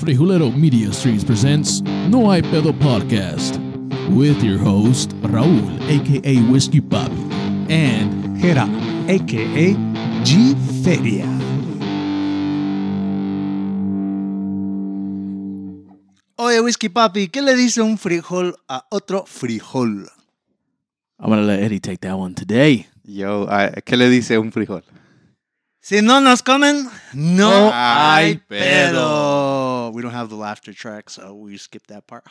Frijolero 0.00 0.50
Media 0.50 0.90
Streams 0.94 1.22
presents 1.22 1.82
No 2.08 2.30
Hay 2.32 2.40
Pedo 2.40 2.72
Podcast 2.72 3.58
with 4.08 4.42
your 4.42 4.56
host 4.56 5.10
Raul, 5.20 5.60
aka 5.90 6.40
Whiskey 6.50 6.80
Papi, 6.80 7.20
and 7.68 8.40
Gera, 8.40 8.64
aka 9.12 9.76
G 10.24 10.54
Feria. 10.82 11.28
Oye, 16.36 16.60
Whiskey 16.62 16.88
Papi, 16.88 17.28
¿qué 17.28 17.42
le 17.42 17.54
dice 17.54 17.82
un 17.82 17.98
frijol 17.98 18.56
a 18.68 18.86
otro 18.88 19.26
frijol? 19.26 20.08
I'm 21.18 21.28
gonna 21.28 21.42
let 21.42 21.62
Eddie 21.62 21.78
take 21.78 22.00
that 22.00 22.16
one 22.16 22.34
today. 22.34 22.86
Yo, 23.04 23.46
¿qué 23.84 23.98
le 23.98 24.08
dice 24.08 24.38
un 24.38 24.50
frijol? 24.50 24.82
Si 25.82 26.00
no 26.02 26.20
nos 26.20 26.42
comen, 26.42 26.88
no 27.12 27.50
No 27.50 27.70
hay 27.74 28.40
hay 28.48 28.92
pedo. 29.90 29.94
We 29.94 30.02
don't 30.02 30.12
have 30.12 30.28
the 30.28 30.36
laughter 30.36 30.72
track, 30.72 31.10
so 31.10 31.34
we 31.34 31.56
skip 31.58 31.86
that 31.88 32.06
part. 32.06 32.24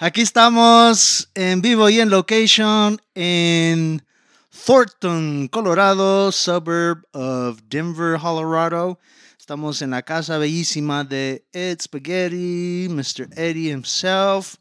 Aquí 0.00 0.22
estamos 0.22 1.28
en 1.34 1.60
vivo 1.60 1.88
y 1.88 2.00
en 2.00 2.10
location 2.10 3.00
en 3.14 4.02
Thornton, 4.50 5.48
Colorado, 5.48 6.32
suburb 6.32 7.04
of 7.14 7.60
Denver, 7.68 8.18
Colorado. 8.18 8.98
Estamos 9.38 9.82
en 9.82 9.90
la 9.90 10.02
casa 10.02 10.38
bellísima 10.38 11.04
de 11.04 11.44
Ed 11.52 11.80
Spaghetti, 11.80 12.88
Mr. 12.88 13.28
Eddie 13.36 13.70
himself. 13.70 14.56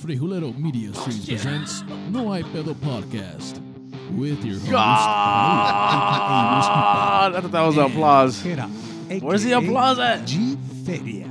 Frijolero 0.00 0.52
Media 0.52 0.92
Streams 0.94 1.26
presents 1.26 1.82
No 2.10 2.32
Hay 2.32 2.42
Pedo 2.44 2.74
Podcast 2.74 3.60
with 4.12 4.44
your 4.44 4.58
host 4.58 4.70
God, 4.70 4.82
I 7.34 7.40
thought 7.40 7.50
that 7.50 7.62
was 7.62 7.76
applause. 7.78 8.44
Where's 9.08 9.44
the 9.44 9.52
applause 9.52 9.98
at? 9.98 10.26
G 10.26 10.56
Feria. 10.84 11.26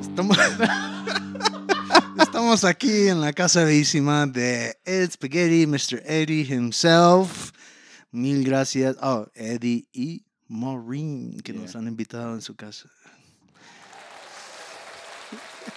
Estamos, 0.00 0.38
estamos 2.18 2.64
aquí 2.64 3.08
en 3.08 3.20
la 3.20 3.32
casa 3.32 3.62
bellísima 3.64 4.26
de 4.26 4.74
Ed 4.86 5.10
Spaghetti, 5.10 5.66
Mr. 5.66 6.02
Eddie 6.06 6.44
himself. 6.44 7.52
Mil 8.12 8.42
gracias. 8.44 8.96
Oh, 9.02 9.26
Eddie 9.34 9.86
y 9.92 10.22
Maureen, 10.48 11.38
que 11.44 11.52
nos 11.52 11.76
han 11.76 11.86
invitado 11.86 12.34
en 12.34 12.40
su 12.40 12.54
casa. 12.54 12.88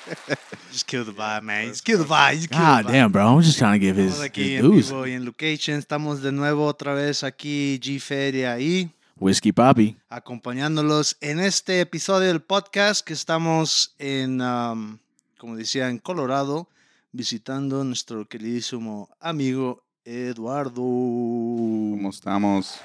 Just 0.72 0.88
kill 0.88 1.04
the 1.04 1.12
vibe, 1.12 1.44
man. 1.44 1.68
Just 1.68 1.84
kill 1.84 1.98
the 1.98 2.06
vibe. 2.06 2.36
Just 2.36 2.50
kill 2.52 2.60
God 2.60 2.86
the 2.86 2.90
vibe. 2.90 2.94
damn, 2.94 3.12
bro. 3.12 3.28
I'm 3.28 3.42
just 3.42 3.58
trying 3.58 3.74
to 3.74 3.86
give 3.86 3.98
his, 3.98 4.14
Estamos 4.14 4.26
aquí 4.30 4.56
his 4.56 4.60
en 4.60 4.72
dues. 4.72 4.90
vivo 4.90 5.08
y 5.08 5.12
en 5.14 5.26
location. 5.26 5.78
Estamos 5.78 6.22
de 6.22 6.32
nuevo 6.32 6.66
otra 6.66 6.94
vez 6.94 7.24
aquí, 7.24 7.80
G 7.84 8.00
Feria 8.00 8.58
y 8.60 8.90
Whiskey 9.20 9.52
Poppy. 9.52 9.98
acompañándolos 10.08 11.18
en 11.20 11.42
este 11.42 11.82
episodio 11.82 12.30
del 12.30 12.42
podcast 12.42 13.06
que 13.06 13.12
estamos 13.12 13.94
en, 14.00 14.42
um, 14.42 14.98
como 15.38 15.58
decía, 15.58 15.90
en 15.90 16.00
Colorado, 16.00 16.70
visitando 17.12 17.82
a 17.82 17.84
nuestro 17.84 18.26
queridísimo 18.28 19.10
amigo 19.20 19.84
Eduardo. 20.06 20.82
¿Cómo 20.82 22.10
estamos? 22.10 22.80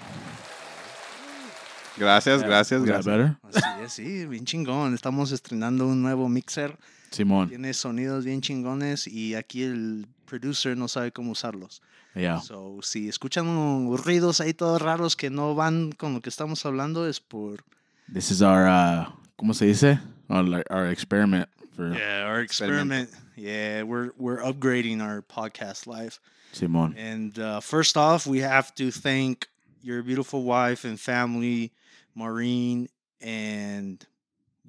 Gracias, 1.96 2.42
gracias, 2.42 2.80
Was 2.80 2.88
gracias. 2.88 3.36
Así 3.44 3.82
es, 3.84 3.92
sí, 3.92 4.26
bien 4.26 4.44
chingón. 4.44 4.94
Estamos 4.94 5.30
estrenando 5.30 5.86
un 5.86 6.02
nuevo 6.02 6.28
mixer. 6.28 6.76
Simón. 7.12 7.48
Tiene 7.48 7.72
sonidos 7.74 8.24
bien 8.24 8.40
chingones 8.40 9.06
y 9.06 9.36
aquí 9.36 9.62
el 9.62 10.08
producer 10.24 10.76
no 10.76 10.88
sabe 10.88 11.12
cómo 11.12 11.32
usarlos. 11.32 11.80
Yeah. 12.14 12.40
So, 12.40 12.80
si 12.82 13.08
escuchan 13.08 13.46
unos 13.46 14.04
ruidos 14.04 14.40
ahí 14.40 14.54
todos 14.54 14.80
raros 14.80 15.16
que 15.16 15.30
no 15.30 15.54
van 15.54 15.92
con 15.92 16.14
lo 16.14 16.20
que 16.20 16.30
estamos 16.30 16.64
hablando 16.64 17.06
es 17.08 17.20
por 17.20 17.64
This 18.12 18.30
is 18.30 18.42
our, 18.42 18.66
uh, 18.66 19.06
¿cómo 19.36 19.54
se 19.54 19.66
dice? 19.66 19.98
Our, 20.28 20.62
our 20.70 20.86
experiment 20.90 21.48
for 21.74 21.92
Yeah, 21.92 22.26
our 22.26 22.40
experiment. 22.40 23.10
Yeah, 23.36 23.82
we're 23.82 24.12
we're 24.16 24.40
upgrading 24.42 25.00
our 25.02 25.22
podcast 25.22 25.86
life. 25.86 26.20
Simón. 26.52 26.94
And 26.96 27.36
uh, 27.38 27.60
first 27.60 27.96
off, 27.96 28.26
we 28.26 28.40
have 28.40 28.72
to 28.76 28.90
thank 28.92 29.48
your 29.82 30.02
beautiful 30.02 30.44
wife 30.44 30.84
and 30.84 30.98
family, 31.00 31.72
Maureen 32.14 32.88
and 33.20 34.06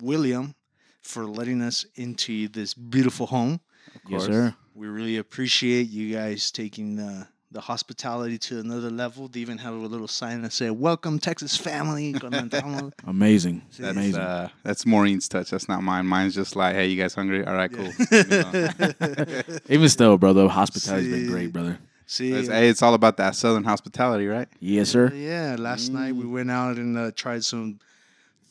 William, 0.02 0.56
for 1.02 1.26
letting 1.26 1.62
us 1.62 1.86
into 1.96 2.48
this 2.48 2.74
beautiful 2.74 3.28
home. 3.28 3.60
Of 3.94 4.12
Yes, 4.12 4.26
sir. 4.26 4.56
We 4.76 4.88
really 4.88 5.18
appreciate 5.18 5.90
you 5.90 6.14
guys 6.14 6.52
taking 6.52 6.98
the 6.98 7.28
the 7.52 7.62
hospitality 7.62 8.38
to 8.38 8.60
another 8.60 8.90
level. 8.90 9.30
They 9.30 9.40
even 9.40 9.58
have 9.60 9.74
a 9.74 9.78
little 9.78 10.10
sign 10.10 10.42
that 10.42 10.52
said 10.52 10.72
"Welcome, 10.74 11.20
Texas 11.20 11.56
family." 11.56 12.12
cuando 12.20 12.40
entramos. 12.40 12.92
Amazing. 13.08 13.62
That's, 13.80 13.96
Amazing. 13.96 14.20
uh, 14.22 14.50
that's 14.64 14.86
Maureen's 14.86 15.30
touch. 15.30 15.52
That's 15.52 15.70
not 15.70 15.82
mine. 15.82 16.06
Mine's 16.06 16.36
just 16.36 16.58
like, 16.58 16.76
hey, 16.76 16.88
you 16.88 17.02
guys 17.02 17.14
hungry? 17.16 17.46
All 17.46 17.54
right, 17.54 17.72
cool. 17.72 17.86
You. 18.12 19.60
Even 19.70 19.88
still, 19.88 20.18
bro, 20.18 20.34
the 20.34 20.50
hospitality's 20.50 21.10
been 21.10 21.28
great, 21.28 21.54
brother. 21.54 21.80
See, 22.08 22.34
It's, 22.34 22.50
hey, 22.50 22.68
it's 22.68 22.84
all 22.84 22.94
about 22.94 23.16
that 23.18 23.36
Southern 23.36 23.64
hospitality, 23.64 24.28
right? 24.28 24.50
Yes, 24.60 24.90
sir. 24.90 25.12
Yeah, 25.14 25.56
last 25.58 25.90
night 25.90 26.14
we 26.16 26.26
went 26.26 26.52
out 26.52 26.76
and 26.76 26.98
uh, 26.98 27.12
tried 27.16 27.44
some 27.46 27.80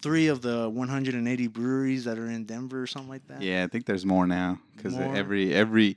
three 0.04 0.28
of 0.28 0.42
the 0.42 0.68
180 0.68 1.46
breweries 1.46 2.04
that 2.04 2.18
are 2.18 2.28
in 2.28 2.44
Denver 2.44 2.82
or 2.82 2.86
something 2.86 3.08
like 3.08 3.26
that. 3.28 3.40
Yeah, 3.40 3.64
I 3.64 3.68
think 3.68 3.86
there's 3.86 4.04
more 4.04 4.26
now 4.26 4.60
because 4.76 4.94
every 4.94 5.54
every 5.54 5.96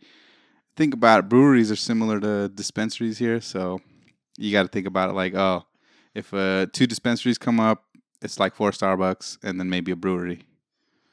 think 0.77 0.93
about 0.93 1.19
it, 1.19 1.29
breweries 1.29 1.69
are 1.69 1.75
similar 1.75 2.21
to 2.21 2.47
dispensaries 2.47 3.17
here, 3.17 3.41
so 3.41 3.81
you 4.37 4.53
got 4.53 4.61
to 4.63 4.69
think 4.69 4.87
about 4.87 5.09
it 5.09 5.13
like, 5.13 5.35
oh, 5.35 5.65
if 6.15 6.33
uh, 6.33 6.67
two 6.71 6.87
dispensaries 6.87 7.37
come 7.37 7.59
up, 7.59 7.83
it's 8.21 8.39
like 8.39 8.55
four 8.55 8.71
Starbucks 8.71 9.39
and 9.43 9.59
then 9.59 9.69
maybe 9.69 9.91
a 9.91 9.95
brewery, 9.97 10.43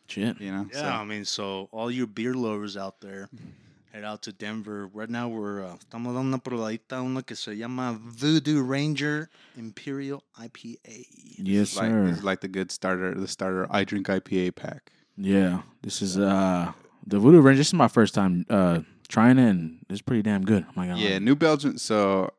Shit. 0.06 0.40
you 0.40 0.52
know? 0.52 0.68
Yeah, 0.72 0.96
I 0.96 1.04
mean, 1.04 1.24
so 1.24 1.68
all 1.72 1.90
you 1.90 2.06
beer 2.06 2.34
lovers 2.34 2.76
out 2.76 3.00
there, 3.00 3.28
head 3.94 4.04
out 4.04 4.22
to 4.22 4.32
Denver. 4.32 4.88
Right 4.92 5.08
now 5.08 5.28
we're 5.28 5.62
uh, 5.64 5.76
estamos 5.76 6.14
dando 6.14 6.20
una 6.28 6.38
probadita 6.38 7.00
uno 7.02 7.22
que 7.22 7.36
se 7.36 7.54
llama 7.56 7.96
Voodoo 8.02 8.62
Ranger 8.62 9.30
Imperial 9.56 10.22
IPA. 10.36 11.06
Yes, 11.38 11.70
So 11.70 11.80
like, 11.80 11.90
sir. 11.90 12.04
it's 12.08 12.22
like 12.24 12.40
the 12.40 12.48
good 12.48 12.72
starter, 12.72 13.14
the 13.14 13.28
starter 13.28 13.66
I 13.70 13.84
drink 13.84 14.08
IPA 14.08 14.56
pack. 14.56 14.90
Yeah, 15.16 15.62
this 15.82 16.02
is 16.02 16.18
uh 16.18 16.72
the 17.06 17.18
Voodoo 17.20 17.40
Ranger. 17.40 17.58
This 17.58 17.68
is 17.68 17.74
my 17.74 17.88
first 17.88 18.14
time 18.14 18.44
uh 18.50 18.80
trying 19.08 19.38
it, 19.38 19.48
and 19.48 19.78
it's 19.88 20.02
pretty 20.02 20.22
damn 20.22 20.44
good. 20.44 20.66
Oh 20.68 20.72
my 20.74 20.88
god. 20.88 20.98
Yeah, 20.98 21.18
New 21.20 21.36
Belgium. 21.36 21.78
So, 21.78 22.30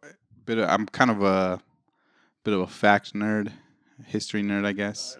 bit 0.45 0.57
of, 0.57 0.69
I'm 0.69 0.85
kind 0.87 1.09
of 1.09 1.23
a 1.23 1.61
bit 2.43 2.53
of 2.53 2.59
a 2.59 2.67
fact 2.67 3.13
nerd, 3.13 3.51
history 4.05 4.43
nerd, 4.43 4.66
I 4.66 4.73
guess. 4.73 5.17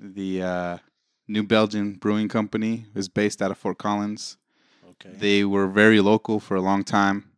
The 0.00 0.42
uh, 0.42 0.78
New 1.28 1.42
Belgium 1.42 1.94
Brewing 1.94 2.28
Company 2.28 2.86
is 2.94 3.08
based 3.10 3.42
out 3.42 3.50
of 3.50 3.58
Fort 3.58 3.76
Collins. 3.78 4.38
Okay. 5.04 5.16
They 5.16 5.44
were 5.44 5.66
very 5.66 6.00
local 6.00 6.40
for 6.40 6.56
a 6.56 6.60
long 6.60 6.84
time. 6.84 7.28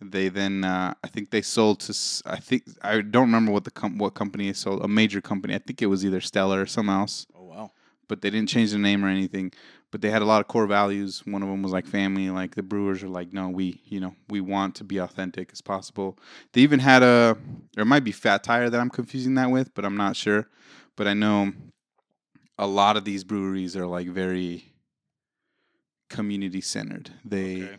They 0.00 0.28
then, 0.28 0.64
uh, 0.64 0.94
I 1.02 1.08
think 1.08 1.30
they 1.30 1.42
sold 1.42 1.80
to. 1.80 1.94
I 2.26 2.36
think 2.36 2.64
I 2.82 3.00
don't 3.00 3.26
remember 3.26 3.52
what 3.52 3.64
the 3.64 3.70
com- 3.70 3.96
what 3.96 4.14
company 4.14 4.48
it 4.48 4.56
sold. 4.56 4.84
A 4.84 4.88
major 4.88 5.20
company. 5.20 5.54
I 5.54 5.58
think 5.58 5.80
it 5.80 5.86
was 5.86 6.04
either 6.04 6.20
Stella 6.20 6.58
or 6.60 6.66
something 6.66 6.94
else. 6.94 7.26
oh 7.34 7.44
wow. 7.44 7.70
But 8.08 8.20
they 8.20 8.28
didn't 8.28 8.50
change 8.50 8.72
the 8.72 8.78
name 8.78 9.04
or 9.04 9.08
anything. 9.08 9.52
But 9.90 10.02
they 10.02 10.10
had 10.10 10.22
a 10.22 10.24
lot 10.24 10.40
of 10.40 10.48
core 10.48 10.66
values. 10.66 11.22
One 11.24 11.42
of 11.42 11.48
them 11.48 11.62
was 11.62 11.72
like 11.72 11.86
family. 11.86 12.28
Like 12.28 12.54
the 12.54 12.62
brewers 12.62 13.02
are 13.02 13.08
like, 13.08 13.32
no, 13.32 13.48
we, 13.48 13.80
you 13.86 14.00
know, 14.00 14.14
we 14.28 14.40
want 14.40 14.74
to 14.76 14.84
be 14.84 14.98
authentic 14.98 15.50
as 15.52 15.60
possible. 15.62 16.18
They 16.52 16.62
even 16.62 16.80
had 16.80 17.02
a. 17.02 17.38
There 17.74 17.84
might 17.84 18.04
be 18.04 18.12
Fat 18.12 18.42
Tire 18.42 18.68
that 18.68 18.80
I'm 18.80 18.90
confusing 18.90 19.34
that 19.36 19.50
with, 19.50 19.72
but 19.72 19.84
I'm 19.84 19.96
not 19.96 20.16
sure. 20.16 20.48
But 20.96 21.06
I 21.06 21.14
know 21.14 21.52
a 22.58 22.66
lot 22.66 22.96
of 22.96 23.04
these 23.04 23.24
breweries 23.24 23.76
are 23.76 23.86
like 23.86 24.08
very 24.08 24.73
community 26.08 26.60
centered. 26.60 27.10
They 27.24 27.62
Okay. 27.64 27.76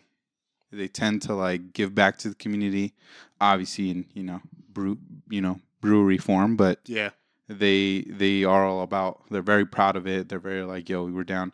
they 0.71 0.87
tend 0.87 1.21
to 1.23 1.33
like 1.33 1.73
give 1.73 1.93
back 1.95 2.17
to 2.19 2.29
the 2.29 2.35
community, 2.35 2.93
obviously 3.39 3.89
in 3.89 4.05
you 4.13 4.23
know 4.23 4.41
brew 4.73 4.97
you 5.29 5.41
know 5.41 5.59
brewery 5.81 6.17
form, 6.17 6.55
but 6.55 6.79
Yeah. 6.85 7.11
they 7.47 8.01
they 8.09 8.43
are 8.43 8.65
all 8.65 8.81
about 8.81 9.21
they're 9.29 9.41
very 9.41 9.65
proud 9.65 9.95
of 9.95 10.05
it. 10.07 10.29
They're 10.29 10.39
very 10.39 10.63
like 10.63 10.89
yo 10.89 11.03
we 11.05 11.11
were 11.11 11.23
down, 11.23 11.53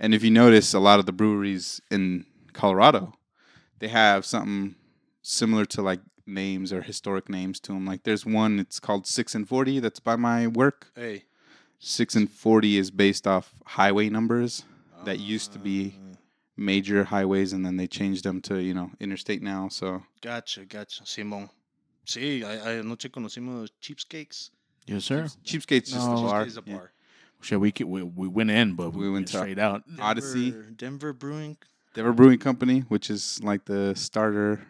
and 0.00 0.14
if 0.14 0.22
you 0.22 0.30
notice 0.30 0.72
a 0.74 0.78
lot 0.80 0.98
of 1.00 1.06
the 1.06 1.12
breweries 1.12 1.80
in 1.90 2.24
Colorado, 2.52 3.14
they 3.80 3.88
have 3.88 4.24
something 4.24 4.76
similar 5.22 5.64
to 5.66 5.82
like 5.82 6.00
names 6.26 6.72
or 6.72 6.82
historic 6.82 7.28
names 7.28 7.58
to 7.60 7.72
them. 7.72 7.84
Like 7.84 8.04
there's 8.04 8.24
one 8.24 8.58
it's 8.60 8.78
called 8.80 9.06
Six 9.06 9.34
and 9.34 9.46
Forty 9.48 9.80
that's 9.80 10.00
by 10.00 10.16
my 10.16 10.46
work. 10.46 10.92
Hey. 10.94 11.24
Six 11.78 12.14
and 12.14 12.30
Forty 12.30 12.78
is 12.78 12.92
based 12.92 13.26
off 13.26 13.54
highway 13.66 14.08
numbers 14.08 14.64
that 15.04 15.18
used 15.18 15.52
to 15.52 15.58
be 15.58 15.96
Uh, 15.98 16.11
major 16.56 17.04
highways 17.04 17.52
and 17.52 17.64
then 17.64 17.76
they 17.76 17.86
changed 17.86 18.24
them 18.24 18.40
to 18.40 18.58
you 18.60 18.74
know 18.74 18.90
interstate 19.00 19.42
now 19.42 19.68
so 19.68 20.02
Gotcha, 20.20 20.64
gotcha. 20.64 21.02
Simón. 21.04 21.48
Sí, 22.06 22.44
I, 22.44 22.54
a- 22.54 22.80
anoche 22.80 23.08
conocimos 23.10 23.68
Cheapskates. 23.80 24.50
Yes, 24.86 25.04
sir. 25.04 25.26
cheapskate's 25.44 25.90
just 25.92 26.06
No. 26.08 26.18
a 26.18 26.22
bar, 26.22 26.44
Cheapskates 26.44 26.46
is 26.46 26.56
a 26.58 26.62
yeah. 26.66 26.74
bar. 26.76 26.92
Shit, 27.40 27.58
we 27.60 27.72
could, 27.72 27.86
we, 27.86 28.02
we 28.02 28.28
went 28.28 28.50
in, 28.50 28.74
but 28.74 28.90
we, 28.92 29.00
We 29.00 29.04
went 29.06 29.12
went 29.14 29.28
to- 29.28 29.38
straight 29.38 29.58
out. 29.58 29.82
Odyssey. 30.00 30.50
Denver, 30.50 30.70
Denver 30.76 31.12
Brewing. 31.12 31.56
Denver 31.94 32.12
Brewing 32.12 32.38
Company 32.38 32.80
which 32.88 33.10
is 33.10 33.40
like 33.42 33.64
the 33.66 33.94
starter 33.94 34.66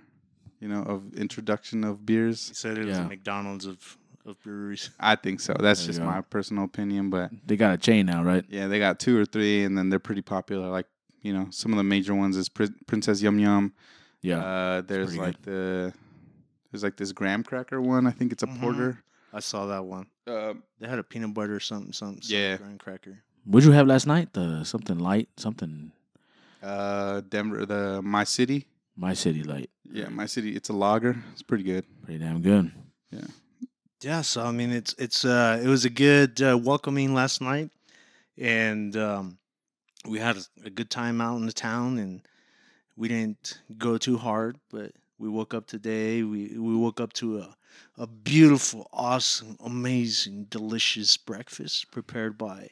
you 0.61 0.69
know 0.69 0.83
of 0.83 1.15
introduction 1.15 1.85
of 1.85 2.05
beers 2.07 2.49
He 2.49 2.55
said 2.55 2.79
it 2.79 2.87
was 2.87 2.97
Yeah. 2.97 3.03
the 3.05 3.09
McDonald's 3.09 3.65
of 3.67 3.99
of 4.25 4.41
breweries. 4.43 4.91
I 5.01 5.17
think 5.17 5.41
so. 5.41 5.55
That's 5.59 5.81
There 5.81 5.89
just 5.89 6.01
my 6.01 6.21
personal 6.21 6.63
opinion, 6.65 7.11
but 7.11 7.31
They 7.47 7.57
got 7.57 7.75
a 7.75 7.77
chain 7.77 8.07
now, 8.07 8.23
right? 8.23 8.45
yeah, 8.49 8.69
they 8.69 8.79
got 8.79 9.01
two 9.01 9.19
or 9.19 9.25
three, 9.25 9.65
and 9.65 9.77
then 9.77 9.89
they're 9.89 9.99
pretty 9.99 10.23
popular. 10.23 10.69
Like 10.69 10.87
you 11.23 11.33
know, 11.33 11.47
some 11.51 11.73
of 11.73 11.77
the 11.79 11.85
major 11.85 12.15
ones 12.15 12.37
is 12.37 12.49
Pri- 12.49 12.69
Princess 12.87 13.23
Yum 13.23 13.39
Yum. 13.39 13.73
Yeah. 14.23 14.39
Uh, 14.45 14.81
there's 14.83 15.09
pretty 15.17 15.21
like 15.23 15.43
the 15.43 15.93
there's 16.71 16.83
like 16.83 16.97
this 16.97 17.13
graham 17.13 17.43
cracker 17.43 17.81
one. 17.81 18.07
I 18.07 18.11
think 18.11 18.33
it's 18.33 18.43
a 18.43 18.47
Mhm. 18.47 18.61
porter. 18.61 19.03
I 19.33 19.41
saw 19.41 19.67
that 19.67 19.85
one. 19.85 20.07
Uh, 20.27 20.55
They 20.79 20.89
had 20.89 20.99
a 20.99 21.03
peanut 21.03 21.33
butter 21.35 21.59
something 21.61 21.93
something. 21.93 22.23
something 22.23 22.39
Yeah. 22.39 22.57
graham 22.59 22.79
cracker. 22.79 23.23
What'd 23.45 23.67
you 23.67 23.73
have 23.73 23.87
last 23.87 24.07
night? 24.07 24.33
The 24.35 24.65
something 24.65 24.99
light, 24.99 25.29
something 25.37 25.93
uh, 26.63 27.23
Denver, 27.29 27.67
the 27.67 28.01
My 28.03 28.25
City. 28.25 28.67
My 28.97 29.15
City 29.15 29.43
light. 29.43 29.71
Yeah, 29.91 30.09
My 30.11 30.27
City. 30.27 30.55
It's 30.55 30.69
a 30.69 30.73
lager. 30.73 31.17
It's 31.33 31.43
pretty 31.43 31.65
good. 31.65 31.85
Pretty 32.05 32.19
damn 32.23 32.41
good. 32.43 32.71
Yeah. 33.11 33.27
Yeah, 34.01 34.21
so 34.23 34.45
I 34.45 34.51
mean, 34.53 34.71
it's 34.71 34.95
it's 34.99 35.25
uh, 35.25 35.61
it 35.63 35.67
was 35.69 35.85
a 35.85 35.91
good 35.91 36.41
uh, 36.43 36.59
welcoming 36.59 37.15
last 37.15 37.41
night, 37.41 37.71
and 38.39 38.97
um, 38.97 39.39
we 40.07 40.19
had 40.19 40.37
a, 40.37 40.43
a 40.67 40.71
good 40.71 40.91
time 40.91 41.21
out 41.21 41.37
in 41.37 41.47
the 41.47 41.53
town, 41.53 41.99
and 41.99 42.23
we 42.97 43.09
didn't 43.09 43.61
go 43.79 43.99
too 43.99 44.19
hard, 44.19 44.57
but 44.71 44.93
we 45.19 45.29
woke 45.29 45.55
up 45.55 45.67
today. 45.67 46.23
We 46.23 46.49
we 46.59 46.77
woke 46.77 47.01
up 47.01 47.13
to 47.15 47.39
a 47.39 47.57
a 47.99 48.07
beautiful, 48.07 48.89
awesome, 48.93 49.57
amazing, 49.65 50.47
delicious 50.51 51.17
breakfast 51.17 51.91
prepared 51.91 52.37
by 52.37 52.69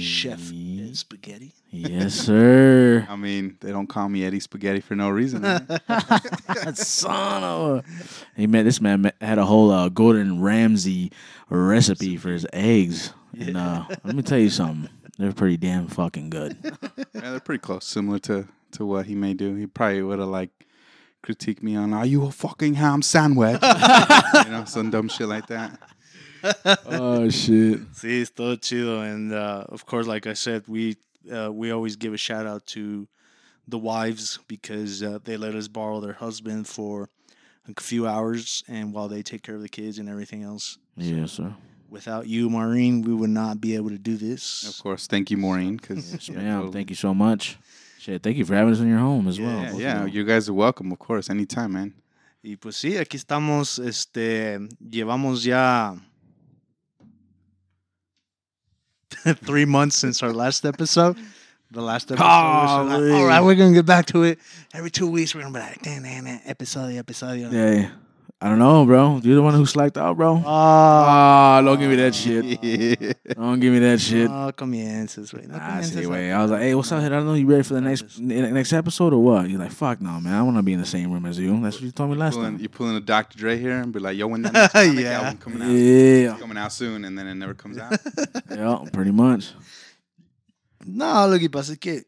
Chef 0.00 0.50
Ye- 0.50 0.88
Ed 0.88 0.96
Spaghetti. 0.96 1.52
Yes, 1.70 2.14
sir. 2.26 3.06
I 3.08 3.16
mean, 3.16 3.56
they 3.60 3.70
don't 3.70 3.88
call 3.88 4.08
me 4.08 4.24
Eddie 4.24 4.40
Spaghetti 4.40 4.80
for 4.80 4.94
no 4.94 5.10
reason. 5.10 5.42
man. 5.42 5.68
Son 6.74 7.42
of 7.44 7.78
a. 7.78 7.84
Hey 8.36 8.46
man, 8.46 8.64
this 8.64 8.80
man 8.80 9.12
had 9.20 9.38
a 9.38 9.44
whole 9.44 9.70
uh, 9.70 9.88
Gordon 9.88 10.40
Ramsay 10.40 11.12
recipe 11.48 12.16
for 12.16 12.30
his 12.30 12.46
eggs, 12.52 13.12
and 13.38 13.56
uh, 13.56 13.84
let 14.04 14.14
me 14.16 14.22
tell 14.22 14.38
you 14.38 14.50
something. 14.50 14.88
They're 15.18 15.32
pretty 15.32 15.56
damn 15.56 15.86
fucking 15.86 16.30
good. 16.30 16.56
yeah, 17.14 17.30
they're 17.30 17.40
pretty 17.40 17.60
close, 17.60 17.86
similar 17.86 18.18
to 18.20 18.48
to 18.72 18.84
what 18.84 19.06
he 19.06 19.14
may 19.14 19.34
do. 19.34 19.54
He 19.54 19.66
probably 19.66 20.02
would 20.02 20.18
have 20.18 20.28
like 20.28 20.50
critiqued 21.22 21.62
me 21.62 21.76
on, 21.76 21.92
"Are 21.92 22.06
you 22.06 22.24
a 22.24 22.32
fucking 22.32 22.74
ham 22.74 23.02
sandwich?" 23.02 23.60
you 23.62 24.50
know, 24.50 24.64
some 24.66 24.90
dumb 24.90 25.08
shit 25.08 25.28
like 25.28 25.46
that. 25.46 25.78
oh 26.86 27.28
shit. 27.30 27.92
Sí, 27.92 28.20
es 28.22 28.30
todo 28.30 28.56
chido. 28.56 29.02
And 29.02 29.32
uh, 29.32 29.66
of 29.68 29.86
course, 29.86 30.06
like 30.06 30.26
I 30.26 30.34
said, 30.34 30.64
we 30.66 30.96
uh, 31.32 31.52
we 31.52 31.70
always 31.70 31.96
give 31.96 32.12
a 32.12 32.18
shout 32.18 32.46
out 32.46 32.66
to 32.66 33.06
the 33.68 33.78
wives 33.78 34.38
because 34.48 35.02
uh, 35.02 35.18
they 35.24 35.36
let 35.36 35.54
us 35.54 35.68
borrow 35.68 36.00
their 36.00 36.12
husband 36.12 36.66
for 36.66 37.08
a 37.68 37.80
few 37.80 38.06
hours, 38.06 38.62
and 38.68 38.92
while 38.92 39.08
they 39.08 39.22
take 39.22 39.42
care 39.42 39.54
of 39.54 39.62
the 39.62 39.68
kids 39.68 39.98
and 39.98 40.08
everything 40.08 40.42
else. 40.42 40.78
Yes, 40.96 41.32
sir. 41.32 41.54
Without 41.94 42.26
you, 42.26 42.50
Maureen, 42.50 43.02
we 43.02 43.14
would 43.14 43.30
not 43.30 43.60
be 43.60 43.76
able 43.76 43.90
to 43.90 43.98
do 43.98 44.16
this. 44.16 44.68
Of 44.68 44.82
course, 44.82 45.06
thank 45.06 45.30
you, 45.30 45.36
Maureen. 45.36 45.76
Because 45.76 46.12
Yes, 46.12 46.28
ma'am. 46.28 46.72
Thank 46.72 46.90
you 46.90 46.96
so 46.96 47.14
much. 47.14 47.56
Shit, 48.00 48.20
thank 48.20 48.36
you 48.36 48.44
for 48.44 48.56
having 48.56 48.72
us 48.72 48.80
in 48.80 48.88
your 48.88 48.98
home 48.98 49.28
as 49.28 49.38
well. 49.38 49.62
Yeah, 49.62 49.76
yeah, 49.76 50.04
you. 50.06 50.10
you 50.10 50.24
guys 50.24 50.48
are 50.48 50.54
welcome, 50.54 50.90
of 50.90 50.98
course, 50.98 51.30
anytime, 51.30 51.72
man. 51.74 51.94
Y 52.42 52.56
pues 52.56 52.76
sí, 52.76 52.98
aquí 52.98 53.16
estamos, 53.16 53.78
este, 53.78 54.58
llevamos 54.90 55.44
ya 55.44 55.94
three 59.44 59.64
months 59.64 59.94
since 59.94 60.20
our 60.20 60.32
last 60.32 60.64
episode. 60.64 61.16
The 61.70 61.80
last 61.80 62.10
episode. 62.10 62.26
was 62.26 63.00
like, 63.00 63.12
All 63.12 63.24
right, 63.24 63.40
we're 63.40 63.54
gonna 63.54 63.72
get 63.72 63.86
back 63.86 64.06
to 64.06 64.24
it. 64.24 64.40
Every 64.74 64.90
two 64.90 65.08
weeks, 65.08 65.32
we're 65.32 65.42
gonna 65.42 65.54
be 65.54 65.60
like, 65.60 65.80
damn, 65.82 66.02
damn, 66.02 66.24
damn, 66.24 66.40
episodio, 66.40 67.00
episodio. 67.04 67.52
Yeah. 67.52 67.90
I 68.40 68.48
don't 68.50 68.58
know, 68.58 68.84
bro. 68.84 69.20
You're 69.22 69.36
the 69.36 69.42
one 69.42 69.54
who 69.54 69.64
slacked 69.64 69.96
out, 69.96 70.18
bro. 70.18 70.34
Oh, 70.36 70.42
Ah, 70.46 71.62
don't 71.64 71.78
give 71.78 71.88
me 71.88 71.96
that 71.96 72.14
shit. 72.14 72.44
Don't 73.36 73.58
give 73.58 73.72
me 73.72 73.78
that 73.78 74.00
shit. 74.00 74.28
no 74.30 74.52
comiences, 74.52 75.30
güey. 75.32 75.46
No 75.48 75.56
Nah, 75.56 75.66
comiences 75.66 75.94
see, 75.94 76.02
a- 76.04 76.08
wait. 76.10 76.30
I 76.30 76.42
was 76.42 76.50
like, 76.50 76.60
hey, 76.60 76.74
what's 76.74 76.92
up? 76.92 77.00
I 77.02 77.08
don't 77.08 77.24
know. 77.24 77.32
You 77.34 77.46
ready 77.46 77.62
for 77.62 77.72
the 77.74 77.80
next 77.80 78.18
next 78.18 78.72
episode 78.74 79.14
or 79.14 79.22
what? 79.22 79.48
You're 79.48 79.60
like, 79.60 79.70
fuck 79.72 80.00
no, 80.02 80.20
man. 80.20 80.34
I 80.34 80.42
want 80.42 80.58
to 80.58 80.62
be 80.62 80.74
in 80.74 80.80
the 80.80 80.84
same 80.86 81.10
room 81.10 81.24
as 81.24 81.38
you. 81.38 81.58
That's 81.62 81.76
what 81.76 81.84
you 81.84 81.90
told 81.92 82.10
me 82.10 82.16
last 82.16 82.34
pulling, 82.34 82.52
time. 82.52 82.60
you're 82.60 82.68
pulling 82.68 82.96
a 82.96 83.00
Dr. 83.00 83.38
Dre 83.38 83.56
here 83.58 83.78
and 83.80 83.92
be 83.92 83.98
like, 84.00 84.16
yo, 84.18 84.26
when 84.26 84.42
that 84.42 84.52
next 84.52 84.72
Sonic 84.72 84.98
Yeah. 85.04 85.20
album 85.22 85.38
coming 85.38 85.62
out? 85.62 85.68
Yeah. 85.70 86.32
It's 86.32 86.40
coming 86.40 86.58
out 86.58 86.72
soon, 86.72 87.04
and 87.06 87.16
then 87.18 87.26
it 87.28 87.34
never 87.36 87.54
comes 87.54 87.78
out. 87.78 87.96
Yeah, 88.50 88.84
pretty 88.92 89.12
much. 89.12 89.52
No, 90.84 91.26
lo 91.28 91.38
que 91.38 91.48
pasa 91.48 91.72
es 91.72 91.78
que 91.78 92.02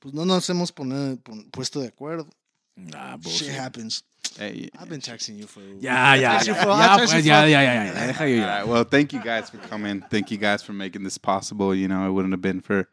pues 0.00 0.12
no 0.12 0.24
nos 0.26 0.46
hemos 0.50 0.70
pone- 0.70 1.16
pon- 1.24 1.48
puesto 1.50 1.80
de 1.80 1.88
acuerdo. 1.88 2.28
Nah, 2.76 3.16
bullshit. 3.16 3.46
Shit 3.48 3.54
happens. 3.58 4.02
Hey, 4.38 4.70
I've 4.78 4.88
been 4.88 5.00
texting 5.00 5.36
you 5.38 5.46
for. 5.46 5.60
Yeah, 5.60 6.14
yeah, 6.14 6.32
Text 6.32 6.48
yeah, 6.48 6.64
yeah, 6.64 6.72
I'll 6.72 6.98
text 6.98 7.14
you 7.14 7.20
pues, 7.20 7.26
yeah, 7.26 7.44
yeah, 7.44 7.62
yeah, 7.62 7.84
yeah. 7.84 8.06
Deja 8.06 8.24
yo 8.24 8.34
All 8.34 8.46
ya. 8.48 8.54
right. 8.54 8.66
Well, 8.66 8.84
thank 8.84 9.12
you 9.12 9.22
guys 9.22 9.50
for 9.50 9.58
coming. 9.58 10.02
Thank 10.10 10.30
you 10.30 10.38
guys 10.38 10.62
for 10.62 10.72
making 10.72 11.04
this 11.04 11.18
possible. 11.18 11.74
You 11.74 11.88
know, 11.88 12.06
it 12.06 12.12
wouldn't 12.12 12.32
have 12.32 12.40
been 12.42 12.60
for 12.60 12.88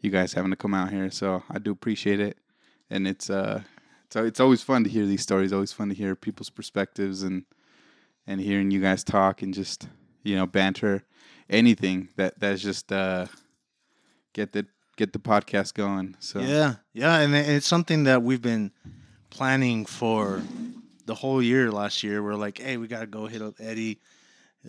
you 0.00 0.10
guys 0.10 0.32
having 0.32 0.50
to 0.50 0.56
come 0.56 0.74
out 0.74 0.90
here. 0.90 1.10
So 1.10 1.42
I 1.50 1.58
do 1.58 1.70
appreciate 1.72 2.20
it, 2.20 2.38
and 2.90 3.06
it's 3.08 3.30
uh, 3.30 3.62
so 4.10 4.24
it's 4.24 4.40
always 4.40 4.62
fun 4.62 4.84
to 4.84 4.90
hear 4.90 5.06
these 5.06 5.22
stories. 5.22 5.52
Always 5.52 5.72
fun 5.72 5.88
to 5.88 5.94
hear 5.94 6.14
people's 6.14 6.50
perspectives 6.50 7.22
and 7.22 7.44
and 8.26 8.40
hearing 8.40 8.70
you 8.70 8.80
guys 8.80 9.04
talk 9.04 9.42
and 9.42 9.52
just 9.52 9.88
you 10.22 10.36
know 10.36 10.46
banter, 10.46 11.04
anything 11.50 12.08
that 12.16 12.38
that's 12.38 12.62
just 12.62 12.92
uh, 12.92 13.26
get 14.32 14.52
the 14.52 14.66
get 14.96 15.12
the 15.12 15.18
podcast 15.18 15.74
going. 15.74 16.16
So 16.20 16.40
Yeah, 16.40 16.74
yeah, 16.92 17.18
and 17.18 17.34
it's 17.34 17.66
something 17.66 18.04
that 18.04 18.22
we've 18.22 18.42
been 18.42 18.70
planning 19.30 19.84
for 19.84 20.42
the 21.06 21.14
whole 21.14 21.42
year. 21.42 21.70
Last 21.70 22.02
year, 22.02 22.22
we're 22.22 22.34
like, 22.34 22.58
hey, 22.58 22.76
we 22.76 22.86
gotta 22.88 23.06
go 23.06 23.26
hit 23.26 23.42
up 23.42 23.54
Eddie, 23.60 23.98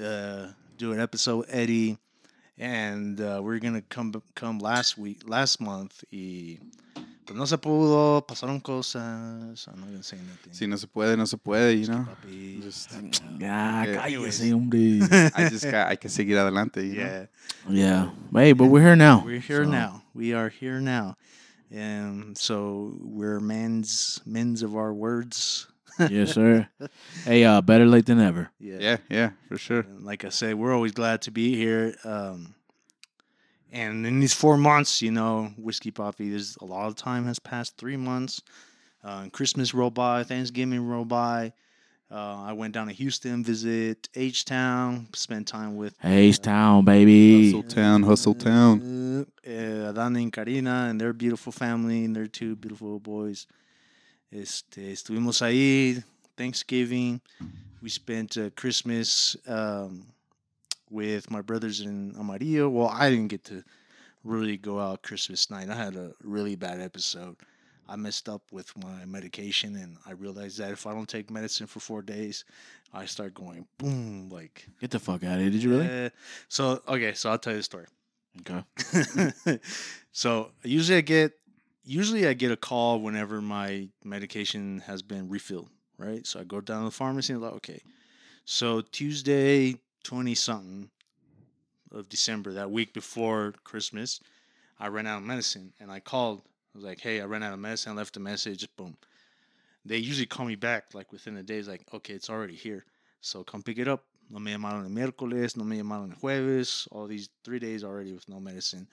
uh, 0.02 0.48
do 0.78 0.92
an 0.94 1.00
episode 1.00 1.38
with 1.38 1.50
Eddie, 1.54 1.98
and 2.58 3.20
uh, 3.22 3.40
we're 3.44 3.60
gonna 3.60 3.82
come 3.82 4.14
come 4.36 4.60
last 4.60 4.98
week, 4.98 5.22
last 5.28 5.60
month. 5.62 6.04
Y 6.12 6.60
pues 7.26 7.36
no 7.36 7.46
se 7.46 7.58
pudo, 7.58 8.22
pasaron 8.28 8.62
cosas. 8.62 9.68
I'm 9.68 9.80
not 9.80 9.90
gonna 9.90 10.04
say 10.04 10.18
nothing. 10.18 10.54
si 10.54 10.68
no 10.68 10.76
se 10.78 10.88
puede, 10.88 11.18
no 11.18 11.26
se 11.26 11.38
puede. 11.38 11.80
You 11.80 11.88
know, 11.88 12.06
Papi. 12.24 12.62
just 12.62 12.92
Ya, 13.40 13.84
Yeah. 13.84 13.96
cállese, 13.96 14.52
hombre. 14.52 15.02
I 15.36 15.50
just 15.50 15.66
got 15.72 15.88
I 15.92 15.96
can 15.96 16.10
seguir 16.10 16.38
adelante. 16.38 16.86
You 16.86 16.94
know? 16.96 17.02
yeah, 17.04 17.26
Yeah. 17.70 18.10
Hey, 18.34 18.54
but 18.54 18.66
we're 18.68 18.82
here 18.84 18.96
now. 18.96 19.24
we're 19.26 19.40
here 19.40 19.64
So, 19.64 19.70
now. 19.72 20.02
We 20.14 20.34
are 20.34 20.50
here 20.50 20.80
now, 20.80 21.16
and 21.72 22.38
so 22.38 22.94
we're 23.02 23.40
men's 23.42 24.22
men's 24.26 24.62
of 24.62 24.76
our 24.76 24.94
words. 24.94 25.68
Yes, 26.10 26.34
sir. 26.34 26.68
Hey, 27.24 27.44
uh, 27.44 27.62
better 27.62 27.86
late 27.86 28.06
than 28.06 28.20
ever. 28.20 28.50
Yeah, 28.60 28.98
yeah, 29.10 29.32
for 29.48 29.58
sure. 29.58 29.82
And 29.82 30.04
like 30.04 30.26
I 30.26 30.30
said, 30.30 30.56
we're 30.56 30.74
always 30.74 30.92
glad 30.92 31.22
to 31.24 31.32
be 31.32 31.56
here. 31.56 31.96
Um, 32.04 32.56
and 33.72 34.06
in 34.06 34.20
these 34.20 34.34
four 34.34 34.58
months, 34.58 35.02
you 35.02 35.12
know, 35.12 35.52
whiskey 35.58 35.92
Papi, 35.92 36.30
there's 36.30 36.58
a 36.62 36.66
lot 36.66 36.88
of 36.88 36.96
time 36.96 37.26
has 37.26 37.40
passed. 37.40 37.78
Three 37.78 37.98
months. 37.98 38.42
Uh, 39.04 39.28
Christmas 39.32 39.74
rolled 39.74 39.94
by, 39.94 40.24
Thanksgiving 40.24 40.88
rolled 40.88 41.10
by. 41.10 41.54
Uh, 42.12 42.44
I 42.44 42.54
went 42.54 42.74
down 42.74 42.88
to 42.88 42.94
Houston, 42.94 43.44
visit 43.44 44.10
H 44.16 44.46
Town, 44.46 45.08
spend 45.14 45.48
time 45.48 45.76
with 45.76 45.96
H 46.04 46.40
Town, 46.40 46.86
baby. 46.86 47.52
Hustle 47.52 47.64
town, 47.64 48.04
hustle 48.04 48.36
town. 48.36 49.26
Uh, 49.46 49.50
uh, 49.50 49.90
Adana 49.90 50.20
and 50.20 50.32
Karina 50.32 50.88
and 50.90 51.02
their 51.02 51.14
beautiful 51.14 51.52
family 51.52 52.06
and 52.06 52.16
their 52.16 52.28
two 52.28 52.56
beautiful 52.56 53.00
boys. 53.00 53.48
Este, 54.32 54.92
estuvimos 54.92 55.42
ahí, 55.42 56.04
Thanksgiving. 56.36 57.22
We 57.82 57.90
spent 57.90 58.38
uh, 58.38 58.50
Christmas 58.56 59.38
um, 59.48 60.06
with 60.90 61.30
my 61.30 61.42
brothers 61.42 61.82
in 61.82 62.16
Amarillo. 62.20 62.70
Well, 62.70 62.88
I 62.88 63.10
didn't 63.10 63.28
get 63.28 63.44
to 63.46 63.64
really 64.24 64.58
go 64.58 64.80
out 64.80 65.04
Christmas 65.04 65.50
night. 65.50 65.70
I 65.70 65.76
had 65.76 65.96
a 65.96 66.12
really 66.24 66.56
bad 66.56 66.82
episode. 66.82 67.36
I 67.88 67.96
messed 67.96 68.28
up 68.28 68.42
with 68.52 68.76
my 68.78 69.06
medication, 69.06 69.76
and 69.76 69.98
I 70.08 70.14
realized 70.14 70.58
that 70.58 70.72
if 70.72 70.88
I 70.88 70.94
don't 70.94 71.08
take 71.08 71.30
medicine 71.30 71.68
for 71.68 71.80
four 71.80 72.02
days, 72.02 72.44
I 72.92 73.06
start 73.06 73.36
going 73.36 73.68
boom, 73.78 74.30
like. 74.32 74.68
Get 74.82 74.90
the 74.90 75.00
fuck 75.00 75.24
out 75.24 75.36
of 75.36 75.42
here. 75.42 75.50
Did 75.52 75.62
you 75.62 75.70
really? 75.78 76.06
uh, 76.06 76.10
so 76.50 76.82
okay, 76.88 77.14
so 77.14 77.30
I'll 77.30 77.38
tell 77.38 77.54
you 77.54 77.60
the 77.60 77.64
story. 77.64 77.86
Okay. 78.42 79.60
so 80.12 80.52
usually 80.64 80.98
I 80.98 81.02
get 81.02 81.34
usually 81.86 82.28
I 82.28 82.34
get 82.34 82.52
a 82.52 82.58
call 82.58 83.00
whenever 83.00 83.42
my 83.42 83.88
medication 84.04 84.82
has 84.86 85.02
been 85.02 85.30
refilled, 85.30 85.70
right? 85.98 86.26
So 86.26 86.40
I 86.40 86.44
go 86.44 86.60
down 86.60 86.80
to 86.80 86.86
the 86.86 86.92
pharmacy 86.92 87.34
and 87.34 87.42
I'm 87.42 87.50
like, 87.50 87.58
okay. 87.58 87.82
So 88.44 88.82
Tuesday, 88.82 89.76
twenty 90.04 90.36
something 90.36 90.90
of 91.92 92.10
December, 92.10 92.54
that 92.54 92.72
week 92.72 92.94
before 92.94 93.54
Christmas, 93.64 94.20
I 94.80 94.88
ran 94.88 95.08
out 95.08 95.20
of 95.20 95.24
medicine 95.24 95.74
and 95.80 95.92
I 95.92 96.00
called. 96.00 96.42
I 96.74 96.78
was 96.78 96.84
like, 96.84 97.00
hey, 97.00 97.22
I 97.22 97.26
ran 97.26 97.42
out 97.42 97.54
of 97.54 97.60
medicine. 97.60 97.94
I 97.94 97.96
left 97.96 98.18
a 98.18 98.20
message. 98.20 98.68
Boom. 98.76 98.98
They 99.86 99.98
usually 99.98 100.26
call 100.26 100.46
me 100.46 100.56
back 100.56 100.94
like 100.94 101.12
within 101.12 101.38
a 101.38 101.44
day. 101.44 101.58
It's 101.58 101.68
like, 101.68 101.86
okay, 101.94 102.14
it's 102.14 102.30
already 102.30 102.56
here. 102.56 102.84
So 103.22 103.44
come 103.44 103.64
pick 103.64 103.78
it 103.78 103.88
up. 103.88 104.04
No 104.30 104.40
me 104.40 104.54
llamaron 104.54 104.84
el 104.84 104.90
miércoles, 104.90 105.56
no 105.56 105.64
me 105.64 105.78
llamaron 105.78 106.12
el 106.12 106.18
jueves. 106.18 106.88
All 106.92 107.06
these 107.08 107.30
three 107.44 107.60
days 107.60 107.84
already 107.84 108.12
with 108.12 108.28
no 108.28 108.40
medicine. 108.40 108.88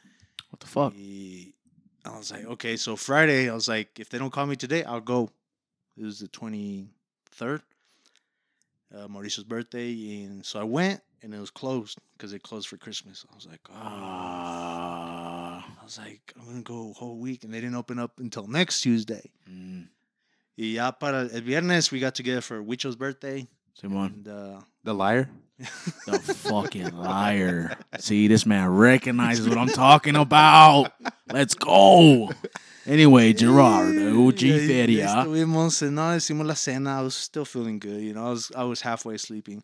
What 0.50 0.60
the 0.60 0.66
fuck? 0.66 0.92
Y 0.94 1.54
I 2.04 2.16
was 2.16 2.32
like, 2.32 2.44
okay, 2.44 2.76
so 2.76 2.96
Friday, 2.96 3.48
I 3.48 3.54
was 3.54 3.68
like, 3.68 4.00
if 4.00 4.08
they 4.08 4.18
don't 4.18 4.30
call 4.32 4.46
me 4.46 4.56
today, 4.56 4.82
I'll 4.84 5.00
go. 5.00 5.30
It 5.96 6.04
was 6.04 6.18
the 6.20 6.28
23rd. 6.28 7.62
uh, 8.94 9.08
Mauricio's 9.08 9.44
birthday, 9.44 10.24
and 10.24 10.44
so 10.44 10.60
I 10.60 10.64
went, 10.64 11.00
and 11.22 11.34
it 11.34 11.38
was 11.38 11.50
closed 11.50 11.98
because 12.16 12.32
it 12.32 12.42
closed 12.42 12.68
for 12.68 12.76
Christmas. 12.76 13.24
I 13.30 13.34
was 13.34 13.46
like, 13.46 13.60
oh. 13.70 13.74
Ah. 13.76 15.64
I 15.80 15.84
was 15.84 15.98
like, 15.98 16.32
I'm 16.38 16.46
gonna 16.46 16.62
go 16.62 16.90
a 16.90 16.92
whole 16.92 17.16
week, 17.18 17.44
and 17.44 17.52
they 17.52 17.60
didn't 17.60 17.76
open 17.76 17.98
up 17.98 18.18
until 18.20 18.46
next 18.46 18.82
Tuesday. 18.82 19.30
Mm. 19.50 19.88
Y 20.56 20.64
ya 20.74 20.90
para 20.92 21.28
el 21.32 21.40
viernes, 21.40 21.90
we 21.90 21.98
got 22.00 22.14
together 22.14 22.40
for 22.40 22.62
Huicho's 22.62 22.96
birthday, 22.96 23.46
Simon, 23.74 24.24
and 24.24 24.28
uh, 24.28 24.60
The 24.84 24.94
liar. 24.94 25.30
the 26.06 26.18
fucking 26.18 26.96
liar. 26.96 27.76
See, 27.98 28.26
this 28.26 28.44
man 28.44 28.68
recognizes 28.68 29.48
what 29.48 29.58
I'm 29.58 29.68
talking 29.68 30.16
about. 30.16 30.92
Let's 31.30 31.54
go. 31.54 32.30
Anyway, 32.84 33.32
Gerardo, 33.32 34.32
G 34.32 34.48
Yeah, 34.48 34.66
Feria. 34.66 35.06
Estuvimos, 35.06 35.88
no, 35.90 36.02
hicimos 36.16 36.46
la 36.46 36.54
cena. 36.54 36.98
I 36.98 37.02
was 37.02 37.14
still 37.14 37.44
feeling 37.44 37.78
good, 37.78 38.02
you 38.02 38.12
know. 38.12 38.26
I 38.26 38.30
was, 38.30 38.52
I 38.56 38.64
was 38.64 38.80
halfway 38.80 39.18
sleeping. 39.18 39.62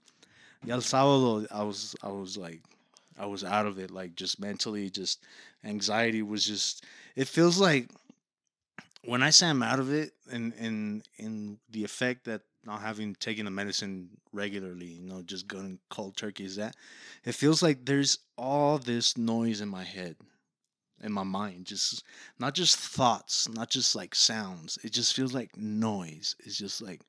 Y 0.65 0.71
el 0.71 0.81
sábado, 0.81 1.47
I 1.51 1.65
was, 1.65 1.97
I 2.03 2.09
was 2.09 2.37
like, 2.37 2.61
I 3.19 3.27
was 3.27 3.43
out 3.43 3.67
of 3.67 3.79
it, 3.79 3.91
like 3.91 4.15
just 4.15 4.41
mentally, 4.41 4.91
just 4.91 5.25
anxiety 5.65 6.23
was 6.23 6.45
just. 6.45 6.85
It 7.17 7.27
feels 7.27 7.59
like 7.59 7.91
when 9.05 9.23
I 9.23 9.31
say 9.31 9.49
I'm 9.49 9.63
out 9.63 9.81
of 9.81 9.93
it, 9.93 10.13
and 10.31 10.53
and 10.55 11.03
in 11.17 11.59
the 11.71 11.83
effect 11.83 12.27
that 12.27 12.43
not 12.65 12.81
having 12.81 13.15
taken 13.15 13.45
the 13.45 13.51
medicine 13.51 14.09
regularly, 14.33 14.87
you 14.87 15.09
know, 15.09 15.23
just 15.23 15.49
going 15.49 15.79
cold 15.91 16.17
turkey 16.17 16.45
is 16.45 16.57
that. 16.57 16.77
It 17.25 17.35
feels 17.35 17.63
like 17.63 17.85
there's 17.85 18.19
all 18.37 18.79
this 18.79 19.17
noise 19.17 19.61
in 19.61 19.69
my 19.69 19.85
head, 19.85 20.17
in 21.03 21.13
my 21.13 21.23
mind, 21.23 21.67
just 21.67 22.05
not 22.39 22.55
just 22.55 22.77
thoughts, 22.77 23.49
not 23.49 23.71
just 23.71 23.95
like 23.95 24.15
sounds. 24.15 24.79
It 24.83 24.93
just 24.93 25.15
feels 25.15 25.33
like 25.33 25.57
noise. 25.57 26.37
It's 26.41 26.59
just 26.59 26.83
like 26.83 27.01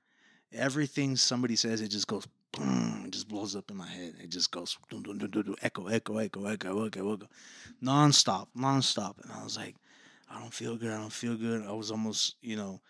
everything 0.53 1.15
somebody 1.15 1.55
says, 1.55 1.81
it 1.81 1.89
just 1.89 2.07
goes 2.07 2.27
boom, 2.51 3.03
it 3.05 3.11
just 3.11 3.27
blows 3.27 3.55
up 3.55 3.69
in 3.69 3.77
my 3.77 3.87
head. 3.87 4.15
It 4.21 4.29
just 4.29 4.51
goes 4.51 4.77
dun, 4.89 5.03
dun, 5.03 5.17
dun, 5.17 5.29
dun, 5.29 5.43
dun, 5.43 5.55
echo, 5.61 5.87
echo, 5.87 6.17
echo, 6.17 6.45
echo, 6.45 6.85
echo, 6.85 7.13
echo, 7.13 7.27
nonstop, 7.83 8.47
nonstop. 8.57 9.21
And 9.23 9.31
I 9.31 9.43
was 9.43 9.57
like, 9.57 9.75
I 10.29 10.39
don't 10.39 10.53
feel 10.53 10.75
good. 10.77 10.91
I 10.91 10.97
don't 10.97 11.11
feel 11.11 11.35
good. 11.35 11.65
I 11.65 11.71
was 11.71 11.91
almost, 11.91 12.35
you 12.41 12.55
know, 12.55 12.81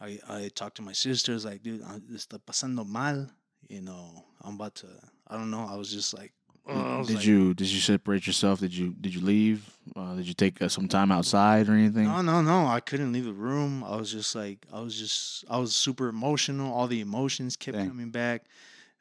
I, 0.00 0.18
I 0.28 0.50
talked 0.54 0.76
to 0.76 0.82
my 0.82 0.92
sisters 0.92 1.44
like, 1.44 1.62
dude, 1.62 1.82
I- 1.82 1.98
está 2.14 2.38
pasando 2.38 2.86
mal. 2.86 3.30
You 3.68 3.80
know, 3.82 4.24
I'm 4.42 4.54
about 4.54 4.74
to. 4.76 4.86
I 5.26 5.36
don't 5.36 5.50
know. 5.50 5.66
I 5.68 5.76
was 5.76 5.90
just 5.90 6.14
like, 6.14 6.32
I 6.68 6.98
was 6.98 7.08
Did 7.08 7.16
like, 7.16 7.26
you 7.26 7.54
did 7.54 7.68
you 7.68 7.80
separate 7.80 8.26
yourself? 8.26 8.60
Did 8.60 8.74
you 8.76 8.94
did 9.00 9.14
you 9.14 9.20
leave? 9.20 9.68
Uh, 9.94 10.14
did 10.14 10.26
you 10.26 10.34
take 10.34 10.60
uh, 10.60 10.68
some 10.68 10.88
time 10.88 11.10
outside 11.12 11.68
or 11.68 11.72
anything? 11.74 12.04
No, 12.04 12.22
no, 12.22 12.42
no. 12.42 12.66
I 12.66 12.80
couldn't 12.80 13.12
leave 13.12 13.24
the 13.24 13.32
room. 13.32 13.84
I 13.84 13.96
was 13.96 14.10
just 14.10 14.34
like, 14.34 14.66
I 14.72 14.80
was 14.80 14.96
just, 14.98 15.44
I 15.48 15.58
was 15.58 15.74
super 15.74 16.08
emotional. 16.08 16.72
All 16.72 16.86
the 16.88 17.00
emotions 17.00 17.56
kept 17.56 17.76
Dang. 17.76 17.88
coming 17.88 18.10
back. 18.10 18.46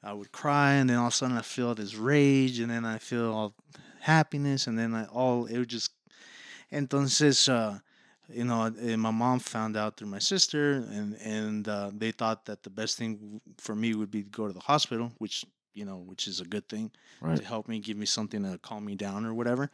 I 0.03 0.13
would 0.13 0.31
cry, 0.31 0.73
and 0.73 0.89
then 0.89 0.97
all 0.97 1.07
of 1.07 1.13
a 1.13 1.15
sudden 1.15 1.37
I 1.37 1.41
feel 1.41 1.73
this 1.73 1.95
rage, 1.95 2.59
and 2.59 2.69
then 2.69 2.85
I 2.85 2.99
feel 2.99 3.31
all 3.33 3.55
happiness, 4.01 4.67
and 4.67 4.77
then 4.77 4.93
I 4.93 5.05
all 5.05 5.45
it 5.47 5.57
would 5.57 5.69
just. 5.69 5.91
Entonces, 6.71 7.49
uh, 7.49 7.79
you 8.29 8.43
know, 8.45 8.65
eh, 8.79 8.95
my 8.95 9.11
mom 9.11 9.39
found 9.39 9.77
out 9.77 9.97
through 9.97 10.07
my 10.07 10.19
sister, 10.19 10.73
and 10.91 11.15
and 11.21 11.67
uh, 11.67 11.91
they 11.93 12.11
thought 12.11 12.45
that 12.45 12.63
the 12.63 12.69
best 12.69 12.97
thing 12.97 13.41
for 13.57 13.75
me 13.75 13.93
would 13.95 14.11
be 14.11 14.23
to 14.23 14.29
go 14.29 14.47
to 14.47 14.53
the 14.53 14.59
hospital, 14.61 15.11
which 15.17 15.45
you 15.73 15.85
know, 15.85 15.97
which 15.97 16.27
is 16.27 16.39
a 16.39 16.45
good 16.45 16.67
thing 16.69 16.91
Right. 17.21 17.37
to 17.37 17.43
help 17.45 17.67
me, 17.67 17.79
give 17.79 17.97
me 17.97 18.05
something 18.05 18.43
to 18.43 18.57
calm 18.59 18.85
me 18.85 18.95
down 18.95 19.25
or 19.25 19.33
whatever. 19.33 19.69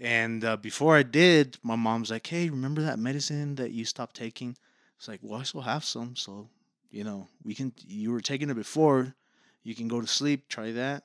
And 0.00 0.44
uh, 0.44 0.56
before 0.56 0.96
I 0.96 1.02
did, 1.02 1.58
my 1.62 1.76
mom's 1.76 2.10
like, 2.10 2.26
"Hey, 2.26 2.50
remember 2.50 2.82
that 2.82 2.98
medicine 2.98 3.54
that 3.56 3.70
you 3.72 3.84
stopped 3.84 4.16
taking?" 4.16 4.56
It's 4.98 5.08
like, 5.08 5.20
"Well, 5.22 5.40
I 5.40 5.44
still 5.44 5.62
have 5.62 5.84
some, 5.84 6.16
so 6.16 6.48
you 6.90 7.04
know, 7.04 7.28
we 7.44 7.54
can. 7.54 7.72
You 7.86 8.12
were 8.12 8.20
taking 8.20 8.50
it 8.50 8.54
before. 8.54 9.14
You 9.62 9.74
can 9.74 9.88
go 9.88 10.00
to 10.00 10.06
sleep. 10.06 10.48
Try 10.48 10.72
that." 10.72 11.04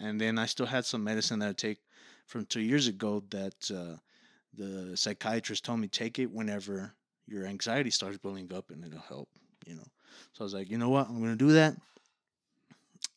And 0.00 0.20
then 0.20 0.38
I 0.38 0.46
still 0.46 0.66
had 0.66 0.84
some 0.86 1.02
medicine 1.04 1.40
that 1.40 1.48
I 1.48 1.52
take 1.52 1.78
from 2.26 2.46
two 2.46 2.60
years 2.60 2.86
ago 2.86 3.22
that 3.30 3.70
uh, 3.70 3.96
the 4.54 4.96
psychiatrist 4.96 5.64
told 5.64 5.80
me 5.80 5.88
take 5.88 6.18
it 6.18 6.30
whenever 6.30 6.92
your 7.26 7.46
anxiety 7.46 7.90
starts 7.90 8.18
building 8.18 8.50
up, 8.54 8.70
and 8.70 8.84
it'll 8.84 9.00
help. 9.00 9.28
You 9.66 9.76
know, 9.76 9.86
so 10.32 10.40
I 10.40 10.44
was 10.44 10.54
like, 10.54 10.70
you 10.70 10.78
know 10.78 10.88
what, 10.88 11.08
I'm 11.08 11.20
gonna 11.20 11.36
do 11.36 11.52
that. 11.52 11.76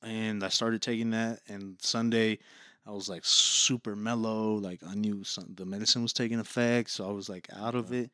And 0.04 0.44
I 0.44 0.50
started 0.50 0.82
taking 0.82 1.12
that, 1.12 1.40
and 1.48 1.76
Sunday 1.82 2.40
I 2.86 2.92
was 2.92 3.08
like 3.08 3.24
super 3.24 3.96
mellow. 3.96 4.56
Like 4.56 4.82
I 4.88 4.96
knew 4.96 5.24
some, 5.24 5.54
the 5.56 5.66
medicine 5.66 6.02
was 6.02 6.14
taking 6.14 6.40
effect, 6.40 6.90
so 6.90 7.08
I 7.08 7.12
was 7.12 7.30
like 7.30 7.48
out 7.56 7.76
of 7.76 7.92
it. 7.94 8.10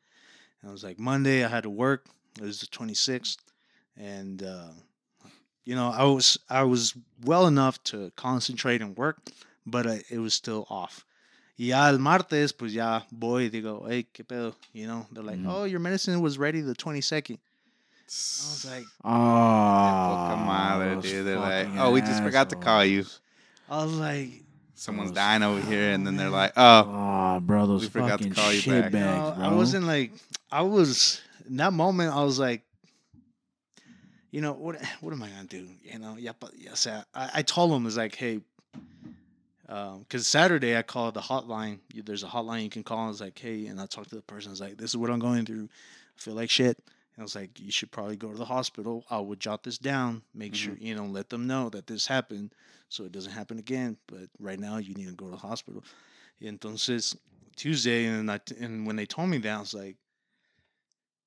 And 0.60 0.68
I 0.68 0.72
was 0.72 0.84
like 0.84 0.98
Monday 0.98 1.44
I 1.44 1.48
had 1.48 1.62
to 1.64 1.70
work. 1.70 2.06
It 2.38 2.44
was 2.44 2.60
the 2.60 2.66
26th, 2.66 3.38
and 3.96 4.42
uh, 4.42 4.70
you 5.64 5.74
know 5.74 5.90
I 5.90 6.04
was 6.04 6.38
I 6.48 6.62
was 6.64 6.94
well 7.24 7.46
enough 7.46 7.82
to 7.84 8.12
concentrate 8.16 8.82
and 8.82 8.96
work, 8.96 9.18
but 9.66 9.86
I, 9.86 10.02
it 10.10 10.18
was 10.18 10.34
still 10.34 10.66
off. 10.70 11.04
Y 11.58 11.66
ya 11.66 11.88
el 11.88 11.98
martes, 11.98 12.52
pues 12.52 12.72
ya 12.72 13.04
voy, 13.10 13.48
digo, 13.50 13.84
hey, 13.88 14.06
qué 14.12 14.24
pedo, 14.24 14.54
you 14.72 14.86
know? 14.86 15.06
They're 15.10 15.24
like, 15.24 15.38
Mhm. 15.40 15.48
oh, 15.48 15.64
your 15.64 15.80
medicine 15.80 16.20
was 16.20 16.38
ready 16.38 16.60
the 16.60 16.74
22nd. 16.74 17.36
I 17.36 18.06
was 18.06 18.64
like, 18.64 18.84
Oh, 19.04 19.10
Poca 19.10 20.36
madre, 20.46 21.00
dude. 21.02 21.26
They're 21.26 21.36
like, 21.38 21.68
oh, 21.78 21.90
we 21.90 22.00
just 22.00 22.22
forgot 22.22 22.48
to 22.50 22.56
call 22.56 22.84
you. 22.84 23.00
assholes. 23.00 23.20
I 23.68 23.84
was 23.84 23.94
like, 23.94 24.44
Someone's 24.76 25.10
Those- 25.10 25.16
dying 25.16 25.42
over 25.42 25.60
here, 25.60 25.90
and 25.92 26.06
then 26.06 26.16
they're 26.16 26.30
like, 26.30 26.52
oh, 26.56 26.84
Oh, 26.86 27.40
bro, 27.40 27.66
those 27.66 27.82
We 27.82 27.88
forgot 27.88 28.18
to 28.22 28.30
fucking 28.30 28.32
call 28.34 28.52
you 28.52 28.60
shit 28.60 28.82
back. 28.84 28.92
bags, 28.92 29.18
No, 29.18 29.34
bro. 29.34 29.44
I 29.44 29.52
wasn't 29.52 29.86
like 29.86 30.12
I 30.52 30.62
was 30.62 31.20
in 31.48 31.56
that 31.56 31.72
moment. 31.72 32.14
I 32.14 32.22
was 32.22 32.38
like, 32.38 32.62
you 34.30 34.40
know 34.40 34.52
what? 34.52 34.76
What 35.00 35.12
am 35.12 35.22
I 35.24 35.28
gonna 35.30 35.44
do? 35.48 35.66
You 35.82 35.98
know, 35.98 36.16
yeah, 36.16 36.30
but 36.38 36.52
yes, 36.56 36.86
I, 36.86 37.02
I 37.14 37.42
told 37.42 37.72
him 37.72 37.86
it's 37.86 37.96
like, 37.96 38.14
hey, 38.14 38.40
Um, 39.68 40.00
because 40.00 40.26
Saturday 40.26 40.76
I 40.76 40.82
called 40.82 41.14
the 41.14 41.20
hotline. 41.20 41.80
There's 41.94 42.22
a 42.22 42.28
hotline 42.28 42.62
you 42.62 42.70
can 42.70 42.82
call. 42.82 43.04
I 43.04 43.08
was 43.08 43.20
like, 43.20 43.38
hey, 43.38 43.66
and 43.66 43.80
I 43.80 43.86
talked 43.86 44.08
to 44.10 44.16
the 44.16 44.22
person. 44.22 44.50
I 44.50 44.52
was 44.52 44.60
like, 44.60 44.78
this 44.78 44.90
is 44.90 44.96
what 44.96 45.10
I'm 45.10 45.18
going 45.18 45.44
through. 45.44 45.68
I 46.16 46.20
feel 46.20 46.34
like 46.34 46.48
shit. 46.48 46.78
And 46.78 47.20
I 47.20 47.22
was 47.22 47.34
like, 47.34 47.60
you 47.60 47.70
should 47.70 47.90
probably 47.90 48.16
go 48.16 48.30
to 48.30 48.38
the 48.38 48.44
hospital. 48.46 49.04
I 49.10 49.18
would 49.18 49.40
jot 49.40 49.64
this 49.64 49.76
down. 49.76 50.22
Make 50.34 50.54
sure 50.54 50.74
mm-hmm. 50.74 50.86
you 50.86 50.94
know, 50.94 51.04
let 51.04 51.28
them 51.28 51.46
know 51.46 51.68
that 51.70 51.86
this 51.86 52.06
happened, 52.06 52.54
so 52.88 53.04
it 53.04 53.12
doesn't 53.12 53.32
happen 53.32 53.58
again. 53.58 53.98
But 54.06 54.30
right 54.38 54.58
now, 54.58 54.78
you 54.78 54.94
need 54.94 55.08
to 55.08 55.14
go 55.14 55.26
to 55.26 55.32
the 55.32 55.36
hospital. 55.36 55.84
Entonces 56.42 57.16
Tuesday, 57.56 58.06
and 58.06 58.30
I 58.30 58.40
and 58.60 58.86
when 58.86 58.96
they 58.96 59.04
told 59.04 59.28
me 59.28 59.38
that, 59.38 59.56
I 59.56 59.60
was 59.60 59.74
like, 59.74 59.96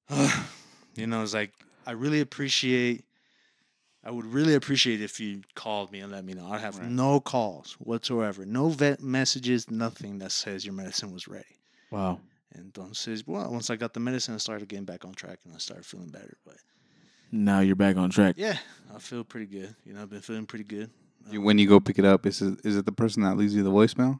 you 0.96 1.06
know, 1.06 1.22
it's 1.22 1.34
like 1.34 1.52
I 1.86 1.92
really 1.92 2.22
appreciate. 2.22 3.06
I 4.04 4.10
would 4.12 4.26
really 4.26 4.56
appreciate 4.56 5.00
it 5.02 5.04
if 5.04 5.20
you 5.20 5.42
called 5.54 5.92
me 5.92 6.00
and 6.00 6.12
let 6.12 6.26
me 6.26 6.34
know. 6.34 6.48
I 6.52 6.58
have 6.58 6.78
Right. 6.80 6.90
no 6.90 7.20
calls 7.20 7.74
whatsoever, 7.80 8.46
no 8.46 8.70
vet 8.70 9.02
messages, 9.02 9.70
nothing 9.70 10.18
that 10.20 10.32
says 10.32 10.66
your 10.66 10.74
medicine 10.74 11.12
was 11.14 11.28
ready. 11.28 11.58
wow. 11.92 12.20
Entonces, 12.58 13.26
well, 13.26 13.50
once 13.52 13.70
I 13.70 13.76
got 13.78 13.94
the 13.94 14.00
medicine, 14.02 14.34
I 14.34 14.38
started 14.38 14.68
getting 14.68 14.84
back 14.86 15.06
on 15.06 15.14
track 15.14 15.40
and 15.46 15.54
I 15.54 15.58
started 15.58 15.86
feeling 15.86 16.10
better. 16.10 16.36
But 16.46 16.58
Now 17.32 17.62
you're 17.62 17.78
back 17.78 17.96
on 17.96 18.10
track. 18.10 18.36
yeah, 18.38 18.58
I 18.94 19.00
feel 19.00 19.24
pretty 19.24 19.46
good. 19.46 19.74
You 19.86 19.94
know, 19.94 20.02
I've 20.02 20.10
been 20.10 20.20
feeling 20.22 20.46
pretty 20.46 20.66
good. 20.66 20.90
you- 21.30 21.42
when 21.42 21.58
you 21.60 21.68
go 21.68 21.80
pick 21.80 21.98
it 22.00 22.04
up, 22.06 22.26
is 22.26 22.42
it, 22.42 22.60
is 22.66 22.76
it 22.76 22.86
the 22.86 22.92
person 22.92 23.22
that 23.24 23.38
leaves 23.38 23.54
you 23.56 23.62
the 23.64 23.70
voicemail? 23.72 24.20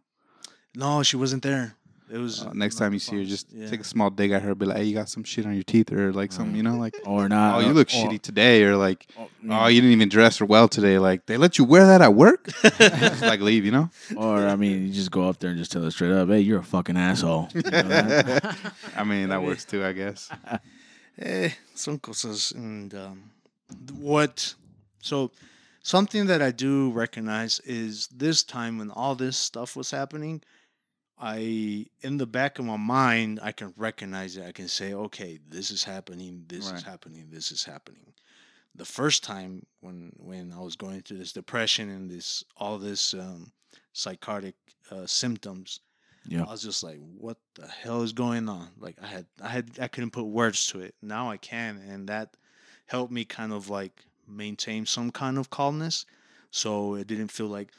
No, 0.76 1.02
she 1.04 1.18
wasn't 1.18 1.44
there. 1.44 1.76
It 2.14 2.18
was 2.18 2.42
Uh, 2.44 2.52
next 2.54 2.76
time 2.76 2.92
you 2.92 3.00
see 3.00 3.16
her, 3.18 3.24
just 3.24 3.48
Yeah. 3.54 3.70
take 3.70 3.80
a 3.80 3.84
small 3.86 4.10
dig 4.10 4.32
at 4.32 4.42
her. 4.42 4.54
Be 4.54 4.66
like, 4.66 4.78
hey, 4.78 4.84
you 4.84 4.94
got 4.94 5.08
some 5.08 5.24
shit 5.24 5.46
on 5.46 5.54
your 5.54 5.64
teeth, 5.64 5.92
or 5.94 6.12
like 6.12 6.32
some, 6.34 6.56
you 6.56 6.62
know, 6.64 6.76
like, 6.76 6.94
Or 7.06 7.30
not. 7.30 7.56
oh, 7.56 7.60
you 7.66 7.74
look 7.74 7.88
or- 7.88 7.92
shitty 7.92 8.22
today, 8.22 8.64
or 8.66 8.76
like, 8.76 9.08
or- 9.18 9.30
oh, 9.50 9.68
you 9.68 9.80
didn't 9.80 9.94
even 9.94 10.10
dress 10.10 10.42
or 10.42 10.46
well 10.46 10.68
today. 10.68 11.00
Like, 11.00 11.26
they 11.26 11.38
let 11.38 11.58
you 11.58 11.64
wear 11.64 11.86
that 11.88 12.02
at 12.02 12.14
work? 12.14 12.50
just 12.78 13.22
like 13.22 13.40
leave, 13.40 13.64
you 13.64 13.72
know? 13.72 13.90
Or 14.18 14.40
I 14.46 14.56
mean, 14.58 14.88
you 14.88 14.94
just 14.94 15.10
go 15.12 15.30
up 15.30 15.40
there 15.40 15.52
and 15.52 15.58
just 15.58 15.72
tell 15.72 15.84
her 15.84 15.92
straight 15.92 16.12
up, 16.12 16.28
"Hey, 16.28 16.42
you're 16.42 16.60
a 16.60 16.64
fucking 16.64 16.98
asshole." 16.98 17.48
You 17.56 17.62
know 17.62 17.82
that? 17.88 18.58
I 18.98 19.04
mean, 19.06 19.30
that 19.30 19.42
works 19.42 19.64
too, 19.64 19.84
I 19.86 19.94
guess. 19.94 20.30
eh, 21.18 21.50
son 21.76 21.98
cosas. 22.00 22.52
And 22.54 22.94
um, 22.94 23.24
what, 24.00 24.54
so 25.02 25.32
something 25.84 26.28
that 26.28 26.42
I 26.42 26.52
do 26.52 26.92
recognize 26.92 27.60
is 27.66 28.08
this 28.08 28.44
time 28.44 28.78
when 28.80 28.92
all 28.92 29.16
this 29.16 29.38
stuff 29.38 29.76
was 29.76 29.92
happening, 29.92 30.42
I, 31.22 31.86
in 32.02 32.18
the 32.18 32.26
back 32.26 32.58
of 32.60 32.66
my 32.66 32.78
mind, 32.78 33.40
I 33.44 33.52
can 33.52 33.74
recognize 33.78 34.38
it. 34.38 34.46
I 34.46 34.52
can 34.52 34.68
say, 34.68 34.94
okay, 34.94 35.40
this 35.48 35.70
is 35.70 35.84
happening, 35.84 36.46
this 36.48 36.72
is 36.72 36.82
happening, 36.84 37.28
this 37.30 37.52
is 37.52 37.64
happening. 37.64 38.14
The 38.74 38.86
first 38.86 39.24
time 39.24 39.66
when 39.82 40.14
when 40.18 40.52
I 40.52 40.60
was 40.60 40.76
going 40.76 41.02
through 41.02 41.18
this 41.20 41.34
depression 41.34 41.90
and 41.90 42.10
this 42.10 42.44
all 42.58 42.78
this 42.80 43.14
um, 43.14 43.52
psychotic 43.94 44.56
uh, 44.90 45.06
symptoms, 45.06 45.82
Yeah. 46.26 46.44
I 46.48 46.52
was 46.52 46.64
just 46.64 46.82
like, 46.84 47.00
what 47.18 47.38
the 47.56 47.68
hell 47.68 48.02
is 48.02 48.14
going 48.14 48.48
on? 48.50 48.70
Like 48.80 48.98
I 49.02 49.08
had 49.08 49.26
I 49.42 49.50
had 49.50 49.78
I 49.80 49.88
couldn't 49.90 50.12
put 50.12 50.24
words 50.24 50.68
to 50.68 50.80
it. 50.80 50.96
Now 51.02 51.30
I 51.30 51.38
can 51.38 51.78
and 51.88 52.08
that 52.08 52.38
helped 52.88 53.12
me 53.12 53.26
kind 53.26 53.52
of 53.54 53.70
like 53.70 54.06
maintain 54.28 54.86
some 54.86 55.12
kind 55.12 55.38
of 55.38 55.50
calmness. 55.50 56.06
So 56.50 56.96
it 56.96 57.08
didn't 57.08 57.32
feel 57.32 57.48
like, 57.48 57.72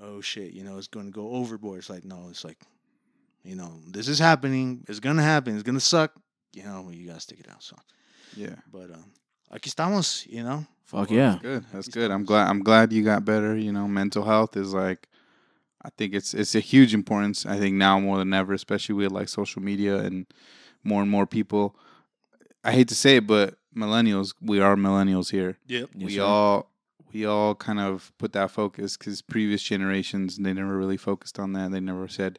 oh 0.00 0.20
shit, 0.20 0.52
you 0.52 0.64
know, 0.64 0.76
it's 0.78 0.88
gonna 0.88 1.10
go 1.10 1.30
overboard. 1.30 1.78
It's 1.78 1.90
like, 1.90 2.04
no, 2.04 2.26
it's 2.28 2.44
like, 2.44 2.58
you 3.44 3.56
know, 3.56 3.72
this 3.88 4.08
is 4.08 4.18
happening, 4.18 4.84
it's 4.88 5.00
gonna 5.00 5.22
happen, 5.22 5.54
it's 5.54 5.62
gonna 5.62 5.80
suck. 5.80 6.12
You 6.52 6.64
know, 6.64 6.90
you 6.90 7.08
gotta 7.08 7.20
stick 7.20 7.40
it 7.40 7.48
out. 7.50 7.62
So 7.62 7.76
Yeah. 8.36 8.56
but 8.70 8.90
um 8.90 9.12
aquí 9.52 9.68
estamos, 9.74 10.26
you 10.26 10.42
know. 10.42 10.66
Fuck 10.84 11.10
yeah. 11.10 11.38
Good. 11.40 11.64
That's 11.72 11.88
good. 11.88 12.10
I'm 12.10 12.24
glad. 12.24 12.48
I'm 12.50 12.62
glad 12.62 12.92
you 12.92 13.02
got 13.02 13.24
better. 13.24 13.56
You 13.56 13.72
know, 13.72 13.88
mental 13.88 14.24
health 14.24 14.56
is 14.58 14.74
like, 14.74 15.08
I 15.82 15.88
think 15.96 16.12
it's 16.14 16.34
it's 16.34 16.54
a 16.54 16.60
huge 16.60 16.92
importance. 16.92 17.46
I 17.46 17.58
think 17.58 17.76
now 17.76 17.98
more 17.98 18.18
than 18.18 18.32
ever, 18.34 18.52
especially 18.52 18.94
with 18.96 19.10
like 19.12 19.28
social 19.28 19.62
media 19.62 19.96
and 19.98 20.26
more 20.84 21.00
and 21.00 21.10
more 21.10 21.26
people. 21.26 21.74
I 22.62 22.72
hate 22.72 22.88
to 22.88 22.94
say 22.94 23.16
it, 23.16 23.26
but 23.26 23.54
millennials, 23.74 24.34
we 24.40 24.60
are 24.60 24.76
millennials 24.76 25.30
here. 25.30 25.56
Yep. 25.66 25.90
Yes, 25.94 26.06
we 26.06 26.14
sir. 26.16 26.22
all 26.22 26.70
we 27.12 27.24
all 27.26 27.54
kind 27.54 27.80
of 27.80 28.12
put 28.18 28.32
that 28.34 28.50
focus 28.50 28.96
because 28.96 29.22
previous 29.22 29.62
generations 29.62 30.36
they 30.36 30.52
never 30.52 30.76
really 30.76 30.98
focused 30.98 31.38
on 31.38 31.52
that. 31.54 31.70
They 31.70 31.80
never 31.80 32.06
said, 32.08 32.38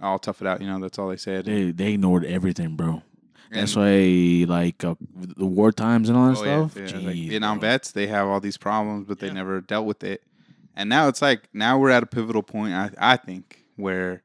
"I'll 0.00 0.18
tough 0.18 0.40
it 0.42 0.46
out." 0.46 0.60
You 0.60 0.66
know, 0.66 0.78
that's 0.80 0.98
all 0.98 1.08
they 1.08 1.16
said. 1.16 1.44
They 1.44 1.70
they 1.70 1.92
ignored 1.94 2.24
everything, 2.24 2.76
bro. 2.76 3.02
That's 3.50 3.76
why 3.76 4.44
like 4.48 4.82
uh, 4.84 4.96
the 5.14 5.46
war 5.46 5.70
times 5.72 6.08
and 6.08 6.18
all 6.18 6.26
that 6.32 6.38
Oh, 6.38 6.44
yeah, 6.44 6.66
stuff. 6.68 6.76
yeah, 6.76 7.06
like 7.06 7.16
Jeez, 7.16 7.28
Vietnam 7.28 7.58
bro. 7.58 7.68
vets, 7.68 7.92
they 7.92 8.06
have 8.08 8.26
all 8.26 8.40
these 8.40 8.56
problems, 8.58 9.06
but 9.06 9.20
they 9.20 9.28
Yeah. 9.28 9.34
never 9.34 9.60
dealt 9.60 9.86
with 9.86 10.02
it. 10.04 10.22
And 10.74 10.90
now 10.90 11.08
it's 11.08 11.22
like 11.22 11.48
now 11.54 11.78
we're 11.78 11.90
at 11.90 12.02
a 12.02 12.06
pivotal 12.06 12.42
point. 12.42 12.74
I 12.74 12.90
I 12.98 13.16
think 13.16 13.64
where 13.76 14.24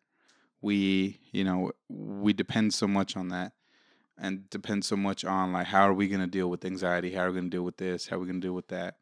we 0.62 1.20
you 1.32 1.44
know 1.44 1.72
we 1.90 2.34
depend 2.34 2.74
so 2.74 2.88
much 2.88 3.16
on 3.16 3.30
that, 3.30 3.54
and 4.18 4.50
depend 4.50 4.84
so 4.86 4.96
much 4.98 5.24
on 5.24 5.54
like 5.54 5.68
how 5.68 5.88
are 5.88 5.94
we 5.94 6.08
going 6.08 6.22
to 6.22 6.28
deal 6.28 6.50
with 6.50 6.66
anxiety? 6.66 7.14
How 7.14 7.22
are 7.24 7.28
we 7.30 7.36
going 7.36 7.50
to 7.52 7.56
deal 7.58 7.64
with 7.64 7.78
this? 7.78 8.08
How 8.08 8.18
are 8.18 8.20
we 8.20 8.26
going 8.26 8.42
to 8.42 8.46
deal 8.48 8.54
with 8.56 8.68
that? 8.70 8.96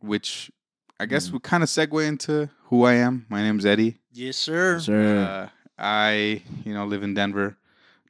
Which 0.00 0.50
I 1.00 1.06
guess 1.06 1.28
Mm. 1.28 1.32
would 1.34 1.42
kind 1.42 1.62
of 1.62 1.68
segue 1.68 2.06
into 2.06 2.48
who 2.64 2.84
I 2.84 2.94
am. 2.94 3.26
My 3.28 3.42
name's 3.42 3.66
Eddie. 3.66 3.98
Yes, 4.12 4.36
sir. 4.36 4.78
Sir. 4.78 5.24
Uh, 5.24 5.48
I 5.78 6.42
you 6.64 6.72
know 6.74 6.86
live 6.86 7.02
in 7.02 7.14
Denver, 7.14 7.56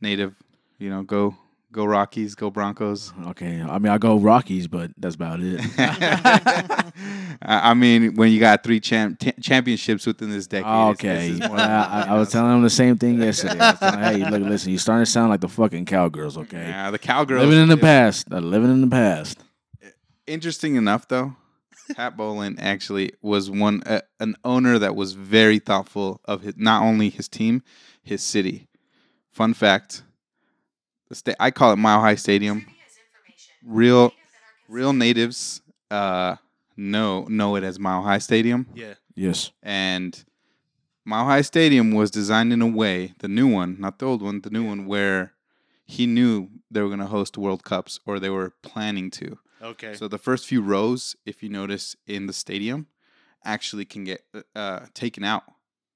native. 0.01 0.35
You 0.79 0.91
know 0.91 1.03
go 1.03 1.37
go 1.73 1.85
Rockies, 1.85 2.35
go 2.35 2.51
Broncos. 2.51 3.13
Okay, 3.29 3.61
I 3.61 3.79
mean 3.79 3.93
I 3.93 3.99
go 3.99 4.19
Rockies, 4.19 4.67
but 4.69 4.91
that's 4.99 5.15
about 5.15 5.41
it. 5.43 5.61
I 7.43 7.75
mean, 7.75 8.15
when 8.15 8.33
you 8.33 8.41
got 8.41 8.63
three 8.65 8.81
champ- 8.81 9.19
t- 9.19 9.33
championships 9.41 10.07
within 10.07 10.31
this 10.31 10.47
decade. 10.47 10.67
okay, 10.95 11.33
it's- 11.35 11.51
well, 11.51 11.61
I, 11.61 12.03
I, 12.03 12.15
I 12.15 12.19
was 12.19 12.31
telling 12.31 12.57
him 12.57 12.63
the 12.63 12.71
same 12.71 12.97
thing 12.97 13.21
yesterday. 13.21 13.59
I 13.59 13.71
was 13.73 13.79
telling 13.81 13.99
him, 14.01 14.21
hey, 14.23 14.31
look, 14.31 14.49
listen, 14.49 14.71
you're 14.71 14.79
starting 14.79 15.05
to 15.05 15.11
sound 15.11 15.31
like 15.31 15.41
the 15.41 15.49
fucking 15.49 15.85
cowgirls. 15.85 16.39
Okay, 16.39 16.63
Yeah, 16.69 16.91
the 16.91 16.99
cowgirls. 16.99 17.43
living 17.45 17.63
in 17.63 17.69
the 17.69 17.77
past, 17.77 18.31
living 18.31 18.71
in 18.71 18.81
the 18.81 18.87
past. 18.89 19.39
Interesting 20.27 20.77
enough, 20.77 21.07
though, 21.09 21.37
Pat 21.95 22.17
Bowlen 22.17 22.59
actually 22.59 23.13
was 23.23 23.51
one 23.51 23.83
uh, 23.87 24.01
an 24.21 24.37
owner 24.45 24.79
that 24.79 24.97
was 24.97 25.13
very 25.13 25.59
thoughtful 25.59 26.21
of 26.25 26.43
his 26.43 26.55
not 26.57 26.83
only 26.83 27.11
his 27.11 27.29
team, 27.29 27.63
his 28.03 28.23
city. 28.23 28.69
Fun 29.31 29.55
fact: 29.55 30.03
the 31.09 31.15
sta- 31.15 31.37
I 31.39 31.51
call 31.51 31.73
it 31.73 31.77
Mile 31.77 32.01
High 32.01 32.15
Stadium. 32.15 32.67
Real, 33.65 34.13
real 34.69 34.93
natives 34.93 35.61
uh, 35.91 36.37
know 36.77 37.25
know 37.29 37.57
it 37.57 37.65
as 37.65 37.79
Mile 37.79 38.03
High 38.03 38.19
Stadium. 38.19 38.67
Yeah. 38.75 38.95
Yes, 39.15 39.51
and 39.63 40.25
Mile 41.05 41.25
High 41.25 41.43
Stadium 41.43 41.93
was 41.93 42.11
designed 42.11 42.53
in 42.53 42.61
a 42.61 42.67
way, 42.67 43.15
the 43.21 43.29
new 43.29 43.47
one, 43.47 43.77
not 43.79 43.99
the 43.99 44.07
old 44.07 44.23
one, 44.23 44.41
the 44.41 44.51
new 44.51 44.65
one, 44.67 44.87
where 44.87 45.33
he 45.87 46.07
knew 46.07 46.49
they 46.71 46.83
were 46.83 46.89
going 46.89 46.99
to 46.99 47.07
host 47.07 47.39
World 47.39 47.63
Cups 47.65 48.01
or 48.05 48.19
they 48.19 48.29
were 48.29 48.53
planning 48.63 49.11
to. 49.13 49.39
Okay. 49.63 49.95
So 49.95 50.09
the 50.09 50.19
first 50.19 50.47
few 50.47 50.61
rows, 50.63 51.17
if 51.25 51.43
you 51.43 51.49
notice 51.49 51.97
in 52.07 52.27
the 52.27 52.33
stadium, 52.33 52.87
actually 53.45 53.85
can 53.85 54.05
get 54.05 54.23
uh, 54.55 54.81
taken 54.95 55.25
out 55.25 55.45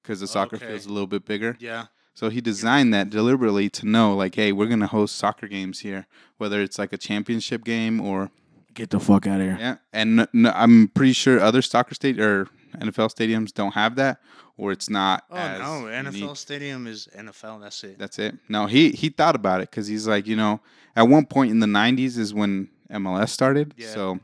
because 0.02 0.20
the 0.20 0.26
soccer 0.26 0.56
Okay. 0.56 0.66
field's 0.66 0.86
a 0.86 0.92
little 0.92 1.06
bit 1.06 1.24
bigger. 1.24 1.56
yeah. 1.60 1.86
So 2.12 2.28
he 2.28 2.40
designed 2.42 2.92
that 2.92 3.08
deliberately 3.08 3.70
to 3.70 3.86
know, 3.86 4.14
like, 4.14 4.34
hey, 4.34 4.52
we're 4.52 4.66
going 4.66 4.80
to 4.80 4.86
host 4.88 5.16
soccer 5.16 5.46
games 5.48 5.80
here, 5.80 6.06
whether 6.36 6.60
it's 6.60 6.78
like 6.78 6.92
a 6.92 6.98
championship 6.98 7.64
game 7.64 7.98
or 8.00 8.30
get 8.74 8.90
the 8.90 9.00
fuck 9.00 9.26
out 9.26 9.40
of 9.40 9.46
here. 9.46 9.56
yeah, 9.58 9.76
and 9.92 10.20
n- 10.20 10.28
n- 10.34 10.52
I'm 10.54 10.88
pretty 10.88 11.12
sure 11.14 11.40
other 11.40 11.62
soccer 11.62 11.94
state 11.94 12.20
or 12.20 12.46
NFL 12.76 13.14
stadiums 13.14 13.54
don't 13.54 13.72
have 13.72 13.94
that, 13.96 14.20
or 14.58 14.70
it's 14.70 14.90
not. 14.90 15.24
Oh 15.30 15.36
as 15.36 15.60
no, 15.60 15.64
NFL 15.88 16.12
unique. 16.14 16.36
stadium 16.36 16.86
is 16.86 17.08
NFL. 17.16 17.60
That's 17.62 17.82
it. 17.84 17.98
That's 17.98 18.18
it. 18.18 18.36
No, 18.50 18.66
he 18.66 18.90
he 18.90 19.08
thought 19.08 19.34
about 19.36 19.60
it 19.62 19.70
because 19.70 19.86
he's 19.86 20.06
like, 20.06 20.26
you 20.26 20.36
know, 20.36 20.60
at 20.96 21.04
one 21.08 21.24
point 21.24 21.50
in 21.52 21.60
the 21.60 21.66
'90s 21.66 22.18
is 22.18 22.34
when 22.34 22.68
MLS 22.90 23.30
started. 23.30 23.74
Yeah. 23.76 23.88
So 23.88 24.20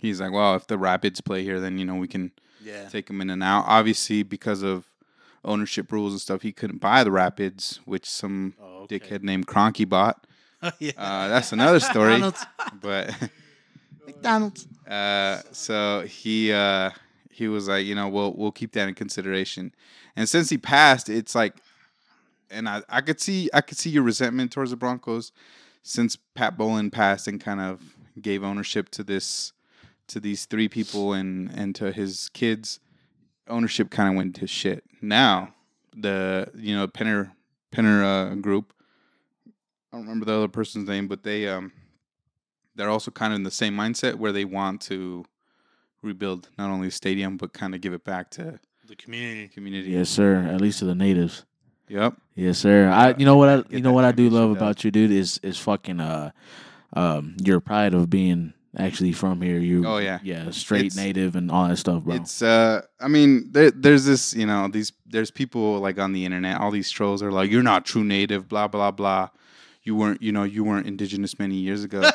he's 0.00 0.20
like, 0.20 0.32
well, 0.32 0.54
if 0.56 0.66
the 0.66 0.78
Rapids 0.78 1.20
play 1.20 1.42
here, 1.42 1.60
then 1.60 1.78
you 1.78 1.84
know 1.84 1.96
we 1.96 2.08
can 2.08 2.32
Yeah. 2.62 2.88
take 2.88 3.06
them 3.06 3.20
in 3.20 3.30
and 3.30 3.42
out. 3.42 3.64
Obviously, 3.66 4.22
because 4.22 4.62
of 4.62 4.86
ownership 5.44 5.90
rules 5.92 6.12
and 6.12 6.20
stuff, 6.20 6.42
he 6.42 6.52
couldn't 6.52 6.78
buy 6.80 7.02
the 7.04 7.10
Rapids, 7.10 7.80
which 7.84 8.08
some 8.08 8.54
Oh, 8.60 8.82
okay. 8.84 8.98
dickhead 8.98 9.22
named 9.22 9.46
Kroenke 9.46 9.88
bought. 9.88 10.26
yeah. 10.78 10.92
Uh, 10.96 11.28
that's 11.28 11.52
another 11.52 11.80
story. 11.80 12.22
But 12.80 13.14
McDonald's. 14.06 14.66
Uh, 14.88 15.40
so 15.52 16.02
he 16.06 16.52
uh, 16.52 16.90
he 17.30 17.48
was 17.48 17.68
like, 17.68 17.86
you 17.86 17.94
know, 17.94 18.08
we'll 18.08 18.32
we'll 18.34 18.52
keep 18.52 18.72
that 18.72 18.88
in 18.88 18.94
consideration. 18.94 19.74
And 20.16 20.28
since 20.28 20.50
he 20.50 20.58
passed, 20.58 21.08
it's 21.08 21.34
like, 21.34 21.54
and 22.50 22.68
I, 22.68 22.82
I 22.88 23.00
could 23.00 23.20
see 23.20 23.48
I 23.54 23.60
could 23.60 23.78
see 23.78 23.90
your 23.90 24.02
resentment 24.02 24.52
towards 24.52 24.70
the 24.70 24.76
Broncos 24.76 25.32
since 25.82 26.16
Pat 26.34 26.56
Bowlen 26.56 26.90
passed 26.90 27.26
and 27.28 27.40
kind 27.40 27.60
of 27.60 27.80
gave 28.20 28.42
ownership 28.44 28.88
to 28.90 29.02
this 29.02 29.52
to 30.08 30.20
these 30.20 30.44
three 30.46 30.68
people 30.68 31.12
and 31.12 31.50
and 31.54 31.74
to 31.76 31.92
his 31.92 32.28
kids. 32.30 32.80
Ownership 33.48 33.90
kind 33.90 34.08
of 34.08 34.14
went 34.14 34.36
to 34.36 34.46
shit. 34.46 34.84
Now 35.00 35.54
the 35.96 36.50
you 36.54 36.74
know 36.76 36.86
Penner 36.88 37.32
Penner 37.72 38.02
uh, 38.32 38.34
group. 38.36 38.72
I 39.92 39.96
don't 39.96 40.02
remember 40.06 40.24
the 40.26 40.34
other 40.34 40.48
person's 40.48 40.88
name, 40.88 41.08
but 41.08 41.22
they 41.22 41.48
um 41.48 41.72
they're 42.74 42.88
also 42.90 43.10
kind 43.10 43.32
of 43.32 43.36
in 43.36 43.42
the 43.42 43.50
same 43.50 43.74
mindset 43.76 44.14
where 44.14 44.32
they 44.32 44.44
want 44.46 44.80
to 44.82 45.24
rebuild 46.02 46.48
not 46.58 46.70
only 46.70 46.88
the 46.88 46.92
stadium 46.92 47.36
but 47.36 47.52
kind 47.52 47.74
of 47.74 47.80
give 47.80 47.92
it 47.92 48.04
back 48.04 48.30
to 48.30 48.58
The 48.86 48.96
community. 48.96 49.48
community. 49.48 49.90
Yes, 49.90 50.08
sir. 50.08 50.36
At 50.36 50.60
least 50.60 50.78
to 50.80 50.84
the 50.86 50.94
natives. 50.94 51.44
Yep. 51.92 52.14
Yes, 52.34 52.58
sir. 52.58 52.88
I 52.88 53.14
you 53.18 53.26
know 53.26 53.36
what 53.36 53.48
I 53.50 53.62
you 53.68 53.80
know 53.82 53.92
what 53.92 54.04
I 54.04 54.12
do 54.12 54.30
love 54.30 54.50
about 54.50 54.82
you, 54.82 54.90
dude, 54.90 55.10
is 55.12 55.38
is 55.42 55.58
fucking 55.58 56.00
uh 56.00 56.30
um 56.94 57.36
your 57.44 57.60
pride 57.60 57.92
of 57.92 58.08
being 58.08 58.54
actually 58.76 59.12
from 59.12 59.42
here. 59.42 59.58
You 59.58 59.86
Oh, 59.86 59.98
yeah. 59.98 60.18
yeah, 60.22 60.50
straight 60.50 60.86
It's- 60.86 60.96
native 60.96 61.36
and 61.36 61.50
all 61.50 61.68
that 61.68 61.76
stuff, 61.76 62.02
bro. 62.04 62.14
It's 62.14 62.40
uh 62.40 62.80
I 62.98 63.08
mean 63.08 63.52
there, 63.52 63.70
there's 63.70 64.06
this, 64.06 64.34
you 64.34 64.46
know, 64.46 64.68
these 64.68 64.92
there's 65.06 65.30
people 65.30 65.80
like 65.80 65.98
on 65.98 66.12
the 66.14 66.24
internet, 66.24 66.60
all 66.60 66.70
these 66.70 66.90
trolls 66.90 67.22
are 67.22 67.30
like 67.30 67.50
you're 67.50 67.62
not 67.62 67.84
true 67.84 68.04
native, 68.04 68.48
blah 68.48 68.68
blah 68.68 68.90
blah. 68.90 69.28
You 69.82 69.94
weren't, 69.96 70.22
you 70.22 70.30
know, 70.32 70.44
you 70.44 70.64
weren't 70.64 70.86
indigenous 70.86 71.38
many 71.38 71.56
years 71.56 71.84
ago. 71.84 72.02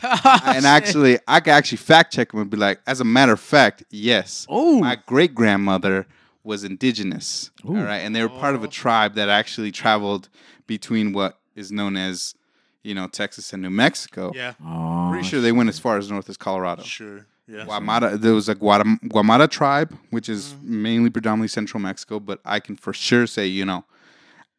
and 0.02 0.66
actually, 0.66 1.18
I 1.26 1.40
could 1.40 1.52
actually 1.52 1.78
fact 1.78 2.12
check 2.12 2.30
them 2.30 2.40
and 2.40 2.50
be 2.50 2.56
like, 2.56 2.80
as 2.86 3.00
a 3.00 3.04
matter 3.04 3.32
of 3.32 3.40
fact, 3.40 3.82
yes. 3.90 4.46
oh 4.48 4.80
My 4.80 4.96
great 5.06 5.34
grandmother 5.34 6.06
was 6.48 6.64
indigenous. 6.64 7.50
Ooh. 7.64 7.76
All 7.76 7.84
right. 7.84 7.98
And 7.98 8.16
they 8.16 8.22
were 8.22 8.28
part 8.44 8.54
of 8.54 8.62
a 8.64 8.66
Oh. 8.66 8.70
tribe 8.70 9.14
that 9.14 9.28
actually 9.28 9.70
traveled 9.70 10.28
between 10.66 11.12
what 11.12 11.38
is 11.54 11.70
known 11.70 11.96
as, 11.96 12.34
you 12.82 12.94
know, 12.94 13.06
Texas 13.06 13.52
and 13.52 13.62
New 13.62 13.70
Mexico. 13.70 14.32
Yeah. 14.34 14.54
oh, 14.64 15.08
Pretty 15.12 15.28
sure 15.28 15.40
they 15.42 15.52
went 15.52 15.68
as 15.68 15.78
far 15.78 15.98
as 15.98 16.10
north 16.10 16.28
as 16.30 16.36
Colorado. 16.38 16.82
Sure. 16.82 17.26
Yeah. 17.46 17.64
Guamata, 17.66 18.18
there 18.20 18.32
was 18.34 18.48
a 18.48 18.54
Guatem- 18.54 19.00
Guamata 19.14 19.48
tribe, 19.48 19.90
which 20.10 20.28
is 20.28 20.42
Mm-hmm. 20.54 20.82
mainly 20.82 21.10
predominantly 21.10 21.48
central 21.48 21.80
Mexico, 21.80 22.18
but 22.18 22.40
I 22.44 22.60
can 22.60 22.76
for 22.76 22.92
sure 22.92 23.26
say, 23.26 23.46
you 23.46 23.64
know, 23.66 23.84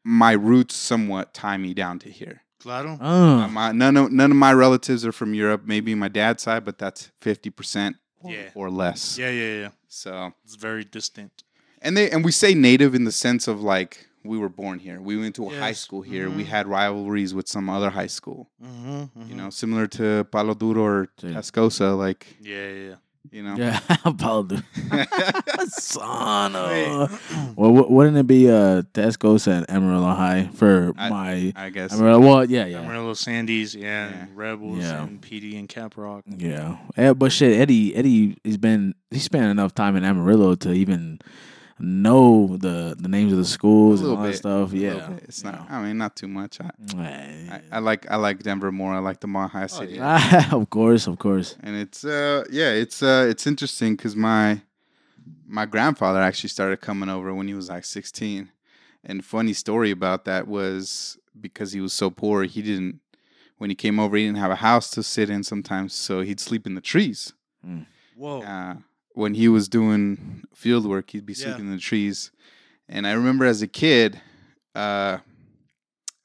my 0.03 0.31
roots 0.33 0.75
somewhat 0.75 1.33
tie 1.33 1.57
me 1.57 1.73
down 1.73 1.99
to 1.99 2.09
here. 2.09 2.41
Claro. 2.61 2.97
Oh, 3.01 3.47
My, 3.47 3.71
none, 3.71 3.95
of, 3.97 4.11
none 4.11 4.31
of 4.31 4.37
my 4.37 4.53
relatives 4.53 5.05
are 5.05 5.11
from 5.13 5.33
Europe, 5.33 5.63
maybe 5.65 5.95
my 5.95 6.07
dad's 6.09 6.43
side, 6.43 6.65
but 6.65 6.77
that's 6.77 7.09
50% 7.21 7.95
Yeah. 8.25 8.49
or 8.53 8.69
less. 8.69 9.17
Yeah. 9.17 9.29
Yeah. 9.31 9.59
Yeah. 9.61 9.69
So, 9.87 10.33
It's 10.43 10.55
very 10.55 10.83
distant. 10.83 11.43
And 11.81 11.95
they 11.97 12.09
and 12.11 12.23
we 12.25 12.31
say 12.31 12.53
native 12.53 12.93
in 12.95 13.03
the 13.05 13.11
sense 13.11 13.47
of 13.47 13.61
like 13.61 14.07
we 14.23 14.37
were 14.37 14.49
born 14.49 14.79
here. 14.79 14.99
We 14.99 15.17
went 15.17 15.35
to 15.35 15.47
a 15.49 15.55
high 15.57 15.71
school 15.73 16.01
here. 16.01 16.29
We 16.29 16.43
Mhm. 16.43 16.47
had 16.47 16.67
rivalries 16.67 17.33
with 17.33 17.47
some 17.47 17.69
other 17.69 17.89
high 17.89 18.07
school. 18.07 18.49
Mm-hmm, 18.63 19.29
You 19.29 19.35
know, 19.35 19.49
similar 19.49 19.87
to 19.87 20.25
Palo 20.31 20.53
Duro 20.53 20.83
or 20.83 21.07
Yeah. 21.23 21.29
Tascosa, 21.39 21.97
like 21.97 22.27
Yeah. 22.41 22.69
Yeah. 22.69 22.95
you 23.31 23.43
know. 23.43 23.55
yeah, 23.55 23.79
Apollo. 24.05 24.59
Son 25.67 26.53
Wait. 26.53 26.87
of. 26.87 27.55
Well, 27.55 27.71
wouldn't 27.89 28.17
it 28.17 28.27
be 28.27 28.49
uh 28.49 28.83
Tascosa 28.93 29.57
and 29.57 29.69
Amarillo 29.69 30.13
High 30.13 30.49
for 30.53 30.93
I- 30.97 31.09
my 31.09 31.53
I 31.55 31.69
guess. 31.69 31.93
Amarillo? 31.93 32.19
Well, 32.19 32.45
yeah, 32.49 32.65
yeah. 32.65 32.79
Amarillo 32.81 33.13
Sandies, 33.13 33.75
yeah, 33.75 33.81
Yeah. 34.09 34.15
and 34.23 34.37
Rebels, 34.37 34.79
Yeah. 34.79 35.03
and 35.03 35.21
PD 35.21 35.57
and 35.59 35.67
Caprock. 35.67 36.23
Yeah, 36.37 36.77
yeah, 36.97 37.13
but 37.13 37.31
shit, 37.31 37.59
Eddie, 37.59 37.95
Eddie, 37.95 38.37
he's 38.43 38.57
been 38.57 38.95
he 39.11 39.19
spent 39.19 39.45
enough 39.45 39.73
time 39.75 39.95
in 39.95 40.03
Amarillo 40.03 40.55
to 40.55 40.71
even 40.71 41.19
know 41.79 42.57
the 42.57 42.95
the 42.99 43.07
names 43.07 43.31
of 43.31 43.37
the 43.37 43.45
schools 43.45 44.01
A 44.01 44.03
and 44.03 44.09
little 44.11 44.23
all 44.25 44.31
that 44.31 44.37
stuff. 44.37 44.73
A 44.73 44.77
Yeah, 44.77 45.07
bit. 45.09 45.23
It's 45.23 45.43
not. 45.43 45.69
I 45.69 45.81
mean, 45.83 45.97
not 45.97 46.15
too 46.15 46.27
much. 46.27 46.59
I, 46.61 46.69
I, 46.97 47.61
I 47.71 47.79
like 47.79 48.09
I 48.11 48.15
like 48.17 48.43
Denver 48.43 48.71
more. 48.71 48.93
I 48.93 48.99
like 48.99 49.19
the 49.19 49.27
Mile 49.27 49.47
High 49.47 49.67
City. 49.67 49.93
yeah. 49.95 50.49
of 50.53 50.69
course, 50.69 51.07
of 51.07 51.17
course. 51.19 51.55
And 51.61 51.75
it's 51.75 52.03
uh 52.03 52.43
yeah, 52.51 52.71
it's 52.71 53.01
uh 53.03 53.27
it's 53.29 53.45
interesting 53.47 53.95
because 53.95 54.15
my 54.15 54.61
my 55.47 55.65
grandfather 55.65 56.21
actually 56.21 56.49
started 56.49 56.81
coming 56.81 57.09
over 57.09 57.33
when 57.33 57.47
he 57.47 57.53
was 57.53 57.69
like 57.69 57.85
16. 57.85 58.51
And 59.03 59.23
funny 59.23 59.53
story 59.53 59.91
about 59.91 60.25
that 60.25 60.47
was 60.47 61.17
because 61.39 61.71
he 61.71 61.79
was 61.81 61.93
so 61.93 62.09
poor, 62.09 62.43
he 62.43 62.61
didn't 62.61 62.99
when 63.57 63.69
he 63.69 63.75
came 63.75 63.99
over, 63.99 64.15
he 64.15 64.25
didn't 64.25 64.37
have 64.37 64.51
a 64.51 64.55
house 64.55 64.89
to 64.91 65.03
sit 65.03 65.29
in 65.29 65.43
sometimes, 65.43 65.93
so 65.93 66.21
he'd 66.21 66.39
sleep 66.39 66.65
in 66.65 66.75
the 66.75 66.81
trees. 66.81 67.33
Whoa. 68.15 68.41
Uh, 68.41 68.75
when 69.13 69.33
he 69.33 69.47
was 69.47 69.67
doing 69.67 70.43
field 70.53 70.85
work, 70.85 71.09
he'd 71.11 71.25
be 71.25 71.33
Yeah. 71.33 71.45
sleeping 71.45 71.65
in 71.65 71.71
the 71.71 71.79
trees. 71.79 72.31
And 72.87 73.05
I 73.07 73.11
remember 73.11 73.45
as 73.45 73.61
a 73.61 73.67
kid, 73.67 74.21
uh, 74.75 75.17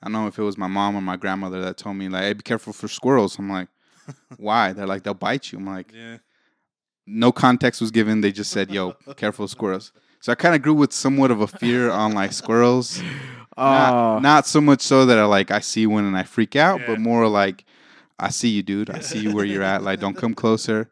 I 0.03 0.07
don't 0.07 0.13
know 0.13 0.27
if 0.27 0.39
it 0.39 0.43
was 0.43 0.59
my 0.59 0.67
mom 0.67 0.97
or 0.97 1.01
my 1.01 1.17
grandmother 1.17 1.61
that 1.63 1.77
told 1.79 1.97
me 1.97 2.09
like, 2.09 2.23
"Hey, 2.23 2.33
be 2.35 2.43
careful 2.43 2.73
for 2.73 2.89
squirrels." 2.89 3.39
I'm 3.39 3.49
like, 3.51 3.69
"Why?" 4.37 4.73
They're 4.73 4.87
like, 4.87 5.03
"They'll 5.03 5.15
bite 5.15 5.51
you." 5.53 5.59
I'm 5.59 5.67
like, 5.67 5.93
Yeah. 5.93 6.19
no 7.07 7.33
context 7.33 7.81
was 7.81 7.91
given. 7.91 8.21
They 8.21 8.33
just 8.33 8.51
said, 8.51 8.71
"Yo, 8.71 8.93
careful 9.17 9.49
squirrels." 9.49 9.93
So 10.21 10.33
I 10.33 10.35
kind 10.37 10.55
of 10.55 10.63
grew 10.63 10.75
with 10.75 10.93
somewhat 10.93 11.31
of 11.31 11.41
a 11.41 11.47
fear 11.47 11.91
on 11.91 12.13
like 12.13 12.33
squirrels. 12.33 13.03
Oh, 13.57 13.65
Not, 13.73 14.23
not 14.23 14.47
so 14.47 14.61
much 14.61 14.81
so 14.81 15.07
that 15.07 15.19
I 15.19 15.25
like 15.25 15.51
I 15.51 15.61
see 15.61 15.87
one 15.87 16.05
and 16.05 16.17
I 16.17 16.23
freak 16.25 16.57
out, 16.57 16.81
Yeah. 16.81 16.87
but 16.89 16.99
more 16.99 17.29
like 17.29 17.65
I 18.19 18.31
see 18.31 18.49
you, 18.49 18.63
dude. 18.63 18.91
I 18.91 19.01
see 19.01 19.19
you 19.25 19.35
where 19.35 19.45
you're 19.45 19.63
at. 19.63 19.83
Like, 19.83 20.01
don't 20.01 20.17
come 20.17 20.35
closer. 20.35 20.91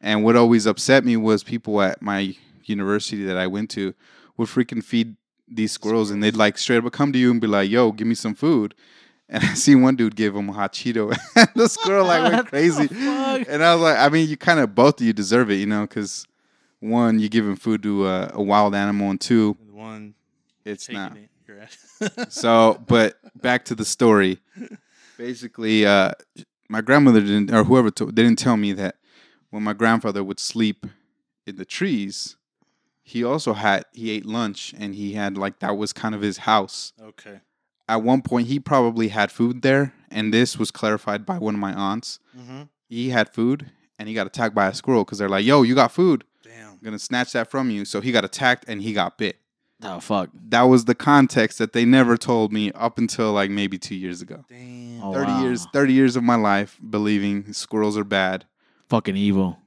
And 0.00 0.24
what 0.24 0.36
always 0.36 0.66
upset 0.66 1.04
me 1.04 1.16
was 1.16 1.42
people 1.42 1.80
at 1.82 2.00
my 2.00 2.34
university 2.64 3.24
that 3.24 3.36
I 3.36 3.46
went 3.46 3.70
to 3.70 3.94
would 4.36 4.48
freaking 4.48 4.82
feed 4.82 5.16
these 5.46 5.72
squirrels, 5.72 6.10
and 6.10 6.22
they'd 6.22 6.36
like 6.36 6.56
straight 6.56 6.82
up 6.82 6.92
come 6.92 7.12
to 7.12 7.18
you 7.18 7.30
and 7.30 7.40
be 7.40 7.46
like, 7.46 7.70
"Yo, 7.70 7.92
give 7.92 8.06
me 8.06 8.14
some 8.14 8.34
food." 8.34 8.74
And 9.28 9.44
I 9.44 9.54
see 9.54 9.74
one 9.74 9.96
dude 9.96 10.16
give 10.16 10.34
him 10.34 10.48
a 10.48 10.52
hot 10.52 10.72
Cheeto, 10.72 11.16
and 11.36 11.48
the 11.54 11.68
squirrel 11.68 12.06
like 12.06 12.32
went 12.32 12.46
crazy. 12.48 12.88
And 12.90 13.62
I 13.62 13.74
was 13.74 13.82
like, 13.82 13.98
I 13.98 14.08
mean, 14.08 14.28
you 14.28 14.36
kind 14.36 14.60
of 14.60 14.74
both 14.74 15.00
of 15.00 15.06
you 15.06 15.12
deserve 15.12 15.50
it, 15.50 15.56
you 15.56 15.66
know, 15.66 15.82
because 15.82 16.26
one, 16.78 17.18
you're 17.18 17.28
giving 17.28 17.56
food 17.56 17.82
to 17.82 18.06
a, 18.06 18.30
a 18.34 18.42
wild 18.42 18.74
animal, 18.74 19.10
and 19.10 19.20
two, 19.20 19.56
one 19.72 20.14
it's 20.64 20.88
not. 20.88 21.16
it. 21.16 22.32
So, 22.32 22.82
but 22.86 23.18
back 23.40 23.64
to 23.66 23.74
the 23.74 23.84
story. 23.84 24.38
Basically, 25.18 25.84
uh, 25.84 26.12
my 26.68 26.80
grandmother 26.80 27.20
didn't, 27.20 27.52
or 27.52 27.64
whoever, 27.64 27.90
to, 27.90 28.06
they 28.06 28.22
didn't 28.22 28.38
tell 28.38 28.56
me 28.56 28.72
that 28.72 28.96
when 29.50 29.62
my 29.62 29.72
grandfather 29.72 30.24
would 30.24 30.40
sleep 30.40 30.86
in 31.46 31.56
the 31.56 31.64
trees, 31.64 32.36
he 33.02 33.24
also 33.24 33.54
had 33.54 33.84
he 33.92 34.10
ate 34.10 34.24
lunch, 34.26 34.74
and 34.78 34.94
he 34.94 35.14
had 35.14 35.36
like 35.36 35.58
that 35.60 35.76
was 35.76 35.92
kind 35.92 36.14
of 36.14 36.22
his 36.22 36.38
house. 36.38 36.92
okay. 37.02 37.40
At 37.88 38.04
one 38.04 38.22
point, 38.22 38.46
he 38.46 38.60
probably 38.60 39.08
had 39.08 39.32
food 39.32 39.62
there, 39.62 39.92
and 40.12 40.32
this 40.32 40.56
was 40.56 40.70
clarified 40.70 41.26
by 41.26 41.38
one 41.38 41.54
of 41.54 41.60
my 41.60 41.72
aunts. 41.72 42.20
Mm-hmm. 42.38 42.62
He 42.88 43.10
had 43.10 43.34
food, 43.34 43.72
and 43.98 44.08
he 44.08 44.14
got 44.14 44.28
attacked 44.28 44.54
by 44.54 44.68
a 44.68 44.74
squirrel 44.74 45.04
because 45.04 45.18
they're 45.18 45.28
like, 45.28 45.44
"Yo, 45.44 45.62
you 45.62 45.74
got 45.74 45.90
food." 45.90 46.22
Damn. 46.44 46.78
gonna 46.84 47.00
snatch 47.00 47.32
that 47.32 47.50
from 47.50 47.68
you. 47.68 47.84
So 47.84 48.00
he 48.00 48.12
got 48.12 48.24
attacked 48.24 48.64
and 48.68 48.80
he 48.80 48.92
got 48.92 49.18
bit. 49.18 49.38
oh 49.82 49.98
fuck. 49.98 50.30
That 50.50 50.62
was 50.62 50.84
the 50.84 50.94
context 50.94 51.58
that 51.58 51.72
they 51.72 51.84
never 51.84 52.16
told 52.16 52.52
me 52.52 52.70
up 52.72 52.96
until 52.96 53.32
like 53.32 53.50
maybe 53.50 53.76
two 53.76 53.96
years 53.96 54.22
ago. 54.22 54.44
Damn. 54.48 55.02
Oh, 55.02 55.12
thirty 55.12 55.32
wow. 55.32 55.42
years, 55.42 55.66
thirty 55.72 55.92
years 55.92 56.14
of 56.14 56.22
my 56.22 56.36
life 56.36 56.78
believing 56.90 57.52
squirrels 57.52 57.98
are 57.98 58.04
bad. 58.04 58.44
Fucking 58.90 59.16
evil. 59.16 59.58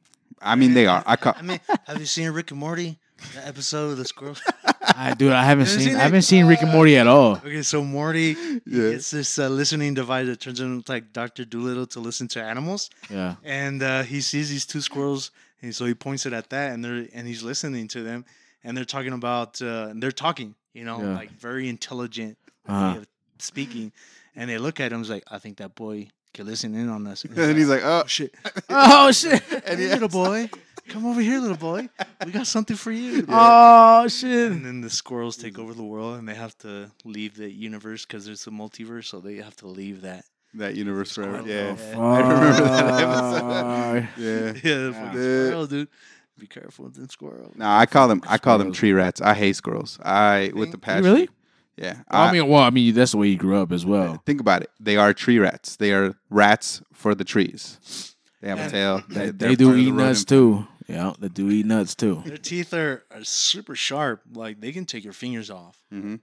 I 0.41 0.55
mean, 0.55 0.73
they 0.73 0.85
are. 0.85 1.01
I 1.05 1.15
ca- 1.15 1.35
I 1.37 1.41
mean, 1.41 1.59
have 1.87 1.99
you 1.99 2.05
seen 2.05 2.29
Rick 2.31 2.51
and 2.51 2.59
Morty? 2.59 2.99
The 3.33 3.47
episode 3.47 3.91
of 3.91 3.97
the 3.97 4.03
squirrel. 4.05 4.35
I 4.95 5.13
dude, 5.13 5.31
I 5.31 5.43
haven't 5.45 5.65
Haven't 5.67 5.79
seen 5.79 5.79
seen 5.91 5.95
I 5.95 5.99
haven't 6.03 6.21
seen 6.23 6.45
Rick 6.45 6.61
and 6.61 6.71
Morty 6.71 6.97
at 6.97 7.07
all. 7.07 7.37
okay, 7.37 7.61
so 7.61 7.81
Morty 7.83 8.35
Yeah. 8.65 8.91
gets 8.91 9.11
this 9.11 9.39
uh, 9.39 9.47
listening 9.47 9.93
device 9.93 10.27
that 10.27 10.41
turns 10.41 10.59
into 10.59 10.83
like 10.91 11.13
Doctor 11.13 11.45
Dolittle 11.45 11.87
to 11.87 12.01
listen 12.01 12.27
to 12.29 12.43
animals, 12.43 12.89
Yeah. 13.09 13.35
and 13.45 13.81
uh, 13.81 14.03
he 14.03 14.19
sees 14.19 14.49
these 14.49 14.65
two 14.65 14.81
squirrels, 14.81 15.31
and 15.61 15.73
so 15.73 15.85
he 15.85 15.93
points 15.93 16.25
it 16.25 16.33
at 16.33 16.49
that, 16.49 16.73
and 16.73 16.83
they're 16.83 17.07
and 17.13 17.25
he's 17.25 17.43
listening 17.43 17.87
to 17.89 18.03
them, 18.03 18.25
and 18.65 18.75
they're 18.75 18.83
talking 18.83 19.13
about 19.13 19.61
uh, 19.61 19.87
and 19.89 20.03
they're 20.03 20.11
talking, 20.11 20.53
you 20.73 20.83
know, 20.83 20.99
Yeah. 21.01 21.15
like 21.15 21.31
very 21.31 21.69
intelligent 21.69 22.37
Uh-huh. 22.67 22.91
way 22.91 22.97
of 22.97 23.07
speaking, 23.39 23.93
and 24.35 24.49
they 24.49 24.57
look 24.57 24.81
at 24.81 24.91
him, 24.91 24.99
he's 24.99 25.09
like, 25.09 25.23
I 25.31 25.39
think 25.39 25.57
that 25.57 25.75
boy 25.75 26.09
can 26.33 26.45
listen 26.47 26.73
in 26.75 26.89
on 26.89 27.05
us, 27.07 27.23
and 27.35 27.57
he's 27.57 27.69
like, 27.69 27.81
"Oh, 27.83 28.01
oh 28.03 28.07
shit, 28.07 28.33
Oh 28.69 29.11
shit. 29.11 29.41
And 29.51 29.79
hey, 29.79 29.85
he 29.85 29.89
little 29.89 30.09
boy, 30.09 30.49
come 30.89 31.05
over 31.05 31.21
here, 31.21 31.39
little 31.39 31.57
boy, 31.57 31.87
we 32.25 32.31
got 32.31 32.47
something 32.47 32.75
for 32.75 32.91
you. 32.91 33.25
Oh 33.29 34.07
shit. 34.07 34.51
And 34.51 34.65
then 34.65 34.81
the 34.81 34.89
squirrels 34.89 35.37
take 35.37 35.57
over 35.59 35.73
the 35.73 35.83
world, 35.83 36.17
and 36.19 36.27
they 36.27 36.35
have 36.35 36.57
to 36.59 36.91
leave 37.05 37.35
the 37.35 37.49
universe 37.51 38.05
because 38.05 38.25
there's 38.25 38.45
a 38.47 38.51
multiverse, 38.51 39.05
so 39.05 39.19
they 39.19 39.35
have 39.35 39.55
to 39.57 39.67
leave 39.67 40.01
that. 40.01 40.25
that 40.55 40.75
universe 40.75 41.13
forever." 41.13 41.39
Squirrel. 41.43 41.47
Yeah, 41.47 41.95
Oh, 41.95 42.11
I 42.11 42.19
remember 42.19 42.51
that 42.63 43.01
episode. 43.01 44.07
Yeah. 44.17 44.53
Yeah, 44.63 44.77
the 44.87 44.93
fucking 44.93 45.19
Yeah. 45.19 45.45
squirrel, 45.47 45.67
dude. 45.67 45.87
Be 46.39 46.47
careful 46.47 46.85
with 46.85 46.95
them 46.95 47.07
squirrel. 47.09 47.51
No, 47.55 47.67
I 47.69 47.85
call 47.85 48.07
them. 48.07 48.21
I 48.27 48.37
call 48.39 48.57
them 48.57 48.71
tree 48.71 48.91
rats. 48.91 49.21
I 49.21 49.35
hate 49.35 49.55
squirrels. 49.55 49.99
I 50.03 50.51
with 50.55 50.71
the 50.71 50.77
You 50.77 50.81
passion. 50.81 51.03
really? 51.05 51.29
Yeah. 51.77 52.01
I 52.09 52.31
mean, 52.31 52.47
well, 52.47 52.61
I 52.61 52.69
mean, 52.69 52.93
that's 52.93 53.11
the 53.11 53.17
way 53.17 53.27
you 53.29 53.37
grew 53.37 53.57
up 53.59 53.71
as 53.71 53.85
well. 53.85 54.21
Think 54.25 54.39
about 54.39 54.61
it. 54.61 54.69
They 54.79 54.95
are 54.97 55.13
tree 55.13 55.39
rats. 55.39 55.75
They 55.75 55.91
are 55.91 56.15
rats 56.29 56.81
for 56.93 57.15
the 57.15 57.23
trees. 57.23 58.15
They 58.41 58.49
have 58.49 58.59
a 58.59 58.69
tail. 58.69 59.01
They, 59.09 59.29
they're 59.31 59.55
do 59.55 59.65
part 59.67 59.77
the 59.77 59.81
eat 59.83 59.91
nuts 59.93 60.19
rodent 60.19 60.27
too. 60.27 60.67
Yeah, 60.87 61.13
they 61.17 61.29
do 61.29 61.49
eat 61.49 61.65
nuts 61.65 61.95
too. 61.95 62.21
Their 62.25 62.37
teeth 62.37 62.73
are, 62.73 63.03
are 63.09 63.23
super 63.23 63.73
sharp. 63.75 64.21
Like 64.33 64.59
they 64.59 64.71
can 64.71 64.85
take 64.85 65.03
your 65.03 65.13
fingers 65.13 65.49
off. 65.49 65.77
Mhm. 65.91 66.19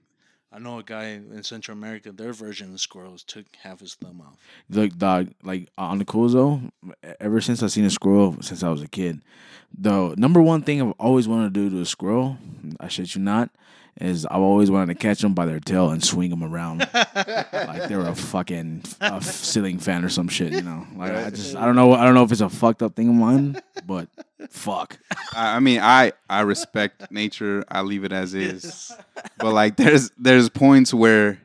I 0.53 0.59
know 0.59 0.79
a 0.79 0.83
guy 0.83 1.05
in 1.05 1.41
Central 1.43 1.77
America. 1.77 2.11
Their 2.11 2.33
version 2.33 2.73
of 2.73 2.81
squirrels 2.81 3.23
took 3.23 3.45
half 3.63 3.79
his 3.79 3.95
thumb 3.95 4.21
off. 4.21 4.37
Look, 4.69 4.97
dog, 4.97 5.29
like 5.43 5.69
on 5.77 5.97
the 5.97 6.05
cool 6.05 6.27
though, 6.29 6.61
ever 7.19 7.39
since 7.41 7.63
I've 7.63 7.71
seen 7.71 7.85
a 7.85 7.89
squirrel 7.89 8.35
since 8.41 8.61
I 8.61 8.69
was 8.69 8.81
a 8.81 8.87
kid, 8.87 9.21
the 9.77 10.13
number 10.17 10.41
one 10.41 10.61
thing 10.61 10.81
I've 10.81 10.93
always 10.99 11.27
wanted 11.27 11.53
to 11.53 11.59
do 11.61 11.69
to 11.75 11.81
a 11.81 11.85
squirrel, 11.85 12.37
I 12.79 12.87
shit 12.89 13.15
you 13.15 13.21
not, 13.21 13.49
is 13.99 14.25
I've 14.25 14.41
always 14.41 14.71
wanted 14.71 14.87
to 14.87 14.95
catch 14.95 15.21
them 15.21 15.33
by 15.33 15.45
their 15.45 15.59
tail 15.59 15.89
and 15.89 16.03
swing 16.03 16.29
them 16.29 16.43
around 16.43 16.79
like 16.93 17.87
they 17.87 17.95
were 17.95 18.07
a 18.07 18.15
fucking 18.15 18.83
a 19.01 19.21
ceiling 19.21 19.79
fan 19.79 20.03
or 20.03 20.09
some 20.09 20.27
shit, 20.27 20.53
you 20.53 20.61
know. 20.61 20.87
Like 20.95 21.13
I 21.13 21.29
just 21.29 21.55
I 21.55 21.65
don't 21.65 21.75
know 21.75 21.93
I 21.93 22.03
don't 22.05 22.13
know 22.13 22.23
if 22.23 22.31
it's 22.31 22.41
a 22.41 22.49
fucked 22.49 22.81
up 22.81 22.95
thing 22.95 23.09
of 23.09 23.15
mine, 23.15 23.61
but 23.85 24.07
fuck. 24.49 24.97
I 25.35 25.55
I 25.55 25.59
mean, 25.59 25.79
I 25.81 26.13
I 26.29 26.41
respect 26.41 27.11
nature. 27.11 27.63
I 27.69 27.81
leave 27.81 28.03
it 28.03 28.11
as 28.11 28.33
is. 28.33 28.91
But 29.37 29.53
like, 29.53 29.75
there's 29.75 30.11
there's 30.17 30.49
points 30.49 30.93
where, 30.93 31.39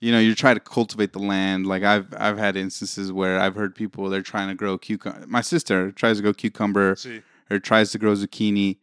you 0.00 0.12
know, 0.12 0.18
you're 0.18 0.34
trying 0.34 0.56
to 0.56 0.60
cultivate 0.60 1.12
the 1.12 1.18
land. 1.20 1.66
Like 1.66 1.82
I've 1.82 2.12
I've 2.16 2.38
had 2.38 2.56
instances 2.56 3.12
where 3.12 3.38
I've 3.38 3.54
heard 3.54 3.74
people 3.74 4.08
they're 4.08 4.22
trying 4.22 4.48
to 4.48 4.54
grow 4.54 4.78
cucumber. 4.78 5.26
My 5.26 5.40
sister 5.42 5.92
tries 5.92 6.16
to 6.16 6.22
grow 6.22 6.32
cucumber 6.32 6.96
or 7.50 7.58
tries 7.58 7.92
to 7.92 7.98
grow 7.98 8.14
zucchini, 8.14 8.78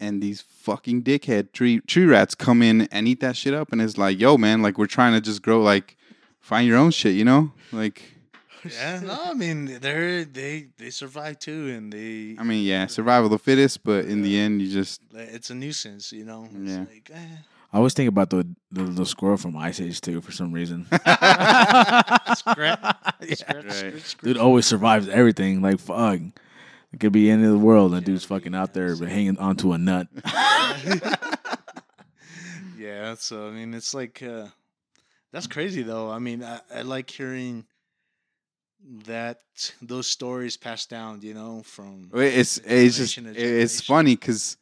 and 0.00 0.22
these 0.22 0.40
fucking 0.40 1.02
dickhead 1.02 1.52
tree 1.52 1.80
tree 1.80 2.06
rats 2.06 2.34
come 2.34 2.62
in 2.62 2.82
and 2.90 3.06
eat 3.06 3.20
that 3.20 3.36
shit 3.36 3.54
up. 3.54 3.70
And 3.72 3.80
it's 3.82 3.98
like, 3.98 4.18
yo, 4.18 4.36
man, 4.38 4.62
like 4.62 4.78
we're 4.78 4.86
trying 4.86 5.12
to 5.12 5.20
just 5.20 5.42
grow 5.42 5.60
like 5.62 5.96
find 6.40 6.66
your 6.66 6.78
own 6.78 6.90
shit, 6.90 7.14
you 7.14 7.24
know? 7.24 7.52
Like, 7.72 8.02
yeah, 8.70 9.00
no, 9.00 9.16
I 9.26 9.34
mean 9.34 9.78
they're 9.80 10.24
they 10.24 10.68
they 10.78 10.90
survive 10.90 11.38
too, 11.38 11.68
and 11.68 11.92
they 11.92 12.36
I 12.38 12.42
mean, 12.44 12.64
yeah, 12.64 12.86
survival 12.86 13.26
of 13.26 13.30
the 13.32 13.38
fittest, 13.38 13.84
but 13.84 14.04
in 14.06 14.22
the 14.22 14.38
end, 14.38 14.60
you 14.62 14.70
just 14.72 15.00
it's 15.14 15.50
a 15.50 15.54
nuisance, 15.54 16.12
you 16.12 16.24
know. 16.24 16.48
It's 16.54 16.70
Yeah. 16.72 16.78
like, 16.80 17.10
eh. 17.12 17.36
I 17.72 17.76
always 17.76 17.94
think 17.94 18.08
about 18.08 18.30
the 18.30 18.46
the, 18.72 18.82
the 18.82 19.06
squirrel 19.06 19.36
from 19.36 19.56
Ice 19.56 19.80
Age 19.80 20.00
too 20.00 20.20
for 20.20 20.32
some 20.32 20.52
reason. 20.52 20.86
Scratch, 20.90 22.36
scratch, 22.38 22.76
Right. 23.20 23.38
scratch, 23.38 23.72
scratch. 23.72 24.16
Dude 24.22 24.36
always 24.38 24.66
survives 24.66 25.08
everything. 25.08 25.62
Like 25.62 25.78
fuck. 25.80 26.20
It 26.92 27.00
could 27.00 27.12
be 27.12 27.30
any 27.30 27.44
of 27.44 27.52
the 27.52 27.58
world 27.58 27.94
and 27.94 28.04
dude's 28.04 28.24
fucking 28.24 28.54
out 28.54 28.74
there 28.74 28.94
hanging 28.96 29.38
onto 29.38 29.72
a 29.72 29.78
nut. 29.78 30.08
Yeah, 32.80 33.14
so 33.18 33.46
I 33.46 33.50
mean, 33.50 33.74
it's 33.74 33.92
like 33.92 34.22
uh, 34.22 34.46
that's 35.32 35.46
crazy 35.46 35.82
though. 35.82 36.10
I 36.10 36.18
mean, 36.18 36.42
I, 36.42 36.60
I 36.74 36.82
like 36.82 37.10
hearing 37.10 37.66
that 39.04 39.40
those 39.82 40.06
stories 40.06 40.56
passed 40.56 40.88
down. 40.88 41.20
You 41.20 41.34
know, 41.34 41.62
from 41.62 42.10
It's 42.14 42.56
it's 42.64 42.96
just 42.96 43.18
it's 43.18 43.82
funny 43.82 44.16
because 44.16 44.56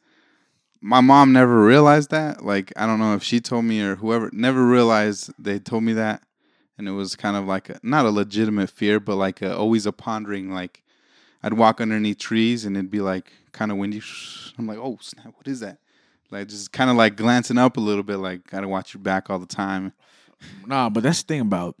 my 0.81 0.99
mom 0.99 1.31
never 1.31 1.63
realized 1.63 2.11
that. 2.11 2.43
Like 2.43 2.73
I 2.75 2.85
don't 2.85 2.99
know 2.99 3.13
if 3.15 3.23
she 3.23 3.39
told 3.39 3.63
me 3.63 3.81
or 3.81 3.95
whoever 3.95 4.29
never 4.33 4.65
realized 4.65 5.31
they 5.39 5.57
told 5.57 5.83
me 5.83 5.93
that, 5.93 6.21
and 6.77 6.89
it 6.89 6.91
was 6.91 7.15
kind 7.15 7.37
of 7.37 7.45
like 7.45 7.69
a, 7.69 7.79
not 7.83 8.05
a 8.05 8.11
legitimate 8.11 8.69
fear, 8.69 8.99
but 8.99 9.15
like 9.15 9.41
a, 9.41 9.55
always 9.55 9.85
a 9.85 9.93
pondering. 9.93 10.51
Like 10.51 10.83
I'd 11.41 11.53
walk 11.53 11.79
underneath 11.81 12.17
trees 12.17 12.65
and 12.65 12.75
it'd 12.75 12.91
be 12.91 13.01
like 13.01 13.31
kind 13.51 13.71
of 13.71 13.77
windy. 13.77 14.01
I'm 14.57 14.67
like, 14.67 14.77
oh 14.77 14.97
snap, 15.01 15.33
what 15.35 15.47
is 15.47 15.59
that? 15.61 15.77
Like 16.31 16.47
just 16.47 16.71
kind 16.71 16.89
of 16.89 16.95
like 16.95 17.15
glancing 17.15 17.57
up 17.57 17.77
a 17.77 17.79
little 17.79 18.03
bit. 18.03 18.17
Like 18.17 18.47
gotta 18.49 18.67
watch 18.67 18.93
your 18.93 19.01
back 19.01 19.29
all 19.29 19.39
the 19.39 19.45
time. 19.45 19.93
Nah, 20.65 20.89
but 20.89 21.03
that's 21.03 21.21
the 21.23 21.27
thing 21.27 21.41
about 21.41 21.75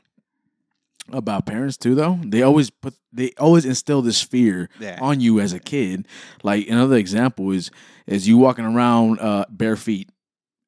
about 1.11 1.45
parents 1.45 1.75
too 1.77 1.95
though. 1.95 2.19
They 2.23 2.41
always 2.43 2.69
put 2.69 2.93
they 3.11 3.31
always 3.39 3.65
instill 3.65 4.01
this 4.01 4.21
fear 4.21 4.69
Yeah. 4.79 4.97
on 5.01 5.19
you 5.21 5.39
as 5.39 5.53
a 5.53 5.59
kid. 5.59 6.07
Like 6.43 6.67
another 6.67 6.97
example 6.97 7.51
is 7.51 7.71
is 8.05 8.27
you 8.27 8.37
walking 8.37 8.65
around 8.65 9.19
uh 9.19 9.45
bare 9.49 9.75
feet 9.75 10.09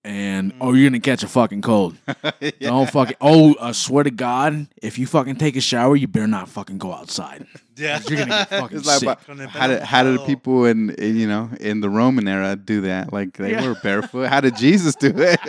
and 0.04 0.52
mm. 0.54 0.58
oh 0.62 0.74
you're 0.74 0.90
gonna 0.90 1.00
catch 1.00 1.24
a 1.24 1.28
fucking 1.28 1.62
cold. 1.62 1.96
Don't 2.60 2.90
fucking 2.90 3.18
oh 3.22 3.56
I 3.62 3.72
swear 3.72 4.04
to 4.04 4.12
God, 4.12 4.68
if 4.82 4.98
you 4.98 5.06
fucking 5.08 5.36
take 5.36 5.56
a 5.56 5.62
shower, 5.62 5.96
you 5.96 6.08
better 6.08 6.28
not 6.28 6.50
fucking 6.50 6.78
go 6.78 6.94
outside. 6.94 7.46
Yeah, 7.78 8.00
You're 8.08 8.20
gonna 8.20 8.30
get 8.30 8.50
fucking 8.62 8.78
It's 8.78 8.86
like, 8.86 9.00
sick. 9.00 9.08
but 9.08 9.26
Con 9.26 9.40
el 9.42 9.48
how 9.48 9.60
pelo 9.68 9.74
did 9.74 9.84
how 9.84 10.04
did 10.04 10.20
mojado. 10.20 10.26
people 10.28 10.66
in, 10.66 10.90
in 10.92 11.18
you 11.18 11.26
know 11.28 11.50
in 11.60 11.82
the 11.82 11.90
Roman 11.90 12.28
era 12.28 12.56
do 12.56 12.82
that? 12.82 13.12
Like 13.12 13.34
they 13.38 13.52
Yeah. 13.52 13.66
were 13.68 13.76
barefoot. 13.82 14.28
How 14.30 14.40
did 14.42 14.56
Jesus 14.56 14.94
do 14.96 15.08
it? 15.08 15.40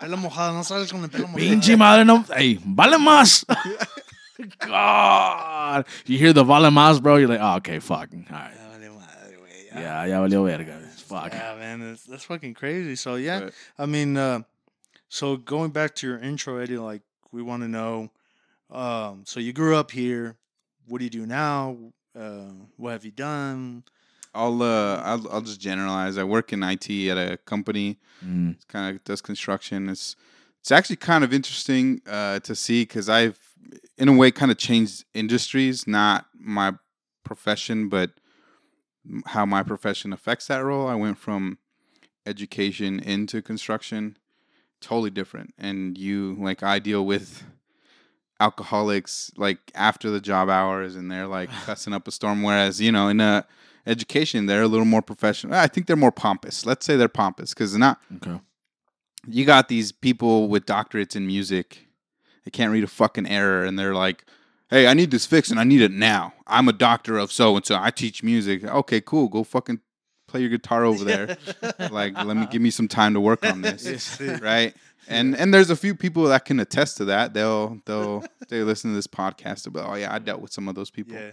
Pelo 0.00 0.16
mojado, 0.16 0.54
no 0.54 0.62
sales 0.62 0.90
con 0.90 1.02
el 1.04 1.08
pelo 1.08 1.28
mojado. 1.28 1.36
Pinche 1.38 1.76
madre 1.78 2.04
no 2.04 2.24
hey, 2.34 2.58
vale 2.64 2.96
más. 2.98 3.44
God. 4.58 5.84
You 6.06 6.18
hear 6.18 6.32
the 6.32 6.42
vale 6.44 6.70
más, 6.70 7.00
bro. 7.00 7.16
You're 7.16 7.28
like, 7.28 7.40
oh, 7.40 7.56
okay, 7.56 7.78
fucking 7.78 8.26
All 8.30 8.36
right. 8.38 8.54
Ya 8.56 8.68
vale 8.68 8.90
madre, 8.90 9.36
güey, 9.38 9.74
ya. 9.74 9.80
Yeah, 9.80 10.06
ya 10.06 10.20
valió 10.20 10.44
verga. 10.44 10.80
Fuck. 11.12 11.32
Yeah, 11.32 11.56
man, 11.56 11.80
that's, 11.80 12.04
that's 12.04 12.24
fucking 12.24 12.54
crazy. 12.54 12.96
So 12.96 13.14
yeah, 13.16 13.40
But- 13.40 13.54
I 13.78 13.86
mean, 13.86 14.16
uh, 14.16 14.40
so 15.08 15.36
going 15.36 15.70
back 15.70 15.94
to 15.96 16.06
your 16.06 16.18
intro, 16.18 16.58
Eddie, 16.58 16.78
like 16.78 17.02
we 17.32 17.42
want 17.42 17.62
to 17.62 17.68
know. 17.68 18.10
Um, 18.70 19.24
so 19.26 19.38
you 19.40 19.52
grew 19.52 19.76
up 19.76 19.90
here. 19.90 20.36
What 20.88 20.98
do 20.98 21.04
you 21.04 21.10
do 21.10 21.26
now? 21.26 21.76
Uh, 22.18 22.50
what 22.76 22.92
have 22.92 23.04
you 23.04 23.10
done? 23.10 23.84
I'll 24.34 24.62
uh 24.62 24.96
I'll, 25.04 25.30
I'll 25.30 25.40
just 25.42 25.60
generalize. 25.60 26.16
I 26.16 26.24
work 26.24 26.52
in 26.54 26.62
IT 26.62 26.88
at 27.08 27.18
a 27.18 27.36
company. 27.36 27.98
Mm. 28.24 28.54
It's 28.54 28.64
kind 28.64 28.94
of 28.96 29.04
does 29.04 29.20
construction. 29.20 29.90
It's 29.90 30.16
it's 30.60 30.72
actually 30.72 30.96
kind 30.96 31.22
of 31.24 31.32
interesting 31.34 32.00
uh, 32.06 32.38
to 32.40 32.54
see 32.54 32.82
because 32.82 33.08
I've 33.10 33.38
in 33.98 34.08
a 34.08 34.12
way 34.14 34.30
kind 34.30 34.50
of 34.50 34.56
changed 34.56 35.04
industries, 35.12 35.86
not 35.86 36.26
my 36.34 36.72
profession, 37.24 37.88
but 37.90 38.10
m- 38.10 38.21
how 39.26 39.44
my 39.46 39.62
profession 39.62 40.12
affects 40.12 40.46
that 40.46 40.58
role. 40.64 40.86
I 40.86 40.94
went 40.94 41.18
from 41.18 41.58
education 42.26 43.00
into 43.00 43.42
construction, 43.42 44.16
totally 44.80 45.10
different. 45.10 45.54
And 45.58 45.98
you 45.98 46.36
like 46.38 46.62
I 46.62 46.78
deal 46.78 47.04
with 47.04 47.44
alcoholics 48.40 49.30
like 49.36 49.58
after 49.74 50.10
the 50.10 50.20
job 50.20 50.48
hours 50.48 50.96
and 50.96 51.10
they're 51.10 51.26
like 51.28 51.48
cussing 51.64 51.92
up 51.92 52.08
a 52.08 52.10
storm 52.10 52.42
whereas 52.42 52.80
you 52.80 52.90
know 52.90 53.06
in 53.06 53.20
a 53.20 53.46
education 53.86 54.46
they're 54.46 54.62
a 54.62 54.66
little 54.68 54.84
more 54.86 55.02
professional 55.02 55.54
i 55.54 55.68
think 55.68 55.86
they're 55.86 55.94
more 55.94 56.10
pompous 56.10 56.66
let's 56.66 56.84
say 56.84 56.96
they're 56.96 57.08
pompous 57.08 57.54
because 57.54 57.76
not 57.76 58.00
Okay. 58.16 58.40
you 59.28 59.44
got 59.44 59.68
these 59.68 59.92
people 59.92 60.48
with 60.48 60.66
doctorates 60.66 61.14
in 61.14 61.24
music 61.24 61.86
they 62.44 62.50
can't 62.50 62.72
read 62.72 62.82
a 62.82 62.88
fucking 62.88 63.28
error 63.28 63.64
and 63.64 63.78
they're 63.78 63.94
like 63.94 64.24
hey 64.72 64.86
i 64.86 64.94
need 64.94 65.10
this 65.10 65.26
fixed 65.26 65.50
and 65.50 65.60
i 65.60 65.64
need 65.64 65.82
it 65.82 65.92
now. 65.92 66.32
I'm 66.46 66.68
a 66.68 66.72
doctor 66.72 67.18
of 67.18 67.30
so 67.30 67.54
and 67.56 67.64
so 67.64 67.76
i 67.78 67.90
teach 67.90 68.22
music. 68.22 68.64
Okay 68.64 69.00
cool. 69.00 69.28
Go 69.28 69.44
fucking 69.44 69.80
play 70.26 70.40
your 70.40 70.50
guitar 70.50 70.84
over 70.84 71.04
there. 71.04 71.36
Like 71.90 72.14
let 72.24 72.36
me 72.36 72.46
give 72.50 72.62
me 72.62 72.70
some 72.70 72.88
time 72.88 73.14
to 73.14 73.20
work 73.20 73.44
on 73.44 73.60
this 73.62 74.20
right? 74.40 74.74
And 75.08 75.36
and 75.36 75.52
there's 75.52 75.70
a 75.70 75.76
few 75.76 75.94
people 75.94 76.24
that 76.24 76.44
can 76.44 76.58
attest 76.60 76.96
to 76.98 77.04
that. 77.06 77.34
They'll 77.34 77.80
they'll 77.86 78.24
they 78.48 78.62
listen 78.62 78.90
to 78.90 78.94
this 78.94 79.06
podcast 79.06 79.72
like, 79.72 79.88
oh 79.88 79.94
yeah 79.94 80.12
i 80.12 80.18
dealt 80.18 80.40
with 80.40 80.52
some 80.52 80.68
of 80.68 80.74
those 80.74 80.90
people. 80.90 81.14
Yeah, 81.14 81.32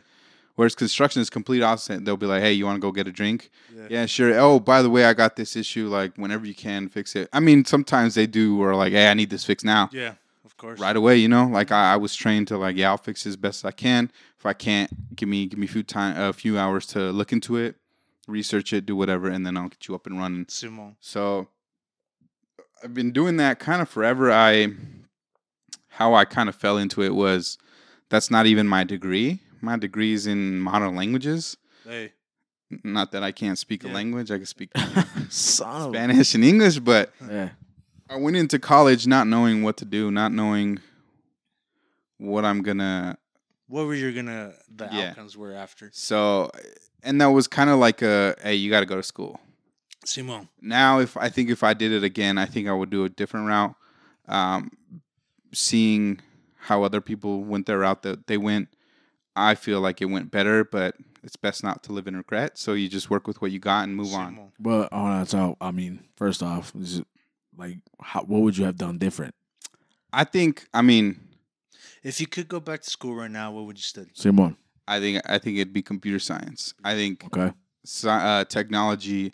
whereas 0.56 0.76
construction 0.76 1.22
is 1.22 1.30
complete 1.30 1.62
opposite. 1.62 2.04
They'll 2.04 2.18
be 2.18 2.26
like 2.26 2.42
hey 2.42 2.54
you 2.54 2.66
want 2.66 2.76
to 2.78 2.82
go 2.82 2.92
get 2.92 3.08
a 3.08 3.12
drink? 3.12 3.52
Yeah, 3.76 3.88
yeah, 3.90 4.06
sure. 4.06 4.38
Oh, 4.40 4.60
by 4.60 4.82
the 4.82 4.90
way, 4.90 5.06
I 5.06 5.14
got 5.14 5.36
this 5.36 5.56
issue. 5.56 5.88
Like, 5.88 6.16
whenever 6.16 6.46
you 6.46 6.56
can, 6.56 6.90
fix 6.90 7.16
it. 7.16 7.30
I 7.32 7.40
mean, 7.40 7.64
sometimes 7.66 8.16
they 8.16 8.28
do, 8.28 8.62
or 8.62 8.76
like, 8.76 8.92
hey, 8.92 9.10
I 9.10 9.14
need 9.14 9.30
this 9.30 9.46
fixed 9.46 9.66
now, 9.66 9.90
yeah. 9.94 10.16
Course. 10.60 10.80
right 10.80 10.96
away. 10.96 11.18
You 11.18 11.28
know, 11.30 11.46
like 11.48 11.72
I, 11.72 11.94
I 11.94 11.96
was 11.98 12.14
trained 12.16 12.48
to 12.50 12.58
like, 12.58 12.76
yeah, 12.76 12.90
I'll 12.92 12.98
fix 12.98 13.26
it 13.26 13.30
as 13.30 13.36
best 13.38 13.66
I 13.66 13.72
can. 13.72 14.12
If 14.38 14.46
I 14.46 14.54
can't, 14.54 15.16
give 15.16 15.28
me 15.28 15.48
give 15.48 15.58
me 15.58 15.66
a 15.66 15.70
few 15.70 15.84
time, 15.84 16.20
a 16.20 16.32
few 16.34 16.60
hours 16.60 16.86
to 16.88 17.12
look 17.12 17.32
into 17.34 17.58
it, 17.58 17.76
research 18.28 18.72
it, 18.74 18.86
do 18.86 18.96
whatever, 18.96 19.28
and 19.30 19.46
then 19.46 19.58
I'll 19.58 19.70
get 19.70 19.88
you 19.88 19.96
up 19.96 20.06
and 20.06 20.20
running. 20.20 20.46
Simon. 20.50 20.96
So 21.00 21.48
I've 22.84 22.94
been 22.94 23.12
doing 23.12 23.38
that 23.38 23.60
kind 23.60 23.82
of 23.82 23.90
forever. 23.90 24.32
I 24.32 24.74
how 25.94 26.14
I 26.14 26.24
kind 26.26 26.48
of 26.48 26.56
fell 26.56 26.78
into 26.78 27.02
it 27.02 27.14
was 27.16 27.58
that's 28.10 28.30
not 28.32 28.46
even 28.46 28.68
my 28.68 28.84
degree. 28.84 29.40
My 29.62 29.78
degree 29.78 30.14
is 30.14 30.28
in 30.28 30.60
modern 30.62 30.96
languages. 30.96 31.58
Hey. 31.86 32.14
Not 32.84 33.12
that 33.14 33.24
I 33.24 33.32
can't 33.32 33.58
speak 33.58 33.84
Yeah. 33.84 33.92
a 33.92 33.94
language. 33.94 34.30
I 34.32 34.38
can 34.38 34.46
speak 34.46 34.70
Spanish 35.30 36.36
and 36.36 36.44
English, 36.46 36.80
but 36.80 37.12
Yeah. 37.30 37.50
I 38.10 38.16
went 38.16 38.36
into 38.38 38.58
college 38.60 39.06
not 39.06 39.28
knowing 39.28 39.62
what 39.64 39.78
to 39.78 39.86
do, 39.86 40.10
not 40.12 40.32
knowing 40.32 40.80
what 42.18 42.44
I'm 42.44 42.62
gonna. 42.62 43.18
What 43.68 43.86
were 43.86 43.94
you 43.94 44.12
gonna 44.12 44.54
the 44.74 44.86
Yeah. 44.86 45.10
outcomes 45.10 45.38
were 45.38 45.54
after? 45.54 45.90
So, 45.94 46.50
and 47.04 47.22
that 47.22 47.28
was 47.28 47.48
kind 47.48 47.70
of 47.70 47.78
like 47.80 48.02
a, 48.02 48.36
hey, 48.42 48.56
you 48.56 48.70
got 48.72 48.80
to 48.80 48.86
go 48.88 48.96
to 48.96 49.04
school. 49.04 49.40
Simon. 50.06 50.50
Now, 50.62 51.00
if 51.00 51.16
I 51.18 51.30
think 51.30 51.50
if 51.50 51.64
I 51.64 51.74
did 51.74 51.92
it 51.92 52.04
again, 52.04 52.38
I 52.38 52.46
think 52.46 52.68
I 52.68 52.74
would 52.74 52.90
do 52.90 53.04
a 53.06 53.10
different 53.10 53.48
route. 53.48 53.76
Um, 54.28 54.72
seeing 55.54 56.20
how 56.62 56.84
other 56.84 57.02
people 57.02 57.44
went 57.44 57.66
their 57.68 57.80
route 57.80 58.02
that 58.04 58.28
they 58.28 58.38
went, 58.38 58.70
I 59.36 59.56
feel 59.56 59.82
like 59.82 60.02
it 60.02 60.06
went 60.06 60.32
better, 60.32 60.64
but 60.64 60.96
it's 61.24 61.36
best 61.36 61.64
not 61.64 61.84
to 61.84 61.92
live 61.92 62.08
in 62.08 62.16
regret. 62.18 62.58
So 62.58 62.74
you 62.74 62.88
just 62.90 63.10
work 63.10 63.28
with 63.28 63.42
what 63.42 63.52
you 63.52 63.60
got 63.60 63.84
and 63.84 63.96
move 63.96 64.14
on. 64.14 64.52
But 64.60 64.90
oh, 64.92 65.18
that's 65.18 65.34
all. 65.34 65.58
I 65.62 65.72
mean, 65.72 66.06
first 66.16 66.42
off, 66.42 66.74
is 66.76 67.00
it, 67.00 67.08
like, 67.60 67.78
how, 68.02 68.22
what 68.24 68.42
would 68.42 68.58
you 68.58 68.66
have 68.66 68.78
done 68.78 68.98
different? 68.98 69.36
I 70.12 70.24
think, 70.24 70.68
I 70.74 70.82
mean, 70.82 71.20
If 72.02 72.20
you 72.22 72.28
could 72.28 72.48
go 72.48 72.60
back 72.60 72.82
to 72.82 72.90
school 72.90 73.14
right 73.16 73.30
now, 73.30 73.52
what 73.52 73.66
would 73.66 73.78
you 73.78 73.84
study? 73.84 74.12
Simon. 74.14 74.56
I 74.88 75.00
think 75.00 75.22
I 75.30 75.38
think 75.38 75.58
it'd 75.58 75.74
be 75.74 75.82
computer 75.84 76.18
science. 76.18 76.74
I 76.84 76.96
think 76.96 77.26
Okay. 77.26 77.54
sci- 77.86 78.08
uh, 78.10 78.46
technology 78.46 79.34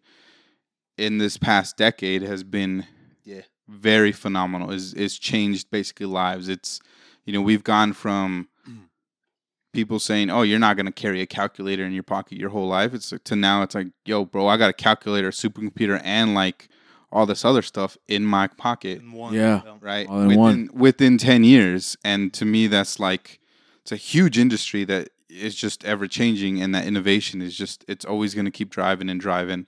in 0.97 1.17
this 1.19 1.37
past 1.37 1.77
decade 1.77 2.23
has 2.23 2.43
been 2.43 2.85
Yeah. 3.23 3.43
very 3.69 4.11
phenomenal. 4.11 4.71
Is 4.71 4.93
is 4.95 5.17
changed 5.17 5.69
basically 5.71 6.07
lives. 6.07 6.49
It's 6.49 6.81
you 7.23 7.31
know 7.33 7.41
we've 7.41 7.63
gone 7.63 7.93
from 7.93 8.49
people 9.73 9.99
saying, 9.99 10.29
"Oh, 10.29 10.41
you're 10.41 10.59
not 10.59 10.75
going 10.75 10.85
to 10.87 10.91
carry 10.91 11.21
a 11.21 11.25
calculator 11.27 11.85
in 11.85 11.93
your 11.93 12.03
pocket 12.03 12.37
your 12.37 12.49
whole 12.49 12.67
life." 12.67 12.93
It's 12.93 13.11
like, 13.11 13.23
to 13.25 13.35
now 13.35 13.61
it's 13.61 13.75
like, 13.75 13.87
"Yo, 14.05 14.25
bro, 14.25 14.47
I 14.47 14.57
got 14.57 14.69
a 14.69 14.73
calculator, 14.73 15.27
a 15.29 15.31
supercomputer, 15.31 16.01
and 16.03 16.33
like 16.33 16.67
all 17.15 17.25
this 17.25 17.43
other 17.45 17.61
stuff 17.61 17.97
in 18.07 18.23
my 18.25 18.47
pocket." 18.47 18.99
In 19.01 19.11
one. 19.13 19.33
Yeah. 19.33 19.61
right 19.81 20.07
All 20.07 20.21
in 20.21 20.27
within 20.27 20.39
one. 20.39 20.69
within 20.73 21.17
10 21.17 21.43
years 21.43 21.97
and 22.03 22.33
to 22.33 22.45
me 22.45 22.67
that's 22.67 22.99
like 22.99 23.39
it's 23.81 23.91
a 23.91 23.95
huge 23.95 24.37
industry 24.37 24.83
that 24.85 25.09
is 25.29 25.55
just 25.55 25.83
ever 25.85 26.07
changing 26.07 26.61
and 26.61 26.73
that 26.75 26.85
innovation 26.85 27.41
is 27.41 27.55
just 27.57 27.83
it's 27.87 28.05
always 28.05 28.33
going 28.35 28.45
to 28.45 28.51
keep 28.51 28.69
driving 28.69 29.09
and 29.09 29.19
driving 29.21 29.65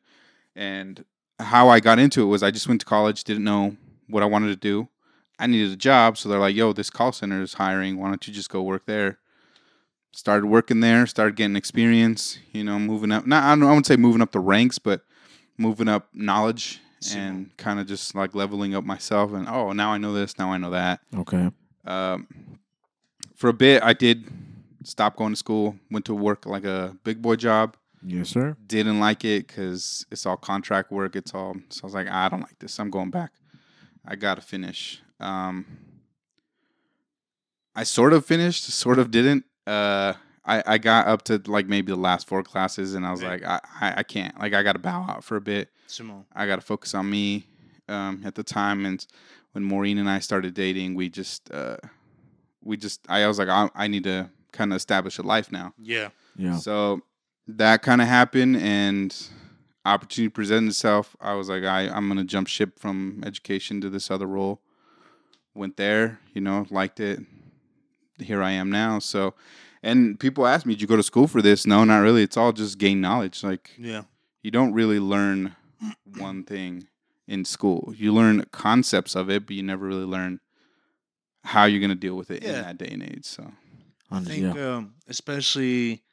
and 0.55 1.03
how 1.39 1.69
i 1.69 1.79
got 1.79 1.99
into 1.99 2.21
it 2.21 2.25
was 2.25 2.41
i 2.43 2.49
just 2.51 2.67
went 2.67 2.79
to 2.81 2.85
college 2.85 3.23
didn't 3.23 3.43
know 3.43 3.75
what 4.07 4.23
i 4.23 4.25
wanted 4.25 4.47
to 4.47 4.55
do 4.55 4.87
i 5.39 5.45
needed 5.45 5.71
a 5.71 5.75
job 5.75 6.17
so 6.17 6.29
they're 6.29 6.39
like 6.39 6.55
yo 6.55 6.73
this 6.73 6.89
call 6.89 7.11
center 7.11 7.41
is 7.41 7.55
hiring 7.55 7.97
why 7.97 8.07
don't 8.07 8.27
you 8.27 8.33
just 8.33 8.49
go 8.49 8.61
work 8.63 8.85
there 8.85 9.19
started 10.13 10.47
working 10.47 10.79
there 10.79 11.05
started 11.05 11.35
getting 11.35 11.55
experience 11.55 12.39
you 12.53 12.63
know 12.63 12.79
moving 12.79 13.11
up 13.11 13.27
not 13.27 13.43
i 13.43 13.49
don't 13.49 13.63
i 13.63 13.67
wouldn't 13.67 13.85
say 13.85 13.97
moving 13.97 14.21
up 14.21 14.31
the 14.31 14.39
ranks 14.39 14.79
but 14.79 15.01
moving 15.57 15.87
up 15.87 16.07
knowledge 16.13 16.79
And 17.15 17.55
kind 17.57 17.79
of 17.79 17.87
just 17.87 18.15
like 18.15 18.33
leveling 18.33 18.73
up 18.75 18.83
myself 18.83 19.31
and 19.33 19.47
oh 19.47 19.71
now 19.71 19.91
i 19.93 19.97
know 19.97 20.13
this 20.13 20.37
now 20.39 20.51
i 20.51 20.57
know 20.57 20.71
that. 20.71 20.99
Okay. 21.15 21.51
um, 21.85 22.27
for 23.35 23.49
a 23.49 23.53
bit 23.53 23.83
i 23.83 23.93
did 23.93 24.25
stop 24.83 25.15
going 25.15 25.31
to 25.33 25.35
school 25.35 25.75
went 25.91 26.05
to 26.05 26.15
work 26.15 26.45
like 26.45 26.63
a 26.65 26.95
big 27.03 27.21
boy 27.21 27.35
job. 27.35 27.75
Yes, 28.03 28.29
sir. 28.29 28.55
didn't 28.65 28.99
like 28.99 29.25
it 29.25 29.47
because 29.47 30.05
it's 30.11 30.25
all 30.25 30.37
contract 30.37 30.91
work 30.91 31.15
it's 31.15 31.33
all 31.33 31.55
so 31.69 31.81
i 31.83 31.85
was 31.85 31.93
like 31.93 32.07
i 32.07 32.29
don't 32.29 32.41
like 32.41 32.57
this 32.59 32.79
i'm 32.79 32.89
going 32.89 33.09
back. 33.11 33.31
I 34.05 34.15
gotta 34.15 34.41
finish. 34.41 35.01
Um, 35.19 35.65
i 37.75 37.83
sort 37.83 38.13
of 38.13 38.25
finished 38.25 38.63
sort 38.65 38.97
of 38.99 39.11
didn't 39.11 39.43
uh, 39.67 40.13
I, 40.47 40.63
I 40.65 40.77
got 40.77 41.07
up 41.07 41.23
to 41.23 41.41
like 41.45 41.67
maybe 41.67 41.91
the 41.91 41.97
last 41.97 42.27
four 42.27 42.41
classes 42.41 42.95
and 42.95 43.05
i 43.05 43.11
was 43.11 43.21
Right. 43.21 43.41
like 43.43 43.61
I, 43.81 43.87
I, 43.87 43.93
I 43.97 44.03
can't 44.03 44.39
like 44.39 44.53
i 44.53 44.63
gotta 44.63 44.79
bow 44.79 45.05
out 45.09 45.23
for 45.23 45.35
a 45.35 45.41
bit 45.41 45.69
Simon. 45.87 46.25
I 46.35 46.47
got 46.47 46.55
to 46.57 46.61
focus 46.61 46.93
on 46.93 47.09
me 47.09 47.47
um, 47.87 48.21
at 48.25 48.35
the 48.35 48.43
time. 48.43 48.85
And 48.85 49.05
when 49.53 49.63
Maureen 49.63 49.97
and 49.97 50.09
I 50.09 50.19
started 50.19 50.53
dating, 50.53 50.95
we 50.95 51.07
just, 51.07 51.49
uh, 51.49 51.77
we 52.61 52.75
just, 52.75 53.05
I 53.09 53.25
was 53.25 53.39
like, 53.39 53.47
I, 53.47 53.69
I 53.73 53.87
need 53.87 54.03
to 54.03 54.29
kind 54.51 54.73
of 54.73 54.75
establish 54.75 55.17
a 55.17 55.21
life 55.23 55.49
now. 55.49 55.73
Yeah. 55.81 56.09
Yeah. 56.35 56.57
So 56.57 56.99
that 57.47 57.83
kind 57.83 58.01
of 58.01 58.09
happened 58.09 58.57
and 58.57 59.15
opportunity 59.85 60.27
presented 60.29 60.67
itself. 60.71 61.15
I 61.21 61.35
was 61.35 61.47
like, 61.47 61.63
I, 61.63 61.87
I'm 61.87 62.07
going 62.09 62.17
to 62.17 62.25
jump 62.25 62.49
ship 62.49 62.77
from 62.77 63.23
education 63.25 63.79
to 63.79 63.89
this 63.89 64.11
other 64.11 64.27
role. 64.27 64.59
Went 65.55 65.77
there, 65.77 66.19
you 66.33 66.41
know, 66.41 66.65
liked 66.69 66.99
it. 66.99 67.21
Here 68.19 68.43
I 68.43 68.51
am 68.51 68.69
now. 68.69 68.99
So, 68.99 69.35
and 69.87 70.19
people 70.19 70.45
ask 70.47 70.65
me, 70.65 70.73
did 70.73 70.81
you 70.81 70.87
go 70.87 70.95
to 70.97 71.03
school 71.03 71.27
for 71.27 71.41
this? 71.41 71.65
No, 71.65 71.83
not 71.83 71.99
really. 71.99 72.23
It's 72.23 72.37
all 72.37 72.51
just 72.51 72.77
gain 72.77 72.99
knowledge. 73.01 73.43
Like, 73.43 73.71
Yeah. 73.77 74.03
you 74.43 74.51
don't 74.51 74.73
really 74.73 74.99
learn 74.99 75.55
one 76.17 76.43
thing 76.43 76.87
in 77.27 77.45
school. 77.45 77.93
You 77.95 78.13
learn 78.13 78.45
concepts 78.51 79.15
of 79.15 79.29
it, 79.29 79.45
but 79.45 79.55
you 79.55 79.63
never 79.63 79.85
really 79.87 80.05
learn 80.05 80.39
how 81.43 81.65
you're 81.65 81.79
going 81.79 81.89
to 81.89 81.95
deal 82.07 82.15
with 82.15 82.31
it 82.31 82.43
Yeah. 82.43 82.49
in 82.49 82.61
that 82.63 82.77
day 82.77 82.89
and 82.91 83.03
age. 83.03 83.25
So, 83.25 83.53
I 84.11 84.19
think, 84.21 84.55
yeah. 84.55 84.75
um, 84.77 84.95
especially 85.07 86.03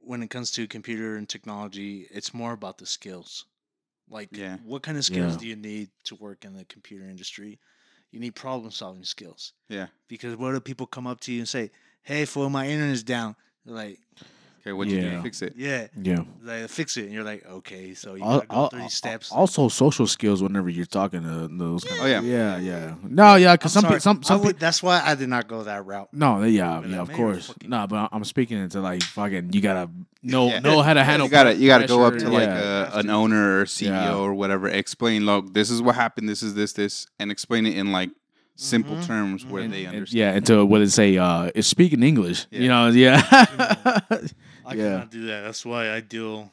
when 0.00 0.22
it 0.22 0.28
comes 0.30 0.50
to 0.52 0.66
computer 0.66 1.16
and 1.16 1.28
technology, 1.28 2.06
it's 2.10 2.32
more 2.34 2.52
about 2.52 2.78
the 2.78 2.86
skills. 2.86 3.44
Like, 4.08 4.28
Yeah. 4.32 4.56
what 4.64 4.82
kind 4.82 4.96
of 4.98 5.04
skills 5.04 5.34
Yeah. 5.34 5.38
do 5.38 5.46
you 5.48 5.56
need 5.56 5.90
to 6.04 6.14
work 6.14 6.44
in 6.44 6.54
the 6.54 6.64
computer 6.64 7.04
industry? 7.08 7.58
You 8.10 8.20
need 8.20 8.34
problem 8.34 8.70
solving 8.70 9.04
skills. 9.04 9.52
yeah. 9.68 9.88
Because 10.08 10.34
what 10.36 10.52
do 10.52 10.60
people 10.60 10.86
come 10.86 11.06
up 11.06 11.20
to 11.20 11.32
you 11.32 11.40
and 11.40 11.48
say, 11.48 11.70
"Hey, 12.02 12.24
for 12.24 12.48
my 12.50 12.66
internet's 12.68 13.02
down"? 13.02 13.36
They're 13.64 13.74
like, 13.74 13.98
Okay, 14.62 14.72
what 14.72 14.88
you 14.88 15.00
do 15.00 15.06
Yeah. 15.06 15.22
fix 15.22 15.40
it? 15.40 15.54
Yeah, 15.56 15.86
Yeah. 16.02 16.24
like 16.42 16.68
fix 16.68 16.96
it, 16.98 17.04
and 17.04 17.12
you're 17.12 17.22
like, 17.24 17.46
okay, 17.48 17.94
so 17.94 18.16
you 18.16 18.22
Al- 18.24 18.34
gotta 18.40 18.46
go 18.48 18.56
al- 18.56 18.68
through 18.68 18.78
these 18.80 18.84
al- 18.86 18.90
steps. 18.90 19.32
Also, 19.32 19.68
social 19.68 20.06
skills 20.06 20.42
whenever 20.42 20.68
you're 20.68 20.84
talking 20.84 21.22
to 21.22 21.48
those. 21.48 21.84
Kind 21.84 22.00
of, 22.00 22.04
Oh, 22.04 22.08
yeah. 22.08 22.20
yeah, 22.20 22.58
yeah. 22.58 22.94
No, 23.02 23.36
yeah, 23.36 23.54
because 23.54 23.74
I'm 23.76 23.82
some 23.82 23.88
sorry, 23.88 23.94
pe- 23.98 24.00
some 24.02 24.20
I 24.24 24.26
some 24.26 24.40
would- 24.42 24.56
pe- 24.56 24.60
that's 24.60 24.82
why 24.82 25.00
I 25.02 25.14
did 25.14 25.28
not 25.30 25.48
go 25.48 25.62
that 25.62 25.86
route. 25.86 26.08
no, 26.12 26.42
yeah, 26.42 26.80
Be 26.80 26.88
yeah, 26.90 26.96
like, 26.96 27.00
of 27.02 27.08
"Man, 27.08 27.16
course. 27.16 27.46
fucking-" 27.46 27.70
No, 27.70 27.86
but 27.86 28.08
I'm 28.12 28.24
speaking 28.24 28.58
into 28.58 28.80
like 28.80 29.02
fucking. 29.04 29.52
You 29.54 29.60
gotta 29.62 29.88
know 30.22 30.48
Yeah. 30.48 30.58
know 30.58 30.82
how 30.82 30.92
to 30.92 31.04
handle. 31.04 31.28
you 31.28 31.30
gotta 31.30 31.54
you 31.54 31.68
gotta 31.68 31.86
go 31.86 32.02
up 32.04 32.14
pressure, 32.14 32.26
to 32.26 32.32
like 32.32 32.48
yeah. 32.48 32.90
a, 32.94 32.98
an 32.98 33.08
owner 33.10 33.60
or 33.60 33.64
CEO 33.64 33.86
Yeah. 33.86 34.14
or 34.16 34.34
whatever. 34.34 34.68
Explain, 34.68 35.24
look, 35.24 35.54
this 35.54 35.70
is 35.70 35.80
what 35.80 35.94
happened. 35.94 36.28
This 36.28 36.42
is 36.42 36.54
this 36.54 36.72
this, 36.74 37.06
and 37.18 37.30
explain 37.30 37.64
it 37.64 37.74
in 37.76 37.90
like 37.92 38.10
simple 38.60 38.96
Mhm. 38.96 39.06
terms 39.06 39.44
where 39.46 39.62
Mhm. 39.62 39.70
they 39.70 39.84
And- 39.84 39.94
understand. 39.96 40.18
yeah, 40.18 40.32
and 40.34 40.44
to 40.46 40.64
what 40.66 40.80
they 40.80 40.86
say? 40.86 41.16
Uh, 41.16 41.50
it's 41.54 41.68
speaking 41.68 42.02
English. 42.02 42.46
Yeah. 42.50 42.60
You 42.60 42.68
know, 42.68 42.88
yeah. 43.06 43.22
I 43.30 44.74
Yeah. 44.74 44.74
cannot 44.74 45.10
do 45.10 45.26
that. 45.26 45.42
That's 45.44 45.64
why 45.64 45.92
I 45.92 46.00
deal. 46.00 46.50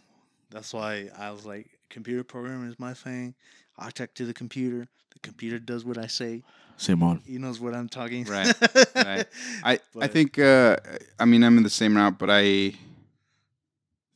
That's 0.51 0.71
why 0.71 1.09
I 1.17 1.31
was 1.31 1.45
like, 1.45 1.67
computer 1.89 2.23
programming 2.23 2.69
is 2.69 2.79
my 2.79 2.93
thing. 2.93 3.33
I 3.77 3.89
talk 3.89 4.13
to 4.15 4.25
the 4.25 4.33
computer. 4.33 4.87
The 5.13 5.19
computer 5.19 5.57
does 5.59 5.83
what 5.83 5.97
I 5.97 6.07
say. 6.07 6.43
Simon. 6.77 7.21
He 7.25 7.37
knows 7.39 7.59
what 7.59 7.73
I'm 7.73 7.89
talking. 7.89 8.25
Right, 8.25 8.53
right. 8.95 9.25
I 9.63 9.79
I 9.99 10.07
think 10.07 10.37
uh, 10.37 10.75
I 11.19 11.25
mean 11.25 11.43
I'm 11.43 11.57
in 11.57 11.63
the 11.63 11.69
same 11.81 11.95
route, 11.97 12.19
but 12.19 12.29
I 12.29 12.73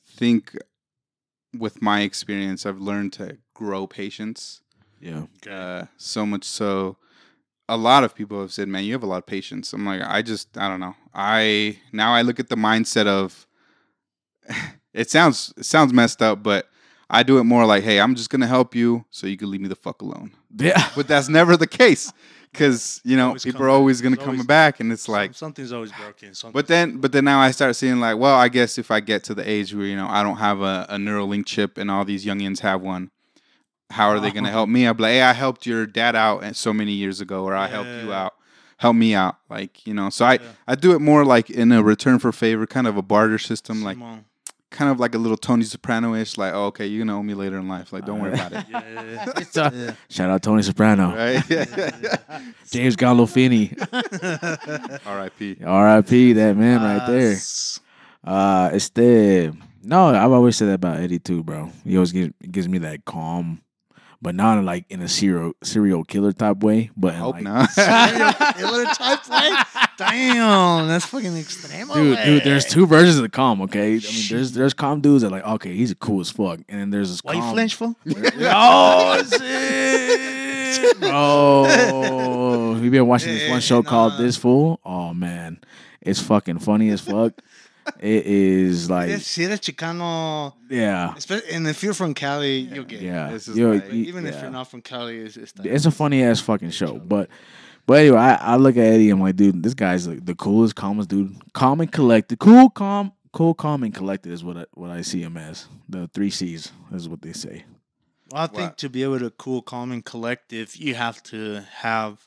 think 0.08 0.56
with 1.58 1.82
my 1.82 2.02
experience, 2.02 2.66
I've 2.66 2.80
learned 2.80 3.14
to 3.14 3.38
grow 3.54 3.88
patience. 3.88 4.62
Yeah. 5.02 5.24
Uh, 5.50 5.86
so 5.98 6.26
much 6.26 6.44
so, 6.44 6.98
a 7.70 7.78
lot 7.78 8.04
of 8.04 8.14
people 8.16 8.42
have 8.42 8.52
said, 8.52 8.68
"Man, 8.68 8.84
you 8.84 8.94
have 8.94 9.04
a 9.04 9.08
lot 9.14 9.18
of 9.20 9.26
patience." 9.26 9.72
I'm 9.74 9.86
like, 9.86 10.02
I 10.02 10.22
just, 10.22 10.58
I 10.58 10.68
don't 10.68 10.80
know. 10.80 10.96
I 11.14 11.78
now 11.94 12.14
I 12.14 12.22
look 12.24 12.40
at 12.40 12.50
the 12.50 12.56
mindset 12.58 13.08
of. 13.08 13.48
it 14.94 15.10
sounds 15.10 15.54
it 15.58 15.66
sounds 15.66 15.94
messed 15.94 16.22
up, 16.22 16.42
but 16.44 16.68
I 17.10 17.24
do 17.24 17.38
it 17.40 17.44
more 17.44 17.66
like, 17.66 17.84
"Hey, 17.84 18.00
I'm 18.00 18.16
just 18.16 18.30
gonna 18.30 18.48
help 18.48 18.76
you, 18.76 19.06
so 19.10 19.28
you 19.28 19.38
can 19.38 19.50
leave 19.52 19.62
me 19.62 19.68
the 19.68 19.76
fuck 19.76 20.02
alone." 20.02 20.32
Yeah. 20.58 20.90
But 20.96 21.08
that's 21.08 21.30
never 21.30 21.56
the 21.58 21.68
case, 21.68 22.12
because 22.52 23.02
you 23.04 23.16
know 23.18 23.36
people 23.36 23.64
are 23.64 23.70
always 23.70 24.02
gonna 24.02 24.16
There's 24.16 24.26
come 24.26 24.36
always- 24.36 24.48
back, 24.48 24.80
and 24.80 24.92
it's 24.92 25.08
like. 25.08 25.34
something's 25.36 25.72
always 25.72 25.92
broken. 25.92 26.34
Something's 26.34 26.54
But 26.54 26.68
then, 26.68 26.98
but 26.98 27.12
then 27.12 27.26
now 27.26 27.40
I 27.40 27.52
start 27.52 27.76
seeing 27.76 28.00
like, 28.00 28.18
well, 28.18 28.36
I 28.36 28.50
guess 28.50 28.78
if 28.78 28.90
I 28.92 29.00
get 29.00 29.24
to 29.26 29.34
the 29.36 29.48
age 29.48 29.74
where 29.74 29.86
you 29.86 29.96
know 29.96 30.08
I 30.08 30.24
don't 30.24 30.38
have 30.38 30.62
a, 30.62 30.86
a 30.90 30.98
Neuralink 30.98 31.46
chip 31.46 31.78
and 31.78 31.90
all 31.92 32.06
these 32.06 32.26
youngins 32.26 32.60
have 32.62 32.82
one, 32.82 33.12
how 33.90 34.10
are 34.10 34.20
they 34.20 34.32
going 34.32 34.44
to 34.46 34.52
help 34.52 34.70
me? 34.70 34.86
I'm 34.86 34.98
like, 34.98 35.12
hey, 35.12 35.22
I 35.22 35.34
helped 35.34 35.66
your 35.66 35.86
dad 35.86 36.16
out 36.16 36.56
so 36.56 36.74
many 36.74 36.92
years 36.94 37.22
ago, 37.22 37.44
or 37.44 37.56
I 37.56 37.68
helped 37.68 37.90
you 38.04 38.14
out, 38.14 38.34
help 38.78 38.96
me 38.96 39.16
out, 39.16 39.38
like 39.50 39.86
you 39.88 39.94
know. 39.94 40.10
So 40.10 40.26
I 40.26 40.34
Yeah. 40.34 40.40
I 40.68 40.76
do 40.76 40.94
it 40.94 41.00
more 41.00 41.26
like 41.26 41.50
in 41.50 41.72
a 41.72 41.82
return 41.84 42.20
for 42.20 42.32
favor, 42.32 42.66
kind 42.68 42.88
of 42.88 42.98
a 42.98 43.02
barter 43.02 43.38
system, 43.40 43.84
like 43.84 43.98
kind 44.72 44.92
of 44.92 45.00
like 45.00 45.16
a 45.16 45.18
little 45.18 45.36
Tony 45.38 45.64
Soprano 45.64 46.14
ish, 46.14 46.38
like, 46.38 46.54
oh, 46.54 46.66
okay, 46.68 46.86
you're 46.86 47.04
gonna 47.04 47.18
owe 47.18 47.24
me 47.24 47.34
later 47.34 47.58
in 47.58 47.68
life, 47.68 47.92
like 47.92 48.06
don't 48.06 48.22
worry 48.22 48.34
about 48.34 48.52
it, 48.54 48.66
Yeah, 48.70 48.84
yeah, 48.94 49.26
yeah. 49.56 49.70
Yeah. 49.74 49.94
Shout 50.10 50.30
out 50.30 50.44
Tony 50.44 50.62
Soprano. 50.62 51.10
right? 51.16 51.44
James 52.70 52.96
Gandolfini. 52.96 53.74
R.I.P. 55.06 55.58
R.I.P. 55.66 56.34
That 56.34 56.56
man 56.56 56.82
right 56.82 57.08
there. 57.08 57.32
Yes. 57.32 57.80
Uh, 58.24 58.70
it's 58.74 58.90
the 58.90 59.56
no. 59.82 60.10
I've 60.10 60.32
always 60.32 60.56
said 60.58 60.68
that 60.68 60.74
about 60.76 61.00
Eddie 61.00 61.20
too, 61.20 61.44
bro. 61.44 61.72
He 61.84 61.96
always 61.98 62.12
gives, 62.12 62.34
gives 62.52 62.68
me 62.68 62.78
that 62.80 63.06
calm, 63.06 63.62
but 64.22 64.36
not 64.36 64.64
like 64.64 64.86
in 64.90 65.02
a 65.02 65.08
serial 65.08 65.54
serial 65.64 66.04
killer 66.04 66.32
type 66.34 66.58
way. 66.58 66.92
But 66.98 67.14
in 67.14 67.20
Hope 67.20 67.36
like, 67.36 67.44
not. 67.44 67.72
Serial 67.72 68.34
killer 68.34 68.86
type 68.86 69.30
way? 69.30 69.52
Damn, 69.98 70.88
that's 70.88 71.06
fucking 71.06 71.38
extreme. 71.38 71.88
Dude, 71.88 72.18
oh, 72.18 72.26
dude, 72.26 72.44
there's 72.44 72.66
two 72.66 72.86
versions 72.86 73.18
of 73.18 73.24
the 73.24 73.30
calm. 73.30 73.62
Okay, 73.62 73.96
I 73.96 74.00
mean, 74.00 74.02
there's 74.30 74.52
there's 74.52 74.74
calm 74.74 75.02
dudes 75.02 75.22
that 75.22 75.28
are 75.28 75.32
like, 75.32 75.46
okay, 75.46 75.74
he's 75.76 75.94
cool 75.96 76.22
as 76.22 76.30
fuck, 76.30 76.60
and 76.68 76.80
then 76.82 76.90
there's 76.90 77.10
this 77.10 77.24
Why 77.24 77.34
you 77.34 77.42
calm. 77.42 77.54
flinch 77.54 77.76
for? 77.76 77.96
oh 78.06 79.24
shit, 79.24 81.00
bro! 81.00 82.78
We 82.82 82.90
been 82.90 83.08
watching 83.08 83.34
this 83.34 83.50
one 83.50 83.62
show 83.62 83.84
called 83.84 84.18
This 84.18 84.38
Fool. 84.38 84.80
Oh 84.86 85.14
man, 85.14 85.60
it's 86.02 86.22
fucking 86.22 86.60
funny 86.60 86.90
as 86.90 87.02
fuck. 87.02 87.34
It 88.00 88.26
is 88.26 88.90
like, 88.90 89.10
Si 89.22 89.44
eres 89.46 89.60
Chicano, 89.60 90.54
yeah, 90.70 91.14
espe- 91.18 91.44
and 91.52 91.68
if 91.68 91.82
you're 91.84 91.94
from 91.94 92.14
Cali, 92.14 92.60
you'll 92.60 92.84
get 92.86 93.02
it. 93.02 93.06
yeah. 93.06 93.30
This 93.32 93.48
is 93.48 93.58
Yo, 93.58 93.72
like- 93.72 93.84
But 93.84 93.92
y- 93.92 93.98
even 93.98 94.26
if 94.26 94.42
you're 94.42 94.52
not 94.52 94.70
from 94.70 94.82
Cali, 94.82 95.18
it's, 95.20 95.38
it's, 95.38 95.54
it's 95.64 95.86
a 95.86 95.92
funny 95.92 96.24
ass 96.24 96.40
fucking 96.40 96.72
show. 96.72 96.98
But 97.00 97.30
but 97.86 98.00
anyway, 98.02 98.18
I, 98.20 98.34
I 98.36 98.56
look 98.58 98.78
at 98.78 98.84
Eddie. 98.84 99.10
I'm 99.10 99.20
like, 99.22 99.36
dude, 99.36 99.64
this 99.64 99.74
guy's 99.74 100.08
like 100.08 100.24
the 100.26 100.36
coolest, 100.36 100.76
calmest 100.76 101.10
dude. 101.10 101.36
Calm 101.54 101.82
and 101.82 101.92
collected. 101.92 102.38
Cool, 102.40 102.70
calm, 102.70 103.12
cool, 103.34 103.54
calm 103.56 103.84
and 103.84 103.94
collected 103.94 104.32
is 104.32 104.44
what 104.44 104.58
I, 104.58 104.66
what 104.76 104.92
I 104.92 105.02
see 105.02 105.22
him 105.22 105.38
as. 105.38 105.68
The 105.90 106.08
three 106.14 106.30
C's 106.30 106.72
is 106.92 107.10
what 107.10 107.22
they 107.24 107.34
say. 107.34 107.66
Well, 108.32 108.44
I 108.44 108.48
think 108.48 108.76
to 108.78 108.90
be 108.90 109.02
able 109.02 109.18
to 109.20 109.32
cool, 109.32 109.64
calm, 109.64 109.92
and 109.92 110.06
collective, 110.06 110.76
you 110.76 110.94
have 110.94 111.24
to 111.24 111.62
have 111.78 112.20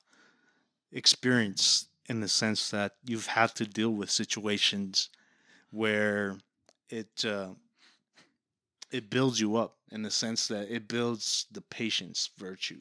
experience 0.92 1.86
in 2.08 2.20
the 2.20 2.28
sense 2.28 2.70
that 2.70 2.92
you've 3.04 3.26
had 3.26 3.54
to 3.54 3.64
deal 3.66 3.90
with 3.90 4.10
situations 4.10 5.08
where 5.72 6.36
it 6.88 7.24
uh, 7.24 7.48
it 8.92 9.10
builds 9.10 9.40
you 9.40 9.56
up 9.56 9.76
in 9.90 10.02
the 10.02 10.10
sense 10.10 10.46
that 10.48 10.70
it 10.70 10.86
builds 10.86 11.46
the 11.50 11.60
patience 11.62 12.30
virtue. 12.38 12.78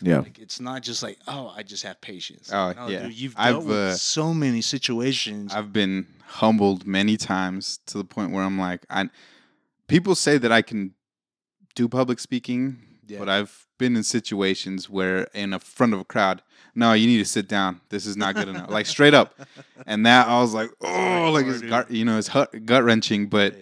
Yeah. 0.00 0.18
Like 0.18 0.38
it's 0.38 0.60
not 0.60 0.82
just 0.82 1.02
like, 1.02 1.18
oh, 1.26 1.52
I 1.56 1.62
just 1.62 1.82
have 1.84 2.00
patience. 2.00 2.50
Oh, 2.52 2.72
No, 2.72 2.88
yeah. 2.88 3.04
dude, 3.04 3.14
you've 3.14 3.34
I've, 3.36 3.54
dealt 3.54 3.64
with 3.64 3.76
uh, 3.76 3.94
so 3.94 4.34
many 4.34 4.60
situations. 4.60 5.54
I've 5.54 5.72
been 5.72 6.06
humbled 6.26 6.86
many 6.86 7.16
times 7.16 7.78
to 7.86 7.98
the 7.98 8.04
point 8.04 8.30
where 8.32 8.44
I'm 8.44 8.58
like, 8.58 8.84
I. 8.90 9.08
People 9.86 10.14
say 10.14 10.38
that 10.38 10.50
I 10.50 10.62
can 10.62 10.94
do 11.74 11.88
public 11.88 12.18
speaking, 12.18 12.78
Yeah. 13.06 13.18
but 13.18 13.28
I've 13.28 13.63
been 13.78 13.96
in 13.96 14.02
situations 14.02 14.88
where 14.88 15.24
in 15.34 15.52
a 15.52 15.58
front 15.58 15.94
of 15.94 16.00
a 16.00 16.04
crowd, 16.04 16.42
no, 16.74 16.92
you 16.92 17.06
need 17.06 17.18
to 17.18 17.24
sit 17.24 17.48
down. 17.48 17.80
This 17.88 18.06
is 18.06 18.16
not 18.16 18.34
good 18.34 18.48
enough. 18.48 18.70
Like 18.70 18.86
straight 18.86 19.14
up, 19.14 19.34
and 19.86 20.04
that 20.06 20.26
I 20.28 20.40
was 20.40 20.54
like, 20.54 20.70
oh, 20.80 21.30
like 21.32 21.46
it's 21.46 21.62
gut, 21.62 21.90
you 21.90 22.04
know, 22.04 22.18
it's 22.18 22.28
gut 22.28 22.82
wrenching, 22.84 23.28
but 23.28 23.54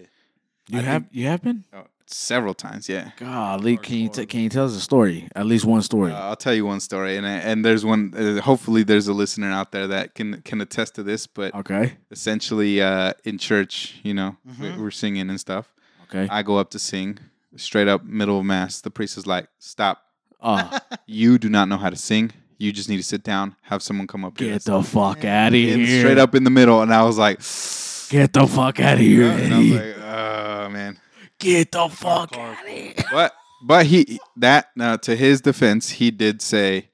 You 0.69 0.79
I 0.79 0.83
have 0.83 1.05
you 1.13 1.27
have 1.27 1.43
been? 1.43 1.65
oh, 1.75 1.85
several 2.07 2.55
times, 2.55 2.89
yeah. 2.89 3.11
Golly, 3.19 3.77
can 3.77 3.97
you 3.97 4.09
t- 4.09 4.27
can 4.27 4.41
you 4.41 4.49
tell 4.49 4.65
us 4.65 4.75
a 4.77 4.81
story? 4.81 5.29
At 5.35 5.45
least 5.47 5.65
one 5.67 5.83
story. 5.83 6.13
Uh, 6.13 6.29
I'll 6.29 6.37
tell 6.37 6.55
you 6.55 6.65
one 6.67 6.81
story, 6.81 7.17
and 7.19 7.27
and 7.27 7.65
there's 7.65 7.85
one. 7.85 8.15
Uh, 8.17 8.41
hopefully, 8.41 8.83
there's 8.83 9.09
a 9.09 9.13
listener 9.15 9.51
out 9.51 9.73
there 9.73 9.87
that 9.89 10.15
can 10.15 10.41
can 10.43 10.61
attest 10.63 10.95
to 10.95 11.03
this. 11.03 11.27
But 11.27 11.55
okay. 11.55 11.95
essentially, 12.11 12.81
uh, 12.81 13.13
in 13.25 13.37
church, 13.39 13.99
you 14.03 14.15
know, 14.15 14.37
we, 14.59 14.69
Mhm. 14.69 14.79
we're 14.79 14.91
singing 14.91 15.29
and 15.31 15.39
stuff. 15.41 15.73
Okay. 16.05 16.29
I 16.31 16.43
go 16.43 16.57
up 16.59 16.71
to 16.71 16.79
sing, 16.79 17.19
straight 17.57 17.89
up 17.89 18.05
middle 18.05 18.39
of 18.39 18.45
mass. 18.45 18.81
The 18.81 18.91
priest 18.91 19.17
is 19.19 19.27
like, 19.27 19.49
"Stop! 19.59 20.03
Oh, 20.41 20.79
You 21.07 21.39
do 21.39 21.49
not 21.49 21.69
know 21.69 21.77
how 21.77 21.91
to 21.91 21.97
sing. 21.97 22.33
You 22.59 22.73
just 22.73 22.89
need 22.89 22.99
to 22.99 23.03
sit 23.03 23.23
down. 23.25 23.57
Have 23.63 23.83
someone 23.83 24.07
come 24.07 24.25
up 24.25 24.39
here." 24.39 24.53
get 24.55 24.67
and 24.67 24.77
the 24.77 24.83
fuck 24.83 25.25
out 25.25 25.49
of. 25.49 25.55
And 25.55 25.83
here! 25.87 26.01
straight 26.01 26.19
up 26.19 26.35
in 26.35 26.45
the 26.45 26.51
middle, 26.51 26.83
and 26.83 26.93
I 26.93 27.03
was 27.03 27.19
like, 27.19 27.39
Get 28.11 28.33
the 28.35 28.47
fuck 28.47 28.79
out 28.81 28.95
of 28.95 29.01
here, 29.01 29.25
and 29.31 29.55
I 29.55 29.59
was 29.59 29.73
Eddie. 29.73 29.93
like, 29.95 29.99
"Oh 30.03 30.69
man." 30.71 30.99
Get 31.39 31.73
the 31.73 31.89
fuck 31.89 32.37
out 32.37 32.61
of 32.63 32.69
here. 32.69 32.95
But 33.11 33.33
but 33.65 33.87
he 33.87 34.21
that 34.37 34.69
now 34.77 34.97
to 34.97 35.17
his 35.17 35.41
defense, 35.41 35.91
he 35.91 36.11
did 36.11 36.41
say 36.43 36.89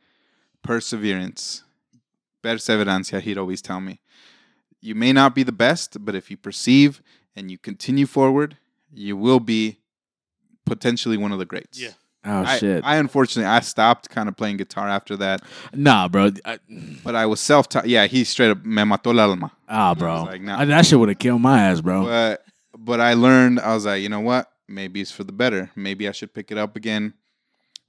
perseverance, 0.62 1.64
perseverancia. 2.42 3.20
He'd 3.20 3.38
always 3.38 3.62
tell 3.62 3.80
me, 3.80 4.00
you 4.80 4.94
may 4.94 5.12
not 5.12 5.34
be 5.34 5.42
the 5.42 5.52
best, 5.52 6.04
but 6.04 6.14
if 6.14 6.30
you 6.30 6.36
perceive 6.36 7.02
and 7.34 7.50
you 7.50 7.58
continue 7.58 8.06
forward, 8.06 8.56
you 8.92 9.16
will 9.16 9.40
be 9.40 9.77
potentially 10.68 11.16
one 11.16 11.32
of 11.32 11.38
the 11.38 11.44
greats. 11.46 11.80
Yeah. 11.80 11.90
Oh 12.24 12.42
I, 12.42 12.58
shit. 12.58 12.84
I 12.84 12.96
unfortunately 12.96 13.48
I 13.48 13.60
stopped 13.60 14.10
kind 14.10 14.28
of 14.28 14.36
playing 14.36 14.56
guitar 14.56 14.88
after 14.88 15.16
that, 15.18 15.42
nah, 15.72 16.08
bro. 16.08 16.30
I, 16.44 16.58
but 17.04 17.14
I 17.14 17.26
was 17.26 17.40
self 17.40 17.68
taught. 17.68 17.88
Yeah, 17.88 18.06
he 18.06 18.24
straight 18.24 18.50
up 18.50 18.64
me 18.64 18.82
mató 18.82 19.12
el 19.12 19.20
alma. 19.20 19.52
ah, 19.68 19.94
bro. 19.94 20.24
like, 20.24 20.42
nah. 20.42 20.58
I- 20.60 20.64
that 20.64 20.84
shit 20.84 20.98
would 20.98 21.08
have 21.08 21.18
killed 21.18 21.40
my 21.40 21.62
ass, 21.62 21.80
bro. 21.80 22.04
But 22.04 22.44
but 22.76 23.00
I 23.00 23.14
learned. 23.14 23.60
I 23.60 23.72
was 23.74 23.86
like, 23.86 24.02
you 24.02 24.08
know 24.08 24.20
what? 24.20 24.50
Maybe 24.66 25.00
it's 25.00 25.12
for 25.12 25.24
the 25.24 25.32
better. 25.32 25.70
Maybe 25.76 26.08
I 26.08 26.12
should 26.12 26.34
pick 26.34 26.50
it 26.50 26.58
up 26.58 26.76
again. 26.76 27.14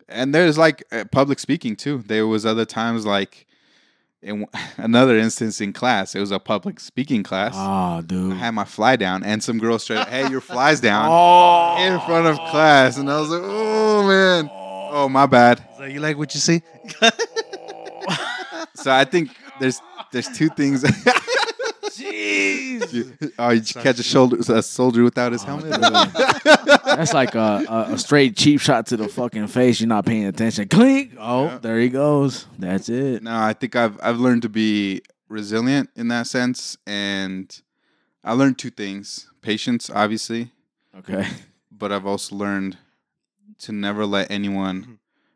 And 0.07 0.33
there's 0.33 0.57
like 0.57 0.83
uh, 0.91 1.05
public 1.11 1.39
speaking 1.39 1.75
too. 1.75 2.03
There 2.05 2.25
was 2.27 2.45
other 2.45 2.65
times 2.65 3.05
like 3.05 3.45
in 4.21 4.45
another 4.77 5.17
instance 5.17 5.61
in 5.61 5.73
class. 5.73 6.15
It 6.15 6.19
was 6.19 6.31
a 6.31 6.39
public 6.39 6.79
speaking 6.79 7.23
class. 7.23 7.53
Oh, 7.55 8.01
dude. 8.01 8.33
I 8.33 8.35
had 8.35 8.51
my 8.51 8.65
fly 8.65 8.95
down, 8.95 9.23
and 9.23 9.43
some 9.43 9.57
girl 9.59 9.79
straight, 9.79 10.07
"Hey, 10.07 10.29
your 10.29 10.41
fly's 10.41 10.79
down." 10.79 11.07
Oh, 11.11 11.77
In 11.79 11.99
front 12.01 12.27
of 12.27 12.35
class, 12.51 12.97
and 12.97 13.09
I 13.09 13.19
was 13.19 13.29
like, 13.29 13.41
"Oh 13.43 14.07
man, 14.07 14.49
oh 14.51 15.07
my 15.09 15.25
bad." 15.25 15.63
So 15.77 15.85
you 15.85 15.99
like 15.99 16.17
what 16.17 16.33
you 16.33 16.39
see? 16.39 16.61
Oh. 17.01 18.65
So 18.75 18.91
I 18.91 19.05
think 19.05 19.29
there's 19.59 19.79
there's 20.11 20.27
two 20.35 20.49
things. 20.49 20.83
Jeez. 21.97 23.31
oh, 23.39 23.49
you 23.49 23.61
catch 23.61 23.99
a 23.99 24.03
shoulder 24.03 24.37
a 24.53 24.61
soldier 24.61 25.03
without 25.03 25.31
his 25.31 25.43
oh, 25.43 25.57
helmet. 25.57 25.81
That's 26.85 27.13
like 27.13 27.35
a, 27.35 27.65
a, 27.67 27.93
a 27.93 27.97
straight 27.97 28.35
cheap 28.35 28.59
shot 28.61 28.87
to 28.87 28.97
the 28.97 29.07
fucking 29.07 29.47
face. 29.47 29.79
You're 29.79 29.87
not 29.87 30.05
paying 30.05 30.25
attention. 30.25 30.67
Clink. 30.67 31.13
Oh, 31.17 31.45
Yeah. 31.45 31.57
there 31.59 31.79
he 31.79 31.89
goes. 31.89 32.47
That's 32.57 32.89
it. 32.89 33.23
No, 33.23 33.35
I 33.35 33.53
think 33.53 33.75
I've 33.75 33.99
I've 34.01 34.19
learned 34.19 34.41
to 34.43 34.49
be 34.49 35.01
resilient 35.27 35.89
in 35.95 36.07
that 36.09 36.27
sense, 36.27 36.77
and 36.87 37.61
I 38.23 38.33
learned 38.33 38.57
two 38.57 38.69
things: 38.71 39.29
patience, 39.41 39.89
obviously, 39.89 40.51
Okay. 40.97 41.27
but 41.71 41.91
I've 41.91 42.05
also 42.05 42.35
learned 42.35 42.77
to 43.59 43.71
never 43.71 44.05
let 44.05 44.31
anyone 44.31 44.81
mm-hmm. 44.81 44.93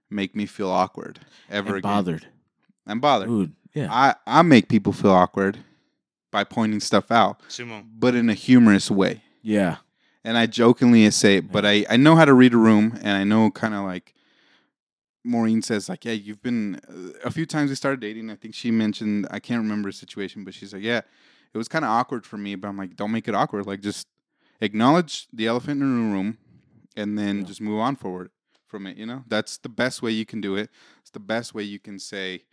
make 0.09 0.35
me 0.35 0.45
feel 0.45 0.69
awkward 0.69 1.19
ever 1.49 1.69
And 1.69 1.77
again. 1.77 1.81
bothered. 1.91 2.27
I'm 2.87 2.99
bothered. 2.99 3.29
Dude. 3.29 3.53
Yeah. 3.73 3.87
I 3.91 4.15
I 4.27 4.41
make 4.43 4.69
people 4.69 4.93
feel 4.93 5.11
awkward 5.11 5.57
by 6.33 6.43
pointing 6.43 6.79
stuff 6.81 7.11
out, 7.11 7.39
Simon. 7.47 7.87
but 7.97 8.15
in 8.15 8.27
a 8.29 8.33
humorous 8.33 8.89
way. 8.91 9.21
yeah. 9.43 9.77
and 10.25 10.35
I 10.37 10.47
jokingly 10.47 11.09
say 11.11 11.37
it, 11.37 11.51
but 11.51 11.63
I, 11.65 11.85
I 11.89 11.95
know 11.97 12.15
how 12.15 12.25
to 12.25 12.33
read 12.33 12.53
a 12.53 12.57
room, 12.57 12.97
and 13.03 13.15
I 13.15 13.23
know 13.23 13.51
kind 13.51 13.73
of 13.75 13.85
like 13.85 14.13
Maureen 15.23 15.61
says, 15.61 15.87
like, 15.87 16.03
yeah, 16.05 16.11
you've 16.13 16.41
been 16.41 16.81
a 17.23 17.29
few 17.31 17.45
times 17.45 17.69
we 17.69 17.75
started 17.75 17.99
dating. 18.01 18.29
I 18.29 18.35
think 18.35 18.55
she 18.55 18.71
mentioned 18.71 19.27
I 19.31 19.39
can't 19.39 19.61
remember 19.61 19.89
a 19.89 19.93
situation, 19.93 20.43
but 20.43 20.53
she's 20.53 20.73
like, 20.73 20.83
yeah, 20.83 21.01
it 21.53 21.57
was 21.57 21.67
kind 21.69 21.85
of 21.85 21.91
awkward 21.91 22.25
for 22.25 22.37
me, 22.37 22.55
but 22.55 22.67
I'm 22.67 22.77
like, 22.77 22.95
don't 22.95 23.11
make 23.11 23.27
it 23.27 23.35
awkward. 23.35 23.65
Like, 23.67 23.81
just 23.81 24.07
acknowledge 24.59 25.27
the 25.31 25.45
elephant 25.47 25.81
in 25.81 26.09
the 26.09 26.13
room, 26.15 26.37
and 26.97 27.17
then 27.17 27.39
Yeah. 27.39 27.43
just 27.45 27.61
move 27.61 27.79
on 27.79 27.95
forward 27.95 28.31
from 28.67 28.87
it. 28.87 28.97
You 28.97 29.05
know, 29.05 29.23
that's 29.27 29.57
the 29.57 29.69
best 29.69 30.01
way 30.01 30.11
you 30.11 30.25
can 30.25 30.41
do 30.41 30.55
it. 30.55 30.69
It's 31.01 31.11
the 31.11 31.19
best 31.19 31.53
way 31.53 31.63
you 31.63 31.79
can 31.79 31.99
say, 31.99 32.43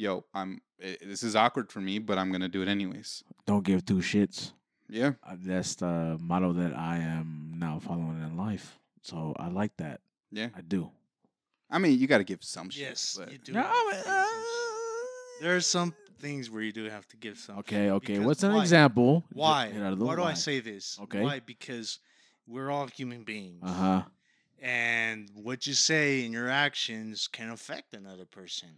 yo, 0.00 0.24
I'm. 0.34 0.60
i 0.82 0.96
this 1.02 1.22
is 1.22 1.36
awkward 1.36 1.70
for 1.70 1.80
me, 1.80 1.98
but 1.98 2.18
I'm 2.18 2.32
gonna 2.32 2.48
do 2.48 2.62
it 2.62 2.68
anyways. 2.68 3.22
Don't 3.46 3.64
give 3.64 3.84
two 3.84 3.96
shits. 4.00 4.52
Yeah. 4.88 5.12
Uh, 5.22 5.36
That's 5.38 5.76
the 5.76 6.18
motto 6.20 6.52
that 6.54 6.74
I 6.76 6.96
am 6.98 7.54
now 7.56 7.78
following 7.78 8.20
in 8.22 8.36
life. 8.36 8.78
So 9.02 9.34
I 9.38 9.48
like 9.48 9.76
that. 9.76 10.00
Yeah. 10.32 10.48
I 10.56 10.62
do. 10.62 10.90
I 11.70 11.78
mean, 11.78 11.98
you 11.98 12.08
got 12.08 12.18
to 12.18 12.24
give 12.24 12.42
some 12.42 12.70
shit. 12.70 12.82
Yes, 12.82 13.16
but- 13.18 13.30
you 13.30 13.38
do. 13.38 13.52
No, 13.52 13.62
have 13.62 13.70
to 13.70 13.76
I 13.76 13.92
give 13.92 14.04
mean, 14.06 14.14
uh, 14.14 14.24
some- 14.24 15.42
there 15.42 15.56
are 15.56 15.60
some 15.60 15.94
things 16.18 16.50
where 16.50 16.62
you 16.62 16.72
do 16.72 16.84
have 16.90 17.06
to 17.08 17.16
give 17.16 17.38
some. 17.38 17.58
Okay, 17.58 17.90
okay. 17.90 18.18
What's 18.18 18.42
an 18.42 18.54
why? 18.54 18.60
example? 18.62 19.20
Get- 19.28 19.36
Why? 19.36 19.70
get 19.70 19.82
out 19.82 19.92
of 19.92 19.98
the 20.00 20.04
Why 20.04 20.16
do 20.16 20.22
I 20.24 20.34
say 20.34 20.60
this? 20.60 20.98
Okay. 21.02 21.22
Why? 21.22 21.40
Because 21.40 22.00
we're 22.48 22.70
all 22.70 22.88
human 22.88 23.22
beings. 23.22 23.62
Uh 23.62 23.72
huh. 23.72 24.02
And 24.60 25.30
what 25.34 25.66
you 25.66 25.72
say 25.74 26.24
and 26.24 26.32
your 26.34 26.48
actions 26.48 27.26
can 27.28 27.50
affect 27.50 27.94
another 27.94 28.26
person. 28.26 28.68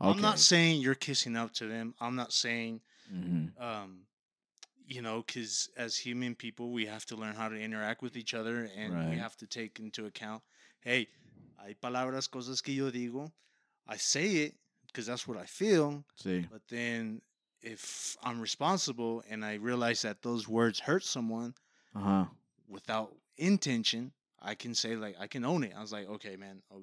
Okay. 0.00 0.10
I'm 0.10 0.20
not 0.20 0.38
saying 0.38 0.80
you're 0.80 0.94
kissing 0.94 1.36
up 1.36 1.52
to 1.54 1.66
them. 1.66 1.94
I'm 2.00 2.14
not 2.16 2.32
saying, 2.32 2.80
hmm 3.10 3.46
um, 3.60 4.06
you 4.86 5.00
know, 5.02 5.22
because 5.26 5.68
as 5.76 5.96
human 5.96 6.34
people, 6.34 6.70
we 6.70 6.86
have 6.86 7.06
to 7.06 7.16
learn 7.16 7.34
how 7.34 7.48
to 7.48 7.56
interact 7.58 8.02
with 8.02 8.16
each 8.16 8.34
other 8.34 8.68
and 8.76 9.10
we 9.10 9.16
have 9.16 9.36
to 9.38 9.46
take 9.46 9.78
into 9.80 10.06
account, 10.06 10.42
hey, 10.80 11.08
hay 11.64 11.74
palabras, 11.74 12.28
cosas 12.28 12.60
que 12.62 12.74
yo 12.74 12.90
digo. 12.90 13.30
I 13.86 13.96
say 13.96 14.26
it 14.44 14.54
because 14.86 15.06
that's 15.06 15.26
what 15.26 15.38
I 15.38 15.46
feel. 15.46 16.04
See. 16.16 16.46
But 16.50 16.62
then 16.68 17.22
if 17.62 18.16
I'm 18.22 18.40
responsible 18.40 19.22
and 19.28 19.44
I 19.44 19.54
realize 19.54 20.02
that 20.02 20.22
those 20.22 20.46
words 20.48 20.80
hurt 20.80 21.04
someone 21.04 21.54
Uh 21.94 22.00
huh. 22.00 22.24
without 22.68 23.14
intention, 23.36 24.12
I 24.42 24.54
can 24.54 24.74
say 24.74 24.96
like 24.96 25.16
I 25.20 25.26
can 25.26 25.44
own 25.44 25.64
it. 25.64 25.72
I 25.76 25.80
was 25.80 25.92
like, 25.92 26.08
okay, 26.10 26.36
man, 26.36 26.62
oh, 26.72 26.82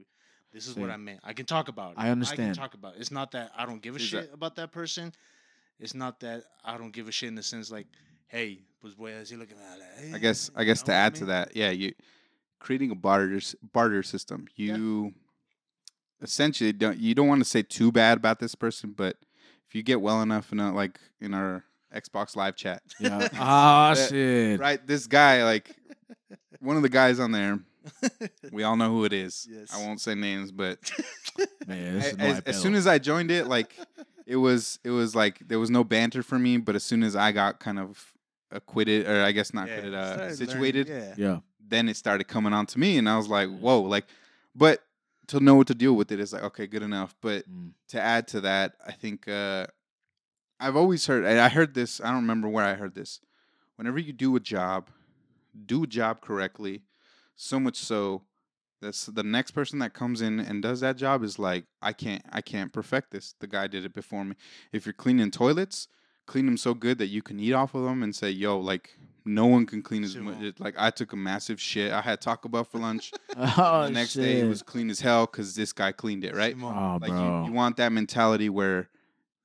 this 0.54 0.68
is 0.68 0.76
what 0.76 0.90
I 0.90 0.98
meant. 0.98 1.20
I 1.24 1.34
can 1.34 1.46
talk 1.46 1.68
about 1.68 1.92
it. 1.92 2.00
I 2.00 2.08
I 2.08 2.10
understand. 2.12 2.56
can 2.56 2.62
talk 2.64 2.74
about 2.74 2.96
it. 2.96 3.02
It's 3.02 3.12
not 3.12 3.32
that 3.32 3.52
I 3.58 3.66
don't 3.66 3.82
give 3.82 3.96
a 3.96 3.98
Is 3.98 4.10
that- 4.12 4.24
shit 4.26 4.34
about 4.34 4.56
that 4.56 4.72
person. 4.72 5.14
It's 5.80 5.94
not 5.94 6.20
that 6.22 6.44
I 6.66 6.78
don't 6.78 6.92
give 6.92 7.08
a 7.08 7.12
shit 7.12 7.30
in 7.30 7.36
the 7.36 7.44
sense 7.44 7.72
like, 7.72 7.88
hey, 8.28 8.60
pues 8.82 8.94
voy 8.96 9.12
a 9.14 9.20
decir 9.22 9.38
lo 9.40 9.46
que 9.46 9.56
me 9.56 9.62
da 9.64 10.10
la- 10.12 10.16
I 10.16 10.20
guess 10.20 10.50
I 10.56 10.62
you 10.62 10.66
guess 10.68 10.82
know 10.82 10.86
to 10.88 10.92
what 10.92 10.98
I 10.98 11.06
add 11.06 11.16
to 11.16 11.26
that, 11.26 11.56
yeah, 11.56 11.70
you 11.72 11.94
creating 12.60 12.92
a 12.92 12.96
barter 12.96 13.40
barter 13.74 14.04
system. 14.04 14.48
Yeah. 14.56 14.76
You 14.76 15.14
essentially 16.22 16.74
don't 16.74 16.98
you 16.98 17.16
don't 17.16 17.28
want 17.28 17.42
to 17.42 17.46
say 17.50 17.62
too 17.62 17.92
bad 17.92 18.18
about 18.18 18.40
this 18.40 18.56
person, 18.56 18.94
but 18.96 19.16
if 19.68 19.76
you 19.76 19.84
get 19.84 20.02
well 20.02 20.22
enough 20.22 20.52
in 20.52 20.60
a, 20.60 20.74
like 20.74 21.00
in 21.22 21.34
our 21.34 21.64
Xbox 21.96 22.36
live 22.36 22.56
chat, 22.56 22.82
Yeah. 23.00 23.28
Ah 23.36 23.94
That- 23.96 24.10
shit. 24.10 24.60
right? 24.60 24.86
This 24.86 25.08
guy, 25.08 25.44
like 25.44 25.76
one 26.60 26.76
of 26.76 26.82
the 26.84 26.90
guys 26.90 27.20
on 27.20 27.32
there, 27.32 27.60
we 28.52 28.64
all 28.64 28.76
know 28.76 28.90
who 28.90 29.06
it 29.06 29.14
is. 29.14 29.48
Yes. 29.50 29.74
I 29.74 29.86
won't 29.86 30.02
say 30.02 30.16
names, 30.16 30.52
but 30.52 30.78
Man, 31.68 31.96
this 32.00 32.06
a- 32.06 32.10
is 32.10 32.18
no 32.18 32.26
as, 32.26 32.40
as 32.42 32.62
soon 32.62 32.76
as 32.76 32.88
I 32.88 32.98
joined 33.00 33.32
it, 33.32 33.48
like 33.48 33.76
it 34.26 34.36
was 34.36 34.80
it 34.84 34.90
was 34.92 35.16
like 35.16 35.40
there 35.48 35.60
was 35.60 35.70
no 35.70 35.84
banter 35.84 36.22
for 36.24 36.38
me, 36.38 36.58
but 36.58 36.76
as 36.76 36.84
soon 36.84 37.04
as 37.04 37.16
I 37.16 37.32
got 37.32 37.60
kind 37.60 37.80
of 37.80 38.14
acquitted, 38.52 39.08
or 39.08 39.24
I 39.24 39.32
guess 39.32 39.54
not 39.54 39.68
Yeah, 39.68 39.76
acquitted, 39.76 39.94
started 39.94 40.14
uh, 40.18 40.22
learning- 40.24 40.36
situated, 40.36 40.88
Yeah. 40.88 41.14
yeah. 41.18 41.40
then 41.68 41.88
it 41.90 41.96
started 41.98 42.28
coming 42.28 42.54
on 42.54 42.66
to 42.68 42.80
me, 42.80 42.98
and 42.98 43.08
I 43.10 43.16
was 43.18 43.28
like, 43.28 43.50
whoa, 43.50 43.82
like, 43.82 44.06
but 44.56 44.84
to 45.28 45.40
know 45.40 45.54
what 45.56 45.68
to 45.68 45.76
deal 45.76 45.94
with 45.94 46.12
it 46.12 46.20
is 46.20 46.34
like, 46.34 46.42
okay, 46.44 46.66
good 46.66 46.82
enough. 46.82 47.16
But 47.22 47.48
Mm. 47.50 47.72
to 47.90 48.02
add 48.02 48.28
to 48.30 48.42
that, 48.42 48.74
I 48.86 48.92
think 48.94 49.28
uh, 49.28 49.68
I've 50.60 50.76
always 50.76 51.06
heard, 51.06 51.24
and 51.26 51.40
I 51.40 51.50
heard 51.50 51.76
this, 51.76 52.02
I 52.02 52.06
don't 52.08 52.16
remember 52.22 52.50
where 52.50 52.66
I 52.66 52.74
heard 52.74 52.96
this. 52.96 53.20
Whenever 53.76 54.00
you 54.00 54.12
do 54.12 54.36
a 54.36 54.40
job, 54.40 54.90
do 55.66 55.84
a 55.84 55.88
job 55.88 56.22
correctly, 56.22 56.84
so 57.36 57.60
much 57.60 57.78
so 57.78 58.24
that's 58.82 59.08
the 59.08 59.24
next 59.24 59.52
person 59.52 59.80
that 59.80 59.94
comes 59.94 60.22
in 60.22 60.40
and 60.40 60.62
does 60.62 60.80
that 60.80 60.96
job 60.96 61.24
is 61.24 61.38
like, 61.38 61.66
I 61.82 61.92
can't, 61.94 62.24
I 62.32 62.42
can't 62.42 62.72
perfect 62.72 63.12
this. 63.12 63.36
The 63.40 63.48
guy 63.48 63.68
did 63.68 63.84
it 63.86 63.94
before 63.94 64.24
me. 64.24 64.36
If 64.72 64.86
you're 64.86 64.94
cleaning 64.94 65.32
toilets, 65.32 65.88
clean 66.28 66.46
them 66.46 66.58
so 66.58 66.74
good 66.74 66.98
that 67.00 67.08
you 67.08 67.22
can 67.22 67.40
eat 67.40 67.54
off 67.54 67.76
of 67.76 67.84
them 67.84 68.04
and 68.04 68.16
say, 68.16 68.30
yo, 68.30 68.58
like, 68.58 68.98
no 69.26 69.48
one 69.48 69.66
can 69.66 69.82
clean 69.82 70.04
as 70.04 70.16
much. 70.16 70.38
Like, 70.60 70.76
I 70.78 70.92
took 70.92 71.12
a 71.12 71.18
massive 71.18 71.60
shit. 71.60 71.92
I 71.92 72.02
had 72.02 72.22
Taco 72.22 72.48
Bell 72.50 72.64
for 72.64 72.80
lunch. 72.80 73.12
Oh, 73.38 73.84
the 73.84 73.92
next 73.92 74.14
shit. 74.14 74.24
day, 74.24 74.40
it 74.42 74.48
was 74.50 74.62
clean 74.64 74.90
as 74.90 75.00
hell 75.00 75.26
because 75.26 75.56
this 75.56 75.72
guy 75.72 75.92
cleaned 75.92 76.24
it, 76.24 76.36
right? 76.36 76.56
Oh, 76.62 76.98
like 77.00 77.12
bro. 77.12 77.42
you, 77.44 77.52
you 77.52 77.54
want 77.54 77.78
that 77.78 77.92
mentality 77.92 78.50
where 78.50 78.90
y- 78.92 78.99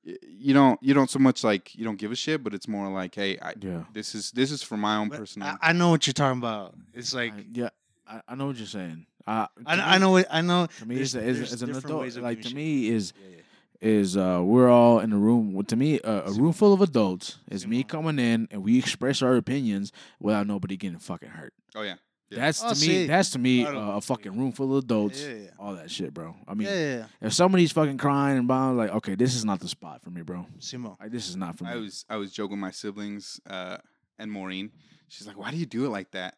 you 0.05 0.53
don't 0.53 0.81
you 0.83 0.93
don't 0.93 1.09
so 1.09 1.19
much 1.19 1.43
like 1.43 1.73
you 1.75 1.83
don't 1.83 1.97
give 1.97 2.11
a 2.11 2.15
shit, 2.15 2.43
but 2.43 2.53
it's 2.53 2.67
more 2.67 2.89
like, 2.89 3.15
hey, 3.15 3.37
I, 3.41 3.53
yeah. 3.59 3.83
this 3.93 4.13
is 4.15 4.31
this 4.31 4.51
is 4.51 4.61
for 4.63 4.77
my 4.77 4.97
own 4.97 5.09
But 5.09 5.19
personal. 5.19 5.47
I, 5.61 5.69
I 5.69 5.73
know 5.73 5.89
what 5.89 6.05
you're 6.07 6.13
talking 6.13 6.39
about. 6.39 6.75
It's 6.93 7.13
like 7.13 7.33
I- 7.33 7.45
yeah. 7.51 7.69
I, 8.07 8.21
I 8.27 8.35
know 8.35 8.47
what 8.47 8.57
you're 8.57 8.67
saying. 8.67 9.07
Uh, 9.25 9.47
I, 9.65 9.75
to 9.77 9.81
I 9.87 9.97
know 9.97 10.17
it. 10.17 10.27
I 10.29 10.41
know. 10.41 10.67
To 10.67 10.85
me, 10.85 10.95
there's- 10.95 11.15
it's, 11.15 11.25
it's, 11.25 11.37
there's 11.39 11.53
it's 11.53 11.61
an 11.63 11.75
adult. 11.75 12.01
Like 12.17 12.37
giving 12.37 12.41
to 12.43 12.47
shit. 12.49 12.55
me, 12.55 12.87
is 12.89 13.13
Yeah, 13.19 13.37
yeah. 13.37 13.89
is 13.99 14.15
uh 14.15 14.41
we're 14.43 14.69
all 14.69 14.99
in 14.99 15.11
a 15.11 15.17
room. 15.17 15.63
To 15.65 15.75
me, 15.75 15.99
uh, 16.01 16.29
a 16.29 16.31
room 16.33 16.53
full 16.53 16.71
of 16.73 16.81
adults 16.81 17.39
is 17.49 17.65
me 17.65 17.81
coming 17.83 18.19
in 18.19 18.47
and 18.51 18.63
we 18.63 18.77
express 18.77 19.23
our 19.23 19.35
opinions 19.35 19.91
without 20.19 20.45
nobody 20.45 20.77
getting 20.77 20.99
fucking 20.99 21.29
hurt. 21.29 21.53
oh 21.75 21.81
yeah, 21.81 21.95
Yeah. 22.35 22.41
That's 22.41 22.63
Oh, 22.63 22.69
to 22.69 22.75
me. 22.75 22.75
see. 22.75 23.05
That's 23.07 23.29
to 23.31 23.39
me 23.39 23.65
uh, 23.65 23.97
a 23.97 24.01
fucking 24.01 24.37
room 24.37 24.51
full 24.51 24.77
of 24.77 24.83
adults. 24.83 25.21
Yeah, 25.21 25.33
yeah. 25.33 25.49
All 25.59 25.75
that 25.75 25.89
shit, 25.89 26.13
bro. 26.13 26.35
I 26.47 26.53
mean, 26.53 26.67
yeah, 26.67 26.73
yeah, 26.75 26.95
yeah. 26.97 27.05
if 27.21 27.33
somebody's 27.33 27.71
fucking 27.71 27.97
crying 27.97 28.37
and 28.37 28.47
bowing, 28.47 28.77
like, 28.77 28.91
okay, 28.91 29.15
this 29.15 29.35
is 29.35 29.45
not 29.45 29.59
the 29.59 29.67
spot 29.67 30.01
for 30.03 30.09
me, 30.09 30.21
bro. 30.21 30.45
Simo. 30.59 30.99
Like, 30.99 31.11
this 31.11 31.29
is 31.29 31.35
not 31.35 31.57
for 31.57 31.63
me. 31.65 31.71
I 31.71 31.75
was 31.75 32.05
I 32.09 32.17
was 32.17 32.31
joking 32.31 32.51
with 32.57 32.61
my 32.61 32.71
siblings 32.71 33.39
uh, 33.49 33.77
and 34.19 34.31
Maureen. 34.31 34.71
She's 35.07 35.27
like, 35.27 35.37
why 35.37 35.51
do 35.51 35.57
you 35.57 35.65
do 35.65 35.85
it 35.85 35.89
like 35.89 36.11
that? 36.11 36.35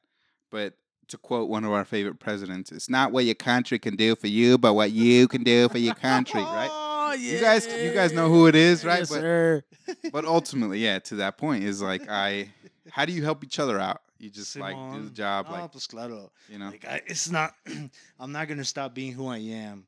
But 0.51 0.73
to 1.09 1.17
quote 1.17 1.49
one 1.49 1.63
of 1.63 1.71
our 1.71 1.85
favorite 1.85 2.19
presidents, 2.19 2.71
it's 2.71 2.89
not 2.89 3.11
what 3.13 3.23
your 3.25 3.35
country 3.35 3.79
can 3.79 3.95
do 3.95 4.15
for 4.15 4.27
you, 4.27 4.57
but 4.57 4.73
what 4.73 4.91
you 4.91 5.27
can 5.29 5.41
do 5.43 5.69
for 5.69 5.77
your 5.77 5.95
country, 5.95 6.41
right? 6.43 6.69
Oh, 6.69 7.13
You 7.13 7.39
guys, 7.39 7.65
you 7.65 7.93
guys 7.93 8.11
know 8.11 8.27
who 8.29 8.47
it 8.47 8.55
is, 8.55 8.83
right? 8.83 8.99
Yes, 8.99 9.09
but 9.09 9.21
sir. 9.21 9.63
but 10.11 10.25
ultimately, 10.25 10.79
yeah, 10.79 10.99
to 10.99 11.15
that 11.15 11.37
point 11.37 11.63
is 11.63 11.81
like 11.81 12.09
I, 12.09 12.49
how 12.91 13.05
do 13.05 13.13
you 13.13 13.23
help 13.23 13.43
each 13.45 13.57
other 13.59 13.79
out? 13.79 14.01
You 14.19 14.29
just 14.29 14.55
like 14.55 14.75
do 14.93 15.03
the 15.03 15.09
job, 15.11 15.45
No, 15.47 15.51
like 15.53 15.71
pues 15.71 15.87
claro. 15.87 16.31
you 16.49 16.57
know. 16.57 16.69
Like 16.69 16.85
I, 16.85 17.01
it's 17.05 17.29
not. 17.29 17.53
I'm 18.19 18.31
not 18.31 18.47
gonna 18.47 18.65
stop 18.65 18.93
being 18.93 19.13
who 19.13 19.27
I 19.27 19.37
am. 19.37 19.85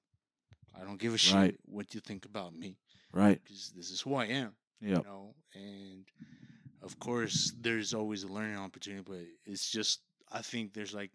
I 0.79 0.83
don't 0.85 0.99
give 0.99 1.13
a 1.13 1.17
shit 1.17 1.35
Right. 1.35 1.55
what 1.65 1.93
you 1.93 1.99
think 1.99 2.25
about 2.25 2.55
me 2.55 2.77
Right. 3.11 3.41
because 3.43 3.71
this 3.75 3.89
is 3.91 4.01
who 4.01 4.15
I 4.15 4.25
am. 4.25 4.53
Yeah. 4.81 4.97
You 4.97 5.03
know, 5.03 5.35
and 5.55 6.05
of 6.81 6.97
course, 6.99 7.51
there's 7.59 7.93
always 7.93 8.23
a 8.23 8.27
learning 8.27 8.57
opportunity, 8.57 9.03
but 9.05 9.25
it's 9.45 9.69
just 9.69 10.01
I 10.31 10.41
think 10.41 10.73
there's 10.73 10.93
like 10.93 11.11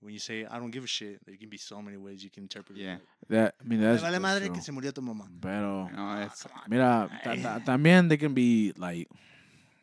when 0.00 0.12
you 0.12 0.18
say 0.20 0.44
I 0.44 0.58
don't 0.58 0.70
give 0.70 0.84
a 0.84 0.88
shit, 0.88 1.24
there 1.24 1.36
can 1.36 1.48
be 1.48 1.56
so 1.58 1.80
many 1.80 1.96
ways 1.96 2.22
you 2.22 2.30
can 2.30 2.42
interpret 2.42 2.76
Yeah. 2.78 2.96
it. 2.96 3.02
That 3.30 3.54
I 3.60 3.64
mean 3.64 3.80
that's, 3.80 4.02
vale 4.02 4.18
madre 4.20 4.46
true. 4.46 4.54
que 4.56 4.62
se 4.62 4.72
murió 4.72 4.92
tu 4.92 5.00
mamá. 5.00 5.26
Pero 5.40 5.88
You 5.90 5.96
know, 5.96 6.22
it's, 6.26 6.42
Come 6.42 6.62
mira, 6.68 7.08
ta- 7.24 7.34
ta- 7.42 7.60
también 7.64 8.08
they 8.08 8.16
can 8.18 8.34
be 8.34 8.72
like 8.76 9.08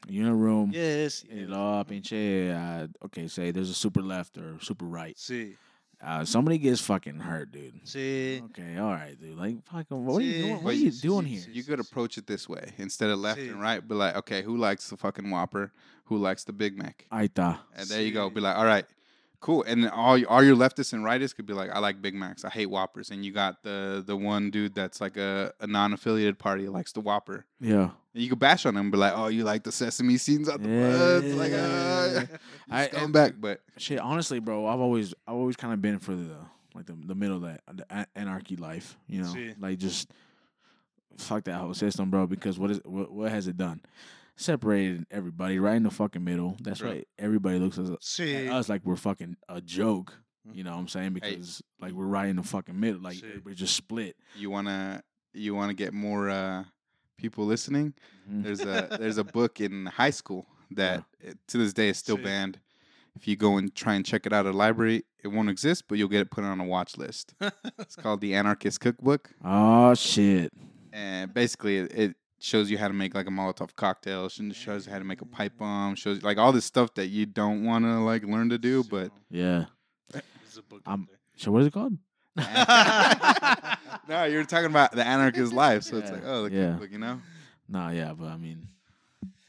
you 0.07 0.21
in 0.21 0.27
a 0.27 0.35
room. 0.35 0.71
Yes. 0.73 1.23
Y 1.29 1.45
yes. 1.47 1.49
pinche, 1.87 2.51
uh, 2.53 2.87
okay, 3.05 3.27
say 3.27 3.51
there's 3.51 3.69
a 3.69 3.73
super 3.73 4.01
left 4.01 4.37
or 4.37 4.59
super 4.61 4.85
right. 4.85 5.15
Sí. 5.17 5.55
Uh, 6.03 6.23
somebody 6.25 6.57
gets 6.57 6.81
fucking 6.81 7.19
hurt, 7.19 7.51
dude. 7.51 7.83
Sí. 7.85 8.43
Okay, 8.51 8.77
all 8.77 8.91
right, 8.91 9.19
dude. 9.19 9.37
Like, 9.37 9.63
fucking, 9.65 10.05
what 10.05 10.17
are 10.17 10.21
you 10.21 10.41
doing? 10.43 10.63
What 10.63 10.73
are 10.73 10.77
you 10.77 10.91
doing 10.91 11.25
here? 11.25 11.41
you 11.51 11.63
could 11.63 11.79
approach 11.79 12.17
it 12.17 12.27
this 12.27 12.47
way 12.49 12.73
instead 12.77 13.09
of 13.09 13.19
left 13.19 13.39
Sí. 13.39 13.49
and 13.49 13.61
right. 13.61 13.85
Be 13.85 13.95
like, 13.95 14.15
okay, 14.17 14.41
who 14.43 14.57
likes 14.57 14.89
the 14.89 14.97
fucking 14.97 15.29
Whopper? 15.29 15.71
Who 16.05 16.17
likes 16.17 16.43
the 16.43 16.53
Big 16.53 16.77
Mac? 16.77 17.05
Ahí 17.11 17.29
está. 17.29 17.59
And 17.75 17.87
there 17.89 18.01
you 18.01 18.11
go. 18.11 18.29
Be 18.29 18.41
like, 18.41 18.55
all 18.57 18.65
right, 18.65 18.85
cool. 19.45 19.63
And 19.63 19.87
all 19.89 20.17
all 20.25 20.43
your 20.43 20.55
leftists 20.55 20.91
and 20.93 21.03
rightists 21.03 21.35
could 21.35 21.45
be 21.45 21.53
like, 21.53 21.69
I 21.69 21.77
like 21.79 22.01
Big 22.01 22.15
Macs. 22.15 22.43
I 22.43 22.49
hate 22.49 22.65
Whoppers. 22.65 23.11
And 23.11 23.23
you 23.23 23.31
got 23.31 23.61
the 23.61 24.03
the 24.05 24.15
one 24.17 24.49
dude 24.49 24.73
that's 24.73 24.99
like 24.99 25.17
a, 25.17 25.53
a 25.59 25.67
non-affiliated 25.67 26.39
party 26.39 26.67
likes 26.67 26.91
the 26.93 27.01
Whopper. 27.01 27.45
Yeah. 27.61 27.89
And 28.13 28.23
you 28.23 28.29
could 28.29 28.39
bash 28.39 28.65
on 28.65 28.73
them, 28.75 28.89
be 28.91 28.97
like, 28.97 29.13
oh, 29.15 29.27
you 29.27 29.43
like 29.43 29.63
the 29.63 29.71
sesame 29.71 30.17
seeds 30.17 30.49
out 30.49 30.63
the 30.63 30.69
butt. 30.69 31.23
It's 31.23 31.35
like, 31.35 31.51
uh, 31.53 32.37
I- 32.71 32.87
come 32.87 33.11
back, 33.11 33.33
but 33.39 33.61
Shit, 33.77 33.99
honestly, 33.99 34.39
bro, 34.39 34.65
I've 34.65 34.79
always, 34.79 35.13
I've 35.27 35.35
always 35.35 35.55
kind 35.57 35.73
of 35.73 35.81
been 35.81 35.99
for 35.99 36.15
the 36.15 36.35
like 36.73 36.85
the, 36.87 36.97
the 37.05 37.15
middle 37.15 37.37
of 37.37 37.43
that 37.43 37.61
the 37.71 38.07
anarchy 38.15 38.55
life. 38.55 38.97
You 39.07 39.21
know, 39.21 39.27
Sí. 39.33 39.55
like 39.59 39.77
just 39.77 40.09
fuck 41.17 41.43
that 41.45 41.55
whole 41.59 41.73
system, 41.73 42.09
bro. 42.09 42.25
Because 42.27 42.57
what 42.57 42.71
is 42.71 42.79
what, 42.83 43.11
what 43.11 43.31
has 43.31 43.47
it 43.47 43.57
done? 43.57 43.81
Separated 44.35 45.05
everybody 45.11 45.59
right 45.59 45.75
in 45.75 45.83
the 45.83 45.91
fucking 45.91 46.23
middle. 46.23 46.57
That's 46.61 46.81
Right. 46.81 46.89
right. 46.91 47.07
Everybody 47.17 47.59
looks 47.59 47.77
at 47.77 47.85
Sí. 48.01 48.49
us 48.51 48.69
like 48.69 48.85
we're 48.85 48.95
fucking 48.95 49.37
a 49.49 49.61
joke. 49.61 50.17
You 50.53 50.63
know 50.63 50.71
what 50.71 50.79
I'm 50.79 50.87
saying? 50.87 51.13
Because 51.13 51.61
like 51.79 51.93
we're 51.93 52.05
right 52.05 52.27
in 52.29 52.35
the 52.35 52.43
fucking 52.43 52.79
middle. 52.79 53.01
Like 53.01 53.17
Sí. 53.17 53.43
we're 53.43 53.55
just 53.55 53.75
split. 53.75 54.15
You 54.37 54.49
wanna 54.49 55.03
you 55.33 55.53
wanna 55.55 55.73
get 55.73 55.93
more 55.93 56.29
uh, 56.29 56.63
people 57.17 57.45
listening? 57.45 57.93
Mhm. 58.29 58.43
There's 58.43 58.61
a 58.61 58.87
there's 58.99 59.17
a 59.17 59.23
book 59.23 59.59
in 59.59 59.85
high 59.87 60.11
school 60.11 60.47
that 60.71 61.03
uh, 61.27 61.31
to 61.47 61.57
this 61.57 61.73
day 61.73 61.89
is 61.89 61.97
still 61.97 62.17
Sí. 62.17 62.23
banned. 62.23 62.59
If 63.15 63.27
you 63.29 63.37
go 63.37 63.55
and 63.57 63.73
try 63.73 63.93
and 63.95 64.05
check 64.05 64.25
it 64.25 64.33
out 64.33 64.45
at 64.45 64.53
a 64.53 64.57
library, 64.57 65.05
it 65.23 65.29
won't 65.29 65.49
exist, 65.49 65.85
but 65.87 65.97
you'll 65.97 66.09
get 66.09 66.19
it 66.21 66.31
put 66.31 66.43
on 66.43 66.59
a 66.59 66.65
watch 66.65 66.97
list. 66.97 67.33
It's 67.79 67.95
called 67.95 68.19
the 68.19 68.35
Anarchist 68.35 68.81
Cookbook, 68.81 69.31
Oh 69.43 69.93
shit. 69.95 70.51
and 70.91 71.33
basically 71.33 71.77
it, 71.77 71.93
it 71.93 72.15
shows 72.45 72.69
you 72.69 72.77
how 72.77 72.87
to 72.87 72.93
make 72.93 73.15
like 73.15 73.25
a 73.27 73.31
Molotov 73.31 73.75
cocktail, 73.75 74.29
sh- 74.29 74.41
shows 74.53 74.85
you 74.85 74.91
how 74.93 74.99
to 74.99 75.03
make 75.05 75.21
a 75.21 75.25
pipe 75.25 75.57
bomb, 75.57 75.95
shows 75.95 76.21
like 76.21 76.37
all 76.37 76.51
this 76.51 76.65
stuff 76.65 76.93
that 76.93 77.07
you 77.07 77.25
don't 77.25 77.65
want 77.65 77.85
to 77.85 77.99
like 77.99 78.23
learn 78.23 78.49
to 78.49 78.57
do, 78.59 78.83
but 78.83 79.11
Yeah. 79.31 79.65
There's 80.11 80.57
a 80.57 80.61
book 80.61 80.81
I'm- 80.85 81.01
out 81.01 81.07
there. 81.07 81.17
So 81.37 81.51
what 81.51 81.61
is 81.61 81.67
it 81.67 81.73
called? 81.73 81.97
no, 84.07 84.23
you're 84.25 84.45
talking 84.45 84.69
about 84.69 84.91
the 84.91 85.05
anarchist 85.05 85.53
life, 85.53 85.83
so 85.83 85.97
it's 85.97 86.11
like 86.11 86.23
oh, 86.25 86.47
the 86.47 86.55
yeah. 86.55 86.71
cookbook, 86.71 86.91
you 86.91 86.99
know. 86.99 87.19
Nah, 87.67 87.89
yeah, 87.89 88.13
but 88.13 88.27
I 88.27 88.37
mean, 88.37 88.67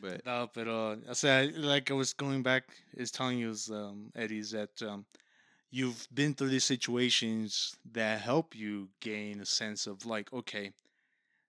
But 0.00 0.24
No, 0.24 0.48
pero, 0.52 0.96
I 1.08 1.12
said 1.12 1.56
like 1.58 1.90
I 1.90 1.94
was 1.94 2.12
going 2.14 2.42
back, 2.42 2.64
is 2.96 3.10
telling 3.10 3.38
you, 3.38 3.54
um, 3.72 4.10
Eddie, 4.16 4.38
is 4.38 4.50
that 4.52 4.70
um, 4.82 5.04
you've 5.70 6.08
been 6.14 6.34
through 6.34 6.48
these 6.48 6.64
situations 6.64 7.76
that 7.92 8.20
help 8.20 8.54
you 8.56 8.88
gain 9.00 9.40
a 9.40 9.46
sense 9.46 9.86
of 9.86 10.06
like, 10.06 10.32
okay, 10.32 10.72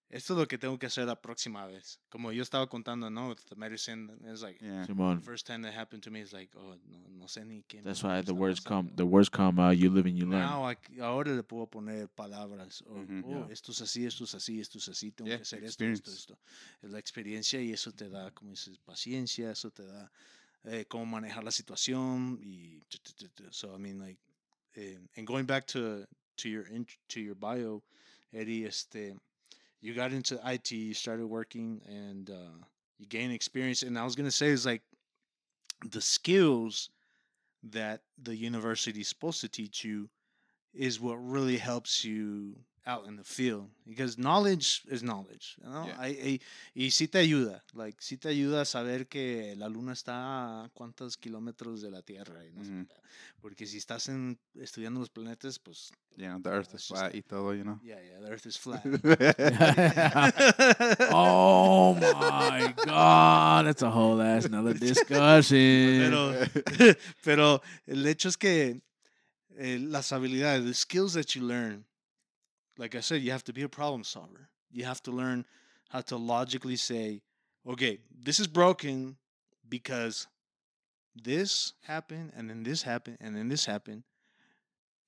esto 0.09 0.33
es 0.33 0.39
lo 0.39 0.47
que 0.47 0.57
tengo 0.57 0.77
que 0.79 0.85
hacer 0.87 1.05
la 1.05 1.15
próxima 1.21 1.65
vez. 1.65 1.99
Como 2.09 2.31
yo 2.31 2.41
estaba 2.41 2.67
contando, 2.67 3.09
no, 3.09 3.29
with 3.29 3.39
the 3.49 3.55
medicine, 3.55 4.09
it's 4.25 4.41
like, 4.41 4.57
yeah, 4.63 4.81
the 4.81 4.87
Simon. 4.87 5.21
first 5.21 5.45
time 5.45 5.61
that 5.63 5.73
happened 5.73 6.01
to 6.03 6.09
me, 6.11 6.21
is 6.21 6.31
like, 6.33 6.49
oh, 6.55 6.75
no, 6.89 6.99
no 7.09 7.25
sé 7.27 7.45
ni 7.45 7.63
qué. 7.67 7.81
That's 7.83 8.03
why 8.03 8.21
the 8.21 8.33
words 8.33 8.59
come. 8.61 8.89
The 8.95 9.05
words 9.05 9.29
come. 9.29 9.59
Uh, 9.59 9.71
you 9.71 9.89
live 9.89 10.05
and 10.05 10.17
you 10.17 10.25
learn. 10.25 10.41
Now, 10.41 10.73
ahora 11.01 11.33
le 11.35 11.43
puedo 11.43 11.67
poner 11.69 12.07
palabras. 12.07 12.81
o, 12.87 12.93
Ujú. 13.01 13.21
oh, 13.25 13.45
Yeah. 13.47 13.51
esto 13.53 13.71
es 13.71 13.81
así, 13.81 14.05
esto 14.05 14.23
es 14.23 14.33
así, 14.33 14.59
esto 14.61 14.77
es 14.77 14.87
así, 14.89 15.11
tengo 15.11 15.27
Yeah, 15.29 15.37
que 15.37 15.43
hacer 15.43 15.63
esto, 15.63 15.83
esto, 15.85 16.11
esto. 16.11 16.39
Es 16.81 16.91
la 16.91 16.99
experiencia 16.99 17.61
y 17.61 17.73
eso 17.73 17.91
te 17.91 18.09
da, 18.09 18.31
como 18.31 18.51
dices, 18.51 18.77
paciencia, 18.79 19.51
eso 19.51 19.71
te 19.71 19.85
da 19.85 20.09
eh, 20.63 20.85
cómo 20.87 21.05
manejar 21.05 21.43
la 21.43 21.51
situación 21.51 22.39
y 22.43 22.81
so 23.51 23.73
I 23.75 23.79
mean 23.79 23.99
like 23.99 24.19
eh, 24.75 24.99
and 25.15 25.25
going 25.25 25.45
back 25.45 25.65
to 25.67 26.05
to 26.37 26.49
your 26.49 26.65
int- 26.71 26.97
to 27.09 27.19
your 27.19 27.35
bio, 27.35 27.83
Eddie, 28.31 28.65
este, 28.65 29.15
you 29.81 29.93
got 29.93 30.11
into 30.11 30.39
IT, 30.45 30.71
you 30.71 30.93
started 30.93 31.27
working, 31.27 31.81
and 31.87 32.29
uh, 32.29 32.65
you 32.97 33.05
gained 33.05 33.33
experience. 33.33 33.83
And 33.83 33.97
I 33.97 34.03
was 34.03 34.15
gonna 34.15 34.31
say 34.31 34.47
is 34.47 34.65
like 34.65 34.81
the 35.91 36.01
skills 36.01 36.89
that 37.63 38.01
the 38.21 38.35
university 38.35 39.01
is 39.01 39.07
supposed 39.07 39.41
to 39.41 39.49
teach 39.49 39.83
you 39.83 40.09
is 40.73 40.99
what 40.99 41.15
really 41.15 41.57
helps 41.57 42.03
you 42.03 42.55
out 42.87 43.05
in 43.05 43.17
the 43.17 43.23
field 43.23 43.69
because 43.85 44.17
knowledge 44.17 44.81
is 44.89 45.03
knowledge 45.03 45.57
you 45.61 45.69
know? 45.69 45.85
Yeah. 45.87 45.97
I, 45.99 46.07
I- 46.07 46.39
y 46.73 46.89
sí 46.91 47.07
te 47.09 47.19
ayuda 47.19 47.61
like 47.73 47.97
sí 48.01 48.17
te 48.17 48.29
ayuda 48.29 48.61
a 48.61 48.65
saber 48.65 49.07
que 49.07 49.53
la 49.57 49.67
luna 49.67 49.91
está 49.93 50.63
a 50.63 50.69
cuántos 50.73 51.17
kilómetros 51.17 51.81
de 51.81 51.91
la 51.91 52.01
tierra 52.01 52.45
y 52.45 52.51
no 52.53 52.85
porque 53.41 53.65
si 53.67 53.77
estás 53.77 54.07
en, 54.09 54.39
estudiando 54.55 54.99
los 55.01 55.09
planetas 55.09 55.59
pues 55.59 55.91
yeah, 56.15 56.39
the 56.41 56.49
Earth 56.49 56.73
is 56.73 56.87
flat, 56.87 57.13
y 57.13 57.21
todo, 57.21 57.53
you 57.53 57.63
know. 57.63 57.77
yeah 57.83 57.99
yeah 58.01 58.19
the 58.21 58.31
earth 58.31 58.45
is 58.45 58.57
flat 58.57 58.81
oh 61.11 61.93
my 61.95 62.73
god, 62.85 63.65
that's 63.65 63.81
a 63.81 63.91
whole 63.91 64.21
ass 64.21 64.45
another 64.45 64.73
discussion. 64.73 65.99
pero, 65.99 66.95
pero 67.23 67.61
el 67.85 68.05
hecho 68.07 68.29
es 68.29 68.37
que 68.37 68.81
eh, 69.57 69.79
las 69.79 70.11
habilidades, 70.11 70.65
the 70.65 70.73
skills 70.73 71.13
that 71.13 71.35
you 71.35 71.41
learn, 71.43 71.85
like 72.77 72.95
I 72.95 72.99
said, 72.99 73.21
you 73.21 73.31
have 73.31 73.43
to 73.45 73.53
be 73.53 73.63
a 73.63 73.69
problem 73.69 74.03
solver. 74.03 74.49
You 74.71 74.85
have 74.85 75.01
to 75.03 75.11
learn 75.11 75.45
how 75.89 76.01
to 76.01 76.17
logically 76.17 76.75
say, 76.75 77.21
okay, 77.67 77.99
this 78.23 78.39
is 78.39 78.47
broken 78.47 79.17
because 79.67 80.27
this 81.15 81.73
happened, 81.83 82.31
and 82.35 82.49
then 82.49 82.63
this 82.63 82.83
happened, 82.83 83.17
and 83.19 83.35
then 83.35 83.49
this 83.49 83.65
happened, 83.65 84.03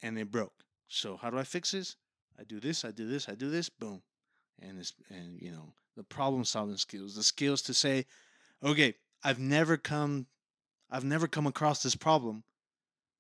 and 0.02 0.18
it 0.18 0.32
broke. 0.32 0.54
So 0.88 1.18
how 1.18 1.30
do 1.30 1.38
I 1.38 1.44
fix 1.44 1.72
this? 1.72 1.96
I 2.40 2.44
do 2.44 2.60
this, 2.60 2.86
I 2.86 2.92
do 2.92 3.08
this, 3.08 3.30
I 3.30 3.36
do 3.36 3.50
this, 3.50 3.70
boom. 3.70 4.02
And 4.62 4.80
it's 4.80 4.94
and 5.10 5.40
you 5.42 5.52
know, 5.52 5.74
the 5.96 6.04
problem 6.04 6.44
solving 6.44 6.78
skills, 6.78 7.16
the 7.16 7.24
skills 7.24 7.62
to 7.64 7.74
say, 7.74 8.06
okay, 8.64 8.96
I've 9.24 9.40
never 9.40 9.78
come 9.78 10.28
I've 10.90 11.04
never 11.04 11.28
come 11.28 11.46
across 11.46 11.84
this 11.84 11.96
problem. 11.96 12.44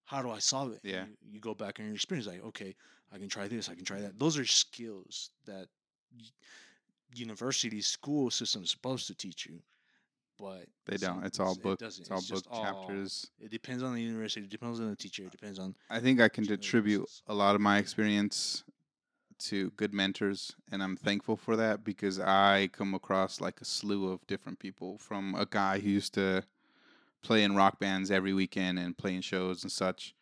How 0.09 0.23
do 0.23 0.31
I 0.31 0.39
solve 0.39 0.71
it? 0.73 0.79
Yeah. 0.81 1.03
You, 1.05 1.33
you 1.33 1.39
go 1.39 1.53
back 1.53 1.77
in 1.77 1.85
your 1.85 1.93
experience, 1.93 2.25
like, 2.25 2.43
okay, 2.43 2.75
I 3.13 3.19
can 3.19 3.29
try 3.29 3.47
this, 3.47 3.69
I 3.69 3.75
can 3.75 3.85
try 3.85 4.01
that. 4.01 4.17
Those 4.17 4.39
are 4.39 4.45
skills 4.45 5.29
that 5.45 5.67
university 7.13 7.79
school 7.79 8.31
system 8.31 8.63
is 8.63 8.71
supposed 8.71 9.05
to 9.05 9.13
teach 9.13 9.45
you, 9.45 9.59
but 10.39 10.65
They 10.87 10.97
don't. 10.97 11.23
It's 11.23 11.39
all 11.39 11.51
it 11.51 11.61
book. 11.61 11.77
doesn't. 11.77 12.01
It's 12.01 12.09
all 12.09 12.21
just 12.21 12.49
book 12.49 12.59
chapters. 12.59 13.29
It 13.39 13.51
depends 13.51 13.83
on 13.83 13.93
the 13.93 14.01
university. 14.01 14.41
It 14.41 14.49
depends 14.49 14.79
on 14.79 14.89
the 14.89 14.95
teacher. 14.95 15.25
It 15.25 15.31
depends 15.31 15.59
on. 15.59 15.75
I 15.91 15.99
think 15.99 16.19
I 16.19 16.27
can 16.27 16.51
attribute 16.51 17.07
a 17.27 17.35
lot 17.35 17.53
of 17.53 17.61
my 17.61 17.77
experience 17.77 18.63
to 19.49 19.69
good 19.77 19.93
mentors, 19.93 20.55
and 20.71 20.81
I'm 20.81 20.97
thankful 20.97 21.37
for 21.37 21.55
that 21.55 21.83
because 21.83 22.19
I 22.19 22.69
come 22.73 22.95
across 22.95 23.39
like 23.39 23.61
a 23.61 23.65
slew 23.65 24.11
of 24.11 24.25
different 24.25 24.57
people 24.57 24.97
from 24.97 25.35
a 25.35 25.45
guy 25.45 25.77
who 25.77 25.89
used 25.91 26.15
to 26.15 26.43
play 27.21 27.43
in 27.43 27.55
rock 27.55 27.79
bands 27.79 28.11
every 28.11 28.33
weekend 28.33 28.79
and 28.79 28.97
playing 28.97 29.21
shows 29.21 29.63
and 29.63 29.71
such 29.71 30.13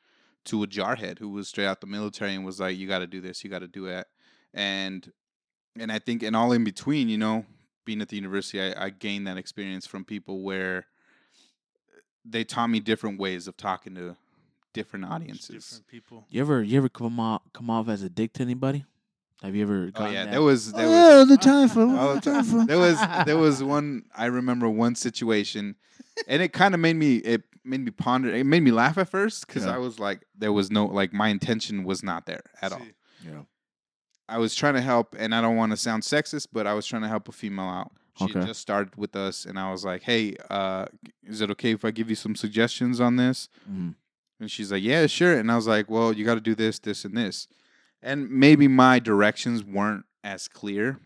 to 0.46 0.64
a 0.64 0.68
jarhead 0.68 1.20
who 1.20 1.30
was 1.30 1.48
straight 1.48 1.66
out 1.66 1.82
the 1.82 1.88
military 1.88 2.34
and 2.34 2.46
was 2.46 2.60
like, 2.60 2.78
"You 2.78 2.88
got 2.88 3.00
to 3.00 3.08
do 3.08 3.22
this, 3.22 3.44
you 3.44 3.50
got 3.50 3.60
to 3.60 3.68
do 3.68 3.86
that," 3.86 4.08
and 4.54 5.12
and 5.80 5.92
I 5.92 6.00
think 6.00 6.24
and 6.24 6.36
all 6.36 6.52
in 6.52 6.64
between, 6.64 7.10
you 7.10 7.18
know, 7.18 7.46
being 7.86 8.02
at 8.02 8.10
the 8.10 8.16
university, 8.16 8.62
I, 8.62 8.86
I 8.86 8.90
gained 8.90 9.28
that 9.28 9.38
experience 9.38 9.86
from 9.86 10.06
people 10.06 10.42
where 10.42 10.88
they 12.26 12.44
taught 12.44 12.68
me 12.68 12.80
different 12.80 13.20
ways 13.20 13.48
of 13.48 13.58
talking 13.58 13.96
to 13.96 14.18
different 14.74 15.06
audiences. 15.06 15.66
Different 15.66 15.88
people. 15.88 16.26
You 16.30 16.42
ever 16.42 16.64
you 16.64 16.78
ever 16.78 16.90
come 16.90 17.20
off 17.20 17.42
come 17.54 17.70
off 17.70 17.88
as 17.90 18.04
a 18.04 18.10
dick 18.10 18.34
to 18.34 18.44
anybody? 18.44 18.86
Have 19.44 19.56
you 19.56 19.64
ever? 19.64 19.92
Oh 19.96 20.10
yeah, 20.10 20.26
that? 20.26 20.32
there 20.32 20.42
was 20.42 20.72
there 20.74 20.88
Oh, 20.88 21.20
was 21.20 21.28
the 21.30 21.38
time 21.38 21.70
for 21.70 21.82
all 21.82 22.16
the 22.16 22.22
time. 22.22 22.44
for. 22.44 22.66
there 22.66 22.80
was 22.80 22.98
there 23.26 23.38
was 23.38 23.62
one 23.64 24.06
I 24.16 24.26
remember 24.26 24.68
one 24.68 24.96
situation, 24.96 25.76
and 26.28 26.42
it 26.42 26.54
kind 26.54 26.74
of 26.74 26.80
made 26.80 26.96
me 26.96 27.18
it 27.18 27.44
made 27.64 27.82
me 27.82 27.92
ponder. 27.92 28.30
It 28.34 28.46
made 28.46 28.64
me 28.64 28.72
laugh 28.72 28.98
at 28.98 29.10
first 29.10 29.46
because 29.46 29.66
Yeah. 29.66 29.76
I 29.76 29.78
was 29.78 30.00
like, 30.00 30.26
there 30.36 30.52
was 30.54 30.72
no 30.72 30.86
like 30.88 31.14
my 31.14 31.28
intention 31.30 31.84
was 31.84 32.02
not 32.02 32.26
there 32.26 32.42
at 32.62 32.72
all. 32.74 32.80
Sí. 32.80 32.94
Yeah. 33.26 33.42
I 34.28 34.40
was 34.40 34.56
trying 34.56 34.74
to 34.74 34.82
help, 34.82 35.16
and 35.18 35.34
I 35.36 35.40
don't 35.42 35.56
want 35.56 35.72
to 35.72 35.78
sound 35.78 36.04
sexist, 36.04 36.48
but 36.52 36.66
I 36.68 36.74
was 36.74 36.86
trying 36.86 37.04
to 37.04 37.08
help 37.08 37.30
a 37.30 37.32
female 37.32 37.66
out. 37.66 37.92
She 38.18 38.26
had 38.26 38.38
Okay. 38.38 38.48
just 38.48 38.60
started 38.62 38.96
with 38.98 39.16
us, 39.16 39.46
and 39.46 39.60
I 39.60 39.72
was 39.72 39.86
like, 39.86 40.02
"Hey, 40.02 40.36
uh, 40.50 40.88
is 41.24 41.42
it 41.42 41.52
okay 41.52 41.72
if 41.72 41.86
I 41.86 41.92
give 41.92 42.10
you 42.10 42.16
some 42.16 42.36
suggestions 42.36 43.00
on 43.00 43.16
this?" 43.18 43.48
Mhm. 43.72 43.94
And 44.40 44.50
she's 44.52 44.72
like, 44.72 44.82
"Yeah, 44.84 45.06
sure." 45.06 45.38
And 45.38 45.52
I 45.52 45.56
was 45.56 45.68
like, 45.68 45.90
"Well, 45.90 46.12
you 46.12 46.26
got 46.26 46.36
to 46.36 46.42
do 46.42 46.56
this, 46.56 46.80
this, 46.80 47.06
and 47.06 47.16
this." 47.16 47.48
And 48.08 48.30
maybe 48.32 48.68
my 48.70 49.00
directions 49.00 49.64
weren't 49.64 50.06
as 50.24 50.48
clear 50.48 51.00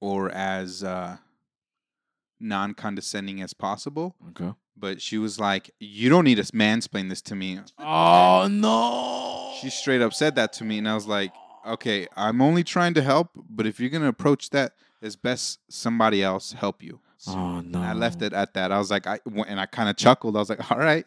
or 0.00 0.30
as 0.30 0.84
uh, 0.84 1.16
non-condescending 2.40 3.42
as 3.42 3.52
possible. 3.52 4.14
Okay. 4.30 4.52
But 4.76 5.02
she 5.02 5.18
was 5.18 5.40
like, 5.40 5.70
"You 5.80 6.08
don't 6.08 6.22
need 6.24 6.36
to 6.36 6.44
mansplain 6.52 7.08
this 7.08 7.20
to 7.22 7.34
me." 7.34 7.58
Oh 7.78 8.46
no! 8.48 9.52
She 9.60 9.70
straight 9.70 10.00
up 10.00 10.14
said 10.14 10.36
that 10.36 10.52
to 10.54 10.64
me, 10.64 10.78
and 10.78 10.88
I 10.88 10.94
was 10.94 11.08
like, 11.08 11.32
"Okay, 11.66 12.06
I'm 12.16 12.40
only 12.40 12.62
trying 12.62 12.94
to 12.94 13.02
help, 13.02 13.30
but 13.50 13.66
if 13.66 13.80
you're 13.80 13.90
gonna 13.90 14.08
approach 14.08 14.50
that, 14.50 14.74
it's 15.02 15.16
best 15.16 15.58
somebody 15.68 16.22
else 16.22 16.52
help 16.52 16.80
you." 16.80 17.00
Oh 17.26 17.60
no! 17.60 17.82
I 17.82 17.92
left 17.92 18.22
it 18.22 18.32
at 18.32 18.54
that. 18.54 18.70
I 18.70 18.78
was 18.78 18.90
like, 18.90 19.08
I 19.08 19.18
and 19.48 19.58
I 19.58 19.66
kind 19.66 19.88
of 19.88 19.96
chuckled. 19.96 20.36
I 20.36 20.38
was 20.38 20.48
like, 20.48 20.70
"All 20.70 20.78
right." 20.78 21.06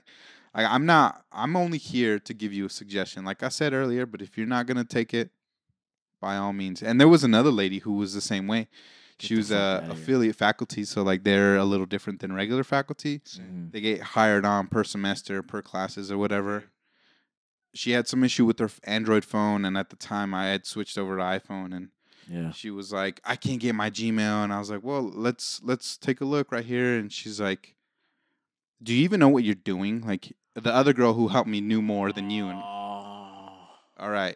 I, 0.54 0.66
I'm 0.66 0.86
not. 0.86 1.26
I'm 1.32 1.56
only 1.56 1.78
here 1.78 2.20
to 2.20 2.34
give 2.34 2.52
you 2.54 2.66
a 2.66 2.70
suggestion, 2.70 3.24
like 3.26 3.42
I 3.44 3.50
said 3.50 3.74
earlier. 3.74 4.06
But 4.06 4.22
if 4.22 4.38
you're 4.38 4.48
not 4.48 4.66
gonna 4.68 4.84
take 4.84 5.14
it, 5.14 5.32
by 6.20 6.38
all 6.38 6.54
means. 6.54 6.84
And 6.84 7.00
there 7.00 7.08
was 7.08 7.24
another 7.24 7.52
lady 7.52 7.80
who 7.80 7.94
was 7.94 8.14
the 8.14 8.22
same 8.22 8.48
way. 8.48 8.68
She 9.20 9.36
was 9.36 9.52
a 9.52 9.86
affiliate 9.90 10.36
faculty, 10.36 10.84
so 10.84 11.04
like 11.04 11.24
they're 11.24 11.56
a 11.56 11.64
little 11.66 11.86
different 11.86 12.20
than 12.22 12.34
regular 12.34 12.64
faculty. 12.64 13.20
Mhm. 13.20 13.72
They 13.72 13.80
get 13.82 14.02
hired 14.02 14.46
on 14.46 14.68
per 14.68 14.84
semester, 14.84 15.44
per 15.44 15.62
classes, 15.62 16.12
or 16.12 16.18
whatever. 16.18 16.66
She 17.74 17.92
had 17.92 18.08
some 18.08 18.24
issue 18.24 18.46
with 18.46 18.58
her 18.60 18.70
Android 18.84 19.24
phone, 19.24 19.64
and 19.64 19.78
at 19.78 19.90
the 19.92 19.96
time 19.96 20.34
I 20.34 20.48
had 20.48 20.66
switched 20.66 20.98
over 20.98 21.18
to 21.18 21.24
iPhone, 21.24 21.74
and 21.74 21.90
Yeah. 22.28 22.52
she 22.52 22.70
was 22.72 22.92
like, 22.92 23.22
"I 23.24 23.36
can't 23.36 23.60
get 23.62 23.76
my 23.76 23.90
Gmail," 23.92 24.44
and 24.44 24.52
I 24.52 24.60
was 24.60 24.70
like, 24.72 24.84
"Well, 24.84 25.04
let's 25.04 25.62
let's 25.64 25.98
take 25.98 26.20
a 26.20 26.26
look 26.26 26.52
right 26.52 26.66
here." 26.66 26.98
And 26.98 27.14
she's 27.14 27.40
like, 27.40 27.76
"Do 28.82 28.92
you 28.94 29.04
even 29.04 29.20
know 29.20 29.30
what 29.30 29.44
you're 29.44 29.56
doing?" 29.56 30.02
Like 30.02 30.36
the 30.56 30.74
other 30.74 30.94
girl 30.94 31.14
who 31.14 31.28
helped 31.30 31.50
me 31.50 31.62
knew 31.62 31.82
more 31.82 32.12
than 32.12 32.30
you, 32.30 32.48
and 32.50 32.60
Oh. 32.60 33.68
all 34.00 34.10
right, 34.10 34.36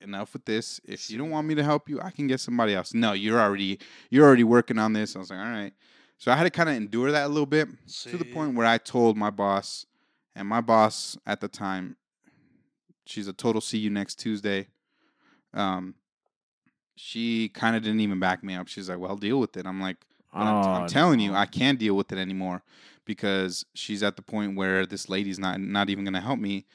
enough 0.00 0.32
with 0.32 0.44
this. 0.44 0.80
If 0.84 1.10
you 1.10 1.18
don't 1.18 1.30
want 1.30 1.46
me 1.46 1.54
to 1.54 1.62
help 1.62 1.88
you, 1.88 2.00
I 2.00 2.10
can 2.10 2.26
get 2.26 2.40
somebody 2.40 2.74
else. 2.74 2.92
No, 2.94 3.12
you're 3.12 3.40
already 3.40 3.78
you're 4.10 4.26
already 4.26 4.44
working 4.44 4.78
on 4.78 4.92
this. 4.92 5.14
I 5.14 5.18
was 5.20 5.30
like, 5.30 5.38
all 5.38 5.44
right. 5.44 5.72
So 6.18 6.30
I 6.32 6.36
had 6.36 6.44
to 6.44 6.50
kind 6.50 6.68
of 6.68 6.76
endure 6.76 7.10
that 7.12 7.26
a 7.26 7.28
little 7.28 7.46
bit 7.46 7.68
to 8.12 8.16
the 8.16 8.24
point 8.32 8.54
where 8.54 8.66
I 8.66 8.78
told 8.78 9.16
my 9.16 9.30
boss, 9.30 9.86
and 10.34 10.46
my 10.48 10.60
boss 10.60 11.16
at 11.26 11.40
the 11.40 11.48
time, 11.48 11.96
she's 13.06 13.26
a 13.28 13.32
total 13.32 13.60
see 13.60 13.78
you 13.78 13.90
next 13.90 14.16
Tuesday. 14.20 14.68
Um, 15.54 15.94
she 16.96 17.48
kind 17.48 17.74
of 17.76 17.82
didn't 17.82 18.00
even 18.00 18.20
back 18.20 18.42
me 18.44 18.54
up. 18.54 18.68
She's 18.68 18.88
like, 18.88 18.98
"Well, 18.98 19.16
deal 19.16 19.38
with 19.40 19.56
it." 19.56 19.66
I'm 19.66 19.80
like, 19.80 19.96
but 20.32 20.40
I'm, 20.42 20.64
I'm 20.76 20.82
Oh, 20.84 20.86
telling 20.88 21.20
you. 21.20 21.34
I 21.34 21.46
can't 21.46 21.78
deal 21.78 21.94
with 21.94 22.12
it 22.12 22.18
anymore 22.18 22.62
because 23.04 23.64
she's 23.74 24.02
at 24.02 24.16
the 24.16 24.22
point 24.22 24.56
where 24.56 24.86
this 24.86 25.08
lady's 25.08 25.38
not 25.38 25.60
not 25.60 25.90
even 25.90 26.04
gonna 26.04 26.20
help 26.20 26.38
me. 26.38 26.66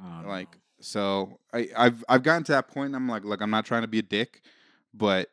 Oh, 0.00 0.28
Like, 0.28 0.50
no. 0.52 0.58
so 0.80 1.38
I, 1.52 1.68
I've 1.76 2.04
I've 2.08 2.22
gotten 2.22 2.44
to 2.44 2.52
that 2.52 2.68
point. 2.68 2.86
And 2.88 2.96
I'm 2.96 3.08
like, 3.08 3.24
look, 3.24 3.40
I'm 3.40 3.50
not 3.50 3.64
trying 3.64 3.82
to 3.82 3.88
be 3.88 3.98
a 3.98 4.02
dick, 4.02 4.42
but 4.92 5.30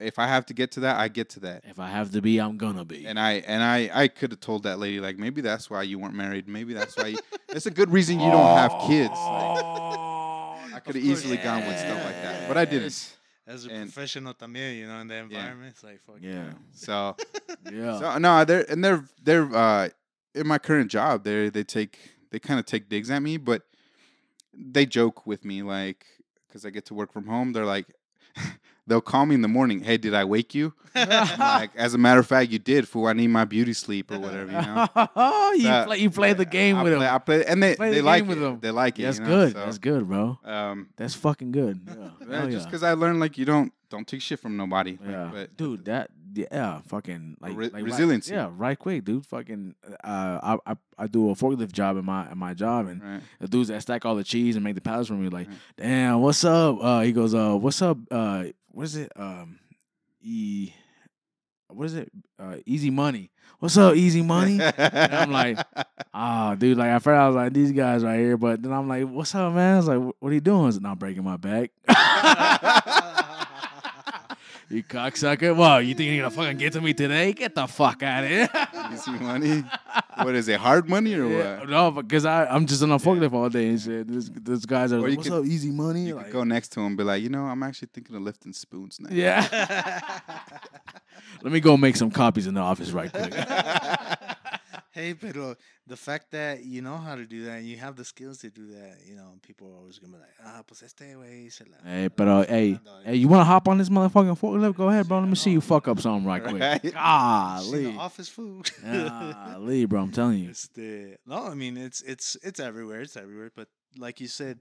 if 0.00 0.18
I 0.18 0.26
have 0.28 0.46
to 0.46 0.54
get 0.54 0.70
to 0.72 0.80
that, 0.80 0.96
I 0.96 1.08
get 1.08 1.28
to 1.30 1.40
that. 1.40 1.64
if 1.66 1.80
I 1.80 1.88
have 1.88 2.12
to 2.12 2.22
be, 2.22 2.38
I'm 2.40 2.56
gonna 2.56 2.84
be. 2.84 3.06
And 3.06 3.18
I 3.18 3.34
and 3.46 3.62
I 3.62 3.90
I 3.92 4.08
could 4.08 4.30
have 4.30 4.40
told 4.40 4.62
that 4.62 4.78
lady 4.78 5.00
like 5.00 5.18
maybe 5.18 5.40
that's 5.40 5.68
why 5.68 5.82
you 5.82 5.98
weren't 5.98 6.14
married. 6.14 6.48
Maybe 6.48 6.72
that's 6.72 6.96
why 6.96 7.08
you, 7.08 7.18
it's 7.48 7.66
a 7.66 7.70
good 7.70 7.90
reason 7.90 8.20
you 8.20 8.30
don't 8.30 8.56
have 8.56 8.72
kids. 8.86 9.10
Like, 9.10 9.64
oh, 9.64 10.56
I 10.74 10.80
could 10.80 10.94
have 10.94 11.04
easily 11.04 11.36
gone 11.38 11.66
with 11.66 11.78
stuff 11.78 12.04
like 12.04 12.22
that, 12.22 12.46
but 12.48 12.56
I 12.56 12.64
didn't. 12.64 13.14
As 13.48 13.64
a 13.66 13.70
And- 13.70 13.90
professional 13.92 14.34
también, 14.34 14.76
you 14.76 14.86
know, 14.86 15.00
in 15.00 15.08
the 15.08 15.14
environment, 15.16 15.72
it's 15.74 15.82
like, 15.82 16.00
fuck 16.06 16.18
yeah, 16.20 16.52
So 16.72 17.16
yeah. 17.72 17.98
So 17.98 18.18
no, 18.18 18.44
they're 18.44 18.70
and 18.70 18.84
they're 18.84 19.04
they're 19.22 19.48
uh 19.56 19.88
in 20.34 20.46
my 20.46 20.58
current 20.58 20.90
job. 20.90 21.24
They 21.24 21.48
they 21.48 21.64
take 21.64 21.98
they 22.30 22.38
kind 22.38 22.60
of 22.60 22.66
take 22.66 22.88
digs 22.90 23.10
at 23.10 23.22
me, 23.22 23.38
but 23.38 23.62
they 24.52 24.84
joke 24.84 25.26
with 25.26 25.44
me 25.46 25.62
like 25.62 26.04
because 26.46 26.66
I 26.66 26.70
get 26.70 26.84
to 26.86 26.94
work 26.94 27.10
from 27.12 27.26
home. 27.26 27.52
They're 27.54 27.64
like, 27.76 27.86
they'll 28.88 29.00
call 29.00 29.26
me 29.26 29.34
in 29.36 29.42
the 29.42 29.48
morning. 29.48 29.80
Hey, 29.80 29.96
did 29.98 30.14
I 30.14 30.24
wake 30.24 30.54
you? 30.54 30.72
Like, 30.98 31.70
as 31.76 31.94
a 31.94 31.98
matter 31.98 32.18
of 32.18 32.26
fact, 32.26 32.50
you 32.50 32.58
did. 32.58 32.88
Fool, 32.88 33.06
I 33.06 33.12
need 33.12 33.28
my 33.28 33.44
beauty 33.44 33.72
sleep 33.72 34.10
or 34.10 34.18
whatever. 34.24 34.50
You 34.50 34.60
know. 34.60 34.88
you 35.54 35.62
So, 35.62 35.84
play, 35.86 35.98
you 35.98 36.10
play 36.10 36.32
the 36.32 36.44
game 36.44 36.76
I 36.76 36.82
with 36.82 36.94
play, 36.94 37.04
them. 37.06 37.14
I 37.14 37.18
play, 37.18 37.44
and 37.44 37.62
they 37.62 37.76
Play 37.76 37.90
they 37.90 37.96
the 37.98 38.02
like 38.02 38.22
game 38.22 38.28
with 38.28 38.38
it. 38.38 38.40
them. 38.40 38.58
They 38.60 38.70
like 38.72 38.98
it. 38.98 39.02
That's 39.02 39.18
you 39.18 39.24
know? 39.24 39.30
good. 39.30 39.52
So, 39.52 39.58
That's 39.60 39.78
good, 39.78 40.08
bro. 40.08 40.38
Um, 40.44 40.88
That's 40.96 41.14
fucking 41.14 41.52
good. 41.52 41.80
Yeah, 41.86 41.94
yeah, 42.28 42.44
just 42.46 42.52
yeah. 42.52 42.64
because 42.64 42.82
I 42.82 42.94
learned 42.94 43.20
like 43.20 43.38
you 43.38 43.44
don't 43.44 43.72
don't 43.90 44.06
take 44.08 44.22
shit 44.22 44.40
from 44.40 44.56
nobody. 44.56 44.98
like, 45.00 45.10
Yeah, 45.10 45.30
but 45.32 45.56
dude, 45.56 45.84
that 45.84 46.10
yeah, 46.34 46.80
fucking 46.88 47.36
like, 47.40 47.56
re- 47.56 47.64
like 47.66 47.72
right- 47.74 47.84
resiliency. 47.84 48.34
yeah, 48.34 48.50
right 48.52 48.78
quick, 48.78 49.04
dude. 49.04 49.24
Fucking, 49.26 49.74
uh, 50.04 50.56
I, 50.66 50.72
I 50.72 50.76
I 50.98 51.06
do 51.06 51.30
a 51.30 51.34
forklift 51.34 51.72
job 51.72 51.96
in 51.96 52.04
my 52.04 52.30
in 52.30 52.38
my 52.38 52.54
job, 52.54 52.86
and 52.88 53.02
right. 53.02 53.20
the 53.40 53.48
dudes 53.48 53.68
that 53.68 53.80
stack 53.82 54.04
all 54.04 54.14
the 54.16 54.24
cheese 54.24 54.56
and 54.56 54.64
make 54.64 54.74
the 54.74 54.80
pallets 54.80 55.08
for 55.08 55.14
me, 55.14 55.28
like, 55.28 55.48
Right. 55.48 55.56
damn, 55.76 56.20
what's 56.20 56.44
up? 56.44 56.78
Uh, 56.82 57.00
he 57.00 57.12
goes, 57.12 57.34
uh, 57.34 57.54
what's 57.56 57.80
up? 57.82 57.98
Uh, 58.10 58.44
what 58.70 58.84
is 58.84 58.96
it? 58.96 59.12
Um, 59.16 59.58
e, 60.22 60.72
what 61.68 61.84
is 61.84 61.94
it? 61.94 62.10
Uh, 62.38 62.56
easy 62.66 62.90
money. 62.90 63.30
What's 63.58 63.76
up, 63.76 63.94
easy 63.96 64.22
money? 64.22 64.60
and 64.60 65.14
I'm 65.14 65.32
like, 65.32 65.58
ah, 66.14 66.54
dude, 66.54 66.78
like 66.78 66.88
at 66.88 67.02
first 67.02 67.18
I 67.18 67.26
was 67.26 67.36
like, 67.36 67.52
these 67.52 67.72
guys 67.72 68.04
right 68.04 68.18
here, 68.18 68.36
but 68.36 68.62
then 68.62 68.72
I'm 68.72 68.88
like, 68.88 69.04
what's 69.04 69.34
up, 69.34 69.52
man? 69.52 69.74
I 69.74 69.76
was 69.76 69.88
like, 69.88 70.14
what 70.18 70.30
are 70.30 70.34
you 70.34 70.40
doing? 70.40 70.66
He's 70.66 70.80
not 70.80 70.98
breaking 70.98 71.24
my 71.24 71.36
back. 71.36 71.70
you 74.70 74.82
cocksucker. 74.82 75.56
Well, 75.56 75.80
you 75.80 75.94
think 75.94 76.10
you're 76.12 76.22
gonna 76.24 76.34
fucking 76.34 76.58
get 76.58 76.72
to 76.74 76.80
me 76.80 76.92
today? 76.94 77.32
Get 77.32 77.54
the 77.54 77.66
fuck 77.66 78.02
out 78.02 78.24
of 78.24 78.30
here. 78.30 78.48
Easy 78.92 79.10
money. 79.12 79.64
What 80.22 80.34
is 80.34 80.48
it? 80.48 80.58
Hard 80.60 80.88
money 80.88 81.14
or 81.14 81.26
Yeah, 81.28 81.58
what? 81.60 81.68
no, 81.68 81.90
because 81.90 82.24
I 82.24 82.46
I'm 82.46 82.66
just 82.66 82.82
on 82.82 82.90
a 82.90 82.98
forklift 82.98 83.32
all 83.32 83.48
day 83.48 83.68
and 83.68 83.80
shit. 83.80 84.06
This 84.08 84.30
this 84.34 84.66
guys 84.66 84.92
are 84.92 84.98
like, 85.00 85.16
what's 85.16 85.28
could- 85.28 85.38
up, 85.40 85.44
easy 85.46 85.70
money? 85.70 86.08
You 86.08 86.16
Like, 86.16 86.24
could 86.26 86.32
go 86.34 86.44
next 86.44 86.68
to 86.70 86.80
him 86.80 86.86
and 86.86 86.96
be 86.96 87.04
like, 87.04 87.22
you 87.22 87.28
know, 87.28 87.44
I'm 87.44 87.62
actually 87.62 87.88
thinking 87.94 88.16
of 88.16 88.22
lifting 88.22 88.52
spoons 88.52 88.98
now. 89.00 89.08
yeah. 89.10 90.20
Let 91.42 91.52
me 91.52 91.60
go 91.60 91.76
make 91.76 91.96
some 91.96 92.10
copies 92.10 92.46
in 92.46 92.54
the 92.54 92.60
office 92.60 92.90
right 92.90 93.12
quick. 93.12 93.32
hey, 94.98 95.14
pero 95.14 95.54
the 95.86 95.96
fact 95.96 96.32
that 96.32 96.64
you 96.64 96.82
know 96.82 96.96
how 96.96 97.14
to 97.14 97.24
do 97.24 97.44
that 97.44 97.58
and 97.58 97.66
you 97.66 97.76
have 97.76 97.94
the 97.94 98.04
skills 98.04 98.38
to 98.38 98.50
do 98.50 98.66
that, 98.66 98.96
you 99.06 99.14
know, 99.14 99.38
people 99.46 99.68
are 99.70 99.76
always 99.78 99.98
gonna 99.98 100.12
be 100.12 100.18
like, 100.18 100.34
ah, 100.44 100.62
pues 100.66 100.82
este 100.82 101.14
güey 101.14 101.50
se 101.50 101.64
la. 101.70 101.76
hey, 101.88 102.08
but 102.08 102.26
uh, 102.28 102.44
hey, 102.48 102.78
hey, 103.04 103.14
you 103.14 103.28
wanna 103.28 103.44
hop 103.44 103.68
on 103.68 103.78
this 103.78 103.88
motherfucking 103.88 104.36
forklift? 104.38 104.74
Go 104.76 104.88
ahead, 104.88 105.06
bro. 105.06 105.20
Let 105.20 105.28
me 105.28 105.36
see 105.36 105.52
you 105.52 105.60
fuck 105.60 105.86
up 105.86 106.00
something 106.00 106.26
right 106.26 106.42
quick. 106.42 106.60
Right? 106.68 106.92
Golly. 106.92 107.84
the 107.92 107.98
office 107.98 108.28
food. 108.28 108.70
Golly, 108.82 109.84
bro. 109.86 110.02
I'm 110.02 110.10
telling 110.12 110.38
you. 110.40 110.50
Este, 110.50 111.16
no, 111.26 111.46
I 111.46 111.54
mean 111.54 111.76
it's 111.76 112.02
it's 112.02 112.36
it's 112.42 112.58
everywhere. 112.60 113.02
It's 113.02 113.16
everywhere. 113.16 113.50
But 113.54 113.68
like 113.96 114.20
you 114.20 114.26
said, 114.28 114.58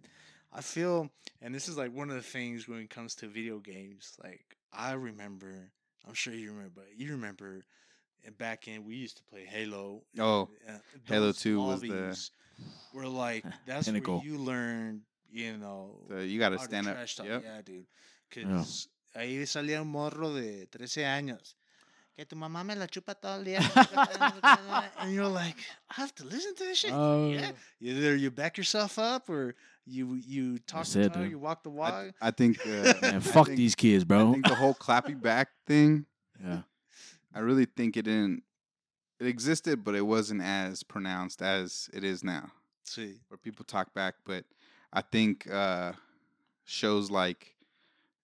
I 0.54 0.62
feel, 0.62 1.10
and 1.42 1.54
this 1.54 1.68
is 1.68 1.78
like 1.78 1.92
one 1.94 2.10
of 2.10 2.16
the 2.16 2.22
things 2.22 2.68
when 2.68 2.80
it 2.80 2.90
comes 2.90 3.16
to 3.16 3.28
video 3.28 3.58
games. 3.60 4.18
Like 4.24 4.58
I 4.72 4.94
remember, 4.94 5.72
I'm 6.08 6.14
sure 6.14 6.34
you 6.34 6.52
remember. 6.52 6.72
but 6.76 6.86
You 6.96 7.12
remember, 7.12 7.64
uh, 8.26 8.32
back 8.38 8.68
in 8.68 8.86
we 8.86 8.96
used 8.96 9.18
to 9.18 9.24
play 9.24 9.46
Halo. 9.46 10.02
Oh, 10.20 10.50
uh, 10.68 10.74
Halo 11.06 11.32
2 11.32 11.60
was 11.62 11.82
the- 11.82 12.18
We're 12.94 13.06
like 13.08 13.44
that's 13.68 13.88
Pinnacle. 13.88 14.20
where 14.20 14.26
you 14.26 14.38
learn. 14.38 15.02
You 15.30 15.58
know, 15.58 16.00
So 16.10 16.20
you 16.20 16.40
got 16.40 16.50
to 16.50 16.60
stand 16.60 16.88
up. 16.88 16.98
Yep. 17.22 17.44
Yeah, 17.44 17.62
dude. 17.62 17.86
Because 18.30 18.88
ahí 19.16 19.46
salía 19.46 19.82
un 19.82 19.90
morro 19.90 20.34
de 20.34 20.66
13 20.68 21.04
años. 21.04 21.54
Que 22.16 22.26
tu 22.26 22.36
mamá 22.38 22.64
me 22.66 22.74
la 22.76 22.88
chupa 22.88 23.14
todo 23.14 23.36
el 23.40 23.44
día. 23.46 23.60
and 25.00 25.14
you're 25.14 25.28
like, 25.28 25.58
I 25.90 26.02
have 26.02 26.16
to 26.16 26.24
listen 26.26 26.56
to 26.56 26.64
this 26.64 26.78
shit. 26.80 26.92
Oh. 26.94 27.30
yeah. 27.30 27.52
Either 27.82 28.16
you 28.16 28.32
back 28.32 28.58
yourself 28.58 28.98
up 28.98 29.30
or 29.30 29.54
you 29.86 30.16
you 30.26 30.58
talk 30.60 30.86
That's 30.88 30.94
the 30.94 31.24
it, 31.24 31.30
you 31.30 31.40
walk 31.40 31.64
the 31.64 31.70
walk. 31.70 32.14
I 32.22 32.32
think. 32.32 32.60
Uh, 32.66 32.94
Man, 33.02 33.16
I 33.16 33.20
fuck 33.20 33.48
think- 33.48 33.58
these 33.58 33.76
kids, 33.76 34.04
I 34.04 34.08
bro. 34.08 34.32
think 34.34 34.48
the 34.48 34.56
whole 34.56 34.74
clapping 34.74 35.20
back 35.20 35.50
thing. 35.68 36.06
Yeah. 36.44 36.62
I 37.38 37.42
really 37.42 37.66
think 37.66 37.96
it 37.98 38.04
didn't. 38.04 38.44
It 39.20 39.28
existed, 39.28 39.84
but 39.84 39.96
it 39.96 40.06
wasn't 40.06 40.42
as 40.42 40.84
pronounced 40.84 41.42
as 41.42 41.90
it 41.94 42.04
is 42.04 42.24
now, 42.24 42.52
See. 42.84 43.16
where 43.30 43.38
people 43.38 43.66
talk 43.66 43.94
back. 43.94 44.16
But 44.26 44.46
I 44.94 45.02
think 45.02 45.48
uh, 45.52 45.94
shows 46.66 47.10
like 47.10 47.56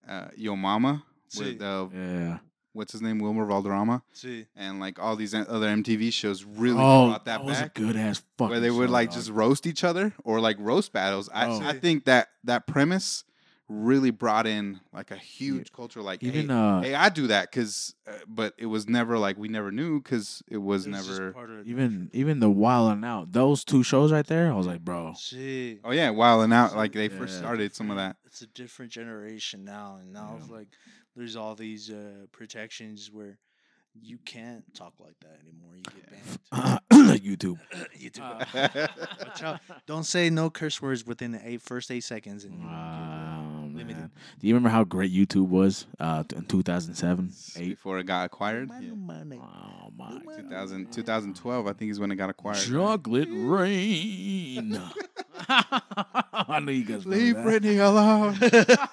uh, 0.08 0.28
Yo 0.36 0.56
Mama 0.56 1.04
with 1.38 1.60
Sí. 1.60 1.62
uh, 1.62 1.90
Yeah. 1.96 2.38
what's 2.74 2.92
his 2.92 3.02
name, 3.02 3.18
Wilmer 3.20 3.46
Valderrama, 3.46 4.04
See. 4.14 4.46
and 4.56 4.80
like 4.80 5.00
all 5.00 5.16
these 5.16 5.34
other 5.34 5.68
MTV 5.68 6.12
shows 6.14 6.44
really 6.44 6.78
oh, 6.80 7.08
brought 7.10 7.26
that, 7.26 7.44
was 7.44 7.60
back. 7.60 7.78
a 7.78 7.82
good 7.82 7.96
ass 7.96 8.22
fucking 8.38 8.50
where 8.52 8.60
they 8.60 8.70
would 8.72 8.88
show, 8.90 8.94
like 8.94 9.10
dog. 9.10 9.18
just 9.18 9.30
roast 9.32 9.66
each 9.66 9.84
other 9.84 10.14
or 10.24 10.40
like 10.40 10.58
roast 10.60 10.92
battles. 10.94 11.30
I, 11.34 11.48
Oh. 11.48 11.62
I 11.62 11.74
think 11.80 12.06
that 12.06 12.30
that 12.44 12.68
premise 12.68 13.24
really 13.70 14.12
brought 14.12 14.46
in 14.46 14.80
like 14.92 15.10
a 15.12 15.16
huge 15.16 15.72
culture. 15.72 16.02
Like 16.02 16.22
even 16.24 16.50
hey, 16.50 16.54
uh 16.54 16.82
hey, 16.82 16.96
I 16.96 17.10
do 17.10 17.28
that 17.28 17.50
because, 17.50 17.96
uh, 18.08 18.12
but 18.28 18.54
it 18.58 18.66
was 18.66 18.88
never 18.88 19.18
like 19.18 19.38
we 19.38 19.48
never 19.48 19.72
knew 19.72 20.02
because 20.02 20.44
it 20.48 20.58
was 20.58 20.86
It 20.86 20.92
was 20.92 21.08
never. 21.20 21.32
part 21.32 21.50
of 21.50 21.64
the 21.64 21.72
even 21.72 22.10
even 22.14 22.40
the 22.40 22.50
Wild 22.50 22.92
and 22.92 23.06
Out 23.06 23.32
those 23.32 23.64
two 23.64 23.82
shows 23.84 24.12
right 24.12 24.28
there. 24.28 24.52
I 24.52 24.56
was 24.56 24.68
like, 24.68 24.82
bro. 24.82 25.14
See. 25.18 25.80
Oh 25.84 25.92
yeah, 25.92 26.10
Wild 26.10 26.44
and 26.44 26.54
Out. 26.54 26.76
Like 26.76 26.92
they 26.94 27.08
first 27.10 27.38
started 27.38 27.74
some 27.76 27.90
of 27.90 27.98
that. 27.98 28.18
It's 28.26 28.42
a 28.42 28.48
different 28.48 28.92
generation 28.92 29.64
now, 29.64 29.98
and 30.02 30.12
now 30.12 30.36
it's 30.40 30.50
like 30.50 30.68
there's 31.16 31.36
all 31.36 31.56
these 31.56 31.90
uh, 31.90 32.26
protections 32.32 33.12
where 33.12 33.38
you 34.02 34.18
can't 34.26 34.64
talk 34.74 34.94
like 35.00 35.14
that 35.22 35.38
anymore. 35.42 35.76
You 35.76 35.84
get 35.84 36.10
banned. 36.52 37.22
YouTube. 37.24 37.60
YouTube. 38.00 39.20
Watch 39.28 39.44
out. 39.44 39.60
Don't 39.86 40.04
say 40.04 40.32
no 40.32 40.50
curse 40.50 40.82
words 40.82 41.06
within 41.06 41.32
the 41.32 41.48
eight, 41.48 41.62
first 41.62 41.92
eight 41.92 42.04
seconds. 42.04 42.44
And 42.44 42.56
you- 42.60 42.68
Wow, 43.74 43.78
limited. 43.80 43.98
man. 43.98 44.12
Do 44.40 44.48
you 44.48 44.54
remember 44.54 44.70
how 44.70 44.84
great 44.84 45.12
YouTube 45.14 45.48
was 45.50 45.86
uh, 46.00 46.24
in 46.36 46.46
2007? 46.46 47.32
Eight. 47.58 47.70
Before 47.70 48.00
it 48.00 48.06
got 48.06 48.26
acquired. 48.26 48.70
Money, 48.70 48.88
Yeah. 48.88 48.94
money. 48.94 49.40
Oh 49.42 49.92
my 49.98 50.12
Money. 50.24 50.44
2000, 50.44 50.92
2012, 50.92 51.68
I 51.68 51.74
think 51.74 51.92
is 51.92 52.00
when 52.00 52.12
it 52.12 52.16
got 52.16 52.30
acquired. 52.30 52.58
Chocolate 52.58 53.30
rain. 53.32 54.80
I 55.50 56.60
knew 56.64 56.72
you 56.72 56.86
guys. 56.86 57.06
Leave 57.06 57.36
remember 57.36 57.38
that. 57.38 57.64
Britney 57.64 57.86
alone. 57.86 58.36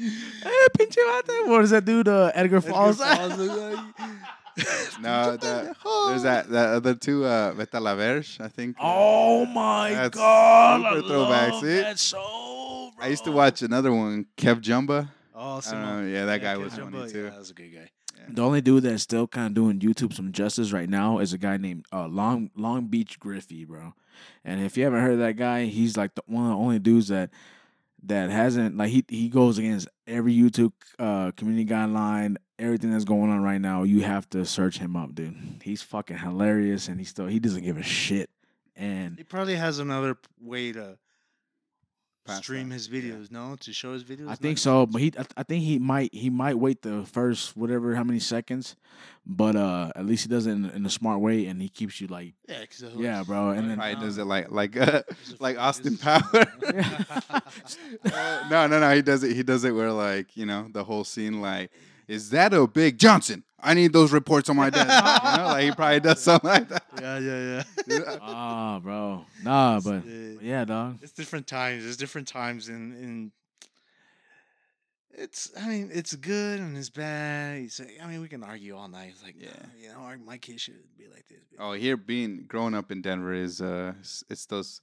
Hey, 0.00 0.66
pinche 0.78 0.98
vato. 0.98 1.48
What 1.48 1.62
does 1.62 1.70
that 1.70 1.84
dude? 1.84 2.06
Uh, 2.06 2.30
Edgar 2.32 2.60
Falls. 2.60 3.00
no, 3.00 3.06
the, 5.36 5.74
there's 6.08 6.22
that 6.22 6.48
the 6.48 6.58
other 6.58 6.94
two. 6.94 7.24
Uh, 7.24 7.52
Vete 7.54 7.74
a 7.74 7.80
I 8.40 8.46
think. 8.46 8.76
uh, 8.78 8.82
Oh 8.84 9.44
my 9.46 9.90
That's 9.94 10.16
god! 10.16 10.82
I 10.84 10.94
super 10.96 11.08
throwback, 11.08 11.50
love 11.52 11.60
see? 11.62 11.80
that 11.80 11.98
show. 11.98 12.47
I 13.00 13.08
used 13.08 13.24
to 13.24 13.32
watch 13.32 13.62
another 13.62 13.92
one, 13.92 14.26
Kev 14.36 14.60
Jumba. 14.60 15.08
Oh, 15.34 15.60
I 15.66 15.70
don't 15.70 15.82
know, 15.82 16.08
yeah, 16.08 16.24
that 16.24 16.40
guy 16.42 16.54
Kid 16.56 16.64
was 16.64 16.74
Jumbo, 16.74 16.98
funny 17.00 17.12
too. 17.12 17.24
Yeah, 17.24 17.30
that 17.30 17.38
was 17.38 17.50
a 17.50 17.54
good 17.54 17.72
guy. 17.74 17.90
The 18.30 18.42
only 18.42 18.60
dude 18.60 18.82
that's 18.82 19.02
still 19.02 19.26
kind 19.26 19.46
of 19.46 19.54
doing 19.54 19.78
YouTube 19.78 20.12
some 20.12 20.32
justice 20.32 20.72
right 20.72 20.88
now 20.88 21.18
is 21.18 21.32
a 21.32 21.38
guy 21.38 21.56
named 21.56 21.86
uh, 21.92 22.08
Long 22.08 22.50
Long 22.56 22.86
Beach 22.88 23.18
Griffy, 23.18 23.64
bro. 23.64 23.94
And 24.44 24.60
if 24.60 24.76
you 24.76 24.84
haven't 24.84 25.00
heard 25.00 25.12
of 25.12 25.18
that 25.20 25.36
guy, 25.36 25.66
he's 25.66 25.96
like 25.96 26.14
the 26.14 26.22
one 26.26 26.44
of 26.44 26.50
the 26.50 26.56
only 26.56 26.78
dudes 26.80 27.08
that 27.08 27.30
that 28.04 28.30
hasn't 28.30 28.76
like 28.76 28.90
he 28.90 29.04
he 29.08 29.28
goes 29.28 29.58
against 29.58 29.88
every 30.06 30.34
YouTube 30.34 30.72
uh, 30.98 31.30
community 31.36 31.64
guideline, 31.64 32.36
everything 32.58 32.90
that's 32.90 33.04
going 33.04 33.30
on 33.30 33.42
right 33.42 33.60
now. 33.60 33.84
You 33.84 34.02
have 34.02 34.28
to 34.30 34.44
search 34.44 34.78
him 34.78 34.96
up, 34.96 35.14
dude. 35.14 35.36
He's 35.62 35.82
fucking 35.82 36.18
hilarious, 36.18 36.88
and 36.88 36.98
he 36.98 37.04
still 37.04 37.28
he 37.28 37.38
doesn't 37.38 37.62
give 37.64 37.78
a 37.78 37.82
shit. 37.82 38.30
And 38.76 39.16
He 39.16 39.24
probably 39.24 39.56
has 39.56 39.78
another 39.78 40.16
way 40.40 40.72
to 40.72 40.80
past 40.80 40.98
stream 42.36 42.68
that. 42.68 42.74
his 42.74 42.88
Yeah. 42.88 43.00
videos, 43.00 43.30
no, 43.30 43.56
to 43.60 43.72
show 43.72 43.92
his 43.92 44.04
videos. 44.04 44.26
I 44.26 44.30
Not- 44.30 44.38
think 44.38 44.58
so, 44.58 44.86
but 44.86 45.00
he 45.02 45.12
I, 45.18 45.24
I 45.38 45.42
think 45.42 45.64
he 45.64 45.78
might 45.78 46.12
he 46.14 46.30
might 46.30 46.58
wait 46.58 46.82
the 46.82 47.04
first 47.06 47.56
whatever 47.56 47.94
how 47.94 48.04
many 48.04 48.18
seconds, 48.20 48.76
but 49.26 49.56
uh 49.56 49.90
at 49.96 50.04
least 50.06 50.22
he 50.24 50.28
does 50.28 50.46
it 50.46 50.52
in, 50.52 50.64
in 50.70 50.86
a 50.86 50.90
smart 50.90 51.20
way 51.20 51.46
and 51.46 51.60
he 51.62 51.68
keeps 51.68 52.00
you 52.00 52.06
like 52.06 52.34
Yeah, 52.48 52.64
'cause 52.66 52.78
the 52.78 52.92
yeah, 53.00 53.22
bro. 53.24 53.50
And 53.50 53.68
then 53.70 53.76
Probably 53.78 53.94
does 53.96 54.18
it 54.18 54.24
like 54.24 54.50
like 54.50 54.76
uh, 54.76 55.02
like 55.40 55.58
Austin 55.58 55.96
Power. 55.96 56.22
Uh, 58.04 58.46
no, 58.50 58.66
no, 58.66 58.80
no. 58.80 58.94
He 58.94 59.02
does 59.02 59.22
it. 59.22 59.34
He 59.36 59.42
does 59.42 59.64
it 59.64 59.72
where 59.72 59.92
like 59.92 60.36
you 60.36 60.46
know 60.46 60.68
the 60.72 60.84
whole 60.84 61.04
scene 61.04 61.40
like, 61.40 61.70
is 62.08 62.30
that 62.30 62.52
a 62.54 62.66
big 62.66 62.98
Johnson? 62.98 63.44
I 63.60 63.74
need 63.74 63.92
those 63.92 64.12
reports 64.12 64.48
on 64.48 64.56
my 64.56 64.70
desk. 64.70 64.86
you 64.88 65.36
know, 65.42 65.46
like 65.48 65.64
he 65.64 65.70
probably 65.72 66.00
does 66.00 66.20
something 66.20 66.48
like 66.48 66.68
that. 66.68 66.84
yeah, 67.00 67.18
yeah, 67.18 67.62
yeah. 67.86 68.18
ah, 68.20 68.78
bro, 68.82 69.24
nah, 69.42 69.80
but 69.80 70.04
Yeah. 70.06 70.34
but 70.36 70.44
yeah, 70.44 70.64
dog. 70.64 70.98
it's 71.02 71.12
different 71.12 71.46
times. 71.46 71.82
There's 71.84 71.96
different 71.96 72.28
times 72.28 72.68
and 72.68 72.92
in. 72.94 73.32
It's. 75.10 75.50
I 75.60 75.68
mean, 75.68 75.90
it's 75.92 76.14
good 76.14 76.60
and 76.60 76.76
it's 76.76 76.90
bad. 76.90 77.62
It's, 77.62 77.80
I 77.80 78.06
mean, 78.06 78.20
we 78.20 78.28
can 78.28 78.44
argue 78.44 78.76
all 78.76 78.86
night. 78.88 79.08
It's 79.10 79.22
like, 79.24 79.34
Yeah. 79.36 79.48
yeah, 79.76 79.88
you 79.88 79.88
know, 79.88 80.24
my 80.24 80.38
kid 80.38 80.60
should 80.60 80.76
be 80.96 81.06
like 81.08 81.26
this. 81.28 81.38
Oh, 81.58 81.72
here 81.72 81.96
being 81.96 82.44
growing 82.46 82.74
up 82.74 82.92
in 82.92 83.02
Denver 83.02 83.34
is 83.34 83.60
uh, 83.60 83.94
it's, 83.98 84.22
it's 84.30 84.46
those, 84.46 84.80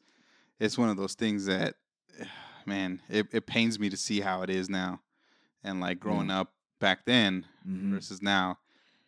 it's 0.59 0.77
one 0.77 0.89
of 0.89 0.97
those 0.97 1.13
things 1.13 1.45
that, 1.45 1.75
man, 2.65 3.01
it, 3.09 3.27
it 3.31 3.45
pains 3.45 3.79
me 3.79 3.89
to 3.89 3.95
see 3.97 4.19
how 4.19 4.41
it 4.41 4.49
is 4.49 4.69
now, 4.69 4.99
and 5.63 5.79
like 5.79 5.99
growing 6.01 6.29
up 6.29 6.51
back 6.85 6.99
then 7.05 7.45
Mhm. 7.67 7.89
versus 7.93 8.21
now, 8.21 8.59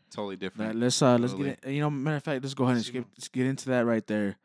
totally 0.09 0.36
different. 0.36 0.73
Let- 0.75 0.82
Let's 0.84 1.01
uh 1.01 1.17
let's 1.21 1.34
get 1.34 1.47
it, 1.47 1.59
you 1.75 1.82
know 1.82 1.89
matter 1.91 2.17
of 2.17 2.23
fact 2.23 2.41
let's 2.43 2.55
go 2.55 2.63
ahead 2.65 2.78
and 2.78 2.86
skip 2.86 3.05
let's 3.17 3.28
get 3.30 3.45
into 3.45 3.69
that 3.69 3.86
right 3.86 4.05
there. 4.07 4.38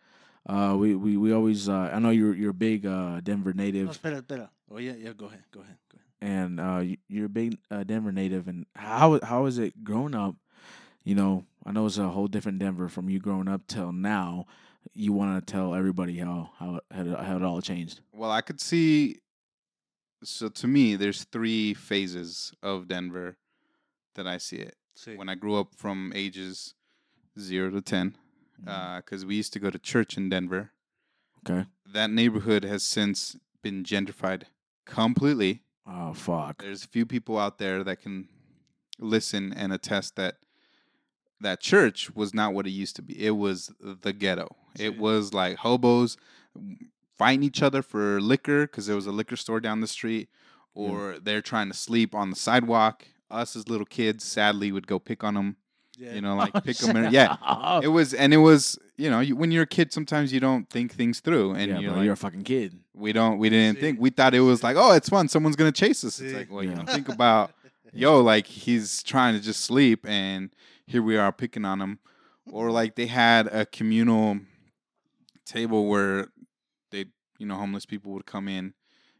Uh, 0.44 0.74
we 0.78 0.94
we 1.04 1.16
we 1.16 1.32
always 1.32 1.68
uh 1.68 1.88
I 1.94 1.98
know 2.02 2.10
you're 2.10 2.34
you're 2.34 2.50
a 2.50 2.62
big 2.68 2.84
uh 2.84 3.20
Denver 3.22 3.52
No, 3.54 3.62
native 3.64 3.88
espera, 3.88 4.20
espera. 4.22 4.48
Oh 4.70 4.78
yeah, 4.78 4.96
yeah. 5.04 5.12
Go 5.16 5.26
ahead, 5.26 5.44
go 5.50 5.60
ahead, 5.64 5.78
go 5.90 5.96
ahead. 5.96 6.08
and 6.34 6.60
uh 6.60 6.80
you- 6.88 7.00
you're 7.08 7.26
a 7.32 7.36
big 7.42 7.56
uh, 7.70 7.84
Denver 7.84 8.12
native 8.12 8.48
and 8.48 8.66
how 8.76 9.18
how 9.22 9.46
is 9.46 9.56
it 9.58 9.72
growing 9.82 10.14
up? 10.14 10.34
You 11.04 11.14
know, 11.16 11.44
I 11.66 11.72
know 11.72 11.86
it's 11.86 11.98
a 11.98 12.08
whole 12.10 12.28
different 12.28 12.58
Denver 12.58 12.88
from 12.88 13.08
you 13.08 13.18
growing 13.18 13.48
up 13.48 13.62
till 13.66 13.92
now. 13.92 14.46
You 14.94 15.12
want 15.14 15.30
to 15.34 15.42
tell 15.52 15.74
everybody 15.74 16.18
how 16.18 16.50
how 16.58 16.80
how 16.90 17.02
it, 17.06 17.18
how 17.26 17.36
it 17.38 17.42
all 17.42 17.60
changed. 17.62 18.00
Well, 18.12 18.30
I 18.30 18.42
could 18.42 18.60
see. 18.60 19.21
So 20.22 20.48
to 20.48 20.66
me, 20.66 20.96
there's 20.96 21.24
three 21.24 21.74
phases 21.74 22.52
of 22.62 22.88
Denver 22.88 23.36
that 24.14 24.26
I 24.26 24.38
see 24.38 24.56
it. 24.56 24.76
Sí. 24.96 25.16
When 25.16 25.28
I 25.28 25.34
grew 25.34 25.56
up 25.56 25.74
from 25.74 26.12
ages 26.14 26.74
zero 27.38 27.70
to 27.70 27.80
ten, 27.80 28.16
mm-hmm. 28.60 28.68
uh, 28.68 28.96
because 28.98 29.24
we 29.24 29.36
used 29.36 29.52
to 29.54 29.58
go 29.58 29.70
to 29.70 29.78
church 29.78 30.16
in 30.16 30.28
Denver. 30.28 30.72
Okay. 31.44 31.66
That 31.92 32.10
neighborhood 32.10 32.64
has 32.64 32.82
since 32.82 33.36
been 33.62 33.84
gentrified 33.84 34.44
completely. 34.84 35.62
Oh 35.86 36.12
fuck. 36.12 36.62
There's 36.62 36.84
a 36.84 36.88
few 36.88 37.06
people 37.06 37.38
out 37.38 37.58
there 37.58 37.82
that 37.82 38.02
can 38.02 38.28
listen 38.98 39.52
and 39.52 39.72
attest 39.72 40.16
that 40.16 40.36
that 41.40 41.60
church 41.60 42.14
was 42.14 42.32
not 42.32 42.54
what 42.54 42.66
it 42.66 42.70
used 42.70 42.94
to 42.96 43.02
be. 43.02 43.20
It 43.20 43.32
was 43.32 43.72
the 43.80 44.12
ghetto. 44.12 44.54
It 44.78 44.98
was 44.98 45.34
like 45.34 45.56
hobos 45.56 46.16
fighting 47.18 47.42
each 47.42 47.62
other 47.62 47.82
for 47.82 48.20
liquor 48.20 48.62
because 48.66 48.86
there 48.86 48.96
was 48.96 49.06
a 49.06 49.12
liquor 49.12 49.36
store 49.36 49.60
down 49.60 49.80
the 49.80 49.86
street, 49.86 50.28
Yeah. 50.74 50.88
or 50.90 51.18
they're 51.20 51.42
trying 51.42 51.68
to 51.70 51.76
sleep 51.76 52.14
on 52.14 52.30
the 52.30 52.36
sidewalk. 52.36 53.06
Us 53.30 53.56
as 53.56 53.68
little 53.68 53.86
kids, 53.86 54.24
sadly, 54.24 54.72
would 54.72 54.86
go 54.86 54.98
pick 54.98 55.24
on 55.24 55.34
them. 55.34 55.56
Yeah. 55.96 56.14
You 56.14 56.20
know, 56.22 56.36
like 56.44 56.52
pick 56.64 56.76
them. 56.78 57.12
Yeah, 57.12 57.36
it 57.82 57.88
was, 57.88 58.12
and 58.14 58.32
it 58.34 58.38
was. 58.38 58.78
You 58.98 59.10
know, 59.10 59.20
you, 59.20 59.34
when 59.34 59.50
you're 59.50 59.64
a 59.64 59.66
kid, 59.66 59.92
sometimes 59.92 60.32
you 60.32 60.38
don't 60.38 60.68
think 60.70 60.92
things 60.92 61.20
through, 61.20 61.54
and 61.54 61.68
yeah, 61.70 61.78
you're 61.78 61.90
bro, 61.90 61.98
like, 61.98 62.04
you're 62.04 62.12
a 62.12 62.16
fucking 62.16 62.44
kid. 62.44 62.78
we 62.94 63.12
don't 63.12 63.38
we 63.38 63.48
didn't 63.50 63.78
Sí. 63.78 63.80
think 63.80 64.00
we 64.00 64.10
thought 64.10 64.32
it 64.34 64.40
was 64.40 64.62
like 64.62 64.76
oh 64.78 64.92
it's 64.92 65.08
fun 65.08 65.26
someone's 65.28 65.56
gonna 65.56 65.72
chase 65.72 66.04
us 66.04 66.20
it's 66.20 66.34
like 66.34 66.50
well 66.52 66.62
you 66.62 66.70
Yeah. 66.70 66.82
know 66.82 66.84
think 66.84 67.08
about 67.18 67.52
yo 67.92 68.20
like 68.20 68.46
he's 68.46 69.02
trying 69.02 69.34
to 69.34 69.40
just 69.40 69.62
sleep 69.62 70.06
and 70.06 70.50
here 70.86 71.02
we 71.02 71.16
are 71.16 71.32
picking 71.32 71.64
on 71.64 71.80
him 71.80 71.98
or 72.52 72.70
like 72.70 72.94
they 72.94 73.06
had 73.06 73.46
a 73.48 73.64
communal 73.66 74.38
table 75.44 75.86
where 75.86 76.28
you 77.42 77.48
know 77.48 77.56
homeless 77.56 77.84
people 77.86 78.12
would 78.12 78.26
come 78.26 78.46
in 78.48 78.72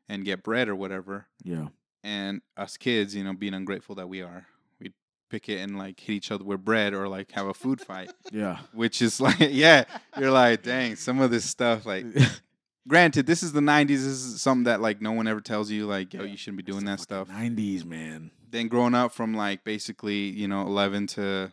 and 0.08 0.24
get 0.24 0.42
bread 0.42 0.68
or 0.68 0.76
whatever 0.76 1.26
Yeah. 1.44 1.68
and 2.04 2.40
us 2.56 2.76
kids 2.76 3.14
you 3.16 3.24
know 3.24 3.32
being 3.34 3.54
ungrateful 3.54 3.94
that 3.96 4.08
we 4.08 4.22
are 4.22 4.46
we'd 4.80 4.94
pick 5.28 5.48
it 5.48 5.58
and 5.58 5.76
like 5.76 5.98
hit 6.00 6.12
each 6.14 6.30
other 6.30 6.44
with 6.44 6.64
bread 6.64 6.94
or 6.94 7.08
like 7.08 7.32
have 7.32 7.46
a 7.46 7.54
food 7.54 7.80
fight 7.80 8.12
Yeah. 8.30 8.58
which 8.72 9.02
is 9.02 9.20
like 9.26 9.38
yeah 9.40 9.84
you're 10.18 10.30
like 10.30 10.62
dang 10.62 10.96
some 10.96 11.20
of 11.20 11.30
this 11.30 11.44
stuff 11.44 11.84
like 11.86 12.06
granted, 12.88 13.26
this 13.26 13.44
is 13.44 13.52
the 13.52 13.60
'90s. 13.60 13.86
This 13.88 14.00
is 14.02 14.42
something 14.42 14.64
that 14.64 14.80
like 14.80 15.00
no 15.00 15.12
one 15.12 15.28
ever 15.28 15.40
tells 15.40 15.70
you, 15.70 15.86
like, 15.86 16.12
yo, 16.12 16.24
you 16.24 16.36
shouldn't 16.36 16.56
be 16.56 16.64
doing 16.72 16.84
that 16.86 16.98
stuff. 16.98 17.28
Nineties, 17.28 17.84
man. 17.84 18.32
Then 18.50 18.66
growing 18.66 18.92
up 18.96 19.12
from 19.12 19.34
like 19.34 19.62
basically, 19.62 20.16
you 20.30 20.48
know, 20.48 20.62
11 20.62 21.06
to 21.14 21.52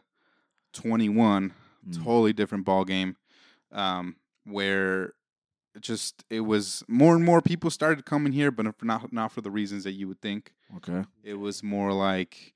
21, 0.73 1.53
Mm. 1.87 2.03
totally 2.03 2.33
different 2.33 2.65
ball 2.65 2.83
game, 2.83 3.15
um, 3.71 4.15
where 4.43 5.13
it 5.75 5.81
just 5.81 6.23
it 6.29 6.41
was 6.41 6.83
more 6.87 7.15
and 7.15 7.23
more 7.23 7.41
people 7.41 7.69
started 7.69 8.05
coming 8.05 8.31
here, 8.33 8.51
but 8.51 8.65
not 8.83 9.13
not 9.13 9.31
for 9.31 9.41
the 9.41 9.51
reasons 9.51 9.83
that 9.83 9.91
you 9.93 10.07
would 10.07 10.21
think. 10.21 10.53
Okay. 10.77 11.03
It 11.23 11.35
was 11.35 11.61
more 11.63 11.93
like 11.93 12.53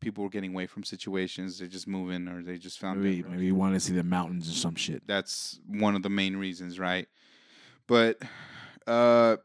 people 0.00 0.22
were 0.24 0.30
getting 0.30 0.52
away 0.52 0.66
from 0.66 0.84
situations. 0.84 1.58
They're 1.58 1.68
just 1.68 1.88
moving, 1.88 2.28
or 2.28 2.42
they 2.42 2.58
just 2.58 2.78
found 2.78 3.02
Maybe 3.02 3.22
maybe 3.22 3.46
you 3.46 3.54
want 3.54 3.74
to 3.74 3.80
see 3.80 3.94
the 3.94 4.02
mountains 4.04 4.48
or 4.50 4.52
some 4.52 4.74
shit. 4.74 5.02
that's 5.06 5.60
one 5.66 5.94
of 5.96 6.02
the 6.02 6.10
main 6.10 6.36
reasons, 6.36 6.78
right? 6.78 7.08
But 7.86 8.20
uh 8.86 9.36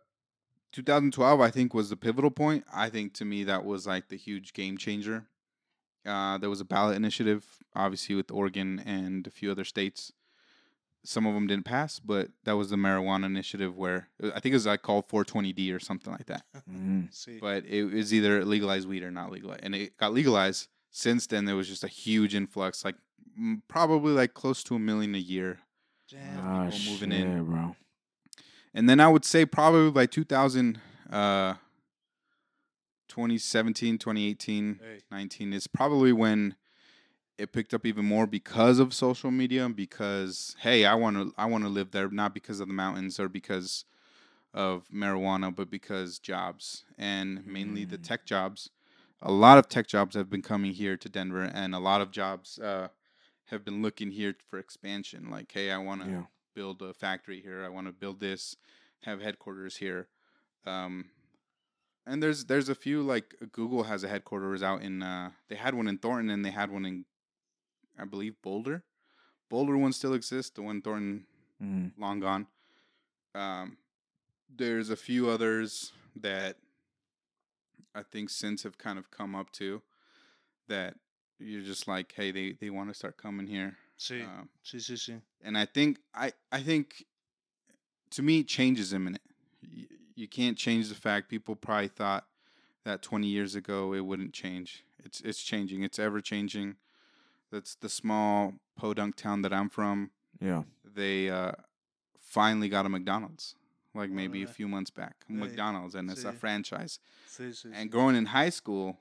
2012 0.72 1.42
I 1.42 1.50
think 1.50 1.74
was 1.74 1.90
the 1.90 1.98
pivotal 1.98 2.32
point. 2.32 2.64
I 2.74 2.90
think 2.90 3.14
to 3.16 3.26
me 3.26 3.44
that 3.46 3.66
was 3.66 3.88
like 3.88 4.10
the 4.10 4.18
huge 4.18 4.54
game 4.54 4.78
changer. 4.78 5.26
Uh 6.06 6.38
there 6.38 6.50
was 6.50 6.62
a 6.62 6.66
ballot 6.66 6.96
initiative 6.96 7.46
obviously 7.76 8.16
with 8.16 8.30
Oregon 8.32 8.82
and 8.86 9.26
a 9.28 9.32
few 9.32 9.50
other 9.52 9.64
states. 9.64 10.12
Some 11.06 11.26
of 11.26 11.34
them 11.34 11.48
didn't 11.48 11.66
pass, 11.66 12.00
but 12.00 12.30
that 12.44 12.58
was 12.58 12.70
the 12.70 12.76
marijuana 12.76 13.26
initiative 13.26 13.76
where 13.78 14.10
I 14.22 14.40
think 14.42 14.52
it 14.52 14.56
was 14.58 14.66
like 14.66 14.82
called 14.82 15.08
420D 15.08 15.74
or 15.74 15.80
something 15.80 16.12
like 16.12 16.26
that. 16.28 16.44
Sí. 17.12 17.40
But 17.40 17.66
it 17.66 17.86
was 17.86 18.14
either 18.14 18.44
legalized 18.46 18.88
weed 18.88 19.04
or 19.04 19.10
not 19.12 19.32
legalized, 19.32 19.62
and 19.64 19.74
it 19.76 19.96
got 19.98 20.14
legalized. 20.14 20.68
Since 20.92 21.28
then, 21.28 21.46
there 21.46 21.56
was 21.56 21.68
just 21.70 21.84
a 21.84 21.88
huge 21.88 22.34
influx, 22.36 22.84
like 22.84 22.96
mm, 23.40 23.62
probably 23.68 24.12
like 24.12 24.34
close 24.34 24.64
to 24.64 24.76
a 24.76 24.80
million 24.80 25.14
a 25.16 25.20
year 25.20 25.60
Damn. 26.10 26.40
Ah, 26.46 26.70
people 26.70 26.92
moving 26.94 27.12
shit, 27.12 27.22
in. 27.22 27.46
bro. 27.46 27.76
And 28.74 28.90
then 28.90 29.00
I 29.00 29.08
would 29.08 29.24
say 29.24 29.46
probably 29.46 29.92
by 29.92 30.06
2000, 30.06 30.80
uh, 31.12 31.54
2017, 33.08 33.98
2018, 33.98 34.80
Hey. 34.82 35.00
19 35.12 35.54
is 35.54 35.68
probably 35.68 36.12
when 36.12 36.56
it 37.40 37.54
picked 37.54 37.74
up 37.74 37.86
even 37.86 38.06
more 38.06 38.28
because 38.28 38.80
of 38.80 38.94
social 38.94 39.32
media. 39.32 39.70
Because 39.70 40.56
hey, 40.60 40.86
I 40.86 40.96
want 40.96 41.18
to 41.18 41.34
I 41.38 41.46
want 41.46 41.64
to 41.64 41.70
live 41.70 41.92
there 41.92 42.10
not 42.10 42.34
because 42.34 42.60
of 42.60 42.68
the 42.68 42.74
mountains 42.74 43.20
or 43.20 43.30
because 43.30 43.86
of 44.54 44.88
marijuana, 44.94 45.56
but 45.56 45.70
because 45.70 46.20
jobs 46.20 46.84
and 46.98 47.46
mainly 47.46 47.86
the 47.86 47.98
Mm. 47.98 48.04
tech 48.04 48.26
jobs. 48.26 48.70
A 49.22 49.32
lot 49.32 49.58
of 49.58 49.68
tech 49.70 49.88
jobs 49.88 50.16
have 50.16 50.30
been 50.30 50.42
coming 50.42 50.74
here 50.74 50.98
to 50.98 51.10
Denver, 51.10 51.44
and 51.44 51.76
a 51.76 51.80
lot 51.80 52.02
of 52.02 52.12
jobs 52.12 52.58
uh, 52.60 52.90
have 53.46 53.66
been 53.66 53.82
looking 53.82 54.12
here 54.12 54.36
for 54.50 54.60
expansion. 54.60 55.30
Like, 55.30 55.52
hey, 55.52 55.72
I 55.72 55.78
want 55.78 56.02
to 56.02 56.08
Yeah. 56.10 56.24
build 56.56 56.82
a 56.82 56.94
factory 56.94 57.42
here. 57.42 57.64
I 57.66 57.70
want 57.70 57.88
to 57.88 57.94
build 57.94 58.20
this, 58.20 58.56
have 59.04 59.22
headquarters 59.22 59.78
here. 59.78 60.08
Um, 60.66 61.12
and 62.06 62.22
there's 62.24 62.46
there's 62.46 62.70
a 62.70 62.76
few 62.76 63.02
like 63.02 63.36
Google 63.52 63.84
has 63.84 64.04
a 64.04 64.08
headquarters 64.08 64.64
out 64.64 64.82
in. 64.82 65.04
Uh, 65.04 65.32
they 65.50 65.56
had 65.56 65.76
one 65.76 65.88
in 65.88 65.98
Thornton 65.98 66.30
and 66.30 66.44
they 66.46 66.52
had 66.52 66.72
one 66.72 66.86
in, 66.86 67.06
I 68.00 68.06
believe 68.06 68.42
Boulder. 68.42 68.84
Boulder 69.50 69.78
one 69.78 69.94
still 69.94 70.14
exists. 70.14 70.52
The 70.52 70.62
one 70.62 70.82
Thornton 70.82 71.26
Mhm. 71.62 71.92
long 71.98 72.20
gone. 72.20 72.48
Um, 73.36 73.78
there's 74.50 74.90
a 74.90 74.96
few 74.96 75.30
others 75.30 75.92
that 76.16 76.58
I 77.96 78.04
think 78.04 78.30
since 78.30 78.64
have 78.64 78.78
kind 78.78 78.98
of 79.00 79.12
come 79.12 79.36
up 79.36 79.52
to 79.54 79.82
that 80.68 80.96
you're 81.40 81.62
just 81.64 81.88
like, 81.88 82.12
hey, 82.14 82.32
they, 82.32 82.52
they 82.54 82.70
want 82.70 82.90
to 82.90 82.94
start 82.94 83.18
coming 83.18 83.48
here. 83.48 83.78
Sí. 83.98 84.22
Um, 84.24 84.50
Sí, 84.64 84.78
sí, 84.80 84.94
sí. 84.98 85.22
and 85.42 85.58
I 85.58 85.66
think 85.66 86.00
I 86.14 86.32
I 86.52 86.62
think 86.64 87.06
to 88.12 88.22
me 88.22 88.44
change 88.44 88.80
is 88.80 88.94
imminent. 88.94 89.24
Y- 89.64 89.88
You 90.16 90.28
can't 90.28 90.58
change 90.58 90.90
the 90.90 90.96
fact 90.96 91.30
people 91.30 91.56
probably 91.56 91.88
thought 91.88 92.28
that 92.84 93.02
20 93.02 93.28
years 93.28 93.56
ago 93.56 93.94
it 93.94 94.02
wouldn't 94.06 94.34
change. 94.34 94.84
It's 95.04 95.22
it's 95.22 95.42
changing. 95.44 95.84
It's 95.84 96.00
ever 96.00 96.22
changing. 96.22 96.78
That's 97.52 97.76
the 97.76 97.90
small 97.90 98.54
podunk 98.78 99.16
town 99.16 99.42
that 99.42 99.54
I'm 99.54 99.70
from. 99.70 100.12
Yeah. 100.42 100.64
They 100.86 101.30
uh, 101.30 101.54
finally 102.20 102.70
got 102.70 102.86
a 102.86 102.90
McDonald's 102.90 103.56
like 103.96 104.10
maybe 104.12 104.44
a 104.44 104.48
few 104.48 104.68
months 104.68 104.92
back. 104.92 105.16
Right. 105.30 105.40
McDonald's 105.40 105.96
and 105.96 106.10
it's 106.12 106.24
a 106.24 106.32
franchise. 106.32 107.00
Sí, 107.28 107.50
sí, 107.50 107.72
And 107.74 107.90
growing 107.92 108.16
in 108.16 108.28
high 108.28 108.50
school, 108.50 109.00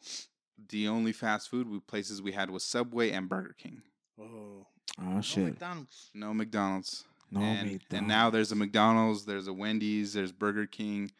the 0.70 0.88
only 0.88 1.12
fast 1.12 1.48
food 1.50 1.68
we- 1.68 1.80
places 1.80 2.22
we 2.22 2.32
had 2.32 2.50
was 2.50 2.64
Subway 2.64 3.10
and 3.10 3.28
Burger 3.28 3.54
King. 3.56 3.82
Oh. 4.20 4.66
Oh 5.00 5.04
No 5.04 5.20
shit. 5.20 5.44
McDonald's. 5.44 6.10
No 6.14 6.32
McDonald's. 6.34 7.04
No, 7.30 7.40
and, 7.40 7.70
McDonald's. 7.72 7.84
and 7.92 8.08
now 8.08 8.30
there's 8.30 8.50
a 8.50 8.56
McDonald's, 8.56 9.26
there's 9.26 9.46
a 9.46 9.52
Wendy's, 9.52 10.14
there's 10.14 10.32
Burger 10.32 10.66
King. 10.66 11.10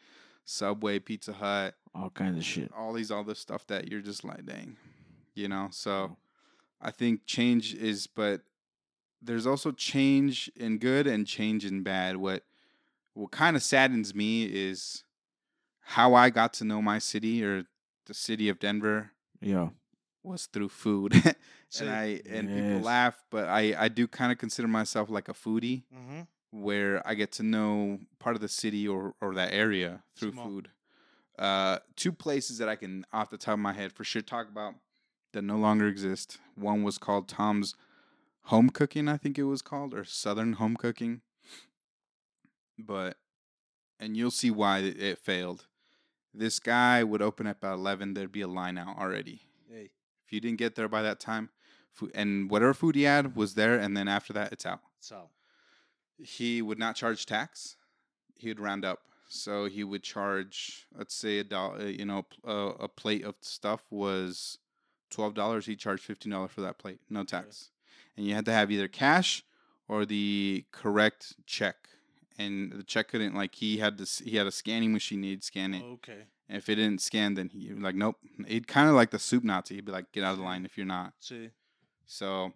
Subway, 0.45 0.97
Pizza 0.97 1.31
Hut, 1.31 1.75
All 1.93 2.09
kinds 2.09 2.35
of 2.37 2.43
shit. 2.43 2.71
all 2.75 2.91
these 2.91 3.11
all 3.11 3.19
other 3.19 3.35
stuff 3.35 3.67
that 3.67 3.87
you're 3.87 4.01
just 4.01 4.23
like, 4.23 4.43
dang, 4.47 4.77
you 5.35 5.47
know. 5.47 5.67
So 5.71 6.17
I 6.81 6.91
think 6.91 7.25
change 7.25 7.73
is, 7.73 8.07
but 8.07 8.41
there's 9.21 9.45
also 9.45 9.71
change 9.71 10.49
in 10.55 10.77
good 10.77 11.07
and 11.07 11.27
change 11.27 11.65
in 11.65 11.83
bad. 11.83 12.17
What 12.17 12.43
what 13.13 13.31
kind 13.31 13.55
of 13.55 13.63
saddens 13.63 14.15
me 14.15 14.43
is 14.45 15.03
how 15.81 16.13
I 16.13 16.29
got 16.29 16.53
to 16.53 16.63
know 16.63 16.81
my 16.81 16.99
city 16.99 17.43
or 17.43 17.65
the 18.05 18.13
city 18.13 18.47
of 18.49 18.59
Denver 18.59 19.11
Yeah. 19.41 19.69
was 20.23 20.45
through 20.47 20.69
food. 20.69 21.13
And 21.79 21.87
I 21.91 22.21
and 22.27 22.47
people 22.51 22.81
laugh, 22.81 23.23
but 23.29 23.47
I 23.47 23.75
I 23.77 23.89
do 23.89 24.07
kind 24.07 24.31
of 24.31 24.39
consider 24.39 24.67
myself 24.67 25.07
like 25.09 25.29
a 25.29 25.33
foodie 25.33 25.83
Mhm. 25.93 26.27
where 26.49 27.07
I 27.07 27.13
get 27.13 27.31
to 27.33 27.43
know 27.43 27.99
part 28.17 28.35
of 28.35 28.41
the 28.41 28.47
city 28.49 28.87
or 28.87 29.13
or 29.21 29.35
that 29.35 29.53
area 29.53 30.01
through 30.15 30.31
Small. 30.31 30.45
food. 30.47 30.71
Uh, 31.37 31.77
two 31.95 32.11
places 32.11 32.57
that 32.57 32.67
I 32.67 32.75
can 32.75 33.05
off 33.13 33.29
the 33.29 33.37
top 33.37 33.53
of 33.53 33.59
my 33.59 33.73
head 33.73 33.93
for 33.93 34.03
sure 34.03 34.23
talk 34.23 34.47
about 34.49 34.73
that 35.33 35.41
no 35.43 35.57
longer 35.57 35.87
exist. 35.87 36.37
One 36.55 36.83
was 36.83 36.97
called 36.97 37.27
Tom's 37.27 37.75
Home 38.43 38.69
Cooking, 38.69 39.07
I 39.07 39.17
think 39.17 39.37
it 39.37 39.43
was 39.43 39.61
called, 39.61 39.93
or 39.93 40.03
Southern 40.03 40.53
Home 40.53 40.75
Cooking. 40.75 41.21
But 42.77 43.17
and 43.99 44.15
you'll 44.15 44.31
see 44.31 44.51
why 44.51 44.79
it 44.79 45.17
failed. 45.17 45.67
This 46.33 46.59
guy 46.59 47.03
would 47.03 47.21
open 47.21 47.47
up 47.47 47.63
at 47.63 47.73
eleven. 47.73 48.13
There'd 48.13 48.31
be 48.31 48.41
a 48.41 48.47
line 48.47 48.77
out 48.77 48.97
already. 48.97 49.41
Hey. 49.69 49.89
If 50.25 50.33
you 50.33 50.39
didn't 50.39 50.59
get 50.59 50.75
there 50.75 50.87
by 50.87 51.01
that 51.01 51.19
time, 51.19 51.49
food, 51.91 52.11
and 52.13 52.49
whatever 52.49 52.73
food 52.73 52.95
he 52.95 53.03
had 53.03 53.35
was 53.35 53.55
there, 53.55 53.77
and 53.77 53.97
then 53.97 54.07
after 54.07 54.33
that, 54.33 54.53
it's 54.53 54.65
out. 54.65 54.81
So. 54.99 55.29
He 56.21 56.61
would 56.61 56.77
not 56.77 56.97
charge 56.97 57.25
tax. 57.25 57.77
He 58.35 58.49
would 58.49 58.59
round 58.59 58.83
up. 58.83 58.99
So 59.29 59.67
he 59.67 59.85
would 59.85 60.03
charge, 60.03 60.85
let's 60.93 61.15
say 61.15 61.39
a 61.39 61.45
dollar. 61.45 61.87
You 61.87 62.03
know, 62.03 62.25
uh, 62.45 62.73
a 62.77 62.89
plate 62.89 63.23
of 63.23 63.37
stuff 63.39 63.83
was 63.89 64.57
twelve 65.09 65.33
dollars. 65.33 65.65
He 65.65 65.75
charged 65.75 66.03
fifteen 66.03 66.31
dollars 66.31 66.51
for 66.51 66.61
that 66.61 66.77
plate, 66.77 66.99
no 67.09 67.23
tax. 67.23 67.69
And 68.17 68.25
you 68.25 68.35
had 68.35 68.45
to 68.45 68.51
have 68.51 68.71
either 68.71 68.87
cash 68.87 69.43
or 69.87 70.05
the 70.05 70.65
correct 70.71 71.35
check. 71.45 71.75
And 72.37 72.71
the 72.71 72.83
check 72.83 73.09
couldn't 73.09 73.35
like 73.35 73.55
he 73.55 73.77
had 73.77 73.97
this. 73.97 74.19
He 74.19 74.37
had 74.37 74.47
a 74.47 74.51
scanning 74.51 74.93
machine. 74.93 75.23
He'd 75.23 75.43
scan 75.43 75.73
it. 75.73 75.83
Okay. 75.83 76.23
And 76.47 76.57
if 76.57 76.69
it 76.69 76.75
didn't 76.75 77.01
scan, 77.01 77.33
then 77.33 77.49
he 77.49 77.71
like 77.73 77.95
nope. 77.95 78.15
He'd 78.47 78.67
kind 78.67 78.87
of 78.89 78.95
like 78.95 79.11
the 79.11 79.19
soup 79.19 79.43
Nazi. 79.43 79.75
He'd 79.75 79.85
be 79.85 79.91
like, 79.91 80.11
get 80.13 80.23
out 80.23 80.33
of 80.33 80.37
the 80.37 80.43
line 80.43 80.63
if 80.65 80.77
you're 80.77 80.85
not. 80.85 81.13
See. 81.19 81.49
So 82.05 82.53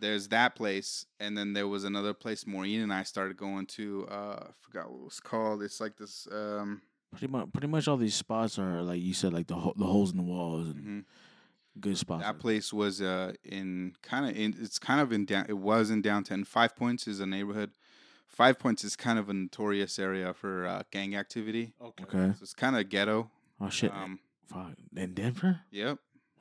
there's 0.00 0.28
that 0.28 0.54
place, 0.56 1.04
and 1.20 1.36
then 1.36 1.52
there 1.52 1.68
was 1.68 1.84
another 1.84 2.14
place 2.14 2.46
Maureen 2.46 2.80
and 2.80 2.92
I 2.92 3.02
started 3.02 3.36
going 3.36 3.66
to. 3.66 4.08
Uh, 4.10 4.14
I 4.14 4.50
forgot 4.60 4.90
what 4.90 5.00
it 5.00 5.04
was 5.04 5.20
called. 5.20 5.62
It's 5.62 5.80
like 5.80 5.96
this. 5.96 6.26
Um, 6.32 6.82
Pretty 7.12 7.26
much, 7.26 7.52
pretty 7.52 7.66
much 7.66 7.88
all 7.88 7.96
these 7.96 8.14
spots 8.14 8.56
are 8.58 8.82
like 8.82 9.00
you 9.00 9.12
said, 9.14 9.32
like 9.32 9.48
the 9.48 9.56
ho- 9.56 9.74
the 9.76 9.84
holes 9.84 10.12
in 10.12 10.16
the 10.16 10.22
walls 10.22 10.68
and 10.68 10.76
mhm. 10.76 11.04
Good 11.80 11.98
spots. 11.98 12.22
That 12.24 12.38
place 12.38 12.72
was 12.72 13.00
uh 13.00 13.32
in 13.44 13.94
kind 14.02 14.28
of 14.28 14.36
in. 14.36 14.56
It's 14.60 14.78
kind 14.78 15.00
of 15.00 15.12
in 15.12 15.24
down. 15.24 15.46
It 15.48 15.58
was 15.58 15.90
in 15.90 16.02
downtown. 16.02 16.44
Five 16.44 16.76
Points 16.76 17.06
is 17.06 17.20
a 17.20 17.26
neighborhood. 17.26 17.72
Five 18.28 18.58
Points 18.58 18.84
is 18.84 18.96
kind 18.96 19.18
of 19.18 19.28
a 19.28 19.34
notorious 19.34 19.98
area 19.98 20.32
for 20.32 20.66
uh, 20.66 20.82
gang 20.90 21.16
activity. 21.16 21.72
Okay. 21.82 22.04
Okay. 22.04 22.32
So 22.38 22.42
it's 22.42 22.54
kind 22.54 22.76
of 22.76 22.88
ghetto. 22.88 23.30
Oh 23.60 23.68
shit. 23.70 23.92
Um, 23.92 24.20
Fuck. 24.46 24.72
In 24.96 25.14
Denver? 25.14 25.60
yep. 25.70 25.98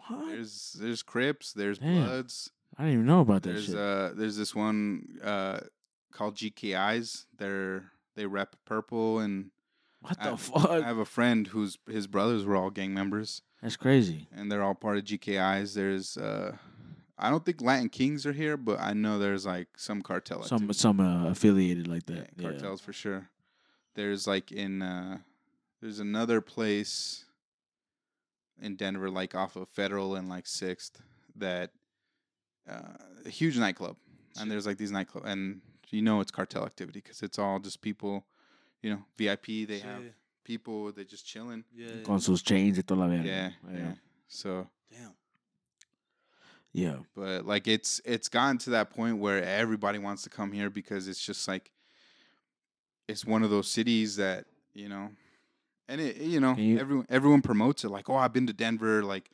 What? 0.07 0.29
There's 0.29 0.75
there's 0.79 1.03
Crips. 1.03 1.53
There's 1.53 1.79
Damn. 1.79 2.05
Bloods. 2.05 2.51
I 2.77 2.83
didn't 2.83 2.93
even 2.93 3.05
know 3.07 3.21
about 3.21 3.41
that 3.43 3.49
There's 3.51 3.65
shit. 3.65 3.75
uh 3.75 4.11
there's 4.13 4.37
this 4.37 4.55
one 4.55 5.19
uh 5.23 5.59
called 6.11 6.35
GKIs. 6.35 7.25
They're 7.37 7.91
they 8.15 8.25
rep 8.25 8.55
purple 8.65 9.19
and 9.19 9.51
what 10.01 10.17
I, 10.19 10.29
the 10.31 10.37
fuck? 10.37 10.69
I 10.69 10.81
have 10.81 10.97
a 10.97 11.05
friend 11.05 11.47
whose 11.47 11.77
his 11.89 12.07
brothers 12.07 12.45
were 12.45 12.55
all 12.55 12.69
gang 12.69 12.93
members 12.93 13.41
That's 13.61 13.75
crazy. 13.75 14.27
and 14.35 14.51
they're 14.51 14.63
all 14.63 14.75
part 14.75 14.97
of 14.97 15.03
GKIs. 15.03 15.73
There's 15.73 16.17
uh 16.17 16.55
I 17.17 17.29
don't 17.29 17.43
think 17.45 17.61
Latin 17.61 17.89
Kings 17.89 18.25
are 18.25 18.31
here, 18.31 18.55
but 18.55 18.79
I 18.79 18.93
know 18.93 19.19
there's 19.19 19.45
like 19.45 19.67
some 19.77 20.01
cartel 20.01 20.41
Some 20.43 20.55
activity. 20.63 20.79
some 20.79 20.99
uh, 21.01 21.29
affiliated 21.29 21.87
like 21.87 22.05
that. 22.05 22.29
Yeah. 22.37 22.49
cartels 22.51 22.79
for 22.81 22.93
sure. 22.93 23.29
There's 23.95 24.25
like 24.27 24.51
in 24.51 24.81
uh 24.81 25.17
there's 25.81 25.99
another 25.99 26.39
place 26.41 27.25
in 28.61 28.75
Denver, 28.75 29.09
like 29.09 29.35
off 29.35 29.55
of 29.55 29.69
Federal 29.69 30.15
and 30.15 30.27
like 30.29 30.45
Sixth, 30.47 31.01
that 31.35 31.71
uh, 32.69 32.97
a 33.25 33.29
huge 33.29 33.57
nightclub, 33.57 33.95
and 34.39 34.51
there's 34.51 34.65
like 34.67 34.77
these 34.77 34.91
nightclub, 34.91 35.23
and 35.25 35.61
you 35.89 36.01
know 36.01 36.19
it's 36.19 36.31
cartel 36.31 36.65
activity 36.65 36.99
because 37.01 37.21
it's 37.23 37.39
all 37.39 37.59
just 37.59 37.81
people, 37.81 38.25
you 38.81 38.89
know, 38.89 39.01
VIP. 39.17 39.65
They 39.67 39.79
have. 39.79 40.03
People 40.49 40.91
They're 40.91 41.03
just 41.05 41.25
chilling. 41.27 41.63
Yeah. 41.75 42.01
Con 42.03 42.19
sus 42.19 42.41
chains 42.41 42.77
y 42.77 42.81
toda 42.85 43.01
la 43.01 43.07
verga. 43.07 43.23
Yeah, 43.27 43.49
yeah. 43.71 43.93
So, 44.27 44.67
Damn. 44.91 45.13
Yeah. 46.73 46.97
but 47.15 47.45
like 47.45 47.67
it's 47.67 48.01
it's 48.05 48.29
gotten 48.29 48.57
to 48.59 48.71
that 48.71 48.89
point 48.89 49.17
where 49.19 49.43
everybody 49.43 49.99
wants 49.99 50.23
to 50.23 50.29
come 50.29 50.51
here 50.51 50.69
because 50.69 51.07
it's 51.07 51.23
just 51.23 51.47
like 51.47 51.71
it's 53.07 53.25
one 53.25 53.43
of 53.43 53.49
those 53.49 53.67
cities 53.67 54.15
that 54.17 54.45
you 54.73 54.87
know 54.89 55.09
and 55.87 55.99
it 56.01 56.17
you 56.17 56.39
know 56.39 56.55
you- 56.55 56.79
everyone 56.79 57.05
everyone 57.09 57.41
promotes 57.41 57.83
it 57.83 57.89
like 57.89 58.07
oh 58.09 58.15
i've 58.15 58.33
been 58.33 58.45
to 58.47 58.53
denver 58.53 59.03
like 59.03 59.31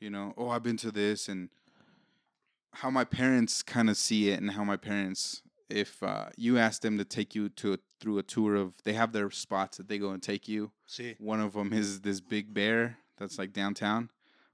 you 0.00 0.08
know 0.08 0.32
oh 0.38 0.48
i've 0.48 0.62
been 0.62 0.78
to 0.78 0.90
this 0.90 1.28
and 1.28 1.50
how 2.80 2.90
my 2.90 3.04
parents 3.04 3.62
kind 3.62 3.90
of 3.90 3.96
see 3.98 4.30
it 4.30 4.40
and 4.40 4.52
how 4.52 4.64
my 4.64 4.76
parents 4.78 5.42
if 5.68 6.02
uh, 6.02 6.26
you 6.36 6.58
ask 6.58 6.80
them 6.82 6.96
to 6.98 7.04
take 7.04 7.34
you 7.34 7.48
to 7.50 7.74
a, 7.74 7.78
through 8.02 8.18
a 8.18 8.22
tour 8.22 8.54
of 8.56 8.74
they 8.84 8.92
have 8.94 9.12
their 9.12 9.30
spots 9.30 9.76
that 9.78 9.86
they 9.88 9.96
go 9.98 10.10
and 10.10 10.22
take 10.22 10.48
you 10.48 10.72
See. 10.86 11.14
one 11.18 11.40
of 11.40 11.52
them 11.54 11.72
is 11.72 12.00
this 12.00 12.20
big 12.20 12.52
bear 12.52 12.98
that's 13.16 13.38
like 13.38 13.52
downtown, 13.52 14.10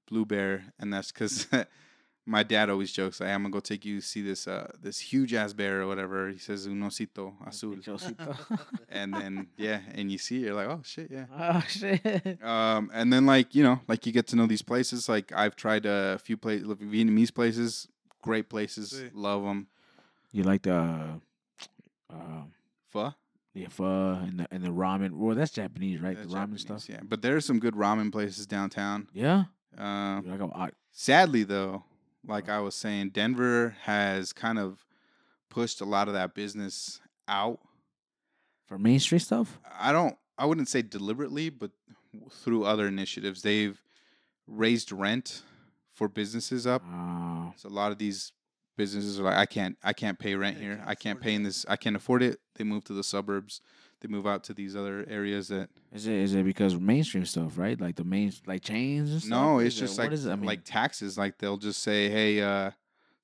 Blue 0.07 0.25
Bear, 0.27 0.73
and 0.79 0.93
that's 0.93 1.11
because 1.11 1.47
my 2.27 2.43
dad 2.43 2.69
always 2.69 2.93
jokes, 2.93 3.21
like, 3.21 3.31
"I'm 3.31 3.43
gonna 3.43 3.53
go 3.53 3.61
take 3.61 3.85
you 3.87 4.01
see 4.03 4.21
this 4.21 4.47
uh 4.47 4.71
this 4.83 4.99
huge 5.01 5.33
ass 5.33 5.55
bear 5.55 5.81
or 5.81 5.87
whatever." 5.87 6.29
He 6.29 6.39
says 6.39 6.67
un 6.67 6.81
osito 6.83 7.33
azul, 7.47 7.77
and 8.91 9.15
then 9.15 9.47
yeah, 9.57 9.81
and 9.95 10.13
you 10.13 10.19
see, 10.19 10.37
it, 10.37 10.47
you're 10.47 10.55
like, 10.55 10.69
"Oh 10.69 10.83
shit, 10.85 11.11
yeah." 11.11 11.27
oh 11.33 11.65
shit. 11.69 12.39
Um, 12.45 12.91
and 12.93 13.11
then 13.13 13.25
like 13.25 13.55
you 13.55 13.63
know, 13.65 13.81
like 13.89 14.05
you 14.07 14.13
get 14.13 14.27
to 14.29 14.37
know 14.37 14.47
these 14.47 14.63
places. 14.63 15.09
Like 15.09 15.33
I've 15.33 15.57
tried 15.57 15.87
a 15.87 16.19
few 16.19 16.37
places, 16.37 16.67
Vietnamese 16.69 17.33
places, 17.33 17.89
great 18.23 18.51
places, 18.51 18.93
Sí. 18.93 19.11
love 19.15 19.43
them. 19.45 19.69
You 20.33 20.43
like 20.43 20.63
the 20.63 20.75
uh, 20.75 21.19
uh 22.13 22.43
Pho, 22.91 23.15
the 23.65 23.71
pho 23.71 24.13
and 24.23 24.41
the 24.41 24.49
and 24.51 24.63
the 24.65 24.71
ramen. 24.71 25.13
Well, 25.13 25.35
that's 25.37 25.51
Japanese, 25.53 26.01
right? 26.01 26.17
That's 26.17 26.29
the 26.29 26.35
ramen 26.37 26.41
Japanese, 26.41 26.61
stuff. 26.63 26.89
yeah. 26.89 27.01
But 27.03 27.23
there's 27.23 27.45
some 27.45 27.59
good 27.59 27.75
ramen 27.75 28.11
places 28.13 28.47
downtown. 28.47 29.09
Yeah. 29.13 29.45
Um, 29.77 30.53
I, 30.55 30.71
Sadly, 30.93 31.45
though, 31.45 31.85
like 32.27 32.49
I 32.49 32.61
was 32.61 32.75
saying, 32.75 33.11
Denver 33.11 33.77
has 33.83 34.33
kind 34.33 34.59
of 34.59 34.85
pushed 35.51 35.81
a 35.81 35.85
lot 35.85 36.09
of 36.09 36.15
that 36.15 36.35
business 36.35 37.01
out. 37.29 37.61
for 38.67 38.79
Main 38.79 38.99
Street 38.99 39.21
stuff. 39.21 39.59
I 39.79 39.93
don't, 39.93 40.17
I 40.37 40.47
wouldn't 40.47 40.69
say 40.69 40.83
deliberately, 40.83 41.49
but 41.51 41.71
through 42.33 42.65
other 42.65 42.87
initiatives, 42.89 43.43
they've 43.43 43.81
raised 44.47 44.91
rent 44.91 45.43
for 45.95 46.09
businesses 46.09 46.67
up. 46.67 46.83
Oh, 46.91 47.53
So 47.57 47.69
a 47.69 47.71
lot 47.71 47.93
of 47.93 47.99
these 47.99 48.33
businesses 48.79 49.21
are 49.21 49.25
like, 49.25 49.37
I 49.37 49.45
can't, 49.45 49.77
I 49.85 49.93
can't 49.93 50.19
pay 50.19 50.35
rent 50.35 50.57
They 50.57 50.65
here. 50.65 50.77
can't 50.77 50.89
I 50.89 50.95
can't 50.95 51.19
afford 51.19 51.25
pay 51.25 51.35
in 51.35 51.43
this. 51.43 51.67
I 51.69 51.77
can't 51.77 51.97
afford 51.97 52.23
it. 52.23 52.41
They 52.55 52.65
move 52.65 52.85
to 52.85 52.95
the 52.95 53.05
suburbs. 53.05 53.61
They 54.01 54.09
move 54.09 54.27
out 54.27 54.45
to 54.45 54.55
these 54.55 54.75
other 54.77 55.05
areas 55.11 55.49
that. 55.49 55.69
is 55.93 56.07
it 56.07 56.15
is 56.15 56.33
it 56.35 56.45
because 56.45 56.75
mainstream 56.77 57.27
stuff, 57.27 57.59
right? 57.59 57.79
Like 57.79 57.97
the 57.97 58.05
main 58.05 58.33
like 58.47 58.63
chains 58.63 59.11
and 59.13 59.21
stuff. 59.21 59.31
No, 59.31 59.59
it's 59.59 59.77
it- 59.77 59.81
just 59.81 59.99
what 59.99 60.05
like 60.05 60.13
is 60.13 60.25
it? 60.25 60.31
I 60.31 60.37
mean, 60.37 60.47
like 60.47 60.63
taxes. 60.65 61.19
Like 61.19 61.37
they'll 61.39 61.57
just 61.59 61.83
say, 61.83 62.09
hey, 62.09 62.41
uh, 62.41 62.71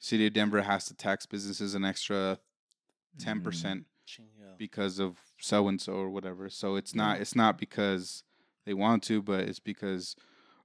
city 0.01 0.27
of 0.27 0.33
Denver 0.35 0.61
has 0.63 0.85
to 0.87 0.95
tax 0.95 1.25
businesses 1.27 1.75
an 1.75 1.85
extra 1.85 2.39
ten 3.19 3.41
Mm. 3.41 3.45
percent 3.45 3.87
Ching, 4.05 4.27
yeah. 4.39 4.55
because 4.59 4.99
of 4.99 5.17
so 5.41 5.69
and 5.69 5.81
so 5.81 5.93
or 5.95 6.11
whatever. 6.11 6.51
So 6.51 6.75
it's 6.75 6.95
not 6.95 7.21
it's 7.21 7.37
not 7.37 7.57
because 7.57 8.25
they 8.67 8.75
want 8.75 9.05
to, 9.05 9.23
but 9.23 9.41
it's 9.49 9.61
because 9.61 10.17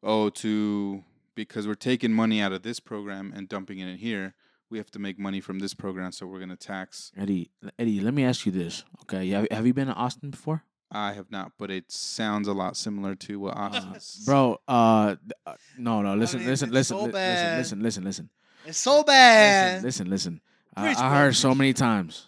oh 0.02 0.30
to 0.30 1.04
because 1.36 1.68
we're 1.68 1.76
taking 1.76 2.14
money 2.14 2.42
out 2.42 2.52
of 2.52 2.64
this 2.64 2.80
program 2.80 3.32
and 3.36 3.48
dumping 3.48 3.78
it 3.78 3.88
in 3.88 3.98
here. 3.98 4.34
We 4.70 4.78
have 4.78 4.92
to 4.92 5.00
make 5.00 5.18
money 5.18 5.42
from 5.42 5.58
this 5.60 5.74
program, 5.74 6.12
so 6.12 6.28
we're 6.28 6.40
gonna 6.40 6.56
tax. 6.56 7.12
Eddie, 7.18 7.50
Eddie, 7.80 8.00
let 8.02 8.14
me 8.14 8.24
ask 8.24 8.46
you 8.46 8.52
this. 8.52 8.84
Okay, 9.04 9.30
have, 9.30 9.48
have 9.50 9.66
you 9.66 9.74
been 9.74 9.88
to 9.88 9.94
Austin 9.96 10.30
before? 10.30 10.64
I 10.92 11.14
have 11.14 11.32
not, 11.32 11.54
but 11.58 11.72
it 11.72 11.92
sounds 11.92 12.48
a 12.48 12.54
lot 12.54 12.78
similar 12.78 13.16
to 13.16 13.40
what 13.40 13.54
Uh, 13.58 13.60
Austin. 13.62 13.94
is. 13.96 14.24
bro, 14.26 14.60
uh, 14.68 15.16
uh, 15.46 15.54
no, 15.78 16.02
no, 16.04 16.16
listen, 16.16 16.40
mean, 16.42 16.50
listen, 16.50 16.70
it's 16.70 16.74
listen, 16.74 16.98
so 16.98 17.06
li- 17.06 17.12
bad. 17.12 17.58
listen, 17.58 17.82
listen, 17.82 18.04
listen, 18.04 18.30
It's 18.66 18.78
so 18.78 19.04
bad. 19.04 19.82
listen, 19.84 20.08
listen. 20.10 20.42
I, 20.76 20.86
Preach, 20.86 20.98
I 20.98 21.10
bro, 21.10 21.18
heard 21.18 21.36
so 21.36 21.56
many 21.56 21.74
times. 21.74 22.28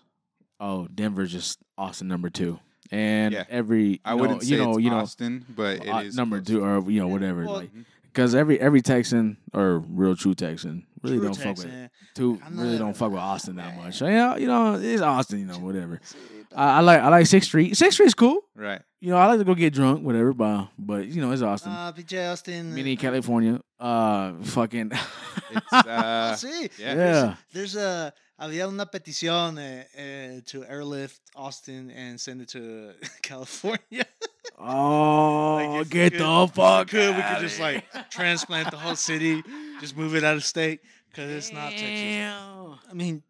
Oh, 0.59 0.87
Denver 0.93 1.25
just 1.27 1.59
Austin 1.77 2.07
number 2.07 2.29
two, 2.31 2.59
and 2.91 3.33
Yeah. 3.33 3.45
every 3.49 4.01
I 4.03 4.13
you 4.13 4.17
wouldn't 4.19 4.39
know, 4.41 4.43
say 4.47 4.55
you 4.55 4.57
know, 4.57 4.71
it's 4.73 4.81
you 4.81 4.89
know, 4.89 4.97
Austin, 4.97 5.45
but 5.55 5.85
it 5.85 5.89
uh, 5.89 5.99
is 6.01 6.15
number 6.15 6.41
two 6.41 6.63
or 6.63 6.89
you 6.89 6.99
know 7.01 7.07
whatever. 7.07 7.45
Well, 7.45 7.53
like, 7.57 7.69
because 8.03 8.33
every 8.35 8.59
every 8.59 8.81
Texan 8.81 9.37
or 9.53 9.79
real 9.79 10.15
true 10.15 10.33
Texan 10.35 10.85
really 11.03 11.17
True 11.17 11.25
don't 11.25 11.37
fuck 11.37 11.57
with 11.57 11.89
too. 12.15 12.39
Really 12.51 12.77
don't 12.77 12.95
fuck 12.95 13.11
with 13.11 13.19
Austin 13.19 13.55
that 13.57 13.75
Man. 13.75 13.85
much. 13.85 14.01
You 14.01 14.07
know, 14.09 14.35
you 14.37 14.47
know, 14.47 14.75
it's 14.75 15.01
Austin. 15.01 15.39
You 15.39 15.45
know, 15.45 15.59
whatever. 15.59 15.99
I, 16.55 16.77
I 16.77 16.79
like 16.81 16.99
I 17.01 17.09
like 17.09 17.25
Sixth 17.27 17.47
Street. 17.47 17.75
Sixth 17.77 17.93
Street's 17.93 18.13
cool. 18.13 18.41
Right. 18.55 18.81
You 18.99 19.09
know, 19.11 19.17
I 19.17 19.25
like 19.27 19.39
to 19.39 19.45
go 19.45 19.55
get 19.55 19.73
drunk, 19.73 20.03
whatever. 20.05 20.33
But 20.33 20.67
but 20.77 21.07
you 21.07 21.21
know, 21.21 21.31
it's 21.31 21.41
Austin. 21.41 21.71
Ah, 21.73 21.91
pinche 21.95 22.31
Austin. 22.31 22.73
Mini 22.75 22.95
California. 22.95 23.59
Uh, 23.79 24.33
fucking. 24.43 24.91
It's 25.53 25.73
uh, 25.73 26.33
sí. 26.37 26.69
yeah. 26.79 26.95
yeah. 26.95 27.35
There's 27.53 27.75
a 27.75 28.13
había 28.39 28.67
una 28.67 28.85
petición 28.85 29.57
eh, 29.59 29.83
eh, 29.97 30.41
to 30.45 30.63
airlift 30.65 31.19
Austin 31.35 31.91
and 31.91 32.19
send 32.19 32.41
it 32.41 32.49
to 32.49 32.91
California. 33.21 34.05
Oh, 34.59 35.77
Like, 35.79 35.89
get 35.89 36.11
could- 36.13 36.21
the 36.21 36.47
fuck. 36.53 36.87
could, 36.89 37.15
we 37.15 37.21
could 37.21 37.39
just 37.39 37.59
like 37.59 37.83
transplant 38.09 38.71
the 38.71 38.77
whole 38.77 38.95
city, 38.95 39.43
just 39.81 39.97
move 39.97 40.15
it 40.15 40.23
out 40.23 40.37
of 40.37 40.45
state 40.45 40.79
because 41.09 41.29
it's 41.29 41.51
not 41.51 41.71
Texas. 41.71 41.87
Damn. 41.89 42.75
I 42.89 42.93
mean, 42.93 43.23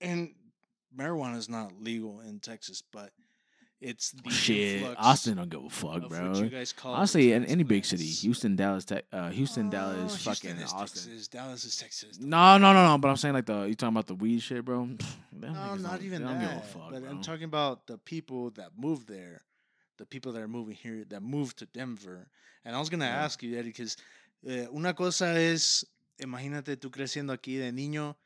and 0.00 0.30
marijuana 0.96 1.36
is 1.36 1.48
not 1.48 1.72
legal 1.80 2.20
in 2.20 2.40
Texas, 2.40 2.82
but 2.92 3.10
it's 3.80 4.10
the 4.10 4.30
Shit, 4.30 4.96
Austin 4.98 5.36
don't 5.36 5.48
give 5.48 5.62
a 5.64 5.70
fuck, 5.70 6.08
bro. 6.08 6.30
what 6.30 6.38
you 6.40 6.48
guys 6.48 6.72
call 6.72 6.94
Honestly, 6.94 7.32
in 7.32 7.44
any 7.44 7.62
big 7.62 7.84
city. 7.84 8.04
Houston, 8.04 8.56
Dallas, 8.56 8.84
Tech, 8.84 9.04
uh, 9.12 9.30
Houston, 9.30 9.70
Dallas, 9.70 9.96
Oh, 9.96 10.00
Houston 10.08 10.34
fucking 10.50 10.56
is 10.64 10.72
Austin. 10.72 11.02
Texas. 11.12 11.28
Dallas 11.28 11.64
is 11.64 11.76
Texas. 11.76 12.18
No, 12.18 12.58
no, 12.58 12.72
no, 12.72 12.84
no. 12.84 12.98
But 12.98 13.08
I'm 13.08 13.16
saying 13.16 13.34
like 13.34 13.46
the 13.46 13.62
you 13.64 13.74
talking 13.76 13.94
about 13.94 14.08
the 14.08 14.16
weed 14.16 14.40
shit, 14.40 14.64
bro. 14.64 14.86
Them 14.86 14.98
No, 15.40 15.48
niggas 15.48 15.80
not 15.82 15.92
don't- 15.92 16.02
even 16.02 16.22
they 16.22 16.28
don't 16.28 16.38
that. 16.40 16.54
give 16.54 16.64
a 16.64 16.66
fuck, 16.66 16.90
but 16.90 17.00
bro. 17.02 17.10
I'm 17.10 17.22
talking 17.22 17.44
about 17.44 17.86
the 17.86 17.98
people 17.98 18.50
that 18.52 18.70
moved 18.76 19.06
there, 19.08 19.42
the 19.98 20.06
people 20.06 20.32
that 20.32 20.42
are 20.42 20.48
moving 20.48 20.74
here, 20.74 21.04
that 21.10 21.22
moved 21.22 21.58
to 21.60 21.66
Denver. 21.66 22.26
And 22.64 22.74
I 22.74 22.80
was 22.80 22.88
gonna 22.90 23.04
ask 23.04 23.44
you, 23.44 23.56
Eddie, 23.56 23.68
because 23.68 23.96
eh, 24.42 24.68
una 24.70 24.94
cosa 24.94 25.40
es, 25.40 25.86
imagínate 26.18 26.76
tú 26.76 26.90
creciendo 26.90 27.32
aquí 27.32 27.56
de 27.56 27.72
niño, 27.72 28.16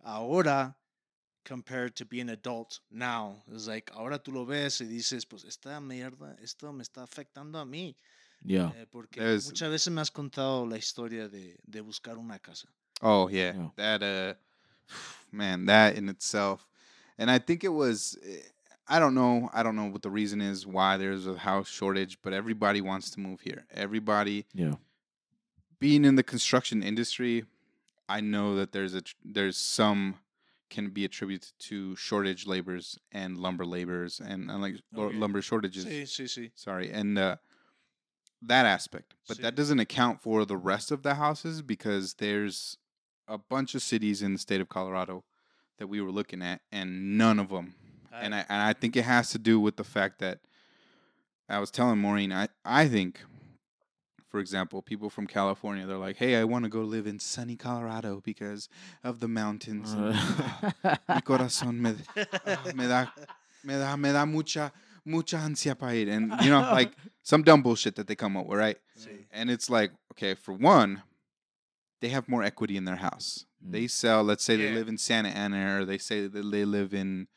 ahora, 0.00 0.76
compared 1.44 1.92
to 1.94 2.04
being 2.04 2.28
adult 2.30 2.78
now. 2.90 3.42
It's 3.52 3.66
like, 3.66 3.90
ahora 3.94 4.18
tú 4.22 4.32
lo 4.32 4.44
ves 4.46 4.80
y 4.80 4.84
dices, 4.86 5.26
pues 5.26 5.44
esta 5.44 5.80
mierda, 5.80 6.36
esto 6.40 6.72
me 6.72 6.82
está 6.82 7.02
afectando 7.02 7.58
a 7.58 7.64
mí. 7.64 7.96
yeah, 8.44 8.72
Eh, 8.76 8.86
porque 8.90 9.20
There's- 9.20 9.46
muchas 9.46 9.70
veces 9.70 9.92
me 9.92 10.00
has 10.00 10.10
contado 10.10 10.66
la 10.66 10.76
historia 10.76 11.28
de, 11.28 11.56
de 11.64 11.80
buscar 11.80 12.16
una 12.18 12.38
casa. 12.38 12.68
Oh 13.00 13.28
yeah, 13.28 13.52
Yeah. 13.54 13.70
that 13.76 14.02
uh, 14.02 14.34
man, 15.32 15.66
that 15.66 15.96
in 15.96 16.08
itself, 16.08 16.66
and 17.18 17.30
I 17.30 17.38
think 17.38 17.64
it 17.64 17.72
was. 17.72 18.16
eh, 18.22 18.42
I 18.88 18.98
don't 18.98 19.14
know. 19.14 19.48
I 19.54 19.62
don't 19.62 19.74
know 19.76 19.86
what 19.90 20.02
the 20.02 20.10
reason 20.10 20.40
is 20.40 20.66
why 20.66 20.96
there's 20.98 21.26
a 21.26 21.36
house 21.38 21.68
shortage, 21.68 22.18
but 22.20 22.32
everybody 22.32 22.80
wants 22.80 23.10
to 23.12 23.20
move 23.20 23.40
here. 23.40 23.64
Everybody 23.72 24.44
yeah, 24.52 24.74
being 25.82 26.04
in 26.04 26.14
the 26.14 26.22
construction 26.22 26.82
industry, 26.82 27.44
I 28.08 28.20
know 28.20 28.54
that 28.56 28.72
there's 28.72 28.94
a 28.94 29.02
there's 29.24 29.56
some 29.56 30.20
can 30.70 30.88
be 30.88 31.04
attributed 31.04 31.52
to 31.58 31.94
shortage 31.96 32.46
labors 32.46 32.98
and 33.10 33.36
lumber 33.36 33.66
labors 33.66 34.20
and, 34.20 34.50
and 34.50 34.62
like 34.62 34.76
Okay. 34.96 35.18
lumber 35.18 35.42
shortages. 35.42 35.84
Sí, 35.84 36.02
sí, 36.04 36.24
sí. 36.24 36.50
Sorry, 36.54 36.90
and 36.90 37.18
uh, 37.18 37.36
that 38.40 38.64
aspect, 38.64 39.14
but 39.28 39.38
that 39.42 39.54
doesn't 39.54 39.80
account 39.80 40.22
for 40.22 40.44
the 40.44 40.56
rest 40.56 40.90
of 40.90 41.02
the 41.02 41.14
houses 41.14 41.62
because 41.62 42.14
there's 42.14 42.78
a 43.28 43.38
bunch 43.38 43.74
of 43.74 43.82
cities 43.82 44.22
in 44.22 44.32
the 44.32 44.38
state 44.38 44.60
of 44.60 44.68
Colorado 44.68 45.24
that 45.78 45.88
we 45.88 46.00
were 46.00 46.10
looking 46.12 46.42
at, 46.42 46.60
and 46.70 47.18
none 47.18 47.38
of 47.38 47.48
them. 47.50 47.74
And 48.12 48.34
I 48.34 48.44
and 48.48 48.62
I 48.62 48.72
think 48.72 48.96
it 48.96 49.04
has 49.04 49.30
to 49.30 49.38
do 49.38 49.58
with 49.60 49.76
the 49.76 49.84
fact 49.84 50.18
that 50.20 50.40
I 51.48 51.58
was 51.58 51.70
telling 51.70 51.98
Maureen, 51.98 52.32
I 52.32 52.48
I 52.64 52.88
think, 52.88 53.20
for 54.32 54.40
example, 54.40 54.80
people 54.80 55.10
from 55.10 55.26
California, 55.26 55.86
they're 55.86 55.98
like, 56.08 56.16
"Hey, 56.16 56.36
I 56.36 56.44
want 56.44 56.64
to 56.64 56.70
go 56.70 56.80
live 56.80 57.06
in 57.06 57.18
sunny 57.20 57.54
Colorado 57.54 58.22
because 58.24 58.68
of 59.04 59.20
the 59.20 59.28
mountains." 59.28 59.92
and, 59.92 60.12
"Ah, 60.14 60.98
mi 61.10 61.20
corazón 61.20 61.74
me, 61.78 61.94
ah, 62.16 62.72
me 62.74 62.86
da 62.88 63.06
me 63.62 63.74
da 63.74 63.94
me 63.96 64.10
da 64.10 64.24
mucha 64.24 64.72
mucha 65.04 65.36
ansia 65.36 65.76
para 65.78 65.94
ir, 65.94 66.08
and 66.08 66.32
you 66.40 66.48
know, 66.50 66.60
like 66.72 66.92
some 67.22 67.42
dumb 67.42 67.62
bullshit 67.62 67.94
that 67.96 68.06
they 68.06 68.14
come 68.16 68.36
up 68.38 68.46
with, 68.46 68.58
right? 68.58 68.78
Sí. 68.98 69.26
And 69.30 69.50
it's 69.50 69.68
like, 69.68 69.92
okay, 70.12 70.34
for 70.34 70.54
one, 70.54 71.02
they 72.00 72.08
have 72.08 72.26
more 72.26 72.42
equity 72.42 72.76
in 72.78 72.86
their 72.86 72.96
house. 72.96 73.44
Mm. 73.62 73.72
They 73.72 73.86
sell, 73.86 74.22
let's 74.24 74.42
say 74.44 74.56
they 74.56 74.72
live 74.72 74.88
in 74.88 74.96
Santa 74.96 75.28
Ana 75.28 75.80
or 75.80 75.84
they 75.84 75.98
say 75.98 76.26
that 76.26 76.50
they 76.50 76.64
live 76.64 76.94
in 76.94 77.28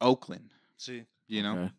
Oakland, 0.00 0.52
Sí. 0.78 1.06
you 1.26 1.42
know, 1.42 1.56
Okay. 1.58 1.72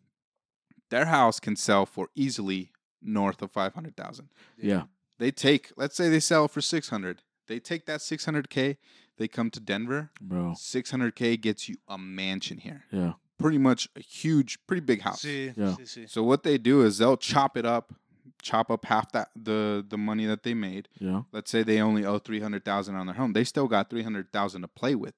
their 0.90 1.06
house 1.06 1.40
can 1.40 1.56
sell 1.56 1.86
for 1.86 2.08
easily 2.14 2.71
north 3.02 3.42
of 3.42 3.50
500,000. 3.50 4.28
yeah, 4.58 4.82
They 5.18 5.30
take, 5.30 5.72
let's 5.76 5.96
say 5.96 6.08
they 6.08 6.20
sell 6.20 6.48
for 6.48 6.60
600. 6.60 7.22
They 7.48 7.58
take 7.58 7.86
that 7.86 8.00
600k, 8.00 8.76
they 9.18 9.28
come 9.28 9.50
to 9.50 9.60
Denver. 9.60 10.10
bro. 10.20 10.54
600k 10.56 11.40
gets 11.40 11.68
you 11.68 11.76
a 11.88 11.98
mansion 11.98 12.58
here. 12.58 12.84
Yeah, 12.90 13.12
Pretty 13.38 13.58
much 13.58 13.88
a 13.96 14.00
huge, 14.00 14.58
pretty 14.66 14.80
big 14.80 15.02
house. 15.02 15.22
Sí, 15.24 15.52
Yeah. 15.56 15.74
sí, 15.78 15.82
sí. 15.86 16.08
So 16.08 16.22
what 16.22 16.42
they 16.44 16.58
do 16.58 16.82
is 16.82 16.98
they'll 16.98 17.16
chop 17.16 17.56
it 17.56 17.66
up, 17.66 17.92
chop 18.40 18.70
up 18.70 18.84
half 18.86 19.10
that 19.12 19.30
the 19.36 19.84
the 19.88 19.98
money 19.98 20.26
that 20.26 20.42
they 20.44 20.54
made. 20.54 20.88
yeah, 20.98 21.22
Let's 21.32 21.50
say 21.50 21.62
they 21.62 21.80
only 21.80 22.04
owe 22.04 22.18
three 22.18 22.40
hundred 22.40 22.64
thousand 22.64 22.94
on 22.96 23.06
their 23.06 23.16
home. 23.16 23.32
They 23.32 23.44
still 23.44 23.66
got 23.68 23.90
three 23.90 24.02
hundred 24.04 24.32
thousand 24.32 24.62
to 24.62 24.68
play 24.68 24.94
with. 24.94 25.14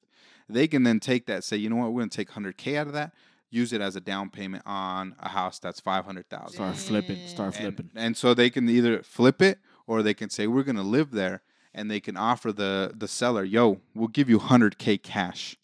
They 0.48 0.66
can 0.66 0.82
then 0.82 1.00
take 1.00 1.26
that, 1.26 1.42
say, 1.44 1.56
you 1.56 1.68
know 1.70 1.76
what, 1.76 1.92
we're 1.92 2.00
gonna 2.02 2.10
take 2.10 2.30
hundred 2.30 2.56
k 2.56 2.76
out 2.76 2.86
of 2.86 2.92
that, 2.94 3.12
use 3.54 3.72
it 3.72 3.80
as 3.80 3.94
a 3.96 4.00
down 4.00 4.30
payment 4.30 4.62
on 4.66 5.14
a 5.20 5.28
house 5.28 5.58
that's 5.58 5.80
five 5.80 6.04
hundred 6.04 6.28
thousand. 6.28 6.54
start 6.54 6.76
flipping, 6.76 7.26
start 7.28 7.54
And, 7.58 7.76
flipping. 7.76 7.90
and 7.94 8.16
so 8.16 8.34
they 8.34 8.50
can 8.50 8.68
either 8.68 9.02
flip 9.02 9.40
it 9.42 9.58
or 9.86 10.02
they 10.02 10.14
can 10.14 10.30
say 10.30 10.46
we're 10.46 10.62
gonna 10.70 10.82
live 10.98 11.10
there, 11.12 11.42
and 11.72 11.90
they 11.90 12.00
can 12.00 12.16
offer 12.16 12.52
the 12.52 12.92
the 12.96 13.08
seller, 13.08 13.44
yo, 13.44 13.80
we'll 13.94 14.08
give 14.08 14.28
you 14.28 14.38
hundred 14.38 14.78
k 14.78 14.96
cash 14.98 15.56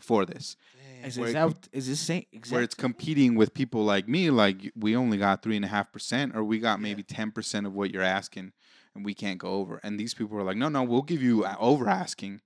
for 0.00 0.24
this 0.24 0.56
Is, 1.04 1.18
where 1.18 1.26
is 1.28 1.30
it 1.32 1.34
that 1.34 1.40
com- 1.48 1.54
this 1.72 2.00
same 2.00 2.24
exact? 2.32 2.52
where 2.52 2.62
it's 2.62 2.74
competing 2.74 3.34
with 3.34 3.52
people 3.54 3.84
like 3.84 4.08
me, 4.08 4.30
like 4.30 4.72
we 4.76 4.96
only 4.96 5.18
got 5.18 5.42
three 5.42 5.56
and 5.56 5.64
a 5.64 5.68
half 5.68 5.92
percent, 5.92 6.34
or 6.36 6.42
we 6.44 6.58
got 6.58 6.80
maybe 6.80 7.02
ten 7.02 7.30
percent 7.30 7.66
of 7.66 7.72
what 7.74 7.90
you're 7.92 8.02
asking, 8.20 8.52
and 8.94 9.04
we 9.04 9.14
can't 9.14 9.38
go 9.38 9.48
over. 9.60 9.80
And 9.82 9.98
these 10.00 10.14
people 10.14 10.36
are 10.38 10.42
like, 10.44 10.56
no, 10.56 10.68
no, 10.68 10.82
we'll 10.82 11.02
give 11.12 11.22
you 11.22 11.44
over 11.58 11.88
asking. 11.88 12.40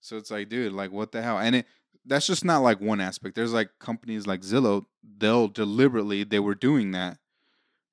So 0.00 0.16
it's 0.16 0.30
like, 0.30 0.48
dude, 0.48 0.72
like 0.72 0.92
what 0.92 1.10
the 1.12 1.22
hell? 1.22 1.38
And 1.38 1.56
it 1.56 1.66
that's 2.06 2.26
just 2.26 2.44
not 2.44 2.58
like 2.58 2.80
one 2.80 3.00
aspect. 3.00 3.34
There's 3.34 3.52
like 3.52 3.70
companies 3.78 4.26
like 4.26 4.40
Zillow, 4.42 4.86
they'll 5.18 5.48
deliberately 5.48 6.24
they 6.24 6.38
were 6.38 6.54
doing 6.54 6.92
that 6.92 7.18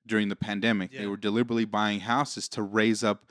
during 0.06 0.30
the 0.30 0.36
pandemic. 0.36 0.92
They 0.92 1.08
were 1.08 1.18
deliberately 1.18 1.66
buying 1.66 2.02
houses 2.02 2.48
to 2.50 2.62
raise 2.62 3.04
up 3.04 3.26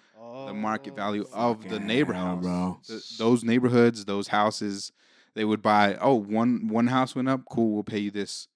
the 0.46 0.54
market 0.54 0.92
oh, 0.92 0.96
value 0.96 1.26
of 1.32 1.68
the 1.68 1.78
neighborhood, 1.78 2.26
hell, 2.26 2.36
bro. 2.36 2.80
Th- 2.86 3.18
those 3.18 3.44
neighborhoods, 3.44 4.04
those 4.04 4.28
houses, 4.28 4.92
they 5.34 5.44
would 5.44 5.62
buy. 5.62 5.96
Oh, 6.00 6.14
one 6.14 6.68
one 6.68 6.88
house 6.88 7.14
went 7.14 7.28
up. 7.28 7.42
Cool, 7.50 7.74
we'll 7.74 7.84
pay 7.84 7.98
you 7.98 8.10
this. 8.10 8.48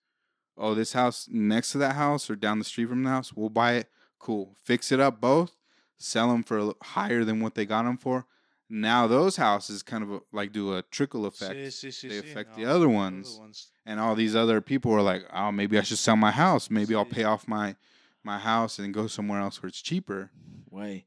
Oh, 0.58 0.74
this 0.74 0.94
house 0.94 1.28
next 1.30 1.72
to 1.72 1.78
that 1.78 1.96
house 1.96 2.30
or 2.30 2.36
down 2.36 2.58
the 2.58 2.64
street 2.64 2.88
from 2.88 3.02
the 3.02 3.10
house, 3.10 3.32
we'll 3.34 3.50
buy 3.50 3.74
it. 3.74 3.90
Cool, 4.18 4.54
fix 4.62 4.90
it 4.90 5.00
up 5.00 5.20
both, 5.20 5.56
sell 5.98 6.30
them 6.30 6.42
for 6.42 6.72
higher 6.82 7.24
than 7.24 7.40
what 7.40 7.54
they 7.54 7.66
got 7.66 7.84
them 7.84 7.98
for. 7.98 8.26
Now 8.68 9.06
those 9.06 9.36
houses 9.36 9.82
kind 9.84 10.02
of 10.02 10.12
uh, 10.12 10.20
like 10.32 10.52
do 10.52 10.74
a 10.76 10.82
trickle 10.82 11.26
effect, 11.26 11.54
Sí, 11.54 11.66
sí, 11.68 11.88
sí, 11.88 12.08
they 12.08 12.16
sí. 12.20 12.30
affect 12.30 12.56
the 12.56 12.64
other 12.64 12.86
the 12.86 12.88
ones. 12.88 13.36
ones. 13.38 13.70
and 13.86 14.00
all 14.00 14.14
these 14.16 14.34
other 14.34 14.60
people 14.60 14.92
are 14.92 15.02
like, 15.02 15.22
oh, 15.32 15.52
maybe 15.52 15.78
I 15.78 15.82
should 15.82 15.98
sell 15.98 16.16
my 16.16 16.32
house. 16.32 16.68
Maybe 16.70 16.94
I'll 16.94 17.04
pay 17.04 17.24
off 17.24 17.46
my 17.46 17.76
my 18.24 18.38
house 18.38 18.80
and 18.80 18.92
go 18.92 19.06
somewhere 19.06 19.40
else 19.40 19.62
where 19.62 19.68
it's 19.68 19.80
cheaper. 19.80 20.30
Wait, 20.68 21.06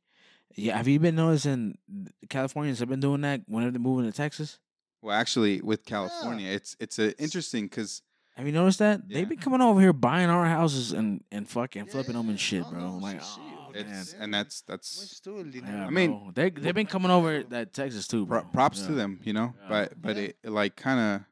yeah. 0.55 0.77
Have 0.77 0.87
you 0.87 0.99
been 0.99 1.15
noticing 1.15 1.77
Californians 2.29 2.79
have 2.79 2.87
been 2.89 3.01
doing 3.01 3.21
that 3.21 3.41
whenever 3.47 3.71
they're 3.71 3.81
moving 3.81 4.09
to 4.09 4.15
Texas? 4.15 4.57
Well, 5.01 5.15
actually, 5.15 5.59
with 5.61 5.83
California, 5.85 6.49
it's 6.49 6.77
it's 6.79 6.97
a 6.99 7.17
interesting 7.21 7.65
because 7.65 8.01
Have 8.37 8.45
you 8.47 8.53
noticed 8.53 8.79
that 8.79 9.01
Yeah. 9.07 9.17
they've 9.19 9.29
been 9.29 9.39
coming 9.39 9.59
over 9.61 9.81
here 9.81 9.91
buying 9.91 10.29
our 10.29 10.45
houses 10.45 10.93
and 10.93 11.23
and 11.31 11.47
fucking 11.47 11.87
flipping 11.87 12.13
them 12.15 12.29
and 12.29 12.39
shit, 12.39 12.63
bro? 12.69 12.79
I'm 12.79 13.01
like, 13.01 13.19
sí, 13.19 13.39
sí, 13.39 13.39
oh, 13.39 13.41
okay. 13.41 13.55
man. 13.55 13.58
It's 13.75 14.13
and 14.13 14.33
that's 14.33 14.61
that's 14.61 14.97
Mueves 14.99 15.21
tú 15.21 15.39
el. 15.39 15.47
Yeah, 15.55 15.85
I 15.87 15.89
mean, 15.89 16.11
bro. 16.11 16.31
they 16.33 16.49
they've 16.49 16.75
been 16.75 16.87
coming 16.87 17.11
over 17.11 17.43
that 17.49 17.73
Texas 17.73 18.07
too, 18.07 18.25
bro. 18.25 18.41
Pro- 18.41 18.49
props 18.51 18.85
to 18.87 18.93
them, 18.93 19.19
you 19.23 19.33
know. 19.33 19.53
Yeah. 19.61 19.67
But 19.69 20.01
but 20.01 20.15
Yeah. 20.15 20.23
it, 20.23 20.37
it 20.43 20.49
like 20.51 20.75
kind 20.75 20.99
of 20.99 21.21
but 21.21 21.28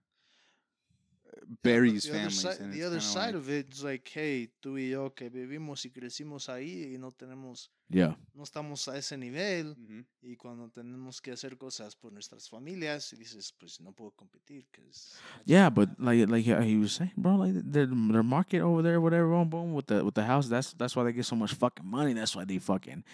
buries 1.64 2.04
the 2.04 2.10
other 2.12 2.18
families. 2.20 2.42
side, 2.42 2.60
and 2.62 2.74
the 2.74 2.84
other 2.84 3.00
side 3.02 3.34
like- 3.34 3.36
of 3.36 3.50
it 3.50 3.74
is 3.74 3.84
like, 3.84 4.10
hey, 4.14 4.50
tú 4.62 4.78
y 4.78 4.90
yo 4.90 5.14
que 5.14 5.30
vivimos 5.30 5.86
y 5.86 5.90
crecimos 5.92 6.50
ahí 6.50 6.94
y 6.94 6.98
no 6.98 7.12
tenemos, 7.12 7.70
Yeah, 7.90 8.18
no 8.34 8.44
estamos 8.44 8.86
a 8.90 8.98
ese 8.98 9.18
nivel 9.18 9.76
Mhm. 9.78 10.06
y 10.22 10.36
cuando 10.36 10.70
tenemos 10.70 11.22
que 11.22 11.32
hacer 11.32 11.58
cosas 11.58 11.96
por 11.96 12.12
nuestras 12.12 12.50
familias 12.50 13.14
y 13.14 13.16
dices, 13.16 13.54
pues 13.58 13.80
no 13.80 13.94
puedo 13.94 14.12
competir, 14.12 14.66
cause 14.72 15.16
yeah, 15.46 15.70
but 15.70 15.90
like 15.98 16.28
like 16.30 16.44
he 16.46 16.76
was 16.78 16.94
saying, 16.94 17.14
bro, 17.16 17.38
like 17.38 17.54
their 17.64 17.86
their 17.88 18.24
market 18.24 18.62
over 18.62 18.82
there, 18.84 19.00
whatever, 19.00 19.30
boom, 19.30 19.50
boom, 19.50 19.74
with 19.74 19.86
the 19.88 20.04
with 20.04 20.16
the 20.16 20.26
house. 20.26 20.50
That's 20.50 20.74
that's 20.74 20.96
why 20.98 21.06
they 21.06 21.14
get 21.14 21.26
so 21.26 21.38
much 21.38 21.54
fucking 21.54 21.86
money. 21.86 22.14
That's 22.14 22.36
why 22.36 22.44
they 22.44 22.60
fucking 22.60 23.06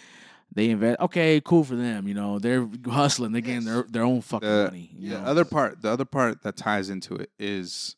they 0.52 0.70
invest. 0.70 0.98
Okay, 1.00 1.40
cool 1.44 1.62
for 1.64 1.76
them. 1.76 2.06
You 2.08 2.14
know, 2.14 2.38
they're 2.40 2.68
hustling. 2.86 3.30
They're 3.32 3.42
getting 3.42 3.64
their 3.64 3.82
Yes. 3.82 3.90
their 3.92 4.02
own 4.02 4.22
fucking 4.22 4.48
The- 4.48 4.64
money. 4.64 4.90
You 4.98 5.10
The 5.10 5.18
know? 5.20 5.24
other 5.24 5.44
part, 5.44 5.82
the 5.82 5.90
other 5.90 6.04
part 6.04 6.42
that 6.42 6.56
ties 6.56 6.90
into 6.90 7.14
it 7.14 7.30
is 7.38 7.94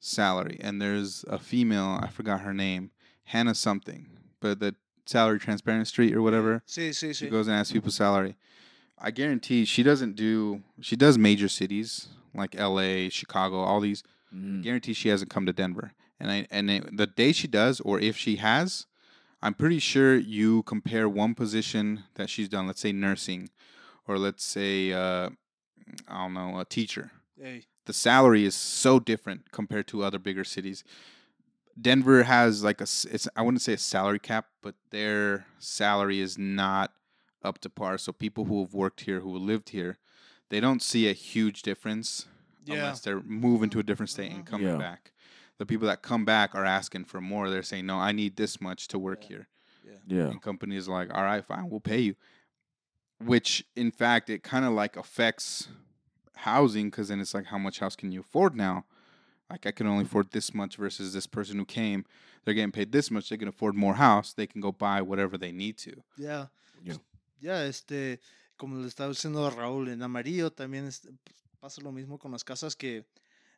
salary. 0.00 0.58
And 0.60 0.80
there's 0.80 1.24
a 1.28 1.38
female, 1.38 1.98
I 2.02 2.08
forgot 2.08 2.40
her 2.40 2.54
name, 2.54 2.90
Hannah 3.24 3.54
something, 3.54 4.06
but 4.40 4.60
the 4.60 4.74
salary 5.04 5.38
transparent 5.38 5.88
street 5.88 6.14
or 6.14 6.22
whatever. 6.22 6.62
Sí, 6.66 6.90
sí, 6.90 7.14
She 7.14 7.26
sí. 7.26 7.30
goes 7.30 7.46
and 7.48 7.56
asks 7.56 7.72
people 7.72 7.90
salary. 7.90 8.36
I 8.98 9.10
guarantee 9.10 9.64
she 9.64 9.82
doesn't 9.82 10.16
do. 10.16 10.62
She 10.80 10.96
does 10.96 11.18
major 11.18 11.48
cities 11.48 12.08
like 12.34 12.54
L.A., 12.56 13.08
Chicago, 13.10 13.58
all 13.60 13.80
these. 13.80 14.02
Mhm. 14.34 14.62
Guarantee 14.62 14.94
she 14.94 15.08
hasn't 15.10 15.30
come 15.30 15.44
to 15.46 15.52
Denver. 15.52 15.92
And 16.18 16.30
I 16.30 16.46
and 16.50 16.70
it, 16.70 16.96
the 16.96 17.06
day 17.06 17.32
she 17.32 17.46
does, 17.46 17.80
or 17.80 18.00
if 18.00 18.16
she 18.16 18.36
has, 18.36 18.86
I'm 19.42 19.52
pretty 19.52 19.78
sure 19.80 20.16
you 20.16 20.62
compare 20.62 21.08
one 21.10 21.34
position 21.34 22.04
that 22.14 22.30
she's 22.30 22.48
done. 22.48 22.66
Let's 22.66 22.80
say 22.80 22.90
nursing, 22.92 23.50
or 24.08 24.18
let's 24.18 24.42
say 24.44 24.92
uh, 24.94 25.28
I 26.08 26.22
don't 26.22 26.32
know, 26.34 26.58
a 26.58 26.64
teacher. 26.64 27.10
Hey, 27.38 27.64
The 27.86 27.92
salary 27.92 28.44
is 28.44 28.54
so 28.54 28.98
different 29.00 29.50
compared 29.52 29.86
to 29.88 30.02
other 30.04 30.18
bigger 30.18 30.44
cities. 30.44 30.84
Denver 31.80 32.22
has 32.24 32.62
like 32.64 32.80
a, 32.80 32.82
s- 32.82 33.06
it's 33.10 33.28
I 33.36 33.42
wouldn't 33.42 33.62
say 33.62 33.72
a 33.74 33.78
salary 33.78 34.18
cap, 34.18 34.46
but 34.62 34.74
their 34.90 35.46
salary 35.58 36.20
is 36.20 36.36
not 36.38 36.92
up 37.42 37.58
to 37.60 37.70
par. 37.70 37.98
So 37.98 38.12
people 38.12 38.44
who 38.46 38.60
have 38.60 38.74
worked 38.74 39.02
here, 39.02 39.20
who 39.20 39.36
lived 39.36 39.70
here, 39.70 39.98
they 40.48 40.58
don't 40.60 40.82
see 40.82 41.08
a 41.08 41.12
huge 41.12 41.62
difference 41.62 42.26
yeah. 42.64 42.74
unless 42.76 43.00
they're 43.00 43.20
moving 43.22 43.70
to 43.70 43.78
a 43.78 43.82
different 43.82 44.10
state 44.10 44.32
and 44.32 44.44
Mhm. 44.44 44.46
coming 44.46 44.66
Yeah. 44.68 44.76
back. 44.76 45.12
The 45.58 45.66
people 45.66 45.86
that 45.86 46.02
come 46.02 46.24
back 46.24 46.54
are 46.54 46.64
asking 46.64 47.04
for 47.06 47.20
more. 47.20 47.48
They're 47.50 47.62
saying, 47.62 47.86
"No, 47.86 47.98
I 47.98 48.12
need 48.12 48.36
this 48.36 48.60
much 48.60 48.88
to 48.88 48.98
work 48.98 49.22
Yeah. 49.22 49.28
here." 49.28 49.48
Yeah. 50.08 50.28
And 50.28 50.42
companies 50.42 50.88
are 50.88 50.92
like, 50.92 51.14
"All 51.14 51.22
right, 51.22 51.44
fine, 51.44 51.68
we'll 51.70 51.80
pay 51.80 52.00
you." 52.00 52.16
Which, 53.18 53.64
in 53.76 53.90
fact, 53.90 54.28
it 54.28 54.42
kind 54.42 54.64
of 54.64 54.72
like 54.72 54.96
affects 54.96 55.68
housing 56.36 56.90
because 56.90 57.08
then 57.08 57.20
it's 57.20 57.34
like, 57.34 57.46
how 57.46 57.58
much 57.58 57.78
house 57.80 57.96
can 57.96 58.12
you 58.12 58.20
afford 58.20 58.54
now? 58.54 58.84
Like, 59.50 59.66
I 59.66 59.70
can 59.72 59.86
only 59.86 60.04
mm-hmm. 60.04 60.10
afford 60.10 60.30
this 60.32 60.52
much 60.54 60.76
versus 60.76 61.12
this 61.12 61.26
person 61.26 61.56
who 61.58 61.64
came. 61.64 62.04
They're 62.44 62.54
getting 62.54 62.72
paid 62.72 62.92
this 62.92 63.10
much. 63.10 63.28
They 63.28 63.36
can 63.36 63.48
afford 63.48 63.74
more 63.74 63.94
house. 63.94 64.32
They 64.32 64.46
can 64.46 64.60
go 64.60 64.72
buy 64.72 65.02
whatever 65.02 65.38
they 65.38 65.52
need 65.52 65.76
to. 65.78 66.02
yeah 66.16 66.46
Yeah. 66.84 66.98
Ya, 67.40 67.64
este, 67.64 68.20
como 68.56 68.76
le 68.80 68.86
estaba 68.88 69.08
diciendo 69.10 69.48
Raúl, 69.50 69.88
en 69.88 70.02
amarillo 70.02 70.50
también 70.50 70.86
es- 70.86 71.08
pasa 71.60 71.80
lo 71.82 71.90
mismo 71.92 72.18
con 72.18 72.32
las 72.32 72.44
casas 72.44 72.76
que 72.76 73.04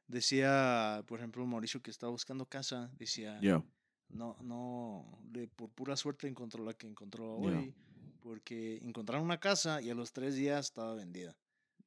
decía, 0.09 1.03
por 1.07 1.18
ejemplo, 1.18 1.45
Mauricio 1.47 1.81
que 1.83 1.91
estaba 1.91 2.11
buscando 2.11 2.47
casa, 2.47 2.91
decía, 2.99 3.39
Yeah. 3.41 3.62
no, 4.09 4.37
no, 4.43 5.05
de, 5.22 5.49
por 5.49 5.68
pura 5.70 5.97
suerte 5.97 6.26
encontró 6.29 6.64
la 6.64 6.72
que 6.74 6.87
encontró 6.87 7.39
Yeah. 7.43 7.59
hoy, 7.59 7.74
porque 8.20 8.79
encontraron 8.83 9.24
una 9.24 9.39
casa 9.39 9.81
y 9.83 9.91
a 9.91 9.95
los 9.95 10.12
tres 10.12 10.35
días 10.35 10.66
estaba 10.66 10.95
vendida. 10.95 11.37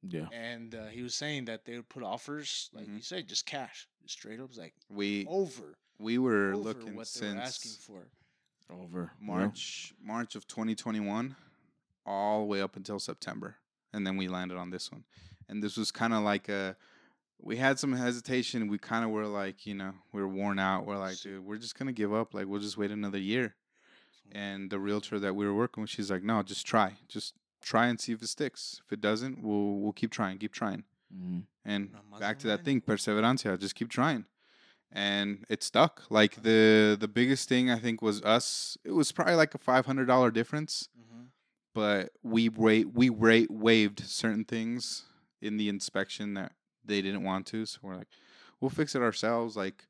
Yeah. 0.02 0.26
And 0.32 0.74
uh, 0.74 0.86
he 0.86 1.02
was 1.02 1.14
saying 1.14 1.44
that 1.46 1.64
they 1.64 1.76
would 1.76 1.88
put 1.88 2.02
offers, 2.02 2.70
like 2.72 2.86
Mhm. 2.86 2.96
you 2.96 3.02
said, 3.02 3.28
just 3.28 3.46
cash, 3.46 3.88
straight 4.06 4.40
up, 4.40 4.56
like 4.56 4.74
We 4.88 5.26
over, 5.28 5.76
we 5.98 6.18
were 6.18 6.54
over 6.54 6.56
looking 6.62 6.96
what 6.96 7.08
they 7.08 7.32
were 7.32 7.40
asking 7.40 7.72
for. 7.72 8.08
Over. 8.70 9.12
March 9.20 9.92
March 10.02 10.34
of 10.34 10.46
2021 10.46 11.36
all 12.06 12.40
the 12.40 12.46
way 12.46 12.60
up 12.62 12.74
until 12.76 12.98
September 12.98 13.56
and 13.92 14.06
then 14.06 14.16
we 14.16 14.28
landed 14.28 14.56
on 14.56 14.70
this 14.70 14.90
one. 14.90 15.04
And 15.48 15.62
this 15.62 15.76
was 15.76 15.90
kind 15.92 16.14
of 16.14 16.22
like 16.22 16.48
a 16.48 16.76
we 17.38 17.56
had 17.56 17.78
some 17.78 17.92
hesitation. 17.92 18.68
We 18.68 18.78
kind 18.78 19.04
of 19.04 19.10
were 19.10 19.26
like, 19.26 19.66
you 19.66 19.74
know, 19.74 19.92
we 20.12 20.20
were 20.22 20.28
worn 20.28 20.58
out. 20.60 20.86
We're 20.86 20.96
like, 20.96 21.18
dude, 21.20 21.44
we're 21.44 21.58
just 21.58 21.76
going 21.76 21.88
to 21.88 21.92
give 21.92 22.14
up. 22.14 22.32
Like 22.34 22.46
we'll 22.46 22.60
just 22.60 22.78
wait 22.78 22.90
another 22.92 23.18
year. 23.18 23.56
And 24.30 24.70
the 24.70 24.78
realtor 24.78 25.18
that 25.18 25.34
we 25.36 25.44
were 25.44 25.52
working 25.54 25.82
with, 25.82 25.90
she's 25.90 26.10
like, 26.10 26.22
"No, 26.22 26.42
just 26.42 26.64
try. 26.66 26.94
Just 27.08 27.34
try 27.62 27.86
and 27.86 27.98
see 28.00 28.12
if 28.12 28.22
it 28.22 28.28
sticks. 28.28 28.80
If 28.84 28.92
it 28.92 29.00
doesn't, 29.00 29.42
we'll 29.42 29.78
we'll 29.80 29.92
keep 29.92 30.10
trying, 30.10 30.38
keep 30.38 30.52
trying." 30.52 30.84
Mhm. 31.14 31.44
And 31.64 31.94
back 32.18 32.38
to 32.40 32.46
that 32.48 32.60
año. 32.60 32.64
thing, 32.64 32.80
perseverancia. 32.80 33.58
Just 33.58 33.74
keep 33.74 33.88
trying, 33.88 34.24
and 34.90 35.44
it 35.48 35.62
stuck. 35.62 36.02
Like 36.10 36.42
the 36.42 36.96
the 36.98 37.08
biggest 37.08 37.48
thing 37.48 37.70
I 37.70 37.78
think 37.78 38.02
was 38.02 38.22
us. 38.22 38.76
It 38.84 38.92
was 38.92 39.12
probably 39.12 39.34
like 39.34 39.54
a 39.54 39.58
five 39.58 39.86
hundred 39.86 40.06
dollar 40.06 40.30
difference, 40.30 40.88
Ujú. 40.98 41.26
but 41.74 42.12
we 42.22 42.48
wa- 42.48 42.88
we 42.92 43.10
wa- 43.10 43.46
waived 43.48 44.00
certain 44.00 44.44
things 44.44 45.04
in 45.40 45.56
the 45.56 45.68
inspection 45.68 46.34
that 46.34 46.52
they 46.84 47.00
didn't 47.02 47.22
want 47.24 47.46
to. 47.48 47.64
So 47.66 47.78
we're 47.82 47.96
like, 47.96 48.08
we'll 48.60 48.70
fix 48.70 48.94
it 48.94 49.02
ourselves. 49.02 49.56
Like, 49.56 49.86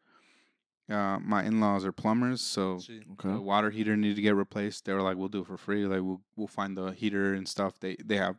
uh, 0.91 1.19
my 1.21 1.45
in 1.45 1.61
laws 1.61 1.85
are 1.85 1.93
plumbers, 1.93 2.41
so 2.41 2.77
Sí. 2.77 3.03
the 3.05 3.13
Okay. 3.13 3.39
water 3.39 3.71
heater 3.71 3.97
needed 3.97 4.17
to 4.17 4.23
get 4.23 4.35
replaced. 4.35 4.85
They 4.85 4.93
were 4.93 5.03
like, 5.03 5.17
"We'll 5.17 5.29
do 5.29 5.41
it 5.43 5.47
for 5.47 5.57
free. 5.57 5.87
Like, 5.87 6.03
we'll 6.03 6.23
we'll 6.37 6.49
find 6.49 6.77
the 6.77 6.91
heater 6.93 7.35
and 7.35 7.47
stuff. 7.49 7.79
They 7.81 7.97
they 8.05 8.17
have 8.17 8.37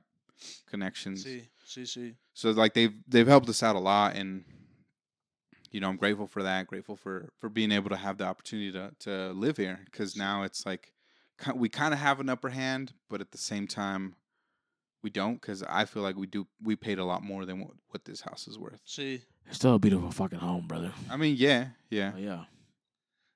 connections." 0.68 1.24
Sí, 1.24 1.48
sí, 1.66 1.84
sí. 1.84 2.16
so 2.34 2.52
like 2.52 2.74
they've 2.74 2.94
they've 3.08 3.28
helped 3.28 3.50
us 3.50 3.64
out 3.64 3.76
a 3.76 3.80
lot 3.80 4.16
and 4.16 4.44
you 5.72 5.80
know 5.80 5.88
i'm 5.90 5.96
grateful 5.98 6.28
for 6.28 6.44
that 6.44 6.68
grateful 6.68 6.96
for 6.96 7.30
for 7.40 7.50
being 7.50 7.72
able 7.72 7.90
to 7.90 7.96
have 7.96 8.18
the 8.18 8.26
opportunity 8.26 8.72
to 8.72 8.92
to 9.00 9.32
live 9.34 9.58
here 9.58 9.80
because 9.86 10.16
now 10.18 10.44
it's 10.44 10.66
like 10.66 10.94
ki- 11.44 11.52
we 11.56 11.70
kind 11.70 11.94
of 11.94 12.00
have 12.00 12.20
an 12.20 12.30
upper 12.30 12.50
hand 12.50 12.94
but 13.10 13.22
at 13.22 13.32
the 13.32 13.38
same 13.38 13.66
time 13.68 14.16
we 15.04 15.10
don't 15.10 15.40
because 15.42 15.64
i 15.70 15.86
feel 15.86 16.02
like 16.02 16.16
we 16.18 16.26
do 16.28 16.48
we 16.64 16.76
paid 16.76 16.98
a 17.00 17.06
lot 17.06 17.22
more 17.22 17.46
than 17.46 17.60
what, 17.60 17.74
what 17.90 18.04
this 18.06 18.22
house 18.22 18.48
is 18.48 18.58
worth 18.58 18.80
Sí. 18.86 19.22
It's 19.46 19.58
still 19.58 19.74
a 19.76 19.80
beautiful 19.80 20.10
fucking 20.12 20.40
home, 20.40 20.68
brother. 20.68 20.94
i 21.10 21.18
mean 21.18 21.36
yeah 21.38 21.72
yeah 21.90 22.14
Oh, 22.16 22.20
yeah. 22.20 22.42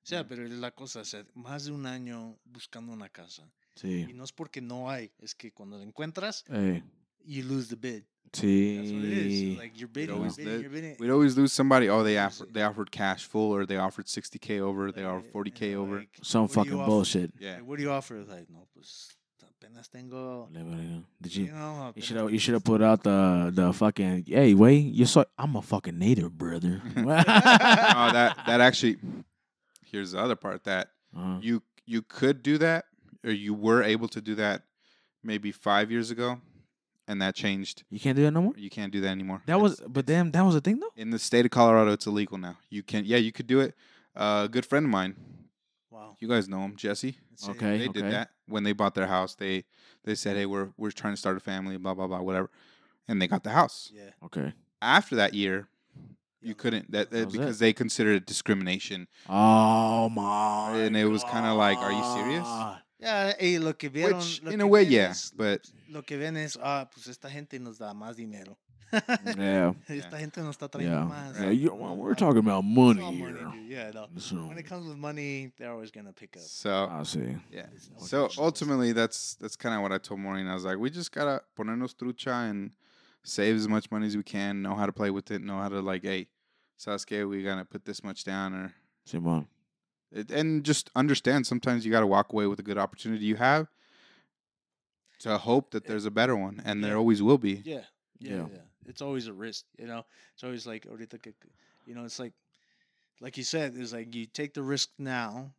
O 0.04 0.10
sea, 0.10 0.24
pero 0.26 0.46
es 0.46 0.52
la 0.54 0.72
cosa, 0.72 1.02
o 1.02 1.04
sea, 1.04 1.26
más 1.36 1.66
de 1.66 1.74
un 1.74 1.86
año 1.86 2.38
buscando 2.46 2.94
una 2.94 3.10
casa. 3.10 3.44
Y 3.84 4.06
Sí. 4.06 4.14
no 4.14 4.24
es 4.24 4.32
porque 4.32 4.62
no 4.62 4.90
hay, 4.90 5.12
es 5.20 5.36
que 5.36 5.52
cuando 5.52 5.78
la 5.78 5.84
encuentras, 5.84 6.46
Hey. 6.50 6.82
you 7.26 7.44
lose 7.44 7.68
the 7.68 7.76
bid. 7.76 8.04
That's 8.32 8.42
what 8.44 9.04
it 9.04 9.28
Sí. 9.28 9.58
Like 9.58 9.78
you're 9.78 9.90
bidding, 9.92 10.08
you're 10.10 10.18
always 10.18 10.38
bidding, 10.38 10.54
did. 10.54 10.62
you're 10.62 10.72
bidding. 10.72 10.96
we'd 11.00 11.12
always 11.12 11.36
lose 11.38 11.52
somebody 11.52 11.90
oh 11.90 12.04
they 12.04 12.18
offered 12.18 12.54
they 12.54 12.62
offered 12.64 12.90
cash 12.90 13.26
full 13.26 13.54
or 13.54 13.66
they 13.66 13.76
offered 13.78 14.06
60k 14.08 14.60
over 14.62 14.92
they 14.94 15.04
offered 15.04 15.32
40k 15.34 15.72
you're 15.72 15.72
eh, 15.72 15.76
over 15.76 16.06
Some 16.24 16.44
what 16.44 16.52
do 16.54 16.60
you 16.60 16.64
fucking 16.64 16.80
offer? 16.80 16.90
bullshit. 16.90 17.32
yeah 17.40 17.56
Like, 17.56 17.68
what 17.68 17.78
do 17.78 17.84
you 17.84 17.92
offer? 17.92 18.24
Like, 18.24 18.50
no, 18.50 18.66
pues 18.74 19.10
apenas 19.62 19.88
tengo. 19.88 20.48
Did 21.22 21.36
You 21.36 21.46
you? 21.46 21.52
know, 21.52 21.94
You 21.96 22.02
should 22.02 22.18
have. 22.18 22.32
You 22.32 22.40
should 22.40 22.54
have 22.54 22.64
put 22.64 22.82
out 22.82 23.04
the 23.04 23.52
the 23.54 23.74
fucking. 23.74 24.26
Hey, 24.28 24.54
wait. 24.54 24.80
You 24.94 25.06
saw. 25.06 25.24
I'm 25.38 25.56
a 25.56 25.62
fucking 25.62 25.98
native, 25.98 26.38
brother. 26.38 26.82
no 26.96 27.04
that 27.06 28.38
that 28.46 28.62
actually 28.62 28.98
here's 29.92 30.12
the 30.12 30.20
other 30.20 30.36
part 30.36 30.64
that 30.66 30.90
Uh, 31.16 31.40
you 31.42 31.62
you 31.86 32.02
could 32.02 32.44
do 32.44 32.58
that 32.58 32.86
or 33.24 33.32
you 33.32 33.54
were 33.54 33.82
able 33.82 34.08
to 34.10 34.22
do 34.22 34.36
that 34.36 34.64
maybe 35.24 35.52
five 35.52 35.90
years 35.90 36.12
ago 36.12 36.40
and 37.08 37.22
that 37.22 37.34
changed 37.36 37.84
you 37.90 38.00
can't 38.00 38.16
do 38.18 38.24
that 38.24 38.32
no 38.32 38.42
more. 38.42 38.54
you 38.58 38.70
can't 38.70 38.92
do 38.92 39.00
that 39.02 39.10
anymore 39.10 39.42
That 39.48 39.60
was. 39.62 39.80
But 39.88 40.06
damn, 40.06 40.32
that 40.32 40.44
was 40.44 40.56
a 40.56 40.62
thing 40.62 40.80
though. 40.80 40.92
in 40.98 41.10
the 41.10 41.18
state 41.20 41.46
of 41.46 41.52
colorado 41.52 41.94
it's 41.94 42.06
illegal 42.06 42.38
now 42.38 42.58
you 42.70 42.84
can 42.84 43.06
yeah 43.06 43.18
you 43.18 43.32
could 43.32 43.48
do 43.48 43.62
it 43.62 43.74
uh, 44.16 44.44
a 44.46 44.50
good 44.50 44.66
friend 44.66 44.86
of 44.86 44.92
mine 44.92 45.16
Wow. 45.98 46.16
you 46.20 46.28
guys 46.28 46.48
know 46.48 46.62
him 46.62 46.76
jesse 46.76 47.18
Sí. 47.36 47.50
Okay. 47.50 47.78
they 47.80 47.88
did 47.88 48.06
that 48.12 48.30
when 48.48 48.64
they 48.64 48.74
bought 48.74 48.94
their 48.96 49.08
house 49.08 49.36
they 49.36 49.64
they 50.06 50.16
said 50.16 50.36
hey 50.38 50.46
we're 50.46 50.70
we're 50.78 50.92
trying 50.92 51.14
to 51.14 51.18
start 51.18 51.38
a 51.38 51.40
family 51.40 51.78
blah 51.78 51.94
blah 51.96 52.08
blah 52.08 52.22
whatever 52.22 52.50
and 53.08 53.22
they 53.22 53.28
got 53.28 53.44
the 53.44 53.50
house 53.52 53.92
Yeah. 53.94 54.12
Okay. 54.24 54.54
after 54.82 55.16
that 55.18 55.34
year 55.34 55.68
Yeah, 56.42 56.50
you 56.50 56.56
couldn't 56.56 56.92
that, 56.92 57.10
That 57.10 57.18
that 57.18 57.26
was 57.26 57.36
it. 57.36 57.38
because 57.40 57.60
they 57.60 57.74
considered 57.74 58.16
it 58.22 58.26
discrimination 58.28 59.08
Oh 59.28 60.10
my. 60.10 60.78
And 60.86 60.96
it 60.96 61.06
was 61.06 61.24
kinda 61.24 61.54
like, 61.54 61.78
are 61.80 61.92
you 61.92 62.04
serious? 62.16 62.48
Yeah, 63.00 63.34
y 63.40 63.58
lo 63.60 63.74
que 63.74 63.90
vieron. 63.90 64.18
which 64.18 64.42
lo 64.44 64.52
in 64.52 64.58
que 64.60 64.66
a 64.66 64.68
way 64.68 64.84
ven 64.84 64.92
yeah 64.94 65.14
but 65.36 65.62
Lo 65.90 66.02
que 66.02 66.18
ven 66.18 66.36
es, 66.38 66.58
ah, 66.62 66.86
pues 66.92 67.08
esta 67.08 67.30
gente 67.30 67.60
nos 67.60 67.78
da 67.78 67.94
más 67.94 68.16
dinero. 68.16 68.58
Yeah. 68.92 69.74
Esta 69.90 70.18
gente 70.20 70.40
nos 70.42 70.56
está 70.58 70.70
trayendo 70.70 70.92
Yeah. 70.92 71.06
más. 71.10 71.40
yeah 71.42 71.50
you, 71.50 71.74
well, 71.76 71.96
we're 71.96 72.14
talking 72.16 72.40
about 72.40 72.64
it's 72.64 72.76
money 72.76 73.16
here. 73.16 73.32
dude. 73.34 73.68
Yeah, 73.70 73.92
no. 73.94 74.08
So, 74.18 74.36
When 74.48 74.58
it 74.58 74.66
comes 74.66 74.88
with 74.88 74.98
money, 74.98 75.52
they're 75.58 75.72
always 75.72 75.92
gonna 75.92 76.14
pick 76.14 76.38
up. 76.38 76.44
so 76.44 76.88
I 76.92 77.04
see. 77.04 77.36
Yeah. 77.52 77.66
No 78.00 78.06
So 78.06 78.30
ultimately, 78.38 78.94
that's 78.94 79.36
that's 79.36 79.56
kind 79.56 79.76
of 79.76 79.82
what 79.82 79.92
I 79.92 79.98
told 79.98 80.20
Maureen. 80.22 80.48
I 80.48 80.54
was 80.54 80.64
like, 80.66 80.78
we 80.78 80.90
just 80.90 81.12
gotta 81.12 81.42
ponernos 81.58 81.94
trucha 81.96 82.50
and 82.50 82.72
save 83.24 83.56
as 83.58 83.68
much 83.68 83.92
money 83.92 84.08
as 84.08 84.16
we 84.16 84.24
can. 84.24 84.62
Know 84.62 84.76
how 84.76 84.86
to 84.86 84.94
play 84.94 85.10
with 85.12 85.32
it. 85.32 85.42
Know 85.42 85.58
how 85.58 85.68
to 85.70 85.82
like, 85.82 86.04
hey, 86.04 86.28
Sasuke, 86.80 87.28
we 87.30 87.44
gotta 87.44 87.66
put 87.66 87.84
this 87.86 88.04
much 88.04 88.24
down, 88.24 88.54
or 88.54 88.74
Simon. 89.06 89.48
it, 90.14 90.32
and 90.32 90.64
just 90.64 90.90
understand. 90.96 91.46
Sometimes 91.46 91.86
you 91.86 91.92
gotta 91.92 92.08
walk 92.08 92.32
away 92.32 92.48
with 92.48 92.60
a 92.60 92.64
good 92.64 92.78
opportunity 92.78 93.26
you 93.26 93.36
have 93.36 93.68
to 95.20 95.38
hope 95.38 95.72
that 95.72 95.84
eh, 95.84 95.88
there's 95.90 96.06
a 96.06 96.12
better 96.12 96.36
one, 96.36 96.62
and 96.64 96.84
there 96.84 96.96
always 96.96 97.22
will 97.22 97.38
be. 97.40 97.62
Yeah, 97.66 97.82
yeah, 98.20 98.36
Yeah. 98.36 98.46
yeah, 98.54 98.60
It's 98.88 99.02
always 99.02 99.28
a 99.28 99.34
risk, 99.34 99.66
you 99.78 99.88
know. 99.88 100.06
It's 100.34 100.44
always 100.44 100.66
like 100.66 100.86
ahorita 100.86 101.22
que, 101.22 101.34
que- 101.40 101.52
you 101.86 101.94
know, 101.96 102.06
it's 102.06 102.20
like, 102.20 102.34
like 103.22 103.38
you 103.38 103.44
said, 103.44 103.74
it's 103.76 103.94
like 103.94 104.14
you 104.16 104.26
take 104.26 104.54
the 104.54 104.64
risk 104.64 104.90
now, 104.98 105.52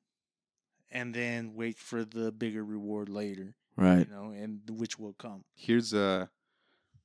and 0.90 1.14
then 1.14 1.54
wait 1.54 1.78
for 1.78 2.04
the 2.04 2.32
bigger 2.32 2.64
reward 2.64 3.08
later, 3.08 3.54
Right. 3.76 4.06
you 4.08 4.12
know, 4.14 4.30
and 4.30 4.60
which 4.70 4.98
will 4.98 5.12
come. 5.14 5.44
Here's 5.54 5.92
a 5.92 6.30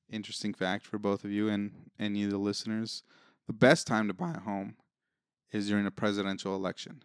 interesting 0.09 0.53
fact 0.53 0.85
for 0.85 0.97
both 0.99 1.23
of 1.23 1.31
you 1.31 1.49
and 1.49 1.71
any 1.99 2.23
of 2.23 2.29
the 2.31 2.37
listeners: 2.37 3.03
the 3.47 3.53
best 3.53 3.87
time 3.87 4.07
to 4.07 4.13
buy 4.13 4.31
a 4.31 4.39
home 4.39 4.75
is 5.51 5.67
during 5.67 5.85
a 5.85 5.91
presidential 5.91 6.55
election. 6.55 7.03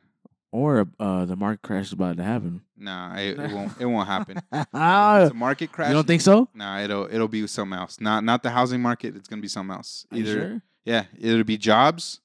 Or 0.51 0.89
uh, 0.99 1.27
the 1.27 1.37
market 1.37 1.61
crash 1.62 1.87
is 1.87 1.93
about 1.93 2.16
to 2.16 2.23
happen. 2.25 2.62
Nah, 2.77 3.16
it, 3.16 3.39
it 3.39 3.53
won't. 3.53 3.73
It 3.79 3.85
won't 3.85 4.09
happen. 4.09 4.41
you 4.53 4.61
It's 4.61 5.31
a 5.31 5.35
market 5.35 5.70
crash. 5.73 5.89
You 5.89 5.95
don't 5.95 6.07
think 6.07 6.23
so? 6.23 6.49
No, 6.55 6.79
it'll 6.83 7.07
it'll 7.12 7.29
be 7.29 7.47
something 7.47 7.79
else. 7.79 8.01
Not 8.01 8.25
not 8.25 8.43
the 8.43 8.51
housing 8.51 8.81
market. 8.81 9.15
It's 9.15 9.29
gonna 9.29 9.43
be 9.43 9.49
something 9.49 9.77
else. 9.77 10.07
Either 10.12 10.33
sure? 10.33 10.62
yeah, 10.87 11.05
it'll 11.20 11.45
be 11.45 11.59
jobs, 11.59 12.20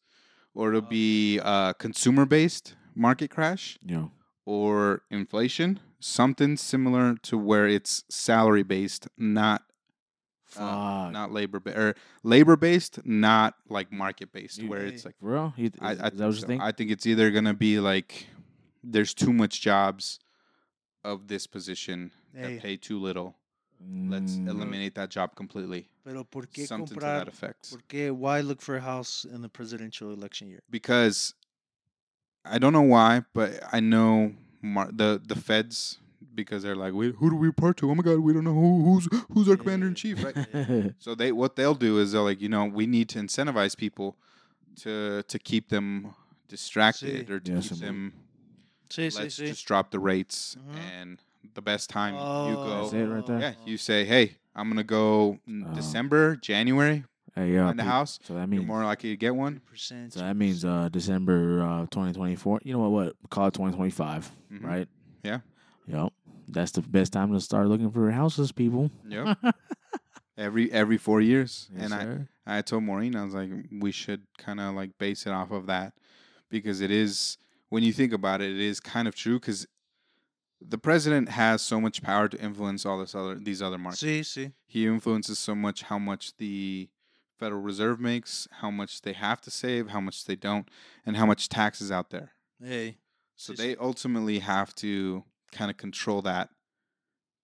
or 0.53 0.69
it'll 0.69 0.85
Oh. 0.85 0.89
be 0.89 1.39
uh, 1.43 1.73
consumer 1.73 2.25
based 2.25 2.75
market 2.95 3.29
crash, 3.29 3.77
Yeah. 3.85 4.05
or 4.45 5.01
inflation. 5.11 5.79
Something 5.99 6.55
similar 6.57 7.15
to 7.23 7.37
where 7.37 7.67
it's 7.67 8.03
salary 8.09 8.63
based, 8.63 9.07
not 9.17 9.63
uh, 10.57 11.09
not 11.11 11.31
labor 11.31 11.59
ba- 11.59 11.77
or 11.79 11.95
labor 12.23 12.55
based, 12.55 13.05
not 13.05 13.55
like 13.69 13.91
market 13.91 14.31
based, 14.31 14.63
where 14.63 14.85
it's 14.85 15.05
like 15.05 15.15
For 15.19 15.29
real? 15.31 15.53
You, 15.57 15.65
is, 15.67 15.71
I, 15.81 15.89
I 15.89 15.91
is 15.91 15.97
that 15.97 16.11
what 16.11 16.19
think 16.19 16.35
you 16.35 16.41
so. 16.41 16.47
think? 16.47 16.61
I 16.63 16.71
think 16.71 16.91
it's 16.91 17.05
either 17.05 17.31
gonna 17.31 17.53
be 17.53 17.79
like 17.79 18.27
there's 18.83 19.13
too 19.13 19.31
much 19.33 19.61
jobs 19.61 20.19
of 21.03 21.27
this 21.27 21.47
position 21.47 22.11
Hey. 22.33 22.41
that 22.55 22.61
pay 22.61 22.77
too 22.77 22.99
little. 22.99 23.35
Let's 24.09 24.37
Mm, 24.37 24.47
eliminate 24.47 24.95
that 24.95 25.09
job 25.09 25.35
completely. 25.35 25.89
Pero 26.05 26.23
¿por 26.23 26.43
qué 26.47 26.65
Something 26.67 26.87
to 26.87 26.93
comprar? 26.95 27.17
that 27.19 27.27
effect. 27.27 27.69
¿Por 27.69 27.81
qué? 27.89 28.11
Why 28.11 28.39
look 28.41 28.61
for 28.61 28.77
a 28.77 28.81
house 28.81 29.25
in 29.25 29.41
the 29.41 29.49
presidential 29.49 30.11
election 30.13 30.47
year? 30.49 30.61
because 30.69 31.33
I 32.45 32.59
don't 32.59 32.73
know 32.73 32.81
why, 32.81 33.23
but 33.33 33.59
I 33.71 33.79
know 33.79 34.33
mar- 34.61 34.91
the 34.91 35.21
the 35.25 35.35
feds 35.35 35.99
because 36.35 36.63
they're 36.63 36.75
like, 36.75 36.93
Wait, 36.93 37.15
who 37.15 37.29
do 37.29 37.35
we 37.35 37.47
report 37.47 37.77
to? 37.77 37.89
Oh 37.89 37.95
my 37.95 38.03
god, 38.03 38.19
we 38.19 38.33
don't 38.33 38.43
know 38.43 38.53
who, 38.53 38.83
who's 38.83 39.07
who's 39.33 39.49
our 39.49 39.57
commander 39.57 39.87
in 39.87 39.95
chief, 39.95 40.23
right? 40.23 40.93
so 40.99 41.15
they 41.15 41.31
what 41.31 41.55
they'll 41.55 41.75
do 41.75 41.99
is 41.99 42.11
they're 42.13 42.21
like, 42.21 42.41
you 42.41 42.49
know, 42.49 42.65
we 42.65 42.85
need 42.87 43.09
to 43.09 43.19
incentivize 43.19 43.75
people 43.77 44.15
to 44.81 45.23
to 45.23 45.39
keep 45.39 45.69
them 45.69 46.13
distracted 46.47 47.27
Sí. 47.27 47.29
or 47.29 47.39
to 47.39 47.51
Yeah, 47.53 47.59
keep 47.61 47.69
some- 47.69 47.79
them. 47.79 48.13
Sí, 48.89 49.07
sí, 49.07 49.19
Let's 49.19 49.39
sí. 49.39 49.47
just 49.47 49.65
drop 49.65 49.89
the 49.91 49.99
rates 49.99 50.55
Mhm. 50.55 50.77
and 51.01 51.19
the 51.55 51.61
best 51.61 51.89
time 51.89 52.13
you 52.13 52.19
Oh, 52.21 52.89
go. 52.91 52.97
It 52.97 53.03
right 53.05 53.25
there? 53.25 53.39
Yeah, 53.39 53.53
you 53.65 53.77
say, 53.77 54.05
hey, 54.05 54.37
I'm 54.55 54.69
gonna 54.69 54.83
go 54.83 55.39
in 55.47 55.65
Oh. 55.67 55.73
December, 55.73 56.35
January, 56.35 57.03
hey, 57.35 57.53
yeah, 57.53 57.71
in 57.71 57.77
the 57.77 57.83
house. 57.85 58.19
So 58.23 58.35
that 58.35 58.41
means 58.47 58.51
You're 58.53 58.59
means 58.61 58.67
more 58.67 58.83
likely 58.83 59.09
to 59.09 59.17
get 59.17 59.35
one. 59.35 59.61
100% 59.73 60.13
so 60.13 60.19
that 60.19 60.35
means 60.35 60.63
uh 60.63 60.89
December 60.89 61.63
uh 61.63 61.85
2024. 61.89 62.61
You 62.63 62.73
know 62.73 62.79
what? 62.87 62.91
What 62.91 63.15
call 63.31 63.47
it 63.47 63.53
2025, 63.55 64.31
Mhm. 64.51 64.63
right? 64.63 64.87
Yeah. 65.23 65.39
Yep. 66.53 66.61
That's 66.61 66.71
the 66.71 66.81
best 66.81 67.13
time 67.13 67.31
to 67.33 67.39
start 67.39 67.67
looking 67.67 67.91
for 67.91 68.11
houses, 68.11 68.51
people. 68.51 68.91
Yep. 69.07 69.37
every 70.37 70.71
every 70.71 70.97
four 70.97 71.21
years, 71.21 71.69
Yes, 71.73 71.83
and 71.85 71.93
I. 71.93 71.99
sir. 72.03 72.27
I 72.45 72.61
told 72.61 72.83
Maureen, 72.83 73.15
I 73.15 73.23
was 73.23 73.33
like, 73.33 73.49
we 73.71 73.91
should 73.91 74.23
kind 74.37 74.59
of 74.59 74.75
like 74.75 74.97
base 74.97 75.25
it 75.25 75.31
off 75.31 75.51
of 75.51 75.67
that 75.67 75.93
because 76.49 76.81
it 76.81 76.91
is, 76.91 77.37
when 77.69 77.83
you 77.83 77.93
think 77.93 78.11
about 78.11 78.41
it, 78.41 78.51
it 78.51 78.59
is 78.59 78.79
kind 78.81 79.07
of 79.07 79.15
true 79.15 79.39
because 79.39 79.65
the 80.65 80.77
president 80.77 81.29
has 81.29 81.61
so 81.61 81.79
much 81.79 82.01
power 82.01 82.27
to 82.27 82.37
influence 82.41 82.85
all 82.85 82.99
this 82.99 83.15
other 83.15 83.35
these 83.35 83.61
other 83.61 83.77
markets. 83.77 84.03
Sí, 84.03 84.19
sí. 84.21 84.51
He 84.65 84.85
influences 84.85 85.39
so 85.39 85.55
much 85.55 85.83
how 85.83 85.97
much 85.99 86.35
the 86.37 86.89
Federal 87.39 87.61
Reserve 87.61 87.99
makes, 87.99 88.47
how 88.59 88.69
much 88.71 89.01
they 89.01 89.13
have 89.13 89.41
to 89.41 89.51
save, 89.51 89.89
how 89.89 89.99
much 90.01 90.25
they 90.25 90.35
don't, 90.35 90.67
and 91.05 91.15
how 91.17 91.25
much 91.25 91.49
tax 91.49 91.81
is 91.81 91.91
out 91.91 92.09
there. 92.09 92.31
Hey. 92.61 92.97
So 93.35 93.53
Sí, 93.53 93.57
they 93.57 93.75
ultimately 93.77 94.39
have 94.39 94.75
to 94.75 95.23
kind 95.53 95.71
of 95.71 95.77
control 95.77 96.21
that. 96.23 96.49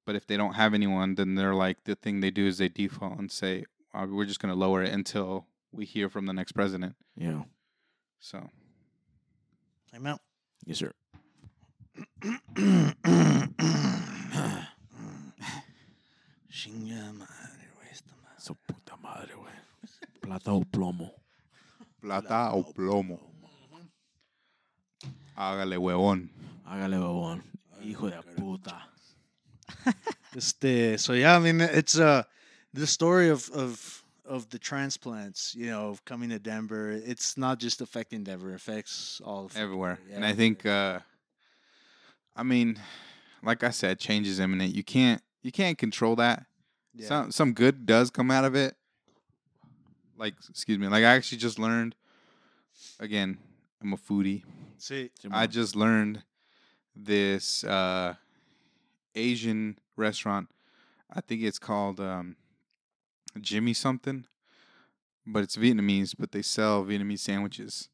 But 0.05 0.15
if 0.15 0.25
they 0.25 0.37
don't 0.37 0.53
have 0.55 0.73
anyone, 0.73 1.15
then 1.15 1.35
they're 1.35 1.53
like 1.55 1.83
the 1.83 1.95
thing 1.95 2.19
they 2.19 2.31
do 2.31 2.47
is 2.47 2.57
they 2.57 2.67
default 2.69 3.19
and 3.19 3.31
say, 3.31 3.65
uh, 3.93 4.07
"We're 4.09 4.25
just 4.25 4.39
going 4.39 4.53
to 4.53 4.59
lower 4.59 4.83
it 4.83 4.91
until 4.93 5.45
we 5.71 5.85
hear 5.85 6.09
from 6.09 6.25
the 6.25 6.33
next 6.33 6.53
president." 6.53 6.95
Yeah. 7.15 7.43
So 8.19 8.49
I'm 9.93 10.05
out. 10.07 10.21
Yes, 10.65 10.77
sir. 10.79 10.93
Chinga 16.49 17.13
madre, 17.13 17.69
güey, 17.75 17.89
esta 17.91 18.15
madre. 18.15 18.39
Su 18.39 18.55
puta 18.55 18.97
madre, 18.97 19.33
güey. 19.35 19.53
Plata 20.21 20.53
o 20.53 20.61
plomo. 20.61 21.11
plata 22.01 22.53
o 22.53 22.63
plomo. 22.73 23.19
Hágale 25.35 25.77
huevón. 25.77 26.29
Hágale, 26.65 26.97
babón. 26.97 27.43
Hijo 27.81 28.09
de 28.09 28.21
puta. 28.35 28.81
Este, 30.35 30.97
so 30.97 31.13
yeah, 31.13 31.35
I 31.35 31.39
mean, 31.39 31.59
it's 31.61 31.97
uh 31.97 32.23
the 32.73 32.85
story 32.85 33.29
of 33.29 33.49
of 33.51 34.03
of 34.25 34.49
the 34.49 34.59
transplants, 34.59 35.55
you 35.55 35.67
know, 35.67 35.89
of 35.89 36.05
coming 36.05 36.29
to 36.29 36.39
Denver. 36.39 36.91
It's 36.91 37.35
not 37.35 37.59
just 37.59 37.81
affecting 37.81 38.23
Denver; 38.23 38.51
it 38.51 38.55
affects 38.55 39.21
all 39.25 39.45
of 39.45 39.57
everywhere. 39.57 39.97
Yeah, 40.07 40.17
and 40.17 40.25
I 40.25 40.33
think 40.33 40.65
uh 40.65 40.99
I 42.35 42.43
mean, 42.43 42.79
like 43.43 43.63
I 43.63 43.71
said, 43.71 43.99
change 43.99 44.27
is 44.27 44.39
imminent. 44.39 44.75
You 44.75 44.83
can't 44.83 45.21
you 45.41 45.51
can't 45.51 45.77
control 45.77 46.15
that. 46.17 46.45
Yeah. 46.93 47.07
Some 47.07 47.31
some 47.31 47.53
good 47.53 47.85
does 47.85 48.09
come 48.11 48.29
out 48.29 48.45
of 48.45 48.55
it. 48.55 48.75
Like 50.17 50.35
excuse 50.49 50.77
me, 50.77 50.87
like 50.87 51.03
I 51.03 51.15
actually 51.15 51.39
just 51.39 51.57
learned 51.57 51.95
again, 52.99 53.39
I'm 53.81 53.93
a 53.93 53.97
foodie. 53.97 54.43
Sí. 54.79 55.09
I 55.31 55.47
just 55.47 55.75
learned 55.75 56.23
this 56.95 57.63
uh 57.63 58.15
Asian 59.15 59.77
restaurant. 59.95 60.49
I 61.11 61.21
think 61.21 61.41
it's 61.43 61.59
called 61.59 61.99
um 61.99 62.35
Jimmy 63.39 63.73
something. 63.73 64.25
But 65.25 65.43
it's 65.43 65.57
Vietnamese, 65.57 66.15
but 66.17 66.31
they 66.31 66.41
sell 66.41 66.83
Vietnamese 66.83 67.19
sandwiches. 67.19 67.89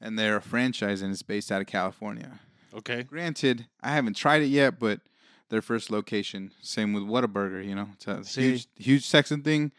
And 0.00 0.18
they're 0.18 0.36
a 0.36 0.42
franchise 0.42 1.00
and 1.00 1.12
it's 1.12 1.22
based 1.22 1.52
out 1.52 1.60
of 1.60 1.68
California. 1.68 2.40
Okay. 2.74 3.04
Granted, 3.04 3.66
I 3.82 3.90
haven't 3.92 4.16
tried 4.16 4.42
it 4.42 4.46
yet, 4.46 4.78
but 4.78 5.00
their 5.48 5.62
first 5.62 5.90
location, 5.90 6.52
same 6.60 6.92
with 6.92 7.04
Whataburger, 7.04 7.64
you 7.64 7.74
know. 7.74 7.88
It's 7.94 8.06
a 8.06 8.24
See? 8.24 8.42
huge 8.50 8.66
huge 8.76 9.10
Texan 9.10 9.42
thing. 9.42 9.72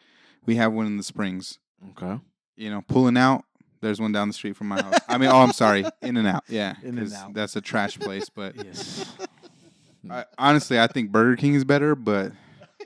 We 0.45 0.55
have 0.55 0.71
one 0.71 0.85
in 0.85 0.97
the 0.97 1.03
Springs. 1.03 1.59
Okay. 1.89 2.19
You 2.55 2.69
know, 2.69 2.81
pulling 2.87 3.17
out. 3.17 3.43
There's 3.81 3.99
one 4.01 4.11
down 4.11 4.27
the 4.27 4.33
street 4.33 4.55
from 4.55 4.67
my 4.69 4.81
house. 4.81 4.95
I 5.07 5.17
mean, 5.17 5.29
oh, 5.29 5.37
I'm 5.41 5.51
sorry, 5.53 5.85
In 6.01 6.17
and 6.17 6.27
Out. 6.27 6.43
Yeah, 6.49 6.75
In 6.83 6.97
and 6.97 7.07
'cause 7.07 7.13
Out. 7.13 7.33
That's 7.33 7.55
a 7.55 7.61
trash 7.61 7.97
place, 7.99 8.29
but 8.29 8.55
Yes. 8.55 9.05
I, 10.09 10.25
honestly, 10.37 10.79
I 10.79 10.87
think 10.87 11.11
Burger 11.11 11.35
King 11.35 11.53
is 11.53 11.63
better. 11.65 11.95
But 11.95 12.31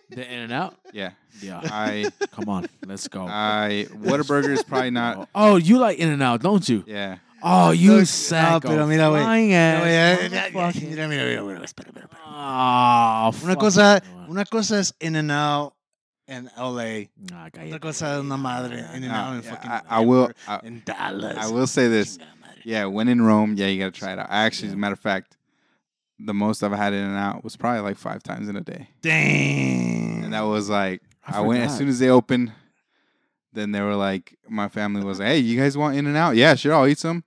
the 0.10 0.26
In 0.26 0.40
and 0.40 0.52
Out? 0.54 0.76
yeah, 0.92 1.12
Yeah. 1.42 1.62
I, 1.64 2.12
Come 2.32 2.50
on. 2.50 2.68
Let's 2.86 3.08
go. 3.08 3.26
I 3.28 3.88
Whataburger 4.02 4.50
is 4.50 4.64
probably 4.64 4.90
not. 4.92 5.30
Oh, 5.36 5.56
you 5.56 5.78
like 5.78 5.98
In 6.00 6.10
and 6.10 6.22
Out, 6.24 6.42
don't 6.42 6.68
you? 6.68 6.84
Yeah, 6.88 7.18
Oh, 7.44 7.72
you 7.72 7.92
No, 7.98 8.04
sack. 8.04 8.62
pero 8.64 8.86
mira, 8.86 9.06
güey. 9.10 9.24
Flying 9.24 9.48
Mira, 9.50 9.60
ass. 9.60 10.20
eh, 10.20 10.30
mira, 10.30 10.50
mira, 10.52 11.08
mira, 11.08 11.08
mira, 11.08 11.44
mira, 11.44 11.60
espera, 11.64 11.90
espera, 11.90 12.06
espera. 12.06 12.22
Oh, 12.28 13.32
Una 13.44 13.56
cosa, 13.56 14.02
una 14.30 14.46
cosa 14.46 14.80
es 14.80 14.94
In 15.00 15.16
and 15.16 15.32
Out 15.32 15.74
in 16.32 16.50
LA. 16.58 17.08
Nah, 17.30 17.48
Otra 17.48 17.52
cállate. 17.52 17.80
cosa 17.82 18.14
es 18.16 18.20
una 18.22 18.38
madre 18.38 18.80
In 18.80 19.04
and 19.04 19.08
Nah, 19.08 19.28
Out 19.30 19.36
in 19.36 19.42
fucking 19.42 19.72
I, 19.72 19.82
I 19.90 20.00
will. 20.00 20.32
I, 20.48 20.60
in 20.64 20.82
Dallas. 20.86 21.38
I 21.38 21.48
will 21.52 21.68
say 21.68 21.88
this. 21.88 22.18
Yeah, 22.64 22.86
when 22.86 23.08
in 23.08 23.22
Rome, 23.22 23.56
yeah, 23.58 23.68
you 23.68 23.80
gotta 23.80 23.92
try 23.92 24.14
it 24.14 24.20
out. 24.20 24.28
I 24.30 24.44
actually, 24.46 24.70
as 24.70 24.74
a 24.74 24.78
matter 24.78 24.94
of 24.94 25.00
fact, 25.00 25.38
the 26.20 26.34
most 26.34 26.64
I've 26.64 26.72
had 26.72 26.94
In 26.94 27.04
and 27.04 27.18
Out 27.18 27.44
was 27.44 27.56
probably 27.58 27.82
like 27.82 27.98
five 27.98 28.22
times 28.24 28.48
in 28.50 28.56
a 28.56 28.62
day, 28.62 28.90
Damn. 29.02 30.24
and 30.26 30.34
that 30.34 30.42
was 30.42 30.70
like 30.70 31.02
I 31.28 31.38
I, 31.38 31.42
went 31.42 31.64
as 31.64 31.78
soon 31.78 31.88
as 31.90 32.00
they 32.00 32.10
opened. 32.10 32.52
Then 33.54 33.74
they 33.74 33.82
were 33.82 33.96
like, 33.96 34.38
my 34.48 34.70
family 34.70 35.04
was 35.04 35.20
like, 35.20 35.28
"Hey, 35.30 35.40
you 35.40 35.60
guys 35.60 35.76
want 35.78 35.98
In 35.98 36.08
and 36.08 36.16
Out? 36.16 36.36
Yeah, 36.36 36.56
sure, 36.56 36.74
I'll 36.74 36.88
eat 36.88 37.00
some." 37.00 37.24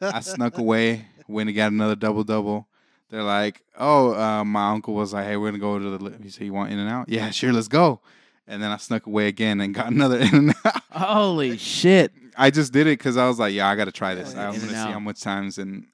I 0.00 0.20
snuck 0.20 0.56
away, 0.64 1.06
went 1.28 1.48
and 1.50 1.56
got 1.56 1.70
another 1.72 1.96
double 1.96 2.24
double. 2.24 2.66
They're 3.10 3.22
like, 3.22 3.62
"Oh, 3.78 4.14
uh, 4.14 4.44
my 4.44 4.70
uncle 4.70 4.94
was 4.94 5.12
like, 5.12 5.26
hey, 5.26 5.36
we're 5.36 5.50
gonna 5.50 5.58
go 5.58 5.78
to 5.78 5.98
the." 5.98 6.04
li-" 6.04 6.16
He 6.22 6.30
said, 6.30 6.44
"You 6.44 6.52
want 6.54 6.72
In 6.72 6.78
and 6.78 6.88
Out? 6.88 7.08
Yeah, 7.08 7.28
sure, 7.30 7.52
let's 7.52 7.68
go." 7.68 8.00
And 8.48 8.62
then 8.62 8.70
I 8.70 8.76
snuck 8.76 9.06
away 9.06 9.26
again 9.28 9.60
and 9.60 9.74
got 9.74 9.86
another 9.92 10.18
In 10.18 10.34
and 10.34 10.54
Out. 10.64 10.82
Holy 10.92 11.56
shit. 11.58 12.12
I 12.38 12.50
just 12.50 12.72
did 12.72 12.86
it 12.86 12.98
because 12.98 13.16
I 13.16 13.26
was 13.26 13.38
like, 13.38 13.54
"Yeah, 13.54 13.66
I 13.68 13.74
gotta 13.76 13.90
try 13.92 14.14
this. 14.14 14.34
Yeah, 14.34 14.48
I'm 14.48 14.54
gonna 14.54 14.60
see 14.60 14.68
In-N-Out. 14.68 14.92
how 14.92 15.00
much 15.00 15.20
times." 15.20 15.58
And 15.58 15.86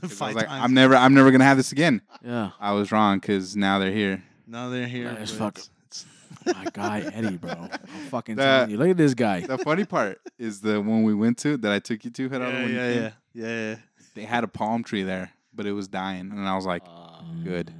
'cause 0.00 0.20
I 0.22 0.26
was 0.28 0.36
like, 0.36 0.46
times. 0.46 0.64
I'm 0.64 0.74
never, 0.74 0.94
I'm 0.94 1.12
never 1.14 1.30
gonna 1.30 1.44
have 1.44 1.56
this 1.56 1.72
again." 1.72 2.00
Yeah. 2.24 2.50
I 2.60 2.72
was 2.72 2.92
wrong 2.92 3.18
because 3.18 3.56
now 3.56 3.78
they're 3.78 3.90
here. 3.92 4.22
Now 4.46 4.68
they're 4.70 4.86
here. 4.86 5.12
That's 5.12 5.32
but 5.32 5.38
fucking- 5.58 5.64
it's- 5.86 6.06
it's- 6.46 6.54
My 6.64 6.70
guy, 6.72 7.00
Eddie, 7.14 7.36
bro. 7.36 7.50
I'm 7.52 7.68
fucking 8.10 8.36
The- 8.36 8.42
telling 8.42 8.70
you. 8.70 8.76
Look 8.78 8.88
at 8.90 8.96
this 8.96 9.14
guy. 9.14 9.40
The 9.40 9.58
funny 9.58 9.84
part 9.84 10.20
is 10.38 10.60
the 10.60 10.80
one 10.80 11.02
we 11.02 11.14
went 11.14 11.36
to 11.38 11.56
that 11.58 11.72
I 11.72 11.78
took 11.80 12.04
you 12.04 12.10
to. 12.12 12.28
Gerardo, 12.28 12.48
Yeah, 12.56 12.62
when 12.62 12.68
you 12.70 12.76
yeah, 12.76 13.10
yeah, 13.34 13.70
yeah, 13.70 13.76
They 14.14 14.22
had 14.22 14.44
a 14.44 14.48
palm 14.48 14.82
tree 14.84 15.02
there, 15.02 15.32
but 15.52 15.66
it 15.66 15.72
was 15.72 15.88
dying, 15.88 16.30
and 16.30 16.48
I 16.48 16.54
was 16.56 16.64
like, 16.64 16.82
ah. 16.86 16.97
Good. 17.44 17.72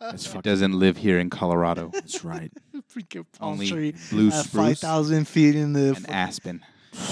That's 0.00 0.24
"It 0.24 0.28
fucking. 0.28 0.40
doesn't 0.42 0.72
live 0.78 0.96
here 0.96 1.18
in 1.18 1.28
Colorado. 1.30 1.90
That's 1.92 2.24
right. 2.24 2.52
Freaking 2.94 3.26
palm 3.38 3.52
Only 3.54 3.68
tree 3.68 3.94
blue 4.10 4.28
at 4.28 4.34
five 4.34 4.46
spruce 4.46 4.80
thousand 4.80 5.26
feet 5.28 5.54
in 5.54 5.72
the. 5.72 5.88
and 5.88 5.98
fucking- 5.98 6.14
aspen." 6.14 6.62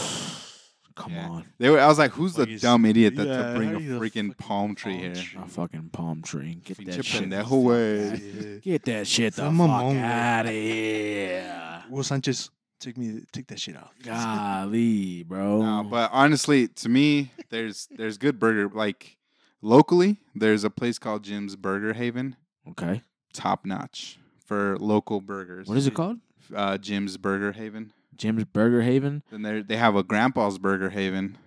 Come 0.97 1.13
Yeah. 1.13 1.29
on. 1.29 1.45
They 1.59 1.71
were. 1.71 1.81
I 1.81 1.89
was 1.89 1.99
like, 1.99 2.13
"Who's 2.13 2.35
the 2.35 2.43
Fucking 2.45 2.59
dumb 2.59 2.87
idiot 2.87 3.17
that 3.17 3.27
yeah, 3.27 3.53
to 3.53 3.57
bring 3.59 3.69
a 3.71 3.73
how 3.73 3.79
you 3.81 3.99
the 3.99 4.05
freaking 4.05 4.29
fucking 4.29 4.35
palm 4.39 4.75
tree 4.77 4.93
palm 4.93 5.03
here?" 5.03 5.15
tree? 5.15 5.41
A 5.43 5.49
fucking 5.49 5.89
palm 5.93 6.23
tree. 6.23 6.55
Get 6.63 6.87
that 6.87 7.05
shit. 7.05 7.25
pendejo, 7.25 7.49
güey. 7.65 8.53
Yeah. 8.55 8.59
Get 8.61 8.85
that 8.85 9.07
shit 9.09 9.35
the 9.35 9.43
Some 9.43 9.59
fuck 9.59 9.69
mamón, 9.71 10.01
out 10.01 10.47
of 10.47 10.53
here. 10.53 11.83
Will 11.91 12.05
Sanchez, 12.05 12.49
take 12.79 12.97
me, 12.97 13.23
take 13.33 13.49
that 13.49 13.59
shit 13.59 13.77
off. 13.77 13.91
Golly, 14.05 15.25
bro. 15.25 15.63
No, 15.63 15.83
but 15.83 16.11
honestly, 16.13 16.69
to 16.69 16.89
me, 16.89 17.33
there's 17.51 17.89
there's 17.91 18.17
good 18.17 18.39
burger. 18.39 18.69
Like 18.73 19.17
locally, 19.65 20.19
there's 20.35 20.63
a 20.65 20.71
place 20.71 20.99
called 20.99 21.25
Jim's 21.25 21.57
Burger 21.57 21.95
Haven, 21.95 22.37
okay. 22.71 23.03
top 23.33 23.65
notch 23.65 24.19
for 24.45 24.77
local 24.79 25.21
burgers. 25.21 25.67
What 25.69 25.79
is 25.79 25.87
it 25.87 25.95
called? 25.95 26.19
Uh, 26.55 26.77
Jim's 26.79 27.17
Burger 27.17 27.53
Haven. 27.53 27.93
Jim's 28.17 28.45
Burger 28.45 28.83
Haven. 28.83 29.23
Then 29.31 29.43
they 29.43 29.63
they 29.63 29.77
have 29.77 29.97
a 29.97 30.03
Grandpa's 30.05 30.59
Burger 30.59 30.91
Haven, 30.91 31.39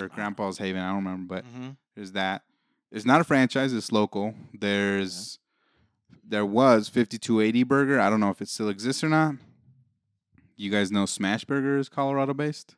or 0.00 0.08
Grandpa's 0.08 0.58
Haven. 0.58 0.82
I 0.82 0.88
don't 0.88 1.04
remember, 1.04 1.36
but 1.36 1.44
Mhm. 1.44 1.76
there's 1.94 2.12
that. 2.12 2.42
It's 2.90 3.06
not 3.06 3.20
a 3.20 3.24
franchise. 3.24 3.72
It's 3.72 3.92
local. 3.92 4.34
There's 4.52 5.38
there 6.22 6.44
was 6.46 6.88
5280 6.88 7.62
Burger. 7.64 8.00
I 8.00 8.10
don't 8.10 8.20
know 8.20 8.30
if 8.30 8.42
it 8.42 8.48
still 8.48 8.68
exists 8.68 9.02
or 9.02 9.08
not. 9.08 9.36
You 10.56 10.70
guys 10.70 10.92
know 10.92 11.06
Smash 11.06 11.44
Burger 11.44 11.78
is 11.78 11.88
Colorado 11.88 12.34
based. 12.34 12.76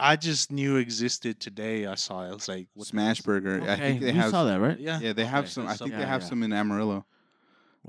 I 0.00 0.16
just 0.16 0.52
knew 0.52 0.76
existed 0.76 1.40
today. 1.40 1.86
I 1.86 1.94
saw 1.96 2.24
it. 2.24 2.28
I 2.30 2.32
was 2.34 2.48
like, 2.48 2.68
what 2.74 2.84
the- 2.84 2.90
Smash 2.90 3.20
Burger. 3.22 3.62
I 3.68 3.76
think 3.76 4.00
they 4.00 4.12
we 4.12 4.18
have. 4.18 4.30
saw 4.30 4.44
that, 4.44 4.60
right? 4.60 4.78
Yeah. 4.78 5.00
Yeah, 5.00 5.12
they 5.12 5.24
have 5.24 5.44
Okay, 5.44 5.50
some. 5.50 5.64
I 5.64 5.68
that's 5.68 5.78
think 5.78 5.78
something. 5.90 5.98
they 5.98 6.04
Yeah, 6.04 6.08
have 6.08 6.22
yeah. 6.22 6.28
some 6.28 6.42
in 6.42 6.52
Amarillo. 6.52 7.04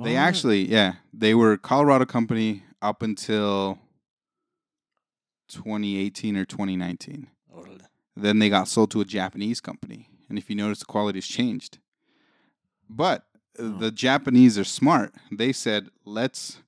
They 0.03 0.14
What? 0.14 0.19
actually, 0.19 0.69
yeah, 0.69 0.94
they 1.14 1.34
were 1.36 1.52
a 1.53 1.57
Colorado 1.57 2.06
company 2.06 2.64
up 2.81 3.02
until 3.03 3.80
2018 5.49 6.38
or 6.38 6.45
2019. 6.45 7.27
Órale. 7.53 7.81
Then 8.15 8.40
they 8.40 8.49
got 8.49 8.68
sold 8.68 8.91
to 8.91 9.02
a 9.02 9.06
Japanese 9.06 9.60
company, 9.61 10.10
and 10.30 10.38
if 10.38 10.49
you 10.49 10.56
notice, 10.56 10.80
the 10.80 10.86
quality's 10.86 11.27
changed. 11.27 11.80
But 12.90 13.26
uh, 13.57 13.64
Oh. 13.64 13.77
the 13.77 13.91
Japanese 13.91 14.57
are 14.57 14.64
smart. 14.64 15.14
They 15.31 15.52
said, 15.52 15.90
"Let's, 16.06 16.60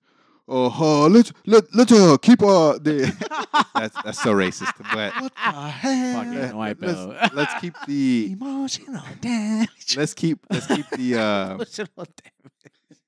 uh, 0.52 0.68
uh 0.68 1.08
let's 1.10 1.32
let 1.46 1.64
let's 1.74 1.92
uh, 1.92 2.18
keep 2.18 2.42
uh 2.44 2.78
the." 2.78 3.12
that's 3.76 3.96
that's 4.04 4.20
so 4.22 4.34
racist, 4.34 4.74
but 4.94 5.14
What 5.22 5.34
the 5.46 5.52
hell? 5.52 6.14
Fucking 6.24 6.42
let- 6.42 6.56
white 6.56 6.82
let's, 6.82 7.34
let's 7.34 7.54
keep 7.62 7.74
the 7.88 8.30
Emotional 8.32 9.04
damage. 9.22 9.96
let's 9.98 10.14
keep 10.14 10.40
let's 10.52 10.68
keep 10.68 10.86
the 10.98 11.18
uh 11.18 11.54
Emotional 11.56 11.88
damage. 11.98 13.00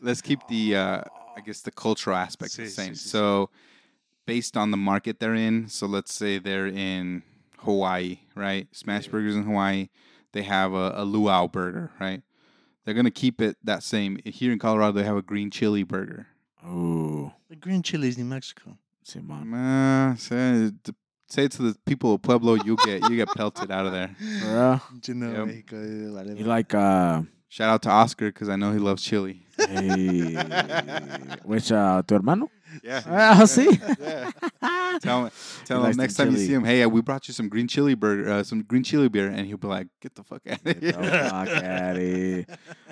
let's 0.00 0.20
keep 0.20 0.46
the 0.48 0.76
uh 0.76 1.02
I 1.36 1.40
guess 1.40 1.60
the 1.62 1.70
cultural 1.70 2.16
aspect 2.16 2.56
the 2.56 2.66
same. 2.66 2.92
sí, 2.94 2.96
sí. 2.96 3.08
so 3.08 3.50
based 4.26 4.56
on 4.56 4.70
the 4.70 4.76
market 4.76 5.20
they're 5.20 5.34
in, 5.34 5.68
so 5.68 5.86
let's 5.86 6.12
say 6.12 6.38
they're 6.38 6.66
in 6.66 7.22
Hawaii, 7.60 8.18
right? 8.34 8.68
Smash 8.72 9.06
Yeah. 9.06 9.12
Burgers 9.12 9.36
in 9.36 9.44
Hawaii, 9.44 9.88
they 10.32 10.42
have 10.42 10.72
a, 10.74 10.92
a 10.96 11.04
luau 11.04 11.46
burger, 11.48 11.90
right? 12.00 12.22
They're 12.84 12.94
gonna 12.94 13.10
keep 13.10 13.40
it 13.40 13.56
that 13.64 13.82
same. 13.82 14.18
Here 14.24 14.52
in 14.52 14.58
Colorado, 14.58 14.92
they 14.92 15.04
have 15.04 15.16
a 15.16 15.22
green 15.22 15.50
chili 15.50 15.82
burger. 15.82 16.26
Oh, 16.64 17.32
The 17.48 17.56
green 17.56 17.82
chilies 17.82 18.18
in 18.18 18.28
Mexico. 18.28 18.76
Simon. 19.02 19.52
Uh, 19.54 20.16
say, 20.16 20.70
say 21.28 21.44
it 21.44 21.52
to 21.52 21.62
the 21.62 21.76
people 21.86 22.14
of 22.14 22.22
Pueblo, 22.22 22.54
you 22.54 22.76
get 22.84 23.02
you 23.08 23.16
get 23.16 23.28
pelted 23.28 23.70
out 23.70 23.86
of 23.86 23.92
there. 23.92 24.14
For 24.40 24.46
real? 24.54 24.82
You 25.06 25.14
know, 25.14 25.32
Yep. 25.32 25.46
Mexico, 25.46 25.76
vale, 26.14 26.36
You 26.38 26.44
like 26.44 26.74
uh, 26.74 27.22
Shout 27.52 27.68
out 27.68 27.82
to 27.82 27.90
Oscar 27.90 28.26
because 28.28 28.48
I 28.48 28.54
know 28.54 28.72
he 28.72 28.78
loves 28.78 29.02
chili. 29.02 29.44
hey, 29.58 30.34
which 31.44 31.72
uh, 31.72 32.00
tu 32.06 32.14
hermano? 32.14 32.48
Yeah. 32.84 33.02
Ah, 33.06 33.42
sí. 33.44 33.66
Yeah. 34.00 34.30
Tell 35.00 35.24
him, 35.24 35.30
tell 35.64 35.84
him 35.84 35.96
next 35.96 36.14
time 36.14 36.30
you 36.30 36.36
see 36.36 36.52
him, 36.52 36.62
hey, 36.64 36.82
uh, 36.82 36.88
we 36.88 37.00
brought 37.00 37.26
you 37.26 37.32
some 37.34 37.48
green 37.48 37.66
chili 37.66 37.94
burger, 37.94 38.30
uh, 38.30 38.42
some 38.44 38.62
green 38.62 38.82
chili 38.84 39.08
beer, 39.08 39.28
and 39.28 39.46
he'll 39.46 39.56
be 39.56 39.66
like, 39.66 39.86
"Get 40.00 40.14
the 40.14 40.22
fuck 40.22 40.42
out 40.46 40.58
of 40.58 40.64
Get 40.64 40.80
the 40.80 40.86
here." 40.86 40.92
fuck 40.92 41.48
outta 41.64 42.00
here. 42.00 42.46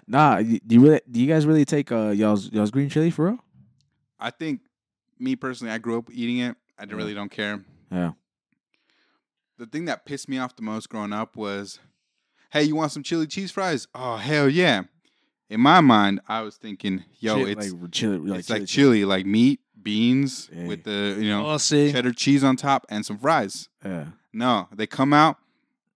Nah, 0.07 0.41
do 0.41 0.59
you 0.69 0.81
really? 0.81 1.01
Do 1.11 1.21
you 1.21 1.27
guys 1.27 1.45
really 1.47 1.65
take 1.67 1.93
uh 1.93 2.09
y'all's 2.11 2.51
y'all's 2.51 2.71
green 2.71 2.89
chili 2.89 3.11
for 3.11 3.27
real? 3.27 3.39
I 4.19 4.31
think, 4.31 4.61
me 5.19 5.37
personally, 5.37 5.73
I 5.73 5.79
grew 5.79 5.99
up 5.99 6.09
eating 6.11 6.39
it. 6.39 6.57
I 6.79 6.85
Yeah. 6.85 6.95
really 6.95 7.15
don't 7.15 7.31
care. 7.31 7.63
Yeah. 7.93 8.13
The 9.59 9.67
thing 9.67 9.85
that 9.87 10.07
pissed 10.07 10.29
me 10.29 10.39
off 10.39 10.57
the 10.57 10.63
most 10.63 10.89
growing 10.89 11.13
up 11.13 11.37
was, 11.37 11.79
"Hey, 12.51 12.65
you 12.65 12.75
want 12.77 12.93
some 12.93 13.03
chili 13.03 13.27
cheese 13.27 13.51
fries?" 13.51 13.87
Oh 13.95 14.17
hell 14.17 14.49
yeah! 14.49 14.83
In 15.51 15.61
my 15.61 15.81
mind, 15.81 16.21
I 16.29 16.43
was 16.43 16.57
thinking, 16.57 17.05
"Yo, 17.21 17.37
Chili- 17.37 17.53
it's 17.53 17.73
like 17.73 17.91
chili, 17.93 18.19
like 18.19 18.39
it's 18.41 18.51
like 18.51 18.67
chili. 18.67 19.01
chili, 19.01 19.05
like 19.05 19.27
meat, 19.27 19.61
beans 19.83 20.51
Yeah. 20.55 20.67
with 20.67 20.85
the 20.85 21.17
you 21.19 21.29
know 21.31 21.47
Oh, 21.47 21.57
sí. 21.57 21.91
cheddar 21.93 22.13
cheese 22.13 22.45
on 22.45 22.57
top 22.57 22.85
and 22.89 23.05
some 23.07 23.19
fries." 23.19 23.69
Yeah. 23.85 24.07
No, 24.33 24.69
they 24.75 24.87
come 24.87 25.13
out. 25.13 25.37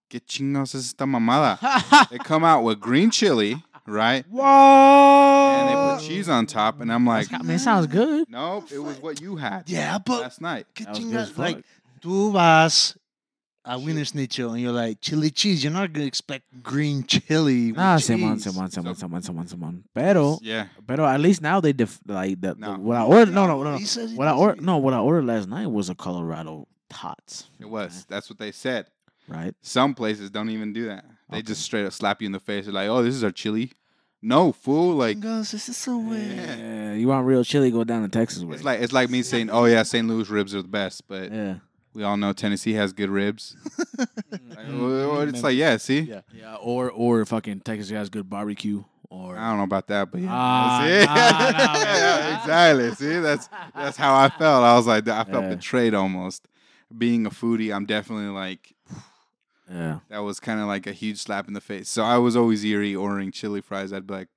Que 0.08 0.20
chingos 0.20 0.74
es 0.74 0.86
esta 0.92 1.04
mamada? 1.06 1.58
They 2.10 2.18
come 2.30 2.44
out 2.44 2.62
with 2.64 2.80
green 2.80 3.10
chili, 3.10 3.62
right? 3.86 4.26
Whoa! 4.28 4.44
And 4.44 5.68
they 5.68 5.74
put 5.74 6.06
cheese 6.06 6.28
on 6.28 6.46
top, 6.46 6.80
and 6.80 6.92
I'm 6.92 7.06
like, 7.06 7.32
I 7.32 7.38
mean, 7.38 7.52
it 7.56 7.60
sounds 7.60 7.86
good. 7.86 8.28
nope, 8.28 8.70
it 8.72 8.78
was 8.78 9.00
what 9.00 9.20
you 9.22 9.36
had 9.36 9.68
Yeah, 9.70 9.98
but 9.98 10.20
last 10.20 10.40
night. 10.40 10.66
qué 10.74 10.84
That 10.84 10.90
was 10.96 10.98
good 11.04 11.14
as 11.14 11.30
chingas. 11.32 11.38
Like, 11.38 11.64
tú 12.02 12.30
vas 12.32 12.96
a 13.64 13.78
Wiener 13.78 14.04
Schnitzel 14.04 14.52
and 14.52 14.60
you're 14.60 14.72
like, 14.72 15.00
chili 15.00 15.30
cheese. 15.30 15.62
You're 15.62 15.72
not 15.72 15.92
going 15.92 16.04
to 16.04 16.08
expect 16.08 16.44
green 16.62 17.04
chili. 17.04 17.68
with 17.72 17.76
Nah, 17.76 17.96
Simon, 17.98 18.34
cheese. 18.34 18.44
Simon, 18.52 18.70
Simon, 18.70 18.94
So- 18.94 19.00
Simon, 19.00 19.22
Simon, 19.22 19.46
Simon. 19.46 19.84
Pero, 19.94 20.38
Yeah, 20.42 20.66
pero 20.86 21.06
at 21.06 21.20
least 21.20 21.42
now 21.42 21.60
they 21.60 21.72
def 21.72 22.00
like 22.06 22.40
the, 22.40 22.54
the 22.54 22.72
what 22.72 22.96
I 22.96 23.04
ordered. 23.04 23.32
No, 23.34 23.46
no, 23.46 23.62
no, 23.62 23.72
no. 23.72 23.76
He 23.78 23.84
he 23.84 24.14
What 24.16 24.28
I 24.28 24.32
ordered, 24.34 24.62
no, 24.62 24.78
what 24.78 24.94
I 24.94 24.98
ordered 24.98 25.26
last 25.26 25.48
night 25.48 25.66
was 25.68 25.88
a 25.90 25.94
Colorado 25.94 26.66
tots. 26.90 27.50
it 27.60 27.68
was. 27.68 28.04
That's 28.08 28.28
what 28.28 28.38
they 28.38 28.52
said. 28.52 28.86
right. 29.28 29.54
Some 29.62 29.94
places 29.94 30.30
don't 30.30 30.50
even 30.50 30.72
do 30.72 30.86
that. 30.86 31.04
They 31.30 31.38
Okay. 31.38 31.46
just 31.46 31.62
straight 31.62 31.86
up 31.86 31.92
slap 31.92 32.20
you 32.20 32.26
in 32.26 32.32
the 32.32 32.40
face. 32.40 32.64
They're 32.66 32.74
like, 32.74 32.88
"Oh, 32.88 33.02
this 33.02 33.14
is 33.14 33.22
our 33.24 33.30
chili." 33.30 33.72
No, 34.20 34.52
fool. 34.52 34.96
Like 34.96 35.18
Chingas, 35.18 35.50
this 35.52 35.68
is 35.68 35.76
so 35.76 35.96
weird. 35.98 36.26
Yeah. 36.36 36.56
Yeah, 36.56 36.92
you 36.94 37.08
want 37.08 37.26
real 37.26 37.42
chili? 37.44 37.70
Go 37.70 37.84
down 37.84 38.02
to 38.02 38.08
Texas 38.08 38.42
with. 38.44 38.56
it's 38.56 38.64
like 38.64 38.80
it's 38.80 38.92
like 38.92 39.08
me 39.08 39.22
saying, 39.22 39.48
"Oh 39.50 39.64
yeah, 39.64 39.82
St. 39.84 40.06
Louis 40.06 40.28
ribs 40.28 40.54
are 40.54 40.62
the 40.62 40.68
best," 40.68 41.08
but 41.08 41.32
yeah, 41.32 41.54
we 41.94 42.02
all 42.02 42.16
know 42.16 42.32
Tennessee 42.32 42.72
has 42.74 42.92
good 42.92 43.10
ribs. 43.10 43.56
Like, 44.54 44.66
Mm, 44.66 45.10
well, 45.10 45.22
it's 45.22 45.42
like, 45.42 45.56
yeah, 45.56 45.76
see, 45.78 46.00
Yeah. 46.00 46.20
yeah, 46.32 46.56
or 46.56 46.90
or 46.90 47.24
fucking 47.24 47.60
Texas 47.60 47.90
has 47.90 48.08
good 48.10 48.28
barbecue. 48.28 48.84
Or 49.10 49.36
I 49.36 49.48
don't 49.48 49.58
know 49.58 49.64
about 49.64 49.86
that, 49.88 50.10
but 50.10 50.20
yeah, 50.20 50.28
Ah, 50.34 50.78
see? 50.78 51.06
nah, 51.06 51.50
nah, 51.50 51.84
Yeah, 51.96 52.34
exactly. 52.38 52.90
See, 52.94 53.18
that's 53.20 53.48
that's 53.74 53.96
how 53.96 54.14
I 54.14 54.28
felt. 54.28 54.64
I 54.64 54.74
was 54.76 54.86
like, 54.86 55.08
I 55.08 55.24
felt 55.24 55.44
Yeah. 55.44 55.48
betrayed 55.50 55.94
almost. 55.94 56.46
Being 56.96 57.24
a 57.26 57.30
foodie, 57.30 57.74
I'm 57.74 57.86
definitely 57.86 58.26
like 58.28 58.74
yeah, 59.70 60.00
that 60.10 60.18
was 60.18 60.38
kind 60.40 60.60
of 60.60 60.66
like 60.66 60.86
a 60.86 60.92
huge 60.92 61.18
slap 61.18 61.48
in 61.48 61.54
the 61.54 61.60
face. 61.60 61.88
So 61.88 62.02
I 62.02 62.18
was 62.18 62.36
always 62.36 62.64
eerie 62.64 62.94
ordering 62.94 63.32
chili 63.32 63.60
fries. 63.62 63.92
I'd 63.92 64.06
be 64.06 64.14
like, 64.14 64.28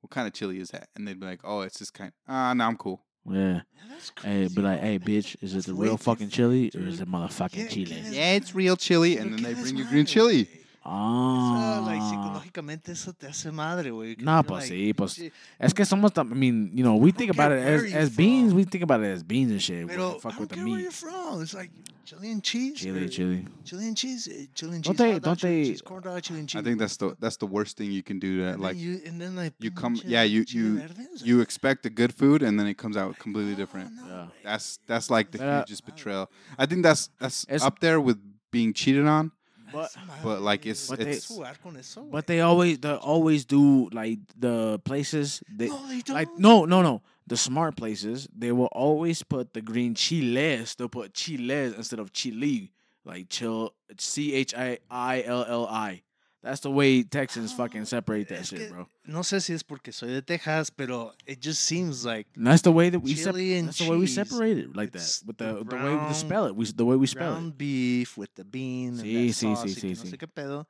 "What 0.00 0.10
kind 0.10 0.26
of 0.26 0.34
chili 0.34 0.58
is 0.60 0.70
that?" 0.70 0.88
And 0.94 1.06
they'd 1.08 1.18
be 1.20 1.26
like, 1.26 1.40
"Oh, 1.44 1.60
it's 1.62 1.78
this 1.78 1.90
kind." 1.90 2.12
Ah, 2.28 2.52
no, 2.54 2.64
I'm 2.66 2.76
cool. 2.76 3.02
Yeah. 3.30 3.34
Yeah, 3.54 3.60
that's 3.90 4.12
Hey, 4.22 4.48
be 4.48 4.62
like, 4.62 4.80
hey, 4.80 4.98
bitch, 4.98 5.36
is 5.40 5.54
it 5.54 5.64
the 5.66 5.74
real 5.74 5.96
fucking 5.96 6.28
far, 6.28 6.34
chili 6.36 6.70
or 6.74 6.80
is 6.82 7.00
it 7.00 7.08
motherfucking 7.08 7.52
Get- 7.52 7.70
chili? 7.70 8.02
Yeah, 8.10 8.32
it's 8.34 8.54
real 8.54 8.76
chili, 8.76 9.16
and 9.18 9.32
then 9.32 9.42
they 9.42 9.54
bring 9.54 9.76
you 9.76 9.84
green 9.88 10.06
chili. 10.06 10.48
Güey. 10.84 10.92
Ah, 10.94 11.78
Eso, 11.80 11.86
like, 11.90 12.02
psicológicamente 12.02 12.92
eso 12.92 13.12
te 13.12 13.26
hace 13.26 13.50
madre, 13.52 13.90
güey. 13.90 14.16
que 14.16 14.24
Nah, 14.24 14.38
you're 14.38 14.48
pues 14.48 14.70
like, 14.70 14.74
sí, 14.74 14.94
pues. 14.94 15.14
"Shit, 15.14 15.32
Es 15.58 15.72
que 15.74 15.84
somos, 15.84 16.10
I 16.16 16.24
mean, 16.24 16.70
you 16.74 16.82
know, 16.82 16.96
we 16.96 17.12
think 17.12 17.30
about 17.30 17.52
it 17.52 17.58
as, 17.64 17.84
as 17.94 18.10
beans. 18.16 18.50
from. 18.50 18.56
We 18.58 18.64
think 18.64 18.82
about 18.82 19.00
it 19.02 19.12
as 19.14 19.22
beans 19.22 19.52
and 19.52 19.60
shit. 19.60 19.86
we 19.86 19.92
Pero 19.94 20.18
fuck 20.18 20.34
I 20.34 20.38
don't 20.38 20.48
the 20.48 20.54
care 20.56 20.64
where 20.64 20.74
meat. 20.76 20.82
you're 20.82 20.90
from. 20.92 21.40
It's 21.42 21.54
like 21.54 21.70
chili 22.04 22.32
and 22.32 22.42
cheese. 22.42 22.80
Chili, 22.80 23.04
or 23.04 23.08
chili. 23.08 23.46
Chili 23.64 23.86
and 23.86 23.96
cheese. 23.96 24.26
eh, 24.28 24.46
Chili 24.54 24.74
and 24.76 24.84
cheese. 24.84 24.96
Don't 24.96 25.12
they- 25.12 25.18
don't 25.20 25.40
they- 25.40 25.64
cheese, 25.64 25.82
corn 25.82 26.02
dog, 26.02 26.20
chili 26.22 26.40
and 26.40 26.48
cheese. 26.48 26.60
I 26.60 26.64
think 26.64 26.78
that's 26.78 26.96
the 26.96 27.16
that's 27.20 27.36
the 27.36 27.46
worst 27.46 27.76
thing 27.76 27.92
you 27.92 28.02
can 28.02 28.18
do. 28.18 28.38
To, 28.38 28.48
And 28.54 28.60
like 28.60 28.76
you 28.76 29.00
and 29.06 29.20
then 29.20 29.36
like 29.36 29.54
you 29.60 29.70
come- 29.70 29.96
yeah, 30.04 30.24
you- 30.24 30.44
you- 30.48 30.82
you 31.24 31.40
expect 31.40 31.86
a 31.86 31.90
good 31.90 32.12
food, 32.12 32.42
and 32.42 32.58
then 32.58 32.66
it 32.66 32.76
comes 32.76 32.96
out 32.96 33.18
completely 33.18 33.54
different. 33.54 33.92
Yeah. 34.06 34.26
That's 34.42 34.78
that's 34.88 35.10
like 35.10 35.30
the 35.30 35.38
Uh, 35.42 35.58
hugest 35.60 35.84
betrayal. 35.86 36.28
I 36.58 36.66
think 36.66 36.82
that's 36.82 37.08
that's 37.20 37.46
up 37.62 37.78
there 37.80 38.00
with 38.00 38.18
being 38.50 38.72
cheated 38.74 39.06
on. 39.06 39.30
But- 39.72 39.90
but, 40.22 40.40
like, 40.42 40.66
it's- 40.66 40.88
But 40.88 40.98
they- 40.98 41.04
puedes 41.16 41.28
jugar 41.28 41.56
con 41.62 41.76
eso, 41.76 42.02
But 42.10 42.26
they 42.26 42.40
always, 42.40 42.78
they 42.78 42.92
always 42.94 43.44
do 43.44 43.88
like 43.92 44.18
the 44.38 44.78
places. 44.84 45.42
They 45.48 45.68
no, 45.68 45.86
they 45.88 46.00
don't. 46.02 46.14
like 46.16 46.28
no, 46.38 46.64
no, 46.64 46.82
no. 46.82 47.02
The 47.26 47.36
smart 47.36 47.76
places, 47.76 48.28
they 48.36 48.52
will 48.52 48.68
always 48.72 49.22
put 49.22 49.54
the 49.54 49.62
green 49.62 49.94
chiles. 49.94 50.74
They'll 50.74 50.88
put 50.88 51.14
chiles 51.14 51.74
instead 51.76 51.98
of 52.00 52.12
chili, 52.12 52.72
like 53.04 53.28
chill, 53.30 53.72
C 53.98 54.34
H 54.34 54.54
I 54.54 54.78
I 54.90 55.22
L 55.22 55.44
L 55.48 55.66
I. 55.66 56.02
That's 56.42 56.60
the 56.60 56.70
way 56.72 57.04
Texans 57.04 57.52
ah, 57.52 57.56
fucking 57.56 57.84
separate 57.84 58.28
that 58.30 58.44
shit, 58.46 58.68
bro. 58.70 58.88
No 59.06 59.20
sé 59.20 59.40
si 59.40 59.52
es 59.52 59.62
porque 59.62 59.92
soy 59.92 60.08
de 60.10 60.22
Texas, 60.22 60.70
pero 60.70 61.12
it 61.24 61.40
just 61.40 61.62
seems 61.62 62.04
like 62.04 62.26
And 62.36 62.46
that's 62.46 62.62
the 62.62 62.72
way 62.72 62.90
that 62.90 62.98
we 63.00 63.14
sep- 63.14 63.34
Chili 63.34 63.54
and 63.58 63.68
That's 63.68 63.78
the 63.78 63.88
way 63.88 63.96
we 63.96 64.06
cheese. 64.06 64.14
separate 64.16 64.58
it 64.58 64.74
like 64.74 64.92
It's 64.94 65.20
that. 65.20 65.26
With 65.28 65.36
the 65.38 65.64
the 65.64 65.76
way 65.76 65.94
we 66.08 66.14
spell 66.14 66.46
it, 66.46 66.56
we 66.56 66.66
the 66.66 66.84
way 66.84 66.96
we 66.96 67.06
spell 67.06 67.36
it. 67.36 67.56
beef 67.56 68.18
with 68.18 68.34
the 68.34 68.44
bean 68.44 68.98
and 68.98 69.04
Sí, 69.04 69.12
that 69.28 69.34
sí, 69.34 69.54
sauce 69.56 69.64
sí, 69.64 69.70
y 69.70 69.74
que 69.74 69.80
sí, 69.80 69.88
no 69.98 70.04
sí. 70.04 70.10
sé 70.10 70.18
qué 70.18 70.26
pedo. 70.26 70.66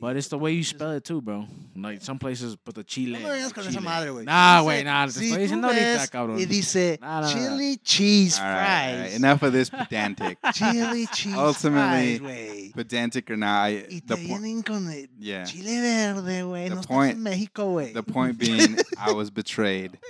But 0.00 0.16
it's 0.16 0.28
the 0.28 0.38
way 0.38 0.52
you 0.52 0.62
spell 0.64 0.92
it 0.92 1.04
too, 1.04 1.20
bro. 1.20 1.46
Like 1.76 2.00
some 2.02 2.18
places 2.18 2.56
put 2.56 2.74
the 2.76 2.84
chile. 2.84 3.18
No 3.20 3.28
me 3.28 3.34
vengas 3.34 3.44
like 3.46 3.54
con 3.54 3.64
esa 3.64 3.72
chile. 3.72 3.84
madre, 3.84 4.08
güey. 4.10 4.24
Nah, 4.24 4.62
güey, 4.62 4.84
nah. 4.84 5.06
Te 5.06 5.12
si 5.12 5.24
estoy 5.26 5.36
tú 5.36 5.40
diciendo 5.42 5.66
ahorita, 5.68 5.98
ves 5.98 6.10
cabrón. 6.10 6.38
Y 6.40 6.44
dice 6.46 6.98
Nah, 7.00 7.20
nah, 7.20 7.26
nah. 7.26 7.32
chili 7.32 7.76
cheese 7.84 8.38
All 8.38 8.44
right, 8.46 8.54
all 8.54 8.62
right, 8.62 9.00
fries. 9.08 9.16
enough 9.16 9.42
of 9.42 9.52
this 9.52 9.68
pedantic. 9.70 10.38
Chili 10.54 11.06
cheese 11.12 11.34
Ultimately, 11.36 12.18
fries, 12.18 12.20
güey. 12.20 12.74
pedantic 12.74 13.30
or 13.30 13.36
not, 13.36 13.64
I, 13.66 13.68
Y 13.90 14.00
the 14.06 14.16
te 14.16 14.26
point. 14.28 14.42
vienen 14.42 14.62
con 14.64 14.88
el 14.90 15.06
Yeah. 15.18 15.44
chile 15.44 15.80
verde, 15.80 16.42
güey. 16.44 16.68
The 16.68 16.74
No 16.74 16.80
estás 16.80 16.86
point- 16.86 17.16
en 17.16 17.22
México, 17.22 17.72
güey. 17.72 17.92
The 17.92 18.02
point 18.02 18.38
being, 18.38 18.76
I 18.96 19.12
was 19.12 19.30
betrayed. 19.30 19.98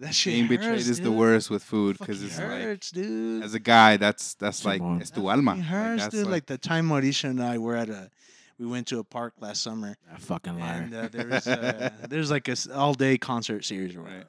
That 0.00 0.12
shit 0.12 0.32
Being 0.34 0.48
betrayed 0.48 0.70
hurts, 0.78 0.88
is 0.88 0.96
the 0.98 1.04
dude. 1.04 1.14
worst 1.16 1.50
with 1.50 1.62
food 1.62 1.96
because 1.98 2.16
Fucking 2.18 2.26
it's 2.28 2.38
like, 2.40 2.62
hurts, 2.62 2.90
dude. 2.90 3.44
as 3.44 3.54
a 3.54 3.60
guy, 3.60 3.96
that's 3.96 4.34
that's 4.34 4.64
like 4.64 4.82
Simón. 4.82 5.00
es 5.00 5.10
tu 5.10 5.28
alma. 5.30 5.52
Like, 5.54 5.62
hurts, 5.62 6.02
that's 6.02 6.14
dude. 6.16 6.24
like- 6.26 6.32
Like 6.32 6.46
the 6.46 6.58
time 6.58 6.88
Mauricio 6.88 7.30
and 7.30 7.40
I 7.40 7.58
were 7.58 7.76
at 7.76 7.88
a, 7.88 8.10
we 8.58 8.66
went 8.66 8.86
to 8.88 8.98
a 8.98 9.04
park 9.04 9.34
last 9.40 9.62
summer, 9.62 9.96
That 10.10 10.20
fucking 10.20 10.58
liar. 10.58 10.82
and 10.82 10.94
uh, 10.94 11.08
there 11.08 11.26
was 11.28 11.46
uh, 11.46 11.90
there's 12.08 12.30
like 12.30 12.48
a 12.48 12.56
all 12.74 12.94
day 12.94 13.18
concert 13.18 13.64
series 13.64 13.94
or 13.96 14.02
whatever. 14.02 14.18
Right. 14.18 14.26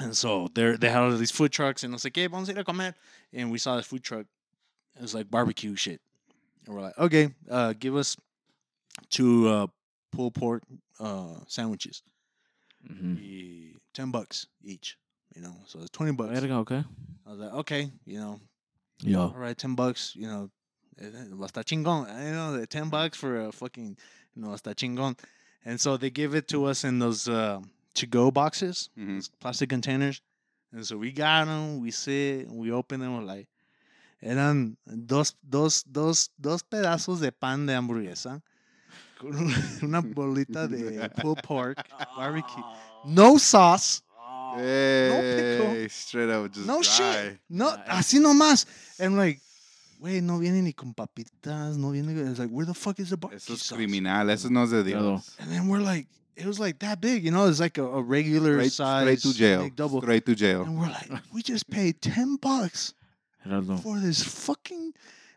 And 0.00 0.16
so 0.16 0.48
there 0.54 0.76
they 0.76 0.88
had 0.90 1.02
all 1.02 1.16
these 1.16 1.30
food 1.30 1.52
trucks, 1.52 1.82
and 1.84 1.92
I 1.92 1.94
was 1.94 2.04
like, 2.04 2.16
"Hey, 2.16 2.26
vamos 2.26 2.48
a 2.48 2.52
ir 2.52 2.60
a 2.60 2.64
comer." 2.64 2.94
And 3.32 3.50
we 3.52 3.58
saw 3.58 3.76
this 3.76 3.86
food 3.86 4.02
truck. 4.02 4.26
It 4.96 5.02
was 5.02 5.14
like 5.14 5.30
barbecue 5.30 5.76
shit, 5.76 6.00
and 6.66 6.74
we're 6.74 6.82
like, 6.82 6.98
"Okay, 6.98 7.34
uh, 7.50 7.72
give 7.78 7.94
us 7.96 8.16
two 9.10 9.48
uh, 9.48 9.66
pulled 10.10 10.34
pork 10.34 10.62
uh, 10.98 11.36
sandwiches, 11.46 12.02
Mhm. 12.90 13.16
y 13.16 13.74
ten 13.94 14.10
bucks 14.10 14.46
each." 14.64 14.96
you 15.36 15.40
know, 15.40 15.54
so 15.66 15.78
it's 15.80 15.90
twenty 15.90 16.12
bucks. 16.12 16.38
Verga, 16.40 16.54
okay. 16.56 16.84
I 17.26 17.30
was 17.30 17.38
like, 17.38 17.52
okay, 17.54 17.90
you 18.04 18.18
know, 18.20 18.38
Yo. 19.00 19.20
all 19.20 19.30
right, 19.34 19.56
ten 19.56 19.74
bucks, 19.74 20.12
you 20.14 20.26
know, 20.26 20.50
eh, 20.98 21.06
eh, 21.06 21.44
está 21.46 21.62
chingón, 21.64 22.06
you 22.08 22.32
know, 22.32 22.58
the 22.58 22.66
ten 22.66 22.88
bucks 22.88 23.16
for 23.18 23.40
a 23.48 23.52
fucking, 23.52 23.96
you 24.36 24.42
know, 24.42 24.50
está 24.54 24.74
chingón, 24.74 25.16
and 25.64 25.80
so 25.80 25.96
they 25.96 26.10
give 26.10 26.34
it 26.34 26.46
to 26.48 26.64
us 26.66 26.84
in 26.84 26.98
those 26.98 27.28
uh, 27.28 27.60
to 27.94 28.06
go 28.06 28.30
boxes, 28.30 28.90
Mhm. 28.96 29.16
those 29.16 29.28
plastic 29.40 29.68
containers, 29.70 30.20
and 30.72 30.84
so 30.86 30.96
we 30.96 31.12
got 31.12 31.46
them, 31.46 31.80
we 31.80 31.90
sit, 31.90 32.48
we 32.50 32.70
open 32.72 33.00
them, 33.00 33.14
we're 33.16 33.22
like, 33.24 33.48
eran 34.22 34.76
dos, 34.86 35.34
dos, 35.48 35.82
dos, 35.84 36.30
dos 36.40 36.62
pedazos 36.62 37.20
de 37.20 37.32
pan 37.32 37.66
de 37.66 37.74
hamburguesa 37.74 38.40
con 39.18 39.34
una 39.82 40.00
bolita 40.02 40.68
de 40.68 41.08
pulled 41.20 41.42
pork 41.42 41.78
barbecue, 42.16 42.62
no 43.06 43.36
sauce. 43.38 44.02
No 44.54 45.22
pickle. 45.22 45.70
Hey, 45.70 45.88
straight 45.88 46.28
up, 46.28 46.52
just 46.52 46.66
No 46.66 46.82
dry. 46.82 46.82
shit. 47.30 47.38
No, 47.48 47.70
Nah, 47.74 47.82
así 47.98 48.20
nomás. 48.20 48.66
And 49.00 49.16
like, 49.16 49.40
wait, 50.02 50.22
no 50.22 50.38
viene 50.38 50.60
ni 50.62 50.72
con 50.72 50.92
papitas, 50.94 51.76
no 51.76 51.90
viene. 51.92 52.12
It's 52.30 52.38
like, 52.38 52.50
where 52.50 52.66
the 52.66 52.74
fuck 52.74 52.98
is 52.98 53.10
the 53.10 53.16
barbecue 53.16 53.36
Eso 53.36 53.54
es 53.54 53.62
sauce? 53.62 53.76
criminal. 53.76 54.28
Eso 54.30 54.48
no 54.48 54.64
es 54.64 54.70
de 54.70 54.82
Dios. 54.82 55.36
And 55.38 55.50
then 55.50 55.68
we're 55.68 55.80
like, 55.80 56.06
it 56.36 56.44
was 56.46 56.58
like 56.58 56.78
that 56.80 57.00
big, 57.00 57.24
you 57.24 57.30
know, 57.30 57.46
it's 57.46 57.60
like 57.60 57.78
a, 57.78 57.84
a 57.84 58.02
regular 58.02 58.54
Straight, 58.54 58.72
size 58.72 59.02
straight 59.02 59.20
to 59.32 59.38
jail. 59.38 59.62
big 59.62 59.76
double. 59.76 60.00
Straight 60.00 60.26
to 60.26 60.34
jail. 60.34 60.62
And 60.62 60.78
we're 60.78 60.88
like, 60.88 61.10
we 61.32 61.42
just 61.42 61.70
paid 61.70 62.00
ten 62.02 62.36
bucks 62.36 62.94
Gerardo. 63.44 63.76
for 63.76 63.98
this 64.00 64.22
fucking 64.22 64.92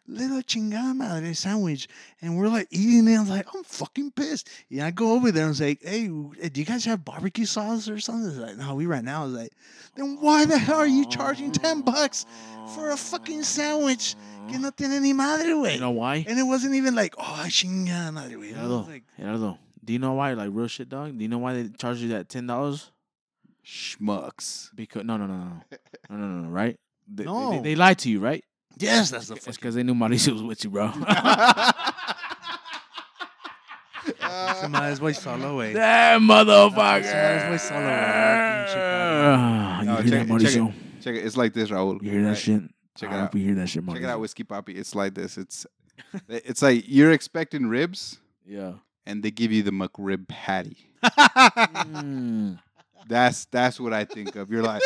little 0.08 0.42
chingada 0.42 0.96
madre 0.96 1.34
sandwich, 1.34 1.88
and 2.22 2.38
we're 2.38 2.48
like 2.48 2.68
eating 2.72 3.08
it. 3.08 3.16
I 3.18 3.20
was 3.22 3.30
like, 3.30 3.48
I'm 3.56 3.64
fucking 3.64 4.12
pissed. 4.12 4.50
Yeah, 4.70 4.86
I 4.88 4.92
go 4.92 5.14
over 5.14 5.32
there 5.32 5.44
and 5.44 5.50
was 5.52 5.62
like, 5.62 5.82
hey, 5.84 6.08
do 6.08 6.50
you 6.54 6.66
guys 6.66 6.86
have 6.86 7.04
barbecue 7.04 7.46
sauce 7.46 7.90
or 7.90 8.00
something? 8.00 8.30
It's 8.30 8.38
like, 8.40 8.58
no, 8.58 8.76
we 8.76 8.86
right 8.86 9.04
now. 9.04 9.24
I 9.24 9.26
was 9.26 9.34
like, 9.34 9.52
then 9.96 10.18
why 10.20 10.46
the 10.46 10.58
hell 10.58 10.78
are 10.78 10.88
you 10.88 11.06
charging 11.08 11.52
ten 11.52 11.82
bucks 11.82 12.26
for 12.76 12.92
a 12.92 12.98
fucking 12.98 13.44
sandwich 13.44 14.16
que 14.50 14.60
no 14.60 14.70
tiene 14.72 15.02
ni 15.02 15.14
madre, 15.14 15.48
You 15.74 15.80
know 15.80 15.92
why? 15.92 16.24
And 16.28 16.38
it 16.38 16.44
wasn't 16.44 16.76
even 16.76 16.94
like, 16.96 17.16
oh, 17.18 17.44
chingada 17.48 18.14
madre, 18.14 18.36
güey. 18.36 18.50
It 18.52 18.58
was 18.58 18.58
Gerardo. 18.58 18.92
like, 18.92 19.04
Gerardo. 19.20 19.58
Do 19.84 19.94
you 19.94 20.00
know 20.00 20.14
why? 20.14 20.34
Like 20.34 20.50
real 20.52 20.68
shit, 20.68 20.90
dog. 20.90 21.18
Do 21.18 21.22
you 21.24 21.28
know 21.30 21.38
why 21.40 21.54
they 21.54 21.70
charge 21.78 22.00
you 22.00 22.10
that 22.10 22.30
ten 22.30 22.48
dollars? 22.48 22.92
Schmucks. 23.66 24.70
Because 24.76 25.04
no, 25.04 25.18
no, 25.18 25.26
no, 25.26 25.38
no, 25.38 25.62
no, 26.10 26.18
no, 26.18 26.28
no, 26.28 26.42
no. 26.42 26.50
Right? 26.50 26.78
They, 27.08 27.24
they- 27.24 27.30
No. 27.30 27.52
They, 27.52 27.60
they 27.62 27.76
lied 27.76 28.00
to 28.00 28.10
you, 28.10 28.20
right? 28.20 28.44
Yes, 28.78 29.10
that's 29.12 29.28
the 29.28 29.36
It's 29.36 29.46
because 29.46 29.76
they 29.76 29.84
knew 29.84 29.94
Mauricio 29.96 30.34
was 30.34 30.44
with 30.44 30.64
you, 30.64 30.70
bro. 30.70 30.92
Esa 34.22 34.68
madre 34.70 34.92
es 34.92 35.02
muy 35.02 35.14
solo, 35.14 35.56
güey. 35.56 35.74
that 35.74 36.20
motherfucker. 36.22 37.02
Esa 37.06 37.16
madre 37.16 37.38
es 37.38 37.50
muy 37.50 37.58
solo, 37.60 37.80
güey. 37.82 38.76
Ah, 38.78 39.80
You 39.82 39.86
No, 39.86 39.96
hear 39.96 40.04
check 40.04 40.12
that, 40.12 40.14
it, 40.14 40.42
check 40.42 40.56
it. 40.56 40.60
Mauricio? 40.62 40.74
Check 41.02 41.16
it. 41.16 41.26
It's 41.26 41.38
like 41.38 41.54
this, 41.54 41.70
Raul. 41.70 42.02
You 42.04 42.12
hear 42.12 42.22
that 42.24 42.28
right? 42.30 42.38
shit? 42.38 42.62
Check 42.98 43.10
I 43.10 43.16
it 43.16 43.20
hope 43.20 43.30
out. 43.30 43.36
you 43.36 43.46
hear 43.46 43.56
that 43.56 43.68
shit, 43.68 43.86
Check 43.88 43.98
it 43.98 44.06
out, 44.06 44.20
whiskey 44.20 44.44
Papi. 44.44 44.78
It's 44.78 44.94
like 44.96 45.14
this. 45.16 45.38
It's 45.38 45.66
it's 46.30 46.62
like 46.62 46.84
you're 46.88 47.12
expecting 47.12 47.68
ribs, 47.68 48.20
Yeah. 48.46 48.74
and 49.06 49.24
they 49.24 49.32
give 49.32 49.52
you 49.52 49.64
the 49.64 49.72
McRib 49.72 50.28
patty. 50.28 50.78
Mm. 51.04 52.60
That's 53.08 53.46
that's 53.46 53.80
what 53.80 53.94
I 53.94 54.04
think 54.06 54.36
of. 54.36 54.50
You're 54.50 54.64
like, 54.64 54.82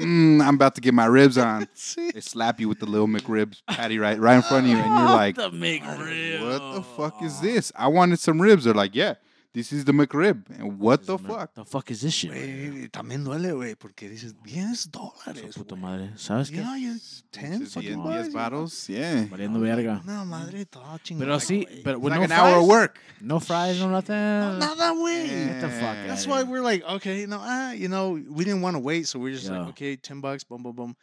mm, 0.00 0.42
I'm 0.42 0.54
about 0.54 0.74
to 0.76 0.80
get 0.80 0.94
my 0.94 1.06
ribs 1.06 1.38
on. 1.38 1.68
They 1.96 2.20
slap 2.20 2.60
you 2.60 2.68
with 2.68 2.80
the 2.80 2.86
little 2.86 3.06
McRibs 3.08 3.62
patty 3.68 3.98
right 3.98 4.18
right 4.18 4.36
in 4.36 4.42
front 4.42 4.66
of 4.66 4.70
you, 4.70 4.76
and 4.78 4.86
you're 4.86 5.08
like, 5.08 5.36
the 5.36 5.50
McRib. 5.50 6.40
what 6.42 6.74
the 6.74 6.82
fuck 6.82 7.22
is 7.22 7.40
this? 7.40 7.72
I 7.76 7.88
wanted 7.88 8.18
some 8.18 8.40
ribs. 8.40 8.64
They're 8.64 8.74
like, 8.74 8.94
yeah, 8.94 9.14
this 9.56 9.72
is 9.72 9.84
the 9.86 9.92
McRib. 9.92 10.44
And 10.58 10.78
what 10.78 11.06
the 11.06 11.16
fuck? 11.16 11.54
The 11.54 11.64
fuck 11.64 11.90
is 11.90 12.02
this 12.02 12.12
shit? 12.12 12.30
Güey, 12.30 12.90
también 12.90 13.24
duele, 13.24 13.52
güey, 13.52 13.74
porque 13.74 14.08
dices, 14.10 14.34
10 14.44 14.76
Su 14.76 14.90
dólares, 14.90 15.56
puta 15.56 15.74
güey. 15.74 15.80
madre. 15.80 16.10
¿Sabes 16.18 16.50
qué? 16.50 16.56
Yeah, 16.58 16.76
you 16.76 16.94
10 17.32 17.60
Just 17.60 17.74
fucking 17.74 17.90
diez- 17.90 17.96
bucks. 17.96 18.14
diez 18.22 18.32
bottles, 18.34 18.88
yeah. 18.88 19.26
Valiendo 19.30 19.58
verga. 19.60 20.02
No, 20.04 20.24
madre, 20.26 20.66
toda 20.66 20.98
chingada, 21.02 21.24
Pero 21.26 21.40
sí, 21.40 21.64
güey. 21.64 21.82
pero 21.82 21.96
It's 21.96 22.04
with 22.04 22.12
like 22.12 22.20
no 22.20 22.24
an 22.26 22.32
hour 22.32 22.48
of 22.58 22.66
fries? 22.66 22.68
work. 22.68 22.98
No 23.22 23.40
fries, 23.40 23.78
no 23.80 23.88
nothing. 23.90 24.14
No, 24.14 24.58
nada, 24.58 24.92
güey. 24.92 25.26
Get 25.28 25.60
the 25.62 25.68
fuck 25.70 25.96
Yeah. 25.96 26.06
That's 26.08 26.26
why 26.26 26.42
here. 26.42 26.46
we're 26.50 26.60
like, 26.62 26.84
okay, 26.84 27.26
no, 27.26 27.38
ah, 27.40 27.72
you 27.72 27.88
know, 27.88 28.10
we 28.12 28.44
didn't 28.44 28.60
want 28.60 28.76
to 28.76 28.80
wait, 28.80 29.08
so 29.08 29.18
we're 29.18 29.32
just 29.32 29.46
Yeah. 29.50 29.60
like, 29.60 29.68
okay, 29.70 29.96
10 29.96 30.20
bucks, 30.20 30.44
boom, 30.44 30.62
boom, 30.62 30.76
boom. 30.76 30.96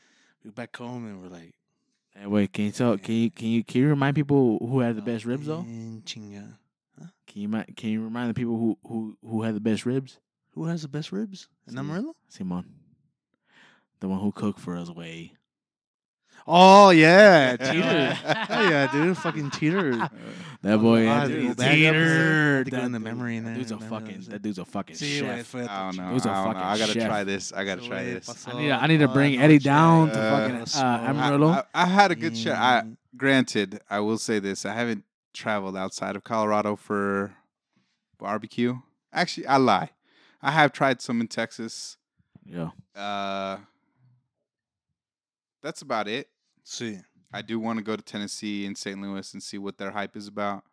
We 0.45 0.51
back 0.51 0.75
home 0.77 1.05
and 1.07 1.21
we're 1.21 1.29
like, 1.29 1.53
Hey, 2.15 2.27
wait, 2.27 2.53
can 2.53 2.65
you 2.65 2.71
tell? 2.71 2.95
Can 2.99 3.15
you 3.15 3.31
can 3.31 3.47
you 3.47 3.63
can 3.63 3.81
you 3.81 3.87
remind 3.89 4.15
people 4.15 4.59
who 4.61 4.81
had 4.81 4.95
the 4.95 5.01
"Oh, 5.01 5.05
best 5.05 5.25
ribs 5.25 5.47
though? 5.47 5.63
bien 5.63 6.03
chinga. 6.05 6.59
Can 7.27 7.41
you 7.41 7.49
mi- 7.49 7.65
can 7.75 7.89
you 7.89 8.03
remind 8.03 8.29
the 8.29 8.33
people 8.33 8.57
who 8.57 8.77
who 8.87 9.17
who 9.27 9.41
had 9.43 9.55
the 9.55 9.59
best 9.61 9.85
ribs? 9.85 10.19
Who 10.51 10.65
has 10.65 10.83
the 10.83 10.87
best 10.87 11.11
ribs? 11.11 11.47
In 11.67 11.73
Sí. 11.75 11.79
Amarillo? 11.79 12.15
Simon, 12.29 12.65
the 13.99 14.07
one 14.07 14.19
who 14.19 14.31
cooked 14.31 14.59
for 14.59 14.75
us. 14.77 14.89
Way. 14.89 15.33
Oh, 16.45 16.89
yeah, 16.89 17.55
Teeter. 17.57 18.13
Hell 18.13 18.69
yeah, 18.69 18.91
dude. 18.91 19.17
Fucking 19.17 19.49
Teeter. 19.51 20.09
That 20.61 20.77
boy, 20.79 21.07
Ah, 21.09 21.27
dude, 21.27 21.41
dude, 21.41 21.57
Teeter, 21.57 22.57
had 22.59 22.67
that 22.67 22.83
in 22.85 22.93
the 22.93 22.99
memory 22.99 23.37
that 23.39 23.49
now, 23.49 23.55
dude's 23.57 23.71
a 23.73 23.79
fucking. 23.79 24.21
that. 24.21 24.29
That 24.29 24.41
dude's 24.43 24.59
a 24.59 24.63
fucking 24.65 24.95
Sí, 24.95 25.19
güey, 25.21 25.37
chef. 25.39 25.55
I 25.55 25.91
don't 25.91 25.97
know. 25.97 26.03
Who's 26.13 26.25
a 26.25 26.31
I, 26.31 26.45
don't 26.45 26.53
know. 26.53 26.59
I 26.63 26.77
gotta 26.77 26.93
chef? 26.93 27.05
try 27.05 27.23
this. 27.25 27.51
I 27.51 27.65
gotta 27.65 27.81
Ese 27.81 27.87
try 27.89 28.03
this. 28.05 28.47
I 28.47 28.53
need 28.61 28.67
to- 28.69 28.81
I 28.83 28.87
need 28.87 28.97
to 28.99 29.07
bring 29.09 29.35
la 29.37 29.43
Eddie 29.43 29.55
noche 29.55 29.63
down 29.63 30.07
to 30.11 30.19
Uh, 30.21 30.39
fucking 30.39 30.55
uh, 30.61 30.65
smoke. 30.65 30.83
I, 30.85 31.05
Amarillo. 31.07 31.49
I, 31.49 31.63
I 31.73 31.85
had 31.85 32.11
a 32.11 32.15
good 32.15 32.37
shot. 32.37 32.55
I 32.57 32.81
Mm. 32.87 32.95
granted, 33.17 33.81
I 33.89 33.99
will 33.99 34.17
say 34.17 34.39
this: 34.39 34.65
I 34.65 34.73
haven't 34.73 35.03
traveled 35.33 35.75
outside 35.77 36.15
of 36.15 36.23
Colorado 36.23 36.75
for 36.75 37.35
barbecue. 38.17 38.77
Actually, 39.11 39.47
I 39.47 39.57
lie. 39.57 39.89
I 40.41 40.51
have 40.51 40.71
tried 40.71 41.01
some 41.01 41.21
in 41.21 41.27
Texas. 41.27 41.97
Yeah. 42.45 42.71
Uh, 42.95 43.57
that's 45.61 45.81
about 45.81 46.07
it. 46.07 46.27
See, 46.63 46.99
I 47.31 47.41
do 47.41 47.59
want 47.59 47.79
to 47.79 47.83
go 47.83 47.95
to 47.95 48.01
Tennessee 48.01 48.65
and 48.65 48.77
St. 48.77 48.99
Louis 49.01 49.33
and 49.33 49.41
see 49.41 49.57
what 49.57 49.77
their 49.77 49.91
hype 49.91 50.15
is 50.15 50.27
about, 50.27 50.63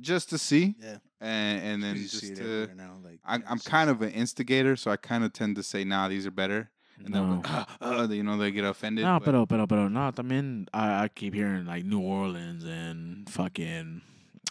just 0.00 0.30
to 0.30 0.38
see, 0.38 0.74
Yeah. 0.80 0.98
and 1.20 1.62
and 1.62 1.82
then 1.82 1.96
You 1.96 2.02
just 2.02 2.20
see 2.20 2.32
it 2.32 2.36
to. 2.36 2.74
now, 2.74 2.96
like, 3.02 3.20
I, 3.24 3.36
I'm 3.48 3.58
kind 3.58 3.90
of 3.90 4.02
an 4.02 4.10
instigator, 4.10 4.76
so 4.76 4.90
I 4.90 4.96
kind 4.96 5.24
of 5.24 5.32
tend 5.32 5.56
to 5.56 5.62
say, 5.62 5.84
"Nah, 5.84 6.08
these 6.08 6.26
are 6.26 6.30
better," 6.30 6.70
and 7.04 7.14
No. 7.14 7.42
then 7.42 7.66
uh, 7.80 8.08
you 8.10 8.22
know 8.22 8.36
they 8.38 8.50
get 8.50 8.64
offended. 8.64 9.04
No, 9.04 9.18
but- 9.18 9.24
pero, 9.26 9.46
pero, 9.46 9.66
pero, 9.66 9.88
no, 9.88 10.10
también 10.12 10.66
I, 10.72 11.04
I 11.04 11.08
keep 11.08 11.34
hearing 11.34 11.66
like 11.66 11.84
New 11.84 12.00
Orleans 12.00 12.64
and 12.64 13.28
fucking 13.28 14.02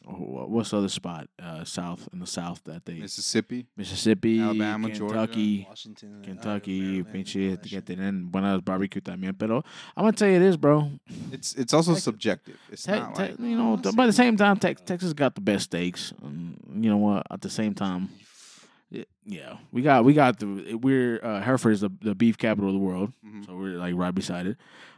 what's 0.07 0.69
the 0.69 0.77
other 0.77 0.87
spot 0.87 1.27
uh, 1.41 1.63
south 1.63 2.07
in 2.13 2.19
the 2.19 2.27
south 2.27 2.63
that 2.65 2.85
they 2.85 2.93
Mississippi. 2.99 3.65
Mississippi, 3.75 4.39
Alabama, 4.39 4.89
Georgia, 4.91 5.15
Kentucky, 5.15 5.65
Washington, 5.67 6.19
uh, 6.21 6.25
Kentucky, 6.25 6.79
Maryland, 7.01 7.07
pinche 7.11 7.43
all 7.49 7.55
that 7.55 7.61
que 7.63 7.69
shit. 7.69 7.85
tienen 7.85 8.29
buenas 8.31 8.61
barbecue 8.61 9.01
también. 9.01 9.35
Pero 9.37 9.63
I'm 9.97 10.03
gonna 10.03 10.11
tell 10.11 10.29
you 10.29 10.37
this, 10.39 10.57
bro. 10.57 10.91
It's 11.31 11.55
it's 11.55 11.73
also 11.73 11.91
Texas- 11.93 12.03
subjective. 12.03 12.57
It's 12.71 12.83
Te- 12.83 12.91
not 12.91 13.15
te- 13.15 13.21
like 13.23 13.39
you 13.39 13.57
know, 13.57 13.79
Oh, 13.83 13.91
by 13.93 14.05
the 14.05 14.13
same 14.13 14.37
time, 14.37 14.57
Tex- 14.57 14.81
Texas 14.85 15.13
got 15.13 15.33
the 15.33 15.41
best 15.41 15.65
steaks. 15.65 16.13
And 16.21 16.55
you 16.83 16.89
know 16.91 16.97
what? 16.97 17.25
At 17.31 17.41
the 17.41 17.49
same 17.49 17.73
time, 17.73 18.09
y- 18.11 18.24
yeah, 19.25 19.57
we 19.71 19.81
got 19.81 20.05
we 20.05 20.13
got 20.13 20.39
the 20.39 20.75
we're 20.75 21.19
uh, 21.23 21.41
Hereford 21.41 21.73
is 21.73 21.81
the, 21.81 21.89
the 22.01 22.15
beef 22.15 22.37
capital 22.37 22.69
of 22.69 22.73
the 22.73 22.79
world. 22.79 23.11
Mhm. 23.25 23.45
So 23.45 23.55
we're 23.55 23.77
like 23.77 23.93
right 23.95 24.13
beside 24.13 24.47
it. 24.47 24.57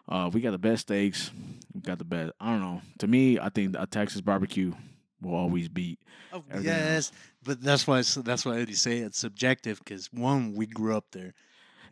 Uh, 0.10 0.30
we 0.32 0.42
got 0.42 0.52
the 0.52 0.58
best 0.58 0.84
steaks. 0.84 1.32
We 1.74 1.82
got 1.82 1.98
the 1.98 2.06
best. 2.06 2.32
I 2.40 2.52
don't 2.52 2.62
know. 2.62 2.82
To 3.00 3.08
me, 3.08 3.40
I 3.40 3.50
think 3.50 3.76
a 3.78 3.86
Texas 3.86 4.22
barbecue 4.22 4.74
will 5.22 5.36
always 5.36 5.68
beat. 5.68 6.00
Oh, 6.32 6.44
everything 6.52 6.72
else. 6.74 7.12
yes, 7.12 7.12
but 7.44 7.62
that's 7.62 7.88
why 7.88 8.02
that's 8.24 8.46
why 8.46 8.58
I 8.58 8.66
say 8.66 8.98
it's 9.00 9.18
subjective 9.20 9.80
because 9.80 10.12
one, 10.14 10.54
we 10.56 10.66
grew 10.66 10.96
up 10.96 11.06
there, 11.12 11.34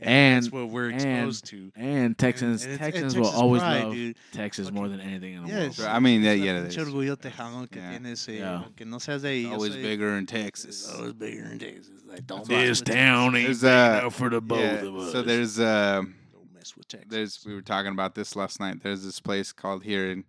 And- 0.01 0.43
that's 0.43 0.51
what 0.53 0.69
we're 0.69 0.89
and 0.89 0.95
exposed 1.01 1.45
to. 1.45 1.71
And 1.75 2.17
Texans, 2.17 2.63
and 2.65 2.73
it's- 2.73 2.85
Texans 2.91 3.13
and 3.13 3.21
will 3.21 3.29
Texas 3.29 3.41
always 3.41 3.61
pride, 3.61 3.83
love 3.83 3.93
dude. 3.93 4.15
Texas 4.31 4.71
more 4.71 4.87
than 4.89 4.99
anything 4.99 5.33
in 5.35 5.43
the 5.43 5.49
Yes. 5.49 5.77
world. 5.79 5.89
I 5.91 5.99
mean, 5.99 6.21
yeah, 6.23 6.31
Ese 6.31 6.41
yeah, 6.41 6.59
it 6.59 6.65
is. 6.67 6.77
orgullo 6.77 7.15
tejano 7.17 7.69
que 7.71 7.81
Yeah. 7.81 7.97
tienes, 7.97 8.27
Yeah. 8.27 8.63
que 8.75 8.85
no 8.85 8.97
seas 8.99 9.21
de 9.21 9.27
ahí. 9.45 9.51
Always 9.51 9.75
bigger 9.75 10.17
in 10.17 10.23
It's 10.23 10.31
Texas. 10.31 10.89
always 10.93 11.13
bigger 11.13 11.45
in 11.51 11.59
Texas. 11.59 12.01
Like, 12.07 12.25
don't 12.27 12.47
This 12.47 12.81
town 12.81 13.35
ain't 13.35 13.45
There's, 13.47 13.61
big 13.61 13.69
uh, 13.69 13.97
enough 14.01 14.15
for 14.15 14.29
the 14.29 14.41
both 14.41 14.59
Yeah, 14.59 14.87
of 14.87 14.95
us. 14.95 15.11
so 15.11 15.21
there's 15.21 15.59
uh, 15.59 16.01
Don't 16.33 16.53
mess 16.53 16.75
with 16.77 16.87
Texas. 16.87 17.07
there's 17.09 17.43
we 17.45 17.53
were 17.53 17.61
talking 17.61 17.91
about 17.91 18.15
this 18.15 18.35
last 18.35 18.59
night. 18.59 18.81
There's 18.83 19.03
this 19.03 19.19
place 19.19 19.51
called 19.51 19.83
here 19.83 20.09
in, 20.11 20.23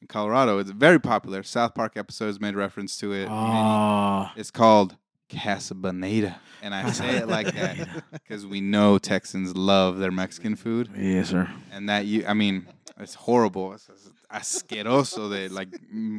in 0.00 0.06
Colorado. 0.08 0.58
It's 0.58 0.70
very 0.70 1.00
popular. 1.00 1.42
South 1.42 1.74
Park 1.74 1.96
episodes 1.96 2.40
made 2.40 2.54
reference 2.56 2.96
to 2.98 3.12
it. 3.12 3.28
Ah, 3.30 4.32
It's 4.36 4.50
called 4.50 4.96
Casa 5.28 5.74
Bonita, 5.74 6.36
and 6.62 6.74
I 6.74 6.90
say 6.90 7.16
it 7.18 7.28
like 7.28 7.52
that 7.54 8.04
because 8.12 8.46
we 8.46 8.60
know 8.60 8.98
Texans 8.98 9.56
love 9.56 9.98
their 9.98 10.10
Mexican 10.10 10.56
food, 10.56 10.88
yes, 10.96 11.28
sir. 11.30 11.48
and 11.72 11.88
that 11.88 12.06
you, 12.06 12.24
I 12.26 12.34
mean, 12.34 12.66
it's 12.98 13.14
horrible. 13.14 13.74
It's, 13.74 13.88
it's 13.88 14.10
asqueroso. 14.32 15.30
De 15.30 15.48
like 15.48 15.68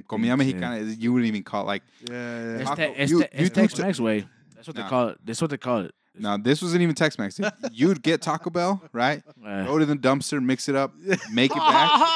comida 0.07 0.27
Yeah. 0.29 0.35
mexicana. 0.35 0.79
You 0.81 1.13
wouldn't 1.13 1.27
even 1.27 1.43
call 1.43 1.63
it 1.63 1.67
like. 1.67 1.83
yeah, 2.09 2.13
yeah. 2.13 2.55
It's, 2.59 2.69
Taco- 2.69 2.75
te- 2.93 2.93
it's, 3.01 3.11
you- 3.11 3.21
te- 3.23 3.29
it's 3.33 3.49
Tex-Mex 3.55 3.99
way. 3.99 4.27
That's 4.55 4.67
what 4.67 4.75
Nah. 4.75 4.83
they 4.83 4.89
call 4.89 5.07
it. 5.09 5.17
That's 5.25 5.41
what 5.41 5.49
they 5.51 5.57
call 5.57 5.79
it. 5.81 5.95
No, 6.17 6.37
this 6.37 6.61
wasn't 6.61 6.81
even 6.81 6.95
Tex-Mex. 6.95 7.39
You'd 7.71 8.01
get 8.03 8.21
Taco 8.21 8.49
Bell, 8.49 8.81
right? 8.91 9.23
Uh, 9.45 9.63
Throw 9.65 9.77
it 9.77 9.83
in 9.83 9.87
the 9.89 9.95
dumpster, 9.95 10.43
mix 10.43 10.67
it 10.67 10.75
up, 10.75 10.93
make 11.31 11.51
it 11.51 11.57
back. 11.57 12.09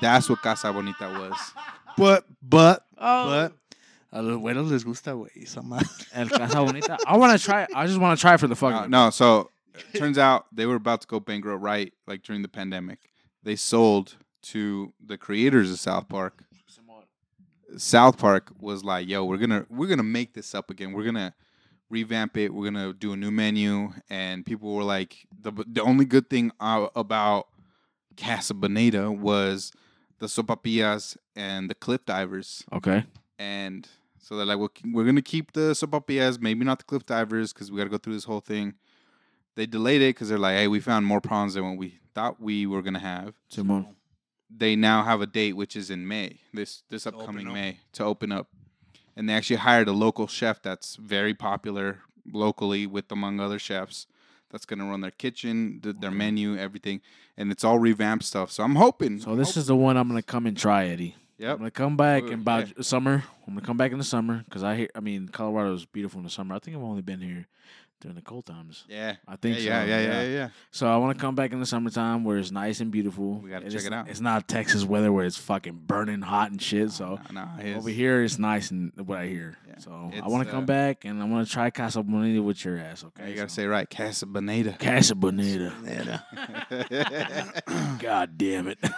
That's 0.00 0.28
what 0.28 0.40
Casa 0.40 0.72
Bonita 0.72 1.08
was. 1.08 1.36
But, 1.96 2.24
but, 2.42 2.84
oh, 2.98 3.26
but, 3.48 3.52
a 4.14 4.22
los 4.22 4.38
güeros 4.38 4.70
les 4.70 4.84
gusta, 4.84 5.12
güey, 5.12 5.30
esa 5.42 5.60
madre. 5.60 5.88
El 6.14 6.28
Casa 6.28 6.60
Bonita. 6.60 6.96
I 7.04 7.16
want 7.16 7.38
to 7.38 7.44
try. 7.44 7.66
I 7.74 7.86
just 7.86 7.98
want 7.98 8.16
to 8.16 8.20
try 8.20 8.36
for 8.36 8.46
the 8.46 8.54
fucking. 8.54 8.84
Uh, 8.84 8.86
no, 8.86 9.10
so 9.10 9.50
turns 9.94 10.18
out 10.18 10.46
they 10.54 10.66
were 10.66 10.76
about 10.76 11.00
to 11.00 11.06
go 11.08 11.18
bankrupt 11.18 11.60
right 11.60 11.92
like 12.06 12.22
during 12.22 12.42
the 12.42 12.48
pandemic. 12.48 13.10
They 13.42 13.56
sold 13.56 14.16
to 14.42 14.92
the 15.04 15.18
creators 15.18 15.70
of 15.72 15.80
South 15.80 16.08
Park. 16.08 16.44
South 17.76 18.16
Park 18.16 18.52
was 18.60 18.84
like, 18.84 19.08
"Yo, 19.08 19.24
we're 19.24 19.36
gonna 19.36 19.66
we're 19.68 19.88
gonna 19.88 20.04
make 20.04 20.34
this 20.34 20.54
up 20.54 20.70
again. 20.70 20.92
We're 20.92 21.04
gonna 21.04 21.34
revamp 21.90 22.36
it. 22.36 22.54
We're 22.54 22.70
gonna 22.70 22.92
do 22.92 23.14
a 23.14 23.16
new 23.16 23.32
menu." 23.32 23.92
And 24.08 24.46
people 24.46 24.72
were 24.72 24.84
like, 24.84 25.26
"the 25.36 25.50
The 25.66 25.82
only 25.82 26.04
good 26.04 26.30
thing 26.30 26.52
uh, 26.60 26.86
about 26.94 27.48
Casa 28.16 28.54
Bonita 28.54 29.10
was 29.10 29.72
the 30.20 30.26
sopapillas 30.26 31.16
and 31.34 31.68
the 31.68 31.74
cliff 31.74 32.04
divers." 32.04 32.62
Okay. 32.72 33.04
And 33.40 33.88
so 34.24 34.36
they're 34.36 34.46
like, 34.46 34.58
"We're 34.58 34.92
we're 34.92 35.04
gonna 35.04 35.22
keep 35.22 35.52
the 35.52 35.72
sopapillas, 35.72 36.40
maybe 36.40 36.64
not 36.64 36.78
the 36.78 36.84
cliff 36.84 37.04
divers, 37.06 37.52
because 37.52 37.70
we 37.70 37.78
got 37.78 37.84
to 37.84 37.90
go 37.90 37.98
through 37.98 38.14
this 38.14 38.24
whole 38.24 38.40
thing." 38.40 38.74
They 39.56 39.66
delayed 39.66 40.02
it 40.02 40.10
because 40.16 40.28
they're 40.30 40.38
like, 40.38 40.56
"Hey, 40.56 40.68
we 40.68 40.80
found 40.80 41.06
more 41.06 41.20
problems 41.20 41.54
than 41.54 41.64
what 41.64 41.76
we 41.76 41.98
thought 42.14 42.40
we 42.40 42.66
were 42.66 42.82
gonna 42.82 42.98
have." 42.98 43.34
Simon. 43.48 43.86
they 44.56 44.76
now 44.76 45.02
have 45.02 45.20
a 45.20 45.26
date 45.26 45.54
which 45.54 45.74
is 45.76 45.90
in 45.90 46.06
May, 46.06 46.40
this 46.52 46.82
this 46.88 47.06
open 47.06 47.20
upcoming 47.20 47.48
up. 47.48 47.54
May 47.54 47.80
to 47.92 48.04
open 48.04 48.32
up. 48.32 48.48
And 49.16 49.28
they 49.28 49.34
actually 49.34 49.56
hired 49.56 49.86
a 49.88 49.92
local 49.92 50.26
chef 50.26 50.60
that's 50.60 50.96
very 50.96 51.34
popular 51.34 52.00
locally 52.32 52.86
with 52.86 53.10
among 53.12 53.38
other 53.38 53.58
chefs 53.60 54.06
that's 54.50 54.66
going 54.66 54.78
to 54.80 54.84
run 54.84 55.00
their 55.02 55.10
kitchen, 55.10 55.80
th- 55.82 55.96
their 56.00 56.10
menu, 56.10 56.56
everything, 56.56 57.00
and 57.36 57.50
it's 57.52 57.64
all 57.64 57.78
revamped 57.78 58.24
stuff. 58.24 58.50
So 58.50 58.62
I'm 58.64 58.76
hoping. 58.76 59.20
So 59.20 59.36
this 59.36 59.56
is 59.56 59.66
the 59.66 59.76
one 59.76 59.96
I'm 59.96 60.08
gonna 60.08 60.22
come 60.22 60.46
and 60.46 60.56
try, 60.56 60.86
Eddie. 60.86 61.14
I'm 61.40 61.58
gonna 61.58 61.70
come 61.70 61.96
back 61.96 62.24
Ooh, 62.24 62.28
in 62.28 62.40
about 62.40 62.84
summer. 62.84 63.24
I'm 63.46 63.54
gonna 63.54 63.66
come 63.66 63.76
back 63.76 63.92
in 63.92 63.98
the 63.98 64.04
summer 64.04 64.42
because 64.44 64.62
I 64.62 64.76
hear. 64.76 64.88
I 64.94 65.00
mean, 65.00 65.28
Colorado 65.28 65.74
is 65.74 65.84
beautiful 65.84 66.18
in 66.18 66.24
the 66.24 66.30
summer. 66.30 66.54
I 66.54 66.58
think 66.58 66.76
I've 66.76 66.82
only 66.82 67.02
been 67.02 67.20
here 67.20 67.46
during 68.00 68.14
the 68.16 68.22
cold 68.22 68.46
times. 68.46 68.84
Yeah. 68.88 69.16
I 69.26 69.36
think 69.36 69.58
yeah, 69.58 69.62
so. 69.62 69.68
yeah, 69.68 69.84
yeah, 69.84 70.00
yeah, 70.00 70.22
yeah, 70.22 70.28
yeah. 70.28 70.48
So 70.70 70.86
I 70.86 70.96
want 70.98 71.16
to 71.16 71.20
come 71.20 71.34
back 71.34 71.52
in 71.52 71.60
the 71.60 71.66
summertime 71.66 72.24
where 72.24 72.36
it's 72.38 72.50
nice 72.50 72.80
and 72.80 72.90
beautiful. 72.90 73.38
We 73.40 73.50
gotta 73.50 73.64
And 73.64 73.72
check 73.72 73.80
it's- 73.80 73.86
it 73.86 73.92
out. 73.92 74.08
It's 74.08 74.20
not 74.20 74.46
Texas 74.48 74.84
weather 74.84 75.12
where 75.12 75.24
it's 75.24 75.36
fucking 75.38 75.82
burning 75.86 76.20
hot 76.20 76.50
and 76.50 76.60
shit. 76.60 76.90
So 76.90 77.18
nah, 77.32 77.56
his- 77.56 77.76
over 77.78 77.88
here 77.90 78.22
it's 78.22 78.38
nice 78.38 78.70
and 78.70 78.92
what 78.96 79.18
I 79.18 79.26
hear. 79.26 79.56
Yeah, 79.68 79.78
So 79.78 80.10
I 80.22 80.28
want 80.28 80.44
to 80.46 80.50
come 80.50 80.64
uh, 80.64 80.66
back 80.66 81.04
and 81.04 81.22
I 81.22 81.24
want 81.24 81.46
to 81.46 81.52
try 81.52 81.70
Casa 81.70 82.02
Bonita 82.02 82.42
with 82.42 82.62
your 82.64 82.78
ass. 82.78 83.04
Okay, 83.04 83.30
you 83.30 83.36
got 83.36 83.44
to 83.44 83.48
So- 83.48 83.62
say 83.62 83.66
right, 83.66 83.88
Casa 83.88 84.26
Bonita. 84.26 84.76
Casa 84.78 85.14
Bonita. 85.14 85.72
God 88.00 88.36
damn 88.38 88.68
it. 88.68 88.78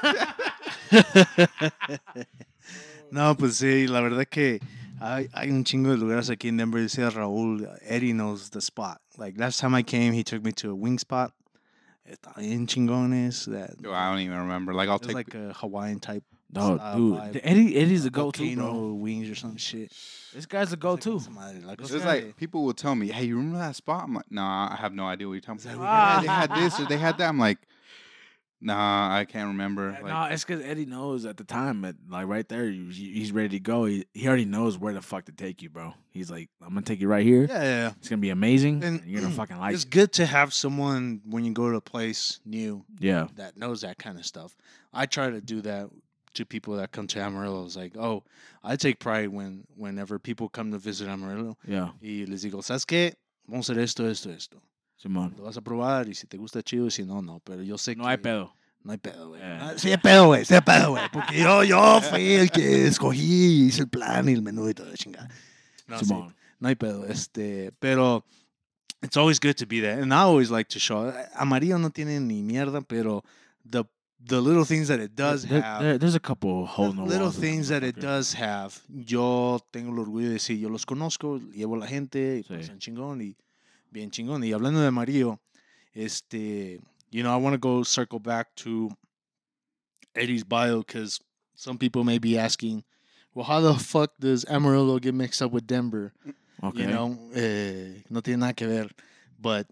No, 3.11 3.35
pues 3.37 3.57
sí, 3.61 3.87
la 3.89 4.01
verdad 4.01 4.27
que 4.29 4.61
hay, 5.01 5.29
hay 5.35 5.51
un 5.51 5.65
chingo 5.65 5.91
de 5.91 5.97
lugares 5.97 6.31
aquí 6.31 6.49
en 6.49 6.57
Denver. 6.57 6.81
Dice 6.81 7.09
Raúl, 7.11 7.69
Eddie 7.83 8.13
knows 8.13 8.51
the 8.51 8.61
spot. 8.61 9.01
Like 9.19 9.39
last 9.39 9.61
time 9.61 9.75
I 9.75 9.83
came, 9.83 10.13
he 10.13 10.23
took 10.25 10.43
me 10.45 10.53
to 10.53 10.71
a 10.71 10.75
wing 10.75 10.99
spot. 10.99 11.33
Está 12.09 12.35
bien 12.39 12.67
chingones. 12.67 13.47
That 13.47 13.75
Yo, 13.83 13.93
I 13.93 14.11
don't 14.11 14.21
even 14.21 14.39
remember. 14.39 14.73
Like 14.73 14.89
I'll 14.89 14.97
it's 14.97 15.07
take. 15.07 15.15
like 15.17 15.35
a 15.35 15.53
Hawaiian 15.55 15.99
type 15.99 16.23
No, 16.55 16.77
style 16.77 16.97
dude, 16.97 17.15
vibe. 17.19 17.33
the 17.33 17.45
Eddie 17.45 17.77
Eddie's 17.77 18.05
a 18.07 18.11
go-to, 18.11 18.55
bro. 18.55 18.93
wings 18.95 19.29
or 19.29 19.35
some 19.35 19.57
shit. 19.57 19.91
This 20.33 20.47
guy's 20.47 20.73
a 20.73 20.77
go-to. 20.77 21.17
Esa 21.17 21.31
madre, 21.31 21.61
It's 21.81 21.91
just 21.91 22.05
like 22.07 22.37
people 22.37 22.63
will 22.65 22.75
tell 22.75 22.95
me, 22.95 23.09
"Hey, 23.09 23.25
you 23.25 23.37
remember 23.37 23.59
that 23.59 23.75
spot?" 23.75 24.05
I'm 24.05 24.15
like, 24.15 24.31
"Nah, 24.31 24.69
I 24.71 24.77
have 24.77 24.95
no 24.95 25.07
idea 25.07 25.27
what 25.27 25.33
you're 25.35 25.41
talking 25.41 25.61
about." 25.69 25.79
what 25.81 25.85
Yeah, 25.85 26.21
they 26.21 26.27
had 26.29 26.55
this 26.55 26.79
or 26.79 26.87
they 26.87 26.97
had 26.99 27.19
that. 27.19 27.29
I'm 27.29 27.39
like, 27.41 27.59
"Nah, 28.67 29.15
I 29.17 29.25
can't 29.25 29.49
remember." 29.49 29.93
Like, 29.93 30.05
no, 30.05 30.25
it's 30.25 30.45
because 30.45 30.63
Eddie 30.65 30.85
knows 30.87 31.25
at 31.25 31.37
the 31.37 31.45
time, 31.45 31.85
at, 31.85 31.95
like 32.09 32.27
right 32.27 32.49
there, 32.49 32.69
he's 32.71 33.33
ready 33.33 33.49
to 33.51 33.61
go. 33.61 33.85
He, 33.87 34.05
he 34.13 34.27
already 34.29 34.45
knows 34.45 34.77
where 34.77 34.93
the 34.93 35.01
fuck 35.03 35.25
to 35.27 35.33
take 35.33 35.63
you, 35.63 35.71
bro. 35.71 35.95
He's 36.11 36.31
like, 36.31 36.49
I'm 36.61 36.69
gonna 36.71 36.83
take 36.83 37.01
you 37.01 37.09
right 37.09 37.25
here. 37.25 37.47
yeah, 37.49 37.63
yeah. 37.63 37.93
It's 37.99 38.09
gonna 38.09 38.21
be 38.21 38.31
amazing, 38.31 38.83
And- 38.85 39.01
and, 39.01 39.09
you're 39.11 39.21
gonna 39.23 39.33
fucking 39.43 39.59
like 39.59 39.75
It's 39.75 39.85
it. 39.85 39.91
good 39.91 40.13
to 40.15 40.27
have 40.27 40.53
someone 40.53 41.21
when 41.25 41.45
you 41.45 41.53
go 41.53 41.71
to 41.71 41.77
a 41.77 41.81
place 41.81 42.41
new 42.45 42.85
Yeah, 42.99 43.29
that 43.37 43.57
knows 43.57 43.83
that 43.83 43.99
kind 43.99 44.19
of 44.19 44.27
stuff. 44.27 44.57
I 44.93 45.07
try 45.07 45.31
to 45.31 45.41
do 45.41 45.61
that 45.63 45.89
to 46.35 46.45
people 46.45 46.77
that 46.77 46.93
come 46.93 47.07
to 47.07 47.19
Amarillo. 47.21 47.65
It's 47.65 47.77
like, 47.77 47.97
oh, 47.97 48.23
I 48.63 48.77
take 48.77 48.99
pride 48.99 49.29
when 49.29 49.65
whenever 49.77 50.19
people 50.19 50.49
come 50.51 50.71
to 50.73 50.79
visit 50.79 51.09
Amarillo 51.09 51.57
yeah, 51.67 51.91
y 52.03 52.25
les 52.29 52.43
digo, 52.45 52.63
¿sabes 52.63 52.85
qué? 52.85 53.15
Vamos 53.49 53.69
a 53.71 53.73
hacer 53.73 53.83
esto, 53.83 54.05
esto, 54.07 54.31
esto. 54.31 54.57
Simón. 54.97 55.35
Lo 55.37 55.45
vas 55.45 55.57
a 55.57 55.61
probar 55.61 56.09
y 56.09 56.15
si 56.15 56.27
te 56.27 56.37
gusta 56.37 56.63
chido, 56.63 56.91
si 56.91 57.05
no, 57.05 57.21
no. 57.23 57.41
Pero 57.41 57.63
yo 57.63 57.77
sé 57.79 57.95
No 57.97 58.05
que 58.05 58.11
hay 58.11 58.17
pedo. 58.19 58.53
No 58.83 58.93
hay 58.93 58.99
pedo, 58.99 59.29
güey. 59.31 59.43
Eh. 59.43 59.59
Ah, 59.61 59.73
Sí 59.77 59.91
hay 59.91 59.97
pedo, 59.99 60.27
güey. 60.29 60.45
Sí 60.45 60.55
hay 60.55 60.61
pedo, 60.61 60.91
güey. 60.91 61.03
Porque 61.13 61.39
yo, 61.41 61.65
yo 61.65 62.01
fui 62.03 62.35
el 62.35 62.51
que 62.51 62.87
escogí, 62.87 63.67
hice 63.67 63.83
el 63.83 63.89
plan 63.89 64.29
y 64.29 64.33
el 64.33 64.43
menú 64.43 64.69
y 64.69 64.75
todo, 64.75 64.95
chingada. 64.95 65.29
No, 65.89 65.99
sí, 65.99 66.05
Simón. 66.07 66.35
no 66.61 66.69
hay 66.69 66.77
pedo. 66.77 67.05
Este, 67.07 67.73
pero 67.79 68.25
it's 69.03 69.17
always 69.17 69.39
good 69.41 69.55
to 69.57 69.67
be 69.67 69.81
there. 69.81 70.01
And 70.01 70.13
I 70.13 70.19
always 70.19 70.51
like 70.51 70.69
to 70.71 70.79
show. 70.79 71.13
Amarillo 71.35 71.79
no 71.79 71.91
tiene 71.91 72.21
ni 72.21 72.43
mierda, 72.43 72.81
pero 72.81 73.23
the 73.69 73.85
the 74.25 74.41
little 74.41 74.65
things 74.65 74.89
that 74.89 74.99
it 74.99 75.13
does 75.15 75.43
There- 75.47 75.61
have. 75.63 75.85
there- 75.85 75.99
there's 75.99 76.17
a 76.17 76.21
couple 76.21 76.67
hole 76.67 76.93
the 76.93 77.03
little 77.03 77.31
things 77.31 77.69
that 77.69 77.85
it 77.85 77.97
does 77.97 78.35
have. 78.35 78.73
Yo 78.89 79.61
tengo 79.71 79.93
el 79.93 79.99
orgullo 80.01 80.27
de 80.29 80.33
decir, 80.35 80.59
yo 80.59 80.69
los 80.69 80.85
conozco, 80.87 81.39
llevo 81.53 81.77
a 81.77 81.79
la 81.79 81.87
gente, 81.87 82.39
y 82.41 82.43
Sí. 82.43 82.55
pasan 82.55 82.79
chingón 82.79 83.21
y 83.23 83.37
bien 83.93 84.11
chingón. 84.11 84.43
Y 84.43 84.53
hablando 84.53 84.81
de 84.81 84.87
Amarillo, 84.89 85.39
este, 85.95 86.81
you 87.11 87.23
know, 87.23 87.33
I 87.33 87.37
want 87.37 87.55
to 87.55 87.59
go 87.59 87.83
circle 87.83 88.19
back 88.19 88.55
to 88.57 88.91
Eddie's 90.15 90.45
bio 90.45 90.79
because 90.79 91.21
some 91.55 91.79
people 91.79 92.05
may 92.05 92.19
be 92.19 92.39
asking, 92.39 92.85
well, 93.35 93.45
how 93.45 93.61
the 93.61 93.75
fuck 93.75 94.13
does 94.19 94.45
Amarillo 94.49 94.99
get 94.99 95.15
mixed 95.15 95.43
up 95.43 95.53
with 95.53 95.67
Denver? 95.67 96.13
Okay, 96.63 96.81
You 96.83 96.87
know, 96.87 97.19
eh, 97.35 98.03
no 98.09 98.21
tiene 98.21 98.41
nada 98.41 98.55
que 98.55 98.67
ver. 98.67 98.89
But 99.39 99.67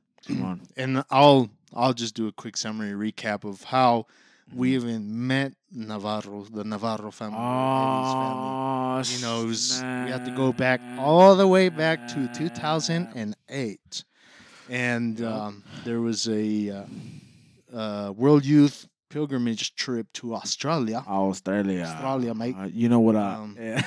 and 0.76 1.04
I'll 1.10 1.50
I'll 1.74 1.94
just 1.94 2.14
do 2.14 2.28
a 2.28 2.32
quick 2.32 2.56
summary 2.56 2.92
recap 2.92 3.44
of 3.44 3.62
how 3.64 4.06
we 4.52 4.70
Mhm. 4.70 4.74
even 4.74 5.26
met 5.26 5.52
Navarro, 5.72 6.44
the 6.44 6.64
Navarro 6.64 7.10
family. 7.10 7.38
Oh, 7.40 9.02
You 9.06 9.18
know, 9.20 9.44
was, 9.46 9.82
we 10.04 10.10
have 10.10 10.24
to 10.24 10.30
go 10.30 10.52
back 10.52 10.80
all 10.98 11.36
the 11.36 11.46
way 11.46 11.68
back 11.68 12.06
to 12.08 12.28
2008, 12.28 14.04
and 14.68 15.20
um, 15.22 15.62
there 15.84 16.00
was 16.00 16.28
a 16.28 16.70
uh, 16.70 16.84
uh, 17.76 18.12
World 18.12 18.44
Youth 18.44 18.88
pilgrimage 19.10 19.74
trip 19.74 20.06
to 20.14 20.34
Australia. 20.34 21.04
Australia. 21.06 21.84
Australia, 21.84 22.34
mate. 22.34 22.56
Uh, 22.58 22.68
you 22.72 22.88
know 22.88 23.00
what 23.00 23.16
I? 23.16 23.34
Um, 23.34 23.56
yeah. 23.60 23.82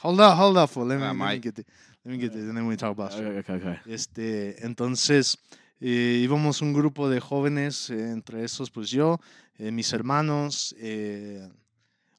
Hold 0.00 0.20
up, 0.20 0.36
hold 0.36 0.56
up, 0.56 0.70
fool. 0.70 0.84
Let 0.86 0.98
me, 0.98 1.04
let 1.04 1.14
me 1.16 1.38
get 1.38 1.54
the, 1.54 1.64
let 2.04 2.12
me 2.12 2.18
get 2.18 2.32
this, 2.32 2.42
and 2.42 2.56
then 2.56 2.66
we 2.66 2.76
talk 2.76 2.92
about 2.92 3.12
okay, 3.12 3.38
Australia. 3.38 3.38
okay, 3.40 3.52
okay. 3.54 3.80
Este, 3.88 4.56
entonces, 4.64 5.36
eh, 5.84 6.20
íbamos 6.22 6.62
un 6.62 6.72
grupo 6.72 7.08
de 7.08 7.18
jóvenes, 7.20 7.90
eh, 7.90 8.10
entre 8.10 8.44
esos, 8.44 8.70
pues 8.70 8.88
yo, 8.90 9.18
eh, 9.58 9.70
mis 9.72 9.92
hermanos, 9.92 10.74
eh, 10.78 11.48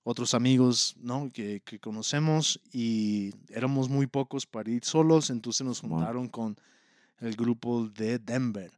otros 0.04 0.34
amigos, 0.34 0.96
¿no? 1.00 1.30
Que, 1.32 1.62
que 1.64 1.80
conocemos 1.80 2.60
y 2.74 3.32
éramos 3.48 3.88
muy 3.88 4.06
pocos 4.06 4.46
para 4.46 4.70
ir 4.70 4.84
solos, 4.84 5.30
entonces 5.30 5.66
nos 5.66 5.82
Wow. 5.82 5.92
juntaron 5.92 6.28
con 6.28 6.58
el 7.22 7.36
grupo 7.38 7.88
de 7.88 8.20
Denver. 8.20 8.70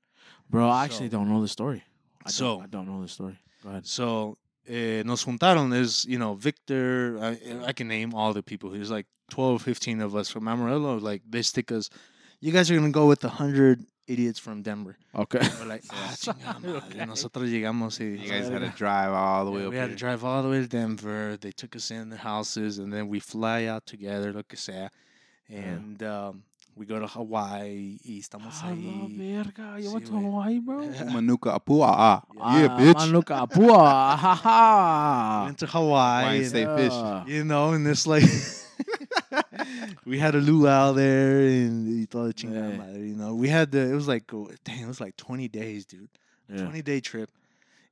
Bro, 0.47 0.67
I 0.67 0.85
actually 0.85 1.09
So- 1.09 1.17
don't 1.17 1.27
know 1.27 1.41
the 1.41 1.47
story. 1.49 1.81
I 2.23 2.29
So- 2.29 2.57
don't, 2.57 2.65
I 2.65 2.69
don't 2.69 2.85
know 2.87 3.01
the 3.01 3.09
story. 3.09 3.39
Go 3.63 3.69
ahead. 3.69 3.83
So, 3.85 4.37
eh, 4.65 5.01
nos 5.03 5.23
juntaron, 5.23 5.73
is, 5.73 6.03
you 6.05 6.17
know, 6.17 6.35
Victor, 6.37 7.17
I, 7.19 7.69
I 7.69 7.73
can 7.73 7.87
name 7.87 8.13
all 8.13 8.33
the 8.33 8.43
people. 8.43 8.69
There's 8.69 8.91
like 8.91 9.07
12, 9.29 9.63
15 9.63 10.01
of 10.01 10.13
us 10.15 10.29
from 10.29 10.47
Amarillo. 10.47 10.99
Like, 10.99 11.23
they 11.27 11.41
stick 11.41 11.71
us, 11.71 11.89
you 12.39 12.51
guys 12.51 12.69
are 12.69 12.75
going 12.77 12.91
to 12.91 12.99
go 12.99 13.07
with 13.07 13.21
the 13.21 13.29
100 13.29 13.83
idiots 14.07 14.39
from 14.39 14.61
Denver. 14.61 14.95
Okay. 15.13 15.39
We're 15.59 15.65
like, 15.67 15.83
ah, 15.91 15.95
Yeah. 16.09 16.33
chingada 16.33 16.59
madre. 16.61 16.77
Okay. 16.89 17.05
Nosotros 17.05 17.49
llegamos 17.49 17.99
y 17.99 18.05
You 18.21 18.29
guys 18.29 18.47
had 18.49 18.59
to 18.61 18.69
drive 18.77 19.11
all 19.13 19.45
the 19.45 19.51
way 19.51 19.65
up 19.65 19.71
we 19.71 19.77
had 19.77 19.85
to 19.85 19.89
here. 19.89 19.97
drive 19.97 20.23
all 20.23 20.43
the 20.43 20.49
way 20.49 20.61
to 20.61 20.67
Denver. 20.67 21.37
They 21.39 21.51
took 21.51 21.75
us 21.75 21.89
in 21.91 22.09
their 22.09 22.19
houses, 22.19 22.77
and 22.79 22.91
then 22.93 23.07
we 23.07 23.19
fly 23.19 23.65
out 23.65 23.85
together, 23.85 24.31
lo 24.33 24.43
que 24.43 24.57
sea. 24.57 24.89
And 25.49 26.01
um, 26.03 26.43
we 26.75 26.85
go 26.85 26.99
to 26.99 27.07
Hawaii 27.07 27.97
y 28.03 28.19
estamos 28.19 28.53
Ah, 28.63 28.69
la 28.69 28.75
ahí. 28.75 29.17
verga, 29.17 29.79
you 29.79 29.89
Sí, 29.89 29.93
went 29.93 30.05
to 30.07 30.11
güey. 30.11 30.23
Hawaii, 30.23 30.59
bro? 30.59 30.85
Manuka 31.13 31.51
Apua. 31.59 31.87
Ah, 31.87 32.21
yeah, 32.59 32.67
Ah, 32.69 32.77
bitch. 32.79 32.95
Manuka 33.07 33.35
Apua, 33.47 34.17
ha, 34.17 34.35
ha. 34.43 35.43
Went 35.45 35.57
to 35.59 35.67
Hawaii. 35.67 36.23
Hawaiian 36.23 36.41
and, 36.41 36.47
steak 36.47 36.67
fish. 36.77 36.93
Yeah. 36.93 37.25
you 37.27 37.43
know, 37.43 37.71
and 37.73 37.87
it's 37.87 38.05
like 38.07 38.23
we 40.05 40.19
had 40.19 40.35
a 40.35 40.39
luau 40.39 40.93
there 40.93 41.39
and 41.47 41.87
y 41.87 42.05
todo 42.09 42.31
chingada 42.31 42.77
madre, 42.77 42.99
you 43.01 43.15
know. 43.15 43.33
We 43.35 43.49
had 43.49 43.71
the 43.71 43.79
it 43.91 43.95
was 43.95 44.07
like 44.07 44.31
oh, 44.33 44.49
damn, 44.63 44.85
it 44.85 44.87
was 44.87 45.01
like 45.01 45.15
20 45.17 45.47
days, 45.47 45.85
dude. 45.85 46.09
Yeah. 46.49 46.63
20 46.63 46.81
day 46.81 46.99
trip. 46.99 47.29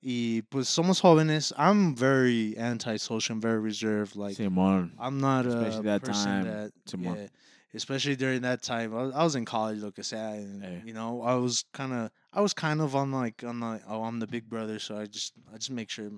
Y 0.03 0.43
pues 0.49 0.67
somos 0.67 1.01
jóvenes. 1.01 1.53
I'm 1.57 1.95
very 1.95 2.57
antisocial, 2.57 3.33
I'm 3.35 3.41
very 3.41 3.59
reserved. 3.59 4.15
Like 4.15 4.35
Simón. 4.37 4.91
I'm 4.99 5.19
not 5.19 5.45
Especially 5.45 5.79
a 5.79 5.83
that 5.83 6.03
person 6.03 6.25
time, 6.25 6.43
that 6.45 6.71
Simón. 6.85 7.15
yeah, 7.15 7.27
especially 7.73 8.15
during 8.17 8.41
that 8.41 8.61
time. 8.61 8.93
I 8.93 9.03
was, 9.03 9.13
I 9.13 9.23
was 9.23 9.35
in 9.35 9.45
college, 9.45 9.79
lo 9.81 9.91
que 9.91 10.03
sea, 10.03 10.17
and 10.43 10.61
Hey. 10.63 10.81
you 10.85 10.93
know, 10.93 11.21
I 11.21 11.35
was 11.35 11.63
kind 11.73 11.93
of 11.93 12.11
I 12.33 12.41
was 12.41 12.53
kind 12.53 12.81
of 12.81 12.95
on 12.95 13.11
like 13.13 13.43
on 13.45 13.61
like 13.61 13.81
oh 13.87 14.03
I'm 14.03 14.19
the 14.19 14.27
big 14.27 14.49
brother, 14.49 14.77
so 14.77 14.97
I 14.97 15.05
just 15.05 15.33
I 15.53 15.57
just 15.57 15.71
make 15.71 15.89
sure 15.89 16.11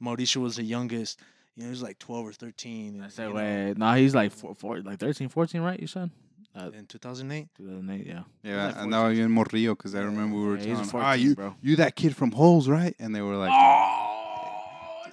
Mauricio 0.00 0.36
was 0.40 0.54
the 0.56 0.62
youngest. 0.64 1.18
You 1.56 1.62
know, 1.62 1.66
he 1.66 1.70
was 1.70 1.82
like 1.82 1.98
12 1.98 2.26
or 2.28 2.32
13. 2.32 2.94
And, 2.94 3.04
I 3.04 3.08
said, 3.08 3.28
you 3.28 3.34
know, 3.34 3.34
wait, 3.40 3.78
no, 3.78 3.92
he's 3.94 4.14
like 4.14 4.32
four, 4.32 4.54
four, 4.54 4.80
like 4.80 4.98
13, 4.98 5.28
14, 5.28 5.60
right? 5.60 5.78
You 5.78 5.86
said? 5.86 6.10
Uh, 6.54 6.70
in 6.76 6.86
2008. 6.86 7.48
2008, 7.56 8.06
yeah. 8.06 8.22
Yeah, 8.42 8.66
like 8.66 8.76
and 8.78 8.90
now 8.90 9.08
you're 9.08 9.26
in 9.26 9.32
Morrillo 9.34 9.76
because 9.76 9.94
I 9.94 10.00
remember 10.00 10.36
we 10.38 10.46
were 10.46 10.56
Yeah, 10.56 10.64
he's 10.64 10.72
telling, 10.74 10.88
14, 10.90 11.06
ah, 11.08 11.12
you, 11.14 11.34
bro. 11.34 11.54
you 11.62 11.76
that 11.76 11.96
kid 11.96 12.14
from 12.16 12.30
Holes, 12.32 12.68
right? 12.68 12.94
And 12.98 13.14
they 13.14 13.22
were 13.22 13.36
like, 13.36 13.50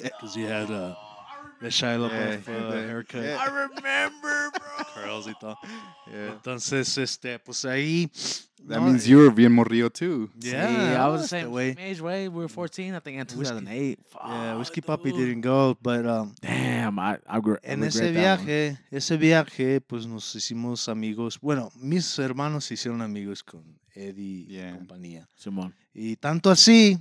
Because 0.02 0.34
he 0.36 0.44
had 0.44 0.70
uh, 0.72 0.96
the 1.62 1.68
Shia 1.68 1.98
LaBeouf 2.00 2.48
Yeah, 2.48 2.54
uh, 2.56 2.72
the- 2.72 2.88
haircut. 2.88 3.24
yeah. 3.24 3.38
I 3.40 3.46
remember, 3.48 4.52
bro. 4.52 4.86
Curls 4.96 5.28
y 5.28 5.34
todo. 5.40 5.56
yeah. 6.12 6.32
Entonces, 6.32 6.98
este, 6.98 7.38
pues 7.40 7.64
ahí. 7.66 8.10
That 8.68 8.82
no, 8.82 8.86
means 8.88 9.08
you 9.08 9.18
were 9.18 9.32
bien 9.32 9.52
Morrillo 9.54 9.90
too. 9.92 10.30
Yeah, 10.40 10.68
See, 10.68 10.96
I 10.96 11.08
was 11.08 11.22
the 11.24 11.28
same 11.28 11.46
the 11.46 11.50
way. 11.50 11.76
age, 11.80 12.00
right? 12.02 12.32
We 12.32 12.42
were 12.44 12.48
14, 12.48 12.94
I 12.94 13.00
think, 13.00 13.16
in 13.20 13.26
Whiskey- 13.38 13.60
2008. 13.66 14.00
Yeah, 14.14 14.58
Whiskey 14.58 14.82
Fuck, 14.82 15.00
Papi 15.02 15.12
dude. 15.12 15.16
didn't 15.18 15.42
go, 15.42 15.76
but 15.82 16.06
um, 16.06 16.36
Damn, 16.42 17.00
I, 17.00 17.18
I, 17.28 17.40
gr- 17.40 17.56
I 17.64 17.68
en 17.72 17.82
regret 17.82 17.88
ese 17.96 18.14
that 18.14 18.14
viaje, 18.14 18.78
ese 18.92 19.18
viaje, 19.18 19.82
pues 19.82 20.06
nos 20.06 20.36
hicimos 20.36 20.88
amigos. 20.88 21.40
Bueno, 21.42 21.72
mis 21.82 22.20
hermanos 22.20 22.66
se 22.66 22.76
hicieron 22.76 23.02
amigos 23.02 23.42
con 23.44 23.64
Eddie 23.96 24.46
Yeah. 24.48 24.70
y 24.72 24.78
compañía. 24.78 25.28
Simón. 25.36 25.74
Y 25.94 26.16
tanto 26.18 26.52
así, 26.52 27.00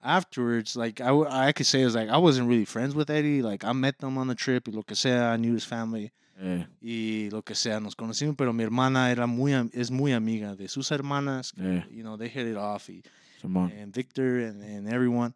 afterwards, 0.00 0.76
like 0.76 1.00
I, 1.00 1.10
I 1.48 1.52
could 1.52 1.66
say 1.66 1.82
is 1.82 1.94
like 1.94 2.08
I 2.08 2.18
wasn't 2.18 2.48
really 2.48 2.64
friends 2.64 2.94
with 2.94 3.10
Eddie. 3.10 3.42
Like 3.42 3.64
I 3.64 3.72
met 3.72 3.98
them 3.98 4.18
on 4.18 4.28
the 4.28 4.34
trip 4.34 4.68
y 4.68 4.72
lo 4.74 4.82
que 4.82 4.94
sea, 4.96 5.32
I 5.32 5.36
knew 5.38 5.54
his 5.54 5.64
family 5.64 6.12
Yeah, 6.40 6.66
y 6.80 7.28
lo 7.30 7.42
que 7.42 7.54
sea, 7.54 7.78
nos 7.80 7.94
conocimos, 7.94 8.34
pero 8.36 8.52
mi 8.52 8.62
hermana 8.64 9.10
era 9.10 9.26
muy, 9.26 9.52
es 9.72 9.90
muy 9.90 10.12
amiga 10.12 10.56
de 10.56 10.68
sus 10.68 10.90
hermanas. 10.90 11.52
yeah, 11.56 11.78
eh. 11.80 11.84
You 11.90 12.02
know, 12.02 12.16
they 12.16 12.28
hit 12.28 12.46
it 12.46 12.56
off. 12.56 12.88
Y, 12.88 13.02
and 13.44 13.92
Victor 13.94 14.38
and, 14.38 14.62
and 14.62 14.88
everyone. 14.88 15.34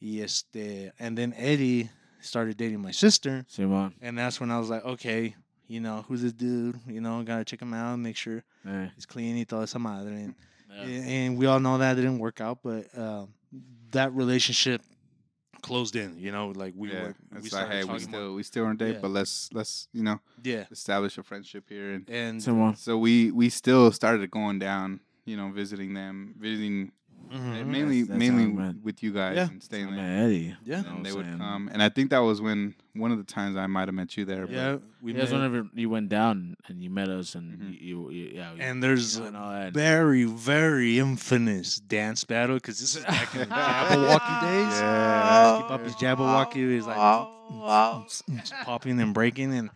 Y 0.00 0.20
este, 0.22 0.92
and 0.98 1.16
then 1.16 1.34
Eddie 1.36 1.90
started 2.20 2.56
dating 2.56 2.80
my 2.80 2.92
sister. 2.92 3.44
Simón. 3.50 3.92
And 4.00 4.16
that's 4.18 4.40
when 4.40 4.50
I 4.50 4.58
was 4.58 4.70
like, 4.70 4.84
okay, 4.84 5.34
you 5.68 5.80
know, 5.80 6.04
who's 6.08 6.22
this 6.22 6.32
dude? 6.32 6.78
You 6.86 7.00
know, 7.00 7.22
gotta 7.22 7.44
check 7.44 7.60
him 7.60 7.74
out, 7.74 7.98
make 7.98 8.16
sure 8.16 8.42
Yeah. 8.64 8.88
he's 8.94 9.06
clean 9.06 9.36
y 9.36 9.44
toda 9.44 9.64
esa 9.64 9.78
madre. 9.78 10.14
And, 10.24 10.34
Yeah. 10.70 10.84
and 10.86 11.36
we 11.36 11.46
all 11.46 11.58
know 11.60 11.78
that 11.78 11.94
didn't 11.96 12.18
work 12.20 12.40
out, 12.40 12.60
but 12.62 12.86
uh, 12.96 13.26
that 13.90 14.12
relationship 14.14 14.80
closed 15.62 15.96
in. 15.96 16.18
You 16.18 16.32
know, 16.32 16.48
like 16.48 16.74
we 16.76 16.90
yeah, 16.92 17.02
were. 17.02 17.14
we 17.32 17.38
it's 17.38 17.52
like, 17.52 17.68
hey, 17.68 17.84
we 17.84 17.88
talking 17.88 18.10
more. 18.10 18.20
still 18.20 18.34
we 18.34 18.42
still 18.42 18.64
on 18.66 18.76
date, 18.76 18.94
Yeah. 18.94 18.98
but 19.02 19.10
let's 19.10 19.48
let's 19.52 19.88
you 19.92 20.02
know 20.02 20.20
yeah, 20.42 20.64
establish 20.70 21.18
a 21.18 21.22
friendship 21.22 21.64
here, 21.68 21.92
and 21.92 22.08
and 22.08 22.40
Simón. 22.40 22.76
so 22.76 22.98
we 22.98 23.30
we 23.30 23.48
still 23.48 23.92
started 23.92 24.30
going 24.30 24.58
down, 24.58 25.00
you 25.24 25.36
know, 25.36 25.50
visiting 25.50 25.94
them, 25.94 26.34
visiting 26.38 26.92
uh, 27.30 27.34
Mhm. 27.34 27.66
mainly 27.66 28.02
That's- 28.02 28.08
that's 28.08 28.18
mainly 28.18 28.44
how 28.54 28.62
I 28.62 28.66
met. 28.72 28.76
with 28.82 29.02
you 29.02 29.12
guys 29.12 29.36
Yeah. 29.36 29.48
and 29.48 29.62
staying 29.62 29.86
Man, 29.86 29.96
there. 29.96 30.26
Eddie. 30.26 30.56
yeah, 30.64 30.80
know 30.82 30.88
And 30.88 30.94
what 30.96 31.04
they 31.04 31.10
I'm 31.10 31.16
would 31.16 31.38
come, 31.38 31.70
and 31.72 31.82
I 31.82 31.88
think 31.88 32.10
that 32.10 32.18
was 32.18 32.40
when 32.40 32.74
one 32.94 33.12
of 33.12 33.18
the 33.18 33.24
times 33.24 33.56
I 33.56 33.66
might 33.68 33.86
have 33.88 33.94
met 33.94 34.16
you 34.16 34.24
there. 34.24 34.46
yeah, 34.50 34.78
we 35.00 35.12
Yeah, 35.12 35.18
that's 35.18 35.30
met. 35.30 35.36
whenever 35.38 35.68
you 35.74 35.88
went 35.88 36.08
down 36.08 36.56
and 36.68 36.82
you 36.82 36.90
met 36.90 37.08
us 37.08 37.34
and 37.36 37.58
Mhm. 37.60 37.80
you, 37.80 38.10
you, 38.10 38.30
yeah. 38.34 38.52
you- 38.54 38.60
and 38.60 38.82
there's 38.82 39.18
you 39.18 39.30
know, 39.30 39.38
a 39.44 39.66
and 39.66 39.74
very, 39.74 40.24
very 40.24 40.98
infamous 40.98 41.76
dance 41.76 42.24
battle 42.24 42.56
because 42.56 42.80
this 42.80 42.96
is 42.96 43.04
back 43.04 43.32
in 43.34 43.40
the 43.40 43.46
Jabberwocky 43.46 44.40
days. 44.42 44.80
Yeah. 44.80 45.58
Keep 45.62 45.70
up 45.70 45.84
his 45.84 45.94
Jabberwocky 45.94 46.56
is 46.56 46.86
like 46.86 46.96
popping 48.64 49.00
and 49.00 49.14
breaking 49.14 49.52
and 49.54 49.70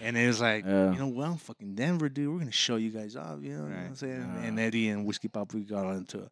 and 0.00 0.16
it 0.16 0.26
was 0.26 0.40
like 0.40 0.64
Yeah. 0.64 0.92
you 0.92 0.98
know 0.98 1.08
well 1.08 1.36
fucking 1.36 1.74
Denver 1.74 2.08
dude 2.08 2.32
we're 2.32 2.38
gonna 2.38 2.50
show 2.52 2.76
you 2.76 2.90
guys 2.90 3.16
off 3.16 3.38
you 3.42 3.56
know 3.56 3.64
what 3.64 3.72
I'm 3.72 3.94
saying 3.94 4.32
Yeah. 4.36 4.42
and 4.48 4.58
Eddie 4.58 4.88
and 4.88 5.04
Whiskey 5.06 5.28
Papi 5.28 5.54
we 5.54 5.60
got 5.62 5.90
into 5.92 6.18
a 6.22 6.28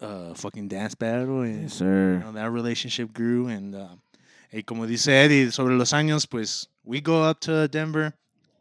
uh, 0.00 0.34
fucking 0.34 0.68
dance 0.68 0.94
battle 0.94 1.42
and 1.42 1.62
Yes, 1.62 1.72
you 1.80 1.86
sir. 1.86 2.18
know, 2.18 2.32
that 2.32 2.50
relationship 2.50 3.12
grew 3.12 3.48
and 3.48 3.74
uh, 3.74 3.88
y 4.52 4.62
como 4.62 4.86
dice 4.86 5.08
Eddie 5.08 5.50
sobre 5.50 5.74
los 5.74 5.92
años 5.92 6.26
pues 6.28 6.66
we 6.84 7.00
go 7.00 7.22
up 7.22 7.40
to 7.40 7.68
Denver 7.68 8.12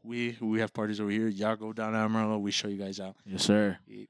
we 0.03 0.37
we 0.41 0.59
have 0.59 0.73
parties 0.73 0.99
over 0.99 1.09
here 1.11 1.27
y'all 1.27 1.55
go 1.55 1.73
down 1.73 1.93
to 1.93 1.97
Amarillo 1.99 2.37
we 2.37 2.51
show 2.51 2.67
you 2.67 2.77
guys 2.77 2.99
out 2.99 3.15
Yes, 3.25 3.43
sir. 3.43 3.77
Ye- 3.87 4.07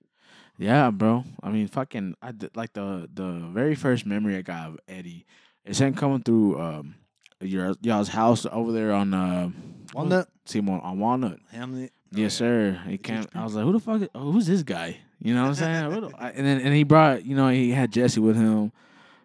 Yeah, 0.60 0.91
bro. 0.91 1.24
I 1.41 1.50
mean, 1.50 1.68
fucking, 1.68 2.16
I 2.22 2.32
did, 2.32 2.56
like 2.56 2.74
the 2.74 3.10
the 3.12 3.50
very 3.52 3.74
first 3.76 4.06
memory 4.06 4.38
I 4.38 4.41
got 4.44 4.70
of 4.70 4.80
Eddie. 4.88 5.26
is 5.66 5.80
him 5.82 5.95
coming 5.95 6.22
through 6.22 6.62
um 6.62 6.95
your 7.41 7.74
y'all's 7.82 8.10
house 8.10 8.45
over 8.52 8.72
there 8.72 8.94
on 8.94 9.14
uh 9.16 9.50
Walnut 9.95 10.30
Simon 10.45 10.80
on 10.82 11.00
Walnut. 11.00 11.40
Hamlet 11.52 11.91
Yes, 12.12 12.40
Oh, 12.40 12.45
yeah. 12.45 12.78
sir. 12.78 12.82
He 12.88 12.98
came. 13.00 13.26
I 13.34 13.44
was 13.44 13.56
like, 13.56 13.66
who 13.66 13.74
the 13.74 13.80
fuck? 13.80 14.02
Is, 14.04 14.10
oh, 14.14 14.32
who's 14.32 14.45
this 14.45 14.62
guy? 14.62 14.98
You 15.24 15.34
know 15.34 15.44
what 15.44 15.50
I'm 15.50 15.56
saying? 15.56 16.14
And 16.36 16.45
then 16.45 16.60
and 16.60 16.74
he 16.76 16.84
brought, 16.84 17.26
you 17.26 17.34
know, 17.34 17.48
he 17.48 17.72
had 17.72 17.94
Jesse 17.94 18.20
with 18.20 18.36
him, 18.36 18.74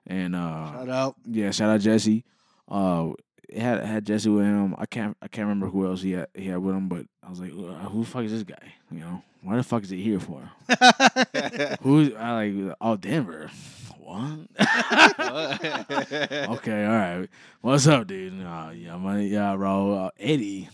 and 0.07 0.37
uh, 0.37 0.73
shout 0.73 0.89
out 0.89 1.17
yeah, 1.27 1.51
shout 1.51 1.71
out 1.71 1.81
Jesse. 1.81 2.25
Uh, 2.69 3.11
had 3.55 3.85
had 3.85 4.07
Jesse 4.07 4.31
with 4.31 4.45
him. 4.45 4.77
I 4.79 4.87
can't 4.87 5.17
I 5.21 5.27
can't 5.27 5.47
remember 5.49 5.67
who 5.69 5.87
else 5.87 6.01
he 6.03 6.13
had 6.13 6.29
he 6.35 6.47
had 6.47 6.59
with 6.59 6.77
him, 6.77 6.89
but 6.89 7.07
I 7.27 7.31
was 7.31 7.41
like, 7.41 7.51
uh, 7.51 7.89
who 7.89 8.05
the 8.05 8.09
fuck 8.09 8.23
is 8.23 8.31
this 8.31 8.45
guy? 8.45 8.75
You 8.93 9.01
know, 9.01 9.23
why 9.43 9.57
the 9.57 9.65
fuck 9.65 9.83
is 9.83 9.91
he 9.91 10.01
here 10.01 10.21
for? 10.21 10.41
Who's 11.83 12.15
I 12.15 12.33
like? 12.33 12.77
Oh, 12.81 12.97
Denver. 12.97 13.51
What? 14.09 14.39
okay, 16.49 16.87
all 16.87 16.97
right. 16.97 17.29
What's 17.61 17.87
up, 17.87 18.07
dude? 18.07 18.43
Uh, 18.43 18.71
yeah, 18.75 18.97
my, 18.97 19.21
yeah, 19.21 19.55
bro. 19.55 19.93
Uh, 19.93 20.11
Eddie. 20.19 20.71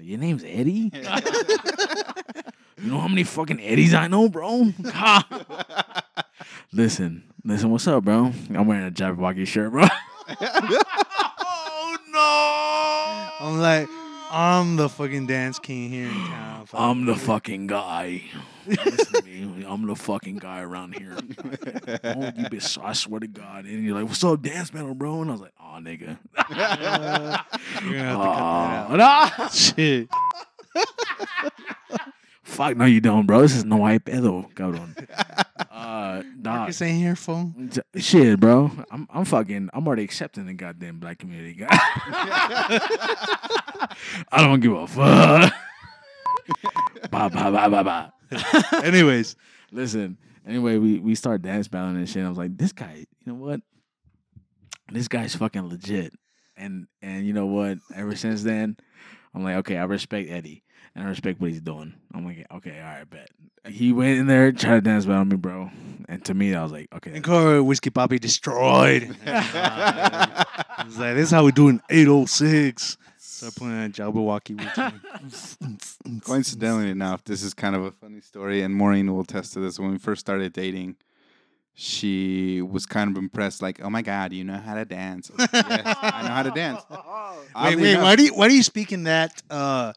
Your 0.00 0.18
name's 0.18 0.42
Eddie. 0.44 0.90
you 2.82 2.90
know 2.90 2.98
how 3.00 3.08
many 3.08 3.24
fucking 3.24 3.60
Eddies 3.60 3.94
I 3.94 4.08
know, 4.08 4.28
bro? 4.28 4.72
listen, 6.72 7.22
listen. 7.44 7.70
What's 7.70 7.86
up, 7.86 8.04
bro? 8.04 8.32
I'm 8.50 8.66
wearing 8.66 8.86
a 8.86 8.90
Jabberwocky 8.90 9.46
shirt, 9.46 9.70
bro. 9.72 9.86
oh 11.40 11.96
no! 13.40 13.46
I'm 13.46 13.58
like, 13.60 13.88
I'm 14.30 14.76
the 14.76 14.88
fucking 14.88 15.26
dance 15.26 15.58
king 15.58 15.90
here 15.90 16.06
in 16.06 16.12
town. 16.12 16.66
fuck. 16.66 16.80
I'm 16.80 17.04
the 17.06 17.14
fucking 17.16 17.66
guy. 17.68 18.22
Listen 18.66 19.12
to 19.12 19.22
me. 19.22 19.64
I'm 19.66 19.86
the 19.86 19.94
fucking 19.94 20.36
guy 20.38 20.60
around 20.62 20.94
here. 20.94 21.16
oh, 22.04 22.32
you 22.36 22.48
be 22.48 22.60
I 22.82 22.92
swear 22.94 23.20
to 23.20 23.26
God. 23.26 23.66
And 23.66 23.84
you're 23.84 23.94
like, 23.94 24.06
what's 24.08 24.24
up, 24.24 24.40
dance 24.42 24.72
metal, 24.72 24.94
bro? 24.94 25.20
And 25.22 25.30
I 25.30 25.32
was 25.34 25.42
like, 25.42 25.52
oh, 25.60 25.76
nigga. 25.80 26.16
Uh, 26.36 27.38
you're 27.84 27.92
gonna 27.92 28.04
have 28.04 28.16
to 28.16 28.16
Aw, 28.16 28.86
cut 28.88 28.96
that 28.96 29.00
out. 29.00 29.38
nah. 29.38 29.48
Shit. 29.52 30.08
Fuck, 32.44 32.76
no, 32.76 32.84
you 32.84 33.00
don't, 33.00 33.26
bro. 33.26 33.40
This 33.40 33.56
is 33.56 33.64
no 33.64 33.84
hay 33.86 33.98
pedo, 33.98 34.52
cabrón. 34.54 34.94
Uh, 35.70 36.22
dog. 36.40 36.44
Marcus 36.44 36.82
ain't 36.82 36.98
here, 36.98 37.14
fool. 37.16 37.52
J- 37.68 37.82
Shit, 38.00 38.40
bro. 38.40 38.70
I'm 38.90 39.06
I'm 39.12 39.24
fucking 39.24 39.70
I'm 39.72 39.86
already 39.86 40.02
accepting 40.04 40.46
the 40.46 40.54
goddamn 40.54 40.98
black 40.98 41.18
community 41.18 41.54
guy. 41.54 41.68
I 44.32 44.38
don't 44.38 44.60
give 44.60 44.72
a 44.72 44.86
fuck. 44.86 45.52
bye 47.10 47.28
bye 47.28 47.50
bye 47.50 47.68
bye 47.68 47.82
bye. 47.82 48.10
Anyways, 48.82 49.36
Listen. 49.72 50.16
Anyway, 50.46 50.78
we 50.78 50.98
we 51.00 51.14
start 51.14 51.42
dance 51.42 51.68
battling 51.68 51.96
and 51.96 52.08
shit. 52.08 52.24
I 52.24 52.28
was 52.28 52.38
like, 52.38 52.56
this 52.56 52.72
guy, 52.72 52.94
you 52.98 53.06
know 53.32 53.34
what? 53.34 53.60
This 54.92 55.08
guy's 55.08 55.34
fucking 55.34 55.68
legit. 55.68 56.12
And 56.56 56.86
and 57.02 57.26
you 57.26 57.32
know 57.32 57.46
what? 57.46 57.78
Ever 57.94 58.14
since 58.16 58.42
then, 58.42 58.76
I'm 59.34 59.42
like, 59.42 59.56
okay, 59.56 59.76
I 59.76 59.84
respect 59.84 60.30
Eddie 60.30 60.62
and 60.94 61.04
I 61.06 61.08
respect 61.08 61.40
what 61.40 61.50
he's 61.50 61.60
doing. 61.60 61.94
I'm 62.12 62.24
like, 62.24 62.46
okay, 62.52 62.78
all 62.80 62.86
right, 62.86 63.08
bet. 63.10 63.30
He 63.66 63.92
went 63.92 64.18
in 64.18 64.26
there, 64.26 64.52
tried 64.52 64.74
to 64.76 64.80
dance 64.82 65.06
battle 65.06 65.24
me, 65.24 65.36
bro. 65.36 65.70
And 66.08 66.24
to 66.26 66.34
me, 66.34 66.54
I 66.54 66.62
was 66.62 66.70
like, 66.72 66.88
okay, 66.94 67.12
and 67.14 67.24
Corey 67.24 67.60
Whiskey 67.62 67.90
Papi 67.90 68.20
destroyed. 68.20 69.16
I 69.26 70.84
was 70.86 70.98
like, 70.98 71.14
this 71.14 71.24
is 71.26 71.30
how 71.30 71.44
we 71.44 71.52
do 71.52 71.68
in 71.68 71.80
806. 71.88 72.98
Start 73.16 73.54
playing 73.56 73.80
that 73.80 73.92
Jabberwocky 73.92 74.58
routine. 74.60 76.20
Coincidentally 76.20 76.90
enough, 76.90 77.24
this 77.24 77.42
is 77.42 77.54
kind 77.54 77.74
of 77.74 77.84
a 77.84 77.90
funny 77.90 78.20
story, 78.20 78.62
and 78.62 78.74
Maureen 78.74 79.10
will 79.12 79.22
attest 79.22 79.54
to 79.54 79.60
this. 79.60 79.78
When 79.78 79.90
we 79.92 79.98
first 79.98 80.20
started 80.20 80.52
dating, 80.52 80.96
she 81.74 82.62
was 82.62 82.86
kind 82.86 83.10
of 83.10 83.16
impressed, 83.16 83.60
like, 83.62 83.82
"Oh 83.82 83.90
my 83.90 84.02
God, 84.02 84.32
you 84.32 84.44
know 84.44 84.58
how 84.58 84.74
to 84.74 84.84
dance?" 84.84 85.30
I 85.36 85.42
like, 85.42 85.50
yes, 85.52 85.96
I 86.02 86.22
know 86.22 86.28
how 86.28 86.42
to 86.44 86.50
dance. 86.50 86.82
Wait, 86.88 86.98
Oddly 87.54 87.82
wait, 87.82 87.90
enough- 87.92 88.02
why 88.04 88.16
do 88.16 88.24
you 88.24 88.34
why 88.34 88.48
do 88.48 88.54
you 88.54 88.62
speak 88.62 88.92
in 88.92 89.04
that 89.04 89.42
uh, 89.50 89.92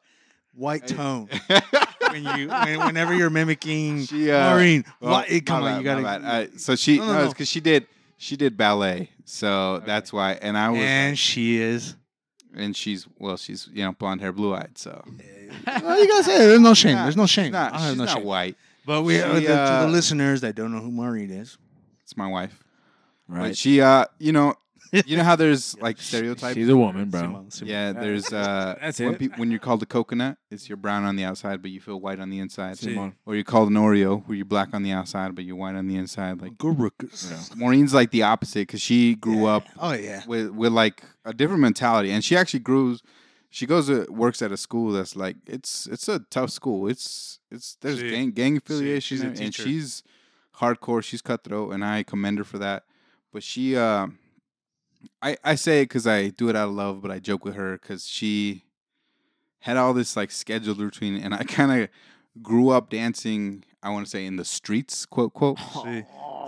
white 0.58 0.88
tone 0.88 1.30
when 2.12 2.24
you 2.24 2.50
when, 2.50 2.80
whenever 2.80 3.14
you're 3.14 3.30
mimicking 3.30 4.06
She, 4.06 4.32
uh, 4.32 4.50
Maureen? 4.50 4.86
Well, 5.00 5.24
come 5.46 5.64
on, 5.64 5.78
you 5.78 5.84
gotta. 5.84 6.08
Uh, 6.08 6.48
so 6.58 6.76
she 6.76 6.98
No, 6.98 7.08
no, 7.08 7.24
no, 7.26 7.30
because 7.30 7.48
she 7.48 7.60
did 7.60 7.88
she 8.18 8.36
did 8.36 8.58
ballet, 8.58 9.12
so 9.26 9.80
that's 9.86 10.12
why. 10.12 10.34
And 10.34 10.58
I 10.58 10.70
was, 10.70 10.80
and 10.82 11.18
she 11.18 11.58
is. 11.62 11.96
and 12.56 12.76
she's 12.76 13.08
well, 13.20 13.38
she's 13.38 13.70
you 13.72 13.84
know 13.84 13.92
blonde 13.94 14.22
hair, 14.22 14.34
blue 14.34 14.56
eyed, 14.56 14.78
so 14.78 15.04
well, 15.66 16.00
you 16.00 16.08
gotta 16.08 16.24
say. 16.24 16.38
There's 16.40 16.60
no 16.60 16.74
shame. 16.74 16.96
Nah, 16.96 17.04
There's 17.04 17.18
no 17.18 17.28
shame. 17.28 17.46
She's 17.46 17.54
not, 17.54 17.74
I 17.74 17.80
have 17.80 17.98
no 17.98 18.06
not 18.06 18.18
shame. 18.18 18.26
white. 18.26 18.56
But 18.86 19.04
we 19.04 19.16
She, 19.18 19.22
uh, 19.22 19.34
the, 19.34 19.42
to 19.42 19.54
uh, 19.54 19.86
the 19.86 19.92
listeners 19.92 20.42
that 20.42 20.56
don't 20.56 20.72
know 20.72 20.80
who 20.80 20.92
Maureen 20.92 21.30
is. 21.30 21.58
It's 22.04 22.16
my 22.16 22.28
wife. 22.28 22.64
But 23.28 23.38
right? 23.38 23.58
she, 23.58 23.82
uh, 23.82 24.06
you 24.18 24.32
know, 24.32 24.56
you 25.06 25.18
know 25.18 25.24
how 25.24 25.36
there's 25.36 25.78
like 25.80 26.00
stereotypes. 26.00 26.56
She's 26.56 26.70
a 26.70 26.78
woman, 26.78 27.10
bro. 27.10 27.22
Simone, 27.22 27.52
Simone. 27.52 27.70
Yeah, 27.72 27.92
there's 27.94 28.32
uh, 28.32 28.76
That's 28.82 29.00
when, 29.00 29.14
it. 29.14 29.20
peop 29.20 29.38
when 29.38 29.50
you're 29.52 29.60
called 29.60 29.84
a 29.84 29.86
coconut, 29.86 30.38
it's 30.52 30.68
you're 30.70 30.78
brown 30.78 31.04
on 31.04 31.16
the 31.16 31.24
outside, 31.24 31.62
but 31.62 31.72
you 31.72 31.80
feel 31.82 32.00
white 32.00 32.20
on 32.20 32.30
the 32.30 32.40
inside. 32.40 32.78
Simone. 32.78 33.16
Or 33.26 33.36
you're 33.36 33.44
called 33.44 33.70
an 33.70 33.76
Oreo, 33.76 34.26
where 34.28 34.36
you're 34.36 34.46
black 34.46 34.70
on 34.74 34.84
the 34.84 34.92
outside, 34.92 35.36
but 35.36 35.44
you're 35.44 35.56
white 35.56 35.76
on 35.76 35.88
the 35.88 35.96
inside. 35.96 36.42
Like 36.42 36.58
Gurukas. 36.58 37.56
Maureen's 37.56 37.94
like 37.94 38.12
the 38.12 38.24
opposite 38.24 38.68
because 38.68 38.82
she 38.82 39.16
grew 39.16 39.46
up 39.46 39.64
Oh 39.78 39.94
yeah. 39.94 40.24
with 40.28 40.50
with 40.52 40.72
like 40.72 41.04
a 41.26 41.34
different 41.34 41.62
mentality, 41.62 42.12
and 42.12 42.24
she 42.24 42.36
actually 42.38 42.62
grew. 42.62 42.98
she 43.50 43.66
goes 43.66 43.88
to 43.88 44.06
works 44.10 44.42
at 44.42 44.52
a 44.52 44.58
school 44.58 44.92
that's 44.92 45.16
like 45.16 45.38
it's 45.48 45.88
it's 45.88 46.08
a 46.08 46.20
tough 46.30 46.50
school. 46.52 46.88
It's 46.88 47.40
it's 47.52 47.78
there's 47.82 48.00
Sí. 48.02 48.12
gang 48.12 48.32
gang 48.32 48.54
Sí, 48.56 48.58
affiliation 48.58 49.18
she's 49.18 49.24
a 49.24 49.28
and, 49.28 49.40
and 49.42 49.56
she's 49.56 50.04
hardcore. 50.60 51.04
She's 51.04 51.22
cutthroat, 51.22 51.74
and 51.74 51.84
I 51.84 52.04
commend 52.04 52.38
her 52.40 52.44
for 52.44 52.58
that. 52.60 52.84
But 53.34 53.44
she, 53.44 53.76
uh, 53.76 54.08
I 55.22 55.38
I 55.44 55.56
say 55.56 55.82
it 55.82 55.86
because 55.86 56.08
I 56.08 56.30
do 56.30 56.50
it 56.50 56.56
out 56.56 56.70
of 56.70 56.74
love, 56.76 57.02
but 57.02 57.12
I 57.12 57.20
joke 57.20 57.46
with 57.46 57.56
her 57.56 57.78
because 57.78 58.08
she 58.08 58.64
had 59.60 59.78
all 59.78 59.94
this 59.94 60.16
like 60.16 60.32
scheduled 60.32 60.80
routine, 60.80 61.18
and 61.18 61.34
I 61.34 61.44
kind 61.58 61.72
of 61.84 61.90
grew 62.42 62.70
up 62.70 62.90
dancing. 62.90 63.64
I 63.84 63.90
want 63.90 64.06
to 64.06 64.10
say 64.10 64.26
in 64.26 64.36
the 64.36 64.46
streets, 64.46 65.06
quote 65.06 65.34
quote. 65.34 65.60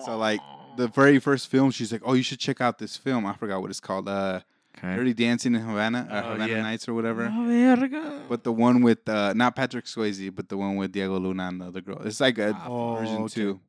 So 0.06 0.18
like 0.18 0.40
the 0.78 0.88
very 0.88 1.20
first 1.20 1.48
film, 1.48 1.72
she's 1.72 1.92
like, 1.92 2.02
"Oh, 2.06 2.14
you 2.14 2.24
should 2.24 2.40
check 2.40 2.62
out 2.62 2.78
this 2.80 2.98
film." 2.98 3.26
I 3.26 3.34
forgot 3.34 3.62
what 3.62 3.70
it's 3.70 3.80
called. 3.80 4.08
Uh, 4.08 4.42
Okay. 4.78 4.96
Dirty 4.96 5.14
Dancing 5.14 5.56
in 5.56 5.62
Havana, 5.62 6.08
uh, 6.10 6.22
Oh, 6.24 6.32
Havana 6.34 6.54
yeah. 6.54 6.62
Nights 6.62 6.88
or 6.88 6.94
whatever. 6.94 7.30
Oh. 7.30 8.22
But 8.30 8.46
the 8.46 8.54
one 8.54 8.82
with 8.82 9.10
uh, 9.10 9.34
not 9.34 9.54
Patrick 9.54 9.86
Swayze, 9.86 10.34
but 10.34 10.48
the 10.48 10.56
one 10.56 10.78
with 10.78 10.94
Diego 10.94 11.20
Luna 11.20 11.48
and 11.50 11.60
the 11.60 11.66
other 11.66 11.82
girl. 11.82 12.02
It's 12.06 12.22
like 12.22 12.38
a 12.38 12.56
Oh, 12.66 12.96
version 12.96 13.18
okay. 13.24 13.34
two. 13.34 13.60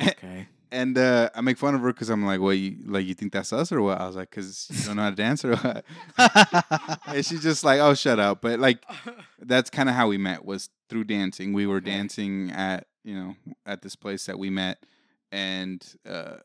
okay. 0.00 0.48
And 0.70 0.98
uh, 0.98 1.30
I 1.34 1.40
make 1.40 1.56
fun 1.56 1.74
of 1.74 1.80
her 1.80 1.92
because 1.92 2.10
I'm 2.10 2.26
like, 2.26 2.40
"What 2.40 2.58
you 2.58 2.76
like? 2.86 3.06
You 3.06 3.14
think 3.14 3.32
that's 3.32 3.52
us 3.52 3.72
or 3.72 3.80
what?" 3.80 4.00
I 4.00 4.06
was 4.06 4.16
like, 4.16 4.30
"Cause 4.30 4.68
you 4.70 4.84
don't 4.84 4.96
know 4.96 5.02
how 5.02 5.10
to 5.10 5.16
dance 5.16 5.44
or 5.44 5.56
what?" 5.56 5.84
and 7.06 7.24
she's 7.24 7.42
just 7.42 7.64
like, 7.64 7.80
"Oh, 7.80 7.94
shut 7.94 8.18
up!" 8.18 8.42
But 8.42 8.58
like, 8.58 8.84
that's 9.40 9.70
kind 9.70 9.88
of 9.88 9.94
how 9.94 10.08
we 10.08 10.18
met 10.18 10.44
was 10.44 10.68
through 10.90 11.04
dancing. 11.04 11.52
We 11.52 11.66
were 11.66 11.80
dancing 11.80 12.50
at 12.50 12.86
you 13.02 13.14
know 13.14 13.36
at 13.64 13.82
this 13.82 13.96
place 13.96 14.26
that 14.26 14.38
we 14.38 14.50
met, 14.50 14.84
and 15.32 15.82
uh, 16.08 16.36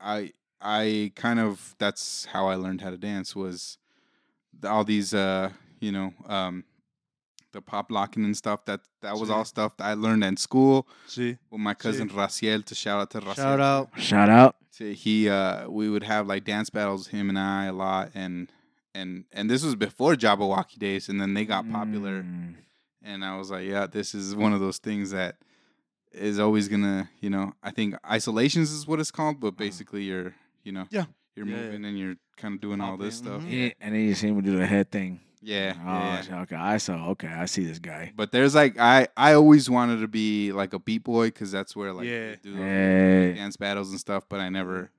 I 0.00 0.32
I 0.60 1.12
kind 1.14 1.40
of 1.40 1.74
that's 1.78 2.26
how 2.26 2.48
I 2.48 2.56
learned 2.56 2.82
how 2.82 2.90
to 2.90 2.98
dance 2.98 3.34
was 3.34 3.78
all 4.64 4.84
these 4.84 5.12
uh 5.12 5.50
you 5.80 5.92
know 5.92 6.14
um 6.26 6.64
the 7.56 7.62
pop 7.72 7.90
locking 7.90 8.24
and 8.24 8.36
stuff 8.36 8.64
that 8.68 8.80
that 9.04 9.14
was 9.20 9.28
Sí. 9.28 9.34
all 9.34 9.44
stuff 9.44 9.76
that 9.78 9.84
I 9.92 9.94
learned 9.94 10.22
in 10.30 10.36
school 10.36 10.86
Sí. 11.08 11.38
with 11.50 11.60
my 11.68 11.74
cousin 11.74 12.08
Raciel 12.08 12.64
to 12.64 12.74
shout 12.74 12.98
out 13.02 13.10
to 13.14 13.20
Raciel 13.20 13.34
Shout 13.46 13.60
out. 13.60 13.84
Shout 14.10 14.30
out. 14.40 14.52
to- 14.78 14.94
he 15.04 15.28
uh 15.28 15.68
we 15.78 15.88
would 15.92 16.04
have 16.04 16.24
like 16.32 16.44
dance 16.44 16.70
battles 16.70 17.08
him 17.14 17.28
and 17.30 17.38
I 17.38 17.64
a 17.66 17.72
lot 17.72 18.10
and 18.14 18.34
and 18.94 19.10
and 19.36 19.44
this 19.50 19.62
was 19.64 19.74
before 19.74 20.14
Jabberwocky 20.24 20.78
days 20.78 21.08
and 21.10 21.18
then 21.20 21.30
they 21.34 21.44
got 21.54 21.62
popular 21.70 22.16
Mm. 22.22 22.54
and 23.02 23.24
I 23.24 23.32
was 23.38 23.48
like 23.50 23.66
yeah 23.66 23.86
this 23.96 24.14
is 24.14 24.34
one 24.44 24.52
of 24.56 24.60
those 24.60 24.78
things 24.78 25.10
that 25.18 25.32
is 26.12 26.38
always 26.38 26.68
gonna 26.68 27.08
you 27.20 27.30
know 27.34 27.46
I 27.62 27.70
think 27.70 27.88
isolations 28.18 28.70
is 28.70 28.86
what 28.86 29.00
it's 29.00 29.10
called 29.18 29.40
but 29.40 29.56
basically 29.56 30.02
you're 30.10 30.34
you 30.66 30.72
know 30.72 30.86
Yeah. 30.90 31.06
you're 31.34 31.46
Yeah, 31.46 31.56
yeah. 31.56 31.62
moving 31.62 31.84
and 31.88 31.98
you're 31.98 32.16
kind 32.36 32.54
of 32.54 32.60
doing 32.60 32.80
all 32.82 32.96
this 32.98 33.14
stuff 33.22 33.42
mhm. 33.42 33.50
Yeah, 33.50 33.70
and 33.80 33.94
then 33.94 34.02
you 34.08 34.14
see 34.14 34.28
him 34.28 34.40
do 34.42 34.56
the 34.58 34.66
head 34.66 34.90
thing. 34.90 35.20
Yeah, 35.46 35.74
Oh, 35.78 35.88
yeah, 35.92 36.22
yeah. 36.28 36.40
okay. 36.42 36.56
I 36.56 36.76
saw. 36.78 37.08
Okay, 37.10 37.28
I 37.28 37.44
see 37.46 37.64
this 37.64 37.78
guy. 37.78 38.12
but 38.16 38.32
there's 38.32 38.54
like 38.54 38.78
I 38.78 39.06
I 39.16 39.34
always 39.34 39.70
wanted 39.70 40.00
to 40.00 40.08
be 40.08 40.50
like 40.52 40.72
a 40.74 40.78
beat 40.80 41.04
boy 41.04 41.26
because 41.26 41.52
that's 41.52 41.76
where 41.76 41.92
like 41.92 42.06
Yeah. 42.06 42.30
they 42.30 42.38
do 42.42 42.50
those 42.52 42.60
Hey. 42.62 43.32
dance 43.36 43.56
battles 43.56 43.90
and 43.90 44.00
stuff 44.00 44.24
but 44.28 44.40
I 44.40 44.48
never 44.48 44.90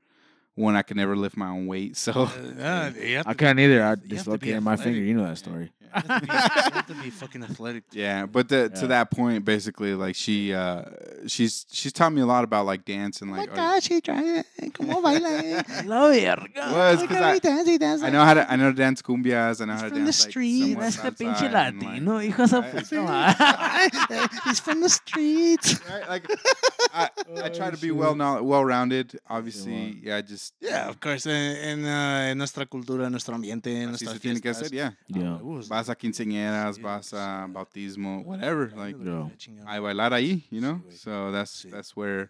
one 0.58 0.76
I 0.76 0.82
could 0.82 0.98
never 0.98 1.16
lift 1.16 1.38
my 1.38 1.50
own 1.50 1.68
weight 1.68 1.96
so 1.96 2.12
Uh, 2.60 2.92
yeah, 3.00 3.22
I 3.26 3.32
to- 3.32 3.38
couldn't 3.38 3.60
either. 3.60 3.82
I 3.84 3.84
you 3.84 3.90
have 3.92 4.02
to 4.02 4.08
dislocated 4.10 4.62
my 4.64 4.76
finger. 4.76 5.00
You 5.00 5.14
know 5.14 5.26
that 5.28 5.38
story. 5.38 5.72
You 5.82 5.88
have 5.94 6.08
to 6.08 6.20
be- 6.20 6.28
you 6.28 6.74
have 6.74 6.88
to 6.88 6.94
be 6.96 7.10
fucking 7.12 7.44
athletic. 7.44 7.90
to- 7.92 7.98
Yeah, 7.98 8.26
but 8.26 8.50
the, 8.50 8.70
Yeah. 8.74 8.80
to 8.82 8.88
that 8.88 9.10
point, 9.12 9.46
basically, 9.46 9.94
like 9.94 10.16
she, 10.16 10.54
uh, 10.54 10.82
she's 11.28 11.66
she's 11.72 11.94
taught 11.94 12.12
me 12.12 12.22
a 12.22 12.26
lot 12.26 12.44
about 12.44 12.66
like 12.66 12.84
dance 12.86 13.22
and 13.22 13.32
like. 13.32 13.50
uh, 13.56 13.80
she 13.80 14.02
tried 14.02 14.44
¿Cómo 14.76 15.02
baila? 15.02 15.64
La 15.86 16.10
verga. 16.10 16.50
was 16.74 17.02
because 17.02 17.18
I, 17.22 17.40
dance, 17.40 17.78
dance 17.80 18.02
I 18.04 18.10
know 18.10 18.26
how 18.26 18.34
to 18.34 18.52
I 18.52 18.56
know 18.58 18.66
how 18.66 18.70
to 18.72 18.76
dance 18.76 19.02
cumbias. 19.02 19.62
I 19.62 19.66
know 19.66 19.74
how 19.74 19.88
to 19.88 19.90
dance. 19.92 19.94
He's 19.94 19.94
from 19.94 20.00
the 20.00 20.06
dance 20.06 20.24
like, 20.26 20.30
street. 20.32 20.74
somewhat 20.92 21.18
pinche 21.18 21.44
and, 21.46 21.54
like- 21.54 21.82
latino, 21.84 22.20
hijo 22.20 22.44
de 22.46 22.86
su 22.86 23.06
I- 23.08 23.88
puta. 23.90 24.40
He's 24.50 24.60
from 24.60 24.82
the 24.82 24.90
streets. 24.90 25.80
Right, 25.90 26.08
like 26.10 26.26
I, 26.94 27.10
I 27.44 27.50
try 27.50 27.68
Oh, 27.68 27.72
to 27.72 27.78
be 27.78 27.92
well 27.92 28.16
know, 28.16 28.42
well 28.44 28.64
rounded. 28.66 29.18
Obviously, 29.30 29.72
Simón. 29.72 30.00
yeah, 30.04 30.22
just 30.22 30.47
Yeah, 30.60 30.90
of 30.90 31.00
course. 31.00 31.26
En, 31.30 31.80
en, 31.80 31.86
uh, 31.86 32.30
en 32.32 32.38
nuestra 32.38 32.66
cultura, 32.66 33.06
en 33.06 33.12
nuestro 33.12 33.36
ambiente, 33.36 33.70
en 33.72 33.78
así 33.90 34.06
nuestras 34.06 34.14
se 34.14 34.20
tiene 34.20 34.42
que 34.42 34.50
hacer. 34.50 34.72
Yeah, 34.72 34.96
Yeah. 35.08 35.36
huevos. 35.38 35.68
vas 35.70 35.90
a 35.90 35.96
quinceañeras, 35.96 36.76
Sí, 36.78 36.82
vas 36.82 37.14
a 37.14 37.46
sí. 37.48 37.52
bautismo, 37.54 38.22
whatever. 38.22 38.72
Like 38.76 38.98
Yo. 39.04 39.32
I 39.68 39.80
bailar 39.80 40.14
ahí, 40.14 40.46
you 40.52 40.60
know. 40.62 40.82
Sí. 40.90 40.98
So 40.98 41.32
that's 41.32 41.52
Sí. 41.66 41.70
that's 41.72 41.96
where. 41.96 42.30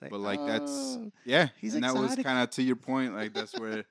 Like, 0.00 0.10
But 0.10 0.20
like 0.20 0.40
that's 0.44 0.96
oh, 0.98 1.12
yeah, 1.24 1.50
he's 1.60 1.74
and 1.74 1.84
that 1.84 1.94
was 1.94 2.16
kind 2.16 2.42
of 2.42 2.50
to 2.50 2.62
your 2.62 2.74
point. 2.76 3.14
Like 3.14 3.32
that's 3.32 3.54
where 3.56 3.84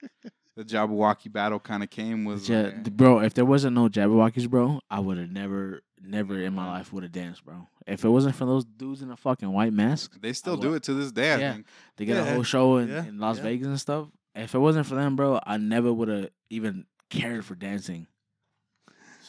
the 0.57 0.65
Jabberwocky 0.65 1.31
battle 1.31 1.57
kind 1.57 1.84
of 1.84 1.89
came. 1.89 2.26
Was 2.26 2.45
Ja- 2.49 2.64
like, 2.64 2.91
bro, 2.91 3.22
if 3.22 3.34
there 3.34 3.45
wasn't 3.45 3.76
no 3.76 3.88
Jabbawockeez, 3.88 4.49
bro, 4.49 4.81
I 4.89 4.99
would 4.99 5.18
have 5.18 5.31
never, 5.31 5.81
never 6.03 6.40
in 6.41 6.53
my 6.53 6.68
life 6.68 6.91
would 6.94 7.03
have 7.03 7.11
danced, 7.11 7.44
bro. 7.45 7.68
If 7.88 8.03
it 8.06 8.10
wasn't 8.10 8.36
for 8.36 8.45
those 8.45 8.65
dudes 8.65 9.02
in 9.02 9.11
a 9.11 9.18
fucking 9.18 9.52
white 9.52 9.73
mask, 9.73 10.19
They 10.22 10.34
still 10.34 10.57
do 10.57 10.73
it 10.73 10.84
to 10.84 10.94
this 10.94 11.11
day. 11.11 11.34
I 11.34 11.38
Yeah. 11.40 11.57
they 11.98 12.06
get 12.06 12.18
a 12.18 12.26
whole 12.34 12.44
show 12.44 12.78
in, 12.78 12.90
yeah, 12.90 13.06
in 13.06 13.19
Las 13.19 13.38
yeah. 13.38 13.44
Vegas 13.44 13.68
and 13.68 13.80
stuff. 13.80 14.07
If 14.36 14.56
it 14.56 14.60
wasn't 14.60 14.86
for 14.88 14.95
them, 14.95 15.15
bro, 15.15 15.40
I 15.45 15.57
never 15.57 15.91
would 15.91 16.07
have 16.07 16.30
even 16.49 16.86
cared 17.10 17.44
for 17.45 17.56
dancing. 17.56 18.07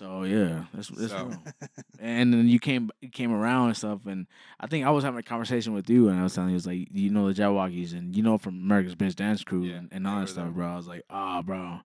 So 0.03 0.25
yeah, 0.25 0.65
that's 0.75 0.89
that's 0.89 1.13
So- 1.13 1.27
real. 1.27 1.43
And 2.01 2.35
then 2.35 2.49
you 2.49 2.59
came 2.59 2.91
you 3.01 3.09
came 3.09 3.33
around 3.33 3.69
and 3.69 3.77
stuff, 3.77 4.07
and 4.07 4.27
I 4.59 4.67
think 4.67 4.85
I 4.85 4.91
was 4.91 5.05
having 5.05 5.21
a 5.21 5.23
conversation 5.23 5.73
with 5.73 5.89
you, 5.89 6.09
and 6.09 6.19
I 6.19 6.25
was 6.25 6.35
telling 6.35 6.51
you, 6.51 6.55
it 6.55 6.57
was 6.57 6.67
like 6.67 6.89
you 6.93 7.11
know 7.11 7.33
the 7.33 7.41
Jabbawockeez, 7.41 7.93
and 7.93 8.15
you 8.17 8.25
know 8.25 8.39
from 8.39 8.55
America's 8.61 8.97
Best 8.97 9.19
Dance 9.19 9.45
Crew 9.45 9.63
Yeah, 9.63 9.77
and, 9.77 9.89
and 9.93 10.07
all 10.09 10.19
that 10.21 10.29
stuff, 10.29 10.47
that. 10.47 10.55
bro. 10.55 10.67
I 10.67 10.77
was 10.77 10.89
like, 10.89 11.05
ah, 11.09 11.41
bro. 11.43 11.79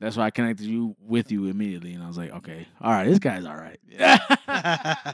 That's 0.00 0.16
why 0.16 0.24
I 0.24 0.30
connected 0.30 0.64
you 0.66 0.96
with 1.00 1.30
you 1.30 1.44
immediately, 1.46 1.92
and 1.92 2.02
I 2.02 2.08
was 2.08 2.16
like, 2.18 2.32
okay, 2.32 2.66
all 2.80 2.90
right, 2.90 3.06
this 3.06 3.20
guy's 3.20 3.44
all 3.44 3.54
right. 3.54 3.78
Yeah. 3.88 4.18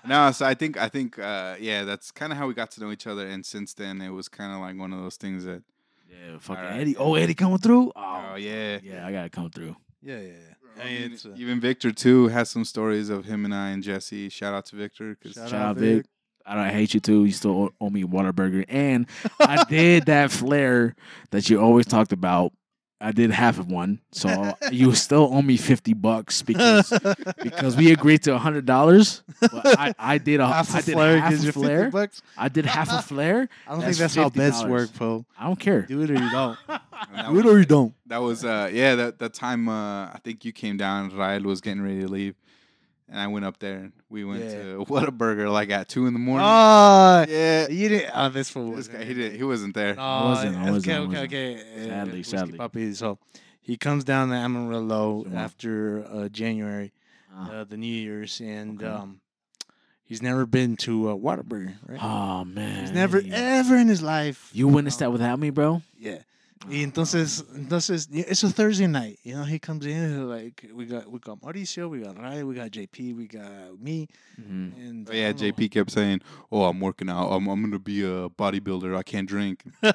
no, 0.09 0.31
so 0.33 0.47
I 0.47 0.55
think 0.55 0.79
I 0.79 0.89
think 0.89 1.19
uh, 1.19 1.57
yeah, 1.61 1.85
that's 1.85 2.11
kind 2.11 2.33
of 2.33 2.39
how 2.39 2.47
we 2.47 2.55
got 2.55 2.71
to 2.71 2.81
know 2.81 2.91
each 2.91 3.07
other, 3.07 3.27
and 3.27 3.45
since 3.45 3.75
then 3.75 4.01
it 4.01 4.11
was 4.11 4.29
kind 4.29 4.55
of 4.55 4.61
like 4.61 4.79
one 4.79 4.95
of 4.95 5.01
those 5.01 5.17
things 5.17 5.45
that 5.45 5.63
yeah, 6.09 6.39
fucking 6.39 6.65
right. 6.65 6.81
Eddie. 6.81 6.97
Oh, 6.97 7.15
Eddie 7.17 7.35
coming 7.35 7.59
through. 7.59 7.93
oh, 7.95 8.29
Oh, 8.33 8.37
yeah. 8.37 8.79
yeah, 8.83 9.07
I 9.07 9.13
gotta 9.13 9.29
come 9.29 9.51
through. 9.51 9.77
yeah, 10.03 10.17
yeah, 10.19 10.29
yeah. 10.29 10.55
I 10.81 10.85
mean, 10.85 10.97
Even, 10.97 11.13
it's, 11.13 11.27
uh, 11.27 11.35
even 11.37 11.61
Victor 11.61 11.93
too 11.93 12.29
has 12.29 12.51
some 12.51 12.65
stories 12.65 13.09
of 13.09 13.25
him 13.25 13.45
and 13.45 13.55
I 13.55 13.71
and 13.71 13.83
Jesse. 13.83 14.29
Shout 14.29 14.55
out 14.55 14.67
to 14.67 14.77
Victor 14.77 15.17
because 15.19 15.35
Shout 15.35 15.51
Shout 15.51 15.61
out, 15.61 15.69
out 15.71 15.77
Vic. 15.77 15.97
Vic. 15.99 16.07
I 16.49 16.55
don't 16.55 16.65
I 16.65 16.71
hate 16.71 16.95
you 16.95 17.01
too. 17.01 17.25
You 17.25 17.33
still 17.33 17.51
owe- 17.63 17.73
owe 17.81 17.91
me 17.91 18.03
a 18.03 18.07
Whataburger, 18.07 18.65
and 18.69 19.07
I 19.41 19.65
did 19.69 20.07
that 20.07 20.31
flare 20.31 20.95
that 21.31 21.51
you 21.51 21.61
always 21.61 21.87
talked 21.87 22.13
about. 22.13 22.53
I 22.99 23.13
did 23.13 23.31
half 23.31 23.59
of 23.59 23.71
one, 23.71 24.01
so 24.11 24.55
you 24.73 24.95
still 24.95 25.29
owe 25.31 25.43
me 25.43 25.59
fifty 25.59 25.93
bucks 25.93 26.41
because 26.43 26.91
because 27.43 27.77
we 27.77 27.93
agreed 27.93 28.23
to 28.23 28.39
hundred 28.39 28.65
dollars. 28.65 29.23
I, 29.43 29.95
I 29.99 30.19
did 30.19 30.41
a 30.41 30.47
half 30.49 30.75
I 30.75 30.79
a 30.79 30.83
did 30.83 30.93
flare 30.95 31.19
half 31.21 31.33
a 31.35 31.37
50 31.37 31.51
flare. 31.53 31.91
bucks. 31.91 32.23
I 32.39 32.49
did 32.49 32.65
half 32.65 32.91
a 32.91 33.03
flare. 33.03 33.49
I 33.67 33.73
don't 33.73 33.81
That's 33.81 33.99
think 33.99 33.99
that's 33.99 34.15
how 34.15 34.31
bets 34.31 34.65
work, 34.65 34.93
bro. 34.95 35.27
I 35.39 35.45
don't 35.45 35.61
care. 35.61 35.83
Do 35.83 36.01
it 36.03 36.11
or 36.11 36.15
you 36.15 36.31
don't. 36.31 36.59
that 36.69 36.83
Do 37.29 37.39
it 37.39 37.47
or 37.47 37.59
you 37.59 37.67
don't. 37.67 37.93
that 38.07 38.19
was 38.23 38.45
uh 38.47 38.71
yeah 38.73 38.95
that 38.95 39.19
that 39.19 39.35
time 39.35 39.69
uh 39.69 40.07
I 40.07 40.19
think 40.25 40.45
you 40.47 40.53
came 40.53 40.79
down. 40.79 41.11
Rael 41.15 41.43
was 41.43 41.61
getting 41.61 41.83
ready 41.83 42.01
to 42.01 42.09
leave, 42.09 42.35
and 43.09 43.19
I 43.21 43.27
went 43.29 43.45
up 43.45 43.59
there 43.59 43.77
and 43.79 43.93
we 44.09 44.25
went 44.25 44.45
Yeah. 44.45 44.63
to 44.63 44.85
Whataburger 44.89 45.51
like 45.53 45.71
at 45.71 45.89
two 45.89 46.07
in 46.07 46.13
the 46.13 46.19
morning. 46.19 46.47
Oh, 46.49 47.25
yeah, 47.29 47.69
you 47.69 47.89
didn't. 47.89 48.11
Oh, 48.15 48.29
this 48.29 48.51
fool. 48.51 48.71
this 48.71 48.77
was 48.77 48.89
guy 48.89 49.05
he 49.05 49.15
didn't 49.15 49.37
he 49.39 49.45
wasn't 49.45 49.75
there. 49.75 49.95
No, 49.95 50.03
wasn't, 50.25 50.57
I 50.57 50.61
okay, 50.63 50.71
wasn't, 50.71 50.93
I 50.93 50.99
okay, 50.99 51.09
wasn't. 51.09 51.25
okay. 51.33 51.55
uh, 51.57 51.85
Sadly, 51.87 52.19
Whiskey 52.19 52.37
sadly. 52.37 52.59
Puppy. 52.59 52.93
So 52.95 53.19
he 53.61 53.77
comes 53.77 54.05
down 54.05 54.29
to 54.29 54.35
Amarillo 54.35 55.25
Come 55.25 55.33
on. 55.33 55.39
after 55.39 56.05
uh, 56.13 56.29
January, 56.29 56.93
Uh, 57.37 57.49
uh, 57.51 57.65
the 57.65 57.77
New 57.77 57.87
Year's, 57.93 58.41
and 58.41 58.83
Okay. 58.83 58.87
um, 58.93 59.21
he's 60.05 60.23
never 60.23 60.47
been 60.47 60.77
to 60.79 61.11
uh, 61.11 61.15
Whataburger, 61.15 61.75
right? 61.87 61.99
oh 62.03 62.45
man, 62.45 62.81
he's 62.81 62.93
never 62.93 63.21
ever 63.33 63.77
in 63.77 63.89
his 63.89 64.03
life. 64.03 64.51
You 64.53 64.69
witnessed 64.69 65.01
know, 65.01 65.07
that 65.09 65.13
without 65.13 65.39
me, 65.39 65.51
bro. 65.51 65.83
Yeah. 65.99 66.19
Y 66.69 66.83
entonces, 66.83 67.45
entonces, 67.55 68.09
y- 68.11 68.25
it's 68.27 68.43
a 68.43 68.49
Thursday 68.51 68.87
night. 68.87 69.19
You 69.23 69.37
know, 69.37 69.45
he 69.45 69.59
comes 69.59 69.85
in 69.87 70.09
he's 70.09 70.19
like 70.19 70.67
we 70.75 70.87
got 70.87 71.09
we 71.11 71.19
got 71.19 71.41
Mauricio, 71.41 71.89
we 71.89 72.01
got 72.01 72.21
Ray, 72.21 72.43
we 72.43 72.55
got 72.55 72.71
JP, 72.71 73.15
we 73.15 73.27
got 73.29 73.79
me, 73.81 74.09
Mhm. 74.41 74.73
and 74.77 75.09
Oh, 75.09 75.13
yeah, 75.13 75.29
I 75.29 75.33
don't 75.33 75.41
know. 75.43 75.47
JP 75.53 75.71
kept 75.71 75.91
saying, 75.93 76.23
"Oh, 76.51 76.65
I'm 76.65 76.81
working 76.81 77.09
out. 77.11 77.29
I'm, 77.31 77.47
I'm 77.47 77.61
gonna 77.63 77.79
be 77.79 78.03
a 78.03 78.29
bodybuilder. 78.31 78.97
I 78.97 79.03
can't 79.03 79.29
drink." 79.29 79.65
Get 79.83 79.95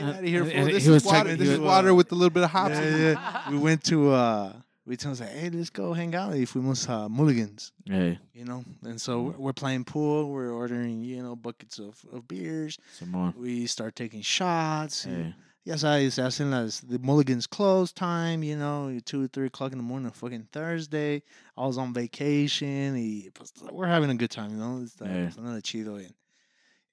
out 0.00 0.18
of 0.18 0.24
here, 0.24 0.42
and- 0.44 0.68
This 0.68 0.84
he 0.86 0.92
is 0.94 1.04
water. 1.04 1.18
checking- 1.24 1.38
This 1.38 1.48
he 1.48 1.54
is 1.54 1.58
was- 1.60 1.66
water 1.66 1.92
with 1.94 2.10
a 2.12 2.14
little 2.14 2.30
bit 2.30 2.44
of 2.44 2.50
hops. 2.50 2.74
Yeah, 2.78 2.96
yeah. 2.96 3.50
we 3.50 3.58
went 3.58 3.82
to 3.84 4.12
uh, 4.12 4.52
we 4.86 4.96
told 4.96 5.14
us 5.14 5.20
like, 5.20 5.30
hey, 5.30 5.50
let's 5.50 5.70
go 5.70 5.92
hang 5.92 6.14
out. 6.14 6.30
Y 6.30 6.44
fuimos 6.46 6.88
uh, 6.88 7.08
Mulligans. 7.08 7.72
Hey, 7.84 8.18
you 8.32 8.44
know. 8.44 8.64
And 8.84 9.00
so 9.00 9.22
we're- 9.22 9.36
we're 9.38 9.52
playing 9.52 9.84
pool. 9.84 10.30
We're 10.30 10.52
ordering, 10.52 11.02
you 11.02 11.22
know, 11.22 11.34
buckets 11.34 11.78
of, 11.80 11.98
of 12.12 12.26
beers. 12.28 12.78
Simone. 12.92 13.34
We 13.36 13.66
start 13.66 13.96
taking 13.96 14.22
shots. 14.22 15.04
y- 15.04 15.12
Hey, 15.12 15.34
Ya 15.66 15.74
sabes, 15.76 16.14
se 16.14 16.22
hacen 16.22 16.52
las 16.52 16.78
the 16.78 16.96
Mulligan's 17.00 17.48
close 17.48 17.92
time, 17.92 18.44
you 18.44 18.56
know, 18.56 18.96
two 19.04 19.24
or 19.24 19.26
three 19.26 19.46
o'clock 19.48 19.72
in 19.72 19.78
the 19.78 19.82
morning, 19.84 20.12
fucking 20.12 20.46
Thursday. 20.52 21.24
I 21.56 21.66
was 21.66 21.76
on 21.76 21.92
vacation. 21.92 22.94
Y, 22.94 23.28
pues, 23.34 23.52
we're 23.72 23.88
having 23.88 24.10
a 24.10 24.14
good 24.14 24.30
time, 24.30 24.52
you 24.52 24.58
know. 24.58 24.80
It's, 24.84 25.02
uh, 25.02 25.06
Yeah. 25.06 25.26
it's 25.26 25.36
another 25.36 25.60
chido. 25.60 25.96
And, 25.96 26.14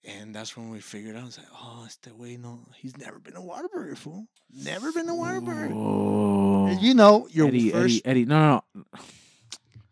and 0.03 0.33
that's 0.33 0.57
when 0.57 0.71
we 0.71 0.79
figured 0.79 1.15
out, 1.15 1.21
I 1.21 1.25
was 1.25 1.37
like, 1.37 1.47
oh, 1.53 1.83
este 1.85 2.07
way, 2.17 2.35
no, 2.35 2.61
he's 2.75 2.97
never 2.97 3.19
been 3.19 3.35
to 3.35 3.41
Whataburger, 3.41 3.95
fool. 3.95 4.25
Never 4.51 4.91
been 4.91 5.05
to 5.05 5.13
Whataburger. 5.13 5.71
Oh. 5.71 6.65
And 6.65 6.81
you 6.81 6.95
know, 6.95 7.27
your 7.29 7.49
Eddie, 7.49 7.69
first 7.69 8.01
Eddie, 8.05 8.21
Eddie, 8.21 8.25
no, 8.25 8.39
no, 8.39 8.63
no. 8.73 8.99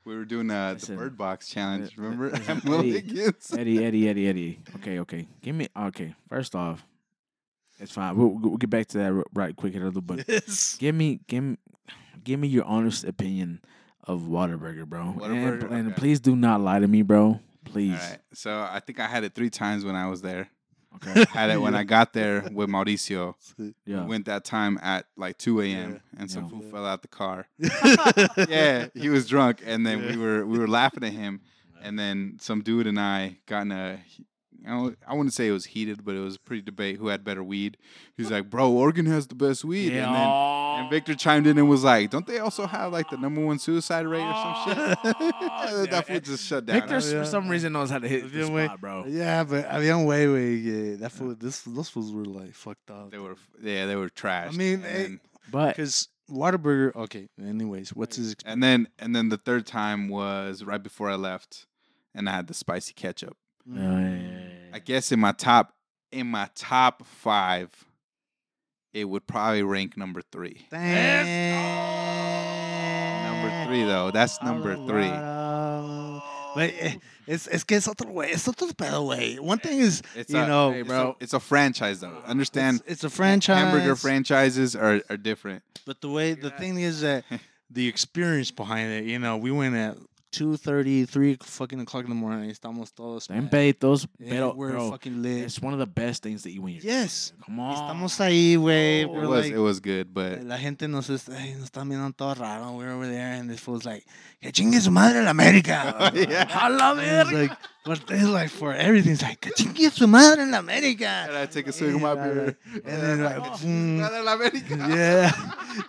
We 0.06 0.16
were 0.18 0.26
doing 0.26 0.50
uh, 0.50 0.70
the 0.70 0.74
Listen, 0.74 0.96
bird 0.98 1.18
box 1.20 1.48
challenge. 1.50 1.96
Remember? 1.98 2.32
listen, 2.32 2.58
At 2.58 2.66
Will 2.66 2.80
Eddie, 2.80 2.98
Eddie, 3.56 3.86
Eddie, 3.86 4.10
Eddie, 4.10 4.28
Eddie. 4.28 4.60
Okay, 4.78 4.98
okay. 5.02 5.28
Give 5.44 5.54
me. 5.54 5.68
Okay, 5.78 6.16
first 6.28 6.56
off, 6.56 6.84
it's 7.82 7.92
fine. 7.92 8.16
We'll, 8.16 8.30
we'll 8.30 8.58
get 8.58 8.70
back 8.70 8.88
to 8.88 8.98
that 9.00 9.24
right 9.34 9.56
quick 9.56 9.74
here, 9.74 9.90
but 9.92 10.26
Yes. 10.28 10.78
give 10.78 10.96
me, 10.96 11.20
give 11.28 11.44
me, 11.44 11.58
give 12.24 12.40
me 12.40 12.48
your 12.48 12.64
honest 12.66 13.04
opinion 13.04 13.62
of 14.06 14.22
Whataburger, 14.22 14.86
bro. 14.88 15.02
and, 15.02 15.20
Whataburger? 15.22 15.72
and 15.72 15.88
Okay. 15.90 15.96
please 16.00 16.20
do 16.20 16.36
not 16.36 16.62
lie 16.62 16.80
to 16.80 16.88
me, 16.88 17.02
bro. 17.02 17.40
Please. 17.66 17.92
All 18.02 18.10
right. 18.10 18.18
So 18.34 18.60
I 18.72 18.80
think 18.80 19.00
I 19.00 19.08
had 19.08 19.24
it 19.24 19.36
three 19.36 19.50
times 19.50 19.84
when 19.86 19.96
I 19.96 20.08
was 20.10 20.22
there. 20.22 20.50
Okay. 20.96 21.24
Had 21.30 21.50
it 21.52 21.62
when 21.62 21.74
I 21.74 21.84
got 21.86 22.12
there 22.12 22.42
with 22.52 22.68
Mauricio. 22.70 23.36
Yeah. 23.86 24.02
We 24.04 24.10
went 24.10 24.26
that 24.26 24.44
time 24.44 24.78
at 24.82 25.06
like 25.16 25.38
2 25.38 25.62
a.m. 25.62 25.92
Yeah. 25.94 25.98
and 26.20 26.30
some 26.30 26.44
Yeah. 26.44 26.50
fool 26.50 26.62
fell 26.64 26.86
out 26.86 27.02
the 27.02 27.08
car. 27.08 27.48
yeah, 28.48 28.88
he 28.94 29.08
was 29.10 29.26
drunk, 29.28 29.62
and 29.66 29.86
then 29.86 30.06
we 30.06 30.18
were 30.18 30.46
we 30.46 30.60
were 30.60 30.68
laughing 30.68 31.04
at 31.06 31.14
him, 31.14 31.40
and 31.82 31.98
then 31.98 32.38
some 32.42 32.62
dude 32.62 32.88
and 32.88 33.00
I 33.00 33.38
got 33.46 33.62
in 33.62 33.72
a. 33.72 34.00
I 34.68 35.14
wouldn't 35.14 35.34
say 35.34 35.48
it 35.48 35.52
was 35.52 35.66
heated, 35.66 36.04
but 36.06 36.16
it 36.16 36.20
was 36.20 36.36
a 36.36 36.40
pretty 36.40 36.62
debate 36.62 36.98
who 36.98 37.08
had 37.08 37.24
better 37.24 37.44
weed. 37.44 37.78
He's 38.16 38.30
like, 38.30 38.50
"Bro, 38.50 38.72
Oregon 38.72 39.06
has 39.08 39.26
the 39.28 39.36
best 39.36 39.66
weed," 39.66 39.94
and 39.94 40.14
then 40.16 40.28
and 40.30 40.90
Victor 40.90 41.16
chimed 41.16 41.48
in 41.48 41.58
and 41.58 41.68
was 41.68 41.84
like, 41.84 42.10
"Don't 42.12 42.28
they 42.28 42.38
also 42.40 42.68
have 42.68 42.92
like 42.92 43.10
the 43.10 43.18
number 43.18 43.44
one 43.44 43.58
suicide 43.60 44.06
rate 44.06 44.22
or 44.22 44.34
some 44.34 44.76
shit?" 44.76 44.98
Oh, 45.74 45.86
that 45.90 46.06
fool 46.08 46.20
just 46.20 46.46
shut 46.46 46.66
down. 46.66 46.82
Victor, 46.82 47.00
Yeah. 47.00 47.24
for 47.24 47.26
some 47.30 47.48
reason, 47.50 47.74
knows 47.74 47.90
how 47.90 48.00
to 48.00 48.08
hit 48.08 48.32
the 48.32 48.40
Yeah, 48.40 48.50
wait. 48.50 48.66
spot, 48.66 48.82
bro. 48.82 49.06
Yeah, 49.08 49.44
but 49.44 49.68
habían 49.68 50.06
way, 50.06 50.28
way, 50.28 50.54
yeah. 50.54 50.96
That 50.98 51.12
fool, 51.12 51.36
this, 51.36 51.62
those 51.62 51.90
fools 51.90 52.12
were 52.14 52.26
like 52.26 52.54
fucked 52.54 52.90
up. 52.92 53.12
They 53.12 53.18
were, 53.20 53.36
yeah, 53.62 53.86
they 53.88 53.96
were 53.96 54.10
trash. 54.10 54.54
I 54.54 54.58
mean, 54.58 54.84
and, 54.84 55.16
eh, 55.16 55.18
But 55.52 55.76
Because 55.76 56.08
Whataburger, 56.30 56.96
okay, 56.96 57.28
anyways, 57.44 57.94
what's 57.94 58.16
his 58.18 58.34
experience? 58.34 58.54
and 58.54 58.64
then 58.64 58.88
and 59.00 59.16
then 59.16 59.30
the 59.30 59.38
third 59.38 59.66
time 59.66 60.08
was 60.08 60.64
right 60.64 60.82
before 60.82 61.10
I 61.10 61.16
left, 61.16 61.66
and 62.14 62.30
I 62.30 62.34
had 62.34 62.48
the 62.48 62.54
spicy 62.54 62.94
ketchup. 62.94 63.36
Yeah, 63.66 63.82
yeah, 63.82 64.10
yeah, 64.10 64.20
yeah. 64.20 64.51
I 64.74 64.80
guess 64.80 65.12
in 65.12 65.20
my 65.20 65.34
top 65.34 65.74
in 66.12 66.28
my 66.28 66.50
top 66.56 67.06
five, 67.06 67.70
it 68.94 69.06
would 69.06 69.28
probably 69.28 69.64
rank 69.64 69.98
number 69.98 70.22
three. 70.32 70.68
Number 70.72 71.24
three 73.66 73.84
though, 73.84 74.12
that's 74.12 74.42
number 74.42 74.76
three. 74.76 75.12
But 76.54 76.74
eh, 76.78 76.96
es, 77.28 77.48
es 77.48 77.64
que 77.64 77.78
es 77.78 77.88
otro 77.88 78.12
güey, 78.12 78.34
es 78.34 78.46
otro 78.48 78.68
pedo, 78.74 79.06
güey. 79.06 79.40
One 79.40 79.58
thing 79.58 79.80
is, 79.80 80.02
It's 80.16 80.34
you 80.34 80.40
a, 80.40 80.48
know, 80.48 80.72
hey, 80.72 80.82
it's 80.82 80.88
bro, 80.88 81.16
it's 81.22 81.34
a 81.34 81.40
franchise 81.40 82.02
though. 82.02 82.22
Understand? 82.26 82.82
It's, 82.82 82.92
it's 82.92 83.04
a 83.06 83.10
franchise. 83.10 83.58
Hamburger 83.58 83.96
franchises 83.96 84.76
are, 84.76 85.02
are 85.10 85.16
different. 85.16 85.64
But 85.86 86.02
the 86.02 86.10
way 86.10 86.34
the 86.34 86.50
thing 86.50 86.78
is 86.78 87.02
that 87.02 87.24
the 87.70 87.88
experience 87.88 88.52
behind 88.52 88.92
it, 88.92 89.06
you 89.06 89.18
know, 89.18 89.38
we 89.38 89.52
went 89.52 89.76
at 89.76 89.96
2.30, 90.32 91.08
3 91.08 91.38
fucking 91.42 91.80
o'clock 91.82 92.04
in 92.06 92.10
the 92.10 92.16
morning. 92.16 92.50
Estamos 92.50 92.94
todos. 92.96 93.28
Them 93.28 93.44
mad. 93.44 93.52
peditos, 93.52 94.08
pero, 94.18 94.54
we're 94.56 94.72
bro, 94.72 94.92
fucking 94.92 95.22
lit. 95.22 95.44
it's 95.44 95.62
one 95.62 95.74
of 95.74 95.80
the 95.80 95.86
best 95.86 96.24
things 96.24 96.44
to 96.44 96.50
eat 96.52 96.60
when 96.62 96.74
you're 96.74 96.84
Yes. 96.84 97.34
Come 97.46 97.60
on. 97.60 97.76
Estamos 97.76 98.20
ahí, 98.20 98.56
güey. 98.56 99.02
It 99.02 99.10
We're 99.10 99.28
was 99.28 99.46
like, 99.46 99.54
it 99.54 99.60
was 99.60 99.80
good, 99.80 100.14
but 100.14 100.44
la 100.44 100.58
gente 100.58 100.88
nos, 100.88 101.10
está, 101.10 101.38
ay, 101.38 101.54
nos 101.56 101.70
está 101.70 101.84
mirando 101.86 102.16
todo 102.16 102.36
raro. 102.36 102.72
We're 102.72 102.92
over 102.92 103.08
there, 103.08 103.34
and 103.34 103.50
this 103.50 103.60
fool's 103.60 103.86
like, 103.86 104.06
que 104.42 104.52
chingue 104.52 104.80
su 104.82 104.90
madre 104.92 105.22
la 105.24 105.32
América. 105.32 106.12
Yeah. 106.22 106.48
A 106.68 106.70
la 106.70 106.94
verga. 106.94 107.58
But 107.84 108.04
it's 108.12 108.28
like 108.28 108.50
for 108.50 108.74
everything, 108.74 109.14
it's 109.14 109.24
like, 109.24 109.42
que 109.42 109.52
chingue 109.52 109.92
su 109.92 110.06
madre 110.08 110.46
la 110.46 110.62
América. 110.62 111.28
and 111.28 111.38
I 111.38 111.46
take 111.48 111.68
a 111.68 111.72
swig 111.72 111.96
of 111.96 112.02
my 112.02 112.14
beer. 112.16 112.58
And 112.86 113.02
then 113.02 113.24
like, 113.24 113.38
mm, 113.60 114.00
Madre 114.00 114.22
la 114.22 114.38
América. 114.38 114.90
yeah. 114.96 115.32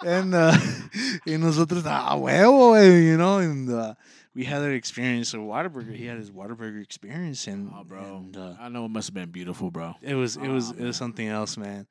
And 0.05 0.35
uh, 0.35 0.57
y 1.27 1.37
nosotros, 1.37 1.85
a 1.87 2.15
huevo, 2.17 2.73
güey, 2.73 3.05
you 3.09 3.17
know, 3.19 3.39
and 3.39 3.71
uh, 3.71 3.95
we 4.35 4.45
had 4.45 4.61
that 4.61 4.71
experience. 4.73 5.29
So 5.31 5.39
Whataburger, 5.41 5.95
he 5.95 6.07
had 6.07 6.19
his 6.19 6.31
Whataburger 6.31 6.83
experience, 6.83 7.47
and 7.47 7.71
Oh, 7.75 7.85
bro. 7.85 8.17
and, 8.19 8.37
uh, 8.37 8.55
I 8.61 8.69
know 8.69 8.85
it 8.87 8.91
must 8.91 9.09
have 9.09 9.15
been 9.15 9.31
beautiful, 9.31 9.71
bro. 9.71 9.95
it 10.03 10.15
was 10.15 10.37
it 10.37 10.49
was 10.49 10.73
Oh, 10.73 10.77
it 10.79 10.85
was 10.85 10.97
something 10.97 11.27
else, 11.29 11.57
man. 11.57 11.87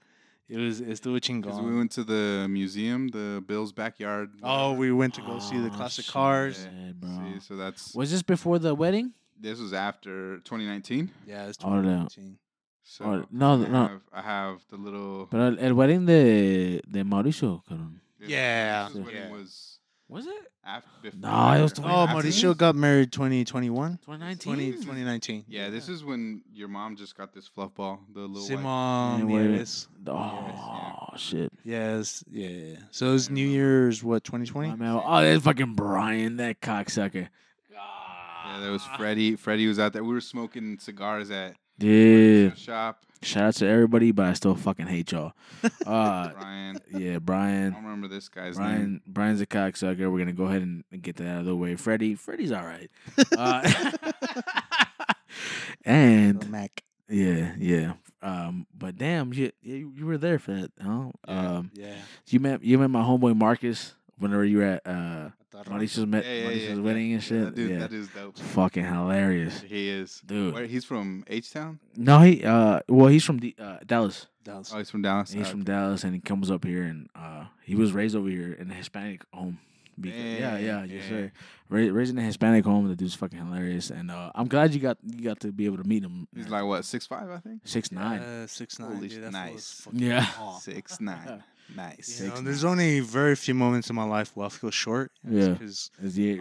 It 0.50 0.58
was 0.58 0.82
estuvo 0.82 1.14
Because 1.16 1.30
we 1.30 1.42
chingón. 1.42 1.70
We 1.70 1.78
went 1.78 1.92
to 1.92 2.04
the 2.04 2.48
museum, 2.50 3.08
the 3.08 3.42
Bill's 3.48 3.72
backyard. 3.72 4.32
Oh, 4.44 4.74
we 4.74 4.92
went 4.92 5.14
to 5.14 5.22
go 5.22 5.40
see 5.40 5.58
the 5.58 5.68
Oh, 5.70 5.78
classic 5.78 6.04
shit, 6.06 6.14
cars. 6.14 6.58
shit, 6.64 7.00
bro. 7.00 7.10
See, 7.34 7.40
so 7.40 7.56
that's 7.56 7.96
Was 7.96 8.12
this 8.12 8.22
before 8.22 8.60
the 8.60 8.76
wedding? 8.76 9.14
this 9.40 9.60
was 9.60 9.72
after 9.74 10.38
2019. 10.40 11.10
Yeah, 11.26 11.48
it's 11.48 11.58
Oh, 11.64 11.70
no. 11.82 11.82
2019. 12.10 12.38
So 12.84 13.06
Oh, 13.06 13.26
no, 13.32 13.54
I 13.54 13.68
no. 13.70 13.88
have, 13.88 14.02
I 14.12 14.22
have 14.22 14.60
the 14.70 14.76
little. 14.76 15.28
Pero 15.32 15.48
el, 15.48 15.58
el 15.60 15.74
wedding 15.74 16.06
de, 16.06 16.82
de 16.88 17.04
Mauricio, 17.06 17.64
cabrón. 17.64 18.02
this- 18.20 18.30
Yeah, 18.30 18.90
this 18.90 18.98
wedding 18.98 19.16
yeah. 19.16 19.32
was 19.32 19.80
Was 20.12 20.28
it? 20.28 20.34
after. 20.64 20.90
Before, 21.02 21.20
No, 21.22 21.54
it 21.54 21.62
was 21.62 21.72
after. 21.72 21.82
Oh, 21.84 22.06
2019? 22.06 22.32
Mauricio 22.32 22.58
got 22.58 22.76
married 22.76 23.12
2021. 23.12 23.98
2019? 24.06 24.54
20, 24.54 24.72
2019. 24.74 25.46
Yeah, 25.48 25.70
this 25.70 25.90
is 25.90 26.04
when 26.04 26.44
your 26.54 26.68
mom 26.68 26.96
just 26.96 27.18
got 27.18 27.34
this 27.34 27.48
fluff 27.48 27.74
ball, 27.74 28.00
the 28.14 28.20
little 28.22 28.42
white. 28.44 28.64
Simon, 28.64 29.30
Yeah, 29.30 29.36
wait. 29.36 29.58
yes. 29.58 29.88
Oh, 30.08 31.08
shit. 31.18 31.52
Yes, 31.64 32.24
yeah, 32.30 32.48
yeah. 32.50 32.76
So 32.92 33.10
it 33.10 33.14
was 33.14 33.30
New 33.30 33.48
Year's, 33.48 34.04
what, 34.04 34.24
2020? 34.24 34.76
Man, 34.76 35.02
oh, 35.04 35.22
that's 35.22 35.44
fucking 35.44 35.74
Brian, 35.76 36.38
that 36.38 36.62
cocksucker. 36.62 37.30
Yeah, 37.72 38.60
there 38.60 38.72
was 38.72 38.84
Freddie. 38.98 39.38
Freddie 39.38 39.68
was 39.68 39.80
out 39.80 39.94
there. 39.94 40.04
We 40.04 40.14
were 40.14 40.20
smoking 40.22 40.78
cigars 40.78 41.32
at 41.32 41.56
Yeah. 41.82 42.54
shop. 42.56 43.04
Shout 43.24 43.44
out 43.44 43.54
to 43.56 43.68
everybody, 43.68 44.12
but 44.12 44.26
I 44.26 44.34
still 44.34 44.56
fucking 44.56 44.88
hate 44.88 45.12
y'all. 45.12 45.34
Uh, 45.86 46.30
Brian. 46.34 46.80
yeah, 46.92 47.20
Brian. 47.20 47.20
I 47.20 47.20
Brian. 47.20 47.72
don't 47.74 47.84
remember 47.84 48.08
this 48.08 48.30
guy's 48.30 48.58
name. 48.58 48.66
Brian, 48.68 49.02
Brian's 49.06 49.42
a 49.42 49.46
cocksucker. 49.46 50.12
We're 50.12 50.18
gonna 50.20 50.34
go 50.34 50.46
ahead 50.46 50.62
and 50.64 50.84
and 50.92 51.02
get 51.04 51.18
that 51.18 51.28
out 51.28 51.40
of 51.42 51.46
the 51.46 51.56
way. 51.56 51.76
Freddie, 51.76 52.16
Freddie's 52.16 52.52
all 52.52 52.64
right. 52.64 52.90
Uh, 53.38 53.92
and 55.86 56.50
Mac. 56.50 56.84
yeah, 57.10 57.54
yeah. 57.58 57.94
Um, 58.24 58.68
but 58.78 58.98
damn, 58.98 59.34
you 59.34 59.52
you, 59.62 59.92
you 59.96 60.06
were 60.06 60.18
there 60.18 60.40
for 60.40 60.54
that, 60.54 60.72
huh? 60.82 61.12
Yeah. 61.28 61.50
Um, 61.58 61.72
Yeah. 61.74 61.96
you 62.28 62.40
met 62.40 62.64
you 62.64 62.78
met 62.80 62.90
my 62.90 63.02
homeboy 63.02 63.36
Marcus 63.36 63.96
whenever 64.18 64.46
you 64.46 64.58
were 64.60 64.64
at 64.64 64.88
uh 64.88 65.30
Mauricio's 65.70 66.06
met 66.06 66.26
Yeah, 66.26 66.32
yeah, 66.34 66.44
Mauricio's 66.44 66.70
yeah, 66.70 66.76
yeah. 66.76 66.82
wedding 66.82 67.04
and 67.04 67.12
Yeah, 67.14 67.20
shit. 67.20 67.44
that 67.46 67.56
dude, 67.56 67.70
yeah, 67.72 67.80
that 67.80 67.90
dude's 67.92 68.08
dope. 68.14 68.30
it's 68.38 68.42
fucking 68.42 68.86
hilarious, 68.86 69.62
He 69.62 69.90
is. 69.90 70.22
dude. 70.26 70.54
Where, 70.54 70.66
he's 70.66 70.86
from 70.86 71.24
H 71.28 71.52
Town. 71.52 71.80
No, 71.96 72.20
he 72.20 72.44
uh, 72.44 72.80
well, 72.88 73.08
he's 73.08 73.24
from 73.26 73.40
D- 73.40 73.56
uh, 73.60 73.78
Dallas. 73.86 74.28
Dallas. 74.44 74.72
Oh, 74.74 74.78
he's 74.80 74.90
from 74.90 75.02
Dallas. 75.04 75.32
He's 75.32 75.48
Uh, 75.48 75.52
from 75.52 75.64
Dallas, 75.64 76.04
and 76.04 76.14
he 76.16 76.20
comes 76.20 76.50
up 76.50 76.66
here, 76.66 76.84
and 76.84 77.10
uh, 77.16 77.46
he 77.64 77.76
was 77.76 77.94
raised 77.94 78.16
over 78.16 78.28
here 78.30 78.54
in 78.54 78.72
a 78.72 78.74
Hispanic 78.74 79.24
home. 79.34 79.60
Because, 80.00 80.18
yeah, 80.20 80.58
yeah, 80.58 80.80
Dang, 80.80 80.90
yeah. 80.90 81.02
sir. 81.10 81.32
Ra- 81.70 81.80
raised 81.94 82.18
a 82.18 82.22
Hispanic 82.22 82.66
home, 82.66 82.88
the 82.88 82.96
dude's 82.96 83.14
fucking 83.14 83.38
hilarious, 83.38 83.92
and 83.92 84.10
uh, 84.10 84.32
I'm 84.34 84.48
glad 84.48 84.74
you 84.74 84.80
got 84.80 84.98
you 85.06 85.22
got 85.24 85.40
to 85.42 85.52
be 85.52 85.66
able 85.66 85.78
to 85.78 85.84
meet 85.88 86.04
him. 86.04 86.28
He's 86.36 86.48
like 86.50 86.64
what 86.64 86.86
six 86.86 87.06
five, 87.06 87.30
I 87.30 87.38
think. 87.38 87.62
six 87.66 87.92
nine. 87.92 88.20
Uh, 88.20 88.48
six 88.48 88.80
nine. 88.80 88.96
Holy 88.96 89.10
dude, 89.10 89.30
sh- 89.30 89.32
nice. 89.32 89.88
Yeah. 89.92 90.26
tall. 90.34 90.60
Six 90.60 91.00
nine. 91.00 91.44
Nice. 91.76 92.20
You 92.20 92.28
know, 92.28 92.36
Six 92.36 92.46
there's 92.46 92.64
only 92.66 93.00
very 93.00 93.36
few 93.36 93.54
moments 93.54 93.90
in 93.90 93.96
my 93.96 94.04
life 94.04 94.32
where 94.36 94.46
I 94.48 94.50
feel 94.50 94.72
short. 94.72 95.12
Yeah. 95.28 95.50
Because 95.50 95.90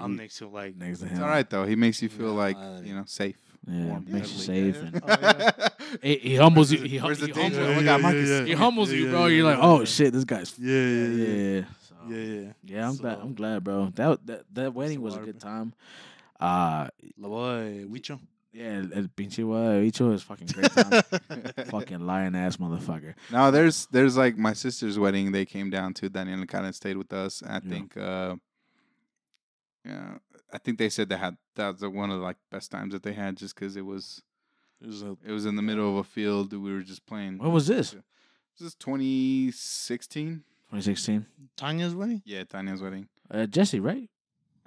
I'm 0.01 0.16
next 0.16 0.39
to 0.39 0.48
like. 0.48 0.77
next 0.77 1.01
to 1.01 1.07
him? 1.07 1.12
It's 1.12 1.20
all 1.20 1.28
right 1.28 1.48
though. 1.48 1.65
He 1.66 1.77
makes 1.77 2.02
you 2.02 2.09
feel 2.09 2.28
Yeah, 2.35 2.44
like 2.44 2.57
uh, 2.57 2.81
you 2.82 2.94
know 2.94 3.05
safe. 3.07 3.36
Yeah, 3.69 3.85
warm, 3.85 4.07
makes 4.09 4.32
you 4.32 4.39
cuddly. 4.55 4.73
safe, 4.73 4.77
Yeah. 4.77 4.89
and 4.89 5.02
Oh, 5.05 5.19
yeah. 5.20 5.69
he, 6.02 6.15
he 6.16 6.36
humbles 6.36 6.73
you. 6.73 6.78
He, 6.82 6.97
hum- 6.97 7.09
Where's 7.09 7.20
the 7.20 7.27
he 7.27 7.32
danger? 7.32 7.59
humbles, 7.59 7.70
Oh 7.70 7.74
my 7.74 7.81
Yeah, 7.81 7.85
God, 7.85 7.97
yeah, 7.97 8.02
Marcus. 8.02 8.28
yeah, 8.31 8.44
he 8.44 8.51
yeah. 8.51 8.57
humbles 8.57 8.90
Yeah, 8.90 8.98
you, 8.98 9.05
yeah, 9.05 9.11
bro. 9.11 9.20
yeah, 9.27 9.36
You're 9.36 9.44
like, 9.44 9.59
yeah, 9.59 9.65
oh 9.65 9.78
yeah. 9.81 9.85
shit, 9.85 10.12
this 10.15 10.24
guy's. 10.24 10.59
Yeah, 10.59 10.74
yeah, 10.74 11.07
yeah. 11.09 11.35
yeah. 11.59 11.65
So, 11.86 11.94
Yeah, 12.09 12.16
yeah. 12.16 12.52
yeah, 12.65 12.89
I'm 12.89 12.97
glad. 12.97 13.16
So- 13.16 13.20
I'm 13.23 13.35
glad, 13.35 13.65
bro. 13.65 13.93
That 13.94 14.27
that 14.27 14.43
that 14.55 14.74
wedding 14.74 15.02
was 15.02 15.15
a 15.15 15.19
water, 15.19 15.27
good 15.32 15.40
time. 15.40 15.74
Uh, 16.40 16.89
La 17.19 17.28
boy, 17.28 17.85
Huicho. 17.86 18.19
Yeah, 18.53 18.83
el 18.95 19.09
pinche 19.09 19.39
guabicho 19.45 20.13
is 20.13 20.23
fucking 20.23 20.49
great 20.49 20.71
time. 20.73 21.03
fucking 21.67 22.01
lying 22.01 22.35
ass 22.35 22.57
motherfucker. 22.57 23.15
No, 23.31 23.51
there's 23.51 23.87
there's 23.93 24.17
like 24.17 24.37
my 24.37 24.53
sister's 24.55 24.99
wedding. 24.99 25.33
They 25.33 25.45
came 25.47 25.71
down 25.71 25.95
to 25.95 26.09
Daniel 26.09 26.41
and 26.41 26.49
kind 26.49 26.67
of 26.67 26.75
stayed 26.75 26.97
with 26.97 27.13
us. 27.13 27.43
I 27.47 27.55
Yeah. 27.55 27.61
think, 27.69 27.97
uh, 27.97 28.37
yeah, 29.85 30.19
I 30.53 30.59
think 30.59 30.79
they 30.79 30.89
said 30.89 31.09
they 31.09 31.17
had 31.17 31.37
that 31.57 31.75
was 31.81 31.83
one 31.91 32.11
of 32.11 32.19
the 32.19 32.25
like 32.25 32.37
best 32.51 32.71
times 32.71 32.93
that 32.93 33.03
they 33.03 33.13
had 33.13 33.37
just 33.37 33.55
because 33.55 33.77
it 33.77 33.85
was 33.85 34.23
It 34.81 34.87
was 34.87 35.03
a 35.03 35.17
it 35.25 35.33
was 35.33 35.47
in 35.47 35.57
the 35.57 35.63
middle 35.63 35.89
of 35.91 35.97
a 35.97 36.05
field. 36.05 36.53
We 36.53 36.73
were 36.73 36.83
just 36.83 37.07
playing. 37.07 37.39
What 37.39 37.51
was 37.53 37.67
this? 37.67 37.95
This 38.59 38.67
is 38.69 38.75
2016. 38.77 40.43
2016. 40.71 41.27
Tanya's 41.57 41.95
wedding. 41.95 42.23
Yeah, 42.25 42.45
Tanya's 42.45 42.83
wedding. 42.83 43.09
Uh, 43.31 43.47
Jesse, 43.47 43.81
right? 43.81 44.09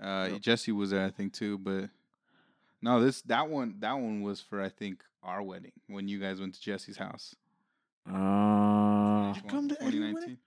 Uh, 0.02 0.30
Yep. 0.34 0.42
Jesse 0.42 0.72
was 0.72 0.90
there, 0.92 1.06
I 1.06 1.10
think, 1.12 1.34
too. 1.34 1.58
But 1.58 1.90
no, 2.84 3.00
this 3.04 3.22
that 3.24 3.50
one 3.50 3.76
that 3.80 3.94
one 3.94 4.22
was 4.22 4.42
for 4.42 4.62
I 4.62 4.70
think 4.70 5.04
our 5.24 5.42
wedding 5.42 5.72
when 5.88 6.08
you 6.08 6.20
guys 6.20 6.40
went 6.40 6.54
to 6.56 6.62
Jesse's 6.62 6.98
house. 6.98 7.34
Uh, 8.08 9.34
Did 9.34 9.44
you 9.44 9.50
come 9.50 9.70
to 9.70 9.82
Eddie's 9.84 10.14
wedding? 10.14 10.38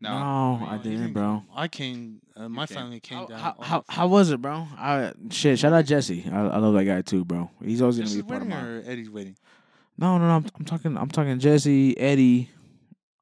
No, 0.00 0.58
no, 0.58 0.66
I 0.66 0.76
you 0.76 0.82
didn't, 0.82 1.12
bro. 1.12 1.44
I 1.54 1.68
came. 1.68 2.20
Uh, 2.34 2.48
my 2.48 2.66
came. 2.66 2.76
family 2.76 2.98
came 2.98 3.18
How, 3.18 3.26
down. 3.26 3.38
how, 3.38 3.56
how, 3.60 3.84
how 3.88 4.08
was 4.08 4.30
it, 4.30 4.42
bro? 4.42 4.66
I 4.76 5.12
shit. 5.30 5.60
Shout 5.60 5.72
out 5.72 5.84
Jesse. 5.84 6.24
I, 6.32 6.40
I 6.48 6.56
love 6.58 6.74
that 6.74 6.84
guy 6.84 7.02
too, 7.02 7.24
bro. 7.24 7.48
He's 7.62 7.80
always 7.80 7.96
gonna 7.98 8.06
Jess's 8.06 8.16
be 8.16 8.20
a 8.20 8.24
part 8.24 8.42
of 8.42 8.48
wedding 8.48 8.64
my. 8.64 8.70
or 8.70 8.82
Eddie's 8.84 9.10
wedding? 9.10 9.36
No, 9.98 10.18
no, 10.18 10.26
no. 10.26 10.36
I'm, 10.36 10.46
I'm 10.58 10.64
talking. 10.64 10.96
I'm 10.96 11.08
talking 11.08 11.38
Jesse, 11.38 11.96
Eddie. 11.98 12.50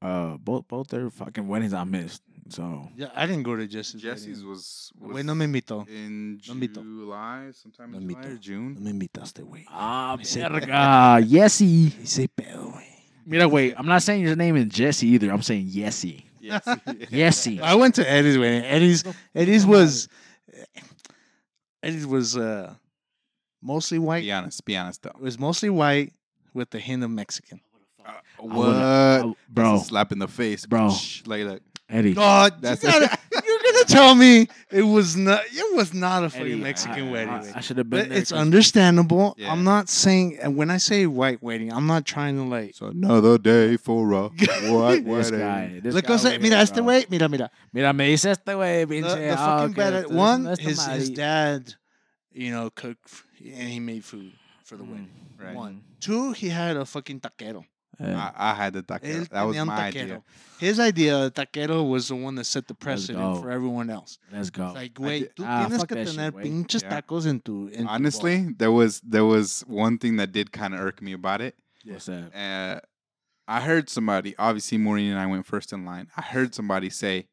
Uh, 0.00 0.38
both 0.38 0.66
both 0.68 0.88
their 0.88 1.10
fucking 1.10 1.46
weddings 1.48 1.74
I 1.74 1.84
missed. 1.84 2.22
So 2.50 2.88
Yeah, 2.96 3.08
I 3.14 3.26
didn't 3.26 3.44
go 3.44 3.54
to 3.56 3.66
Jesse's. 3.66 4.02
Jesse's 4.02 4.44
was, 4.44 4.92
was 4.98 5.16
Güey, 5.16 5.24
no 5.24 5.34
me 5.34 5.46
invitó. 5.46 5.88
in 5.88 6.40
No 6.48 6.54
invitó. 6.54 6.82
July, 6.82 7.50
sometime 7.52 7.92
No 7.92 7.98
in 7.98 8.08
July 8.08 8.20
invitó. 8.22 8.34
or 8.34 8.38
June. 8.38 8.74
No 8.74 8.80
me 8.80 8.90
invitaste, 9.06 9.42
güey. 9.44 9.64
ah, 9.68 10.16
Ese- 10.20 10.36
verga, 10.48 11.20
Yesy. 11.22 11.92
Ese 12.02 12.26
pedo, 12.28 12.72
güey. 12.72 12.84
Mira, 13.26 13.46
wait, 13.48 13.74
I'm 13.78 13.86
not 13.86 14.02
saying 14.02 14.22
your 14.24 14.34
name 14.36 14.56
is 14.56 14.66
Jesse 14.66 15.06
either. 15.06 15.30
I'm 15.30 15.42
saying 15.42 15.68
Yesy. 15.68 16.24
Yes. 16.40 16.64
Yesy. 16.64 17.60
I 17.60 17.74
went 17.74 17.94
to 17.96 18.10
Eddie's 18.10 18.38
wedding. 18.38 18.64
Eddie's 18.64 19.04
Eddie's 19.34 19.66
was 19.66 20.08
Eddie's 21.82 22.06
was 22.06 22.36
uh 22.36 22.74
mostly 23.62 23.98
white. 23.98 24.22
be 24.22 24.32
honest. 24.32 24.64
Be 24.64 24.76
honest 24.76 25.02
though. 25.02 25.10
It 25.10 25.20
was 25.20 25.38
mostly 25.38 25.70
white 25.70 26.12
with 26.54 26.74
a 26.74 26.78
hint 26.78 27.04
of 27.04 27.10
Mexican. 27.10 27.60
Uh, 28.04 28.12
would've- 28.40 28.56
what? 28.56 28.74
I- 28.76 29.34
bro. 29.48 29.72
That's 29.72 29.84
a 29.84 29.88
slap 29.88 30.12
in 30.12 30.18
the 30.18 30.28
face, 30.28 30.66
Bro. 30.66 30.90
Shh, 30.90 31.22
Like 31.26 31.44
that. 31.46 31.60
Eddie. 31.90 32.14
God, 32.14 32.62
That's- 32.62 32.82
you 32.82 32.88
gotta, 32.88 33.18
you're 33.46 33.58
gonna 33.72 33.84
tell 33.84 34.14
me 34.14 34.46
it 34.70 34.82
was 34.82 35.16
not 35.16 35.42
it 35.50 35.74
was 35.76 35.92
not 35.92 36.22
a 36.22 36.26
Eddie, 36.26 36.38
fucking 36.38 36.62
Mexican 36.62 37.08
I, 37.08 37.10
wedding. 37.10 37.28
I, 37.34 37.38
güey. 37.40 37.56
I 37.56 37.60
should 37.60 37.78
have 37.78 37.90
been 37.90 38.00
But 38.00 38.08
there. 38.10 38.18
it's 38.18 38.30
'cause- 38.30 38.40
understandable. 38.40 39.34
Yeah. 39.36 39.52
I'm 39.52 39.64
not 39.64 39.88
saying 39.88 40.38
and 40.40 40.56
when 40.56 40.70
I 40.70 40.76
say 40.78 41.06
white 41.06 41.42
wedding, 41.42 41.72
I'm 41.72 41.86
not 41.86 42.06
trying 42.06 42.36
to 42.36 42.44
like 42.44 42.70
It's 42.70 42.80
another 42.80 43.38
day 43.38 43.76
for 43.76 44.12
a 44.12 44.28
white 44.72 45.04
This 45.04 45.30
wedding. 45.30 45.38
guy. 45.40 45.80
This 45.82 45.94
Look, 45.94 46.04
guy 46.04 46.08
cosa- 46.12 46.28
over 46.30 46.38
mira 46.40 46.54
here, 46.56 46.62
este 46.62 46.74
bro. 46.76 46.84
güey, 46.84 47.10
mira, 47.10 47.28
mira. 47.28 47.50
Mira, 47.72 47.92
me 47.92 48.06
dice 48.10 48.26
este 48.26 48.46
güey, 48.54 48.86
The, 48.88 48.94
pinche. 48.94 49.14
the 49.16 49.30
ah, 49.36 49.58
fucking 49.66 49.72
okay, 49.82 49.90
bad 50.02 50.10
one, 50.14 50.46
esto 50.46 50.62
his, 50.68 50.86
his 50.86 51.10
dad, 51.10 51.74
you 52.32 52.50
know, 52.52 52.70
cooked 52.70 53.10
and 53.44 53.68
he 53.68 53.80
made 53.80 54.04
food 54.04 54.32
for 54.64 54.76
the 54.76 54.84
wedding. 54.84 55.08
Right. 55.38 55.54
One. 55.56 55.82
Two, 56.00 56.32
he 56.32 56.48
had 56.50 56.76
a 56.76 56.84
fucking 56.84 57.20
taquero. 57.20 57.64
I, 58.02 58.32
I 58.34 58.54
had 58.54 58.72
the 58.72 58.82
taquero. 58.82 59.28
That 59.28 59.42
was 59.42 59.56
my 59.58 59.90
taquero. 59.90 60.02
idea. 60.02 60.22
His 60.58 60.80
idea 60.80 61.26
of 61.26 61.34
taquero 61.34 61.88
was 61.88 62.08
the 62.08 62.16
one 62.16 62.34
that 62.36 62.44
set 62.44 62.66
the 62.68 62.74
precedent 62.74 63.40
for 63.42 63.50
everyone 63.50 63.90
else. 63.90 64.18
let's 64.32 64.50
go. 64.50 64.66
It's 64.66 64.74
like, 64.74 64.98
I 64.98 65.02
güey, 65.02 65.18
did- 65.20 65.36
tú 65.36 65.44
Ah, 65.46 65.66
tienes 65.68 65.86
que 65.88 65.96
that 65.96 66.06
shit, 66.08 66.16
tener 66.16 66.32
pinches 66.32 66.82
Yeah. 66.82 67.00
tacos 67.00 67.26
en 67.26 67.40
tu. 67.40 67.68
En 67.72 67.84
tu. 67.84 67.88
Honestly, 67.90 68.54
there 68.56 68.72
was 68.72 69.00
there 69.00 69.24
was 69.24 69.62
one 69.66 69.98
thing 69.98 70.16
that 70.16 70.32
did 70.32 70.50
kind 70.52 70.74
of 70.74 70.80
irk 70.80 71.02
me 71.02 71.12
about 71.12 71.40
it. 71.40 71.56
What's 71.84 72.06
that? 72.06 72.34
Uh, 72.34 72.80
I 73.48 73.60
heard 73.60 73.88
somebody, 73.90 74.34
obviously 74.38 74.78
Maureen 74.78 75.10
and 75.10 75.18
I 75.18 75.26
went 75.26 75.44
first 75.46 75.72
in 75.72 75.84
line. 75.84 76.08
I 76.16 76.22
heard 76.22 76.54
somebody 76.54 76.88
say, 76.90 77.26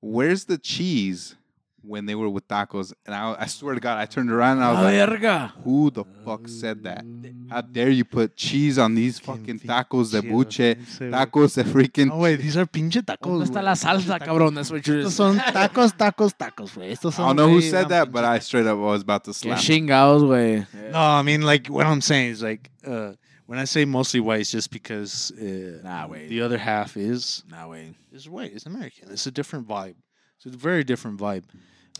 "Where's 0.00 0.44
the 0.44 0.58
cheese?" 0.58 1.34
When 1.82 2.04
they 2.04 2.14
were 2.14 2.28
with 2.28 2.46
tacos, 2.46 2.92
and 3.06 3.14
I, 3.14 3.34
I 3.40 3.46
swear 3.46 3.74
to 3.74 3.80
God, 3.80 3.96
I 3.96 4.04
turned 4.04 4.30
around 4.30 4.58
and 4.58 4.64
I 4.66 4.70
was 4.72 4.80
A 4.80 4.82
like, 5.00 5.08
verga. 5.08 5.52
"Who 5.64 5.90
the 5.90 6.04
fuck 6.26 6.46
said 6.46 6.82
that? 6.84 7.04
How 7.48 7.62
dare 7.62 7.88
you 7.88 8.04
put 8.04 8.36
cheese 8.36 8.78
on 8.78 8.94
these 8.94 9.18
fucking 9.18 9.60
tacos 9.60 10.12
de 10.12 10.20
buche, 10.20 10.76
tacos 11.10 11.54
de 11.54 11.64
freaking?" 11.64 12.08
No, 12.08 12.16
güey, 12.18 12.36
these 12.36 12.58
are 12.58 12.66
pinche 12.66 13.02
tacos. 13.02 13.22
¿Dónde 13.32 13.44
está 13.44 13.60
güey. 13.60 13.64
la 13.64 13.72
Estos 13.72 14.04
salsa, 14.04 14.18
tacos. 14.18 14.26
cabrón? 14.28 14.54
That's 14.54 14.70
what 14.70 14.86
you're 14.86 14.98
Estos 15.00 15.14
son 15.14 15.38
tacos, 15.38 15.92
tacos, 15.96 16.34
tacos, 16.36 16.74
güey. 16.74 16.90
Estos 16.92 17.14
I 17.14 17.16
son. 17.16 17.26
don't 17.28 17.36
know 17.36 17.48
who 17.48 17.60
güey, 17.60 17.70
said 17.70 17.86
una 17.86 17.88
that, 17.88 18.12
but 18.12 18.24
pinche- 18.24 18.28
I 18.36 18.38
straight 18.40 18.66
up 18.66 18.78
was 18.78 19.00
about 19.02 19.24
to 19.24 19.30
Que 19.30 19.34
slap. 19.34 19.58
chingados, 19.58 20.22
güey. 20.22 20.66
No, 20.92 20.98
I 21.00 21.22
mean, 21.22 21.40
like, 21.40 21.68
what 21.68 21.86
I'm 21.86 22.02
saying 22.02 22.32
is, 22.32 22.42
like, 22.42 22.70
uh, 22.86 23.12
when 23.46 23.58
I 23.58 23.64
say 23.64 23.86
mostly 23.86 24.20
white, 24.20 24.40
it's 24.42 24.50
just 24.50 24.70
because 24.70 25.32
uh, 25.32 25.80
Nah, 25.82 26.06
güey. 26.08 26.28
the 26.28 26.42
other 26.42 26.58
half 26.58 26.98
is 26.98 27.42
Nah, 27.50 27.66
güey. 27.68 27.94
is 28.12 28.28
white. 28.28 28.52
It's 28.52 28.66
American. 28.66 29.08
It's 29.10 29.26
a 29.26 29.30
different 29.30 29.66
vibe. 29.66 29.94
It's 30.36 30.54
a 30.54 30.56
very 30.56 30.84
different 30.84 31.18
vibe. 31.18 31.44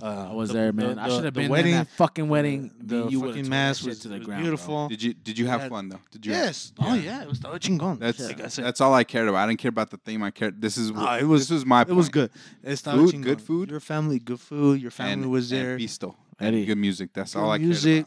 Uh, 0.02 0.28
I 0.30 0.32
was 0.34 0.48
the- 0.48 0.54
there, 0.54 0.72
the- 0.72 0.72
man. 0.72 0.98
I 0.98 1.08
should 1.08 1.24
have 1.24 1.34
the 1.34 1.40
been 1.42 1.50
wedding, 1.50 1.72
there. 1.72 1.84
That 1.84 1.90
fucking 1.96 2.28
wedding. 2.28 2.70
The, 2.80 3.04
Me, 3.04 3.10
you 3.10 3.20
would've 3.20 3.36
fucking 3.36 3.50
mass 3.50 3.82
was, 3.82 3.98
to 4.00 4.08
the 4.08 4.18
was 4.18 4.26
ground, 4.26 4.40
bro. 4.40 4.44
beautiful. 4.50 4.88
Did 4.88 5.02
you 5.02 5.14
did 5.14 5.38
you 5.38 5.46
have 5.46 5.62
Yeah. 5.62 5.68
fun 5.68 5.88
though? 5.88 6.00
Did 6.10 6.26
you? 6.26 6.32
Yes. 6.32 6.72
Oh 6.78 6.94
yeah, 6.94 7.22
it 7.22 7.28
was 7.28 7.40
the 7.40 7.48
chingón. 7.48 7.98
That's 7.98 8.20
like 8.20 8.40
I 8.42 8.48
said. 8.48 8.64
that's 8.64 8.80
all 8.80 8.94
I 8.94 9.04
cared 9.04 9.28
about. 9.28 9.38
I 9.44 9.46
didn't 9.48 9.60
care 9.60 9.68
about 9.68 9.90
the 9.90 9.96
theme. 9.98 10.22
I 10.22 10.30
cared. 10.30 10.60
This 10.60 10.76
is 10.76 10.90
No, 10.90 11.12
it 11.14 11.24
was- 11.24 11.42
this 11.48 11.50
was 11.54 11.66
my. 11.66 11.82
it 11.82 11.88
was 11.88 12.06
point. 12.06 12.12
good. 12.12 12.30
Estaba 12.64 12.94
Food, 12.94 13.14
chingón. 13.14 13.22
good 13.24 13.40
food. 13.42 13.70
Your 13.70 13.80
family, 13.80 14.18
good 14.18 14.40
food. 14.40 14.80
Your 14.80 14.90
family 14.90 15.12
and, 15.24 15.30
was 15.30 15.50
there. 15.50 15.72
And 15.72 15.80
pisto. 15.80 16.14
Eddie. 16.38 16.58
And 16.58 16.66
good 16.66 16.78
music. 16.78 17.10
That's 17.12 17.34
Good 17.34 17.40
all 17.40 17.50
I 17.50 17.58
music. 17.58 18.06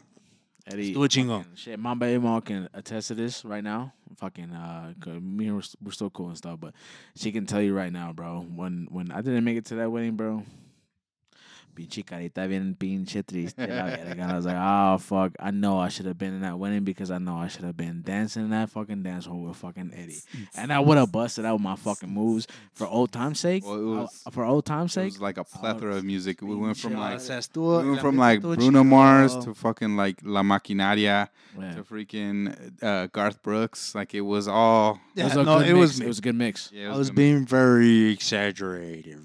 Eddie, 0.66 0.94
Estuvo 0.94 1.06
chingón. 1.08 1.38
fucking 1.42 1.56
Shit, 1.56 1.78
my 1.78 1.92
baby 1.94 2.18
mom 2.18 2.40
can 2.40 2.68
attest 2.72 3.08
to 3.08 3.14
this 3.14 3.44
right 3.44 3.62
now. 3.62 3.92
Fucking, 4.16 4.50
uh, 4.50 4.94
'cause 4.98 5.20
me 5.20 5.46
and 5.46 5.48
her, 5.48 5.54
we're, 5.56 5.62
we're 5.86 5.92
still 5.92 6.08
cool 6.08 6.28
and 6.28 6.36
stuff, 6.38 6.58
but 6.58 6.72
she 7.14 7.30
can 7.32 7.44
tell 7.46 7.60
you 7.60 7.74
right 7.74 7.92
now, 7.92 8.12
bro. 8.14 8.40
When 8.40 8.88
when 8.90 9.10
I 9.12 9.20
didn't 9.20 9.44
make 9.44 9.58
it 9.58 9.66
to 9.66 9.74
that 9.76 9.90
wedding, 9.92 10.16
bro. 10.16 10.42
Pinche 11.74 12.04
carita 12.04 12.46
bien 12.46 12.74
pinche 12.78 13.22
triste. 13.26 13.58
la 13.58 13.84
verga. 13.86 14.22
And 14.22 14.22
I 14.30 14.36
was 14.36 14.46
like, 14.46 14.56
oh 14.58 14.98
fuck, 14.98 15.32
I 15.40 15.50
know 15.50 15.78
I 15.78 15.88
should 15.88 16.06
have 16.06 16.16
been 16.18 16.34
in 16.34 16.40
that 16.42 16.58
wedding 16.58 16.84
because 16.84 17.10
I 17.10 17.18
know 17.18 17.36
I 17.36 17.48
should 17.48 17.64
have 17.64 17.76
been 17.76 18.02
dancing 18.02 18.44
in 18.44 18.50
that 18.50 18.70
fucking 18.70 19.02
dance 19.02 19.26
hall 19.26 19.42
with 19.42 19.56
fucking 19.56 19.92
Eddie, 19.94 20.20
and 20.56 20.72
I 20.72 20.78
would 20.80 20.96
have 20.98 21.10
busted 21.10 21.44
out 21.44 21.60
my 21.60 21.76
fucking 21.76 22.08
moves 22.10 22.46
for 22.72 22.86
old 22.86 23.10
time's 23.12 23.40
sake. 23.40 23.64
Well, 23.66 24.04
it 24.04 24.10
I- 24.26 24.30
for 24.30 24.44
old 24.44 24.64
time's 24.64 24.92
It 24.92 24.94
sake. 24.94 25.12
was 25.14 25.20
like 25.20 25.38
a 25.38 25.44
plethora 25.44 25.96
of 25.96 26.04
music. 26.04 26.40
We 26.42 26.54
went 26.54 26.76
from 26.76 26.94
like 26.94 27.16
O 27.16 27.18
sea, 27.18 27.38
estuvo- 27.38 27.82
we 27.82 27.90
went 27.90 28.00
from 28.02 28.16
like 28.16 28.40
Bruno 28.40 28.84
Mars 28.84 29.36
to 29.44 29.54
fucking 29.54 29.96
like 29.96 30.18
La 30.22 30.42
Maquinaria 30.42 31.28
Yeah. 31.58 31.74
to 31.74 31.82
freaking 31.84 32.54
uh, 32.82 33.06
Garth 33.12 33.42
Brooks. 33.42 33.94
Like 33.94 34.14
it 34.14 34.20
was 34.22 34.46
all. 34.48 35.00
It 35.16 35.24
was 35.24 35.36
a 35.36 35.42
no, 35.42 35.58
good 35.58 35.68
it 35.68 35.74
mix. 35.74 35.80
was 35.80 36.00
it 36.00 36.06
was 36.06 36.18
a 36.18 36.22
good 36.22 36.34
mix. 36.34 36.70
Yeah, 36.72 36.90
it 36.90 36.94
I 36.94 36.96
was 36.96 37.10
good. 37.10 37.16
being 37.16 37.46
very 37.46 38.10
exaggerated 38.10 39.18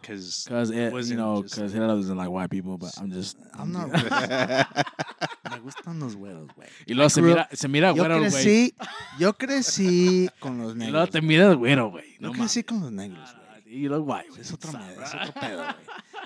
because 0.00 0.46
Cause 0.48 0.70
it, 0.70 0.88
you 0.88 0.92
wasn't 0.92 1.18
know, 1.18 1.42
cause 1.42 1.72
he 1.72 1.78
doesn't 1.78 2.16
like 2.16 2.28
white 2.30 2.50
people, 2.50 2.76
but 2.78 2.90
I'm 2.98 3.10
just. 3.10 3.36
I'm 3.58 3.72
not. 3.72 3.90
me 5.50 5.58
gustan 5.62 5.98
los 6.00 6.16
güeros, 6.16 6.48
güey. 6.54 6.68
Y 6.86 6.94
luego 6.94 7.10
se 7.10 7.20
grew 7.20 7.30
mira, 7.30 7.48
se 7.52 7.68
mira 7.68 7.88
Yo 7.92 8.02
güero, 8.02 8.18
güey. 8.18 8.30
crecí, 8.30 8.74
yo 9.18 9.32
crecí 9.34 10.28
con 10.40 10.58
los 10.58 10.72
Y 10.74 10.78
luego 10.78 10.92
negros. 10.92 11.10
te 11.10 11.20
mira 11.22 11.52
güero, 11.54 11.90
güey. 11.90 12.12
Yo 12.18 12.28
No 12.28 12.32
crecí 12.32 12.60
mames. 12.60 12.64
con 12.66 12.80
los 12.80 12.92
negros, 12.92 13.30
güey. 13.34 13.76
Y 13.76 13.88
luego 13.88 14.04
white. 14.04 14.40
Es 14.40 14.52
otro, 14.52 14.72
me- 14.72 14.78
es 15.04 15.14
otro 15.14 15.40
pedo, 15.40 15.62
güey. 15.62 15.74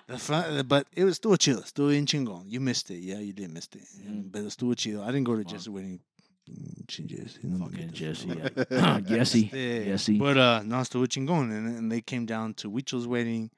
The 0.07 0.19
fun- 0.19 0.67
But 0.69 0.87
it 0.95 1.05
was 1.05 1.13
estuvo 1.15 1.37
chido, 1.37 1.61
estuvo 1.63 1.89
bien 1.89 2.07
chingón. 2.07 2.49
You 2.49 2.61
missed 2.61 2.91
it, 2.91 3.03
yeah, 3.03 3.21
you 3.21 3.33
did 3.33 3.51
miss 3.51 3.69
it. 3.75 3.83
Mm. 4.07 4.31
But 4.31 4.43
estuvo 4.45 4.75
chido. 4.75 5.03
I 5.03 5.13
didn't 5.13 5.25
go 5.25 5.33
to 5.37 5.43
Come 5.43 5.47
on. 5.47 5.53
Jesse's 5.53 5.69
wedding. 5.69 6.01
Pinche 6.47 7.07
Jesse, 7.07 7.41
Fucking 7.59 7.93
Jesse. 7.93 8.29
yeah. 8.71 9.01
Jesse. 9.07 9.45
Jesse. 9.49 10.19
But 10.19 10.37
uh, 10.37 10.63
no, 10.65 10.77
estuvo 10.81 11.07
chingón. 11.07 11.51
And, 11.51 11.77
and 11.79 11.91
they 11.93 12.01
came 12.01 12.27
down 12.27 12.55
to 12.55 12.71
Huicho's 12.71 13.07
wedding. 13.07 13.51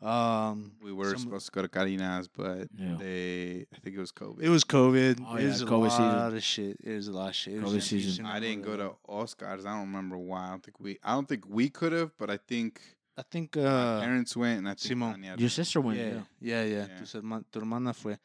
Um, 0.00 0.72
we 0.80 0.92
were 0.92 1.10
some- 1.10 1.18
supposed 1.24 1.46
to 1.46 1.52
go 1.52 1.62
to 1.62 1.68
Karina's, 1.68 2.28
but 2.28 2.68
Yeah. 2.78 2.96
they. 2.98 3.66
I 3.74 3.78
think 3.82 3.96
it 3.96 3.98
was 3.98 4.12
COVID. 4.12 4.40
It 4.42 4.48
was 4.48 4.62
COVID. 4.62 5.24
Oh, 5.26 5.34
it 5.36 5.42
yeah, 5.42 5.48
was 5.48 5.62
a 5.62 5.66
COVID 5.66 5.88
lot 5.88 5.90
season. 5.90 6.36
of 6.36 6.42
shit. 6.44 6.76
It 6.84 6.94
was 6.94 7.08
a 7.08 7.12
lot 7.12 7.28
of 7.30 7.34
shit. 7.34 7.54
It 7.54 7.62
COVID 7.62 7.74
just 7.74 7.88
season. 7.88 8.02
Houston 8.24 8.26
I 8.26 8.38
didn't 8.38 8.62
go 8.62 8.76
to 8.76 8.92
Oscars. 9.08 9.60
I 9.66 9.70
don't 9.72 9.80
remember 9.88 10.16
why. 10.16 10.46
I 10.46 10.50
don't 10.50 10.62
think 10.62 10.78
we. 10.78 10.98
I 11.02 11.14
don't 11.14 11.26
think 11.28 11.44
we 11.48 11.68
could 11.68 11.90
have, 11.92 12.12
but 12.16 12.30
I 12.30 12.36
think 12.36 12.80
I 13.16 13.22
think 13.28 13.56
uh, 13.56 13.98
parents 14.00 14.36
went, 14.36 14.58
and 14.58 14.68
I 14.68 14.72
think 14.74 15.00
Simon. 15.00 15.24
Your 15.36 15.48
sister 15.48 15.80
went. 15.80 15.98
yeah, 15.98 16.04
Yeah. 16.06 16.20
yeah, 16.40 16.62
yeah. 16.62 16.86
Yeah. 16.90 17.04
Tu, 17.04 17.18
herma- 17.20 17.44
tu 17.50 17.58
hermana 17.58 17.92
fue. 17.92 18.16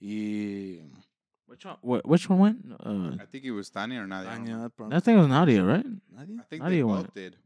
Y 0.00 0.80
Which 1.52 1.64
one? 1.66 1.76
wh- 1.82 2.06
Which 2.08 2.28
one 2.30 2.38
went? 2.38 2.58
Uh, 2.80 3.22
I 3.22 3.26
think 3.30 3.44
it 3.44 3.50
was 3.52 3.68
Tanya 3.68 4.00
or 4.00 4.06
Nadia. 4.06 4.30
I 4.30 4.34
don't. 4.36 4.46
Tanya, 4.46 4.70
prom- 4.70 4.92
I 4.92 5.00
think 5.00 5.16
it 5.16 5.20
was 5.20 5.28
Nadia, 5.28 5.62
right? 5.62 5.84
Nadia? 6.16 6.36
I 6.40 6.44
think 6.48 6.62
Nadia 6.62 6.78
they 6.78 6.82
went. 6.84 7.04
both 7.06 7.14
did. 7.14 7.36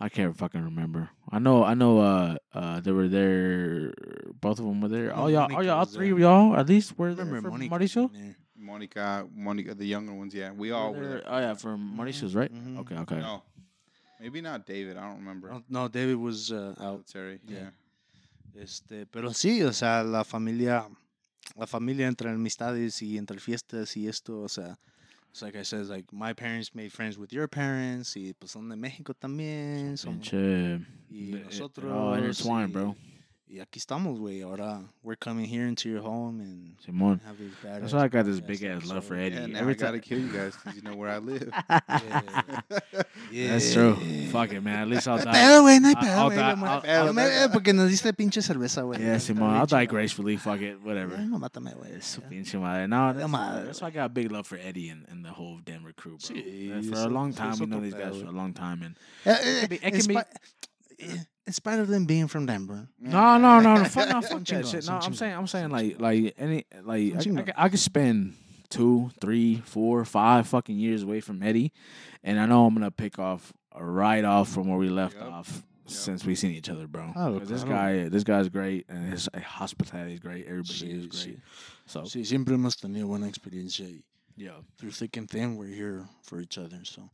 I 0.00 0.08
can't 0.08 0.36
fucking 0.36 0.64
remember. 0.64 1.10
I 1.30 1.38
know. 1.38 1.62
I 1.62 1.74
know. 1.74 2.00
Uh, 2.00 2.36
uh, 2.52 2.80
they 2.80 2.90
were 2.90 3.06
there. 3.06 3.94
Both 4.40 4.58
of 4.58 4.64
them 4.64 4.80
were 4.80 4.88
there. 4.88 5.14
All 5.14 5.30
y'all. 5.30 5.52
All 5.54 5.62
y'all. 5.64 5.78
All 5.78 5.84
three 5.84 6.10
of 6.10 6.18
y'all 6.18 6.56
at 6.56 6.68
least 6.68 6.98
were 6.98 7.10
I 7.10 7.14
there 7.14 7.26
for 7.40 7.50
Monica. 7.52 7.74
Mauricio. 7.74 8.10
Monica, 8.56 9.26
Monica, 9.34 9.74
the 9.74 9.86
younger 9.86 10.12
ones. 10.14 10.34
Yeah, 10.34 10.50
we 10.52 10.70
all 10.72 10.92
Were 10.92 10.98
were 10.98 11.04
there- 11.08 11.18
there. 11.20 11.32
Oh 11.32 11.38
yeah, 11.38 11.54
for 11.54 11.76
Mauricio's, 11.76 12.34
right? 12.34 12.52
mhm. 12.52 12.78
Okay. 12.80 12.96
Okay. 12.96 13.18
No, 13.20 13.42
maybe 14.20 14.40
not 14.40 14.66
David. 14.66 14.96
I 14.96 15.08
don't 15.08 15.18
remember. 15.18 15.50
No, 15.50 15.62
no, 15.68 15.88
David 15.88 16.16
was 16.16 16.50
uh, 16.52 16.74
out. 16.80 16.94
Military. 17.06 17.38
Yeah. 17.46 17.58
Yeah. 17.58 18.62
Este, 18.62 19.06
pero 19.10 19.30
sí, 19.32 19.62
o 19.62 19.72
sea, 19.72 20.02
la 20.04 20.22
familia, 20.24 20.84
la 21.56 21.66
familia 21.66 22.06
entre 22.08 22.30
amistades 22.30 23.02
y 23.02 23.18
entre 23.18 23.38
fiestas 23.38 23.96
y 23.96 24.08
esto, 24.08 24.40
o 24.40 24.48
sea, 24.48 24.78
it's 25.30 25.42
like 25.42 25.58
I 25.58 25.64
said, 25.64 25.86
like 25.88 26.06
my 26.12 26.34
parents 26.34 26.74
made 26.74 26.90
friends 26.90 27.16
with 27.18 27.30
your 27.30 27.48
parents 27.48 28.16
y 28.16 28.34
pues 28.38 28.52
son 28.52 28.68
de 28.68 28.76
México 28.76 29.14
también, 29.14 29.96
son, 29.96 30.20
y 31.10 31.34
eh, 31.34 31.42
nosotros. 31.44 31.92
all 31.92 32.18
intertwined, 32.18 32.70
y- 32.70 32.72
bro. 32.72 32.96
Y 33.52 33.60
aquí 33.60 33.78
estamos, 33.78 34.18
güey. 34.18 34.40
Ahora 34.40 34.80
we're 35.02 35.14
coming 35.14 35.44
here 35.44 35.66
into 35.68 35.86
your 35.90 36.00
home 36.00 36.40
and 36.40 36.74
Simon. 36.80 37.20
have 37.26 37.36
this 37.36 37.52
badass. 37.62 37.80
That's 37.82 37.92
why 37.92 38.04
I 38.04 38.08
got 38.08 38.24
this 38.24 38.40
big 38.40 38.62
ass 38.64 38.86
love 38.86 39.04
for 39.04 39.14
episode. 39.14 39.42
Eddie. 39.42 39.52
Yeah, 39.52 39.58
now 39.58 39.60
Every 39.60 39.74
I 39.74 39.76
gotta 39.76 39.98
kill 40.00 40.20
you 40.20 40.32
guys 40.32 40.54
because 40.56 40.74
you 40.74 40.80
know 40.80 40.96
where 40.96 41.10
I 41.10 41.18
live. 41.18 41.50
Yeah. 43.30 43.52
That's 43.52 43.72
true. 43.72 43.94
Fuck 44.30 44.52
it, 44.52 44.60
man. 44.62 44.80
At 44.80 44.88
least 44.88 45.06
I'll 45.08 45.16
die. 45.18 45.32
pedo, 45.32 45.62
güey, 45.62 45.80
no 45.80 45.88
hay 45.88 45.94
I- 45.96 46.02
pedo, 46.04 46.16
I'll 46.18 46.30
güey. 46.30 46.36
die- 46.36 46.50
I'll- 46.96 47.06
yo 47.06 47.12
me- 47.14 47.22
I'll- 47.22 47.44
eh, 47.44 47.48
Porque 47.52 47.72
nos 47.74 47.90
diste 47.90 48.12
pinche 48.14 48.40
cerveza, 48.42 48.82
güey. 48.84 48.98
Yeah, 49.00 49.18
Simon. 49.18 49.50
I'll 49.54 49.66
die 49.66 49.84
gracefully. 49.86 50.36
Fuck 50.38 50.60
it. 50.62 50.80
Whatever. 50.82 51.16
Eh, 51.16 51.26
No, 51.26 51.38
mátame, 51.38 51.74
güey. 51.74 52.02
Su 52.02 52.20
pinche 52.22 52.58
madre. 52.58 52.86
No, 52.88 53.12
that's, 53.14 53.30
that's 53.66 53.80
why 53.82 53.88
I 53.88 53.90
got 53.90 54.04
a 54.06 54.08
big 54.08 54.30
love 54.32 54.46
for 54.46 54.56
Eddie 54.58 54.88
and, 54.90 55.06
and 55.10 55.24
the 55.24 55.30
whole 55.30 55.60
Denver 55.64 55.92
crew, 55.94 56.16
bro. 56.18 56.36
Sí, 56.36 56.84
for 56.90 56.98
a 57.00 57.08
long 57.08 57.32
time, 57.34 57.52
es 57.52 57.60
we 57.60 57.66
know 57.66 57.76
otro 57.78 57.84
these 57.84 57.94
guys 57.94 58.16
for 58.20 58.28
a 58.28 58.32
long 58.32 58.52
time, 58.54 58.82
and 58.82 58.96
Eh, 59.26 59.62
eh, 59.62 59.66
be- 59.66 59.76
it 59.76 59.92
can 59.94 60.06
be- 60.06 60.14
spi- 60.14 61.26
In 61.46 61.52
spite 61.52 61.78
of 61.80 61.88
them 61.88 62.04
being 62.06 62.28
from 62.28 62.46
Denver. 62.46 62.88
no, 63.00 63.36
no, 63.38 63.60
no, 63.60 63.74
no, 63.76 63.84
fuck, 63.84 64.08
no, 64.08 64.20
fuck 64.22 64.44
that 64.44 64.66
shit. 64.66 64.86
No, 64.86 64.94
I'm 64.98 65.14
saying, 65.14 65.34
I'm 65.34 65.46
saying, 65.46 65.70
like, 65.70 66.00
like 66.00 66.34
any, 66.38 66.64
like, 66.84 67.14
I, 67.16 67.18
Son 67.18 67.38
I, 67.38 67.42
could- 67.42 67.54
I 67.56 67.68
could 67.68 67.80
spend 67.80 68.34
two, 68.70 69.10
three, 69.20 69.56
four, 69.64 70.04
five 70.04 70.46
fucking 70.46 70.78
years 70.78 71.02
away 71.02 71.20
from 71.20 71.42
Eddie, 71.42 71.72
and 72.22 72.38
I 72.38 72.46
know 72.46 72.64
I'm 72.66 72.74
gonna 72.74 72.90
pick 72.90 73.18
off 73.18 73.52
right 73.78 74.24
off 74.24 74.48
from 74.50 74.68
where 74.68 74.78
we 74.78 74.88
left 74.88 75.16
Yup. 75.16 75.32
off. 75.32 75.62
since 75.86 76.24
we 76.24 76.34
seen 76.36 76.52
each 76.52 76.70
other, 76.70 76.86
bro. 76.86 77.10
Claro, 77.12 77.38
'Cause 77.40 77.48
this 77.48 77.64
guy, 77.64 78.08
this 78.08 78.22
guy's 78.24 78.48
great, 78.48 78.86
and 78.88 79.10
his 79.12 79.28
uh, 79.34 79.40
hospitality 79.40 80.14
is 80.14 80.20
great. 80.20 80.46
Everybody 80.46 80.72
Sí, 80.72 80.96
is 80.96 81.06
great. 81.06 81.36
sí. 81.36 81.40
So 81.86 82.02
Sí, 82.02 82.24
siempre 82.24 82.54
hemos 82.54 82.76
tenido 82.76 83.08
buena 83.08 83.26
experiencia 83.26 83.84
y 83.86 84.02
yeah, 84.36 84.52
through 84.78 84.92
thick 84.92 85.16
and 85.18 85.28
thin, 85.28 85.56
we're 85.56 85.66
here 85.66 86.06
for 86.22 86.40
each 86.40 86.56
other. 86.56 86.78
So, 86.84 87.10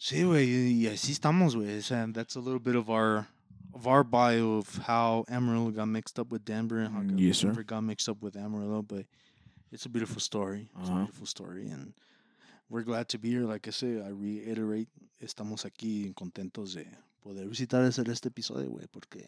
sí, 0.00 0.24
güey, 0.24 0.72
y 0.72 0.86
así 0.88 1.12
estamos, 1.12 1.54
güey. 1.54 1.80
And 1.92 2.14
that's 2.14 2.36
a 2.36 2.40
little 2.40 2.58
bit 2.60 2.74
of 2.76 2.88
our 2.88 3.26
of 3.72 3.86
our 3.86 4.02
bio 4.02 4.58
of 4.58 4.78
how 4.88 5.24
Amarillo 5.28 5.70
got 5.70 5.86
mixed 5.86 6.18
up 6.18 6.32
with 6.32 6.44
Denver 6.44 6.78
and 6.80 6.92
how 6.92 7.02
Mm, 7.02 7.16
got- 7.28 7.36
sir. 7.36 7.62
Got 7.62 7.82
mixed 7.84 8.08
up 8.08 8.20
with 8.22 8.36
Amarillo. 8.36 8.82
But 8.82 9.06
it's 9.70 9.86
a 9.86 9.88
beautiful 9.88 10.20
story. 10.20 10.68
It's 10.80 10.88
a 10.88 10.92
Uh-huh. 10.92 11.04
beautiful 11.04 11.26
story, 11.26 11.68
and 11.70 11.92
we're 12.68 12.82
glad 12.82 13.08
to 13.10 13.18
be 13.18 13.28
here. 13.30 13.44
Like 13.46 13.68
I 13.68 13.70
say, 13.72 14.00
I 14.02 14.08
reiterate, 14.10 14.88
estamos 15.20 15.64
aquí 15.64 16.12
contentos 16.14 16.74
de 16.74 16.86
poder 17.22 17.46
visitar 17.48 17.84
este 17.84 18.28
episodio, 18.28 18.70
güey, 18.70 18.88
porque 18.90 19.24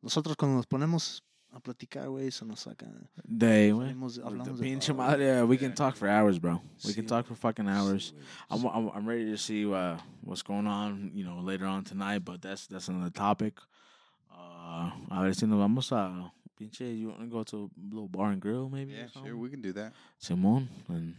nosotros 0.00 0.36
cuando 0.36 0.56
nos 0.56 0.66
ponemos 0.66 1.22
a 1.54 1.60
platicar, 1.60 2.08
güey, 2.08 2.30
se 2.32 2.44
nos 2.44 2.60
saca. 2.60 2.86
they, 3.28 3.70
güey. 3.70 3.88
Hablamos, 3.90 4.18
hablamos 4.18 4.58
de 4.58 4.62
Pinche 4.64 4.92
madre, 4.94 5.24
yeah, 5.24 5.44
we 5.44 5.56
can 5.56 5.72
talk 5.74 5.94
for 5.96 6.08
hours, 6.08 6.38
bro. 6.38 6.60
We 6.84 6.90
Sí, 6.90 6.94
can 6.96 7.06
talk 7.06 7.26
for 7.26 7.34
fucking 7.36 7.68
hours. 7.68 8.12
Sí. 8.12 8.22
I'm, 8.50 8.64
I'm 8.66 8.90
I'm 8.94 9.06
ready 9.08 9.26
to 9.30 9.36
see 9.38 9.64
uh, 9.72 9.96
what's 10.22 10.42
going 10.42 10.66
on, 10.66 11.12
you 11.14 11.24
know, 11.24 11.38
later 11.40 11.66
on 11.66 11.84
tonight. 11.84 12.24
But 12.24 12.42
that's 12.42 12.66
that's 12.66 12.88
another 12.88 13.10
topic. 13.10 13.54
Uh, 14.32 14.90
a 15.10 15.22
ver 15.22 15.32
si 15.34 15.46
nos 15.46 15.58
vamos 15.58 15.92
a 15.92 16.30
pinche. 16.60 16.80
You 16.98 17.08
want 17.10 17.20
to 17.20 17.26
go 17.26 17.42
to 17.44 17.70
a 17.70 17.94
little 17.94 18.08
bar 18.08 18.30
and 18.32 18.40
grill, 18.40 18.68
maybe? 18.68 18.92
Yeah, 18.92 19.06
sure, 19.22 19.36
we 19.36 19.48
can 19.48 19.62
do 19.62 19.72
that. 19.74 19.92
Simon, 20.18 20.68
and 20.88 21.14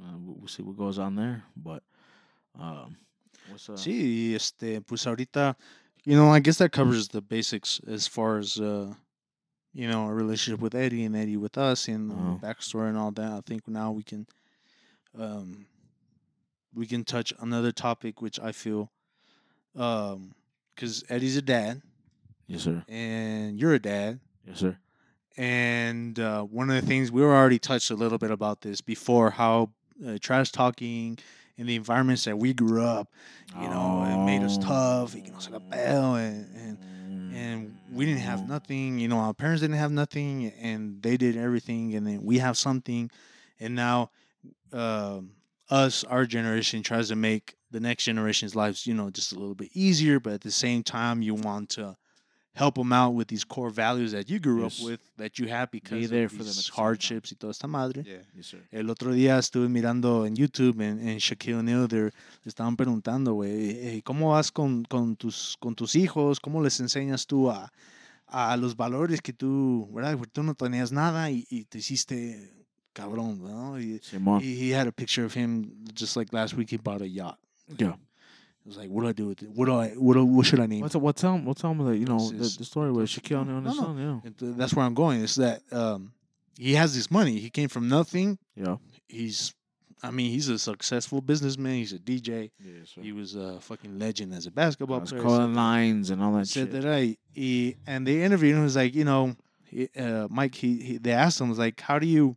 uh, 0.00 0.16
we'll 0.18 0.36
we'll 0.40 0.48
see 0.48 0.62
what 0.62 0.76
goes 0.76 0.98
on 0.98 1.14
there. 1.14 1.44
But 1.56 1.82
um, 2.58 2.96
what's 3.48 3.68
up? 3.68 3.76
Sí, 3.76 4.30
y 4.30 4.34
este, 4.34 4.80
pues 4.80 5.06
ahorita, 5.06 5.54
you 6.04 6.16
know, 6.16 6.30
I 6.32 6.40
guess 6.40 6.58
that 6.58 6.72
covers 6.72 7.08
the 7.08 7.20
basics 7.20 7.80
as 7.86 8.08
far 8.08 8.38
as, 8.38 8.58
uh, 8.58 8.94
you 9.76 9.86
know, 9.86 10.04
our 10.06 10.14
relationship 10.14 10.60
with 10.60 10.74
Eddie 10.74 11.04
and 11.04 11.14
Eddie 11.14 11.36
with 11.36 11.58
us 11.58 11.86
and 11.88 12.10
Uh-huh. 12.10 12.38
the 12.40 12.46
backstory 12.46 12.88
and 12.88 12.96
all 12.98 13.12
that. 13.12 13.30
I 13.32 13.40
think 13.42 13.68
now 13.68 13.92
we 13.92 14.02
can, 14.02 14.26
um, 15.18 15.66
we 16.74 16.86
can 16.86 17.04
touch 17.04 17.32
another 17.38 17.72
topic 17.72 18.22
which 18.22 18.40
I 18.40 18.52
feel, 18.52 18.90
um, 19.76 20.34
because 20.74 21.04
Eddie's 21.08 21.36
a 21.36 21.42
dad 21.42 21.82
Yes, 22.46 22.62
sir. 22.62 22.84
and 22.88 23.58
you're 23.60 23.74
a 23.74 23.78
dad. 23.78 24.20
Yes, 24.46 24.58
sir. 24.60 24.78
And 25.36 26.18
uh, 26.18 26.42
one 26.44 26.70
of 26.70 26.80
the 26.80 26.86
things 26.86 27.12
we 27.12 27.20
were 27.20 27.34
already 27.34 27.58
touched 27.58 27.90
a 27.90 27.94
little 27.94 28.18
bit 28.18 28.30
about 28.30 28.62
this 28.62 28.80
before 28.80 29.30
how 29.30 29.70
uh, 30.06 30.16
trash 30.20 30.50
talking 30.52 31.18
in 31.58 31.66
the 31.66 31.76
environments 31.76 32.24
that 32.24 32.38
we 32.38 32.54
grew 32.54 32.82
up, 32.82 33.08
you 33.60 33.68
know, 33.68 34.02
it 34.04 34.16
made 34.26 34.42
us 34.42 34.56
tough. 34.58 35.14
You 35.14 35.22
know, 35.92 36.14
and, 36.14 36.46
and 36.56 36.78
and 37.36 37.76
we 37.92 38.06
didn't 38.06 38.20
have 38.20 38.48
nothing. 38.48 38.98
You 38.98 39.08
know, 39.08 39.18
our 39.18 39.34
parents 39.34 39.60
didn't 39.60 39.76
have 39.76 39.92
nothing, 39.92 40.52
and 40.60 41.02
they 41.02 41.16
did 41.16 41.36
everything, 41.36 41.94
and 41.94 42.06
then 42.06 42.22
we 42.22 42.38
have 42.38 42.56
something, 42.56 43.10
and 43.60 43.74
now 43.74 44.10
um, 44.72 45.32
us, 45.70 46.04
our 46.04 46.26
generation, 46.26 46.82
tries 46.82 47.08
to 47.08 47.16
make 47.16 47.56
the 47.70 47.80
next 47.80 48.04
generation's 48.04 48.56
lives, 48.56 48.86
you 48.86 48.94
know, 48.94 49.10
just 49.10 49.32
a 49.32 49.38
little 49.38 49.54
bit 49.54 49.70
easier, 49.74 50.18
but 50.20 50.34
at 50.34 50.40
the 50.40 50.50
same 50.50 50.82
time, 50.82 51.22
you 51.22 51.34
want 51.34 51.70
to 51.70 51.96
help 52.56 52.74
them 52.76 52.90
out 52.92 53.14
with 53.14 53.28
these 53.28 53.44
core 53.44 53.70
values 53.70 54.12
that 54.12 54.28
you 54.28 54.40
grew 54.40 54.62
Yes. 54.64 54.80
up 54.80 54.86
with, 54.86 55.00
that 55.18 55.38
you 55.38 55.46
have 55.48 55.70
because 55.70 56.08
there 56.08 56.24
of 56.24 56.32
for 56.32 56.38
them 56.42 56.54
these 56.54 56.68
hardships 56.70 57.30
y 57.30 57.36
toda 57.36 57.50
esta 57.52 57.66
madre. 57.68 58.02
Yeah. 58.04 58.22
Yes, 58.34 58.46
sir. 58.46 58.66
El 58.72 58.88
otro 58.90 59.12
día 59.12 59.38
estuve 59.38 59.68
mirando 59.68 60.24
en 60.26 60.34
YouTube 60.34 60.80
en, 60.80 61.06
en 61.06 61.18
Shaquille 61.18 61.56
O'Neal, 61.58 61.86
le 61.90 62.10
estaban 62.44 62.76
preguntando, 62.76 63.34
güey, 63.34 63.70
"Eh, 63.70 64.02
¿cómo 64.02 64.30
vas 64.30 64.50
con, 64.50 64.84
con, 64.84 65.16
tus, 65.16 65.56
con 65.60 65.74
tus 65.74 65.94
hijos? 65.94 66.40
¿Cómo 66.40 66.62
les 66.62 66.80
enseñas 66.80 67.26
tú 67.26 67.50
a, 67.50 67.70
a 68.26 68.56
los 68.56 68.74
valores 68.74 69.20
que 69.20 69.32
tú, 69.34 69.88
verdad? 69.92 70.16
Porque 70.16 70.32
tú 70.32 70.42
no 70.42 70.54
tenías 70.54 70.92
nada 70.92 71.30
y, 71.30 71.46
y 71.50 71.64
te 71.66 71.78
hiciste 71.78 72.52
cabrón, 72.94 73.42
¿no? 73.42 73.78
Y, 73.78 74.00
he, 74.40 74.68
he 74.70 74.74
had 74.74 74.86
a 74.88 74.92
picture 74.92 75.26
of 75.26 75.36
him 75.36 75.84
just 75.94 76.16
like 76.16 76.32
last 76.34 76.54
week 76.54 76.70
he 76.72 76.78
bought 76.78 77.02
a 77.02 77.06
yacht. 77.06 77.38
Yeah. 77.76 77.98
It 78.66 78.70
was 78.70 78.78
like, 78.78 78.88
what 78.90 79.02
do 79.02 79.08
I 79.08 79.12
do 79.12 79.26
with 79.28 79.44
it? 79.44 79.50
What 79.50 79.66
do 79.66 79.76
I, 79.76 79.90
what, 79.90 80.14
do, 80.14 80.24
what 80.24 80.44
should 80.44 80.58
I 80.58 80.66
name 80.66 80.80
it? 80.80 80.82
What's 80.82 80.96
what 80.96 81.14
tell 81.14 81.36
him? 81.36 81.44
What 81.44 81.56
tell 81.56 81.70
him 81.70 81.86
that 81.86 81.98
you 81.98 82.04
know 82.04 82.18
the, 82.18 82.52
the 82.58 82.64
story 82.64 82.90
with 82.90 83.08
Shaquille 83.08 83.42
O'Neal 83.42 83.58
and 83.58 83.66
his 83.68 83.76
no. 83.76 83.82
son? 83.84 84.22
Yeah. 84.24 84.30
Th- 84.36 84.56
that's 84.56 84.74
where 84.74 84.84
I'm 84.84 84.94
going. 84.94 85.20
Is 85.20 85.36
that 85.36 85.62
um, 85.70 86.10
he 86.58 86.74
has 86.74 86.92
this 86.92 87.08
money. 87.08 87.38
He 87.38 87.48
came 87.48 87.68
from 87.68 87.88
nothing. 87.88 88.38
Yeah. 88.56 88.78
He's, 89.06 89.54
I 90.02 90.10
mean, 90.10 90.32
he's 90.32 90.48
a 90.48 90.58
successful 90.58 91.20
businessman. 91.20 91.76
He's 91.76 91.92
a 91.92 92.00
DJ. 92.00 92.50
Yes, 92.58 92.90
sir. 92.92 93.02
He 93.02 93.12
was 93.12 93.36
a 93.36 93.60
fucking 93.60 94.00
legend 94.00 94.34
as 94.34 94.46
a 94.46 94.50
basketball 94.50 94.98
was 94.98 95.10
player. 95.10 95.22
calling 95.22 95.54
lines 95.54 96.10
and 96.10 96.20
all 96.20 96.32
that 96.32 96.48
said 96.48 96.72
shit. 96.72 96.82
that 96.82 96.92
I, 96.92 97.18
he, 97.34 97.76
and 97.86 98.04
they 98.04 98.24
interviewed 98.24 98.56
him. 98.56 98.64
Was 98.64 98.74
like, 98.74 98.96
you 98.96 99.04
know, 99.04 99.36
he, 99.64 99.88
uh, 99.96 100.26
Mike. 100.28 100.56
He, 100.56 100.82
he, 100.82 100.98
they 100.98 101.12
asked 101.12 101.40
him 101.40 101.48
was 101.48 101.58
like, 101.60 101.80
how 101.80 102.00
do 102.00 102.06
you, 102.08 102.36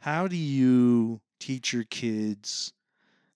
how 0.00 0.26
do 0.26 0.36
you 0.36 1.20
teach 1.38 1.72
your 1.72 1.84
kids 1.84 2.72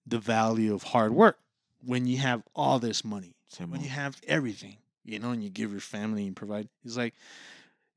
the 0.04 0.18
value 0.18 0.74
of 0.74 0.82
hard 0.82 1.12
work 1.12 1.38
when 1.86 2.06
you 2.06 2.18
have 2.18 2.42
all 2.54 2.78
this 2.78 3.04
money, 3.04 3.34
when 3.58 3.68
Simon. 3.68 3.80
you 3.82 3.88
have 3.88 4.20
everything, 4.26 4.76
you 5.04 5.18
know, 5.18 5.30
and 5.30 5.42
you 5.42 5.50
give 5.50 5.70
your 5.70 5.80
family 5.80 6.26
and 6.26 6.34
provide. 6.36 6.68
He's 6.82 6.96
like, 6.96 7.14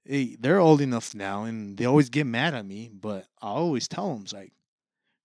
hey, 0.05 0.37
they're 0.39 0.59
old 0.59 0.79
enough 0.81 1.13
now, 1.15 1.43
and 1.43 1.77
they 1.77 1.85
always 1.85 2.09
get 2.09 2.25
mad 2.25 2.53
at 2.53 2.65
me, 2.65 2.89
but 2.93 3.25
I 3.41 3.47
always 3.47 3.87
tell 3.87 4.13
them, 4.13 4.23
it's 4.23 4.33
like, 4.33 4.53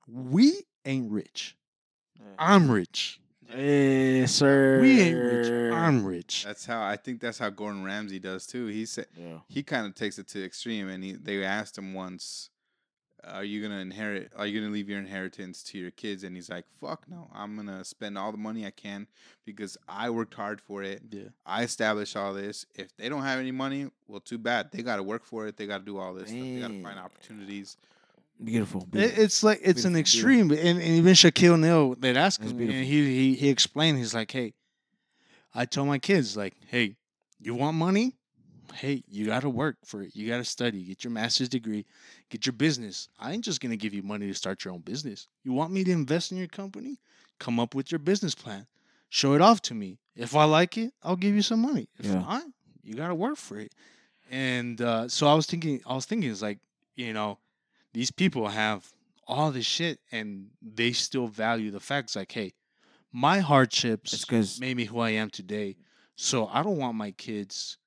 we 0.09 0.63
ain't 0.85 1.11
rich. 1.13 1.57
I'm 2.39 2.71
rich. 2.71 3.21
Yes, 3.55 4.33
sir. 4.33 4.81
We 4.81 5.01
ain't 5.01 5.19
rich. 5.19 5.73
I'm 5.73 6.05
rich. 6.05 6.45
That's 6.45 6.65
how 6.65 6.83
I 6.83 6.97
think 6.97 7.21
that's 7.21 7.39
how 7.39 7.51
Gordon 7.51 7.85
Ramsay 7.85 8.19
does 8.19 8.47
too. 8.47 8.67
He 8.67 8.87
said 8.87 9.07
Yeah. 9.17 9.41
he 9.49 9.63
kind 9.63 9.87
of 9.87 9.95
takes 9.95 10.19
it 10.19 10.27
to 10.29 10.39
the 10.39 10.45
extreme, 10.45 10.89
and 10.89 11.05
he 11.05 11.13
they 11.13 11.45
asked 11.45 11.77
him 11.77 11.93
once, 11.95 12.51
"Are 13.27 13.45
you 13.45 13.63
gonna 13.63 13.81
inherit? 13.81 14.33
Are 14.37 14.47
you 14.47 14.61
gonna 14.61 14.73
leave 14.73 14.89
your 14.89 14.99
inheritance 14.99 15.63
to 15.65 15.79
your 15.79 15.91
kids?" 15.91 16.25
And 16.25 16.37
he's 16.37 16.51
like, 16.51 16.65
"Fuck 16.81 17.09
no! 17.09 17.29
I'm 17.33 17.57
gonna 17.57 17.85
spend 17.85 18.19
all 18.19 18.33
the 18.33 18.39
money 18.39 18.67
I 18.67 18.71
can 18.71 19.07
because 19.45 19.77
I 19.89 20.11
worked 20.11 20.35
hard 20.35 20.61
for 20.61 20.83
it. 20.83 21.03
Yeah. 21.11 21.29
I 21.45 21.63
established 21.63 22.17
all 22.17 22.35
this. 22.35 22.67
If 22.75 22.97
they 22.97 23.09
don't 23.09 23.23
have 23.23 23.39
any 23.39 23.53
money, 23.53 23.91
well, 24.09 24.21
too 24.21 24.39
bad. 24.39 24.71
They 24.73 24.83
got 24.83 24.97
to 24.97 25.03
work 25.03 25.25
for 25.25 25.47
it. 25.47 25.57
They 25.57 25.67
got 25.67 25.79
to 25.79 25.85
do 25.85 25.99
all 25.99 26.15
this. 26.15 26.29
Stuff. 26.29 26.41
They 26.41 26.61
got 26.61 26.69
to 26.69 26.83
find 26.83 26.99
opportunities. 26.99 27.77
Beautiful. 28.43 28.87
It, 28.93 29.19
it's 29.19 29.45
like 29.45 29.61
it's 29.63 29.85
an 29.85 29.97
extreme, 29.97 30.51
and, 30.51 30.61
and 30.61 30.83
even 30.83 31.13
Shaquille 31.15 31.53
O'Neal, 31.53 31.95
they'd 31.95 32.17
ask 32.17 32.41
That's 32.41 32.53
him, 32.53 32.61
and 32.61 32.71
he, 32.71 33.05
he 33.05 33.35
he 33.35 33.49
explained, 33.49 33.99
he's 33.99 34.13
like, 34.13 34.31
"Hey, 34.31 34.55
I 35.55 35.67
told 35.67 35.87
my 35.87 35.99
kids, 35.99 36.37
like, 36.37 36.55
hey, 36.67 36.97
you 37.41 37.55
want 37.55 37.77
money? 37.77 38.17
Hey, 38.75 39.05
you 39.09 39.27
got 39.27 39.43
to 39.43 39.49
work 39.49 39.77
for 39.85 40.03
it. 40.03 40.17
You 40.17 40.29
got 40.29 40.39
to 40.39 40.45
study, 40.45 40.83
get 40.83 41.05
your 41.05 41.13
master's 41.13 41.49
degree, 41.49 41.87
get 42.35 42.47
your 42.47 42.53
business. 42.53 43.09
I 43.21 43.31
ain't 43.33 43.45
just 43.45 43.61
gonna 43.61 43.77
give 43.77 43.95
you 43.95 44.03
money 44.03 44.27
to 44.27 44.35
start 44.35 44.65
your 44.65 44.75
own 44.75 44.81
business. 44.81 45.29
You 45.45 45.53
want 45.53 45.73
me 45.73 45.85
to 45.85 45.93
invest 45.93 46.33
in 46.33 46.39
your 46.39 46.49
company? 46.49 46.99
Come 47.39 47.61
up 47.61 47.77
with 47.77 47.93
your 47.93 48.01
business 48.01 48.35
plan, 48.35 48.67
show 49.09 49.35
it 49.35 49.41
off 49.41 49.63
to 49.63 49.75
me. 49.75 49.99
If 50.17 50.35
I 50.35 50.43
like 50.43 50.77
it, 50.77 50.93
I'll 51.05 51.15
give 51.15 51.37
you 51.37 51.43
some 51.43 51.63
money. 51.63 51.89
If 51.97 52.07
Yeah. 52.07 52.19
not, 52.19 52.43
you 52.83 52.95
got 52.95 53.09
to 53.09 53.15
work 53.15 53.37
for 53.37 53.61
it." 53.61 53.73
And 54.31 54.81
uh, 54.81 55.09
so 55.09 55.29
I 55.29 55.35
was 55.35 55.47
thinking, 55.47 55.81
I 55.87 55.95
was 55.95 56.07
thinking, 56.07 56.29
it's 56.29 56.43
like, 56.43 56.59
you 56.97 57.13
know, 57.13 57.39
these 57.93 58.11
people 58.11 58.49
have 58.49 58.93
all 59.29 59.53
this 59.53 59.65
shit 59.67 60.01
and 60.11 60.51
they 60.61 60.91
still 60.93 61.29
value 61.29 61.71
the 61.71 61.81
facts 61.81 62.15
like 62.15 62.31
hey 62.33 62.53
my 63.11 63.39
hardships 63.39 64.13
made 64.61 64.77
me 64.77 64.85
who 64.85 64.99
i 64.99 65.09
am 65.09 65.31
today 65.31 65.75
so 66.15 66.47
i 66.49 66.63
don't 66.63 66.77
want 66.77 66.95
my 66.95 67.11
kids 67.13 67.79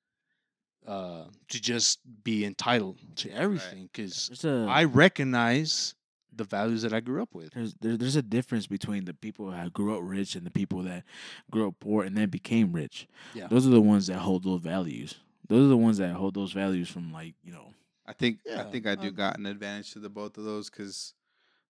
uh 0.88 1.24
to 1.48 1.60
just 1.60 2.00
be 2.24 2.44
entitled 2.44 2.98
to 3.16 3.30
everything 3.30 3.88
because 3.92 4.28
There's 4.28 4.44
a 4.44 4.66
i 4.68 4.84
recognize 4.84 5.94
the 6.34 6.44
values 6.44 6.82
that 6.82 6.92
i 6.92 7.00
grew 7.00 7.22
up 7.22 7.34
with 7.34 7.52
there's 7.52 7.74
there, 7.80 7.96
there's 7.96 8.16
a 8.16 8.22
difference 8.22 8.66
between 8.66 9.04
the 9.04 9.14
people 9.14 9.50
that 9.50 9.72
grew 9.72 9.94
up 9.94 10.00
rich 10.02 10.34
and 10.34 10.46
the 10.46 10.50
people 10.50 10.82
that 10.84 11.04
grew 11.50 11.68
up 11.68 11.74
poor 11.80 12.04
and 12.04 12.16
then 12.16 12.28
became 12.28 12.72
rich. 12.72 13.06
Yeah. 13.34 13.48
Those 13.48 13.66
are 13.66 13.70
the 13.70 13.80
ones 13.80 14.06
that 14.08 14.18
hold 14.18 14.44
those 14.44 14.60
values. 14.60 15.16
Those 15.48 15.66
are 15.66 15.68
the 15.68 15.76
ones 15.76 15.98
that 15.98 16.14
hold 16.14 16.34
those 16.34 16.52
values 16.52 16.88
from 16.88 17.12
like 17.12 17.34
you 17.42 17.52
know. 17.52 17.74
I 18.06 18.12
think 18.12 18.38
Yeah, 18.44 18.60
I 18.60 18.64
think 18.64 18.86
I 18.86 18.94
do 18.94 19.08
um, 19.08 19.14
got 19.14 19.38
an 19.38 19.46
advantage 19.46 19.92
to 19.92 19.98
the 19.98 20.08
both 20.08 20.38
of 20.38 20.44
those 20.44 20.70
because 20.70 21.14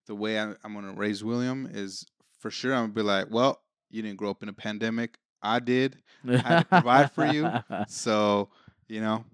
the 0.06 0.14
way 0.14 0.38
I, 0.38 0.54
I'm 0.64 0.74
gonna 0.74 0.92
raise 0.92 1.24
William 1.24 1.68
is 1.72 2.06
for 2.38 2.50
sure 2.50 2.74
I'm 2.74 2.84
gonna 2.84 2.92
be 2.92 3.02
like, 3.02 3.26
well, 3.30 3.62
you 3.90 4.02
didn't 4.02 4.18
grow 4.18 4.30
up 4.30 4.42
in 4.42 4.48
a 4.48 4.52
pandemic. 4.52 5.18
I 5.40 5.60
did, 5.60 5.96
I 6.28 6.36
had 6.36 6.58
to 6.60 6.64
provide 6.66 7.12
for 7.12 7.26
you. 7.26 7.50
so 7.88 8.48
you 8.88 9.00
know, 9.00 9.24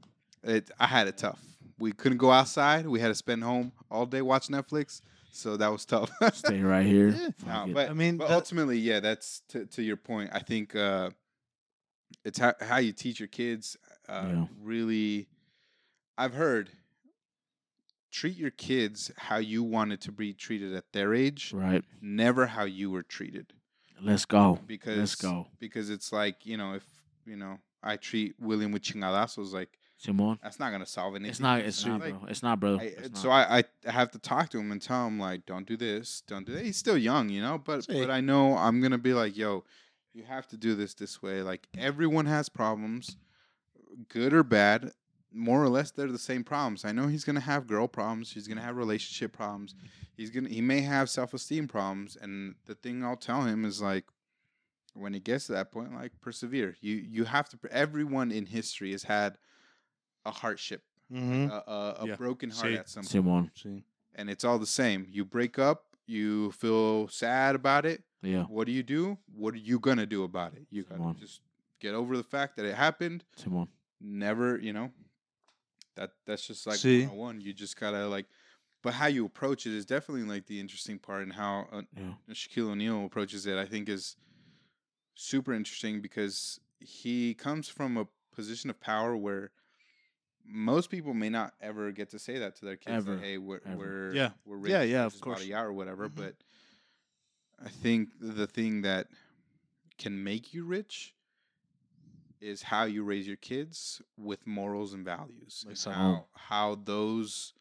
it 0.42 0.70
I 0.78 0.86
had 0.86 1.08
it 1.08 1.18
tough. 1.18 1.40
We 1.78 1.92
couldn't 1.92 2.18
go 2.18 2.30
outside. 2.30 2.86
We 2.86 3.00
had 3.00 3.08
to 3.08 3.14
spend 3.14 3.42
home 3.42 3.72
all 3.90 4.06
day 4.06 4.22
watch 4.22 4.48
Netflix. 4.48 5.00
So 5.32 5.56
that 5.56 5.68
was 5.72 5.84
tough. 5.84 6.10
Stay 6.34 6.60
right 6.60 6.86
here. 6.86 7.08
Yeah. 7.08 7.64
No, 7.66 7.74
but 7.74 7.90
I 7.90 7.92
mean, 7.92 8.18
but 8.18 8.30
ultimately, 8.30 8.78
yeah, 8.78 9.00
that's 9.00 9.42
to 9.48 9.66
to 9.66 9.82
your 9.82 9.96
point. 9.96 10.30
I 10.32 10.38
think 10.38 10.76
uh, 10.76 11.10
it's 12.24 12.38
how 12.38 12.54
how 12.60 12.76
you 12.76 12.92
teach 12.92 13.18
your 13.18 13.28
kids. 13.28 13.76
Uh, 14.08 14.24
Yeah. 14.28 14.44
Really, 14.62 15.28
I've 16.16 16.34
heard 16.34 16.70
treat 18.12 18.36
your 18.36 18.50
kids 18.50 19.10
how 19.16 19.38
you 19.38 19.64
wanted 19.64 20.00
to 20.00 20.12
be 20.12 20.32
treated 20.32 20.72
at 20.72 20.84
their 20.92 21.12
age, 21.12 21.52
right. 21.52 21.82
never 22.00 22.46
how 22.46 22.62
you 22.62 22.88
were 22.88 23.02
treated. 23.02 23.52
Let's 24.00 24.24
go. 24.24 24.60
Because 24.66 24.98
Let's 24.98 25.14
go. 25.16 25.48
because 25.58 25.90
it's 25.90 26.12
like 26.12 26.46
you 26.46 26.56
know 26.56 26.74
if 26.74 26.84
you 27.26 27.36
know, 27.36 27.58
I 27.84 27.96
treat 27.96 28.34
William 28.40 28.72
with 28.72 28.82
chingadazos, 28.82 29.52
like 29.52 29.78
Simon. 29.98 30.38
that's 30.42 30.58
not 30.58 30.72
gonna 30.72 30.86
solve 30.86 31.14
anything. 31.14 31.30
It's 31.30 31.40
not. 31.40 31.60
It's 31.60 31.84
not, 31.86 32.00
like, 32.00 32.18
bro. 32.18 32.28
It's 32.28 32.42
not, 32.42 32.58
bro. 32.60 32.78
I, 32.80 32.84
It's 32.84 33.18
uh, 33.20 33.22
so 33.22 33.28
not. 33.28 33.50
I, 33.50 33.64
I 33.86 33.92
have 33.92 34.10
to 34.12 34.18
talk 34.18 34.50
to 34.50 34.58
him 34.58 34.72
and 34.72 34.80
tell 34.82 35.06
him 35.06 35.18
like, 35.20 35.46
don't 35.46 35.66
do 35.66 35.76
this, 35.76 36.22
don't 36.26 36.46
do 36.46 36.52
that. 36.54 36.64
He's 36.64 36.76
still 36.76 36.98
young, 36.98 37.28
you 37.28 37.40
know, 37.42 37.58
but 37.58 37.80
Sí. 37.80 38.00
but 38.00 38.10
I 38.10 38.20
know 38.20 38.56
I'm 38.56 38.80
gonna 38.80 38.98
be 38.98 39.14
like, 39.14 39.36
yo, 39.36 39.64
you 40.12 40.24
have 40.24 40.46
to 40.48 40.56
do 40.56 40.74
this 40.74 40.94
this 40.94 41.22
way. 41.22 41.42
Like 41.42 41.68
everyone 41.78 42.26
has 42.26 42.48
problems, 42.48 43.16
good 44.08 44.32
or 44.32 44.42
bad. 44.42 44.92
More 45.36 45.62
or 45.64 45.68
less, 45.68 45.90
they're 45.90 46.12
the 46.12 46.18
same 46.18 46.44
problems. 46.44 46.84
I 46.84 46.92
know 46.92 47.08
he's 47.08 47.24
gonna 47.24 47.40
have 47.40 47.66
girl 47.66 47.88
problems. 47.88 48.32
He's 48.32 48.46
gonna 48.46 48.62
have 48.62 48.76
relationship 48.76 49.32
problems. 49.32 49.74
He's 50.16 50.30
gonna 50.30 50.48
he 50.48 50.60
may 50.60 50.80
have 50.82 51.10
self 51.10 51.34
esteem 51.34 51.66
problems. 51.66 52.16
And 52.20 52.54
the 52.66 52.74
thing 52.76 53.04
I'll 53.04 53.16
tell 53.16 53.42
him 53.42 53.64
is 53.64 53.82
like, 53.82 54.04
when 54.94 55.14
it 55.14 55.24
gets 55.24 55.46
to 55.46 55.52
that 55.52 55.70
point, 55.72 55.92
like 55.94 56.12
persevere. 56.20 56.76
You 56.80 56.96
you 56.96 57.24
have 57.24 57.48
to. 57.50 57.58
Everyone 57.70 58.30
in 58.32 58.46
history 58.46 58.92
has 58.92 59.02
had 59.04 59.38
a 60.24 60.30
hardship, 60.30 60.82
Mm-hmm. 61.12 61.50
a, 61.50 61.62
a, 61.70 61.96
a 62.00 62.06
Yeah. 62.08 62.16
broken 62.16 62.50
heart 62.50 62.72
Sí. 62.72 62.78
at 62.78 62.88
some 62.88 63.02
point 63.04 63.10
Simon. 63.12 63.50
See. 63.54 63.84
and 64.14 64.30
it's 64.30 64.44
all 64.44 64.58
the 64.58 64.66
same. 64.66 65.06
You 65.10 65.24
break 65.24 65.58
up, 65.58 65.84
you 66.06 66.52
feel 66.52 67.08
sad 67.08 67.54
about 67.54 67.84
it. 67.84 68.02
Yeah. 68.22 68.44
What 68.44 68.66
do 68.66 68.72
you 68.72 68.82
do? 68.82 69.18
What 69.34 69.52
are 69.54 69.58
you 69.58 69.78
gonna 69.78 70.06
do 70.06 70.24
about 70.24 70.54
it? 70.54 70.66
You 70.70 70.84
gotta 70.84 71.00
Simón. 71.02 71.18
just 71.18 71.40
get 71.80 71.94
over 71.94 72.16
the 72.16 72.22
fact 72.24 72.56
that 72.56 72.64
it 72.64 72.74
happened. 72.74 73.24
Simon. 73.36 73.68
Never, 74.00 74.58
you 74.58 74.72
know. 74.72 74.90
That 75.96 76.10
that's 76.26 76.46
just 76.46 76.66
like 76.66 76.78
Sí. 76.78 77.08
one. 77.12 77.40
You 77.40 77.52
just 77.52 77.78
gotta 77.78 78.06
like, 78.08 78.26
but 78.82 78.94
how 78.94 79.06
you 79.06 79.26
approach 79.26 79.66
it 79.66 79.72
is 79.74 79.84
definitely 79.86 80.24
like 80.24 80.46
the 80.46 80.58
interesting 80.58 80.98
part, 80.98 81.22
and 81.22 81.32
how 81.32 81.68
uh, 81.70 81.82
Yeah. 81.96 82.14
Shaquille 82.30 82.70
O'Neal 82.70 83.04
approaches 83.04 83.46
it. 83.46 83.56
I 83.58 83.66
think 83.66 83.88
is 83.88 84.16
super 85.14 85.52
interesting 85.54 86.00
because 86.00 86.60
he 86.80 87.34
comes 87.34 87.68
from 87.68 87.96
a 87.96 88.06
position 88.34 88.70
of 88.70 88.80
power 88.80 89.16
where 89.16 89.50
most 90.46 90.90
people 90.90 91.14
may 91.14 91.30
not 91.30 91.54
ever 91.60 91.90
get 91.92 92.10
to 92.10 92.18
say 92.18 92.38
that 92.38 92.56
to 92.56 92.64
their 92.66 92.76
kids. 92.76 93.06
Ever. 93.06 93.14
Like, 93.14 93.24
hey, 93.24 93.38
we're 93.38 93.60
Ever. 93.64 93.76
we're 93.76 94.14
Yeah. 94.14 94.30
we're 94.44 94.56
rich. 94.58 94.70
Yeah, 94.72 94.82
yeah, 94.82 95.04
of 95.04 95.18
course. 95.20 95.42
a 95.48 95.54
or 95.54 95.72
whatever. 95.72 96.08
Mhm. 96.08 96.16
But 96.16 96.36
I 97.64 97.68
think 97.70 98.10
the 98.20 98.46
thing 98.46 98.82
that 98.82 99.08
can 99.96 100.22
make 100.22 100.52
you 100.52 100.64
rich 100.64 101.14
is 102.40 102.62
how 102.62 102.84
you 102.84 103.04
raise 103.04 103.26
your 103.26 103.36
kids 103.38 104.02
with 104.18 104.46
morals 104.46 104.92
and 104.92 105.02
values, 105.04 105.64
and 105.66 105.78
how 105.94 106.26
how 106.34 106.74
those 106.74 107.53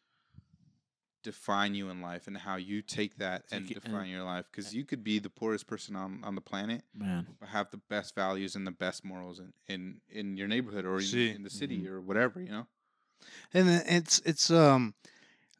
define 1.24 1.74
you 1.74 1.88
in 1.90 2.00
life 2.00 2.28
and 2.28 2.36
how 2.36 2.54
you 2.56 2.80
take 2.82 3.16
that 3.18 3.48
Take 3.48 3.56
and 3.60 3.70
it 3.70 3.74
and- 3.74 3.82
define 3.84 4.08
your 4.10 4.22
life 4.22 4.44
because 4.52 4.72
you 4.72 4.84
could 4.84 5.02
be 5.02 5.18
the 5.18 5.30
poorest 5.30 5.66
person 5.66 5.96
on, 5.96 6.20
on 6.22 6.34
the 6.36 6.40
planet 6.40 6.82
Man. 6.94 7.26
but 7.40 7.48
have 7.48 7.70
the 7.72 7.80
best 7.88 8.14
values 8.14 8.54
and 8.54 8.64
the 8.64 8.70
best 8.84 9.04
morals 9.04 9.40
in 9.40 9.52
in, 9.66 10.00
in 10.10 10.36
your 10.36 10.46
neighborhood 10.46 10.84
or 10.84 10.98
in, 11.00 11.18
in 11.36 11.42
the 11.42 11.50
city 11.50 11.78
Mhm. 11.82 11.88
or 11.90 12.00
whatever 12.00 12.40
you 12.40 12.50
know 12.52 12.66
And 13.52 13.68
it's 13.98 14.20
it's 14.24 14.50
um 14.50 14.94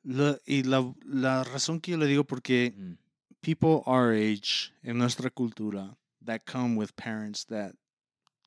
la, 0.04 0.36
y 0.46 0.62
la, 0.64 0.92
la 1.06 1.42
razón 1.44 1.80
que 1.82 1.92
yo 1.94 1.98
le 1.98 2.06
digo 2.06 2.24
porque 2.26 2.72
Mm. 2.76 2.96
people 3.42 3.82
our 3.86 4.12
age 4.12 4.72
in 4.82 4.98
nuestra 4.98 5.30
cultura 5.30 5.96
that 6.22 6.44
come 6.46 6.76
with 6.76 6.94
parents 6.96 7.44
that 7.44 7.74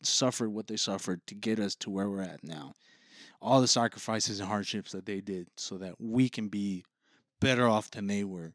suffered 0.03 0.49
what 0.53 0.67
they 0.67 0.77
suffered 0.77 1.25
to 1.27 1.35
get 1.35 1.59
us 1.59 1.75
to 1.75 1.89
where 1.89 2.09
we're 2.09 2.21
at 2.21 2.43
now. 2.43 2.73
All 3.41 3.61
the 3.61 3.67
sacrifices 3.67 4.39
and 4.39 4.47
hardships 4.49 4.91
that 4.91 5.05
they 5.05 5.21
did 5.21 5.47
so 5.57 5.77
that 5.77 5.95
we 5.99 6.29
can 6.29 6.47
be 6.49 6.83
better 7.39 7.67
off 7.67 7.91
than 7.91 8.07
they 8.07 8.23
were. 8.23 8.53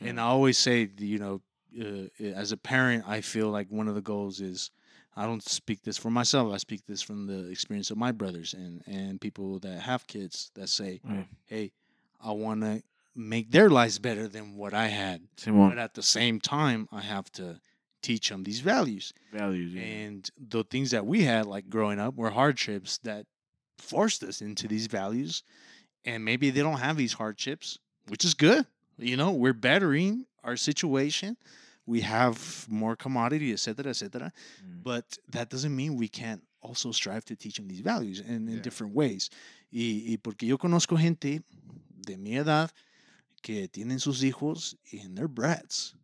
And 0.00 0.20
I 0.20 0.24
always 0.24 0.58
say, 0.58 0.90
you 0.98 1.18
know, 1.18 1.40
uh, 1.80 2.24
as 2.24 2.52
a 2.52 2.56
parent, 2.56 3.04
I 3.06 3.22
feel 3.22 3.48
like 3.48 3.68
one 3.70 3.88
of 3.88 3.94
the 3.94 4.02
goals 4.02 4.40
is 4.40 4.70
I 5.16 5.24
don't 5.24 5.42
speak 5.42 5.82
this 5.82 5.96
for 5.96 6.10
myself. 6.10 6.52
I 6.52 6.58
speak 6.58 6.86
this 6.86 7.00
from 7.00 7.26
the 7.26 7.48
experience 7.48 7.90
of 7.90 7.96
my 7.96 8.12
brothers 8.12 8.52
and, 8.52 8.82
and 8.86 9.20
people 9.20 9.58
that 9.60 9.80
have 9.80 10.06
kids 10.06 10.50
that 10.54 10.68
say, 10.68 11.00
hey, 11.46 11.72
I 12.22 12.32
want 12.32 12.60
to 12.60 12.82
make 13.14 13.50
their 13.50 13.70
lives 13.70 13.98
better 13.98 14.28
than 14.28 14.56
what 14.56 14.74
I 14.74 14.88
had. 14.88 15.22
But 15.70 15.78
at 15.78 15.94
the 15.94 16.02
same 16.02 16.40
time, 16.40 16.88
I 16.92 17.00
have 17.00 17.32
to 17.32 17.60
teach 18.02 18.28
them 18.28 18.44
these 18.44 18.60
values. 18.60 19.14
Values. 19.32 19.72
Yeah. 19.72 19.82
And 19.82 20.30
the 20.36 20.64
things 20.64 20.90
that 20.90 21.06
we 21.06 21.22
had, 21.24 21.46
like 21.46 21.70
growing 21.70 21.98
up, 21.98 22.14
were 22.16 22.30
hardships 22.30 22.98
that 22.98 23.24
forced 23.78 24.22
us 24.22 24.42
into 24.42 24.68
these 24.68 24.86
values. 24.86 25.42
And 26.04 26.24
maybe 26.24 26.50
they 26.50 26.60
don't 26.60 26.78
have 26.78 26.98
these 26.98 27.14
hardships, 27.14 27.78
which 28.08 28.24
is 28.24 28.34
good. 28.34 28.66
You 28.98 29.16
know, 29.16 29.30
we're 29.32 29.52
bettering 29.54 30.24
our 30.42 30.56
situation. 30.56 31.36
We 31.86 32.00
have 32.00 32.66
more 32.68 32.96
commodity, 32.96 33.52
et 33.52 33.60
cetera, 33.60 33.90
et 33.90 33.96
cetera. 33.96 34.32
Mm. 34.64 34.82
But 34.82 35.18
that 35.30 35.50
doesn't 35.50 35.74
mean 35.74 35.96
we 35.96 36.08
can't 36.08 36.42
also 36.60 36.90
strive 36.92 37.24
to 37.26 37.36
teach 37.36 37.56
them 37.56 37.68
these 37.68 37.80
values 37.80 38.20
in, 38.20 38.48
in 38.48 38.56
Yeah. 38.56 38.62
different 38.62 38.94
ways. 38.94 39.30
Y, 39.72 40.04
y 40.08 40.16
porque 40.22 40.46
yo 40.46 40.58
conozco 40.58 40.96
gente 40.98 41.42
de 42.06 42.16
mi 42.16 42.36
edad 42.36 42.70
que 43.42 43.68
tienen 43.68 44.00
sus 44.00 44.22
hijos 44.22 44.74
and 44.92 45.16
they're 45.16 45.28
brats. 45.28 45.94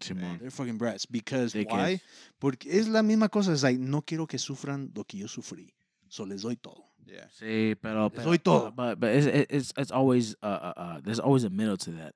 Simon. 0.00 0.38
They're 0.38 0.50
fucking 0.50 0.78
brats. 0.78 1.04
Because 1.06 1.52
Dickheads. 1.54 1.70
why? 1.72 2.00
Porque 2.38 2.66
es 2.70 2.86
la 2.88 3.02
misma 3.02 3.28
cosa. 3.30 3.52
Es 3.52 3.62
like, 3.62 3.78
no 3.80 4.02
quiero 4.02 4.26
que 4.26 4.38
sufran 4.38 4.90
lo 4.94 5.04
que 5.04 5.18
yo 5.18 5.26
sufrí. 5.26 5.72
So 6.08 6.24
les 6.24 6.42
doy 6.42 6.56
todo. 6.56 6.84
Yeah 7.06 7.26
Sí, 7.30 7.74
pero, 7.80 8.10
pero 8.10 8.24
doy 8.24 8.38
todo. 8.38 8.70
but 8.70 8.98
but 9.00 9.10
it's 9.14 9.26
it's 9.50 9.72
it's 9.76 9.90
always 9.90 10.34
uh, 10.42 10.46
uh 10.46 10.72
uh 10.76 11.00
there's 11.02 11.20
always 11.20 11.44
a 11.44 11.50
middle 11.50 11.76
to 11.76 11.90
that, 11.92 12.14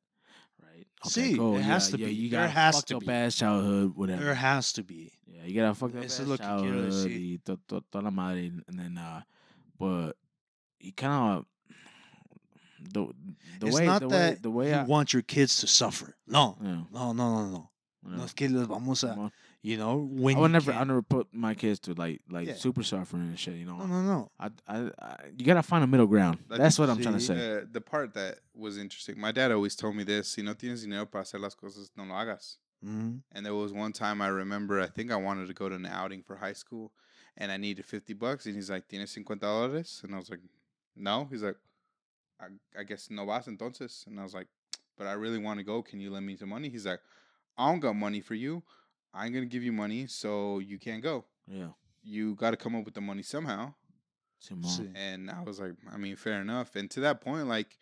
right? 0.62 0.86
Sí, 1.04 1.36
it 1.58 1.62
has 1.62 1.88
to 1.90 1.98
yeah, 1.98 2.06
be. 2.06 2.12
You 2.14 2.30
There 2.30 2.40
got 2.46 2.50
has 2.50 2.74
fucked 2.76 2.88
to 2.88 2.96
up 2.96 3.06
be. 3.06 3.12
ass 3.12 3.36
childhood, 3.36 3.92
whatever. 3.96 4.22
There 4.24 4.34
has 4.34 4.72
to 4.74 4.82
be. 4.82 5.12
Yeah, 5.26 5.44
you 5.46 5.54
got 5.54 5.70
a 5.70 5.74
fucked 5.74 5.96
up 5.96 6.04
Eso 6.04 6.22
ass 6.22 6.28
lo 6.28 6.36
childhood 6.36 6.92
y 7.06 7.38
to, 7.44 7.58
to, 7.68 7.82
toda 7.90 8.04
la 8.04 8.10
madre, 8.10 8.50
and 8.68 8.78
then 8.78 8.98
uh, 8.98 9.22
but 9.78 10.16
you 10.80 10.92
kind 10.92 11.38
of 11.38 11.46
the 12.92 13.06
the 13.60 13.66
it's 13.68 13.76
way 13.76 13.86
not 13.86 14.00
the 14.02 14.08
that 14.08 14.32
way 14.34 14.38
the 14.42 14.50
way 14.50 14.68
you 14.70 14.74
I, 14.76 14.82
want 14.84 15.12
your 15.12 15.22
kids 15.22 15.58
to 15.60 15.66
suffer. 15.66 16.16
No. 16.26 16.56
yeah, 16.62 16.82
No, 16.92 17.12
no, 17.12 17.26
no, 17.34 17.50
no. 17.50 17.70
yeah. 18.08 18.16
No 18.16 18.24
es 18.24 18.32
que 18.32 18.48
les 18.48 18.66
vamos 18.66 19.04
a. 19.04 19.30
you 19.62 19.76
know, 19.76 19.96
when 20.10 20.36
I 20.36 20.40
would 20.40 20.52
never 20.52 20.70
I 20.72 20.76
can't- 20.76 20.88
never 20.88 21.02
put 21.02 21.28
my 21.32 21.54
kids 21.54 21.78
to 21.80 21.94
like 21.94 22.22
like 22.30 22.48
Yeah. 22.48 22.54
super 22.54 22.82
suffering 22.82 23.24
and 23.24 23.38
shit. 23.38 23.56
You 23.56 23.66
know, 23.66 23.76
No, 23.78 23.86
no, 23.86 24.02
no. 24.02 24.30
I, 24.38 24.50
I, 24.66 24.90
I 24.98 25.16
you 25.36 25.44
gotta 25.44 25.62
find 25.62 25.84
a 25.84 25.86
middle 25.86 26.06
ground. 26.06 26.38
I 26.50 26.56
That's 26.56 26.76
think 26.76 26.88
what 26.88 26.96
I'm 26.96 27.02
trying 27.02 27.14
to 27.18 27.20
say. 27.20 27.34
the, 27.34 27.68
the 27.70 27.80
part 27.80 28.14
that 28.14 28.38
was 28.54 28.78
interesting 28.78 29.18
my 29.20 29.32
dad 29.32 29.52
always 29.52 29.76
told 29.76 29.94
me 29.96 30.04
this 30.04 30.28
si 30.28 30.42
no 30.42 30.54
tienes 30.54 30.82
dinero 30.82 31.06
para 31.06 31.24
hacer 31.24 31.40
las 31.40 31.54
cosas 31.54 31.90
no 31.96 32.04
lo 32.04 32.14
hagas 32.14 32.56
Mhm. 32.82 33.20
and 33.32 33.44
there 33.44 33.54
was 33.54 33.72
one 33.72 33.92
time 33.92 34.22
I 34.22 34.28
remember 34.28 34.80
I 34.80 34.86
think 34.86 35.10
I 35.12 35.16
wanted 35.16 35.46
to 35.48 35.54
go 35.54 35.68
to 35.68 35.74
an 35.74 35.84
outing 35.84 36.22
for 36.22 36.36
high 36.36 36.54
school 36.54 36.92
and 37.36 37.52
I 37.52 37.58
needed 37.58 37.84
50 37.84 38.14
bucks 38.14 38.46
and 38.46 38.54
he's 38.54 38.70
like 38.70 38.88
tienes 38.88 39.12
50 39.12 39.34
dólares 39.40 40.02
and 40.02 40.14
I 40.14 40.18
was 40.18 40.30
like 40.30 40.40
no 40.96 41.26
he's 41.30 41.42
like 41.42 41.56
I, 42.40 42.46
I 42.80 42.84
guess 42.84 43.10
no 43.10 43.26
vas 43.26 43.46
entonces 43.46 44.06
and 44.06 44.18
I 44.18 44.22
was 44.22 44.32
like 44.32 44.48
but 44.96 45.06
I 45.06 45.12
really 45.12 45.38
want 45.38 45.58
to 45.58 45.64
go 45.64 45.82
can 45.82 46.00
you 46.00 46.10
lend 46.10 46.24
me 46.24 46.36
some 46.36 46.48
money 46.48 46.70
he's 46.70 46.86
like 46.86 47.00
I 47.58 47.70
don't 47.70 47.80
got 47.80 47.94
money 47.96 48.22
for 48.22 48.34
you 48.34 48.62
I 49.12 49.24
ain't 49.26 49.34
gonna 49.34 49.46
give 49.46 49.62
you 49.62 49.72
money 49.72 50.06
so 50.06 50.58
you 50.60 50.78
can't 50.78 51.02
go 51.02 51.24
Yeah, 51.46 51.70
you 52.02 52.34
got 52.34 52.50
to 52.52 52.56
come 52.56 52.74
up 52.76 52.84
with 52.84 52.94
the 52.94 53.00
money 53.00 53.22
somehow 53.22 53.74
Simone. 54.38 54.92
And 54.94 55.30
I 55.30 55.42
was 55.42 55.60
like, 55.60 55.74
I 55.92 55.96
mean, 55.98 56.16
fair 56.16 56.40
enough. 56.40 56.74
And 56.74 56.90
to 56.92 57.00
that 57.00 57.20
point, 57.20 57.46
like, 57.46 57.76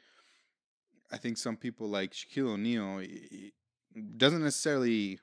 I 1.13 1.17
think 1.17 1.39
some 1.39 1.57
people 1.57 1.89
like 1.89 2.13
Shaquille 2.13 2.49
O'Neal 2.55 2.99
he- 2.99 3.53
he 3.95 4.01
doesn't 4.03 4.43
necessarily 4.43 5.21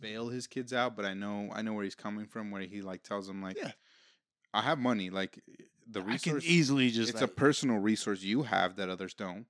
bail 0.00 0.28
his 0.28 0.46
kids 0.46 0.72
out, 0.72 0.96
but 0.96 1.04
I 1.04 1.14
know 1.14 1.50
I 1.52 1.62
know 1.62 1.72
where 1.74 1.84
he's 1.84 1.94
coming 1.94 2.26
from, 2.26 2.50
where 2.50 2.62
he 2.62 2.80
like 2.82 3.02
tells 3.02 3.26
them 3.26 3.42
like, 3.42 3.56
Yeah. 3.56 3.72
I 4.54 4.62
have 4.62 4.78
money, 4.78 5.10
like 5.10 5.42
the 5.86 6.00
I 6.00 6.16
can 6.18 6.34
resource. 6.34 6.44
easily 6.44 6.90
just 6.90 7.10
it's 7.10 7.20
a 7.22 7.28
personal 7.28 7.78
resource 7.78 8.22
you 8.22 8.42
have 8.44 8.76
that 8.76 8.88
others 8.88 9.14
don't, 9.14 9.46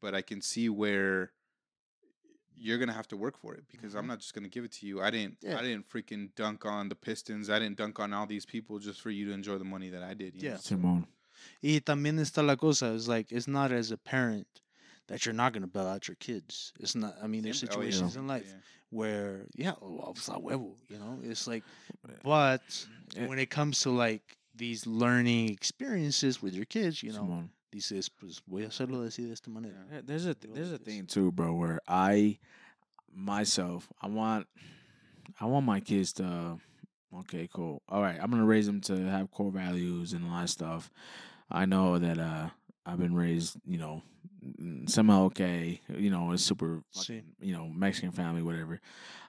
but 0.00 0.14
I 0.14 0.22
can 0.22 0.40
see 0.42 0.68
where 0.68 1.32
you're 2.56 2.78
gonna 2.78 2.92
have 2.92 3.08
to 3.08 3.16
work 3.16 3.36
for 3.38 3.54
it 3.54 3.64
because 3.70 3.94
I'm 3.94 4.04
Mhm. 4.04 4.08
not 4.08 4.20
just 4.20 4.34
gonna 4.34 4.48
give 4.48 4.64
it 4.64 4.72
to 4.72 4.86
you. 4.86 5.00
I 5.02 5.10
didn't. 5.10 5.38
Yeah. 5.40 5.58
I 5.58 5.62
didn't 5.62 5.88
freaking 5.88 6.34
dunk 6.36 6.64
on 6.64 6.88
the 6.88 6.94
Pistons. 6.94 7.50
I 7.50 7.58
didn't 7.58 7.76
dunk 7.76 7.98
on 8.00 8.12
all 8.12 8.26
these 8.26 8.46
people 8.46 8.78
just 8.78 9.00
for 9.00 9.10
you 9.10 9.26
to 9.26 9.32
enjoy 9.32 9.58
the 9.58 9.64
money 9.64 9.90
that 9.90 10.02
I 10.02 10.14
did. 10.14 10.34
you 10.34 10.42
know? 10.42 10.54
Yeah. 10.54 10.56
Simone. 10.58 11.06
Y 11.62 11.80
también 11.84 12.18
está 12.18 12.42
la 12.46 12.56
cosa. 12.56 12.94
It's 12.94 13.08
like, 13.08 13.32
it's 13.32 13.48
not 13.48 13.70
as 13.72 13.90
a 13.90 13.96
parent 13.98 14.46
that 15.08 15.26
you're 15.26 15.34
not 15.34 15.52
going 15.52 15.62
to 15.62 15.66
bail 15.68 15.86
out 15.86 16.08
your 16.08 16.14
kids. 16.16 16.72
It's 16.80 16.94
not, 16.94 17.16
I 17.22 17.26
mean, 17.26 17.42
there's 17.42 17.58
Siempre- 17.60 17.76
oh, 17.78 17.82
yeah. 17.82 17.90
situations 17.90 18.16
in 18.16 18.26
life 18.26 18.46
Yeah. 18.48 18.60
where, 18.90 19.46
yeah, 19.54 19.72
oh, 19.82 20.12
pues 20.14 20.28
a 20.28 20.32
huevo, 20.40 20.76
you 20.88 20.96
know? 20.98 21.18
It's 21.22 21.46
like, 21.46 21.62
but 22.22 22.62
Eh, 23.16 23.26
when 23.26 23.38
it 23.38 23.50
comes 23.50 23.80
to 23.80 23.90
like 23.90 24.38
these 24.56 24.86
learning 24.86 25.50
experiences 25.50 26.40
with 26.40 26.54
your 26.54 26.64
kids, 26.64 27.02
you 27.02 27.10
know, 27.12 27.18
Simone. 27.26 27.50
Dices, 27.74 28.08
pues 28.08 28.40
voy 28.46 28.64
a 28.64 28.68
hacerlo 28.68 29.02
de 29.02 29.08
así 29.08 29.24
de 29.24 29.32
esta 29.32 29.50
manera. 29.50 29.84
Yeah, 29.90 30.00
There's 30.04 30.26
a 30.26 30.34
there's 30.34 30.72
a 30.72 30.78
thing 30.78 31.06
too, 31.06 31.32
bro, 31.32 31.52
where 31.54 31.80
I 31.88 32.38
myself 33.12 33.88
I 34.00 34.08
want 34.08 34.46
I 35.40 35.46
want 35.46 35.66
my 35.66 35.80
kids 35.80 36.12
to 36.14 36.58
okay, 37.20 37.48
cool. 37.52 37.82
All 37.88 38.00
right, 38.02 38.18
I'm 38.20 38.30
gonna 38.30 38.46
raise 38.46 38.66
them 38.66 38.80
to 38.82 38.96
have 39.10 39.30
core 39.30 39.50
values 39.50 40.12
and 40.12 40.24
all 40.30 40.40
that 40.40 40.48
stuff. 40.48 40.90
I 41.50 41.66
know 41.66 41.98
that 41.98 42.18
uh 42.18 42.50
I've 42.86 42.98
been 42.98 43.14
raised, 43.14 43.56
you 43.66 43.78
know, 43.78 44.02
semi 44.86 45.16
okay. 45.28 45.80
You 45.88 46.10
know, 46.10 46.32
it's 46.32 46.44
super, 46.44 46.82
fucking, 46.92 47.24
you 47.40 47.54
know, 47.54 47.66
Mexican 47.68 48.12
family, 48.12 48.42
whatever. 48.42 48.80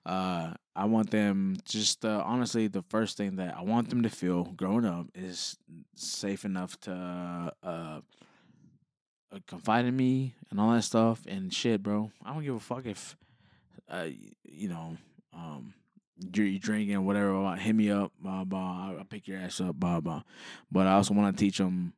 Uh, 0.06 0.54
I 0.76 0.86
want 0.86 1.10
them 1.10 1.56
just 1.66 2.06
uh, 2.06 2.22
honestly, 2.26 2.68
the 2.68 2.84
first 2.84 3.18
thing 3.18 3.38
that 3.38 3.56
I 3.58 3.62
want 3.64 3.90
them 3.90 4.04
to 4.04 4.10
feel 4.10 4.44
growing 4.44 4.86
up 4.86 5.08
is 5.16 5.58
safe 5.96 6.44
enough 6.46 6.80
to 6.82 7.54
uh, 7.64 8.02
confide 9.48 9.86
in 9.86 9.96
me 9.96 10.34
and 10.50 10.60
all 10.60 10.72
that 10.72 10.84
stuff 10.84 11.22
and 11.28 11.54
shit, 11.54 11.84
bro. 11.84 12.12
I 12.24 12.34
don't 12.34 12.44
give 12.44 12.56
a 12.56 12.60
fuck 12.60 12.86
if, 12.86 13.16
uh, 13.90 14.08
you 14.44 14.70
know, 14.70 14.98
um, 15.34 15.74
you're, 16.34 16.46
you 16.46 16.60
drinking 16.60 17.04
whatever. 17.06 17.34
blah, 17.34 17.56
Hit 17.56 17.76
me 17.76 17.92
up, 17.92 18.12
blah 18.20 18.44
blah. 18.44 18.94
I'll, 18.98 19.06
pick 19.06 19.28
your 19.28 19.40
ass 19.40 19.60
up, 19.62 19.76
blah 19.76 20.00
blah. 20.00 20.24
But 20.72 20.88
I 20.88 20.94
also 20.94 21.14
want 21.14 21.36
to 21.36 21.44
teach 21.44 21.58
them 21.58 21.94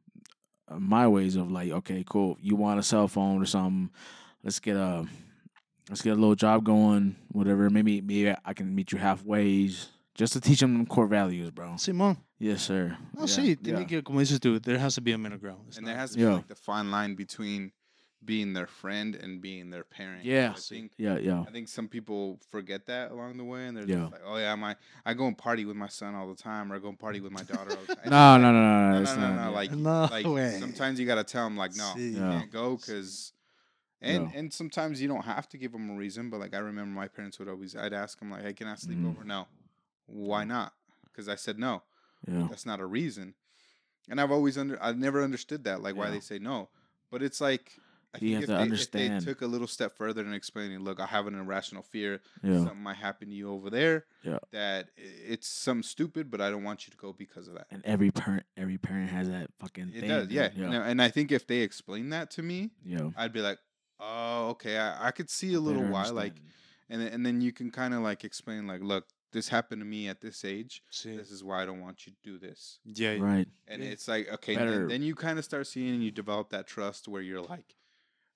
my 0.71 1.07
ways 1.07 1.35
of 1.35 1.51
like, 1.51 1.71
okay, 1.71 2.03
cool. 2.07 2.37
You 2.41 2.55
want 2.55 2.79
a 2.79 2.83
cell 2.83 3.07
phone 3.07 3.41
or 3.41 3.45
something? 3.45 3.91
Let's 4.43 4.59
get 4.59 4.75
a 4.75 5.05
let's 5.89 6.01
get 6.01 6.11
a 6.11 6.15
little 6.15 6.35
job 6.35 6.63
going, 6.63 7.15
whatever. 7.31 7.69
Maybe 7.69 8.01
maybe 8.01 8.35
I 8.43 8.53
can 8.53 8.73
meet 8.73 8.91
you 8.91 8.97
halfway, 8.97 9.69
just 10.17 10.33
to 10.33 10.41
teach 10.41 10.59
them 10.59 10.85
core 10.85 11.07
values, 11.07 11.51
bro. 11.51 11.75
Simón. 11.77 12.17
Yes, 12.39 12.63
sir. 12.63 12.97
No, 13.15 13.21
Yeah, 13.21 13.27
sí, 13.27 13.55
tiene 13.55 13.79
yeah. 13.81 13.85
que, 13.87 14.01
como 14.03 14.19
dices 14.19 14.39
tú, 14.39 14.59
there 14.61 14.77
has 14.79 14.95
to 14.95 15.01
be 15.01 15.11
a 15.13 15.17
middle 15.17 15.37
ground. 15.37 15.61
It's 15.67 15.77
and 15.77 15.87
there 15.87 15.95
has 15.95 16.11
to 16.11 16.17
be 16.17 16.23
Yeah. 16.23 16.33
like 16.35 16.47
the 16.47 16.55
fine 16.55 16.91
line 16.91 17.15
between 17.15 17.71
being 18.25 18.53
their 18.53 18.65
friend 18.67 19.15
and 19.15 19.39
being 19.41 19.69
their 19.69 19.83
parent. 19.83 20.25
Yeah. 20.25 20.53
I 20.55 20.59
think 20.59 20.91
Yeah, 20.97 21.19
yeah. 21.19 21.43
I 21.47 21.51
think 21.51 21.67
some 21.69 21.87
people 21.87 22.39
forget 22.49 22.87
that 22.87 23.11
along 23.11 23.37
the 23.37 23.43
way, 23.43 23.67
and 23.67 23.77
they're 23.77 23.85
Yeah. 23.85 24.01
just 24.01 24.11
like, 24.13 24.21
"Oh 24.25 24.37
yeah, 24.37 24.55
my 24.55 24.75
I 25.05 25.13
go 25.13 25.27
and 25.27 25.37
party 25.37 25.65
with 25.65 25.75
my 25.77 25.87
son 25.87 26.15
all 26.15 26.27
the 26.27 26.35
time, 26.41 26.71
or 26.71 26.75
I 26.75 26.79
go 26.79 26.89
and 26.89 26.97
party 26.99 27.19
with 27.21 27.31
my 27.31 27.43
daughter 27.43 27.71
all 27.77 27.83
the 27.85 27.95
time." 27.95 28.03
And 28.05 28.11
No, 28.11 28.37
no, 28.37 28.51
no, 28.51 28.59
no, 28.59 28.91
no. 28.91 29.03
no, 29.03 29.15
no, 29.15 29.35
no, 29.35 29.45
no. 29.45 29.51
Like, 29.51 29.71
No 29.71 30.07
like 30.09 30.25
way. 30.25 30.57
sometimes 30.59 30.99
you 30.99 31.05
gotta 31.05 31.23
tell 31.23 31.43
them 31.45 31.55
like, 31.57 31.75
no, 31.75 31.93
Sí. 31.95 32.13
you 32.13 32.17
Yeah. 32.19 32.31
can't 32.39 32.51
go 32.51 32.75
because, 32.75 33.33
and 34.01 34.23
Yeah. 34.31 34.39
and 34.39 34.51
sometimes 34.53 34.99
you 34.99 35.07
don't 35.07 35.25
have 35.25 35.47
to 35.49 35.57
give 35.59 35.71
them 35.71 35.89
a 35.91 35.95
reason. 35.95 36.29
But 36.31 36.39
like 36.39 36.55
I 36.55 36.59
remember 36.59 36.91
my 36.99 37.07
parents 37.07 37.37
would 37.39 37.47
always, 37.47 37.75
I'd 37.75 37.93
ask 37.93 38.17
them 38.19 38.31
like, 38.31 38.41
"Hey, 38.43 38.53
can 38.53 38.67
I 38.67 38.75
sleep 38.75 38.97
Mhm. 38.97 39.09
over?" 39.09 39.23
No, 39.23 39.47
why 40.07 40.43
not? 40.43 40.73
Because 41.05 41.29
I 41.29 41.35
said 41.35 41.59
no. 41.59 41.83
yeah. 42.27 42.47
That's 42.49 42.65
not 42.65 42.79
a 42.79 42.85
reason. 42.85 43.35
And 44.09 44.19
I've 44.21 44.31
always 44.31 44.57
under, 44.57 44.81
I've 44.81 44.97
never 44.97 45.21
understood 45.23 45.63
that, 45.65 45.81
like 45.83 45.95
why 45.95 46.09
they 46.09 46.19
say 46.21 46.39
no. 46.39 46.69
But 47.11 47.21
it's 47.21 47.39
like. 47.41 47.73
I 48.15 48.19
You 48.21 48.29
think 48.29 48.33
have 48.35 48.43
if 48.43 48.47
to 48.47 48.53
they, 48.53 48.61
understand. 48.61 49.13
If 49.17 49.25
they 49.25 49.31
took 49.31 49.41
a 49.41 49.47
little 49.47 49.67
step 49.67 49.97
further 49.97 50.21
in 50.21 50.33
explaining, 50.33 50.79
look, 50.79 51.01
I 51.01 51.05
have 51.07 51.27
an 51.27 51.35
irrational 51.35 51.83
fear 51.83 52.21
Yeah. 52.41 52.59
something 52.59 52.81
might 52.81 52.95
happen 52.95 53.27
to 53.27 53.33
you 53.35 53.51
over 53.51 53.69
there. 53.69 54.05
Yeah. 54.23 54.39
That 54.53 54.87
it's 54.95 55.47
some 55.49 55.83
stupid, 55.83 56.31
but 56.31 56.39
I 56.39 56.49
don't 56.49 56.63
want 56.63 56.87
you 56.87 56.91
to 56.91 56.97
go 56.97 57.11
because 57.11 57.49
of 57.49 57.55
that. 57.55 57.67
And 57.69 57.83
every 57.85 58.11
parent, 58.11 58.45
every 58.55 58.77
parent 58.77 59.09
has 59.09 59.27
that 59.29 59.49
fucking 59.59 59.91
It 59.93 59.99
thing. 59.99 60.09
does, 60.09 60.29
yeah. 60.29 60.45
And, 60.55 60.73
yeah. 60.73 60.83
I- 60.83 60.87
and 60.87 61.01
I 61.01 61.09
think 61.09 61.33
if 61.33 61.45
they 61.47 61.57
explain 61.59 62.09
that 62.11 62.31
to 62.31 62.41
me, 62.43 62.71
Yeah. 62.85 63.09
I'd 63.17 63.33
be 63.33 63.41
like, 63.41 63.59
oh, 63.99 64.49
okay, 64.51 64.77
I, 64.77 65.07
I 65.09 65.11
could 65.11 65.29
see 65.29 65.53
a 65.53 65.59
little 65.59 65.83
why, 65.83 66.07
like, 66.09 66.35
and 66.89 67.01
then, 67.01 67.11
and 67.11 67.25
then 67.25 67.41
you 67.41 67.51
can 67.51 67.71
kind 67.71 67.93
of 67.93 68.01
like 68.01 68.23
explain, 68.23 68.67
like, 68.67 68.81
look, 68.81 69.05
this 69.31 69.49
happened 69.49 69.81
to 69.81 69.85
me 69.85 70.07
at 70.07 70.21
this 70.21 70.45
age. 70.45 70.81
Sí. 70.91 71.15
This 71.17 71.31
is 71.31 71.43
why 71.43 71.61
I 71.61 71.65
don't 71.65 71.81
want 71.81 72.05
you 72.05 72.13
to 72.13 72.17
do 72.31 72.37
this. 72.39 72.79
Yeah, 72.85 73.13
yeah. 73.13 73.23
right. 73.23 73.47
And 73.67 73.83
Yeah. 73.83 73.89
it's 73.89 74.07
like, 74.07 74.29
okay, 74.35 74.55
then, 74.55 74.87
then 74.87 75.01
you 75.01 75.15
kind 75.15 75.37
of 75.37 75.45
start 75.45 75.67
seeing 75.67 75.95
and 75.95 76.03
you 76.03 76.11
develop 76.11 76.49
that 76.51 76.67
trust 76.67 77.07
where 77.07 77.21
you're 77.21 77.41
like, 77.41 77.75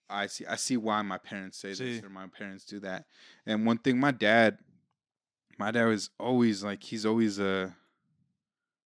I 0.09 0.27
see, 0.27 0.45
I 0.45 0.57
see 0.57 0.75
why 0.77 1.01
my 1.03 1.17
parents 1.17 1.57
say 1.57 1.73
this 1.73 2.03
or 2.03 2.09
my 2.09 2.27
parents 2.27 2.65
do 2.65 2.79
that. 2.81 3.05
And 3.45 3.65
one 3.65 3.77
thing, 3.77 3.97
my 3.99 4.11
dad, 4.11 4.57
my 5.57 5.71
dad 5.71 5.85
was 5.85 6.09
always 6.19 6.63
like, 6.63 6.83
he's 6.83 7.05
always 7.05 7.39
uh, 7.39 7.69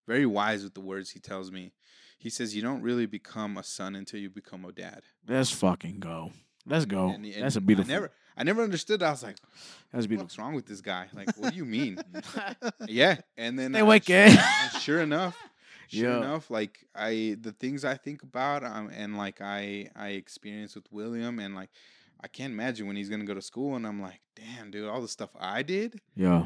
very 0.07 0.25
wise 0.27 0.63
with 0.63 0.75
the 0.75 0.81
words 0.81 1.09
he 1.11 1.19
tells 1.19 1.51
me. 1.51 1.73
He 2.19 2.29
says, 2.29 2.55
you 2.55 2.61
don't 2.61 2.81
really 2.81 3.07
become 3.07 3.57
a 3.57 3.63
son 3.63 3.95
until 3.95 4.19
you 4.19 4.29
become 4.29 4.65
a 4.65 4.71
dad. 4.71 5.01
Let's 5.27 5.51
fucking 5.51 5.99
go. 5.99 6.31
Let's 6.67 6.85
go. 6.85 7.09
And- 7.09 7.25
and 7.25 7.43
That's 7.43 7.55
a 7.55 7.61
beautiful. 7.61 7.91
I 7.91 7.95
never, 7.95 8.11
I 8.37 8.43
never 8.43 8.63
understood. 8.63 9.03
I 9.03 9.11
was 9.11 9.23
like, 9.23 9.37
That's 9.93 10.07
beautiful. 10.07 10.25
what's 10.25 10.37
wrong 10.39 10.53
with 10.55 10.65
this 10.65 10.81
guy? 10.81 11.07
Like, 11.13 11.35
what 11.37 11.51
do 11.51 11.57
you 11.57 11.65
mean? 11.65 11.99
yeah. 12.87 13.17
And 13.37 13.57
then 13.57 13.71
Stay 13.71 13.79
I- 13.79 13.81
awake, 13.83 14.03
sure- 14.05 14.29
sure 14.81 15.01
enough, 15.01 15.37
sure 15.87 16.09
Yeah. 16.09 16.17
enough, 16.17 16.49
like 16.49 16.85
I 16.95 17.37
the 17.39 17.51
things 17.51 17.85
I 17.85 17.95
think 17.95 18.23
about 18.23 18.63
um, 18.63 18.89
and 18.95 19.17
like 19.17 19.41
I 19.41 19.89
I 19.95 20.09
experience 20.09 20.75
with 20.75 20.91
William 20.91 21.39
and 21.39 21.55
like 21.55 21.69
I 22.21 22.27
can't 22.27 22.51
imagine 22.53 22.87
when 22.87 22.95
he's 22.95 23.09
gonna 23.09 23.25
go 23.25 23.33
to 23.35 23.41
school 23.41 23.75
and 23.75 23.85
I'm 23.85 24.01
like, 24.01 24.19
damn, 24.35 24.71
dude, 24.71 24.87
all 24.89 25.01
the 25.01 25.07
stuff 25.07 25.29
I 25.39 25.61
did. 25.63 25.99
Yeah. 26.15 26.45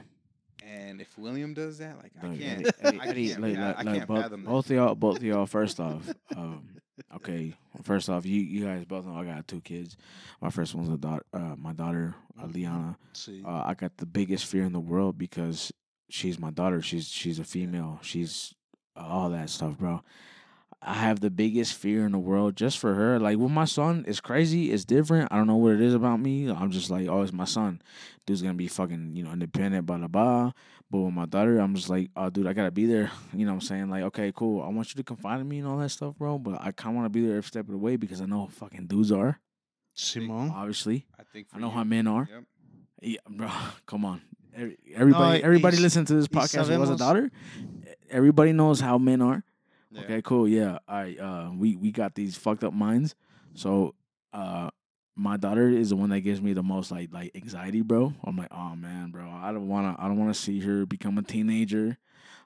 And 0.67 0.99
if 0.99 1.17
William 1.17 1.53
does 1.53 1.77
that, 1.77 1.97
like 1.97 2.11
I 2.21 2.35
can't, 2.35 2.67
I 2.83 2.91
can't, 3.13 3.43
I 3.79 3.83
can't 3.83 4.07
both, 4.07 4.21
fathom 4.23 4.43
that. 4.43 4.49
both 4.49 4.65
of 4.65 4.71
y'all, 4.75 4.93
both 4.95 5.17
of 5.17 5.23
y'all. 5.23 5.45
First 5.45 5.79
off, 5.79 6.03
um, 6.35 6.67
okay. 7.15 7.55
First 7.83 8.09
off, 8.09 8.25
you 8.25 8.41
you 8.41 8.65
guys 8.65 8.85
both 8.85 9.05
know 9.05 9.15
I 9.15 9.25
got 9.25 9.47
two 9.47 9.61
kids. 9.61 9.97
My 10.41 10.49
first 10.49 10.75
one's 10.75 10.89
a 10.89 10.97
daughter, 10.97 11.25
uh, 11.33 11.55
my 11.57 11.73
daughter 11.73 12.15
uh, 12.41 12.47
Liana. 12.47 12.97
Sí. 13.13 13.43
Uh, 13.45 13.63
I 13.65 13.73
got 13.73 13.97
the 13.97 14.05
biggest 14.05 14.45
fear 14.45 14.63
in 14.63 14.73
the 14.73 14.79
world 14.79 15.17
because 15.17 15.71
she's 16.09 16.39
my 16.39 16.51
daughter. 16.51 16.81
She's 16.81 17.07
she's 17.07 17.39
a 17.39 17.43
female. 17.43 17.99
She's 18.01 18.53
all 18.95 19.29
that 19.29 19.49
stuff, 19.49 19.77
bro. 19.77 20.01
I 20.81 20.93
have 20.93 21.19
the 21.19 21.29
biggest 21.29 21.73
fear 21.73 22.05
in 22.05 22.13
the 22.13 22.19
world 22.19 22.55
just 22.55 22.77
for 22.77 22.93
her. 22.95 23.19
Like 23.19 23.37
with 23.37 23.51
my 23.51 23.65
son, 23.65 24.05
it's 24.07 24.21
crazy. 24.21 24.71
It's 24.71 24.85
different. 24.85 25.27
I 25.31 25.35
don't 25.35 25.47
know 25.47 25.57
what 25.57 25.73
it 25.73 25.81
is 25.81 25.93
about 25.93 26.19
me. 26.21 26.49
I'm 26.49 26.71
just 26.71 26.89
like, 26.89 27.07
oh, 27.09 27.21
it's 27.21 27.33
my 27.33 27.43
son. 27.45 27.81
Dude's 28.25 28.41
gonna 28.41 28.53
be 28.53 28.67
fucking, 28.67 29.15
you 29.15 29.23
know, 29.23 29.31
independent, 29.33 29.85
blah 29.85 29.97
blah 29.97 30.07
blah. 30.07 30.51
But 30.89 30.99
with 31.01 31.13
my 31.13 31.25
daughter, 31.25 31.59
I'm 31.59 31.75
just 31.75 31.89
like, 31.89 32.09
oh, 32.15 32.29
dude, 32.29 32.47
I 32.47 32.53
gotta 32.53 32.71
be 32.71 32.85
there. 32.85 33.11
You 33.33 33.45
know 33.45 33.51
what 33.51 33.55
I'm 33.63 33.67
saying? 33.67 33.89
Like, 33.89 34.03
okay, 34.03 34.31
cool. 34.35 34.61
I 34.63 34.69
want 34.69 34.93
you 34.93 34.97
to 34.99 35.03
confide 35.03 35.41
in 35.41 35.47
me 35.49 35.59
and 35.59 35.67
all 35.67 35.77
that 35.79 35.89
stuff, 35.89 36.15
bro. 36.17 36.37
But 36.39 36.61
I 36.61 36.71
kind 36.71 36.95
of 36.95 37.01
want 37.01 37.05
to 37.05 37.09
be 37.09 37.25
there 37.25 37.37
every 37.37 37.47
step 37.47 37.65
of 37.65 37.71
the 37.71 37.77
way 37.77 37.95
because 37.97 38.21
I 38.21 38.25
know 38.25 38.39
how 38.41 38.47
fucking 38.47 38.87
dudes 38.87 39.11
are. 39.11 39.39
Simón. 39.97 40.51
Obviously, 40.51 41.05
I 41.19 41.23
think 41.23 41.47
I 41.53 41.59
know 41.59 41.67
you, 41.67 41.73
how 41.73 41.83
men 41.83 42.07
are. 42.07 42.27
Yep. 42.31 42.43
Yeah, 43.01 43.17
bro. 43.29 43.49
Come 43.85 44.05
on. 44.05 44.21
Every, 44.55 44.77
everybody, 44.95 45.39
y- 45.39 45.45
everybody 45.45 45.77
y- 45.77 45.83
listen 45.83 46.05
to 46.05 46.13
this 46.15 46.27
podcast 46.27 46.67
who 46.67 46.79
has 46.79 46.89
a 46.89 46.95
daughter. 46.97 47.29
Everybody 48.09 48.53
knows 48.53 48.79
how 48.79 48.97
men 48.97 49.21
are. 49.21 49.43
Yeah. 49.91 50.01
Okay, 50.01 50.21
cool. 50.21 50.47
Yeah. 50.47 50.79
All 50.87 50.95
right. 50.97 51.19
Uh, 51.19 51.51
we 51.55 51.75
we 51.75 51.91
got 51.91 52.15
these 52.15 52.35
fucked 52.37 52.63
up 52.63 52.73
minds. 52.73 53.15
So, 53.55 53.95
uh, 54.33 54.69
my 55.15 55.37
daughter 55.37 55.67
is 55.67 55.89
the 55.89 55.95
one 55.95 56.09
that 56.11 56.21
gives 56.21 56.41
me 56.41 56.53
the 56.53 56.63
most 56.63 56.91
like 56.91 57.09
like 57.11 57.31
anxiety, 57.35 57.81
bro. 57.81 58.13
I'm 58.23 58.37
like, 58.37 58.49
oh 58.51 58.75
man, 58.75 59.11
bro. 59.11 59.29
I 59.29 59.51
don't 59.51 59.67
wanna 59.67 59.95
I 59.97 60.07
don't 60.07 60.17
wanna 60.17 60.33
see 60.33 60.59
her 60.61 60.85
become 60.85 61.17
a 61.17 61.23
teenager. 61.23 61.97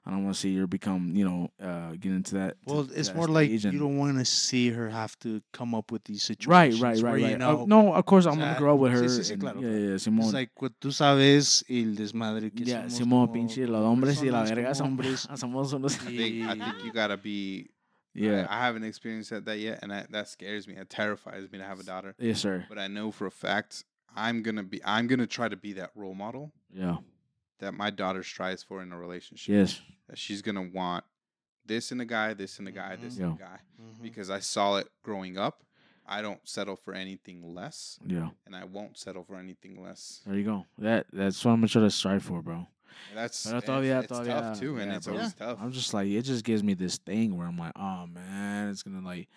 I 0.06 0.10
don't 0.10 0.22
want 0.24 0.34
to 0.36 0.40
see 0.40 0.54
her 0.58 0.66
become, 0.66 1.12
you 1.16 1.24
know, 1.24 1.48
uh, 1.62 1.92
get 1.92 2.12
into 2.12 2.34
that. 2.34 2.56
Well, 2.66 2.84
to 2.84 2.92
it's 2.94 3.08
that 3.08 3.16
more 3.16 3.26
like 3.26 3.48
stage 3.48 3.64
you 3.72 3.78
don't 3.78 3.96
want 3.96 4.18
to 4.18 4.24
see 4.26 4.68
her 4.70 4.90
have 4.90 5.18
to 5.20 5.40
come 5.52 5.74
up 5.74 5.90
with 5.90 6.04
these 6.04 6.28
Right, 6.46 6.72
situations. 6.74 6.82
right, 6.82 7.02
where, 7.02 7.12
right, 7.12 7.18
You 7.20 7.26
right. 7.28 7.38
know, 7.38 7.62
Uh, 7.62 7.64
no, 7.66 7.94
of 7.94 8.04
course 8.04 8.26
I'm 8.26 8.38
gonna 8.38 8.58
grow 8.58 8.74
up 8.74 8.80
with 8.80 8.92
her. 8.92 9.02
sí, 9.04 9.20
sí, 9.24 9.32
and- 9.32 9.40
claro, 9.40 9.60
yeah, 9.62 9.68
claro. 9.68 9.82
yeah, 9.88 9.94
It's 9.94 10.06
Simón. 10.06 10.32
like 10.34 10.50
what 10.60 10.72
tú 10.78 10.92
sabes 10.92 11.64
y 11.70 11.82
el 11.84 11.94
desmadre 11.96 12.50
que 12.54 12.66
Ya, 12.66 12.82
somos 12.82 12.92
Simón, 12.98 13.08
como- 13.28 13.32
pinche, 13.32 13.66
los 13.66 13.80
como 13.80 13.92
hombres 13.92 14.22
y 14.22 14.26
la 14.30 14.42
personas, 14.42 14.48
verga 14.50 14.62
como 14.64 14.74
son, 14.74 14.86
hombres. 14.88 15.28
somos 15.36 15.72
unos. 15.72 15.94
I 15.94 16.16
think, 16.16 16.48
I 16.50 16.54
think 16.58 16.84
you 16.84 16.92
gotta 16.92 17.16
be. 17.16 17.70
Yeah. 18.12 18.46
I, 18.50 18.60
I 18.60 18.66
haven't 18.66 18.84
experienced 18.84 19.30
that, 19.30 19.44
that 19.46 19.58
yet, 19.58 19.78
and 19.82 19.90
I, 19.92 20.04
that 20.10 20.28
scares 20.28 20.68
me. 20.68 20.74
It 20.76 20.88
terrifies 20.90 21.50
me 21.50 21.58
to 21.58 21.64
have 21.64 21.80
a 21.80 21.82
daughter. 21.82 22.14
Yes, 22.18 22.40
sir. 22.40 22.64
But 22.68 22.78
I 22.78 22.86
know 22.88 23.10
for 23.10 23.26
a 23.26 23.30
fact 23.32 23.84
I'm 24.14 24.42
gonna 24.42 24.62
be. 24.62 24.80
I'm 24.84 25.06
gonna 25.08 25.26
try 25.26 25.48
to 25.48 25.56
be 25.56 25.72
that 25.72 25.90
role 25.96 26.14
model 26.14 26.52
Yeah. 26.72 26.98
That 27.64 27.72
my 27.74 27.90
daughter 27.90 28.22
strives 28.22 28.62
for 28.62 28.82
in 28.82 28.92
a 28.92 28.98
relationship. 28.98 29.52
Yes. 29.54 29.80
That 30.08 30.18
she's 30.18 30.42
gonna 30.42 30.68
want 30.72 31.04
this 31.66 31.90
in 31.92 32.00
a 32.00 32.04
guy, 32.04 32.34
this 32.34 32.58
in 32.58 32.66
a 32.66 32.70
guy, 32.72 32.96
this 32.96 33.16
in 33.16 33.24
Yeah. 33.26 33.34
a 33.34 33.38
guy. 33.38 33.58
Mhm. 33.80 34.02
Because 34.02 34.28
I 34.30 34.40
saw 34.40 34.76
it 34.76 34.88
growing 35.02 35.38
up. 35.38 35.62
I 36.06 36.20
don't 36.20 36.46
settle 36.46 36.76
for 36.76 36.92
anything 36.92 37.54
less, 37.54 37.98
Yeah. 38.06 38.28
and 38.44 38.54
I 38.54 38.64
won't 38.64 38.98
settle 38.98 39.24
for 39.24 39.36
anything 39.36 39.82
less. 39.82 40.20
There 40.26 40.36
you 40.36 40.44
go. 40.44 40.66
That 40.76 41.06
that's 41.10 41.42
what 41.42 41.52
I'm 41.52 41.60
gonna 41.60 41.68
try 41.68 41.80
to 41.80 41.90
strive 41.90 42.22
for, 42.22 42.42
bro. 42.42 42.66
And 43.08 43.18
that's 43.18 43.44
Pero 43.44 43.56
and 43.56 43.64
todavía, 43.64 44.02
it's, 44.02 44.10
it's 44.12 44.20
todavía, 44.20 44.40
tough 44.40 44.60
too, 44.60 44.76
and 44.78 44.90
yeah, 44.90 44.96
it's 44.98 45.06
bro. 45.06 45.16
always 45.16 45.32
tough. 45.34 45.58
I'm 45.62 45.72
just 45.72 45.94
like 45.94 46.08
it 46.08 46.22
just 46.22 46.44
gives 46.44 46.62
me 46.62 46.74
this 46.74 46.98
thing 46.98 47.36
where 47.38 47.46
I'm 47.46 47.56
like, 47.58 47.72
oh 47.76 48.06
man, 48.06 48.68
it's 48.68 48.82
gonna 48.82 49.00
like 49.00 49.28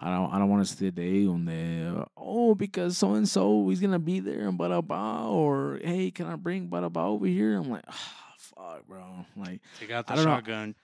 I 0.00 0.10
don't 0.10 0.32
I 0.32 0.38
don't 0.38 0.48
want 0.48 0.66
to 0.66 0.72
see 0.76 0.86
the 0.86 0.90
day 0.90 1.26
on 1.26 1.44
the 1.44 2.06
oh 2.16 2.54
because 2.54 2.98
so 2.98 3.14
and 3.14 3.28
so 3.28 3.68
he's 3.68 3.80
gonna 3.80 3.98
be 3.98 4.20
there 4.20 4.48
and 4.48 4.58
blah 4.58 4.80
blah 4.80 5.28
or 5.28 5.78
hey 5.82 6.10
can 6.10 6.26
I 6.26 6.36
bring 6.36 6.66
blah 6.66 6.88
blah 6.88 7.08
over 7.08 7.26
here? 7.26 7.56
I'm 7.56 7.70
like 7.70 7.84
ah 7.88 8.12
fuck 8.36 8.86
bro 8.88 9.02
like 9.36 9.60
Take 9.78 9.90
out 9.92 10.06
the 10.06 10.12
I 10.14 10.16
know. 10.16 10.22
shotgun. 10.24 10.74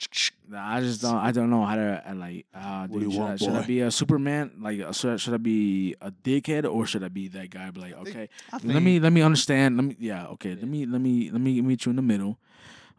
Nah, 0.48 0.76
I 0.76 0.80
just 0.80 1.02
don't. 1.02 1.16
I 1.16 1.32
don't 1.32 1.50
know 1.50 1.64
how 1.64 1.74
to 1.74 2.02
uh, 2.10 2.14
like. 2.14 2.46
Uh, 2.54 2.86
dude, 2.86 3.02
you 3.02 3.10
should, 3.10 3.20
want, 3.20 3.32
I, 3.32 3.44
should 3.44 3.54
I 3.54 3.62
be 3.66 3.80
a 3.82 3.90
Superman? 3.90 4.52
Like, 4.60 4.80
uh, 4.80 4.92
should, 4.92 5.12
I- 5.12 5.16
should 5.16 5.34
I 5.34 5.36
be 5.36 5.94
a 6.00 6.10
dickhead 6.10 6.64
or 6.64 6.86
should 6.86 7.04
I 7.04 7.08
be 7.08 7.28
that 7.28 7.50
guy? 7.50 7.70
Be 7.70 7.80
like, 7.80 7.92
I 7.94 8.02
think- 8.04 8.16
okay, 8.16 8.28
let 8.64 8.82
me 8.82 8.98
let 9.00 9.12
me 9.12 9.20
understand. 9.20 9.76
Let 9.76 9.84
me 9.84 9.96
yeah, 9.98 10.26
okay. 10.28 10.50
Yeah. 10.50 10.56
Let 10.60 10.68
me 10.68 10.86
let 10.86 11.00
me 11.02 11.30
let 11.30 11.40
me 11.42 11.60
meet 11.60 11.84
you 11.84 11.90
in 11.90 11.96
the 11.96 12.02
middle. 12.02 12.38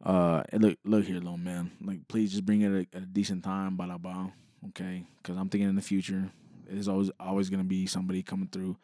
Uh, 0.04 0.44
look 0.54 0.78
look 0.86 1.06
here, 1.06 1.16
little 1.16 1.38
man. 1.38 1.72
Like, 1.82 2.08
please 2.08 2.32
just 2.32 2.46
bring 2.46 2.62
it 2.62 2.68
at 2.68 2.74
a, 2.94 2.98
at 2.98 3.04
a 3.04 3.06
decent 3.06 3.44
time. 3.44 3.76
Blah 3.76 3.86
blah 3.88 3.98
blah. 3.98 4.32
Okay, 4.70 5.06
because 5.22 5.38
I'm 5.38 5.50
thinking 5.50 5.70
in 5.70 5.76
the 5.76 5.82
future, 5.82 6.30
there's 6.70 6.88
always 6.88 7.12
always 7.20 7.50
gonna 7.50 7.64
be 7.64 7.86
somebody 7.86 8.24
coming 8.24 8.48
through 8.52 8.78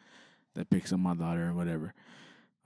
that 0.54 0.70
picks 0.70 0.92
up 0.92 0.98
my 0.98 1.14
daughter 1.14 1.48
or 1.48 1.52
whatever. 1.54 1.94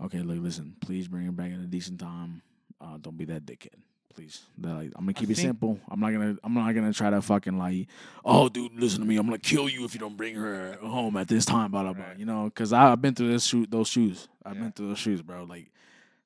Okay, 0.02 0.20
look, 0.20 0.38
listen. 0.40 0.76
Please 0.80 1.08
bring 1.08 1.26
her 1.26 1.32
back 1.32 1.52
at 1.52 1.58
a 1.58 1.66
decent 1.66 2.00
time. 2.00 2.42
Uh, 2.80 2.96
don't 3.00 3.16
be 3.18 3.24
that 3.26 3.44
dickhead. 3.44 3.74
Please, 4.14 4.42
That, 4.58 4.74
like, 4.74 4.92
I'm 4.96 5.02
gonna 5.04 5.10
I 5.10 5.12
keep 5.12 5.30
it 5.30 5.34
think- 5.36 5.46
simple. 5.46 5.78
I'm 5.88 6.00
not 6.00 6.10
gonna. 6.12 6.36
I'm 6.42 6.54
not 6.54 6.72
gonna 6.74 6.92
try 6.92 7.10
to 7.10 7.22
fucking 7.22 7.56
like, 7.58 7.86
oh, 8.24 8.48
dude, 8.48 8.72
listen 8.74 9.00
to 9.00 9.06
me. 9.06 9.16
I'm 9.16 9.26
gonna 9.26 9.38
kill 9.38 9.68
you 9.68 9.84
if 9.84 9.94
you 9.94 10.00
don't 10.00 10.16
bring 10.16 10.34
her 10.34 10.76
home 10.82 11.16
at 11.16 11.28
this 11.28 11.44
time. 11.44 11.70
Blah 11.70 11.84
blah 11.84 11.92
blah. 11.92 12.04
Right. 12.06 12.18
You 12.18 12.26
know, 12.26 12.44
because 12.46 12.72
I've 12.72 13.00
been 13.00 13.14
through 13.14 13.30
this 13.30 13.44
shoe, 13.44 13.66
those 13.68 13.86
shoes. 13.88 14.26
I've 14.44 14.56
Yeah. 14.56 14.62
been 14.62 14.72
through 14.72 14.88
those 14.88 14.98
shoes, 14.98 15.22
bro. 15.22 15.44
Like, 15.44 15.70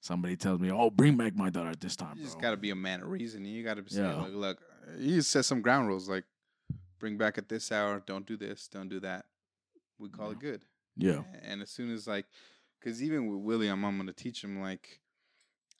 somebody 0.04 0.36
tells 0.36 0.60
me, 0.60 0.70
oh, 0.70 0.90
bring 0.90 1.16
back 1.16 1.34
my 1.34 1.48
daughter 1.48 1.70
at 1.70 1.80
this 1.80 1.96
time, 1.96 2.16
You 2.18 2.24
just 2.24 2.34
bro. 2.38 2.42
got 2.42 2.50
to 2.50 2.56
be 2.58 2.70
a 2.70 2.74
man 2.76 3.00
of 3.02 3.08
reason. 3.08 3.44
You 3.44 3.64
got 3.64 3.76
to 3.84 3.84
say, 3.92 4.02
Yeah. 4.02 4.16
like, 4.16 4.32
look, 4.34 4.58
you 4.98 5.22
set 5.22 5.44
some 5.46 5.62
ground 5.62 5.88
rules, 5.88 6.08
like 6.08 6.24
bring 6.98 7.16
back 7.16 7.38
at 7.38 7.48
this 7.48 7.72
hour, 7.72 8.02
don't 8.04 8.26
do 8.26 8.36
this, 8.36 8.68
don't 8.68 8.88
do 8.88 9.00
that. 9.00 9.24
We 9.98 10.10
call 10.10 10.30
it 10.32 10.38
good. 10.40 10.64
yeah, 10.96 11.22
And 11.42 11.62
as 11.62 11.70
soon 11.70 11.90
as 11.90 12.06
like, 12.06 12.26
because 12.78 13.02
even 13.02 13.28
with 13.28 13.40
William, 13.40 13.82
I'm 13.84 13.96
gonna 13.96 14.12
teach 14.12 14.44
him 14.44 14.60
like, 14.60 15.00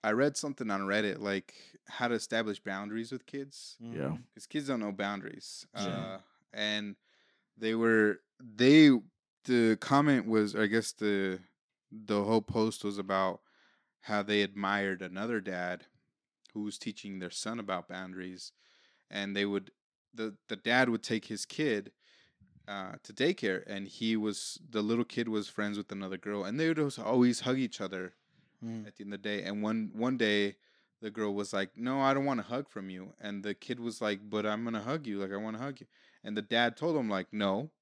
I 0.03 0.13
read 0.13 0.37
something 0.37 0.71
on 0.71 0.83
Reddit 0.83 1.21
like 1.21 1.55
how 1.89 2.09
to 2.09 2.15
establish 2.15 2.61
boundaries 2.61 3.11
with 3.13 3.25
kids 3.27 3.77
yeah, 3.81 4.17
because 4.33 4.47
kids 4.47 4.69
don't 4.69 4.81
know 4.81 4.93
boundaries. 4.93 5.67
Yeah. 5.75 5.83
Uh, 5.87 6.19
and 6.53 6.97
they 7.59 7.75
were 7.75 8.21
they 8.39 8.91
the 9.45 9.77
comment 9.81 10.27
was 10.27 10.55
I 10.57 10.67
guess 10.67 10.93
the 10.93 11.41
the 11.91 12.23
whole 12.23 12.43
post 12.43 12.85
was 12.85 12.99
about 12.99 13.41
how 14.05 14.22
they 14.22 14.43
admired 14.43 15.02
another 15.02 15.40
dad 15.40 15.86
who 16.55 16.62
was 16.62 16.78
teaching 16.78 17.18
their 17.18 17.31
son 17.31 17.59
about 17.60 17.89
boundaries, 17.89 18.52
and 19.10 19.36
they 19.36 19.47
would 19.47 19.72
the 20.14 20.36
the 20.48 20.56
dad 20.56 20.89
would 20.90 21.02
take 21.02 21.26
his 21.26 21.47
kid 21.47 21.93
uh, 22.66 22.94
to 23.02 23.12
daycare, 23.12 23.62
and 23.66 23.89
he 23.89 24.16
was 24.16 24.59
the 24.70 24.82
little 24.82 25.05
kid 25.05 25.28
was 25.28 25.48
friends 25.48 25.76
with 25.78 25.93
another 25.93 26.16
girl, 26.18 26.44
and 26.44 26.59
they 26.59 26.68
would 26.68 26.98
always 26.98 27.40
hug 27.40 27.59
each 27.59 27.81
other 27.81 28.14
Mm. 28.64 28.86
at 28.86 28.97
the 28.97 29.05
end 29.05 29.12
of 29.14 29.22
the 29.22 29.28
day. 29.28 29.43
And 29.44 29.62
one 29.62 29.90
one 29.94 30.16
day, 30.16 30.56
the 31.01 31.10
girl 31.10 31.35
was 31.35 31.52
like, 31.52 31.76
"No, 31.76 32.01
I 32.01 32.14
don't 32.14 32.24
want 32.24 32.40
a 32.40 32.44
hug 32.44 32.68
from 32.70 32.89
you," 32.90 33.14
and 33.20 33.44
the 33.44 33.55
kid 33.55 33.81
was 33.81 34.01
like, 34.01 34.31
"But 34.31 34.47
I'm 34.47 34.64
gonna 34.64 34.82
hug 34.82 35.06
you. 35.06 35.18
Like 35.20 35.32
I 35.32 35.36
want 35.36 35.56
to 35.56 35.62
hug 35.62 35.81
you." 35.81 35.86
And 36.22 36.36
the 36.36 36.43
dad 36.43 36.76
told 36.76 36.97
him 36.97 37.09
like, 37.10 37.32
"No." 37.32 37.72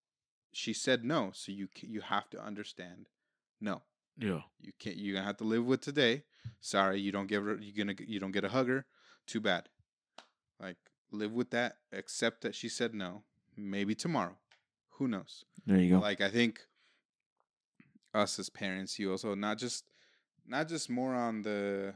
She 0.53 0.73
said 0.75 1.05
no, 1.05 1.33
so 1.33 1.53
you 1.53 1.69
you 1.83 2.01
have 2.03 2.31
to 2.31 2.43
understand. 2.43 3.09
No, 3.61 3.83
yeah, 4.19 4.41
you 4.61 4.73
can't. 4.79 4.97
You're 4.97 5.15
gonna 5.15 5.27
have 5.27 5.39
to 5.39 5.45
live 5.45 5.65
with 5.65 5.81
today. 5.81 6.25
Sorry, 6.61 7.01
you 7.01 7.13
don't 7.13 7.27
give 7.29 7.45
her. 7.45 7.59
You're 7.61 7.85
gonna 7.85 7.97
you 8.07 8.21
don't 8.21 8.33
get 8.33 8.45
a 8.45 8.49
hugger. 8.49 8.87
Too 9.27 9.41
bad. 9.41 9.69
Like 10.61 10.77
live 11.11 11.33
with 11.33 11.51
that. 11.51 11.77
Accept 11.93 12.43
that 12.43 12.55
she 12.55 12.69
said 12.69 12.95
no. 12.95 13.23
Maybe 13.57 13.95
tomorrow. 13.95 14.37
Who 14.99 15.09
knows? 15.09 15.45
There 15.67 15.79
you 15.79 15.91
go. 15.91 15.99
like 16.01 16.21
i 16.21 16.29
think 16.29 16.61
us 18.15 18.39
as 18.39 18.51
parents 18.51 18.99
you 18.99 19.11
also 19.11 19.35
not 19.35 19.59
just 19.59 19.85
not 20.47 20.69
just 20.69 20.91
more 20.91 21.15
on 21.15 21.43
the 21.43 21.95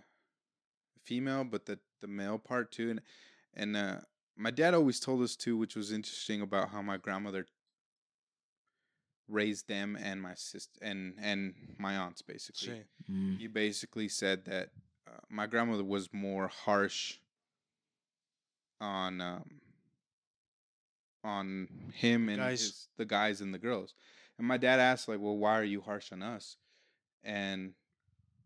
female 1.02 1.44
but 1.44 1.66
the 1.66 1.78
the 2.00 2.06
male 2.06 2.38
part 2.38 2.70
too 2.72 2.90
and 2.90 3.00
and 3.54 3.76
uh 3.76 3.96
my 4.36 4.50
dad 4.50 4.72
always 4.74 5.00
told 5.00 5.22
us 5.22 5.34
too 5.36 5.56
which 5.56 5.74
was 5.76 5.92
interesting 5.92 6.40
about 6.42 6.70
how 6.70 6.80
my 6.82 6.96
grandmother 6.96 7.46
raised 9.28 9.66
them 9.68 9.96
and 10.00 10.22
my 10.22 10.34
sister 10.34 10.78
and 10.82 11.14
and 11.20 11.54
my 11.78 11.96
aunts 11.96 12.22
basically 12.22 12.68
Sí. 12.68 12.84
Mm, 13.10 13.40
you 13.40 13.48
basically 13.48 14.08
said 14.08 14.44
that 14.44 14.70
uh, 15.08 15.18
my 15.28 15.46
grandmother 15.46 15.84
was 15.84 16.08
more 16.12 16.48
harsh 16.48 17.18
on 18.80 19.20
um, 19.20 19.60
on 21.24 21.68
him 21.94 22.28
and 22.28 22.38
Guys. 22.38 22.60
his, 22.60 22.88
the 22.96 23.04
guys 23.04 23.40
and 23.40 23.52
the 23.52 23.58
girls. 23.58 23.94
And 24.38 24.46
my 24.46 24.58
dad 24.58 24.78
asked 24.78 25.08
like, 25.08 25.18
"Well, 25.18 25.36
why 25.36 25.58
are 25.58 25.64
you 25.64 25.80
harsh 25.80 26.12
on 26.12 26.22
us?" 26.22 26.56
And 27.24 27.72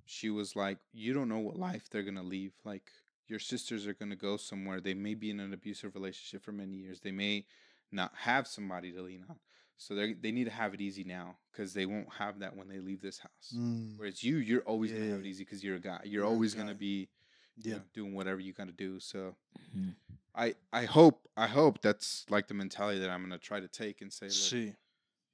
she 0.06 0.30
was 0.30 0.56
like, 0.56 0.78
"You 0.92 1.12
don't 1.12 1.28
know 1.28 1.38
what 1.38 1.56
life 1.58 1.88
they're 1.90 2.02
gonna 2.02 2.22
leave. 2.22 2.52
Like 2.64 2.90
your 3.26 3.38
sisters 3.38 3.86
are 3.86 3.94
gonna 3.94 4.16
go 4.16 4.36
somewhere. 4.36 4.80
They 4.80 4.94
may 4.94 5.14
be 5.14 5.30
in 5.30 5.40
an 5.40 5.52
abusive 5.52 5.94
relationship 5.94 6.42
for 6.44 6.52
many 6.52 6.76
years. 6.76 7.00
They 7.00 7.12
may 7.12 7.44
not 7.92 8.12
have 8.14 8.46
somebody 8.46 8.92
to 8.92 9.02
lean 9.02 9.24
on. 9.28 9.36
So 9.82 9.94
they 9.94 10.12
they 10.12 10.30
need 10.30 10.44
to 10.44 10.50
have 10.50 10.74
it 10.74 10.80
easy 10.82 11.04
now 11.04 11.36
because 11.50 11.72
they 11.72 11.86
won't 11.86 12.12
have 12.12 12.40
that 12.40 12.54
when 12.54 12.68
they 12.68 12.80
leave 12.80 13.00
this 13.00 13.18
house." 13.18 13.54
Mm. 13.56 13.96
Whereas 13.96 14.22
you, 14.22 14.36
you're 14.36 14.60
always 14.62 14.92
gonna 14.92 15.08
have 15.08 15.20
it 15.20 15.26
easy 15.26 15.42
because 15.44 15.64
you're 15.64 15.76
a 15.76 15.80
guy. 15.80 16.00
You're, 16.04 16.12
You're 16.22 16.26
always 16.26 16.54
guy. 16.54 16.60
gonna 16.62 16.74
be, 16.74 17.08
you 17.56 17.72
know, 17.76 17.82
doing 17.94 18.12
whatever 18.14 18.40
you 18.40 18.52
gotta 18.52 18.72
do. 18.72 19.00
So, 19.00 19.34
Mhm. 19.74 19.94
I, 20.34 20.54
I 20.72 20.84
hope, 20.84 21.26
I 21.36 21.46
hope 21.46 21.80
that's 21.80 22.24
like 22.28 22.46
the 22.46 22.54
mentality 22.54 23.00
that 23.00 23.08
I'm 23.10 23.22
gonna 23.22 23.38
try 23.38 23.58
to 23.58 23.68
take 23.68 24.02
and 24.02 24.12
say, 24.12 24.26
look, 24.26 24.34
Sí. 24.52 24.76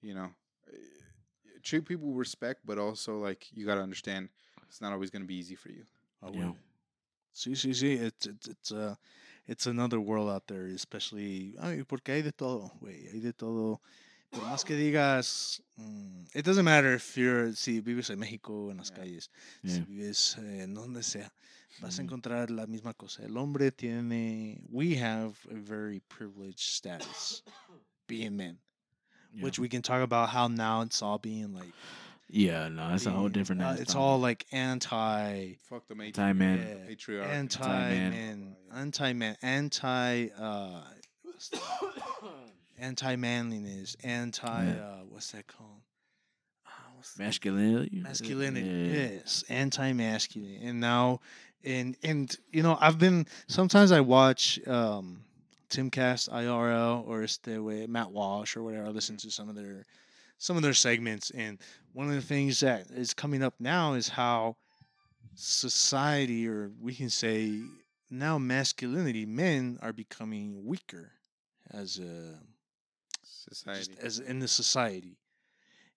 you 0.00 0.14
know, 0.14 0.30
eh, 0.72 0.76
treat 1.62 1.84
people 1.84 2.06
with 2.08 2.18
respect, 2.18 2.64
but 2.64 2.78
also 2.78 3.18
like 3.18 3.48
you 3.52 3.66
gotta 3.66 3.82
understand 3.82 4.28
it's 4.68 4.80
not 4.80 4.92
always 4.92 5.10
gonna 5.10 5.24
be 5.26 5.34
easy 5.34 5.56
for 5.56 5.70
you. 5.70 5.84
Ah, 6.22 6.28
Yeah. 6.30 6.52
huevo. 6.52 6.56
Sí, 7.34 7.52
sí, 7.56 7.74
sí. 7.74 7.98
It's, 8.00 8.26
it's, 8.26 8.48
it's, 8.48 8.70
uh, 8.72 8.94
it's 9.46 9.66
another 9.66 10.00
world 10.00 10.30
out 10.30 10.46
there, 10.46 10.66
especially. 10.68 11.54
Ay, 11.60 11.82
porque 11.82 12.08
hay 12.14 12.22
de 12.22 12.32
todo, 12.32 12.70
güey. 12.80 13.10
Hay 13.12 13.20
de 13.20 13.32
todo. 13.32 13.80
Por 14.36 14.44
más 14.44 14.64
que 14.64 14.74
digas. 14.74 15.62
mm, 15.78 16.26
it 16.34 16.44
doesn't 16.44 16.64
matter 16.64 16.94
if 16.94 17.16
you're. 17.16 17.52
Si 17.54 17.80
vives 17.80 18.10
en 18.10 18.18
México, 18.18 18.70
en 18.70 18.76
las 18.78 18.90
Yeah. 18.90 18.96
calles. 18.98 19.30
Yeah. 19.62 19.74
Si 19.74 19.80
vives 19.82 20.36
eh, 20.38 20.62
en 20.62 20.74
donde 20.74 21.02
sea. 21.02 21.30
Vas 21.80 21.98
a 21.98 22.02
Mhm. 22.02 22.06
encontrar 22.08 22.50
la 22.50 22.66
misma 22.66 22.94
cosa. 22.94 23.22
El 23.24 23.36
hombre 23.36 23.70
tiene. 23.70 24.60
We 24.70 24.94
have 24.96 25.34
a 25.50 25.54
very 25.54 26.00
privileged 26.08 26.60
status 26.60 27.42
being 28.06 28.36
men. 28.36 28.58
yeah. 29.32 29.42
Which 29.44 29.58
we 29.58 29.68
can 29.68 29.82
talk 29.82 30.00
about 30.02 30.30
how 30.30 30.48
now 30.48 30.80
it's 30.82 31.02
all 31.02 31.18
being 31.18 31.52
like. 31.54 31.72
yeah, 32.28 32.68
no, 32.68 32.88
that's 32.88 33.04
a 33.06 33.10
whole 33.10 33.24
being, 33.28 33.32
different. 33.32 33.60
uh, 33.62 33.66
ass 33.66 33.80
it's 33.80 33.92
topic. 33.92 34.00
all 34.00 34.18
like 34.20 34.46
anti. 34.52 35.54
Fuck 35.68 35.86
the 35.88 35.94
matri- 35.94 36.22
Anti 36.22 36.32
man. 36.32 36.58
Yeah. 36.58 36.86
patriarchy. 36.88 37.26
anti 37.28 37.62
Anti-man. 37.62 38.10
man, 38.10 38.56
anti 38.72 39.12
man, 39.12 39.36
anti 39.42 40.28
uh, 40.38 40.82
anti 42.78 43.16
manliness, 43.16 43.96
anti 44.02 44.66
Yeah. 44.66 44.72
uh, 44.72 44.98
what's 45.08 45.30
that 45.32 45.46
called? 45.46 45.82
What's 46.96 47.18
masculinity. 47.18 48.00
masculinity. 48.00 48.66
Yeah. 48.66 49.08
Yes, 49.08 49.44
anti 49.50 49.92
masculine. 49.92 50.60
And 50.62 50.80
now, 50.80 51.20
and 51.62 51.96
and 52.02 52.34
you 52.50 52.62
know, 52.62 52.78
I've 52.80 52.98
been 52.98 53.26
sometimes 53.48 53.92
I 53.92 54.00
watch 54.00 54.58
um, 54.66 55.22
Timcast 55.68 56.30
IRL 56.30 57.06
or 57.06 57.22
este 57.22 57.58
way 57.60 57.86
Matt 57.86 58.12
Walsh 58.12 58.56
or 58.56 58.62
whatever. 58.62 58.86
I 58.86 58.88
listen 58.88 59.16
to 59.18 59.30
some 59.30 59.48
of 59.50 59.54
their 59.56 59.84
some 60.38 60.56
of 60.56 60.62
their 60.62 60.72
segments, 60.74 61.30
and 61.30 61.58
one 61.92 62.08
of 62.08 62.14
the 62.14 62.22
things 62.22 62.60
that 62.60 62.86
is 62.90 63.12
coming 63.12 63.42
up 63.42 63.54
now 63.58 63.92
is 63.92 64.08
how 64.08 64.56
society, 65.34 66.48
or 66.48 66.70
we 66.80 66.94
can 66.94 67.10
say 67.10 67.60
now 68.10 68.38
masculinity, 68.38 69.26
men 69.26 69.78
are 69.82 69.92
becoming 69.92 70.64
weaker 70.64 71.12
as 71.72 71.98
a 71.98 72.38
society. 73.52 73.78
just 73.78 73.98
as 73.98 74.18
in 74.18 74.38
the 74.38 74.48
society. 74.48 75.18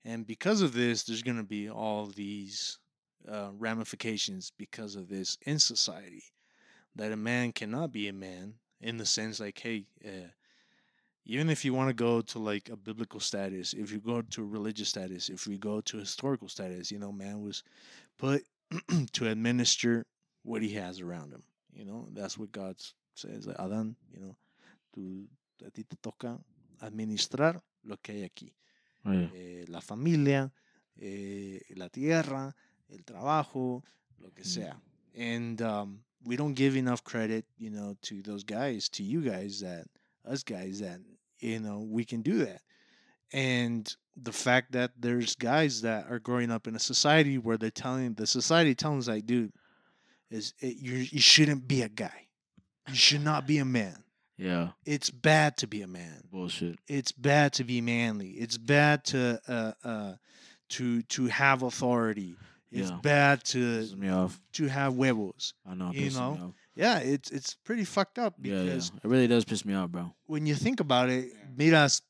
And 0.06 0.26
because 0.26 0.62
of 0.62 0.74
this, 0.74 1.04
there's 1.04 1.24
going 1.24 1.38
to 1.38 1.44
be 1.44 1.70
all 1.70 2.08
these 2.08 2.80
uh, 3.30 3.50
ramifications 3.58 4.52
because 4.58 4.96
of 4.96 5.10
this 5.10 5.38
in 5.46 5.60
society. 5.60 6.24
That 6.96 7.12
a 7.12 7.18
man 7.18 7.52
cannot 7.52 7.92
be 7.92 8.08
a 8.08 8.14
man 8.14 8.56
in 8.82 8.98
the 8.98 9.06
sense 9.06 9.40
like, 9.40 9.60
hey, 9.60 9.86
uh, 10.06 10.30
even 11.26 11.50
if 11.50 11.64
you 11.64 11.74
want 11.74 11.90
to 11.90 11.94
go 11.94 12.22
to 12.22 12.40
like 12.40 12.70
a 12.70 12.76
biblical 12.76 13.20
status, 13.20 13.74
if 13.74 13.92
you 13.92 14.00
go 14.00 14.22
to 14.22 14.42
a 14.42 14.46
religious 14.46 14.90
status, 14.90 15.30
if 15.30 15.46
we 15.46 15.58
go 15.58 15.82
to 15.82 15.98
historical 15.98 16.48
status, 16.48 16.92
you 16.92 16.98
know, 16.98 17.12
man 17.12 17.42
was 17.42 17.64
put 18.18 18.44
to 19.14 19.28
administer 19.28 20.06
what 20.44 20.62
he 20.62 20.70
has 20.70 21.02
around 21.02 21.32
him. 21.32 21.44
You 21.74 21.86
know, 21.86 22.08
that's 22.14 22.38
what 22.38 22.52
God 22.52 22.78
says. 23.14 23.46
Like, 23.46 23.58
Adán, 23.58 23.96
you 24.12 24.22
know, 24.22 24.36
tú, 24.96 25.26
a 25.66 25.70
ti 25.70 25.84
te 25.84 25.98
toca 26.02 26.40
administrar 26.80 27.62
lo 27.84 27.98
que 27.98 28.14
hay 28.14 28.24
aquí. 28.24 28.54
Yeah. 29.06 29.30
Eh, 29.34 29.66
la 29.68 29.82
familia, 29.82 30.52
eh, 30.98 31.62
la 31.76 31.90
tierra, 31.90 32.56
el 32.90 33.04
trabajo, 33.04 33.84
lo 34.20 34.32
que 34.32 34.44
Mm. 34.44 34.48
sea. 34.48 34.82
And 35.16 35.62
um, 35.62 36.04
we 36.26 36.36
don't 36.36 36.54
give 36.56 36.76
enough 36.78 37.04
credit, 37.04 37.46
you 37.58 37.70
know, 37.70 37.96
to 38.04 38.22
those 38.22 38.44
guys, 38.44 38.90
to 38.90 39.04
you 39.04 39.22
guys 39.22 39.60
that, 39.62 39.86
us 40.26 40.44
guys 40.44 40.80
that, 40.80 41.00
you 41.40 41.60
know, 41.60 41.80
we 41.80 42.04
can 42.06 42.22
do 42.22 42.40
that. 42.46 42.62
And 43.32 43.88
the 44.16 44.32
fact 44.34 44.72
that 44.74 44.92
there's 45.00 45.36
guys 45.36 45.82
that 45.82 46.10
are 46.10 46.20
growing 46.20 46.52
up 46.52 46.68
in 46.68 46.76
a 46.76 46.80
society 46.80 47.38
where 47.38 47.58
they're 47.58 47.72
telling, 47.72 48.14
the 48.16 48.28
society 48.28 48.76
telling 48.76 49.00
us 49.00 49.08
like, 49.08 49.26
dude, 49.26 49.54
is 50.30 50.54
it, 50.60 50.78
you 50.78 50.96
you 51.12 51.22
shouldn't 51.22 51.68
be 51.68 51.82
a 51.82 51.90
guy. 51.90 52.28
You 52.88 52.96
should 52.96 53.24
not 53.24 53.48
be 53.48 53.58
a 53.60 53.66
man. 53.66 54.04
Yeah. 54.40 54.70
It's 54.86 55.10
bad 55.12 55.58
to 55.58 55.68
be 55.68 55.82
a 55.82 55.88
man 55.88 56.22
Bullshit. 56.32 56.80
it's 56.88 57.12
bad 57.12 57.52
to 57.54 57.64
be 57.66 57.82
manly. 57.82 58.30
It's 58.40 58.58
bad 58.58 59.04
to 59.06 59.40
uh, 59.48 59.74
uh, 59.88 60.14
to 60.70 61.02
to 61.04 61.28
have 61.28 61.62
authority. 61.64 62.36
It's 62.72 62.90
Yeah. 62.90 63.00
bad 63.02 63.44
to 63.46 63.58
Pisses 63.58 63.96
me 63.98 64.10
off. 64.10 64.40
to 64.54 64.68
have 64.68 64.94
huevos. 64.96 65.54
I 65.66 65.74
know. 65.76 65.92
You 65.92 66.12
know. 66.12 66.54
Yeah, 66.76 67.00
it's 67.00 67.32
it's 67.32 67.56
pretty 67.66 67.84
fucked 67.84 68.18
up 68.20 68.36
Yeah, 68.42 68.54
yeah. 68.56 68.64
because 68.64 68.92
It 69.04 69.08
really 69.10 69.28
does 69.28 69.44
piss 69.44 69.66
me 69.66 69.74
off, 69.76 69.90
bro. 69.92 70.14
when 70.28 70.46
you 70.46 70.56
think 70.56 70.80
about 70.80 71.10
it, 71.10 71.34
Yeah. 71.34 71.50
miras, 71.58 72.02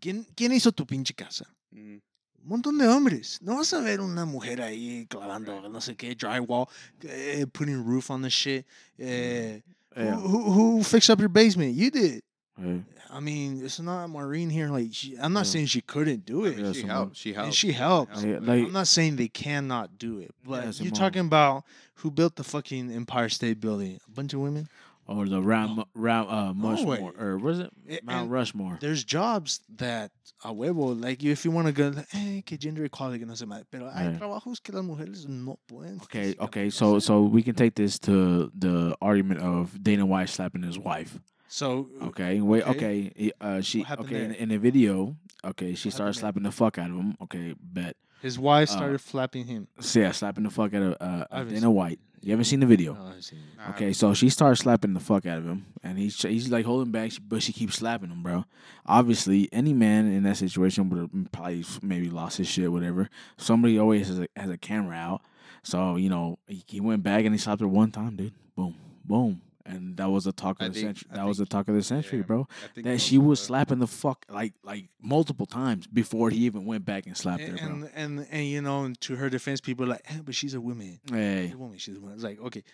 ¿quién, 0.00 0.24
¿quién 0.36 0.52
hizo 0.52 0.70
tu 0.70 0.84
pinche 0.86 1.14
casa? 1.16 1.46
Mhm. 1.74 2.00
Un 2.44 2.48
montón 2.62 2.78
de 2.78 2.86
hombres. 2.86 3.40
No 3.42 3.56
vas 3.56 3.72
a 3.72 3.80
ver 3.80 4.00
una 4.00 4.24
mujer 4.24 4.60
ahí 4.62 5.06
clavando, 5.08 5.68
no 5.68 5.80
sé 5.80 5.96
qué, 5.96 6.14
drywall, 6.14 6.68
eh, 7.02 7.44
putting 7.52 7.84
roof 7.84 8.10
on 8.10 8.22
the 8.22 8.30
shit. 8.30 8.64
Eh, 8.98 9.60
Yeah. 9.98 10.14
who, 10.16 10.28
who, 10.42 10.52
who 10.52 10.82
fixed 10.82 11.10
up 11.10 11.18
your 11.20 11.28
basement? 11.28 11.74
You 11.74 11.90
did. 11.90 12.22
Yeah. 12.60 12.78
I 13.10 13.20
mean, 13.20 13.64
it's 13.64 13.80
not 13.80 14.08
Maureen 14.10 14.50
here. 14.50 14.68
Like, 14.68 14.88
she, 14.92 15.16
I'm 15.18 15.32
not 15.32 15.40
Yeah. 15.46 15.52
saying 15.52 15.66
she 15.66 15.80
couldn't 15.80 16.26
do 16.26 16.44
it. 16.44 16.58
Yeah, 16.58 16.72
she 16.72 16.82
helped. 16.82 17.16
She 17.16 17.30
and 17.30 17.38
helped. 17.38 17.54
she 17.54 17.72
helps. 17.72 18.22
Yeah, 18.22 18.30
helped. 18.32 18.46
like- 18.46 18.64
I'm 18.66 18.72
not 18.72 18.86
saying 18.88 19.16
they 19.16 19.28
cannot 19.28 19.98
do 19.98 20.18
it, 20.18 20.34
but 20.44 20.64
Yeah, 20.64 20.72
you're 20.84 20.92
talking 20.92 21.22
about 21.22 21.64
who 21.94 22.10
built 22.10 22.36
the 22.36 22.44
fucking 22.44 22.92
Empire 22.92 23.28
State 23.30 23.60
Building? 23.60 23.98
A 24.06 24.10
bunch 24.10 24.34
of 24.34 24.40
women. 24.40 24.68
Or 25.08 25.26
the 25.26 25.40
round, 25.40 25.82
round, 25.94 26.28
uh, 26.30 26.52
way. 26.54 26.70
Rushmore, 26.74 27.14
or 27.18 27.38
was 27.38 27.60
it 27.60 28.04
Mount 28.04 28.24
and 28.24 28.30
Rushmore? 28.30 28.76
There's 28.78 29.02
jobs 29.04 29.60
that 29.76 30.10
a 30.44 30.52
huevo, 30.52 31.00
like 31.00 31.24
if 31.24 31.46
you 31.46 31.50
want 31.50 31.66
to 31.66 31.72
go, 31.72 31.94
eh, 32.12 32.42
que 32.44 32.58
gender 32.58 32.84
equality, 32.84 33.24
no 33.24 33.34
se. 33.34 33.46
Pero 33.70 33.88
hay 33.88 34.04
Yeah. 34.12 34.18
trabajos 34.18 34.62
que 34.62 34.74
las 34.74 34.84
mujeres 34.84 35.26
no 35.26 35.58
pueden. 35.66 35.98
Okay, 36.02 36.34
okay, 36.38 36.68
so 36.68 36.98
so 36.98 37.22
we 37.22 37.42
can 37.42 37.54
take 37.54 37.74
this 37.74 37.98
to 38.00 38.50
the 38.54 38.94
argument 39.00 39.40
of 39.40 39.82
Dana 39.82 40.04
White 40.04 40.28
slapping 40.28 40.62
his 40.62 40.78
wife. 40.78 41.18
so 41.48 41.88
Okay, 42.02 42.42
wait, 42.42 42.62
Okay. 42.64 43.10
okay, 43.16 43.32
uh, 43.40 43.62
she 43.62 43.82
okay 43.88 44.24
in, 44.26 44.32
in 44.34 44.48
the 44.50 44.58
video. 44.58 45.16
Okay, 45.42 45.74
she 45.74 45.88
What 45.88 45.94
started 45.94 46.16
happened 46.16 46.16
there? 46.16 46.20
slapping 46.20 46.42
the 46.42 46.52
fuck 46.52 46.76
out 46.78 46.90
of 46.90 46.96
him. 46.96 47.16
Okay, 47.22 47.54
bet. 47.58 47.96
His 48.20 48.38
wife 48.38 48.70
uh, 48.70 48.76
started 48.76 49.00
flapping 49.00 49.46
him. 49.46 49.68
So 49.80 50.00
yeah, 50.00 50.12
slapping 50.12 50.44
the 50.44 50.50
fuck 50.50 50.74
out 50.74 50.82
of 50.82 50.92
uh, 51.00 51.24
I 51.30 51.38
haven't 51.38 51.54
Dana 51.54 51.70
White. 51.70 51.98
You 52.20 52.32
haven't 52.32 52.46
seen 52.46 52.58
the 52.60 52.66
video? 52.66 52.96
Oh, 53.00 53.12
I 53.16 53.20
see. 53.20 53.36
Nah, 53.56 53.70
Okay, 53.70 53.92
so 53.92 54.12
she 54.12 54.28
starts 54.28 54.60
slapping 54.62 54.92
the 54.92 55.00
fuck 55.00 55.24
out 55.24 55.38
of 55.38 55.46
him, 55.46 55.66
and 55.84 55.96
he's 55.98 56.20
he's 56.20 56.50
like 56.50 56.64
holding 56.66 56.90
back, 56.90 57.12
but 57.26 57.42
she 57.42 57.52
keeps 57.52 57.76
slapping 57.76 58.10
him, 58.10 58.22
bro. 58.22 58.44
Obviously, 58.86 59.48
any 59.52 59.72
man 59.72 60.10
in 60.10 60.24
that 60.24 60.36
situation 60.36 60.88
would 60.90 60.98
have 60.98 61.32
probably 61.32 61.64
maybe 61.80 62.10
lost 62.10 62.38
his 62.38 62.48
shit, 62.48 62.72
whatever. 62.72 63.08
Somebody 63.36 63.78
always 63.78 64.08
has 64.08 64.18
a, 64.18 64.28
has 64.36 64.50
a 64.50 64.58
camera 64.58 64.96
out, 64.96 65.22
so 65.62 65.96
you 65.96 66.08
know 66.08 66.38
he, 66.48 66.64
he 66.66 66.80
went 66.80 67.02
back 67.04 67.24
and 67.24 67.32
he 67.34 67.38
slapped 67.38 67.60
her 67.60 67.68
one 67.68 67.92
time, 67.92 68.16
dude. 68.16 68.32
Boom, 68.56 68.74
boom, 69.04 69.40
and 69.68 69.96
that 69.98 70.10
was 70.10 70.24
the 70.24 70.32
talk 70.32 70.56
of 70.60 70.64
I 70.64 70.68
the 70.68 70.74
think- 70.74 70.86
century. 70.86 71.08
I 71.12 71.16
That 71.16 71.26
was 71.26 71.38
the 71.38 71.46
talk 71.46 71.68
of 71.68 71.74
the 71.74 71.82
century, 71.82 72.18
yeah, 72.20 72.24
bro. 72.30 72.48
That 72.76 73.00
she 73.00 73.16
of 73.16 73.24
was 73.24 73.38
slapping 73.40 73.78
the 73.78 73.86
fuck 73.86 74.24
like 74.28 74.54
like 74.64 74.88
multiple 75.00 75.46
times 75.46 75.86
before 75.86 76.30
he 76.30 76.40
even 76.46 76.64
went 76.64 76.84
back 76.84 77.06
and 77.06 77.16
slapped 77.16 77.42
her, 77.42 77.56
And, 77.56 77.80
bro. 77.80 77.90
and 77.94 78.18
and 78.18 78.26
and 78.30 78.44
you 78.46 78.60
know, 78.62 78.84
and 78.84 78.98
to 79.02 79.16
her 79.16 79.28
defense, 79.30 79.60
people 79.60 79.84
are 79.86 79.90
like, 79.94 80.04
eh, 80.10 80.20
but 80.24 80.34
she's 80.34 80.54
a 80.54 80.60
woman. 80.60 80.98
Hey, 81.10 81.46
She's 81.46 81.54
a 81.54 81.58
woman. 81.58 81.78
She's 81.78 81.96
a 81.96 82.00
woman. 82.00 82.14
It's 82.14 82.24
like, 82.24 82.40
okay. 82.40 82.64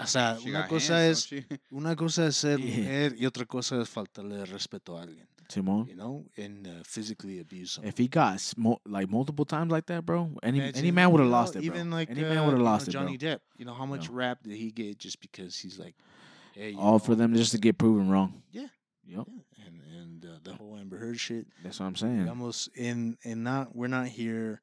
O 0.00 0.04
sea, 0.06 0.36
She 0.42 0.48
una 0.50 0.66
cosa 0.68 0.94
hands, 0.94 1.32
es 1.32 1.44
una 1.70 1.94
cosa 1.96 2.26
es 2.26 2.36
ser 2.36 2.58
Yeah. 2.60 2.76
mujer 2.76 3.14
y 3.18 3.24
otra 3.26 3.46
cosa 3.46 3.80
es 3.80 3.88
faltarle 3.88 4.44
respeto 4.46 4.98
a 4.98 5.02
alguien. 5.02 5.26
Simone. 5.48 5.86
You 5.88 5.96
know, 5.96 6.24
and 6.36 6.66
uh, 6.66 6.70
physically 6.84 7.38
abuse 7.40 7.72
someone. 7.72 7.88
If 7.88 7.98
he 7.98 8.08
got 8.08 8.36
smo- 8.38 8.78
like 8.86 9.10
multiple 9.10 9.44
times 9.44 9.70
like 9.72 9.86
that, 9.86 10.04
bro, 10.06 10.30
any 10.42 10.60
any 10.60 10.90
man 10.90 11.10
would 11.12 11.20
have 11.20 11.28
know, 11.28 11.36
lost 11.36 11.56
it, 11.56 11.64
bro. 11.64 11.74
Even 11.74 11.90
like 11.90 12.10
any 12.10 12.24
uh, 12.24 12.28
man 12.28 12.44
would 12.44 12.50
have 12.50 12.58
you 12.58 12.58
know, 12.58 12.64
lost 12.64 12.88
it. 12.88 12.92
Johnny 12.92 13.18
Depp. 13.18 13.40
You 13.56 13.64
know 13.64 13.74
how 13.74 13.86
much 13.86 14.04
Yeah. 14.08 14.14
rap 14.16 14.38
did 14.42 14.56
he 14.56 14.70
get 14.70 14.98
just 14.98 15.20
because 15.20 15.56
he's 15.58 15.78
like, 15.78 15.94
hey, 16.54 16.74
All 16.74 16.98
for 16.98 17.14
them 17.14 17.34
just 17.34 17.52
to 17.52 17.58
get 17.58 17.78
proven 17.78 18.10
wrong. 18.10 18.42
Yeah. 18.50 18.66
Yep. 19.06 19.26
Yeah, 19.28 19.64
and 19.66 19.80
and 20.00 20.24
uh, 20.24 20.38
the 20.42 20.54
whole 20.54 20.76
Amber 20.76 20.98
Heard 20.98 21.18
shit. 21.20 21.46
That's 21.62 21.78
what 21.80 21.86
I'm 21.86 21.96
saying. 21.96 22.28
Almost 22.28 22.70
in 22.76 23.16
and 23.24 23.44
not 23.44 23.74
we're 23.74 23.86
not 23.86 24.08
here, 24.08 24.60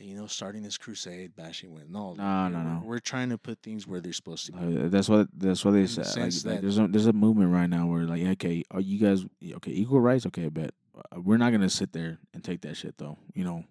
you 0.00 0.14
know, 0.16 0.26
starting 0.26 0.62
this 0.62 0.78
crusade 0.78 1.34
bashing 1.36 1.72
with 1.72 1.88
no. 1.88 2.14
No, 2.14 2.48
no, 2.48 2.58
we're- 2.58 2.64
no. 2.64 2.82
We're 2.84 2.98
trying 3.00 3.30
to 3.30 3.38
put 3.38 3.58
things 3.62 3.86
where 3.86 4.00
they're 4.00 4.12
supposed 4.12 4.46
to 4.46 4.52
be. 4.52 4.78
Uh, 4.84 4.88
that's 4.88 5.08
what 5.08 5.28
that's 5.36 5.64
what 5.64 5.72
they 5.72 5.86
said. 5.86 6.06
Like, 6.16 6.60
there's 6.60 6.78
a 6.78 6.86
there's 6.88 7.06
a 7.06 7.12
movement 7.12 7.52
right 7.52 7.68
now 7.68 7.86
where 7.86 8.04
like 8.04 8.22
okay, 8.22 8.62
are 8.70 8.80
you 8.80 8.98
guys 8.98 9.24
okay? 9.56 9.72
Equal 9.72 10.00
rights, 10.00 10.26
okay, 10.26 10.48
but 10.48 10.74
uh, 10.96 11.20
we're 11.20 11.36
not 11.36 11.50
gonna 11.52 11.70
sit 11.70 11.92
there 11.92 12.18
and 12.34 12.42
take 12.44 12.60
that 12.62 12.76
shit 12.76 12.96
though. 12.98 13.18
You 13.34 13.44
know, 13.44 13.64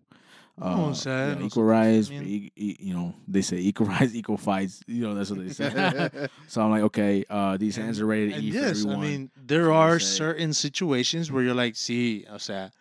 uh, 0.62 0.90
o 0.90 0.94
sea, 0.94 1.10
yeah, 1.12 1.26
nosotros 1.36 1.46
equal 1.46 1.64
rights. 1.64 2.12
e- 2.12 2.52
e- 2.56 2.78
you 2.80 2.94
know, 2.94 3.14
they 3.28 3.42
say 3.42 3.58
equal 3.58 3.88
rights, 3.96 4.14
equal 4.16 4.38
fights. 4.38 4.82
You 4.88 5.04
know, 5.04 5.14
that's 5.16 5.30
what 5.30 5.40
they 5.46 5.54
say. 5.54 6.10
so 6.48 6.62
I'm 6.62 6.72
like, 6.72 6.84
okay, 6.84 7.24
uh, 7.30 7.58
these 7.58 7.76
hands 7.76 8.00
are 8.02 8.06
ready 8.06 8.30
to 8.30 8.36
And 8.36 8.44
eat 8.44 8.54
yes, 8.54 8.86
I 8.86 8.96
mean 8.98 9.32
there 9.46 9.72
are 9.72 10.00
certain 10.00 10.54
situations 10.54 11.32
where 11.32 11.44
you're 11.44 11.54
like, 11.56 11.76
see, 11.76 12.26
o 12.30 12.38
sea, 12.38 12.72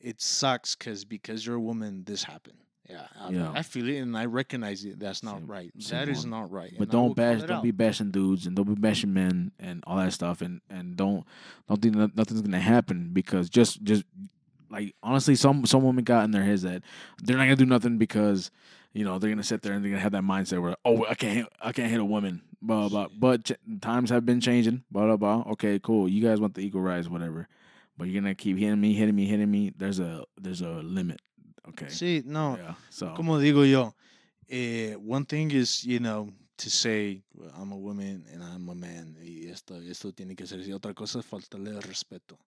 it 0.00 0.20
sucks 0.20 0.74
because 0.74 1.04
because 1.04 1.46
you're 1.46 1.56
a 1.56 1.60
woman, 1.60 2.02
this 2.04 2.24
happened. 2.24 2.58
Yeah, 3.30 3.50
I. 3.50 3.58
I 3.58 3.62
feel 3.62 3.88
it 3.88 3.98
and 3.98 4.16
I 4.16 4.26
recognize 4.26 4.84
it. 4.84 4.98
That's 4.98 5.22
not 5.22 5.38
Sim- 5.38 5.46
right. 5.46 5.72
That 5.90 6.08
is 6.08 6.20
Simone. 6.20 6.40
not 6.42 6.52
right. 6.52 6.72
But 6.72 6.84
and 6.84 6.90
don't 6.90 7.16
bash, 7.16 7.40
don't 7.40 7.50
out. 7.50 7.62
be 7.62 7.70
bashing 7.70 8.10
dudes, 8.10 8.46
and 8.46 8.54
don't 8.56 8.68
be 8.68 8.74
bashing 8.74 9.12
men, 9.12 9.52
and 9.58 9.82
all 9.86 9.96
that 9.96 10.12
stuff, 10.12 10.42
and 10.42 10.60
and 10.68 10.96
don't 10.96 11.24
don't 11.68 11.80
think 11.80 11.94
nothing's 12.16 12.42
gonna 12.42 12.60
happen 12.60 13.10
because 13.12 13.48
just 13.48 13.82
just 13.82 14.04
like 14.70 14.94
honestly, 15.02 15.34
some 15.34 15.66
some 15.66 15.82
women 15.82 16.04
got 16.04 16.24
in 16.24 16.30
their 16.30 16.44
heads 16.44 16.62
that 16.62 16.82
they're 17.22 17.36
not 17.36 17.44
gonna 17.44 17.56
do 17.56 17.66
nothing 17.66 17.98
because 17.98 18.50
you 18.92 19.04
know 19.04 19.18
they're 19.18 19.30
gonna 19.30 19.42
sit 19.42 19.62
there 19.62 19.72
and 19.72 19.84
they're 19.84 19.90
gonna 19.90 20.02
have 20.02 20.12
that 20.12 20.22
mindset 20.22 20.60
where 20.62 20.76
oh 20.84 21.04
I 21.06 21.14
can't 21.14 21.48
I 21.60 21.72
can't 21.72 21.90
hit 21.90 22.00
a 22.00 22.04
woman, 22.04 22.42
blah 22.60 22.88
blah. 22.88 23.08
But 23.16 23.44
ch- 23.44 23.52
times 23.80 24.10
have 24.10 24.26
been 24.26 24.40
changing, 24.40 24.84
blah 24.90 25.06
blah 25.06 25.16
blah. 25.16 25.52
Okay, 25.52 25.78
cool. 25.78 26.08
You 26.08 26.22
guys 26.22 26.40
want 26.40 26.54
the 26.54 26.62
equal 26.62 26.80
rights, 26.80 27.08
whatever. 27.08 27.48
But 27.96 28.08
you're 28.08 28.20
gonna 28.20 28.34
keep 28.34 28.56
hitting 28.58 28.80
me, 28.80 28.94
hitting 28.94 29.14
me, 29.14 29.26
hitting 29.26 29.50
me. 29.50 29.72
There's 29.76 30.00
a 30.00 30.24
there's 30.40 30.62
a 30.62 30.70
limit. 30.70 31.20
Okay. 31.68 31.86
Sí, 31.88 32.22
no. 32.26 32.56
Yeah. 32.56 32.74
So 32.90 33.14
Como 33.14 33.38
digo 33.38 33.64
yo, 33.64 33.94
eh, 34.48 34.94
one 34.96 35.24
thing 35.24 35.50
is, 35.52 35.84
you 35.84 36.00
know, 36.00 36.28
to 36.58 36.70
say 36.70 37.22
"Well, 37.34 37.50
I'm 37.56 37.72
a 37.72 37.76
woman 37.76 38.24
and 38.32 38.42
I'm 38.42 38.68
a 38.68 38.74
man 38.74 39.16
y 39.20 39.48
esto, 39.50 39.80
esto 39.80 40.12
tiene 40.12 40.34
que 40.36 40.46
ser 40.46 40.60
así. 40.60 40.72
Otra 40.72 40.94
cosa 40.94 41.20
es 41.20 41.26
faltarle 41.26 41.70
el 41.70 41.82
respeto. 41.82 42.38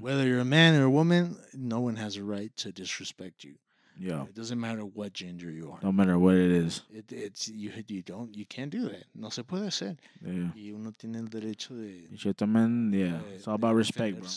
Whether 0.00 0.26
you're 0.28 0.40
a 0.40 0.44
man 0.44 0.74
or 0.74 0.84
a 0.84 0.90
woman, 0.90 1.34
no 1.54 1.80
one 1.80 1.96
has 1.96 2.16
a 2.18 2.22
right 2.22 2.54
to 2.56 2.72
disrespect 2.72 3.42
you. 3.42 3.54
Yeah. 3.98 4.24
It 4.24 4.34
doesn't 4.34 4.58
matter 4.60 4.82
what 4.84 5.12
gender 5.14 5.50
you 5.50 5.70
are. 5.72 5.78
No 5.82 5.92
matter 5.92 6.18
what 6.18 6.34
it 6.34 6.50
is. 6.50 6.82
It, 6.90 7.10
it's 7.12 7.48
you. 7.48 7.70
You 7.88 8.02
don't. 8.02 8.34
You 8.36 8.44
can't 8.46 8.70
do 8.70 8.88
that. 8.88 9.04
No 9.14 9.30
se 9.30 9.42
puede 9.44 9.66
hacer. 9.66 9.96
Yeah. 10.22 10.50
Y 10.54 10.72
uno 10.72 10.92
tiene 10.92 11.18
el 11.18 11.28
derecho 11.28 11.74
de. 11.74 12.06
You 12.10 12.16
shit, 12.18 12.40
man. 12.46 12.90
Yeah. 12.92 13.20
de- 13.22 13.34
It's 13.36 13.48
all 13.48 13.54
about 13.54 13.76
respect, 13.76 14.18
bro. 14.18 14.28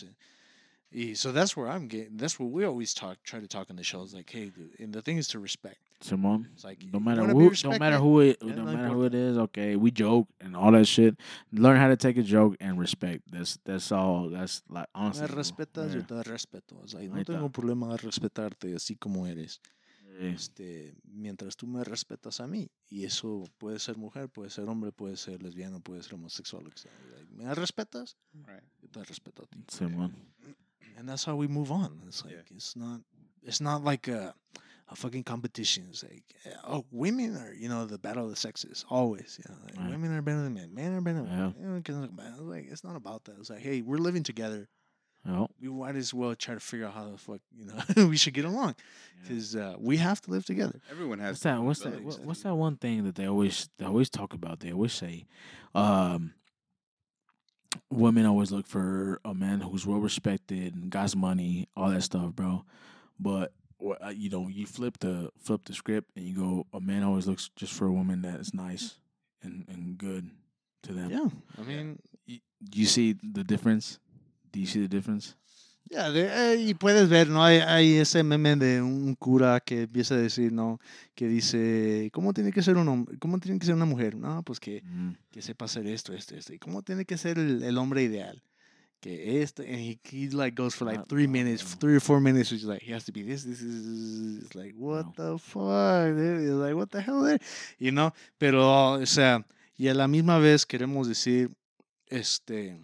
Defenderse. 0.96 1.18
So 1.18 1.32
that's 1.32 1.56
where 1.58 1.68
I'm 1.68 1.88
getting. 1.88 2.18
That's 2.18 2.40
what 2.40 2.52
we 2.52 2.66
always 2.66 2.94
talk. 2.94 3.18
Try 3.24 3.40
to 3.40 3.48
talk 3.48 3.70
on 3.70 3.76
the 3.76 3.84
shows. 3.84 4.14
Like, 4.14 4.30
hey, 4.30 4.50
dude, 4.50 4.80
and 4.80 4.94
the 4.94 5.02
thing 5.02 5.18
is 5.18 5.28
to 5.30 5.40
respect. 5.40 5.78
Simone. 6.02 6.50
It's 6.54 6.64
like 6.64 6.84
No 6.92 7.00
matter 7.00 7.24
who, 7.26 7.52
no 7.64 7.78
matter 7.80 7.98
who 7.98 8.20
it, 8.20 8.38
eh, 8.42 8.46
no 8.48 8.64
no 8.64 8.64
matter 8.66 8.90
who 8.90 9.04
it 9.06 9.16
is. 9.16 9.38
Okay, 9.38 9.76
we 9.76 9.92
joke 9.92 10.28
and 10.42 10.56
all 10.56 10.72
that 10.74 10.86
shit. 10.86 11.16
Learn 11.52 11.78
how 11.78 11.88
to 11.88 11.96
take 11.98 12.18
a 12.18 12.24
joke 12.24 12.58
and 12.60 12.78
respect. 12.80 13.24
That's 13.32 13.58
that's 13.64 13.92
all. 13.92 14.30
That's 14.30 14.62
like 14.70 14.88
honestly. 14.94 15.28
Me 15.28 15.34
respetas, 15.36 15.94
yo 15.94 16.00
Yeah. 16.00 16.24
te 16.24 16.24
respeto. 16.30 16.88
Sea, 16.88 17.02
y 17.02 17.08
no 17.08 17.24
tengo 17.24 17.50
problema 17.50 17.90
de 17.92 17.98
respetarte 17.98 18.76
así 18.76 18.96
como 18.98 19.26
eres. 19.26 19.62
Yeah. 20.20 20.30
Este, 20.34 20.96
mientras 21.04 21.56
tú 21.58 21.68
me 21.68 21.84
respetas 21.84 22.40
a 22.40 22.48
mí, 22.48 22.70
y 22.90 23.04
eso 23.04 23.44
puede 23.58 23.80
ser 23.80 23.98
mujer, 23.98 24.30
puede 24.30 24.50
ser 24.50 24.68
hombre, 24.70 24.92
puede 24.94 25.18
ser 25.18 25.42
lesbiano, 25.44 25.82
puede 25.82 26.04
ser 26.04 26.14
homosexual, 26.14 26.64
lo 26.64 26.70
que 26.70 26.78
sea. 26.80 26.92
Like, 27.14 27.34
¿Me 27.34 27.54
respetas? 27.54 28.16
Right. 28.34 28.64
Yo 28.82 28.90
te 28.90 29.04
respeto 29.04 29.44
a 29.44 29.48
ti. 29.48 29.64
Simone. 29.68 30.14
And 30.98 31.08
that's 31.10 31.24
how 31.26 31.36
we 31.36 31.48
move 31.48 31.72
on. 31.72 32.02
It's 32.08 32.24
like 32.24 32.34
Yeah. 32.34 32.56
it's 32.56 32.76
not 32.76 33.02
it's 33.44 33.62
not 33.62 33.84
like 33.84 34.08
a 34.08 34.34
a 34.90 34.96
fucking 34.96 35.24
competition. 35.24 35.88
It's 35.90 36.04
like 36.04 36.24
eh, 36.46 36.50
oh, 36.68 36.86
women 36.92 37.36
are 37.38 37.54
you 37.54 37.68
know 37.70 37.86
the 37.86 37.98
battle 37.98 38.24
of 38.26 38.30
the 38.30 38.36
sexes 38.36 38.86
always. 38.90 39.40
You 39.40 39.54
know, 39.54 39.60
like, 39.66 39.78
Right. 39.80 39.90
women 39.92 40.12
are 40.16 40.22
better 40.22 40.42
than 40.44 40.54
men. 40.54 40.74
Men 40.74 40.94
are 40.94 41.02
better 41.02 41.22
than 41.24 41.28
Yeah. 41.28 41.48
women. 41.48 41.56
You 41.62 41.68
know, 41.68 41.82
'cause 41.82 41.96
it's 42.10 42.18
like, 42.18 42.40
like 42.42 42.66
it's 42.72 42.84
not 42.84 42.96
about 42.96 43.24
that. 43.26 43.38
It's 43.40 43.50
like 43.50 43.60
hey, 43.60 43.82
we're 43.82 43.98
living 43.98 44.24
together. 44.24 44.70
Oh, 45.28 45.48
we 45.60 45.70
might 45.70 45.96
as 45.96 46.14
well 46.14 46.36
try 46.36 46.54
to 46.54 46.60
figure 46.60 46.86
out 46.86 46.94
how 46.94 47.10
the 47.10 47.18
fuck 47.18 47.42
you 47.52 47.66
know 47.66 47.74
we 48.10 48.16
should 48.16 48.36
get 48.36 48.46
along 48.46 48.76
yeah. 48.78 49.22
because 49.24 49.56
uh, 49.56 49.74
we 49.80 49.98
have 49.98 50.22
to 50.22 50.30
live 50.32 50.46
together. 50.46 50.80
Everyone 50.92 51.18
has 51.18 51.32
What's 51.32 51.42
that? 51.44 51.64
What's 51.64 51.80
that? 51.82 52.04
What, 52.04 52.20
what's 52.20 52.44
that 52.44 52.54
one 52.54 52.78
thing 52.78 53.04
that 53.06 53.16
they 53.16 53.26
always 53.28 53.68
they 53.80 53.86
always 53.86 54.10
talk 54.12 54.34
about? 54.36 54.60
They 54.60 54.72
always 54.72 54.94
say, 54.94 55.26
um, 55.74 56.36
women 57.92 58.26
always 58.26 58.52
look 58.52 58.68
for 58.68 59.20
a 59.26 59.34
man 59.34 59.62
who's 59.62 59.86
well 59.86 60.00
respected 60.00 60.76
and 60.76 60.90
got 60.90 61.16
money, 61.16 61.68
all 61.76 61.90
that 61.90 62.02
stuff, 62.04 62.34
bro. 62.34 62.64
But 63.20 63.54
uh, 64.02 64.10
you 64.10 64.30
know, 64.30 64.48
you 64.48 64.66
flip 64.66 64.98
the 65.00 65.32
flip 65.38 65.66
the 65.66 65.74
script 65.74 66.10
and 66.16 66.26
you 66.26 66.36
go, 66.36 66.66
a 66.74 66.80
man 66.80 67.04
always 67.04 67.28
looks 67.28 67.50
just 67.56 67.74
for 67.74 67.86
a 67.88 67.92
woman 67.92 68.22
that 68.24 68.40
is 68.40 68.54
nice 68.54 68.96
and 69.44 69.66
and 69.68 69.98
good 69.98 70.30
to 70.84 70.94
them. 70.94 71.12
Yeah, 71.12 71.28
I 71.60 71.64
mean, 71.64 72.00
Y- 72.28 72.42
Do 72.70 72.80
you 72.80 72.86
see 72.88 73.14
the 73.22 73.44
difference? 73.44 74.00
Do 74.52 74.60
you 74.60 74.66
see 74.66 74.82
the 74.82 74.88
difference? 74.88 75.36
Eh, 75.92 76.56
y 76.60 76.74
puedes 76.74 77.10
ver, 77.10 77.30
¿no? 77.30 77.44
Hay, 77.44 77.58
hay 77.58 77.96
ese 77.96 78.24
meme 78.24 78.56
de 78.56 78.82
un 78.82 79.16
cura 79.16 79.60
que 79.60 79.84
empieza 79.84 80.16
a 80.16 80.18
decir, 80.18 80.52
¿no? 80.52 80.80
Que 81.14 81.28
dice, 81.28 82.10
¿cómo 82.14 82.34
tiene 82.34 82.52
que 82.52 82.62
ser 82.64 82.78
un 82.78 82.88
hombre? 82.88 83.18
¿Cómo 83.20 83.40
tiene 83.40 83.60
que 83.60 83.66
ser 83.66 83.76
una 83.76 83.86
mujer? 83.86 84.16
No, 84.16 84.44
pues 84.44 84.60
que, 84.60 84.82
Mm. 84.84 85.12
que 85.32 85.42
sepa 85.42 85.66
hacer 85.66 85.88
esto, 85.88 86.14
esto, 86.14 86.36
esto. 86.36 86.54
¿Y 86.54 86.60
cómo 86.60 86.82
tiene 86.82 87.06
que 87.06 87.18
ser 87.18 87.38
el, 87.38 87.64
el 87.64 87.78
hombre 87.78 88.04
ideal? 88.04 88.42
Que 89.02 89.42
esto, 89.44 89.62
and 89.62 89.76
he, 89.76 90.00
he 90.12 90.30
like 90.32 90.56
goes 90.60 90.74
for 90.74 90.86
like 90.88 91.02
Ah, 91.02 91.06
three 91.08 91.26
ah, 91.26 91.30
minutes, 91.30 91.64
ah. 91.64 91.78
three 91.80 91.96
or 91.96 92.02
four 92.02 92.20
minutes, 92.20 92.52
which 92.52 92.62
is 92.62 92.68
like, 92.68 92.82
he 92.82 92.92
has 92.92 93.06
to 93.06 93.12
be 93.12 93.22
this, 93.24 93.44
this 93.44 93.62
is, 93.62 94.44
it's 94.44 94.56
like, 94.56 94.74
what 94.76 95.14
the 95.16 95.38
fuck? 95.38 96.16
dude? 96.16 96.42
It's 96.42 96.52
like, 96.54 96.76
what 96.76 96.90
the 96.90 97.02
hell, 97.02 97.24
dude? 97.24 97.42
you 97.78 97.92
know? 97.92 98.12
Pero, 98.40 98.94
o 98.94 99.06
sea, 99.06 99.46
y 99.78 99.90
a 99.90 99.94
la 99.94 100.08
misma 100.08 100.40
vez 100.40 100.66
queremos 100.66 101.08
decir, 101.08 101.52
este, 102.08 102.80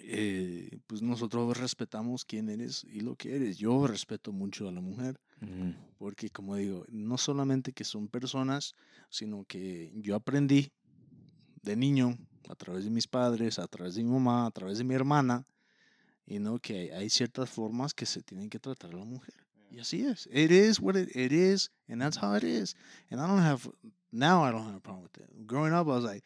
eh, 0.00 0.78
pues 0.86 1.02
nosotros 1.02 1.56
respetamos 1.56 2.24
quién 2.24 2.48
eres 2.48 2.84
y 2.84 3.00
lo 3.00 3.16
que 3.16 3.36
eres. 3.36 3.58
Yo 3.58 3.86
respeto 3.86 4.32
mucho 4.32 4.68
a 4.68 4.72
la 4.72 4.80
mujer 4.80 5.18
Mhm. 5.40 5.74
porque, 5.98 6.30
como 6.30 6.56
digo, 6.56 6.84
no 6.88 7.16
solamente 7.18 7.72
que 7.72 7.84
son 7.84 8.08
personas, 8.08 8.74
sino 9.08 9.44
que 9.44 9.92
yo 9.96 10.14
aprendí 10.16 10.72
de 11.62 11.76
niño 11.76 12.16
a 12.48 12.54
través 12.54 12.84
de 12.84 12.90
mis 12.90 13.06
padres, 13.06 13.58
a 13.58 13.66
través 13.66 13.94
de 13.94 14.02
mi 14.04 14.10
mamá, 14.10 14.46
a 14.46 14.50
través 14.50 14.78
de 14.78 14.84
mi 14.84 14.94
hermana, 14.94 15.46
y 16.26 16.38
no 16.38 16.58
que 16.58 16.74
hay, 16.78 16.88
hay 16.90 17.10
ciertas 17.10 17.48
formas 17.50 17.94
que 17.94 18.06
se 18.06 18.22
tienen 18.22 18.48
que 18.50 18.58
tratar 18.58 18.92
a 18.94 18.98
la 18.98 19.04
mujer. 19.04 19.34
Y 19.70 19.78
así 19.80 20.00
es. 20.02 20.26
It 20.32 20.50
is 20.50 20.80
what 20.80 20.96
it, 20.96 21.14
it 21.14 21.30
is, 21.32 21.70
and 21.88 22.00
that's 22.00 22.16
how 22.16 22.34
it 22.34 22.42
is. 22.44 22.74
And 23.10 23.20
I 23.20 23.26
don't 23.26 23.42
have 23.42 23.68
now. 24.10 24.42
I 24.42 24.50
don't 24.50 24.64
have 24.66 24.76
a 24.76 24.80
problem 24.80 25.02
with 25.04 25.18
it. 25.18 25.28
Growing 25.46 25.72
up, 25.74 25.86
I 25.88 25.90
was 25.90 26.04
like, 26.04 26.24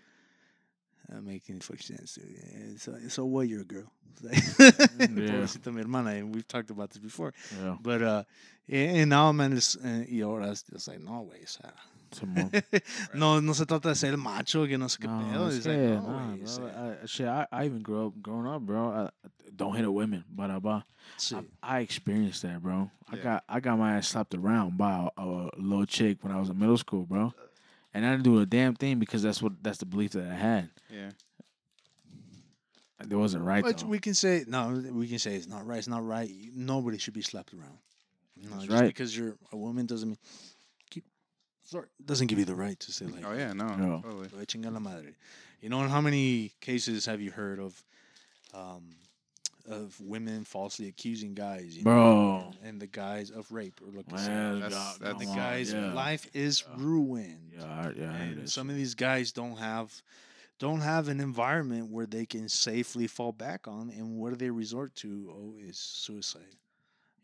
that 1.12 1.22
making 1.22 1.60
fucking 1.60 1.97
sense. 1.97 2.14
dude. 2.14 2.80
So, 2.80 2.97
so 3.09 3.24
what? 3.24 3.48
You're 3.48 3.62
a 3.62 3.64
girl. 3.64 3.90
Yeah. 4.22 5.06
Pobrecita 5.09 5.72
mi 5.72 5.82
hermana, 5.82 6.10
and 6.10 6.34
we've 6.34 6.47
talked 6.47 6.70
about 6.70 6.90
this 6.90 6.98
before. 7.02 7.32
Yeah. 7.62 7.76
But 7.80 8.02
uh, 8.02 8.22
y 8.68 9.05
now, 9.05 9.32
man, 9.32 9.52
es, 9.55 9.76
eh, 9.84 10.05
y 10.09 10.20
ahora 10.22 10.51
es, 10.51 10.64
es 10.74 10.86
like, 10.89 11.01
no, 11.01 11.24
güey, 11.28 11.43
o 11.43 11.47
sea, 11.47 11.72
no, 13.14 13.40
no 13.40 13.52
se 13.55 13.64
trata 13.64 13.89
de 13.89 13.94
ser 13.94 14.16
macho, 14.16 14.66
que 14.66 14.76
no 14.76 14.86
sé 14.86 14.98
qué 15.01 15.06
No, 15.09 15.18
pedo. 15.18 15.48
It's 15.56 15.66
like, 15.66 15.78
no, 15.78 16.01
nah, 16.02 16.36
güey, 16.36 16.43
o 16.44 16.60
bro, 16.60 16.97
I, 17.02 17.06
shit, 17.06 17.26
I, 17.26 17.47
I 17.51 17.64
even 17.64 17.82
grew 17.82 18.06
up, 18.06 18.14
growing 18.22 18.47
up, 18.47 18.62
bro. 18.62 18.90
I, 18.90 19.10
don't 19.56 19.74
hit 19.74 19.84
a 19.84 19.90
women, 19.90 20.24
but 20.30 20.51
I, 20.51 20.59
sí. 21.18 21.44
I, 21.62 21.78
I 21.78 21.80
experienced 21.80 22.43
that, 22.43 22.62
bro. 22.62 22.90
I 23.10 23.16
Yeah. 23.16 23.22
got 23.22 23.44
I 23.48 23.60
got 23.60 23.78
my 23.78 23.97
ass 23.97 24.09
slapped 24.09 24.34
around 24.34 24.76
by 24.78 25.09
a, 25.16 25.22
a 25.22 25.51
little 25.59 25.84
chick 25.86 26.18
when 26.22 26.32
I 26.32 26.39
was 26.40 26.48
in 26.48 26.59
middle 26.59 26.78
school, 26.78 27.05
bro. 27.05 27.32
And 27.94 28.06
I 28.06 28.10
didn't 28.12 28.24
do 28.24 28.40
a 28.40 28.47
damn 28.47 28.74
thing 28.74 28.98
because 28.98 29.23
that's 29.23 29.43
what 29.43 29.52
that's 29.62 29.78
the 29.78 29.86
belief 29.86 30.12
that 30.12 30.27
I 30.31 30.35
had. 30.35 30.70
Yeah. 30.90 31.10
It 33.10 33.14
wasn't 33.16 33.43
right 33.44 33.64
But 33.64 33.78
though. 33.78 33.86
we 33.89 33.98
can 33.98 34.14
say 34.14 34.44
no. 34.47 34.69
We 34.93 35.09
can 35.09 35.19
say 35.19 35.35
it's 35.35 35.48
not 35.48 35.66
right. 35.66 35.78
It's 35.78 35.89
not 35.89 36.06
right. 36.06 36.31
Nobody 36.55 36.98
should 36.98 37.14
be 37.14 37.23
slapped 37.23 37.52
around. 37.52 37.78
No, 38.36 38.51
That's 38.51 38.64
just 38.66 38.81
right. 38.81 38.86
because 38.86 39.16
you're 39.16 39.35
a 39.52 39.56
woman 39.56 39.86
doesn't 39.86 40.09
mean. 40.09 40.19
Keep, 40.90 41.05
sorry, 41.64 41.86
doesn't 42.05 42.28
give 42.28 42.39
you 42.39 42.44
the 42.44 42.55
right 42.55 42.78
to 42.78 42.93
say 42.93 43.06
like. 43.06 43.24
Oh 43.27 43.32
yeah, 43.35 43.52
no, 43.52 43.66
Yeah. 43.66 44.01
totally. 44.02 44.28
"Te 44.28 44.36
voy 44.36 44.43
a 44.43 44.47
chingar 44.47 44.73
la 44.73 44.78
madre." 44.78 45.14
You 45.60 45.69
know, 45.69 45.81
how 45.89 46.01
many 46.01 46.52
cases 46.60 47.06
have 47.06 47.20
you 47.20 47.31
heard 47.32 47.59
of, 47.59 47.82
um, 48.55 48.94
of 49.66 49.98
women 50.01 50.44
falsely 50.44 50.89
accusing 50.89 51.34
guys? 51.34 51.76
You 51.76 51.84
know, 51.84 51.90
Bro. 51.90 52.52
and 52.62 52.80
the 52.80 52.86
guys 52.86 53.30
of 53.30 53.51
rape 53.52 53.80
or 53.82 53.90
look. 53.93 54.10
Man, 54.10 54.60
That's- 54.60 54.72
God, 54.72 55.01
that's- 55.01 55.18
the 55.18 55.24
come 55.26 55.30
on, 55.32 55.36
guy's 55.36 55.72
yeah. 55.72 55.93
life 55.93 56.26
is 56.34 56.62
Yeah. 56.68 56.74
ruined. 56.78 57.52
Yeah, 57.55 57.64
I- 57.64 57.93
yeah, 57.97 58.12
I 58.12 58.16
and 58.18 58.51
some 58.51 58.70
of 58.70 58.76
these 58.76 58.94
guys 58.94 59.32
don't 59.32 59.56
have 59.59 60.02
don't 60.59 60.80
have 60.80 61.09
an 61.09 61.18
environment 61.18 61.90
where 61.90 62.06
they 62.06 62.24
can 62.24 62.48
safely 62.48 63.09
fall 63.09 63.32
back 63.32 63.66
on 63.66 63.90
and 63.90 64.16
what 64.16 64.30
do 64.30 64.36
they 64.36 64.51
resort 64.51 64.94
to 64.94 65.28
oh 65.34 65.56
is 65.59 65.76
suicide 65.76 66.55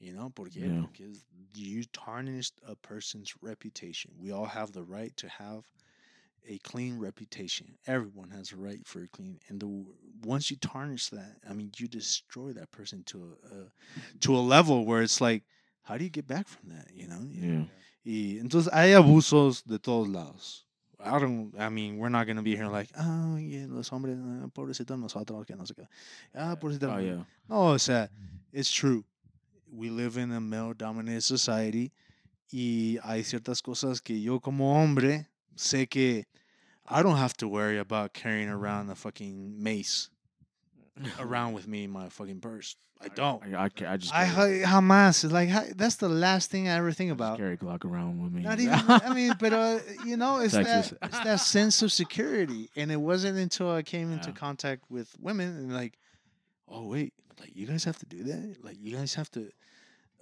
you 0.01 0.13
know 0.13 0.31
porque, 0.35 0.57
Yeah. 0.57 0.87
because 0.91 1.25
you 1.55 1.85
tarnished 1.93 2.55
a 2.67 2.75
person's 2.75 3.35
reputation 3.41 4.11
we 4.19 4.33
all 4.33 4.47
have 4.47 4.73
the 4.73 4.83
right 4.83 5.17
to 5.19 5.29
have 5.29 5.69
a 6.47 6.59
clean 6.59 6.99
reputation 6.99 7.77
everyone 7.87 8.31
has 8.31 8.53
a 8.53 8.57
right 8.57 8.87
for 8.87 9.03
a 9.03 9.09
clean 9.09 9.39
and 9.49 9.61
the 9.61 9.85
once 10.25 10.51
you 10.51 10.57
tarnish 10.57 11.09
that 11.09 11.37
i 11.49 11.53
mean 11.53 11.71
you 11.77 11.89
destroy 11.89 12.53
that 12.53 12.71
person 12.71 13.03
to 13.05 13.19
a, 13.23 13.55
a 13.55 13.73
to 14.21 14.37
a 14.37 14.41
level 14.41 14.85
where 14.85 15.03
it's 15.03 15.21
like 15.21 15.45
how 15.83 15.97
do 15.97 16.05
you 16.05 16.11
get 16.11 16.27
back 16.27 16.47
from 16.49 16.71
that 16.71 16.89
you 16.95 17.07
know 17.07 17.21
Yeah. 17.31 17.65
Y 18.05 18.39
entonces 18.41 18.73
hay 18.73 18.93
abusos 18.93 19.65
de 19.65 19.79
todos 19.79 20.09
lados. 20.09 20.65
I 20.99 21.19
don't, 21.19 21.53
I 21.59 21.69
mean, 21.69 21.99
we're 21.99 22.09
not 22.09 22.25
going 22.25 22.39
to 22.39 22.43
be 22.43 22.57
here 22.57 22.67
like, 22.67 22.89
ah, 22.97 23.37
yeah, 23.37 23.67
los 23.69 23.91
hombres, 23.91 24.17
ah, 24.19 24.49
pobrecitos 24.53 24.99
nosotros, 24.99 25.47
que 25.47 25.55
no 25.55 25.65
sé 25.65 25.75
qué. 25.75 25.87
Ah, 26.35 26.57
pobrecita. 26.57 26.93
Oh 26.93 26.99
yeah. 26.99 27.25
No, 27.49 27.75
o 27.75 27.77
sea, 27.79 28.09
it's 28.51 28.73
true. 28.73 29.05
We 29.71 29.91
live 29.91 30.17
in 30.17 30.33
a 30.33 30.41
male 30.41 30.73
dominated 30.75 31.23
society 31.23 31.93
y 32.51 32.99
hay 33.05 33.23
ciertas 33.25 33.63
cosas 33.63 34.01
que 34.01 34.21
yo 34.21 34.41
como 34.41 34.73
hombre 34.83 35.29
sé 35.59 35.89
que 35.91 36.25
I 36.89 37.03
don't 37.03 37.19
have 37.19 37.37
to 37.39 37.49
worry 37.49 37.79
about 37.79 38.15
carrying 38.15 38.49
around 38.49 38.89
a 38.91 38.95
fucking 38.95 39.63
mace 39.63 40.09
around 41.21 41.53
with 41.53 41.67
me 41.69 41.85
in 41.85 41.91
my 41.91 42.09
fucking 42.09 42.41
purse. 42.41 42.77
I 43.01 43.07
don't. 43.09 43.41
I, 43.55 43.65
I, 43.65 43.69
ca- 43.69 43.93
I 43.93 43.97
just 43.97 44.13
I 44.13 44.27
carry, 44.27 44.63
ha- 44.63 44.81
jamás. 44.81 45.31
Like 45.31 45.49
ha- 45.51 45.67
that's 45.77 45.97
the 45.97 46.09
last 46.09 46.51
thing 46.51 46.67
I 46.67 46.73
ever 46.79 46.91
think 46.91 47.11
I 47.11 47.15
just 47.15 47.21
about. 47.21 47.39
carry 47.39 47.57
Glock 47.57 47.85
around 47.85 48.21
with 48.23 48.33
me. 48.33 48.43
Not 48.43 48.59
even. 48.59 48.75
I 48.89 49.15
mean, 49.15 49.35
but 49.39 49.53
uh, 49.53 49.79
you 50.05 50.17
know, 50.17 50.41
it's 50.41 50.55
that 50.55 50.93
it's 51.03 51.19
that 51.21 51.37
sense 51.41 51.81
of 51.83 51.93
security, 51.93 52.71
and 52.75 52.91
it 52.91 52.97
wasn't 53.01 53.39
until 53.39 53.71
I 53.71 53.83
came 53.83 54.11
into 54.13 54.31
Yeah. 54.31 54.35
contact 54.35 54.83
with 54.91 55.15
women 55.21 55.49
and 55.57 55.73
like, 55.73 55.97
oh 56.69 56.89
wait, 56.89 57.13
like 57.39 57.55
you 57.55 57.69
guys 57.69 57.85
have 57.85 57.99
to 57.99 58.07
do 58.07 58.25
that. 58.25 58.57
Like 58.65 58.79
you 58.81 58.97
guys 58.97 59.15
have 59.15 59.31
to, 59.33 59.49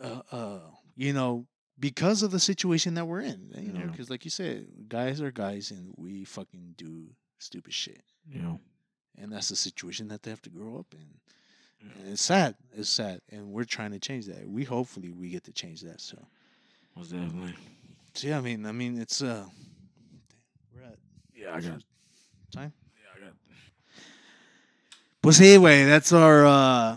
uh, 0.02 0.20
uh, 0.30 0.58
you 0.96 1.14
know, 1.14 1.46
because 1.78 2.22
of 2.22 2.30
the 2.30 2.40
situation 2.40 2.94
that 2.94 3.06
we're 3.06 3.20
in. 3.20 3.52
You 3.56 3.72
know, 3.72 3.80
Yeah. 3.80 3.86
because 3.86 4.10
like 4.10 4.24
you 4.24 4.30
said, 4.30 4.66
guys 4.88 5.20
are 5.20 5.30
guys, 5.30 5.70
and 5.70 5.94
we 5.96 6.24
fucking 6.24 6.74
do 6.76 7.08
stupid 7.38 7.72
shit, 7.74 8.02
know. 8.32 8.60
and 9.18 9.30
that's 9.32 9.48
the 9.48 9.56
situation 9.56 10.08
that 10.08 10.22
they 10.22 10.30
have 10.30 10.42
to 10.42 10.50
grow 10.50 10.78
up 10.78 10.94
in. 10.94 11.06
And 12.00 12.08
it's 12.12 12.22
sad. 12.22 12.56
It's 12.72 12.88
sad, 12.88 13.20
and 13.30 13.52
we're 13.52 13.64
trying 13.64 13.92
to 13.92 13.98
change 14.00 14.26
that. 14.26 14.48
We 14.48 14.64
hopefully 14.64 15.10
we 15.10 15.28
get 15.28 15.44
to 15.44 15.52
change 15.52 15.82
that. 15.82 16.00
So. 16.00 16.16
Most 16.96 17.12
definitely. 17.12 17.54
So 18.14 18.28
yeah, 18.28 18.38
I 18.38 18.40
mean, 18.40 18.64
I 18.66 18.72
mean, 18.72 18.98
it's 18.98 19.20
uh, 19.22 19.44
we're 20.74 20.82
at 20.82 20.98
Yeah, 21.34 21.54
I 21.54 21.60
got. 21.60 21.82
time. 22.50 22.72
Yeah, 22.96 23.10
I 23.14 23.20
got. 23.26 23.34
Pues 25.20 25.40
anyway, 25.40 25.84
that's 25.84 26.12
our 26.12 26.46
uh, 26.46 26.96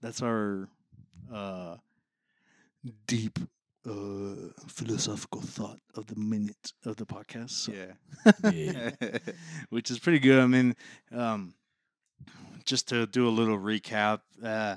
that's 0.00 0.22
our 0.22 0.68
uh, 1.32 1.76
deep 3.06 3.38
uh 3.84 4.50
philosophical 4.68 5.40
thought 5.40 5.78
of 5.94 6.06
the 6.06 6.16
minute 6.16 6.72
of 6.84 6.96
the 6.96 7.06
podcast. 7.06 7.50
So, 7.50 7.72
Yeah. 7.72 7.92
Yeah. 8.52 8.90
which 9.70 9.90
is 9.90 9.98
pretty 9.98 10.18
good. 10.20 10.40
I 10.40 10.46
mean, 10.46 10.76
um, 11.10 11.54
just 12.64 12.88
to 12.88 13.06
do 13.06 13.26
a 13.28 13.30
little 13.30 13.58
recap, 13.58 14.20
uh, 14.42 14.76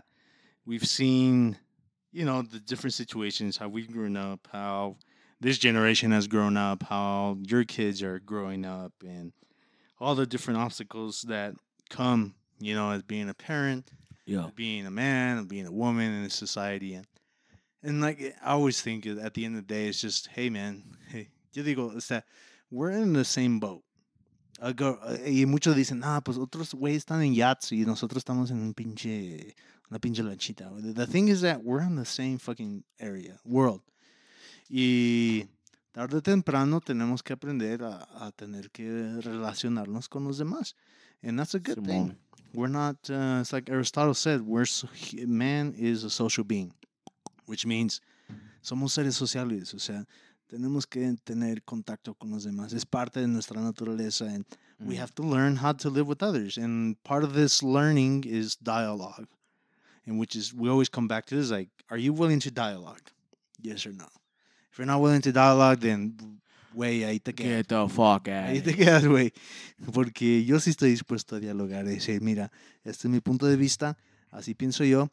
we've 0.66 0.86
seen, 0.88 1.58
you 2.12 2.26
know, 2.26 2.42
the 2.42 2.60
different 2.60 2.94
situations, 2.96 3.58
how 3.58 3.68
we've 3.68 3.92
grown 3.92 4.18
up, 4.18 4.48
how 4.52 4.98
this 5.40 5.58
generation 5.60 6.12
has 6.12 6.28
grown 6.28 6.58
up, 6.58 6.82
how 6.84 7.38
your 7.48 7.64
kids 7.64 8.02
are 8.02 8.20
growing 8.20 8.66
up, 8.66 8.94
and 9.06 9.34
all 10.00 10.16
the 10.16 10.26
different 10.26 10.60
obstacles 10.60 11.22
that 11.28 11.54
come, 11.92 12.34
you 12.60 12.74
know, 12.74 12.90
as 12.92 13.04
being 13.04 13.30
a 13.30 13.34
parent, 13.36 13.92
Yeah. 14.26 14.50
being 14.56 14.88
a 14.88 14.92
man, 14.92 15.38
and 15.38 15.48
being 15.48 15.68
a 15.68 15.72
woman 15.72 16.12
in 16.12 16.24
a 16.26 16.30
society, 16.32 16.96
and 16.96 17.06
and 17.86 18.02
like 18.02 18.36
I 18.44 18.52
always 18.54 18.82
think 18.82 19.06
at 19.06 19.34
the 19.34 19.46
end 19.46 19.56
of 19.58 19.68
the 19.68 19.74
day, 19.74 19.88
it's 19.88 20.02
just, 20.02 20.28
hey, 20.28 20.50
man, 20.50 20.84
hey, 21.10 21.30
yo 21.54 21.64
digo, 21.64 21.96
it's 21.96 22.08
that 22.10 22.26
we're 22.72 22.92
in 22.92 23.14
the 23.14 23.24
same 23.24 23.60
boat. 23.60 23.84
Go- 24.76 25.00
y 25.26 25.46
muchos 25.46 25.76
dicen, 25.76 26.02
ah, 26.04 26.22
pues 26.22 26.38
otros 26.38 26.74
güeyes 26.74 27.06
están 27.06 27.22
en 27.24 27.34
yachts 27.36 27.72
y 27.72 27.86
nosotros 27.86 28.24
estamos 28.24 28.52
en 28.52 28.62
un 28.62 28.74
pinche, 28.74 29.54
una 29.92 30.00
pinche 30.00 30.24
lanchita. 30.24 30.70
The- 30.96 31.06
thing 31.08 31.28
is 31.28 31.42
that 31.42 31.64
we're 31.64 31.82
in 31.82 31.96
the 31.96 32.06
same 32.06 32.38
fucking 32.40 32.84
area, 33.00 33.38
world. 33.46 33.82
Y 34.70 35.48
tarde 35.94 36.18
o 36.18 36.22
temprano 36.22 36.80
tenemos 36.82 37.22
que 37.22 37.34
aprender 37.34 37.84
a, 37.84 38.08
a 38.20 38.32
tener 38.32 38.70
que 38.72 39.20
relacionarnos 39.22 40.10
con 40.10 40.24
los 40.26 40.38
demás. 40.38 40.74
And 41.22 41.38
that's 41.38 41.54
a 41.56 41.60
good 41.60 41.86
thing. 41.86 42.16
We're 42.54 42.70
not, 42.72 42.96
uh, 43.10 43.40
it's 43.42 43.52
like 43.52 43.70
Aristotle 43.70 44.14
said, 44.14 44.42
we're, 44.42 44.66
so- 44.66 44.88
man 45.28 45.74
is 45.78 46.04
a 46.06 46.10
social 46.10 46.46
being, 46.46 46.74
which 47.48 47.66
means 47.66 48.02
somos 48.62 48.94
seres 48.94 49.16
sociales, 49.16 49.74
o 49.74 49.80
sea, 49.80 50.06
tenemos 50.48 50.86
que 50.88 51.16
tener 51.24 51.64
contacto 51.64 52.14
con 52.16 52.30
los 52.32 52.44
demás. 52.44 52.74
Es 52.74 52.86
parte 52.86 53.20
de 53.20 53.28
nuestra 53.28 53.62
naturaleza 53.62 54.26
and 54.26 54.46
we 54.80 54.96
Mm. 54.96 55.00
have 55.02 55.14
to 55.14 55.24
learn 55.24 55.58
how 55.58 55.74
to 55.74 55.90
live 55.90 56.08
with 56.08 56.22
others. 56.22 56.58
And 56.58 56.96
part 57.04 57.24
of 57.24 57.34
this 57.34 57.64
learning 57.64 58.26
is 58.26 58.58
dialogue, 58.58 59.28
and 60.06 60.20
which 60.20 60.36
is, 60.36 60.54
we 60.54 60.70
always 60.70 60.90
come 60.90 61.08
back 61.08 61.26
to 61.28 61.36
this, 61.36 61.50
like, 61.50 61.70
are 61.90 61.98
you 62.00 62.14
willing 62.14 62.40
to 62.42 62.52
dialogue? 62.52 63.02
Yes 63.62 63.86
or 63.86 63.94
no? 63.94 64.08
If 64.72 64.78
you're 64.78 64.86
not 64.86 65.02
willing 65.02 65.22
to 65.22 65.32
dialogue, 65.32 65.80
then, 65.80 66.42
güey, 66.76 67.04
ahí 67.06 67.20
te 67.24 67.32
quedas. 67.34 67.58
Get 67.58 67.68
the 67.70 67.88
fuck 67.88 68.28
out. 68.28 68.50
Ahí 68.50 68.62
te 68.62 68.74
quedas, 68.76 69.06
güey. 69.08 69.32
Porque 69.94 70.44
yo 70.44 70.60
sí 70.60 70.72
estoy 70.72 70.90
dispuesto 70.92 71.38
a 71.38 71.40
dialogar 71.40 71.86
y 71.86 71.92
decir, 71.96 72.22
mira, 72.22 72.52
este 72.84 73.08
es 73.08 73.12
mi 73.12 73.22
punto 73.22 73.46
de 73.48 73.56
vista, 73.56 73.98
así 74.32 74.54
pienso 74.54 74.84
yo, 74.84 75.10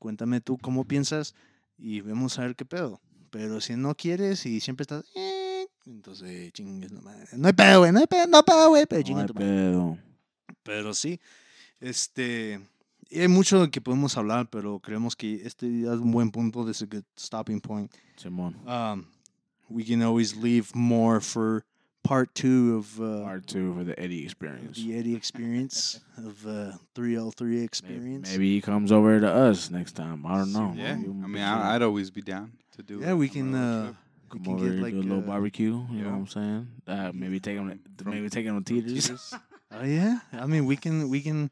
cuéntame 0.00 0.40
tú 0.40 0.58
cómo 0.58 0.84
piensas 0.84 1.34
y 1.78 2.00
vamos 2.00 2.38
a 2.38 2.42
ver 2.42 2.56
qué 2.56 2.64
pedo. 2.64 3.00
Pero 3.30 3.60
si 3.60 3.74
no 3.76 3.94
quieres 3.94 4.46
y 4.46 4.60
siempre 4.60 4.82
estás, 4.82 5.04
"Eh", 5.14 5.66
entonces 5.86 6.52
chingues 6.52 6.92
no 6.92 7.00
hay 7.46 7.52
pedo, 7.52 7.80
güey, 7.80 7.92
no 7.92 7.98
hay 8.00 8.06
pedo, 8.06 8.26
no 8.28 8.36
hay 8.38 8.42
pedo, 8.44 8.68
güey, 8.68 8.86
pero 8.86 9.02
No 9.10 9.18
hay 9.20 9.26
pedo. 9.28 9.98
Pero 10.62 10.94
sí, 10.94 11.20
este, 11.80 12.60
hay 13.10 13.28
mucho 13.28 13.70
que 13.70 13.80
podemos 13.80 14.16
hablar, 14.16 14.48
pero 14.48 14.78
creemos 14.80 15.14
que 15.16 15.42
este 15.46 15.66
es 15.82 15.88
un 15.88 16.12
buen 16.12 16.30
punto, 16.30 16.64
this 16.64 16.76
is 16.76 16.82
a 16.82 16.86
good 16.86 17.04
stopping 17.18 17.60
point. 17.60 17.90
Simón. 18.16 18.56
um, 18.66 19.04
we 19.68 19.84
can 19.84 20.02
always 20.02 20.36
leave 20.36 20.68
more 20.74 21.20
for 21.20 21.64
part 22.04 22.32
two 22.34 22.76
of 22.76 23.00
uh, 23.00 23.24
Part 23.24 23.46
two 23.48 23.74
for 23.74 23.82
the 23.84 23.98
Eddie 23.98 24.22
experience. 24.24 24.76
the 24.76 24.96
Eddie 24.96 25.14
experience 25.16 26.00
of 26.18 26.46
uh, 26.46 26.72
303 26.94 27.48
Maybe, 27.48 27.64
experience. 27.64 28.30
maybe 28.30 28.54
he 28.54 28.60
comes 28.60 28.92
over 28.92 29.18
to 29.18 29.28
us 29.28 29.70
next 29.70 29.92
time. 29.92 30.24
I 30.26 30.36
don't 30.38 30.52
know. 30.52 30.72
Yeah, 30.76 30.94
Maybe 30.94 31.08
I 31.08 31.26
mean, 31.26 31.42
I, 31.42 31.74
I'd 31.74 31.82
always 31.82 32.10
be 32.10 32.22
down 32.22 32.52
to 32.76 32.82
do. 32.82 33.00
Yeah, 33.00 33.10
it. 33.12 33.14
we 33.14 33.28
can. 33.28 33.54
Uh, 33.54 33.82
trip. 33.84 33.96
we 34.32 34.38
Come 34.44 34.54
over 34.54 34.70
get 34.70 34.78
like 34.82 34.92
do 34.92 35.00
a 35.00 35.02
little 35.02 35.18
uh, 35.18 35.26
barbecue. 35.26 35.72
You 35.72 35.86
yeah. 35.92 36.02
know 36.04 36.10
what 36.10 36.16
I'm 36.16 36.26
saying? 36.28 36.68
Uh, 36.86 37.10
maybe 37.14 37.40
take 37.40 37.56
him. 37.56 37.80
From- 37.98 38.10
Maybe 38.12 38.28
take 38.28 38.46
him 38.46 38.62
to 38.62 38.74
Teeters. 38.74 39.04
Teeters. 39.08 39.34
Oh 39.72 39.82
yeah, 39.84 40.18
I 40.32 40.46
mean 40.46 40.66
we 40.66 40.76
can 40.76 41.08
we 41.08 41.20
can 41.20 41.50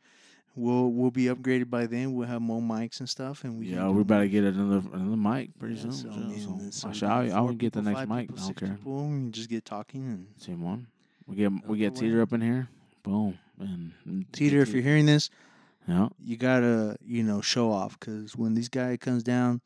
we'll 0.55 0.91
we'll 0.91 1.11
be 1.11 1.25
upgraded 1.25 1.71
by 1.71 1.87
then. 1.87 2.15
We'll 2.15 2.29
have 2.29 2.41
more 2.43 2.61
mics 2.61 3.01
and 3.01 3.09
stuff, 3.09 3.45
and 3.45 3.59
we 3.59 3.67
yeah, 3.69 3.89
we 3.89 4.03
better 4.05 4.27
get 4.27 4.45
another 4.45 4.83
another 4.93 5.17
mic 5.17 5.59
pretty 5.59 5.77
Yeah, 5.77 5.91
soon. 5.91 5.93
so, 5.93 6.11
I 6.11 6.71
so- 6.71 6.93
so 6.93 7.07
I 7.07 7.23
we 7.25 7.31
I, 7.33 7.41
will 7.41 7.53
get 7.55 7.73
the 7.73 7.83
next 7.83 8.09
mic. 8.09 8.29
people, 8.29 8.43
I 8.43 8.47
don't 8.47 8.57
care. 8.57 8.69
people, 8.77 9.01
and 9.07 9.33
just 9.33 9.49
get 9.49 9.65
talking 9.65 10.03
and 10.07 10.27
Same 10.39 10.63
one. 10.63 10.87
We 11.27 11.37
get 11.37 11.53
we 11.67 11.79
get 11.79 11.95
Teeter 11.97 12.17
way. 12.17 12.23
up 12.23 12.33
in 12.33 12.41
here. 12.41 12.69
Boom. 13.03 13.39
And 13.59 13.93
Teeter, 14.33 14.61
if 14.61 14.73
you're 14.73 14.83
hearing 14.83 15.07
this, 15.07 15.31
yeah, 15.89 16.09
you 16.23 16.37
gotta 16.37 16.97
you 17.05 17.23
know 17.23 17.41
show 17.41 17.71
off 17.71 17.99
because 17.99 18.37
when 18.37 18.55
this 18.55 18.69
guy 18.69 18.97
comes 18.97 19.23
down, 19.23 19.61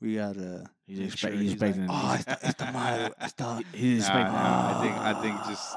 we 0.00 0.14
gotta. 0.16 0.66
he's, 0.86 1.00
expect, 1.00 1.18
sure 1.18 1.30
he's 1.42 1.52
he's 1.52 1.60
like, 1.60 1.70
expecting. 1.70 1.88
oh, 1.90 2.14
he's, 2.16 2.24
está, 2.24 2.40
está 2.54 2.72
mal, 2.72 3.10
está. 3.20 3.62
he's 3.74 3.98
Nah, 4.00 4.04
expecting. 4.06 4.32
nah, 4.34 4.78
I 4.78 4.82
think 4.82 4.96
I 4.96 5.22
think 5.22 5.44
just 5.48 5.76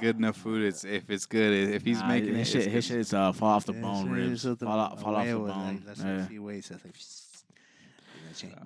good 0.00 0.16
enough 0.16 0.36
food. 0.36 0.62
It's 0.64 0.84
if 0.84 1.08
it's 1.10 1.26
good. 1.26 1.52
If 1.74 1.82
he's 1.84 2.00
Nah, 2.00 2.08
making 2.08 2.30
it, 2.30 2.36
his 2.36 2.40
it's 2.40 2.50
shit, 2.50 2.64
good. 2.64 2.72
his 2.72 2.84
shit's 2.86 3.12
uh, 3.14 3.32
fall 3.32 3.50
off 3.50 3.64
the 3.66 3.72
Ese 3.74 3.80
bone, 3.82 4.08
es 4.08 4.14
ribs. 4.44 4.46
otro 4.46 4.66
Fall, 4.68 4.80
out, 4.80 5.00
fall 5.00 5.16
off 5.16 5.24
the 5.26 5.32
huevo, 5.32 5.46
like, 5.48 5.54
bone. 5.56 5.82
that's 5.86 6.00
Yeah. 6.00 6.24
a 6.24 6.26
few 6.26 6.42
ways, 6.42 6.68
that's 6.68 6.84
like, 6.84 6.94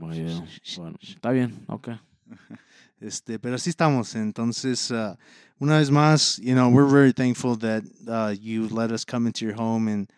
Well, 0.01 0.15
yeah. 0.15 0.41
But, 0.77 1.01
está 1.01 1.33
bien. 1.33 1.65
Okay. 1.71 1.99
Este, 3.01 3.37
pero 3.41 3.57
así 3.57 3.69
estamos. 3.71 4.15
Entonces, 4.15 4.93
uh, 4.93 5.17
una 5.61 5.79
vez 5.79 5.91
más, 5.91 6.39
you 6.39 6.55
know, 6.55 6.69
we're 6.69 6.87
very 6.87 7.11
thankful 7.13 7.57
that 7.57 7.83
uh, 8.07 8.33
you 8.41 8.69
let 8.69 8.93
us 8.93 9.05
come 9.05 9.27
into 9.27 9.45
your 9.45 9.55
home 9.55 9.89
and 9.89 10.09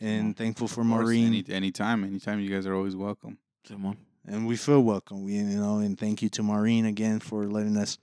and 0.00 0.36
thankful 0.36 0.66
for 0.66 0.80
Of 0.80 0.88
course, 0.88 0.98
Maureen. 1.04 1.26
Any, 1.28 1.44
anytime, 1.54 2.02
anytime, 2.02 2.40
you 2.40 2.50
guys 2.50 2.66
are 2.66 2.74
always 2.74 2.96
welcome. 2.96 3.38
Simon. 3.64 3.96
and 4.26 4.44
we 4.48 4.56
feel 4.56 4.80
welcome. 4.82 5.22
We, 5.22 5.34
you 5.34 5.44
know, 5.44 5.78
and 5.78 5.96
thank 5.96 6.20
you 6.20 6.28
to 6.30 6.42
Maureen 6.42 6.86
again 6.86 7.20
for 7.20 7.46
letting 7.46 7.76
us 7.76 7.96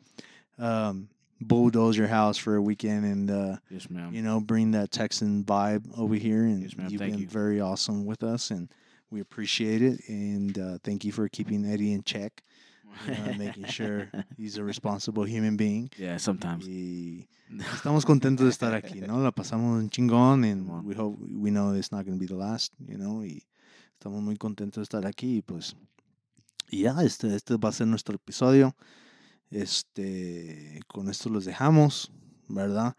um, 0.58 1.10
bulldoze 1.42 1.98
your 1.98 2.08
house 2.08 2.38
for 2.38 2.56
a 2.56 2.62
weekend 2.62 3.06
and 3.06 3.32
uh, 3.32 3.56
Yes, 3.70 3.90
ma'am. 3.90 4.14
you 4.14 4.22
know 4.22 4.40
bring 4.42 4.72
that 4.72 4.92
Texan 4.92 5.44
vibe 5.44 5.86
over 5.98 6.16
here. 6.16 6.44
And 6.44 6.62
Yes, 6.64 6.76
ma'am. 6.76 6.88
you've 6.90 7.00
Thank 7.00 7.14
been 7.14 7.22
you. 7.22 7.28
very 7.28 7.62
awesome 7.62 8.06
with 8.06 8.24
us, 8.24 8.52
and 8.52 8.70
we 9.10 9.22
appreciate 9.22 9.82
it. 9.82 10.02
And 10.08 10.58
uh, 10.58 10.78
thank 10.84 11.04
you 11.06 11.12
for 11.12 11.28
keeping 11.30 11.66
Eddie 11.66 11.94
in 11.94 12.04
check, 12.04 12.44
uh, 13.08 13.34
making 13.38 13.66
sure 13.66 14.10
he's 14.38 14.58
a 14.58 14.64
responsible 14.64 15.24
human 15.24 15.56
being. 15.58 15.90
yeah, 15.98 16.18
sometimes. 16.18 16.66
Y 16.68 17.28
estamos 17.74 18.06
contentos 18.06 18.46
de 18.46 18.52
estar 18.52 18.74
aquí, 18.76 19.02
¿no? 19.02 19.20
La 19.24 19.32
pasamos 19.32 19.82
un 19.82 19.90
chingón 19.90 20.44
and 20.44 20.86
we 20.86 20.94
hope 20.94 21.18
we 21.20 21.50
know 21.50 21.74
it's 21.74 21.92
not 21.92 22.06
going 22.06 22.18
to 22.18 22.20
be 22.20 22.28
the 22.28 22.36
last, 22.36 22.72
you 22.88 22.98
know, 22.98 23.24
y 23.24 23.42
estamos 24.00 24.22
muy 24.22 24.36
contentos 24.38 24.76
de 24.76 24.84
estar 24.84 25.06
aquí 25.08 25.42
pues 25.42 25.76
y 26.72 26.82
ya 26.84 27.02
este 27.02 27.34
este 27.36 27.58
va 27.58 27.70
a 27.70 27.72
ser 27.72 27.88
nuestro 27.88 28.16
episodio. 28.16 28.76
Este 29.52 30.80
con 30.88 31.10
esto 31.10 31.30
los 31.30 31.46
dejamos, 31.46 32.12
¿verdad? 32.48 32.96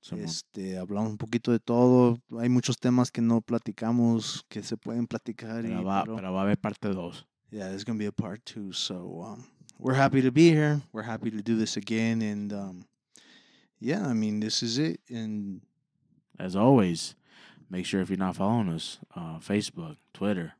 Simón. 0.00 0.24
Este 0.24 0.78
hablamos 0.78 1.10
un 1.12 1.18
poquito 1.18 1.52
de 1.52 1.60
todo, 1.60 2.18
hay 2.40 2.48
muchos 2.48 2.78
temas 2.78 3.10
que 3.12 3.20
no 3.22 3.40
platicamos 3.40 4.44
que 4.48 4.62
se 4.62 4.76
pueden 4.76 5.06
platicar 5.06 5.64
y 5.64 5.68
Pero 5.68 5.84
va, 5.84 6.02
pero- 6.04 6.16
pero 6.16 6.32
va 6.32 6.40
a 6.40 6.42
haber 6.42 6.58
parte 6.58 6.88
2. 6.88 7.26
yeah, 7.50 7.68
there's 7.68 7.84
gonna 7.84 7.98
be 7.98 8.06
a 8.06 8.12
part 8.12 8.44
two. 8.44 8.72
So 8.72 9.22
um, 9.22 9.44
we're 9.78 9.94
happy 9.96 10.22
to 10.22 10.32
be 10.32 10.50
here. 10.50 10.80
We're 10.92 11.06
happy 11.06 11.30
to 11.30 11.42
do 11.42 11.56
this 11.56 11.76
again, 11.76 12.20
and 12.22 12.52
um, 12.52 12.84
yeah, 13.78 14.04
I 14.06 14.12
mean 14.14 14.40
this 14.40 14.62
is 14.62 14.78
it. 14.78 15.00
And 15.10 15.60
As 16.38 16.56
always, 16.56 17.14
make 17.70 17.84
sure 17.86 18.00
if 18.00 18.08
you're 18.08 18.18
not 18.18 18.34
following 18.36 18.68
us, 18.70 18.98
uh, 19.14 19.38
Facebook, 19.38 19.96
Twitter, 20.14 20.54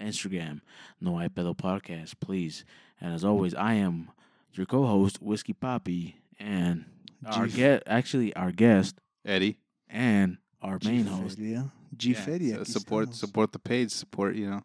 Instagram, 0.00 0.60
No 1.00 1.18
Hay 1.18 1.28
Pedo 1.28 1.54
Podcast, 1.54 2.14
please. 2.20 2.64
And 3.00 3.12
as 3.12 3.24
always, 3.24 3.52
I 3.54 3.74
am 3.74 4.08
your 4.52 4.66
co-host, 4.66 5.20
Whiskey 5.22 5.52
Papi, 5.54 6.14
and 6.38 6.84
our 7.26 7.46
guest, 7.46 7.82
actually 7.86 8.34
our 8.36 8.52
guest 8.52 8.96
Eddie, 9.24 9.58
and 9.88 10.38
our 10.62 10.78
main 10.84 11.06
host. 11.06 11.36
G-Feria. 11.38 11.70
G-Feria, 11.96 12.56
so 12.58 12.64
support 12.64 13.08
estamos. 13.10 13.14
support 13.20 13.52
the 13.52 13.58
page, 13.58 13.90
support 13.90 14.34
you 14.36 14.48
know 14.50 14.62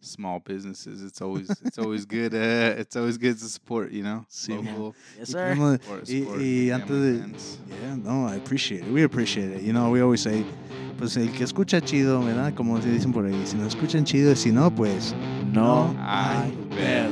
small 0.00 0.38
businesses. 0.38 1.02
It's 1.02 1.20
always 1.20 1.50
it's 1.64 1.78
always 1.78 2.04
good. 2.06 2.34
Uh, 2.34 2.74
it's 2.78 2.94
always 2.96 3.18
good 3.18 3.38
to 3.38 3.44
support 3.46 3.90
you 3.90 4.02
know 4.02 4.24
Sí, 4.30 4.50
local 4.56 4.94
Yes, 5.18 5.30
sir. 5.30 5.54
tenemos- 5.54 5.80
support, 5.82 6.08
y- 6.08 6.20
support 6.20 6.38
y 6.38 6.68
family 6.68 6.70
antes 6.72 6.88
de- 6.88 7.08
events. 7.14 7.58
Yeah, 7.82 7.96
no, 7.96 8.26
I 8.26 8.36
appreciate 8.36 8.82
it. 8.84 8.92
We 8.92 9.02
appreciate 9.02 9.50
it. 9.50 9.62
You 9.62 9.72
know, 9.72 9.90
we 9.90 10.00
always 10.00 10.20
say, 10.22 10.44
pues 10.98 11.16
el 11.16 11.28
que 11.32 11.44
escucha 11.44 11.80
chido, 11.80 12.22
¿verdad? 12.24 12.54
Como 12.54 12.80
se 12.80 12.88
dicen 12.90 13.12
por 13.12 13.24
ahí. 13.26 13.44
Si 13.46 13.56
no 13.56 13.66
escuchan 13.66 14.04
chido, 14.04 14.36
si 14.36 14.52
no, 14.52 14.70
pues 14.70 15.14
No. 15.52 15.94
I 15.98 16.44
hay 16.44 16.50
bet. 16.70 17.10